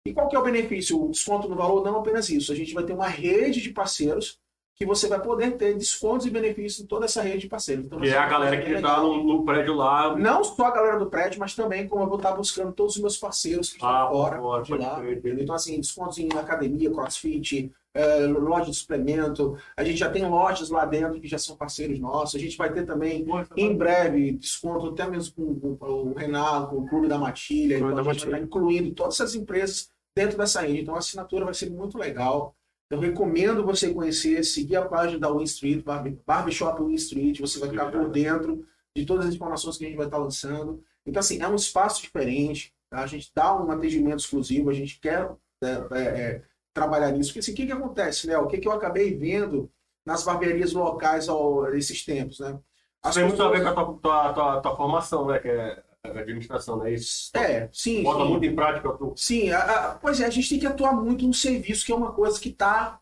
E 0.07 0.13
qual 0.13 0.29
que 0.29 0.37
é 0.37 0.39
o 0.39 0.45
benefício? 0.45 1.03
O 1.03 1.11
desconto 1.11 1.49
no 1.49 1.57
valor 1.57 1.85
não 1.85 1.97
é 1.97 1.99
apenas 1.99 2.29
isso. 2.31 2.53
A 2.53 2.55
gente 2.55 2.73
vai 2.73 2.85
ter 2.85 2.93
uma 2.93 3.09
rede 3.09 3.61
de 3.61 3.71
parceiros 3.71 4.39
que 4.77 4.85
você 4.85 5.07
vai 5.07 5.21
poder 5.23 5.53
ter 5.57 5.75
descontos 5.77 6.27
e 6.27 6.31
benefícios 6.31 6.83
em 6.85 6.87
toda 6.87 7.05
essa 7.05 7.23
rede 7.23 7.41
de 7.43 7.49
parceiros. 7.49 7.87
Então, 7.87 8.01
Que 8.01 8.09
é 8.09 8.17
a 8.17 8.23
vai 8.23 8.31
galera 8.31 8.57
ter 8.57 8.65
que 8.65 8.73
legal. 8.75 8.97
tá 8.97 9.03
no, 9.03 9.23
no 9.25 9.45
prédio 9.45 9.75
lá. 9.75 10.17
Não 10.17 10.43
só 10.43 10.67
a 10.67 10.71
galera 10.73 10.99
do 10.99 11.07
prédio, 11.07 11.39
mas 11.39 11.55
também 11.55 11.87
como 11.87 12.03
eu 12.03 12.09
vou 12.09 12.17
estar 12.17 12.33
buscando 12.33 12.73
todos 12.73 12.97
os 12.97 13.01
meus 13.01 13.17
parceiros 13.17 13.69
que 13.69 13.77
estão 13.77 13.89
Ah, 13.89 14.09
fora 14.11 14.39
fora, 14.39 14.63
de 14.65 14.75
lá. 14.77 14.97
crer. 15.01 15.39
Então, 15.41 15.55
assim, 15.55 15.81
descontos 15.81 16.19
em 16.19 16.29
academia, 16.33 16.91
crossfit, 16.91 17.71
eh, 17.95 18.27
loja 18.27 18.69
de 18.73 18.77
suplemento. 18.77 19.57
A 19.77 19.85
gente 19.85 19.97
já 19.99 20.11
tem 20.11 20.29
lojas 20.29 20.71
lá 20.71 20.85
dentro 20.85 21.21
que 21.21 21.29
já 21.29 21.39
são 21.39 21.55
parceiros 21.57 22.01
nossos. 22.01 22.35
A 22.35 22.39
gente 22.41 22.57
vai 22.57 22.73
ter 22.73 22.85
também 22.85 23.25
em 23.57 23.77
breve, 23.77 24.33
desconto 24.33 24.89
até 24.89 25.09
mesmo 25.09 25.35
com, 25.37 25.77
com 25.77 25.87
o 25.87 26.15
Renato, 26.15 26.71
com 26.71 26.77
o 26.79 26.89
Clube 26.89 27.07
da 27.07 27.17
Matilha. 27.17 27.79
Clube 27.79 27.93
Então, 27.93 28.05
da 28.05 28.11
a 28.11 28.13
gente 28.13 28.23
vai 28.29 28.33
Matilha. 28.33 28.45
estar 28.45 28.59
incluindo 28.59 28.93
todas 28.93 29.15
essas 29.15 29.37
empresas 29.37 29.89
dentro 30.17 30.37
dessa 30.37 30.63
rede. 30.63 30.81
Então, 30.81 30.97
a 30.97 30.99
assinatura 30.99 31.45
vai 31.45 31.55
ser 31.55 31.71
muito 31.71 31.97
legal. 31.97 32.57
Eu 32.91 33.01
recomendo 33.01 33.65
você 33.65 33.93
conhecer, 33.93 34.45
seguir 34.45 34.77
a 34.77 34.85
página 34.85 35.19
da 35.21 35.33
Win 35.33 35.45
Street, 35.45 35.83
Barbe- 35.83 36.19
Barbershop 36.27 36.83
Win 36.83 36.95
Street. 36.95 37.41
Você 37.41 37.59
vai 37.59 37.69
ficar 37.71 37.91
por 37.91 38.09
dentro 38.11 38.65
de 38.95 39.05
todas 39.07 39.27
as 39.27 39.35
informações 39.35 39.77
que 39.77 39.85
a 39.85 39.89
gente 39.89 39.97
vai 39.97 40.07
estar 40.07 40.19
lançando. 40.19 40.83
Então, 41.05 41.21
assim, 41.21 41.41
é 41.43 41.49
um 41.49 41.55
espaço 41.57 42.03
diferente. 42.03 42.73
tá? 42.91 43.01
A 43.01 43.07
gente 43.07 43.31
dá 43.35 43.55
um 43.57 43.71
atendimento 43.71 44.21
exclusivo. 44.21 44.71
A 44.71 44.75
gente 44.75 45.01
quer 45.01 45.31
é, 45.63 45.67
é, 45.93 46.03
é, 46.03 46.43
trabalhar 46.73 47.11
nisso. 47.11 47.31
Porque, 47.31 47.41
assim, 47.41 47.53
o 47.53 47.55
que, 47.55 47.67
que 47.67 47.73
acontece, 47.73 48.27
Léo? 48.27 48.43
O 48.43 48.47
que, 48.47 48.59
que 48.59 48.69
eu 48.69 48.73
acabei 48.73 49.17
vendo 49.17 49.71
nas 50.07 50.23
barbearias 50.23 50.73
locais 50.73 51.29
ao, 51.29 51.67
esses 51.75 52.05
tempos, 52.05 52.39
né? 52.39 52.59
As 53.03 53.15
Tem 53.15 53.25
muito 53.27 53.43
a 53.43 53.51
ver 53.51 53.63
com 53.63 53.69
a 53.69 53.75
tua, 53.75 53.95
tua, 53.99 54.33
tua, 54.33 54.61
tua 54.61 54.77
formação, 54.77 55.27
né? 55.27 55.39
Que 55.39 55.49
é 55.49 55.83
a 56.05 56.21
administração, 56.21 56.79
né? 56.79 56.93
Isso. 56.93 57.31
É, 57.37 57.69
sim. 57.73 58.03
Bota 58.03 58.25
sim. 58.25 58.31
muito 58.31 58.45
em 58.45 58.55
prática 58.55 58.93
tu. 58.93 59.15
Sim, 59.17 59.51
a- 59.51 59.59
a- 59.93 59.95
pois 59.95 60.21
é, 60.21 60.27
a 60.27 60.31
gente 60.31 60.49
tem 60.49 60.59
que 60.59 60.67
atuar 60.67 60.93
muito 60.93 61.27
no 61.27 61.35
serviço, 61.35 61.85
que 61.85 61.93
é 61.93 61.95
uma 61.95 62.13
coisa 62.13 62.39
que 62.39 62.51
tá 62.53 63.01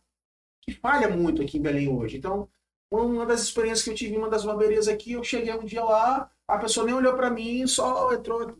que 0.65 0.73
falha 0.73 1.09
muito 1.09 1.43
aqui 1.43 1.59
em 1.59 1.63
Belém 1.63 1.89
hoje. 1.89 2.17
Então, 2.19 2.49
uma 2.89 3.27
das 3.27 3.43
experiências 3.43 3.83
que 3.83 3.91
eu 3.91 3.95
tive 3.97 4.15
em 4.15 4.19
uma 4.19 4.29
das 4.29 4.45
barbearias 4.45 4.87
aqui, 4.87 5.13
eu 5.13 5.25
cheguei 5.25 5.53
um 5.53 5.65
dia 5.65 5.83
lá, 5.83 6.31
a 6.47 6.57
pessoa 6.57 6.87
nem 6.87 6.95
olhou 6.95 7.15
para 7.15 7.29
mim, 7.31 7.67
só 7.67 8.13
entrou, 8.15 8.57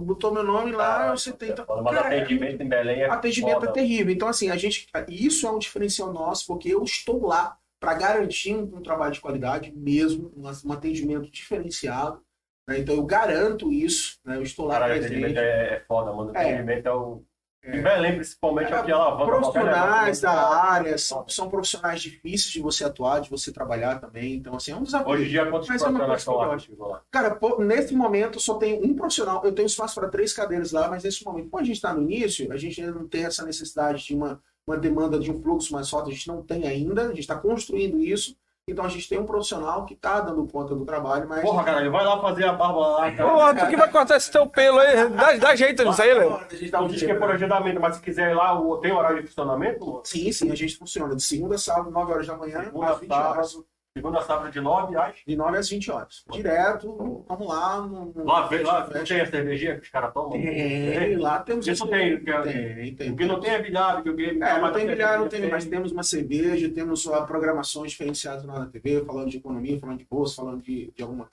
botou 0.00 0.32
meu 0.34 0.42
nome 0.42 0.72
lá, 0.72 1.06
eu 1.08 1.16
sentei. 1.16 1.50
Então, 1.50 1.64
Mas 1.84 1.94
cara, 1.94 2.08
atendimento 2.16 2.60
em 2.62 2.68
Belém 2.68 3.02
é. 3.02 3.08
atendimento 3.08 3.58
é 3.58 3.60
foda. 3.60 3.72
terrível. 3.72 4.12
Então, 4.12 4.26
assim, 4.26 4.50
a 4.50 4.56
gente, 4.56 4.88
isso 5.08 5.46
é 5.46 5.50
um 5.52 5.58
diferencial 5.60 6.12
nosso, 6.12 6.48
porque 6.48 6.68
eu 6.68 6.82
estou 6.82 7.24
lá 7.24 7.56
para 7.78 7.94
garantir 7.94 8.52
um, 8.56 8.62
um 8.78 8.82
trabalho 8.82 9.12
de 9.12 9.20
qualidade 9.20 9.70
mesmo, 9.76 10.32
um, 10.36 10.50
um 10.68 10.72
atendimento 10.72 11.30
diferenciado. 11.30 12.20
Né? 12.66 12.78
Então 12.78 12.94
eu 12.94 13.04
garanto 13.04 13.72
isso, 13.72 14.18
né? 14.24 14.36
eu 14.36 14.42
estou 14.42 14.66
lá 14.66 14.74
Caralho, 14.74 14.96
o 14.96 15.06
presente. 15.06 15.38
é, 15.38 15.74
é 15.74 15.82
foda, 15.86 16.12
mano. 16.12 16.32
O 16.32 16.36
É. 16.36 16.40
atendimento 16.40 16.86
é 16.86 16.92
o. 16.92 17.22
É. 17.62 17.76
Em 17.78 17.82
Belém, 17.82 18.14
principalmente, 18.14 18.72
é 18.72 18.80
o 18.80 18.84
que 18.84 18.92
alavanca. 18.92 19.26
profissionais 19.26 20.22
negócio. 20.22 20.22
da 20.22 20.32
área 20.62 20.98
são, 20.98 21.28
são 21.28 21.50
profissionais 21.50 22.00
difíceis 22.00 22.52
de 22.52 22.60
você 22.60 22.84
atuar, 22.84 23.20
de 23.20 23.28
você 23.28 23.50
trabalhar 23.50 23.98
também. 23.98 24.34
Então, 24.34 24.54
assim, 24.54 24.70
é 24.70 24.76
um 24.76 24.84
desafio. 24.84 25.08
Hoje 25.12 25.24
em 25.24 25.28
dia, 25.28 25.46
quantos 25.50 25.68
é 25.68 25.72
profissionais 25.72 26.20
estão 26.20 26.76
eu 26.78 26.86
lá? 26.86 27.02
Cara, 27.10 27.36
nesse 27.58 27.92
momento 27.92 28.38
só 28.38 28.54
tem 28.54 28.80
um 28.80 28.94
profissional. 28.94 29.44
Eu 29.44 29.52
tenho 29.52 29.66
espaço 29.66 29.96
para 29.96 30.08
três 30.08 30.32
cadeiras 30.32 30.70
lá, 30.70 30.88
mas 30.88 31.02
nesse 31.02 31.24
momento, 31.24 31.50
como 31.50 31.60
a 31.60 31.66
gente 31.66 31.74
está 31.76 31.92
no 31.92 32.02
início, 32.02 32.52
a 32.52 32.56
gente 32.56 32.80
ainda 32.80 32.92
não 32.92 33.08
tem 33.08 33.24
essa 33.24 33.44
necessidade 33.44 34.04
de 34.04 34.14
uma, 34.14 34.40
uma 34.64 34.76
demanda 34.76 35.18
de 35.18 35.32
um 35.32 35.42
fluxo 35.42 35.72
mais 35.72 35.90
forte. 35.90 36.10
A 36.10 36.14
gente 36.14 36.28
não 36.28 36.42
tem 36.42 36.68
ainda, 36.68 37.02
a 37.02 37.08
gente 37.08 37.18
está 37.20 37.34
construindo 37.36 38.00
isso. 38.00 38.36
Então 38.68 38.84
a 38.84 38.88
gente 38.88 39.08
tem 39.08 39.16
um 39.16 39.24
profissional 39.24 39.84
que 39.86 39.94
está 39.94 40.20
dando 40.20 40.44
conta 40.48 40.74
do 40.74 40.84
trabalho, 40.84 41.28
mas. 41.28 41.40
Porra, 41.40 41.62
caralho, 41.62 41.92
vai 41.92 42.04
lá 42.04 42.20
fazer 42.20 42.46
a 42.46 42.52
barba 42.52 42.80
lá, 42.80 43.12
cara. 43.12 43.30
Porra, 43.30 43.54
tu 43.54 43.66
que 43.68 43.76
vai 43.76 43.88
cortar 43.88 44.16
esse 44.16 44.28
teu 44.28 44.44
pelo 44.44 44.80
aí? 44.80 45.08
Dá, 45.10 45.36
dá 45.36 45.54
jeito 45.54 45.84
nisso 45.84 46.02
aí, 46.02 46.12
Léo. 46.12 46.34
A 46.34 46.52
gente 46.52 46.70
dá 46.72 46.78
Não 46.80 46.86
um 46.86 46.90
diz 46.90 47.00
que 47.00 47.12
é 47.12 47.14
por 47.14 47.30
agendamento, 47.30 47.80
mas 47.80 47.94
se 47.94 48.02
quiser 48.02 48.32
ir 48.32 48.34
lá, 48.34 48.60
tem 48.82 48.90
horário 48.90 49.22
de 49.22 49.28
funcionamento? 49.28 50.00
Sim, 50.02 50.32
sim, 50.32 50.50
a 50.50 50.56
gente 50.56 50.76
funciona 50.76 51.14
de 51.14 51.22
segunda 51.22 51.54
a 51.54 51.58
sábado, 51.58 51.92
9 51.92 52.12
horas 52.12 52.26
da 52.26 52.36
manhã, 52.36 52.64
Segunda, 52.64 52.90
às 52.90 52.98
20 52.98 53.12
horas. 53.12 53.56
Segunda, 53.96 54.22
sábado 54.22 54.50
de 54.50 54.60
9 54.60 54.96
às. 54.96 55.14
De 55.26 55.36
9 55.36 55.58
às 55.58 55.68
20 55.68 55.90
horas. 55.90 56.24
Direto, 56.30 57.24
vamos 57.28 57.48
lá. 57.48 57.80
No, 57.80 58.06
no- 58.06 58.24
Lá, 58.24 58.46
vem, 58.46 58.62
lá 58.62 58.88
não 58.92 59.04
tem 59.04 59.20
a 59.20 59.26
cervejinha 59.26 59.76
que 59.76 59.82
os 59.82 59.88
caras 59.88 60.12
tomam? 60.12 60.32
Tem, 60.32 61.16
lá 61.16 61.40
temos. 61.40 61.66
Isso 61.66 61.86
tem, 61.86 62.20
que 62.22 62.30
é- 62.30 62.42
tem, 62.42 62.94
tem. 62.94 63.10
O 63.12 63.16
que 63.16 63.24
não 63.24 63.40
tem 63.40 63.50
é 63.50 63.62
bilhar, 63.62 64.02
que 64.02 64.10
o. 64.10 64.20
É, 64.20 64.60
não 64.60 64.72
tem 64.72 64.86
bilhar, 64.86 65.18
não 65.18 65.28
tem, 65.28 65.40
tem 65.40 65.50
mas 65.50 65.64
temos 65.64 65.92
uma 65.92 66.02
cerveja, 66.02 66.68
temos 66.68 67.02
só 67.02 67.24
programações 67.24 67.92
diferenciadas 67.92 68.44
na 68.44 68.66
TV, 68.66 69.04
falando 69.04 69.30
de 69.30 69.38
economia, 69.38 69.78
falando 69.80 69.98
de 69.98 70.06
bolsa, 70.08 70.36
falando 70.36 70.62
de, 70.62 70.90
de 70.94 71.02
alguma 71.02 71.28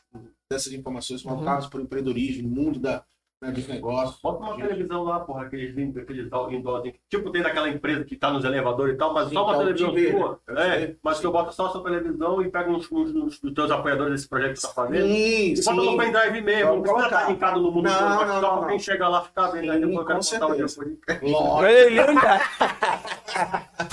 dessas 0.49 0.71
informações 0.73 1.23
voltadas 1.23 1.65
para 1.67 1.79
o 1.79 1.81
empreendedorismo, 1.83 2.47
no 2.47 2.55
mundo 2.63 2.79
da, 2.79 3.03
né, 3.43 3.51
dos 3.51 3.67
negócios. 3.67 4.19
Bota 4.21 4.43
uma 4.43 4.55
televisão 4.55 5.03
lá, 5.03 5.19
porra, 5.19 5.43
aqueles 5.43 5.75
lindos, 5.75 5.97
aqueles 6.01 6.27
indoors. 6.27 6.91
Tipo, 7.09 7.29
tem 7.31 7.41
daquela 7.41 7.67
empresa 7.69 8.03
que 8.05 8.15
tá 8.15 8.31
nos 8.31 8.45
elevadores 8.45 8.95
e 8.95 8.97
tal, 8.97 9.13
mas 9.13 9.31
só 9.31 9.43
uma 9.43 9.53
Então, 9.53 9.65
televisão 9.65 9.93
de 9.93 10.01
ver, 10.01 10.11
sua. 10.11 10.39
eu 10.47 10.57
É, 10.57 10.95
mas 11.03 11.19
que 11.19 11.25
eu 11.25 11.31
boto 11.31 11.53
só 11.53 11.67
a 11.67 11.69
sua 11.69 11.83
televisão 11.83 12.41
e 12.41 12.49
pego 12.49 12.71
uns, 12.71 12.89
uns, 12.91 13.13
uns 13.13 13.39
dos 13.39 13.53
teus 13.53 13.69
apoiadores 13.69 14.13
desse 14.13 14.29
projeto 14.29 14.53
que 14.53 14.59
você 14.61 14.67
tá 14.67 14.73
fazendo. 14.73 15.05
Sim, 15.05 15.53
E 15.53 15.55
bota 15.63 15.73
no 15.73 15.91
sim. 15.91 15.97
pendrive 15.97 16.41
mesmo, 16.41 16.69
Vamos 16.69 16.87
não 16.87 16.93
precisa 16.93 17.05
estar 17.05 17.29
linkado 17.29 17.59
no 17.61 17.71
mundo 17.71 17.83
Não, 17.83 17.93
todo, 17.99 18.15
mas 18.15 18.27
não, 18.27 18.39
só 18.39 18.41
não, 18.41 18.57
pra 18.59 18.67
quem 18.67 18.77
não. 18.77 18.83
chega 18.83 19.07
lá 19.09 19.21
ficar 19.21 19.47
vendo. 19.47 19.71
Aí 19.71 19.79
Sim, 19.81 19.87
depois 19.87 19.97
eu 19.97 20.05
quero 20.05 20.19
botar 20.23 20.45
o 20.45 20.49
por 20.49 20.87
Lógico. 21.21 21.67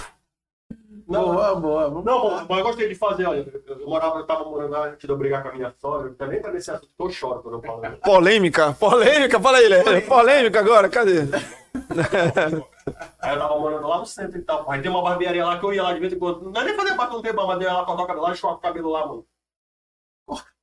Não, 1.11 1.25
Boa, 1.35 1.55
boa. 1.57 1.89
Vamos 1.89 2.05
Não, 2.05 2.27
lá. 2.29 2.47
mas 2.49 2.59
eu 2.59 2.65
gostei 2.65 2.89
de 2.89 2.95
fazer, 2.95 3.27
olha, 3.27 3.45
eu, 3.67 3.87
morava, 3.89 4.19
eu 4.21 4.27
tava 4.27 4.45
morando 4.45 4.71
lá 4.71 4.87
antes 4.87 5.05
de 5.05 5.09
eu 5.09 5.17
brigar 5.17 5.43
com 5.43 5.49
a 5.49 5.53
minha 5.53 5.75
sogra, 5.81 6.09
eu 6.09 6.15
também 6.15 6.41
pra 6.41 6.53
nesse 6.53 6.71
assunto, 6.71 6.89
que 6.97 7.03
eu 7.03 7.11
choro 7.11 7.43
quando 7.43 7.55
eu 7.57 7.63
falo. 7.63 7.83
Polêmica, 8.03 8.73
polêmica, 8.79 9.41
fala 9.41 9.59
aí, 9.59 9.69
Léo. 9.69 10.03
Polêmica 10.07 10.61
agora, 10.61 10.89
cadê? 10.89 11.23
Aí 13.21 13.35
eu 13.35 13.39
tava 13.39 13.59
morando 13.59 13.87
lá 13.89 13.99
no 13.99 14.07
centro 14.07 14.39
e 14.39 14.43
tal. 14.43 14.71
Aí 14.71 14.81
tem 14.81 14.91
uma 14.91 15.03
barbearia 15.03 15.45
lá 15.45 15.59
que 15.59 15.65
eu 15.65 15.73
ia 15.75 15.83
lá 15.83 15.93
de 15.93 16.01
vez 16.01 16.13
em 16.13 16.19
quando. 16.19 16.43
Não 16.51 16.61
é 16.61 16.65
nem 16.65 16.75
fazer 16.77 16.95
barba, 16.95 17.15
não 17.15 17.23
tem 17.23 17.33
barba, 17.33 17.55
mas 17.55 17.63
eu 17.65 17.69
ia 17.71 17.75
lá 17.77 17.85
cortar 17.85 18.03
o 18.03 18.07
cabelo 18.07 18.23
lá 18.25 18.31
e 18.31 18.33
enxugar 18.33 18.57
o 18.57 18.59
cabelo 18.61 18.91
lá, 18.91 19.07
mano. 19.07 19.25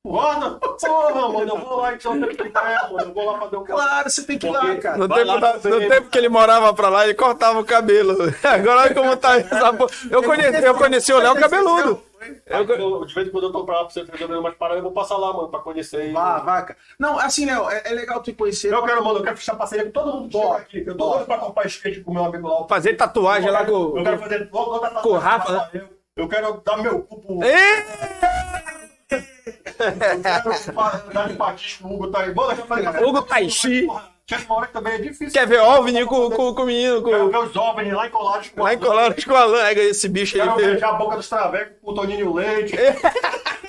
Corta! 0.08 0.50
Porra, 0.88 1.28
mano, 1.28 1.50
eu 1.50 1.58
vou 1.58 1.76
lá 1.80 1.94
então, 1.94 2.18
tem 2.20 2.28
que 2.36 2.42
ficar, 2.44 2.88
mano, 2.92 3.08
eu 3.08 3.14
vou 3.14 3.24
lá 3.26 3.38
fazer 3.38 3.56
o 3.56 3.60
cabelo. 3.62 3.78
Claro, 3.88 4.10
você 4.10 4.22
tem 4.24 4.38
que 4.38 4.46
ir 4.46 4.50
lá, 4.50 4.76
cara. 4.76 4.96
No 4.96 5.08
tempo, 5.08 5.26
lá 5.26 5.36
da- 5.36 5.52
no 5.54 5.88
tempo 5.88 6.08
que 6.10 6.18
ele 6.18 6.28
morava 6.28 6.72
pra 6.72 6.88
lá, 6.88 7.04
ele 7.04 7.14
cortava 7.14 7.58
o 7.60 7.64
cabelo. 7.64 8.16
Agora 8.42 8.80
olha 8.82 8.94
como 8.94 9.16
tá 9.16 9.36
essa 9.38 9.72
porra. 9.72 9.90
Eu 10.10 10.22
conheci, 10.22 10.64
eu 10.64 10.74
conheci 10.74 11.12
o 11.12 11.18
Léo 11.18 11.34
cabeludo. 11.36 12.02
Aí, 12.20 12.36
eu- 12.46 13.04
de 13.04 13.14
vez 13.14 13.28
em 13.28 13.30
quando 13.30 13.44
eu 13.44 13.52
tô 13.52 13.64
pra 13.64 13.74
lá 13.76 13.84
pra 13.84 13.90
você 13.90 14.04
resolver 14.10 14.36
umas 14.36 14.54
paradas, 14.54 14.78
eu 14.78 14.84
vou 14.84 14.92
passar 14.92 15.16
lá, 15.16 15.32
mano, 15.32 15.48
pra 15.48 15.60
conhecer. 15.60 16.12
Vá, 16.12 16.38
vaca. 16.40 16.76
Não, 16.98 17.18
assim, 17.18 17.44
Léo, 17.46 17.68
é, 17.70 17.82
é 17.84 17.90
legal 17.90 18.20
tu 18.22 18.34
conhecer. 18.34 18.72
Eu 18.72 18.82
quero, 18.84 19.04
mano, 19.04 19.18
eu 19.18 19.22
quero 19.22 19.36
fechar 19.36 19.54
parceria 19.56 19.84
com 19.84 19.92
todo 19.92 20.12
mundo 20.12 20.28
que 20.28 20.38
chega 20.38 20.56
aqui. 20.56 20.84
Eu 20.86 20.96
tô 20.96 21.10
doido 21.10 21.26
pra 21.26 21.38
comprar 21.38 21.66
skate 21.66 22.00
com 22.00 22.10
o 22.10 22.14
meu 22.14 22.24
amigo 22.24 22.48
lá. 22.48 22.66
Fazer 22.66 22.94
tatuagem 22.94 23.50
lá 23.50 23.64
com. 23.64 23.96
Eu 23.98 24.02
quero 24.04 24.18
fazer 24.18 24.48
logo 24.52 24.78
da 24.78 24.90
com 24.90 25.08
o 25.10 25.18
Rafa, 25.18 25.52
né? 25.52 25.68
Eu, 25.74 25.88
eu 26.16 26.28
quero 26.28 26.60
dar 26.64 26.76
meu 26.78 27.02
cu 27.02 27.20
pro. 27.20 27.42
Ê! 27.44 28.47
Quero 29.08 29.24
dar 32.82 32.98
com 32.98 33.04
o 33.04 33.08
Hugo 33.08 33.22
quero 33.22 33.24
Taishi. 33.26 33.88
Chega 34.28 34.44
uma 34.44 34.56
hora 34.56 34.66
que 34.66 34.72
também 34.74 34.92
é 34.92 34.98
difícil. 34.98 35.32
Quer 35.32 35.46
ver 35.46 35.60
OVNI 35.60 36.04
com, 36.04 36.30
com, 36.30 36.54
com 36.54 36.62
o 36.62 36.66
menino? 36.66 37.02
Quero 37.02 37.24
Com, 37.24 37.30
ver 37.30 37.38
os 37.38 37.54
jovens 37.54 37.92
lá 37.94 38.06
encolados 38.06 38.50
com 38.50 38.62
lá 38.62 38.74
em 38.74 38.78
Colares 38.78 39.24
com 39.24 39.34
a 39.34 39.40
Alan. 39.40 39.72
Esse 39.72 40.06
bicho 40.06 40.36
Quero 40.36 40.50
aí. 40.50 40.56
beijar 40.56 40.90
a 40.90 40.92
boca 40.92 41.16
dos 41.16 41.28
travecos 41.28 41.78
com 41.80 41.92
o 41.92 41.94
Toninho 41.94 42.20
e 42.20 42.24
o 42.24 42.34
Leite. 42.34 42.76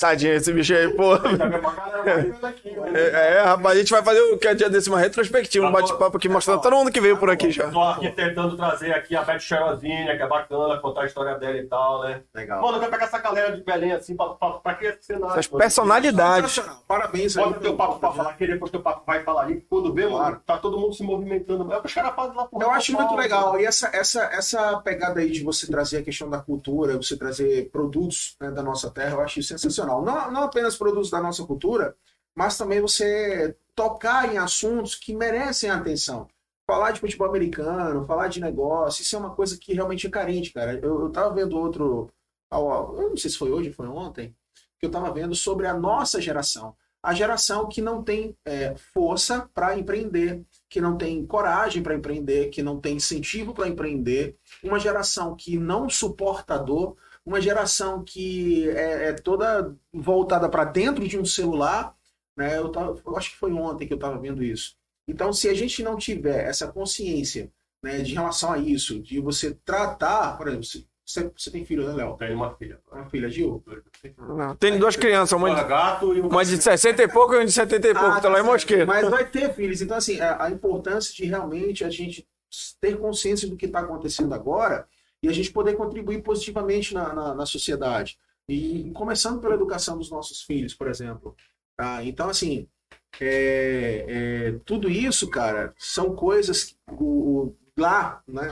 Tadinho 0.00 0.34
esse 0.34 0.52
bicho 0.52 0.74
aí, 0.74 0.88
pô. 0.94 1.18
Tá. 1.18 2.54
É, 2.94 3.36
é, 3.36 3.42
rapaz, 3.42 3.76
a 3.76 3.80
gente 3.80 3.90
vai 3.90 4.02
fazer 4.02 4.20
o 4.20 4.38
que 4.38 4.48
é 4.48 4.54
dia 4.54 4.70
desse 4.70 4.88
uma 4.88 4.98
retrospectiva, 4.98 5.66
um 5.66 5.72
bate-papo 5.72 6.16
aqui 6.16 6.28
mostrando 6.28 6.60
todo 6.60 6.74
mundo 6.74 6.90
que 6.90 7.00
veio 7.00 7.16
por 7.16 7.30
aqui 7.30 7.50
já. 7.50 7.70
Tô 7.70 7.82
aqui 7.82 8.10
tentando 8.10 8.56
trazer 8.56 8.92
aqui 8.92 9.16
a 9.16 9.22
Beth 9.22 9.40
Cheirosinha, 9.40 10.16
que 10.16 10.22
é 10.22 10.26
bacana, 10.26 10.78
contar 10.78 11.02
a 11.02 11.06
história 11.06 11.36
dela 11.38 11.56
e 11.56 11.66
tal, 11.66 12.02
né? 12.02 12.22
Legal. 12.34 12.62
Mano, 12.62 12.76
eu 12.76 12.80
quero 12.80 12.92
pegar 12.92 13.04
essa 13.06 13.18
galera 13.18 13.56
de 13.56 13.62
Belém 13.62 13.92
assim, 13.92 14.16
pra, 14.16 14.28
pra, 14.30 14.50
pra 14.50 14.74
que 14.74 14.86
esse 14.86 15.02
cenário? 15.02 15.32
Essas 15.32 15.48
mano? 15.48 15.58
personalidades. 15.58 16.62
Parabéns 16.86 17.36
aí. 17.36 17.44
Bota 17.44 17.58
o 17.58 17.60
teu 17.60 17.76
papo 17.76 17.98
pra 17.98 18.12
falar, 18.12 18.32
que 18.34 18.46
depois 18.46 18.70
teu 18.70 18.80
papo 18.80 19.02
vai 19.06 19.22
falar 19.22 19.42
ali. 19.42 19.64
Quando 19.68 19.92
vê, 19.92 20.06
mano, 20.06 20.40
tá 20.46 20.56
todo 20.58 20.78
mundo 20.78 20.94
se 20.94 21.02
movimentando. 21.02 21.70
É 21.72 21.76
o 21.76 21.80
que 21.80 21.86
os 21.86 21.94
caras 21.94 22.14
fazem 22.14 22.36
lá 22.36 22.46
por 22.46 22.62
Eu 22.62 22.70
acho 22.70 22.92
muito 22.92 23.14
legal. 23.14 23.60
E 23.60 23.66
essa, 23.66 23.90
essa, 23.92 24.24
essa 24.32 24.80
pegada 24.80 25.20
aí 25.20 25.30
de 25.30 25.42
você 25.42 25.66
trazer 25.66 25.98
a 25.98 26.02
questão 26.02 26.30
da 26.30 26.38
cultura, 26.38 26.96
você 26.96 27.16
trazer 27.16 27.70
produtos 27.70 28.36
né, 28.40 28.50
da 28.50 28.62
nossa 28.62 28.90
terra, 28.90 29.12
eu 29.12 29.20
acho 29.20 29.40
isso 29.40 29.47
sensacional. 29.48 30.04
Não, 30.04 30.30
não 30.30 30.42
apenas 30.42 30.76
produtos 30.76 31.10
da 31.10 31.20
nossa 31.20 31.44
cultura, 31.44 31.96
mas 32.36 32.56
também 32.56 32.80
você 32.80 33.56
tocar 33.74 34.32
em 34.32 34.38
assuntos 34.38 34.94
que 34.94 35.14
merecem 35.14 35.70
atenção. 35.70 36.28
Falar 36.66 36.90
de 36.90 37.00
futebol 37.00 37.28
americano, 37.28 38.04
falar 38.04 38.28
de 38.28 38.40
negócio, 38.40 39.02
isso 39.02 39.16
é 39.16 39.18
uma 39.18 39.34
coisa 39.34 39.56
que 39.56 39.72
realmente 39.72 40.06
é 40.06 40.10
carente, 40.10 40.52
cara. 40.52 40.78
Eu, 40.82 41.02
eu 41.02 41.10
tava 41.10 41.34
vendo 41.34 41.58
outro. 41.58 42.10
Eu 42.52 43.10
não 43.10 43.16
sei 43.16 43.30
se 43.30 43.38
foi 43.38 43.50
hoje, 43.50 43.72
foi 43.72 43.86
ontem, 43.86 44.34
que 44.78 44.86
eu 44.86 44.90
tava 44.90 45.12
vendo 45.12 45.34
sobre 45.34 45.66
a 45.66 45.74
nossa 45.74 46.20
geração. 46.20 46.74
A 47.02 47.14
geração 47.14 47.68
que 47.68 47.80
não 47.80 48.02
tem 48.02 48.36
é, 48.44 48.74
força 48.92 49.48
para 49.54 49.78
empreender, 49.78 50.44
que 50.68 50.80
não 50.80 50.96
tem 50.96 51.24
coragem 51.24 51.82
para 51.82 51.94
empreender, 51.94 52.50
que 52.50 52.62
não 52.62 52.80
tem 52.80 52.96
incentivo 52.96 53.54
para 53.54 53.68
empreender, 53.68 54.36
uma 54.62 54.78
geração 54.78 55.36
que 55.36 55.56
não 55.56 55.88
suporta 55.88 56.54
a 56.54 56.58
dor, 56.58 56.96
uma 57.28 57.40
geração 57.40 58.02
que 58.02 58.68
é, 58.70 59.08
é 59.08 59.12
toda 59.12 59.74
voltada 59.92 60.48
para 60.48 60.64
dentro 60.64 61.06
de 61.06 61.18
um 61.18 61.24
celular. 61.24 61.94
Né? 62.36 62.56
Eu, 62.56 62.70
tava, 62.70 62.98
eu 63.06 63.16
acho 63.16 63.30
que 63.32 63.36
foi 63.36 63.52
ontem 63.52 63.86
que 63.86 63.92
eu 63.92 63.96
estava 63.98 64.18
vendo 64.18 64.42
isso. 64.42 64.76
Então, 65.06 65.32
se 65.32 65.48
a 65.48 65.54
gente 65.54 65.82
não 65.82 65.96
tiver 65.96 66.48
essa 66.48 66.68
consciência 66.68 67.50
né, 67.84 67.98
de 67.98 68.14
relação 68.14 68.52
a 68.52 68.58
isso, 68.58 68.98
de 69.00 69.20
você 69.20 69.54
tratar, 69.64 70.36
por 70.36 70.48
exemplo, 70.48 70.64
se- 70.64 70.86
você, 71.04 71.30
você 71.34 71.50
tem 71.50 71.64
filho, 71.64 71.86
né, 71.88 71.94
Léo? 71.94 72.16
Tem 72.18 72.34
uma 72.34 72.54
filha. 72.54 72.78
Uma 72.92 73.06
filha, 73.08 73.30
Gil? 73.30 73.64
Não, 74.18 74.54
Tem 74.56 74.78
duas 74.78 74.94
crianças, 74.94 75.32
uma 75.32 75.50
Um 75.50 75.54
de, 75.54 75.64
gato 75.64 76.14
e 76.14 76.20
um. 76.20 76.28
uma 76.28 76.44
de 76.44 76.60
60 76.60 77.02
e 77.02 77.08
pouco 77.08 77.32
e 77.32 77.38
uma 77.38 77.46
de 77.46 77.52
70 77.52 77.88
e 77.88 77.94
pouco. 77.94 78.08
Ah, 78.08 78.20
Tá 78.20 78.28
lá 78.28 78.34
em 78.34 78.42
certo. 78.42 78.52
Mosqueiro. 78.52 78.86
Mas 78.86 79.08
vai 79.08 79.24
ter 79.24 79.54
filhos. 79.54 79.80
Então, 79.80 79.96
assim, 79.96 80.20
a, 80.20 80.44
a 80.44 80.50
importância 80.50 81.14
de 81.14 81.24
realmente 81.24 81.82
a 81.84 81.88
gente 81.90 82.26
ter 82.80 82.98
consciência 82.98 83.48
do 83.48 83.56
que 83.56 83.64
está 83.66 83.80
acontecendo 83.80 84.34
agora 84.34 84.86
e 85.22 85.28
a 85.28 85.32
gente 85.32 85.52
poder 85.52 85.76
contribuir 85.76 86.22
positivamente 86.22 86.94
na, 86.94 87.12
na, 87.12 87.34
na 87.34 87.46
sociedade. 87.46 88.18
E 88.48 88.90
começando 88.94 89.40
pela 89.40 89.54
educação 89.54 89.98
dos 89.98 90.10
nossos 90.10 90.42
filhos, 90.42 90.74
por 90.74 90.88
exemplo. 90.88 91.36
Tá? 91.76 92.02
Então, 92.04 92.28
assim, 92.28 92.66
é, 93.20 94.04
é, 94.08 94.52
tudo 94.64 94.88
isso, 94.88 95.28
cara, 95.30 95.74
são 95.78 96.14
coisas 96.14 96.64
que 96.64 96.76
o, 96.90 97.46
o- 97.48 97.56
lá, 97.76 98.22
né, 98.26 98.42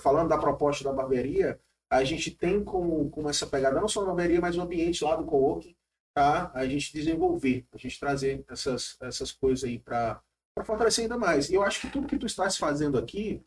falando 0.00 0.28
da 0.28 0.38
proposta 0.38 0.84
da 0.84 0.92
barbearia, 0.92 1.58
a 1.90 2.04
gente 2.04 2.30
tem 2.30 2.62
como, 2.64 3.08
como 3.10 3.28
essa 3.28 3.46
pegada, 3.46 3.80
não 3.80 3.88
só 3.88 4.00
na 4.00 4.08
barbearia, 4.08 4.40
mas 4.40 4.56
no 4.56 4.62
ambiente 4.62 5.04
lá 5.04 5.16
do 5.16 5.24
co-working, 5.24 5.74
tá? 6.14 6.50
A 6.54 6.66
gente 6.66 6.92
desenvolver, 6.92 7.64
a 7.72 7.78
gente 7.78 7.98
trazer 7.98 8.44
essas, 8.48 8.96
essas 9.00 9.32
coisas 9.32 9.64
aí 9.64 9.78
para 9.78 10.20
fortalecer 10.64 11.02
ainda 11.04 11.18
mais. 11.18 11.48
E 11.50 11.54
eu 11.54 11.62
acho 11.62 11.80
que 11.80 11.90
tudo 11.90 12.06
que 12.08 12.18
tu 12.18 12.26
estás 12.26 12.56
fazendo 12.56 12.98
aqui, 12.98 13.42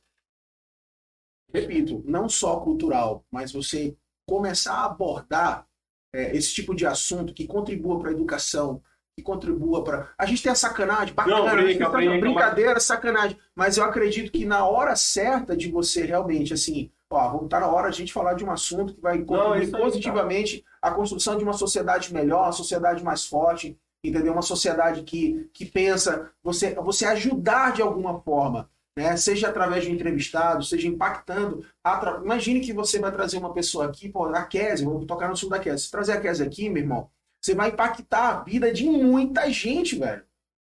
repito, 1.53 2.03
não 2.05 2.27
só 2.30 2.59
cultural, 2.59 3.23
mas 3.31 3.51
você 3.51 3.95
começar 4.27 4.73
a 4.73 4.85
abordar 4.85 5.65
é, 6.13 6.35
esse 6.35 6.53
tipo 6.53 6.76
de 6.76 6.85
assunto 6.85 7.34
que 7.34 7.47
contribua 7.47 7.99
para 7.99 8.09
a 8.09 8.13
educação, 8.13 8.81
que 9.15 9.23
contribua 9.23 9.84
para. 9.84 10.09
A 10.17 10.26
gente 10.26 10.41
tem 10.41 10.51
a 10.51 10.55
sacanagem, 10.55 11.13
bacana, 11.13 11.55
Não, 11.55 11.63
brinca, 11.63 11.85
tá- 11.89 11.97
brinca, 11.97 12.19
brincadeira, 12.19 12.80
sacanagem. 12.80 13.38
Mas 13.55 13.77
eu 13.77 13.84
acredito 13.84 14.31
que 14.31 14.45
na 14.45 14.65
hora 14.65 14.95
certa 14.95 15.55
de 15.57 15.69
você 15.69 16.05
realmente, 16.05 16.53
assim, 16.53 16.91
ó, 17.11 17.27
vamos 17.30 17.45
estar 17.45 17.59
na 17.59 17.67
hora 17.67 17.89
de 17.89 17.95
a 17.95 17.97
gente 17.99 18.13
falar 18.13 18.34
de 18.34 18.45
um 18.45 18.51
assunto 18.51 18.93
que 18.93 19.01
vai 19.01 19.19
contribuir 19.19 19.61
aí, 19.61 19.71
positivamente 19.71 20.63
a 20.81 20.91
construção 20.91 21.38
de 21.38 21.43
uma 21.43 21.53
sociedade 21.53 22.13
melhor, 22.13 22.43
uma 22.45 22.51
sociedade 22.51 23.03
mais 23.03 23.26
forte, 23.26 23.77
entendeu? 24.03 24.31
Uma 24.34 24.41
sociedade 24.41 25.03
que, 25.03 25.49
que 25.53 25.65
pensa, 25.65 26.31
você, 26.41 26.73
você 26.76 27.05
ajudar 27.05 27.73
de 27.73 27.81
alguma 27.81 28.19
forma. 28.21 28.69
Né? 28.99 29.17
seja 29.17 29.47
através 29.49 29.84
de 29.84 29.89
um 29.89 29.93
entrevistado, 29.93 30.63
seja 30.63 30.88
impactando. 30.88 31.65
atra- 31.84 32.21
Imagine 32.23 32.59
que 32.59 32.73
você 32.73 32.99
vai 32.99 33.11
trazer 33.11 33.38
uma 33.38 33.53
pessoa 33.53 33.85
aqui, 33.85 34.09
pô, 34.09 34.26
a 34.26 34.43
Kézia, 34.43 34.88
vamos 34.88 35.05
tocar 35.05 35.27
no 35.27 35.34
assunto 35.34 35.51
da 35.51 35.59
Kézia. 35.59 35.77
Se 35.80 35.91
trazer 35.91 36.13
a 36.13 36.21
Kézia 36.21 36.45
aqui, 36.45 36.69
meu 36.69 36.84
irmão, 36.84 37.09
você 37.41 37.55
vai 37.55 37.69
impactar 37.69 38.30
a 38.30 38.43
vida 38.43 38.71
de 38.71 38.85
muita 38.89 39.49
gente, 39.51 39.97
velho. 39.97 40.23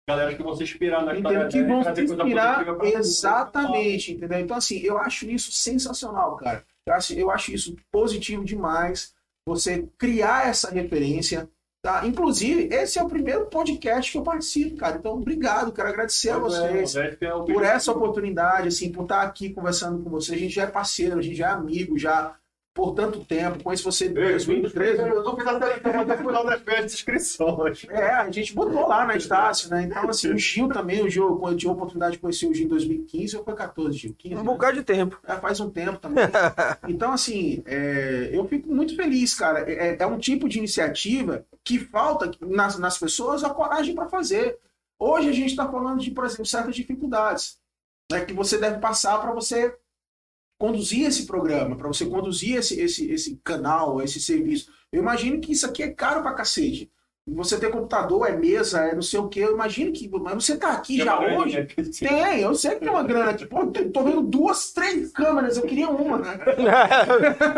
Galera 0.07 0.35
que 0.35 0.43
vão 0.43 0.56
se 0.56 0.64
inspirar 0.64 1.03
na 1.03 1.18
Entendeu? 1.18 1.47
Que 1.47 1.57
e 1.57 1.64
vão 1.64 1.84
se 1.84 2.02
inspirar 2.03 2.64
exatamente, 2.85 4.11
entendeu? 4.14 4.39
Então, 4.39 4.57
assim, 4.57 4.80
eu 4.80 4.97
acho 4.97 5.30
isso 5.30 5.52
sensacional, 5.52 6.35
cara. 6.38 6.64
Eu 6.85 6.93
acho, 6.93 7.14
eu 7.14 7.31
acho 7.31 7.52
isso 7.52 7.76
positivo 7.91 8.43
demais. 8.43 9.14
Você 9.47 9.88
criar 9.97 10.47
essa 10.47 10.69
referência, 10.72 11.49
tá? 11.86 12.03
Inclusive, 12.03 12.74
esse 12.74 12.98
é 12.98 13.03
o 13.03 13.07
primeiro 13.07 13.45
podcast 13.45 14.12
que 14.12 14.18
eu 14.18 14.24
participo, 14.24 14.76
cara. 14.76 14.98
Então, 14.98 15.14
obrigado, 15.14 15.72
quero 15.72 15.90
agradecer 15.90 16.32
a 16.32 16.38
é, 16.38 16.40
vocês 16.40 16.95
é 16.95 17.12
por 17.12 17.64
essa 17.64 17.91
oportunidade, 17.91 18.70
assim, 18.70 18.91
por 18.91 19.03
estar 19.03 19.22
aqui 19.22 19.52
conversando 19.52 20.03
com 20.03 20.10
você. 20.10 20.34
A 20.34 20.38
gente 20.38 20.56
já 20.56 20.64
é 20.64 20.68
parceiro, 20.68 21.20
a 21.20 21.22
gente 21.22 21.36
já 21.36 21.49
é 21.49 21.52
amigo, 21.52 21.95
já 21.95 22.36
por 22.76 22.93
tanto 22.93 23.23
tempo. 23.23 23.64
Conheço 23.64 23.89
você 23.89 24.10
desde 24.10 24.47
2013. 24.47 24.99
Eu 24.99 25.23
não 25.23 25.35
fiz 25.38 25.47
a 25.47 25.60
seleção, 25.60 26.18
fui 26.18 26.34
lá 26.34 26.43
nas 26.43 26.61
minhas 26.61 26.93
inscrições. 26.93 27.85
É, 27.89 28.10
a 28.11 28.30
gente 28.30 28.53
botou 28.53 28.85
lá 28.85 29.06
na 29.06 29.15
Estácio, 29.15 29.69
né? 29.69 29.84
Então, 29.84 30.10
assim, 30.10 30.34
o 30.34 30.38
Gil 30.38 30.68
também, 30.68 31.02
o 31.02 31.10
Gil, 31.10 31.38
quando 31.38 31.53
eu 31.53 31.57
tive 31.57 31.69
a 31.69 31.73
oportunidade 31.73 32.14
de 32.14 32.19
conhecer 32.19 32.47
o 32.47 32.53
Gil 32.53 32.65
em 32.65 32.69
2015, 32.69 33.38
ou 33.38 33.45
foi 33.45 33.56
14, 33.56 33.97
Gil? 33.97 34.14
15, 34.18 34.35
Um 34.35 34.39
né? 34.39 34.43
bocado 34.43 34.77
de 34.77 34.84
tempo. 34.84 35.18
É, 35.26 35.35
faz 35.38 35.61
um 35.61 35.69
tempo 35.69 35.97
também. 35.97 36.26
Então, 36.88 37.14
assim, 37.14 37.64
é, 37.65 38.30
eu 38.34 38.45
fico 38.47 38.72
muito 38.73 38.95
feliz, 38.95 39.34
cara. 39.34 39.60
É, 39.72 39.95
é 39.97 40.06
um 40.06 40.18
tipo 40.18 40.49
de 40.49 40.57
iniciativa 40.57 41.45
que 41.64 41.80
falta 41.80 42.30
nas, 42.41 42.77
nas 42.77 42.97
pessoas 42.97 43.43
a 43.43 43.49
coragem 43.49 43.95
para 43.95 44.10
fazer. 44.10 44.57
Hoje 44.99 45.30
a 45.30 45.34
gente 45.34 45.52
está 45.52 45.69
falando 45.69 46.02
de, 46.02 46.11
por 46.11 46.26
exemplo, 46.26 46.45
certas 46.45 46.76
dificuldades 46.76 47.57
né, 48.11 48.26
que 48.26 48.34
você 48.34 48.57
deve 48.57 48.80
passar 48.80 49.19
para 49.19 49.31
você 49.31 49.73
conduzir 50.57 51.06
esse 51.06 51.26
programa, 51.26 51.76
para 51.76 51.88
você 51.88 52.06
conduzir 52.06 52.57
esse, 52.57 52.80
esse, 52.80 53.11
esse 53.11 53.40
canal, 53.44 54.02
esse 54.02 54.19
serviço. 54.19 54.72
Eu 54.91 55.02
imagino 55.02 55.41
que 55.41 55.52
isso 55.52 55.65
aqui 55.65 55.84
é 55.84 55.90
caro 55.90 56.22
pra 56.22 56.34
cacete. 56.34 56.91
Você 57.27 57.60
ter 57.60 57.72
computador, 57.72 58.27
é 58.27 58.38
mesa, 58.38 58.82
é 58.82 58.94
não 58.94 59.02
sei 59.02 59.19
o 59.19 59.27
quê. 59.27 59.40
Eu 59.40 59.53
imagino 59.53 59.91
que. 59.91 60.07
Mas 60.07 60.45
você 60.45 60.57
tá 60.57 60.73
aqui 60.73 60.98
já 60.98 61.19
hoje. 61.19 61.65
Tem, 61.99 62.41
eu 62.41 62.53
sei 62.53 62.76
que 62.76 62.82
tem 62.82 62.90
uma 62.90 63.02
grana 63.02 63.32
aqui. 63.32 63.48
Pô, 63.48 63.65
tô 63.65 64.03
vendo 64.03 64.22
duas, 64.22 64.72
três 64.72 65.11
câmeras, 65.11 65.57
eu 65.57 65.64
queria 65.64 65.90
uma. 65.90 66.19
né? 66.19 66.40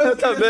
Eu 0.06 0.16
também. 0.18 0.50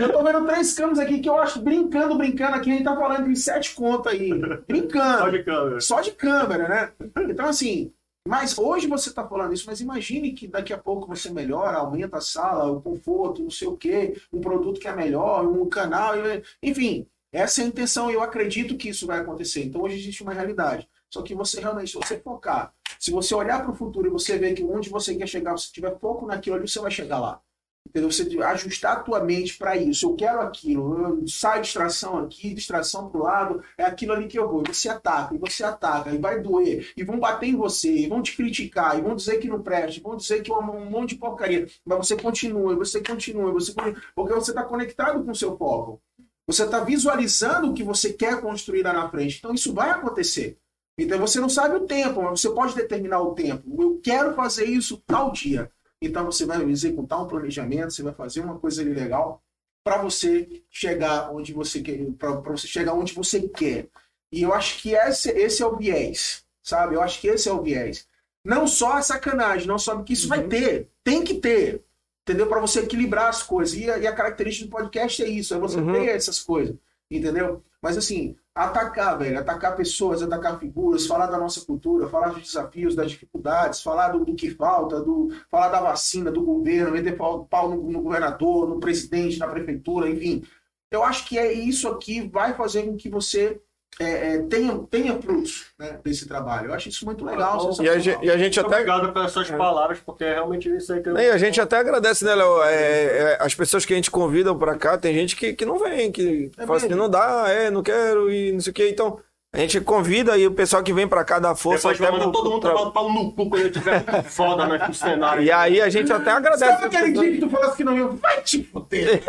Eu 0.00 0.12
tô 0.12 0.22
vendo 0.22 0.46
três 0.46 0.72
câmeras 0.74 1.00
aqui 1.00 1.18
que 1.18 1.28
eu 1.28 1.40
acho 1.40 1.60
brincando, 1.60 2.16
brincando 2.16 2.54
aqui. 2.54 2.70
A 2.70 2.74
gente 2.74 2.84
tá 2.84 2.94
falando 2.94 3.28
em 3.28 3.34
sete 3.34 3.74
contas 3.74 4.12
aí. 4.12 4.30
Brincando. 4.68 5.18
Só 5.18 5.30
de 5.30 5.42
câmera. 5.42 5.80
Só 5.80 6.00
de 6.00 6.10
câmera, 6.12 6.68
né? 6.68 6.90
Então, 7.28 7.46
assim, 7.46 7.92
mas 8.30 8.56
hoje 8.56 8.86
você 8.86 9.12
tá 9.12 9.26
falando 9.26 9.52
isso, 9.52 9.64
mas 9.66 9.80
imagine 9.80 10.30
que 10.30 10.46
daqui 10.46 10.72
a 10.72 10.78
pouco 10.78 11.08
você 11.08 11.28
melhora, 11.30 11.78
aumenta 11.78 12.18
a 12.18 12.20
sala, 12.20 12.70
o 12.70 12.80
conforto, 12.80 13.42
não 13.42 13.50
sei 13.50 13.66
o 13.66 13.76
quê, 13.76 14.22
um 14.32 14.40
produto 14.40 14.78
que 14.78 14.86
é 14.86 14.94
melhor, 14.94 15.44
um 15.44 15.68
canal, 15.68 16.14
enfim. 16.62 17.08
Essa 17.32 17.60
é 17.60 17.64
a 17.64 17.66
intenção 17.66 18.08
e 18.08 18.14
eu 18.14 18.22
acredito 18.22 18.76
que 18.76 18.88
isso 18.88 19.04
vai 19.04 19.18
acontecer. 19.18 19.64
Então 19.64 19.82
hoje 19.82 19.98
existe 19.98 20.22
uma 20.22 20.32
realidade. 20.32 20.88
Só 21.12 21.22
que 21.22 21.34
você 21.34 21.60
realmente, 21.60 21.90
se 21.90 21.96
você 21.96 22.20
focar, 22.20 22.72
se 23.00 23.10
você 23.10 23.34
olhar 23.34 23.64
para 23.64 23.72
o 23.72 23.74
futuro 23.74 24.06
e 24.06 24.10
você 24.10 24.38
ver 24.38 24.54
que 24.54 24.62
onde 24.62 24.88
você 24.88 25.12
quer 25.16 25.26
chegar, 25.26 25.56
se 25.58 25.72
tiver 25.72 25.98
foco 25.98 26.24
naquilo 26.24 26.54
ali, 26.54 26.68
você 26.68 26.78
vai 26.78 26.92
chegar 26.92 27.18
lá. 27.18 27.40
Entendeu? 27.88 28.10
Você 28.10 28.22
ajustar 28.44 28.92
a 28.92 29.00
tua 29.00 29.20
mente 29.20 29.58
para 29.58 29.76
isso. 29.76 30.06
Eu 30.06 30.14
quero 30.14 30.40
aquilo. 30.40 31.20
Eu 31.20 31.26
saio 31.26 31.62
distração 31.62 32.18
aqui, 32.18 32.54
distração 32.54 33.08
pro 33.08 33.24
lado. 33.24 33.62
É 33.76 33.84
aquilo 33.84 34.12
ali 34.12 34.28
que 34.28 34.38
eu 34.38 34.48
vou. 34.48 34.62
E 34.62 34.72
você 34.72 34.88
ataca, 34.88 35.34
e 35.34 35.38
você 35.38 35.64
ataca, 35.64 36.10
e 36.10 36.18
vai 36.18 36.40
doer. 36.40 36.92
E 36.96 37.02
vão 37.02 37.18
bater 37.18 37.48
em 37.48 37.56
você, 37.56 37.92
e 37.92 38.06
vão 38.06 38.22
te 38.22 38.36
criticar, 38.36 38.96
e 38.96 39.02
vão 39.02 39.16
dizer 39.16 39.38
que 39.38 39.48
não 39.48 39.60
presta, 39.60 39.98
e 39.98 40.02
vão 40.02 40.16
dizer 40.16 40.42
que 40.42 40.52
é 40.52 40.54
um 40.54 40.88
monte 40.88 41.10
de 41.10 41.16
porcaria. 41.16 41.66
Mas 41.84 41.98
você 42.06 42.16
continua, 42.16 42.76
você 42.76 43.02
continua, 43.02 43.52
você 43.52 43.72
continua. 43.72 44.02
Porque 44.14 44.34
você 44.34 44.52
está 44.52 44.62
conectado 44.62 45.24
com 45.24 45.32
o 45.32 45.36
seu 45.36 45.56
foco. 45.56 46.00
Você 46.46 46.64
está 46.64 46.80
visualizando 46.80 47.70
o 47.70 47.74
que 47.74 47.82
você 47.82 48.12
quer 48.12 48.40
construir 48.40 48.82
lá 48.82 48.92
na 48.92 49.08
frente. 49.08 49.38
Então 49.38 49.54
isso 49.54 49.72
vai 49.72 49.90
acontecer. 49.90 50.58
Então 50.98 51.18
você 51.18 51.40
não 51.40 51.48
sabe 51.48 51.76
o 51.76 51.86
tempo, 51.86 52.22
mas 52.22 52.40
você 52.40 52.50
pode 52.50 52.74
determinar 52.74 53.20
o 53.20 53.34
tempo. 53.34 53.62
Eu 53.80 54.00
quero 54.02 54.34
fazer 54.34 54.64
isso 54.64 55.02
tal 55.06 55.32
dia. 55.32 55.70
Então 56.02 56.24
você 56.24 56.46
vai 56.46 56.62
executar 56.64 57.22
um 57.22 57.26
planejamento, 57.26 57.90
você 57.92 58.02
vai 58.02 58.14
fazer 58.14 58.40
uma 58.40 58.58
coisa 58.58 58.80
ali 58.82 58.92
legal 58.94 59.42
para 59.84 60.00
você 60.02 60.62
chegar 60.70 61.30
onde 61.30 61.52
você 61.52 61.80
quer, 61.82 61.98
para 62.18 62.32
você 62.52 62.66
chegar 62.66 62.94
onde 62.94 63.12
você 63.12 63.48
quer. 63.48 63.88
E 64.32 64.42
eu 64.42 64.54
acho 64.54 64.80
que 64.80 64.94
esse, 64.94 65.30
esse 65.30 65.62
é 65.62 65.66
o 65.66 65.76
viés, 65.76 66.44
sabe? 66.62 66.94
Eu 66.94 67.02
acho 67.02 67.20
que 67.20 67.28
esse 67.28 67.48
é 67.48 67.52
o 67.52 67.62
viés. 67.62 68.06
Não 68.44 68.66
só 68.66 68.94
a 68.94 69.02
sacanagem, 69.02 69.66
não 69.66 69.78
só 69.78 70.00
que 70.02 70.12
isso 70.12 70.28
vai 70.28 70.46
ter, 70.46 70.88
tem 71.04 71.22
que 71.24 71.34
ter, 71.34 71.82
entendeu? 72.22 72.46
Para 72.46 72.60
você 72.60 72.80
equilibrar 72.80 73.28
as 73.28 73.42
coisas. 73.42 73.76
E 73.76 73.90
a, 73.90 73.98
e 73.98 74.06
a 74.06 74.14
característica 74.14 74.66
do 74.66 74.70
podcast 74.70 75.22
é 75.22 75.28
isso, 75.28 75.54
é 75.54 75.58
você 75.58 75.78
Uhum. 75.78 75.92
ter 75.92 76.08
essas 76.08 76.40
coisas, 76.40 76.76
entendeu? 77.10 77.62
Mas 77.82 77.96
assim, 77.98 78.36
atacar, 78.64 79.18
velho, 79.18 79.38
atacar 79.38 79.74
pessoas, 79.76 80.22
atacar 80.22 80.58
figuras, 80.58 81.06
falar 81.06 81.26
da 81.26 81.38
nossa 81.38 81.64
cultura, 81.64 82.08
falar 82.08 82.28
dos 82.28 82.42
desafios, 82.42 82.94
das 82.94 83.10
dificuldades, 83.10 83.82
falar 83.82 84.08
do, 84.08 84.24
do 84.24 84.34
que 84.34 84.50
falta, 84.50 85.00
do, 85.00 85.30
falar 85.50 85.68
da 85.68 85.80
vacina, 85.80 86.30
do 86.30 86.42
governo, 86.42 86.92
meter 86.92 87.16
pau, 87.16 87.46
pau 87.46 87.70
no, 87.70 87.90
no 87.90 88.02
governador, 88.02 88.68
no 88.68 88.78
presidente, 88.78 89.38
na 89.38 89.48
prefeitura, 89.48 90.10
enfim. 90.10 90.42
Eu 90.90 91.02
acho 91.02 91.26
que 91.26 91.38
é 91.38 91.52
isso 91.52 91.88
aqui 91.88 92.20
vai 92.20 92.54
fazer 92.54 92.84
com 92.84 92.96
que 92.96 93.08
você 93.08 93.60
é, 93.98 94.34
é, 94.34 94.38
tenha, 94.44 94.78
tenha 94.90 95.20
frutos 95.20 95.66
né, 95.78 95.98
desse 96.02 96.26
trabalho. 96.26 96.68
Eu 96.68 96.74
acho 96.74 96.88
isso 96.88 97.04
muito 97.04 97.24
legal. 97.24 97.70
E 97.80 97.80
a 97.80 97.84
E 97.84 97.88
a, 97.88 97.98
gente, 97.98 98.24
e 98.24 98.30
a 98.30 98.36
gente 98.38 98.58
Muito 98.60 98.66
até. 98.72 98.82
obrigado 98.82 99.12
pelas 99.12 99.32
suas 99.32 99.50
palavras, 99.50 99.98
porque 100.00 100.24
é 100.24 100.34
realmente 100.34 100.74
isso 100.74 100.92
aí 100.92 101.02
que 101.02 101.08
eu. 101.10 101.16
E 101.18 101.28
a 101.30 101.36
gente 101.36 101.60
até 101.60 101.76
agradece, 101.78 102.24
né, 102.24 102.34
Léo? 102.34 102.62
É, 102.62 103.32
é, 103.32 103.38
as 103.40 103.54
pessoas 103.54 103.84
que 103.84 103.92
a 103.92 103.96
gente 103.96 104.10
convida 104.10 104.54
pra 104.54 104.76
cá, 104.78 104.96
tem 104.96 105.14
gente 105.14 105.36
que, 105.36 105.52
que 105.52 105.66
não 105.66 105.78
vem, 105.78 106.10
que 106.10 106.50
É 106.56 106.64
fala 106.66 106.78
assim, 106.78 106.88
mesmo? 106.88 107.02
não 107.02 107.10
dá, 107.10 107.44
é, 107.48 107.70
não 107.70 107.82
quero 107.82 108.30
e 108.32 108.52
não 108.52 108.60
sei 108.60 108.70
o 108.70 108.74
quê. 108.74 108.88
Então, 108.88 109.20
a 109.52 109.58
gente 109.58 109.80
convida 109.80 110.38
e 110.38 110.46
o 110.46 110.52
pessoal 110.54 110.80
que 110.82 110.92
vem 110.92 111.08
pra 111.08 111.24
cá 111.24 111.40
dá 111.40 111.54
força. 111.56 111.88
Depois 111.88 111.98
vai 111.98 112.08
até 112.08 112.18
mandar 112.18 112.30
pro- 112.30 112.40
todo 112.40 112.50
mundo 112.52 112.60
pro- 112.62 112.76
tomar 112.78 112.90
pau 112.92 113.12
no 113.12 113.32
cu 113.32 113.50
quando 113.50 113.62
eu 113.62 113.72
tiver 113.72 114.22
foda 114.24 114.66
né, 114.68 114.86
no 114.86 114.94
cenário. 114.94 115.42
E 115.42 115.50
aí 115.50 115.80
a 115.80 115.88
gente 115.88 116.12
até 116.12 116.30
agradece. 116.30 116.80
Sabe 116.80 116.96
aquele 116.96 117.12
dia 117.12 117.32
que 117.32 117.38
tu 117.38 117.50
falasse 117.50 117.76
que 117.76 117.82
não 117.84 117.96
ia? 117.98 118.06
Vai 118.06 118.40
te 118.42 118.62
fuder! 118.62 119.22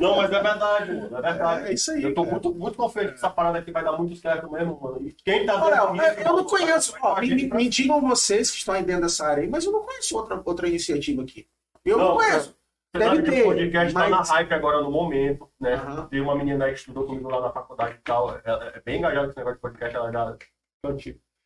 Não, 0.00 0.16
mas 0.16 0.30
é 0.32 0.42
verdade, 0.42 0.92
mano. 0.94 1.16
É 1.16 1.20
verdade. 1.20 1.68
É 1.68 1.74
isso 1.74 1.90
aí, 1.90 2.02
Eu 2.02 2.14
tô 2.14 2.22
cara. 2.22 2.32
muito, 2.32 2.54
muito 2.54 2.76
confiante 2.76 3.08
que 3.10 3.14
essa 3.14 3.30
parada 3.30 3.58
aqui 3.58 3.70
vai 3.70 3.84
dar 3.84 3.92
muito 3.92 4.16
certo 4.16 4.50
mesmo, 4.50 4.78
mano. 4.80 5.06
E 5.06 5.12
quem 5.24 5.44
tá 5.44 5.62
Olha, 5.62 5.86
vendo 5.86 6.02
eu- 6.02 6.12
isso, 6.12 6.20
eu 6.20 6.36
não 6.36 6.44
conheço. 6.44 6.94
ó, 7.02 7.20
me, 7.20 7.28
me- 7.50 7.68
digam 7.68 8.00
vocês 8.00 8.50
que 8.50 8.56
estão 8.56 8.74
aí 8.74 8.82
dentro 8.82 9.02
dessa 9.02 9.26
área 9.26 9.42
aí, 9.42 9.48
mas 9.50 9.64
eu 9.64 9.72
não 9.72 9.80
conheço 9.82 10.16
outra, 10.16 10.40
outra 10.44 10.68
iniciativa 10.68 11.22
aqui. 11.22 11.46
Eu 11.84 11.98
não, 11.98 12.08
Não, 12.08 12.16
conheço. 12.16 12.54
Deve 12.92 13.22
ter, 13.22 13.42
o 13.42 13.44
podcast 13.46 13.94
tá 13.94 14.08
mas- 14.08 14.28
na 14.28 14.34
hype 14.34 14.52
agora 14.52 14.80
no 14.80 14.90
momento, 14.90 15.48
né? 15.60 15.74
Aham. 15.74 16.06
Tem 16.08 16.20
uma 16.20 16.34
menina 16.34 16.64
aí 16.64 16.72
que 16.72 16.80
estudou 16.80 17.06
comigo 17.06 17.28
lá 17.30 17.40
na 17.40 17.50
faculdade 17.50 17.94
e 17.94 18.02
tal. 18.02 18.40
Ela 18.44 18.72
é 18.74 18.80
bem 18.80 18.98
engajada 18.98 19.28
nesse 19.28 19.38
negócio 19.38 19.56
de 19.58 19.62
podcast, 19.62 19.96
ela 19.96 20.12
já. 20.12 20.36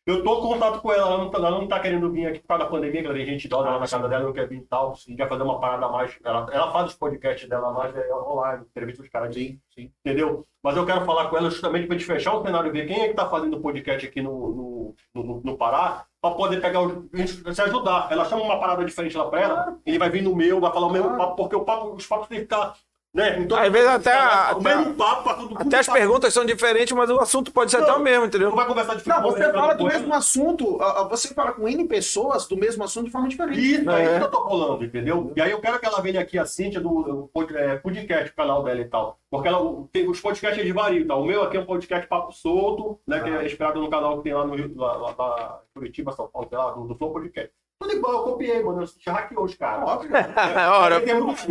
Eu 0.07 0.23
tô 0.23 0.37
em 0.37 0.41
contato 0.41 0.81
com 0.81 0.91
ela, 0.91 1.07
ela 1.07 1.17
não, 1.17 1.31
tá, 1.31 1.37
ela 1.39 1.51
não 1.51 1.67
tá 1.67 1.79
querendo 1.79 2.11
vir 2.11 2.27
aqui 2.27 2.39
por 2.39 2.47
causa 2.47 2.63
da 2.63 2.69
pandemia, 2.69 3.01
que 3.01 3.07
ela 3.07 3.15
tem 3.15 3.25
gente 3.25 3.45
idosa 3.45 3.69
lá 3.69 3.79
na 3.79 3.87
casa 3.87 4.07
dela, 4.07 4.23
não 4.23 4.33
quer 4.33 4.47
vir 4.47 4.59
e 4.59 4.65
tal. 4.65 4.95
Gente 4.95 5.17
vai 5.17 5.27
fazer 5.27 5.43
uma 5.43 5.59
parada 5.59 5.87
mais. 5.89 6.15
Ela, 6.23 6.47
ela 6.51 6.71
faz 6.71 6.91
os 6.91 6.95
podcasts 6.95 7.49
dela 7.49 7.71
mais 7.71 7.95
é, 7.95 8.13
online, 8.13 8.65
entrevista 8.65 9.01
os 9.01 9.09
caras 9.09 9.33
Sim, 9.33 9.59
sim. 9.73 9.91
entendeu? 10.05 10.45
Mas 10.63 10.77
eu 10.77 10.85
quero 10.85 11.05
falar 11.05 11.27
com 11.29 11.37
ela 11.37 11.49
justamente 11.49 11.87
para 11.87 11.97
gente 11.97 12.07
fechar 12.07 12.35
o 12.35 12.43
cenário 12.43 12.69
e 12.69 12.71
ver 12.71 12.87
quem 12.87 13.01
é 13.01 13.07
que 13.07 13.13
tá 13.15 13.27
fazendo 13.27 13.59
podcast 13.61 14.07
aqui 14.07 14.21
no, 14.21 14.31
no, 15.13 15.23
no, 15.23 15.41
no 15.43 15.57
Pará, 15.57 16.05
para 16.25 16.35
poder 16.35 16.61
pegar 16.61 16.81
os, 16.81 16.93
a 17.13 17.17
gente 17.17 17.55
se 17.55 17.61
ajudar. 17.61 18.07
Ela 18.11 18.25
chama 18.25 18.43
uma 18.43 18.59
parada 18.59 18.83
diferente 18.83 19.15
lá 19.15 19.25
para 19.25 19.41
ela, 19.41 19.77
ele 19.85 19.99
vai 19.99 20.09
vir 20.09 20.23
no 20.23 20.35
meu, 20.35 20.59
vai 20.59 20.71
falar 20.71 20.87
o 20.87 20.91
mesmo 20.91 21.15
papo, 21.15 21.35
porque 21.35 21.55
o 21.55 21.63
papo, 21.63 21.95
os 21.95 22.07
papos 22.07 22.27
tem 22.27 22.39
que 22.39 22.45
estar, 22.45 22.73
né? 23.15 23.39
Então, 23.39 23.57
Às 23.57 23.71
vezes 23.71 23.87
até 23.87 24.13
a- 24.13 24.53
o 24.57 24.61
mesmo 24.61 24.93
papo, 24.93 25.23
pra 25.23 25.33
todo 25.35 25.49
mundo 25.49 25.61
Até 25.61 25.79
as 25.79 25.85
papo. 25.87 25.97
perguntas 25.97 26.33
são 26.33 26.45
diferentes, 26.45 26.91
mas 26.95 27.09
o 27.09 27.19
assunto 27.19 27.51
pode 27.51 27.71
ser 27.71 27.77
Não. 27.77 27.83
até 27.85 27.93
o 27.93 27.99
mesmo, 27.99 28.19
Não 28.19 28.27
entendeu? 28.27 28.51
vai 28.53 28.67
conversar 28.67 28.95
de 28.95 29.07
Não, 29.07 29.21
você 29.23 29.51
fala 29.53 29.73
do 29.73 29.87
ele. 29.87 29.93
mesmo 29.97 30.13
assunto, 30.13 30.77
ah, 30.81 31.01
ah, 31.01 31.03
você 31.05 31.33
fala 31.33 31.53
com 31.53 31.67
N 31.67 31.87
pessoas 31.87 32.45
do 32.47 32.57
mesmo 32.57 32.83
assunto 32.83 33.05
de 33.05 33.11
forma 33.11 33.27
diferente. 33.29 33.57
Isso, 33.59 33.89
é 33.89 34.01
É. 34.01 34.05
isso 34.05 34.17
que 34.19 34.23
eu 34.25 34.31
tô 34.31 34.43
falando, 34.49 34.83
entendeu? 34.83 35.31
E 35.35 35.41
aí 35.41 35.49
eu 35.51 35.61
quero 35.61 35.79
que 35.79 35.85
ela 35.85 36.01
venha 36.01 36.19
aqui, 36.19 36.37
a 36.37 36.45
Cíntia, 36.45 36.81
do, 36.81 37.29
do 37.33 37.55
é, 37.55 37.77
podcast, 37.77 38.29
o 38.31 38.35
canal 38.35 38.61
dela 38.63 38.81
e 38.81 38.85
tal. 38.85 39.17
Porque 39.31 39.47
ela 39.47 39.83
tem 39.91 40.07
os 40.09 40.19
podcasts 40.19 40.63
de 40.65 40.71
vario, 40.73 41.07
tá? 41.07 41.15
O 41.15 41.23
meu 41.25 41.41
aqui 41.43 41.57
é 41.57 41.59
um 41.61 41.65
podcast 41.65 42.05
papo 42.07 42.31
solto, 42.33 42.99
né? 43.07 43.19
Que 43.21 43.29
Ah. 43.29 43.43
é 43.43 43.45
esperado 43.45 43.79
no 43.81 43.89
canal 43.89 44.17
que 44.17 44.23
tem 44.23 44.33
lá 44.33 44.45
no 44.45 44.55
Rio, 44.55 44.71
lá, 44.75 44.93
lá, 44.97 45.15
lá 45.17 45.61
Curitiba, 45.73 46.11
São 46.11 46.27
Paulo, 46.27 46.47
sei 46.49 46.57
lá, 46.57 46.71
do, 46.71 46.85
do 46.85 46.95
Flow 46.95 47.11
Podcast. 47.13 47.51
Tudo 47.85 47.97
igual, 47.97 48.13
eu 48.13 48.23
copiei, 48.23 48.63
mano. 48.63 48.83
Eu 49.05 49.13
hackeou 49.13 49.45
os 49.45 49.53
caras. 49.55 49.87
Óbvio. 49.87 50.09
Ora, 50.71 50.97
Aí 50.97 51.01
tem 51.05 51.13
muito- 51.21 51.47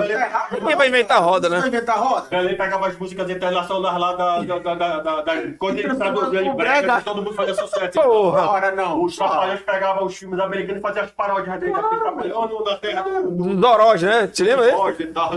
ninguém 0.61 0.77
vai 0.77 0.89
inventar 0.89 1.23
roda, 1.23 1.49
Vai 1.49 1.61
né? 1.61 1.69
inventar 1.69 1.97
roda? 1.99 2.27
Ele 2.37 2.57
pegava 2.57 2.89
as 2.89 2.99
músicas 2.99 3.31
internacionais 3.31 3.99
lá 3.99 4.13
da, 4.15 4.41
da, 4.43 4.59
da, 4.59 4.75
da, 4.75 5.01
da, 5.01 5.23
da 5.23 5.33
quando 5.59 5.79
ele 5.79 5.95
traduzia 5.95 6.43
em 6.43 6.57
brega, 6.57 7.01
todo 7.03 7.23
mundo 7.23 7.35
fazia 7.35 7.55
sucesso. 7.55 7.93
Porra! 8.03 8.51
Ora, 8.51 8.71
não. 8.73 9.03
Os 9.05 9.17
trapalhões 9.17 9.61
pegavam 9.61 10.05
os 10.07 10.17
filmes 10.17 10.41
americanos 10.41 10.79
e 10.79 10.83
faziam 10.83 11.05
as 11.05 11.11
paródias 11.13 11.61
dele 11.61 11.73
aqui, 11.75 11.97
trabalhando 11.97 12.65
na 12.65 12.77
terra 12.79 13.03
do, 13.03 13.55
né? 14.03 14.27
Te 14.27 14.43
lembra 14.43 14.65
aí? 14.67 14.71
Jorge 14.73 15.03
e 15.05 15.07
tal. 15.07 15.31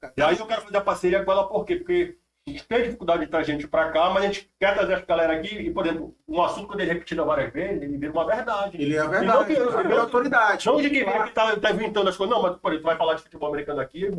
Cara. 0.00 0.12
E 0.16 0.22
aí 0.22 0.36
eu 0.38 0.46
quero 0.46 0.62
fazer 0.62 0.76
a 0.76 0.80
parceria 0.80 1.24
com 1.24 1.30
ela 1.32 1.46
por 1.48 1.64
quê? 1.64 1.76
Porque 1.76 2.16
A 2.44 2.50
gente 2.50 2.66
tem 2.66 2.82
dificuldade 2.82 3.24
de 3.24 3.30
trazer 3.30 3.52
gente 3.52 3.68
pra 3.68 3.92
cá, 3.92 4.10
mas 4.10 4.24
a 4.24 4.26
gente 4.26 4.50
quer 4.58 4.74
trazer 4.74 4.94
essa 4.94 5.06
galera 5.06 5.34
aqui 5.34 5.54
e, 5.54 5.70
por 5.70 5.86
exemplo, 5.86 6.16
um 6.26 6.42
assunto 6.42 6.66
quando 6.66 6.80
ele 6.80 6.90
é 6.90 6.94
repetido 6.94 7.24
várias 7.24 7.52
vezes, 7.52 7.80
ele 7.82 7.96
vira 7.96 8.10
uma 8.12 8.26
verdade. 8.26 8.82
Ele 8.82 8.96
é 8.96 8.98
a 8.98 9.04
Não 9.04 9.10
verdade, 9.12 9.46
que- 9.46 9.52
ele 9.52 9.92
é 9.92 9.96
a 9.96 10.00
autoridade. 10.00 10.66
Não 10.66 10.76
de 10.82 10.90
quem 10.90 11.04
vem 11.04 11.22
que 11.22 11.30
tá, 11.30 11.56
tá 11.56 11.70
inventando 11.70 12.08
as 12.08 12.16
coisas, 12.16 12.34
não, 12.34 12.42
mas, 12.42 12.56
por 12.56 12.72
exemplo, 12.72 12.82
tu 12.82 12.86
vai 12.88 12.96
falar 12.96 13.14
de 13.14 13.22
futebol 13.22 13.48
americano 13.48 13.80
aqui, 13.80 14.10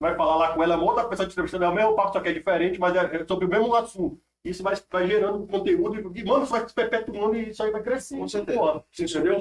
vai 0.00 0.16
falar 0.16 0.36
lá 0.36 0.52
com 0.52 0.62
ela, 0.64 0.76
uma 0.76 0.84
outra 0.86 1.04
pessoa 1.04 1.28
te 1.28 1.32
entrevistando, 1.32 1.64
é 1.64 1.68
o 1.68 1.74
mesmo 1.74 1.94
papo, 1.94 2.12
só 2.12 2.20
que 2.20 2.28
é 2.28 2.32
diferente, 2.32 2.80
mas 2.80 2.96
é 2.96 3.16
é 3.22 3.24
sobre 3.24 3.44
o 3.46 3.48
mesmo 3.48 3.72
assunto. 3.74 4.20
Isso 4.44 4.62
vai, 4.62 4.74
vai 4.90 5.06
gerando 5.06 5.46
conteúdo 5.46 6.12
e, 6.16 6.24
mano, 6.24 6.42
isso 6.42 6.52
vai 6.52 6.66
se 6.68 6.74
perpetuando 6.74 7.36
e 7.36 7.50
isso 7.50 7.62
aí 7.62 7.70
vai 7.70 7.82
crescendo. 7.82 8.20
Com 8.22 8.28
certeza. 8.28 8.58
porra. 8.58 8.84
Sem 8.90 9.06
sombra 9.06 9.32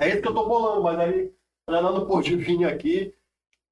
É 0.00 0.08
isso 0.08 0.22
que 0.22 0.28
eu 0.28 0.34
tô 0.34 0.46
bolando, 0.46 0.82
mas 0.84 0.98
aí, 1.00 1.32
ela 1.66 1.80
não 1.92 2.06
pôde 2.06 2.36
vir 2.36 2.64
aqui. 2.64 3.12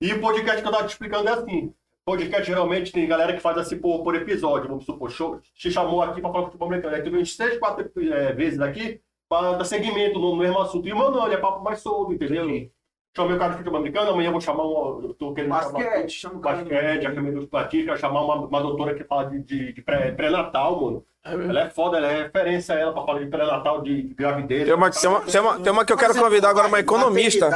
E 0.00 0.12
o 0.12 0.20
podcast 0.20 0.62
que 0.62 0.66
eu 0.66 0.72
tava 0.72 0.86
te 0.86 0.90
explicando 0.92 1.28
é 1.28 1.32
assim. 1.32 1.72
Podcast 2.04 2.44
geralmente 2.46 2.90
tem 2.90 3.06
galera 3.06 3.32
que 3.32 3.40
faz 3.40 3.56
assim 3.58 3.78
por, 3.78 4.02
por 4.02 4.14
episódio, 4.16 4.68
vamos 4.68 4.84
supor, 4.84 5.10
show, 5.10 5.40
te 5.54 5.70
chamou 5.70 6.02
aqui 6.02 6.20
pra 6.20 6.32
falar 6.32 6.46
futebol 6.46 6.68
americano. 6.68 6.96
Aí 6.96 7.02
tu 7.02 7.10
vem 7.12 7.24
seis, 7.24 7.58
quatro 7.58 7.90
é, 8.12 8.32
vezes 8.32 8.60
aqui 8.60 9.00
pra 9.28 9.52
dar 9.52 9.64
segmento 9.64 10.18
no, 10.18 10.34
mesmo 10.36 10.58
assunto. 10.60 10.88
E, 10.88 10.92
mano, 10.92 11.24
ele 11.24 11.34
é 11.34 11.38
papo 11.38 11.62
mais 11.62 11.78
solto, 11.80 12.12
entendeu? 12.12 12.44
Entendi. 12.44 12.72
Chamei 13.16 13.36
o 13.36 13.38
cara 13.38 13.50
de 13.52 13.58
futebol 13.58 13.78
americano, 13.78 14.10
amanhã 14.10 14.28
eu 14.28 14.32
vou 14.32 14.40
chamar 14.40 14.66
um. 14.66 15.02
Eu 15.04 15.14
tô 15.14 15.32
querendo 15.34 15.50
Basquete, 15.50 16.10
chama 16.10 16.38
o 16.38 16.42
chamar 16.42 16.42
cara. 16.42 16.56
basquete, 16.56 17.06
a 17.06 17.14
Camila 17.14 17.36
dos 17.36 17.46
Platis, 17.48 17.84
quero 17.84 17.98
chamar 17.98 18.24
uma, 18.24 18.34
uma 18.46 18.62
doutora 18.62 18.94
que 18.94 19.04
fala 19.04 19.24
de, 19.30 19.38
de, 19.42 19.72
de 19.74 19.82
pré- 19.82 20.12
pré-natal, 20.12 20.80
mano. 20.80 21.06
Ela 21.24 21.60
é 21.66 21.70
foda, 21.70 21.98
ela 21.98 22.08
é 22.08 22.22
referência 22.24 22.72
ela 22.72 22.92
pra 22.92 23.04
falar 23.04 23.20
de 23.20 23.26
pré-natal, 23.26 23.80
de 23.80 24.02
gravidez. 24.16 24.64
Tem 24.64 24.74
uma, 24.74 24.90
tem, 24.90 25.08
uma, 25.08 25.20
tem, 25.20 25.40
uma, 25.40 25.60
tem 25.60 25.72
uma 25.72 25.84
que 25.84 25.92
eu 25.92 25.96
quero 25.96 26.14
convidar 26.16 26.50
agora, 26.50 26.66
uma 26.66 26.80
economista. 26.80 27.48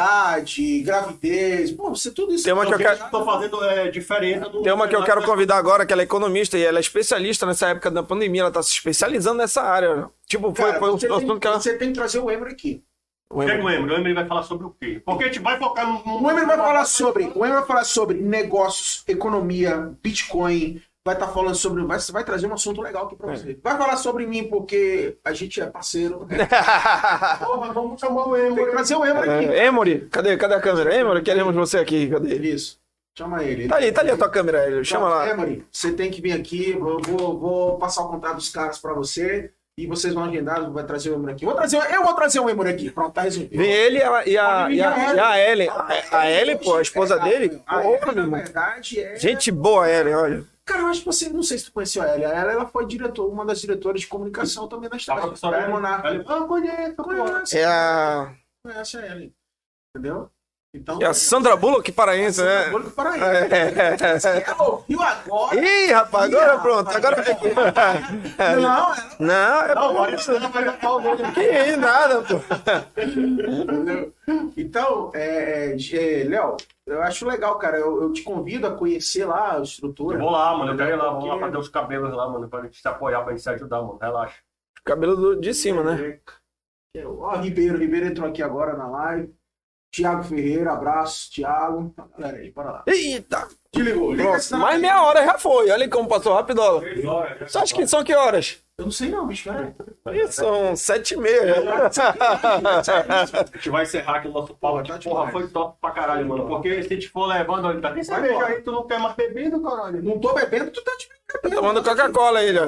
Gravidez, 0.85 1.73
pô, 1.73 1.91
você 1.91 2.13
tudo 2.13 2.33
isso. 2.33 2.45
Tem 2.45 2.53
uma 2.53 2.65
que 2.65 2.73
eu 2.75 2.79
quero- 2.79 3.11
Tô 3.11 3.25
fazendo 3.25 3.65
é, 3.65 3.91
diferença. 3.91 4.49
no- 4.49 4.63
Tem 4.63 4.73
uma 4.73 4.87
que 4.87 4.95
eu 4.95 5.03
quero 5.03 5.21
convidar 5.25 5.57
agora, 5.57 5.85
que 5.85 5.93
ela 5.93 6.03
é 6.03 6.05
economista 6.05 6.57
e 6.57 6.63
ela 6.63 6.79
é 6.79 6.81
especialista 6.81 7.45
nessa 7.45 7.69
época 7.71 7.91
da 7.91 8.05
pandemia, 8.05 8.43
ela 8.43 8.53
tá 8.53 8.63
se 8.63 8.71
especializando 8.73 9.39
nessa 9.39 9.63
área. 9.63 10.09
Tipo, 10.29 10.55
foi, 10.55 10.67
Cara, 10.67 10.79
foi 10.79 10.91
um 10.91 10.99
você, 10.99 11.09
tem, 11.09 11.17
assunto 11.17 11.41
que 11.41 11.47
ela. 11.49 11.61
você 11.61 11.77
tem 11.77 11.89
que 11.89 11.95
trazer 11.95 12.21
o 12.21 12.31
Emer 12.31 12.53
aqui. 12.53 12.85
O 13.29 13.43
é 13.43 13.47
que 13.47 13.53
o 13.61 13.69
Emery? 13.69 13.93
O 13.93 13.97
Emery 13.97 14.15
vai 14.15 14.27
falar 14.27 14.45
sobre 14.45 14.67
o 14.69 14.71
quê? 14.81 15.03
Porque 15.05 15.25
a 15.25 15.27
gente 15.27 15.41
vai 15.41 15.59
focar 15.59 15.89
no. 15.93 16.23
O 16.25 16.31
Emer 16.31 16.47
vai 16.47 16.57
falar 16.57 16.85
sobre, 16.85 17.25
o 17.35 17.45
Emer 17.45 17.59
vai 17.59 17.67
falar 17.67 17.83
sobre 17.85 18.17
negócios, 18.19 19.03
economia, 19.09 19.93
Bitcoin, 20.01 20.81
vai 21.07 21.15
estar 21.15 21.29
falando 21.29 21.55
sobre, 21.55 21.85
vai, 21.85 21.99
vai 22.11 22.25
trazer 22.25 22.49
um 22.49 22.53
assunto 22.53 22.83
legal 22.83 23.07
aqui 23.07 23.15
pra 23.15 23.33
É. 23.33 23.37
você. 23.37 23.59
Vai 23.63 23.79
falar 23.79 23.97
sobre 23.97 24.27
mim 24.27 24.49
porque 24.49 25.17
a 25.25 25.33
gente 25.33 25.61
é 25.61 25.67
parceiro. 25.67 26.27
Porra, 27.47 27.73
vamos 27.73 28.01
chamar 28.01 28.27
o 28.29 28.35
Tem 28.35 28.55
que 28.57 28.71
trazer 28.73 28.97
o 28.97 29.05
Emer 29.07 29.23
aqui. 29.23 29.45
É, 29.47 29.67
Emory, 29.67 30.09
cadê, 30.11 30.37
cadê 30.37 30.55
a 30.55 30.61
câmera? 30.61 30.95
Emory, 30.95 31.23
queremos 31.23 31.55
você 31.55 31.79
aqui, 31.79 32.11
cadê 32.11 32.35
ele? 32.35 32.51
Isso. 32.53 32.79
Chama 33.17 33.43
ele. 33.45 33.69
Tá 33.69 33.77
ali, 33.77 33.93
tá 33.93 34.01
ali 34.01 34.11
a 34.11 34.17
tua 34.17 34.29
câmera, 34.29 34.67
ele. 34.67 34.85
chama 34.85 35.09
lá. 35.09 35.29
Emery, 35.31 35.65
você 35.71 35.93
tem 35.93 36.11
que 36.11 36.21
vir 36.21 36.33
aqui, 36.33 36.73
eu 36.73 36.99
vou, 37.01 37.39
vou 37.39 37.79
passar 37.79 38.03
o 38.03 38.09
contato 38.09 38.35
dos 38.35 38.51
caras 38.51 38.77
pra 38.79 38.93
você 38.93 39.51
e 39.79 39.87
vocês 39.87 40.13
vão 40.13 40.25
agendar, 40.25 40.69
vai 40.71 40.85
trazer 40.85 41.11
o 41.11 41.15
Emery 41.15 41.33
aqui. 41.35 41.45
Vou 41.45 41.55
trazer, 41.55 41.79
eu 41.95 42.03
vou 42.03 42.15
trazer 42.15 42.41
o 42.41 42.51
Emery 42.51 42.71
aqui. 42.71 42.91
Pronto, 42.91 43.13
tá 43.15 43.23
resolvido. 43.23 43.57
Vem 43.57 43.71
ele 43.71 43.99
e 43.99 44.03
a, 44.03 44.27
e 44.27 44.37
a, 44.39 44.71
e 44.71 44.83
a, 44.83 45.15
e 45.15 45.19
a 45.21 45.51
Ellen. 45.53 45.69
A, 45.71 46.19
a 46.19 46.31
Ellen, 46.31 46.59
pô, 46.59 46.75
a 46.77 46.83
esposa 46.83 47.17
dele. 47.21 47.63
A 47.67 47.79
Porra, 47.79 48.13
Ellen, 48.13 48.27
na 48.27 48.37
verdade, 48.39 49.01
é... 49.01 49.17
Gente 49.17 49.51
boa, 49.53 49.89
Ellen, 49.89 50.15
olha. 50.15 50.56
Cara, 50.67 50.83
eu 50.83 50.87
acho 50.89 51.01
que 51.01 51.07
você, 51.07 51.29
não 51.29 51.45
sei 51.45 51.59
se 51.59 51.67
tu 51.67 51.73
conheceu 51.73 52.03
a 52.03 52.09
Ellen. 52.09 52.25
Ela, 52.25 52.53
ela 52.53 52.67
foi 52.67 52.85
diretor, 52.87 53.31
uma 53.31 53.47
das 53.47 53.61
diretoras 53.61 54.01
de 54.01 54.09
comunicação 54.09 54.69
também 54.69 54.91
da 54.91 54.97
história. 54.97 55.23
com 55.23 55.47
a 55.47 55.69
Monarca. 55.69 56.25
Ah, 56.27 56.45
conheço, 56.47 56.97
conheço. 56.97 57.33
Conhece, 57.33 57.59
É 57.59 57.65
a, 57.65 58.35
conhece 58.65 58.97
a 58.99 59.07
Ellen. 59.07 59.35
Entendeu? 59.95 60.31
Então, 60.77 60.99
é 61.01 61.07
a 61.07 61.15
Sandra 61.15 61.57
Bullock 61.57 61.91
paraense, 61.93 62.43
né? 62.43 62.71
Olha 62.73 62.91
para 62.91 63.11
aí. 63.13 63.21
É. 63.21 64.43
Ela 64.47 64.63
ouviu 64.71 65.03
agora. 65.03 65.57
Ih, 65.57 65.93
rapaz, 65.93 66.31
Ih, 66.31 66.37
agora 66.37 66.57
rapaz. 66.57 66.63
pronto. 66.63 66.97
Agora. 66.97 67.17
Não, 68.57 68.95
ela 68.95 68.97
Não, 69.19 69.63
é 69.63 69.75
Não, 69.75 69.97
olha, 69.97 70.19
você 70.19 70.39
vai 70.39 70.65
dar 70.65 70.79
pau 70.79 71.01
nele. 71.01 71.23
que 71.33 71.41
isso, 71.41 71.79
nada, 71.81 72.23
pô. 72.23 72.35
Entendeu? 73.01 74.13
Então, 74.57 75.11
é, 75.15 75.75
é, 75.75 76.21
é, 76.21 76.25
Léo, 76.25 76.57
eu 76.87 77.03
acho 77.03 77.27
legal, 77.27 77.59
cara. 77.59 77.79
Eu, 77.79 78.03
eu 78.03 78.13
te 78.13 78.23
convido 78.23 78.67
a 78.67 78.75
conhecer 78.77 79.25
lá 79.25 79.53
a 79.53 79.57
Eu 79.57 79.63
estrutura. 79.63 80.19
vou 80.19 80.31
lá, 80.31 80.57
mano. 80.57 80.73
Eu 80.73 80.77
quero 80.77 80.91
ir 80.91 80.97
lá, 80.97 81.11
vamos 81.11 81.29
lá 81.29 81.39
fazer 81.39 81.57
os 81.59 81.69
cabelos 81.69 82.13
lá, 82.15 82.29
mano, 82.29 82.49
pra 82.49 82.63
gente 82.63 82.81
se 82.81 82.89
apoiar, 82.89 83.23
pra 83.23 83.33
gente 83.33 83.43
se 83.43 83.51
ajudar, 83.51 83.81
mano. 83.83 83.99
Relaxa. 84.01 84.37
Cabelo 84.85 85.17
do- 85.17 85.41
de 85.41 85.53
cima, 85.55 85.83
né? 85.83 86.19
É, 86.97 87.07
Ó, 87.07 87.35
Ribeiro, 87.37 87.77
Ribeiro 87.79 88.07
entrou 88.07 88.29
aqui 88.29 88.43
agora 88.43 88.75
na 88.77 88.87
live. 88.89 89.35
Tiago 89.91 90.25
Ferreira, 90.25 90.73
abraço, 90.73 91.31
Tiago. 91.31 91.93
Tá, 91.97 92.07
Galera 92.19 92.39
aí, 92.39 92.51
bora 92.51 92.71
lá. 92.71 92.83
Eita! 92.87 93.49
Te 93.73 93.81
ligou, 93.83 94.13
liga 94.13 94.31
Pronto, 94.31 94.57
mais 94.59 94.81
meia 94.81 95.03
hora 95.03 95.25
já 95.25 95.39
foi. 95.39 95.71
Olha 95.71 95.89
como 95.89 96.09
passou 96.09 96.35
rapidola. 96.35 96.83
Você 97.41 97.59
acha 97.59 97.75
que 97.75 97.87
são 97.87 98.05
que 98.05 98.15
horas? 98.15 98.63
Eu 98.79 98.85
não 98.85 98.93
sei 98.93 99.09
não, 99.09 99.27
bicho, 99.27 99.49
cara. 99.51 99.75
Ih, 100.13 100.29
são 100.29 100.77
sete 100.77 101.15
e 101.15 101.17
meia. 101.17 101.57
A 101.91 103.57
gente 103.57 103.71
vai 103.71 103.85
encerrar 103.85 104.17
aqui 104.17 104.29
o 104.29 104.33
nosso 104.33 104.55
pau 104.55 104.79
aqui. 104.79 104.91
Tá 104.93 104.99
Porra, 104.99 105.31
foi 105.33 105.49
top 105.49 105.79
pra 105.81 105.91
caralho, 105.93 106.27
mano. 106.29 106.47
Porque 106.47 106.83
se 106.83 106.93
a 106.93 106.97
gente 106.97 107.09
for 107.09 107.27
levando, 107.27 107.81
tá 107.81 107.93
tem 107.93 108.05
cerveja 108.05 108.35
embora. 108.35 108.47
aí, 108.49 108.63
tu 108.63 108.73
não 108.73 108.87
quer 108.87 108.99
mais 108.99 109.15
bebida, 109.15 109.59
caralho. 109.61 110.03
Não 110.03 110.19
tô 110.19 110.35
bebendo, 110.35 110.71
tu 110.71 110.85
tá 110.85 110.93
te 110.99 111.09
bebendo. 111.09 111.57
Tomando 111.57 111.83
Coca-Cola 111.83 112.39
aí, 112.41 112.55
ó. 112.59 112.67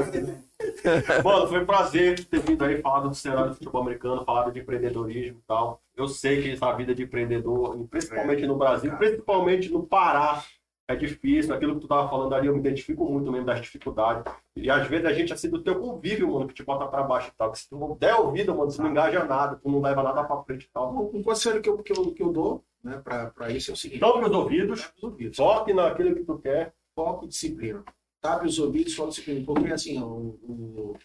Mano, 1.23 1.47
foi 1.47 1.61
um 1.61 1.67
prazer 1.67 2.25
ter 2.25 2.41
vindo 2.41 2.65
aí 2.65 2.81
falado 2.81 3.11
do 3.11 3.15
cenário 3.15 3.51
do 3.51 3.57
futebol 3.57 3.83
americano, 3.83 4.25
falado 4.25 4.51
de 4.51 4.61
empreendedorismo 4.61 5.39
e 5.39 5.47
tal. 5.47 5.81
Eu 5.99 6.07
sei 6.09 6.41
que 6.43 6.51
essa 6.53 6.73
vida 6.75 6.95
de 6.95 7.03
empreendedor, 7.03 7.77
principalmente 7.91 8.47
no 8.47 8.57
Brasil, 8.57 8.97
principalmente 8.97 9.69
no 9.71 9.83
Pará, 9.87 10.43
é 10.87 10.95
difícil. 10.95 11.53
Aquilo 11.53 11.75
que 11.75 11.81
tu 11.81 11.89
tava 11.89 12.09
falando 12.09 12.35
ali, 12.35 12.47
eu 12.47 12.53
me 12.55 12.61
identifico 12.61 13.05
muito 13.05 13.31
mesmo 13.33 13.45
das 13.47 13.61
dificuldades. 13.61 14.33
E 14.57 14.71
às 14.71 14.87
vezes 14.87 15.05
a 15.07 15.13
gente, 15.13 15.33
assim, 15.33 15.51
do 15.51 15.63
teu 15.63 15.79
convívio, 15.81 16.33
mano, 16.33 16.47
que 16.47 16.55
te 16.55 16.63
bota 16.63 16.87
pra 16.87 17.03
baixo 17.03 17.29
e 17.29 17.37
tal. 17.37 17.51
Que 17.51 17.59
se 17.59 17.69
tu 17.69 17.77
não 17.77 17.97
der 17.97 18.15
ouvida, 18.15 18.55
mano, 18.55 18.71
tu 18.73 18.81
não 18.81 18.91
engaja 18.91 19.25
nada, 19.25 19.57
tu 19.57 19.69
não 19.69 19.81
leva 19.81 20.03
nada 20.03 20.23
pra 20.25 20.43
frente 20.45 20.65
e 20.67 20.71
tal. 20.73 21.11
Um 21.13 21.23
conselho 21.23 21.61
que 21.61 21.69
eu, 21.69 21.77
que 21.83 21.93
eu, 21.93 22.13
que 22.15 22.23
eu 22.23 22.33
dou 22.33 22.65
né, 22.83 23.03
pra 23.05 23.51
isso 23.51 23.71
é 23.73 23.75
o 23.75 23.77
seguinte: 23.77 24.01
Tampe 24.01 24.25
os 24.25 24.31
ouvidos, 24.33 24.93
os 24.97 25.03
ouvidos. 25.03 25.37
foque 25.37 25.75
naquilo 25.75 26.15
que 26.15 26.23
tu 26.25 26.39
quer. 26.39 26.73
foco 26.95 27.25
e 27.25 27.29
disciplina. 27.29 27.85
Tape 28.21 28.47
os 28.47 28.59
ouvidos, 28.59 28.95
foco 28.95 29.09
e 29.09 29.11
disciplina. 29.11 29.45
Porque 29.45 29.73
assim, 29.73 30.01
o, 30.03 30.39
o- 30.43 30.97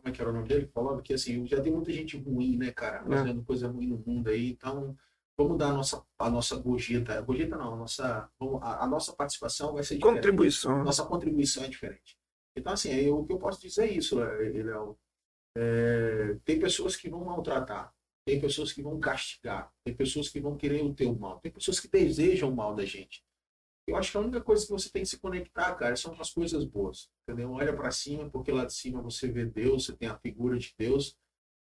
como 0.00 0.08
é 0.08 0.12
que 0.12 0.20
era 0.20 0.30
o 0.30 0.32
nome 0.32 0.48
dele? 0.48 0.66
Falando 0.74 1.02
que 1.02 1.12
assim, 1.14 1.46
já 1.46 1.60
tem 1.60 1.72
muita 1.72 1.92
gente 1.92 2.16
ruim, 2.16 2.56
né, 2.56 2.72
cara? 2.72 3.04
Fazendo 3.18 3.42
coisa 3.44 3.68
ruim 3.68 3.86
no 3.86 3.98
mundo 3.98 4.28
aí. 4.28 4.50
Então, 4.50 4.96
vamos 5.38 5.58
dar 5.58 5.68
a 5.70 5.72
nossa, 5.72 6.04
a 6.18 6.30
nossa 6.30 6.56
gorjeta. 6.56 7.20
Gorjeta 7.22 7.56
não, 7.56 7.74
a 7.74 7.76
nossa, 7.76 8.30
a, 8.62 8.84
a 8.84 8.86
nossa 8.86 9.12
participação 9.14 9.74
vai 9.74 9.82
ser 9.82 9.96
diferente. 9.96 10.16
Contribuição. 10.16 10.84
Nossa 10.84 11.04
contribuição 11.06 11.64
é 11.64 11.68
diferente. 11.68 12.16
Então, 12.56 12.72
assim, 12.72 12.90
eu- 12.92 13.18
o 13.20 13.26
que 13.26 13.32
eu 13.32 13.38
posso 13.38 13.60
dizer 13.60 13.84
é 13.88 13.92
isso, 13.92 14.18
Lé- 14.18 14.62
Léo. 14.62 14.98
É, 15.56 16.36
tem 16.44 16.58
pessoas 16.60 16.94
que 16.96 17.08
vão 17.10 17.24
maltratar, 17.24 17.92
tem 18.24 18.40
pessoas 18.40 18.72
que 18.72 18.82
vão 18.82 19.00
castigar, 19.00 19.72
tem 19.84 19.94
pessoas 19.94 20.28
que 20.28 20.40
vão 20.40 20.56
querer 20.56 20.82
o 20.84 20.94
teu 20.94 21.12
mal, 21.18 21.40
tem 21.40 21.50
pessoas 21.50 21.80
que 21.80 21.88
desejam 21.88 22.50
o 22.50 22.54
mal 22.56 22.74
da 22.74 22.84
gente. 22.84 23.24
Eu 23.90 23.96
acho 23.96 24.12
que 24.12 24.16
a 24.16 24.20
única 24.20 24.40
coisa 24.40 24.64
que 24.64 24.70
você 24.70 24.88
tem 24.88 25.02
que 25.02 25.08
se 25.08 25.18
conectar, 25.18 25.74
cara, 25.74 25.96
são 25.96 26.14
as 26.20 26.32
coisas 26.32 26.64
boas, 26.64 27.10
entendeu? 27.22 27.50
Olha 27.50 27.74
para 27.74 27.90
cima, 27.90 28.30
porque 28.30 28.52
lá 28.52 28.64
de 28.64 28.72
cima 28.72 29.02
você 29.02 29.26
vê 29.28 29.44
Deus, 29.44 29.86
você 29.86 29.92
tem 29.96 30.08
a 30.08 30.16
figura 30.16 30.56
de 30.56 30.72
Deus, 30.78 31.16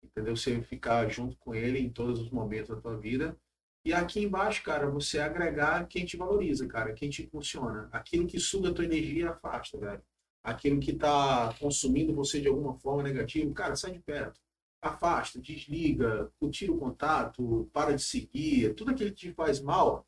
entendeu? 0.03 0.35
Você 0.35 0.61
ficar 0.61 1.07
junto 1.07 1.37
com 1.37 1.55
Ele 1.55 1.79
em 1.79 1.89
todos 1.89 2.19
os 2.19 2.29
momentos 2.29 2.75
da 2.75 2.81
tua 2.81 2.97
vida. 2.97 3.37
E 3.85 3.93
aqui 3.93 4.21
embaixo, 4.21 4.61
cara, 4.61 4.89
você 4.89 5.19
agregar 5.19 5.87
quem 5.87 6.03
te 6.03 6.17
valoriza, 6.17 6.67
cara, 6.67 6.93
quem 6.93 7.09
te 7.09 7.23
impulsiona. 7.23 7.87
Aquilo 7.93 8.27
que 8.27 8.39
suga 8.39 8.69
a 8.69 8.73
tua 8.73 8.83
energia, 8.83 9.29
afasta, 9.29 9.77
velho. 9.77 10.01
Aquilo 10.43 10.79
que 10.81 10.93
tá 10.93 11.53
consumindo 11.59 12.13
você 12.13 12.41
de 12.41 12.49
alguma 12.49 12.73
forma 12.79 13.03
negativa, 13.03 13.53
cara, 13.53 13.75
sai 13.77 13.91
de 13.91 13.99
perto. 13.99 14.41
Afasta, 14.81 15.41
desliga, 15.41 16.29
tira 16.51 16.71
o 16.71 16.77
contato, 16.77 17.69
para 17.71 17.95
de 17.95 18.01
seguir. 18.01 18.73
Tudo 18.75 18.91
aquilo 18.91 19.11
que 19.11 19.15
te 19.15 19.33
faz 19.33 19.61
mal, 19.61 20.06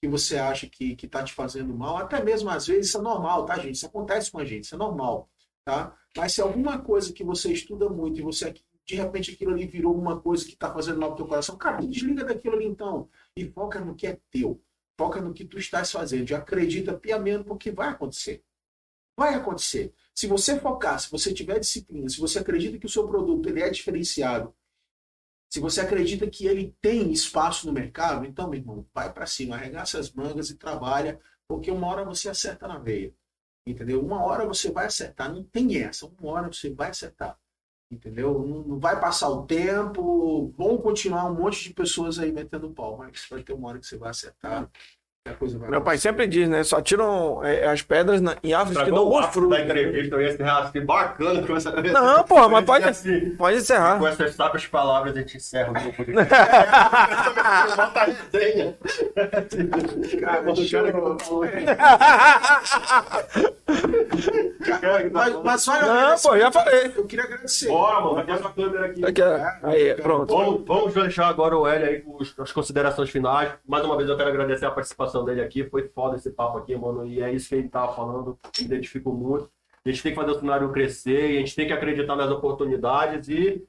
que 0.00 0.08
você 0.08 0.38
acha 0.38 0.66
que, 0.66 0.96
que 0.96 1.06
tá 1.06 1.22
te 1.22 1.32
fazendo 1.32 1.74
mal, 1.74 1.98
até 1.98 2.22
mesmo 2.22 2.48
às 2.48 2.66
vezes 2.66 2.88
isso 2.88 2.98
é 2.98 3.02
normal, 3.02 3.44
tá, 3.44 3.58
gente? 3.58 3.74
Isso 3.74 3.86
acontece 3.86 4.30
com 4.30 4.38
a 4.38 4.44
gente, 4.44 4.64
isso 4.64 4.74
é 4.74 4.78
normal, 4.78 5.28
tá? 5.64 5.94
Mas 6.16 6.32
se 6.32 6.40
alguma 6.40 6.78
coisa 6.80 7.12
que 7.12 7.22
você 7.22 7.52
estuda 7.52 7.88
muito 7.88 8.18
e 8.18 8.22
você 8.22 8.54
de 8.86 8.96
repente 8.96 9.30
aquilo 9.30 9.52
ali 9.52 9.66
virou 9.66 9.94
uma 9.94 10.20
coisa 10.20 10.44
que 10.44 10.56
tá 10.56 10.72
fazendo 10.72 10.98
mal 10.98 11.10
pro 11.10 11.18
teu 11.18 11.26
coração, 11.26 11.56
cara, 11.56 11.86
desliga 11.86 12.24
daquilo 12.24 12.56
ali 12.56 12.66
então 12.66 13.08
e 13.36 13.44
foca 13.44 13.78
no 13.80 13.94
que 13.94 14.06
é 14.06 14.18
teu. 14.30 14.60
Foca 14.98 15.20
no 15.20 15.32
que 15.32 15.44
tu 15.44 15.58
estás 15.58 15.90
fazendo. 15.92 16.28
E 16.28 16.34
acredita 16.34 16.92
piamente 16.92 17.44
porque 17.44 17.70
vai 17.70 17.88
acontecer. 17.88 18.42
Vai 19.16 19.34
acontecer. 19.34 19.94
Se 20.14 20.26
você 20.26 20.58
focar, 20.58 20.98
se 20.98 21.10
você 21.10 21.32
tiver 21.32 21.58
disciplina, 21.58 22.08
se 22.08 22.18
você 22.18 22.38
acredita 22.38 22.78
que 22.78 22.86
o 22.86 22.88
seu 22.88 23.06
produto 23.06 23.48
ele 23.48 23.62
é 23.62 23.70
diferenciado, 23.70 24.54
se 25.50 25.58
você 25.58 25.80
acredita 25.80 26.30
que 26.30 26.46
ele 26.46 26.76
tem 26.80 27.10
espaço 27.10 27.66
no 27.66 27.72
mercado, 27.72 28.24
então, 28.24 28.48
meu 28.48 28.60
irmão, 28.60 28.86
vai 28.94 29.12
para 29.12 29.26
cima, 29.26 29.56
arregaça 29.56 29.98
as 29.98 30.12
mangas 30.12 30.48
e 30.48 30.56
trabalha, 30.56 31.20
porque 31.48 31.72
uma 31.72 31.88
hora 31.88 32.04
você 32.04 32.28
acerta 32.28 32.68
na 32.68 32.78
veia. 32.78 33.12
Entendeu? 33.66 34.00
Uma 34.00 34.24
hora 34.24 34.46
você 34.46 34.70
vai 34.70 34.86
acertar, 34.86 35.32
não 35.32 35.42
tem 35.42 35.82
essa, 35.82 36.06
uma 36.06 36.30
hora 36.30 36.52
você 36.52 36.72
vai 36.72 36.90
acertar. 36.90 37.36
Entendeu? 37.90 38.46
Não, 38.46 38.62
não 38.62 38.78
vai 38.78 39.00
passar 39.00 39.28
o 39.28 39.44
tempo, 39.44 40.54
vão 40.56 40.78
continuar 40.78 41.24
um 41.24 41.34
monte 41.34 41.64
de 41.64 41.74
pessoas 41.74 42.20
aí 42.20 42.30
metendo 42.30 42.70
pau, 42.70 42.96
mas 42.96 43.26
vai 43.28 43.42
ter 43.42 43.52
uma 43.52 43.68
hora 43.68 43.80
que 43.80 43.86
você 43.86 43.98
vai 43.98 44.10
acertar 44.10 44.70
Meu 45.68 45.82
pai 45.82 45.98
sempre 45.98 46.26
diz, 46.26 46.48
né? 46.48 46.64
Só 46.64 46.80
tiram 46.80 47.44
é, 47.44 47.66
as 47.66 47.82
pedras 47.82 48.22
na- 48.22 48.36
em 48.42 48.54
árvores 48.54 48.82
que 48.82 48.90
dão 48.90 49.06
bons 49.06 49.26
frutos. 49.26 49.50
da 49.50 49.60
entrevista, 49.64 50.14
eu 50.16 50.22
ia 50.22 50.32
encerrar 50.32 50.60
assim, 50.62 50.80
bacana. 50.80 51.46
Com 51.46 51.56
essa... 51.56 51.70
Não, 51.72 52.24
porra, 52.24 52.48
mas 52.48 52.64
pode, 52.64 52.84
Assim, 52.88 53.36
pode 53.36 53.58
encerrar. 53.58 53.98
Com 53.98 54.08
essas 54.08 54.34
sábias 54.34 54.66
palavras, 54.66 55.14
a 55.14 55.18
gente 55.20 55.36
encerra 55.36 55.72
o 55.72 55.74
grupo 55.74 56.04
de. 56.06 56.12
Bota 56.14 58.00
a 58.00 58.04
resenha. 58.06 58.74
Mas, 65.12 65.34
mas 65.44 65.68
olha, 65.68 65.82
Não, 66.10 66.16
pô, 66.18 66.38
já 66.38 66.50
falei. 66.52 66.92
eu 66.96 67.04
queria 67.04 67.24
agradecer. 67.26 67.68
Bora, 67.68 68.00
mano, 68.00 68.14
vai 68.14 68.24
ter 68.24 68.32
essa 68.32 68.48
câmera 68.48 68.86
aqui. 68.86 69.04
Aqui. 69.04 69.22
Aí, 69.62 69.94
pronto. 69.96 70.34
Vamos, 70.34 70.64
vamos 70.66 70.94
deixar 70.94 71.28
agora 71.28 71.54
o 71.58 71.66
Hélio 71.68 71.86
aí 71.88 72.00
com 72.00 72.18
as 72.42 72.52
considerações 72.52 73.10
finais. 73.10 73.52
Mais 73.68 73.84
uma 73.84 73.98
vez 73.98 74.08
eu 74.08 74.16
quero 74.16 74.30
agradecer 74.30 74.64
a 74.64 74.70
participação 74.70 75.09
dele 75.24 75.42
aqui. 75.42 75.64
Foi 75.68 75.88
foda 75.88 76.16
esse 76.16 76.30
papo 76.30 76.58
aqui, 76.58 76.74
mano. 76.76 77.06
E 77.06 77.20
é 77.22 77.32
isso 77.32 77.48
que 77.48 77.54
ele 77.56 77.68
tava 77.68 77.92
falando. 77.94 78.38
Me 78.58 78.64
identifico 78.64 79.12
muito. 79.12 79.50
A 79.84 79.88
gente 79.90 80.02
tem 80.02 80.12
que 80.12 80.18
fazer 80.20 80.32
o 80.32 80.38
cenário 80.40 80.70
crescer, 80.72 81.32
e 81.32 81.36
a 81.36 81.40
gente 81.40 81.56
tem 81.56 81.66
que 81.66 81.72
acreditar 81.72 82.14
nas 82.16 82.30
oportunidades 82.30 83.28
e. 83.28 83.66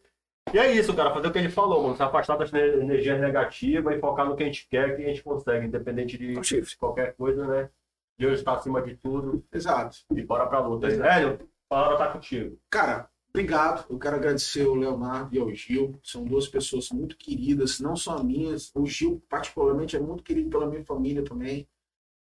E 0.53 0.57
é 0.57 0.72
isso, 0.73 0.93
cara, 0.95 1.13
fazer 1.13 1.27
o 1.27 1.31
que 1.31 1.38
ele 1.38 1.49
falou, 1.49 1.84
mano. 1.84 1.95
Se 1.95 2.03
afastar 2.03 2.35
das 2.38 2.51
ne- 2.51 2.80
energias 2.81 3.19
negativas 3.22 3.95
e 3.95 3.99
focar 3.99 4.26
no 4.27 4.35
que 4.35 4.43
a 4.43 4.45
gente 4.47 4.68
quer, 4.68 4.95
que 4.95 5.03
a 5.03 5.07
gente 5.07 5.23
consegue, 5.23 5.68
independente 5.68 6.18
de 6.18 6.35
qualquer 6.77 7.13
coisa, 7.15 7.45
né? 7.47 7.69
Deus 8.18 8.39
está 8.39 8.53
acima 8.53 8.81
de 8.81 8.95
tudo 8.97 9.43
Exato. 9.53 9.97
e 10.11 10.22
bora 10.23 10.45
pra 10.47 10.59
luta. 10.59 10.88
Exato. 10.88 11.09
Hélio, 11.09 11.39
a 11.69 11.76
palavra 11.76 11.97
tá 11.97 12.07
contigo. 12.11 12.57
Cara, 12.69 13.07
obrigado. 13.34 13.86
Eu 13.90 13.98
quero 13.98 14.16
agradecer 14.16 14.66
ao 14.66 14.76
Leonardo 14.76 15.36
e 15.36 15.40
ao 15.40 15.53
Gil. 15.53 15.99
São 16.03 16.24
duas 16.24 16.48
pessoas 16.48 16.90
muito 16.90 17.18
queridas, 17.18 17.80
não 17.80 17.95
só 17.95 18.24
minhas. 18.24 18.72
O 18.76 18.86
Gil, 18.86 19.22
particularmente, 19.28 19.95
é 19.95 19.99
muito 19.99 20.24
querido 20.24 20.49
pela 20.49 20.70
minha 20.70 20.84
família 20.84 21.24
também. 21.24 21.68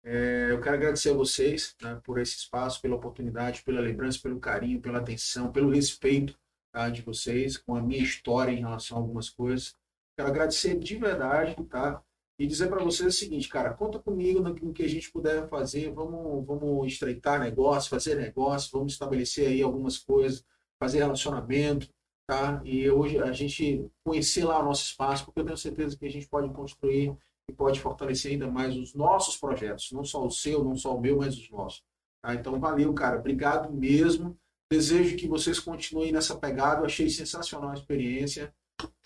É, 0.04 0.52
eu 0.52 0.62
quero 0.62 0.76
agradecer 0.76 1.10
a 1.10 1.14
vocês 1.14 1.76
né, 1.82 2.00
por 2.04 2.18
esse 2.20 2.38
espaço, 2.38 2.82
pela 2.82 2.96
oportunidade, 2.96 3.62
pela 3.64 3.82
lembrança, 3.82 4.20
pelo 4.22 4.40
carinho, 4.40 4.80
pela 4.80 5.00
atenção, 5.00 5.52
pelo 5.52 5.70
respeito 5.70 6.38
tá, 6.72 6.90
de 6.90 7.02
vocês 7.02 7.58
com 7.58 7.76
a 7.76 7.82
minha 7.82 8.02
história 8.02 8.52
em 8.52 8.62
relação 8.62 8.98
a 8.98 9.02
algumas 9.02 9.30
coisas. 9.30 9.76
Quero 10.16 10.30
agradecer 10.30 10.80
de 10.80 10.96
verdade, 10.96 11.56
tá? 11.66 12.02
E 12.40 12.46
dizer 12.46 12.68
para 12.68 12.84
vocês 12.84 13.16
o 13.16 13.18
seguinte, 13.18 13.50
cara, 13.50 13.74
conta 13.74 14.00
comigo 14.00 14.40
no 14.40 14.72
que 14.72 14.84
a 14.84 14.88
gente 14.88 15.12
puder 15.12 15.50
fazer, 15.50 15.92
vamos, 15.92 16.46
vamos 16.46 16.88
estreitar 16.88 17.40
negócio, 17.40 17.90
fazer 17.90 18.16
negócio, 18.16 18.70
vamos 18.72 18.94
estabelecer 18.94 19.48
aí 19.48 19.62
algumas 19.62 19.98
coisas, 19.98 20.46
fazer 20.82 21.00
relacionamento, 21.00 21.90
tá? 22.28 22.62
E 22.64 22.90
hoje 22.90 23.20
a 23.20 23.32
gente 23.32 23.90
conhecer 24.06 24.44
lá 24.44 24.60
o 24.60 24.66
nosso 24.66 24.84
espaço, 24.84 25.26
porque 25.26 25.40
eu 25.40 25.46
tenho 25.46 25.58
certeza 25.58 25.98
que 25.98 26.06
a 26.06 26.12
gente 26.12 26.28
pode 26.28 26.50
construir 26.54 27.16
e 27.50 27.54
pode 27.54 27.80
fortalecer 27.80 28.34
ainda 28.34 28.48
mais 28.50 28.76
os 28.76 28.94
nossos 28.94 29.38
projetos, 29.38 29.92
não 29.92 30.04
só 30.04 30.26
o 30.26 30.32
seu, 30.32 30.64
não 30.64 30.76
só 30.76 30.96
o 30.96 31.02
meu, 31.02 31.18
mas 31.18 31.38
os 31.38 31.50
nossos. 31.50 31.84
Tá? 32.22 32.34
Então, 32.36 32.60
valeu, 32.60 32.94
cara. 32.94 33.20
Obrigado 33.20 33.72
mesmo. 33.72 34.38
Desejo 34.70 35.16
que 35.16 35.28
vocês 35.28 35.60
continuem 35.60 36.12
nessa 36.12 36.36
pegada. 36.36 36.82
Eu 36.82 36.86
achei 36.86 37.10
sensacional 37.10 37.70
a 37.70 37.74
experiência. 37.74 38.54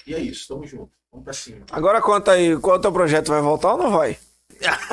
E 0.07 0.15
é 0.15 0.19
isso, 0.19 0.47
tamo 0.47 0.65
junto. 0.65 0.91
Vamos 1.11 1.23
pra 1.23 1.33
cima. 1.33 1.65
Agora 1.71 2.01
conta 2.01 2.31
aí, 2.31 2.57
qual 2.59 2.77
o 2.77 2.81
teu 2.81 2.91
projeto? 2.91 3.27
Vai 3.27 3.41
voltar 3.41 3.73
ou 3.73 3.77
não 3.77 3.91
vai? 3.91 4.17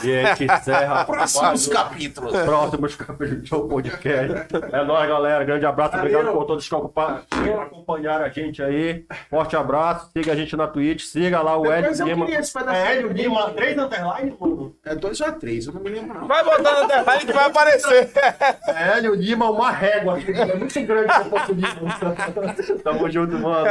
E 0.03 0.23
gente 0.37 0.45
encerra. 0.45 1.05
Próximos 1.05 1.67
capítulos. 1.69 2.33
próximos 2.33 2.95
capítulos 2.97 3.49
do 3.51 3.69
podcast. 3.69 4.49
É 4.73 4.85
nóis, 4.85 5.09
galera. 5.09 5.45
Grande 5.45 5.67
abraço. 5.67 5.97
Obrigado 5.97 6.25
Valeu. 6.25 6.39
por 6.39 6.47
todos 6.47 6.69
que 6.69 6.75
acompa- 6.75 7.23
que 7.31 7.51
acompanharam 7.51 8.25
a 8.25 8.29
gente 8.29 8.63
aí. 8.63 9.05
Forte 9.31 9.57
abraço. 9.57 10.11
Siga 10.13 10.33
a 10.33 10.37
gente 10.37 10.57
na 10.57 10.67
Twitch. 10.67 11.05
Siga 11.05 11.41
lá 11.41 11.57
o 11.57 11.67
Hélio 11.71 11.83
Depois 11.83 12.01
eu 12.01 12.07
Lima. 12.07 12.27
É 12.75 12.93
Hélio 12.97 13.13
Lima, 13.13 13.51
três 13.51 13.79
underline, 13.79 14.37
mano. 14.41 14.75
É 14.85 14.95
dois 14.95 15.21
ou 15.21 15.27
é 15.29 15.33
três, 15.33 15.67
eu 15.67 15.73
não 15.75 15.81
me 15.81 15.91
lembro 15.91 16.19
não. 16.21 16.27
Vai 16.27 16.45
botar 16.45 16.83
no 16.83 16.89
detalhe 16.89 17.27
que 17.27 17.33
vai 17.33 17.45
aparecer. 17.47 18.11
É 18.69 18.99
Hélio 18.99 19.15
Lima, 19.15 19.51
uma 19.51 19.71
régua. 19.71 20.19
É 20.21 20.55
muito 20.57 20.81
grande 20.83 21.07
pra 21.29 21.47
Lima. 21.47 22.79
Tamo 22.85 23.11
junto, 23.11 23.39
mano. 23.39 23.69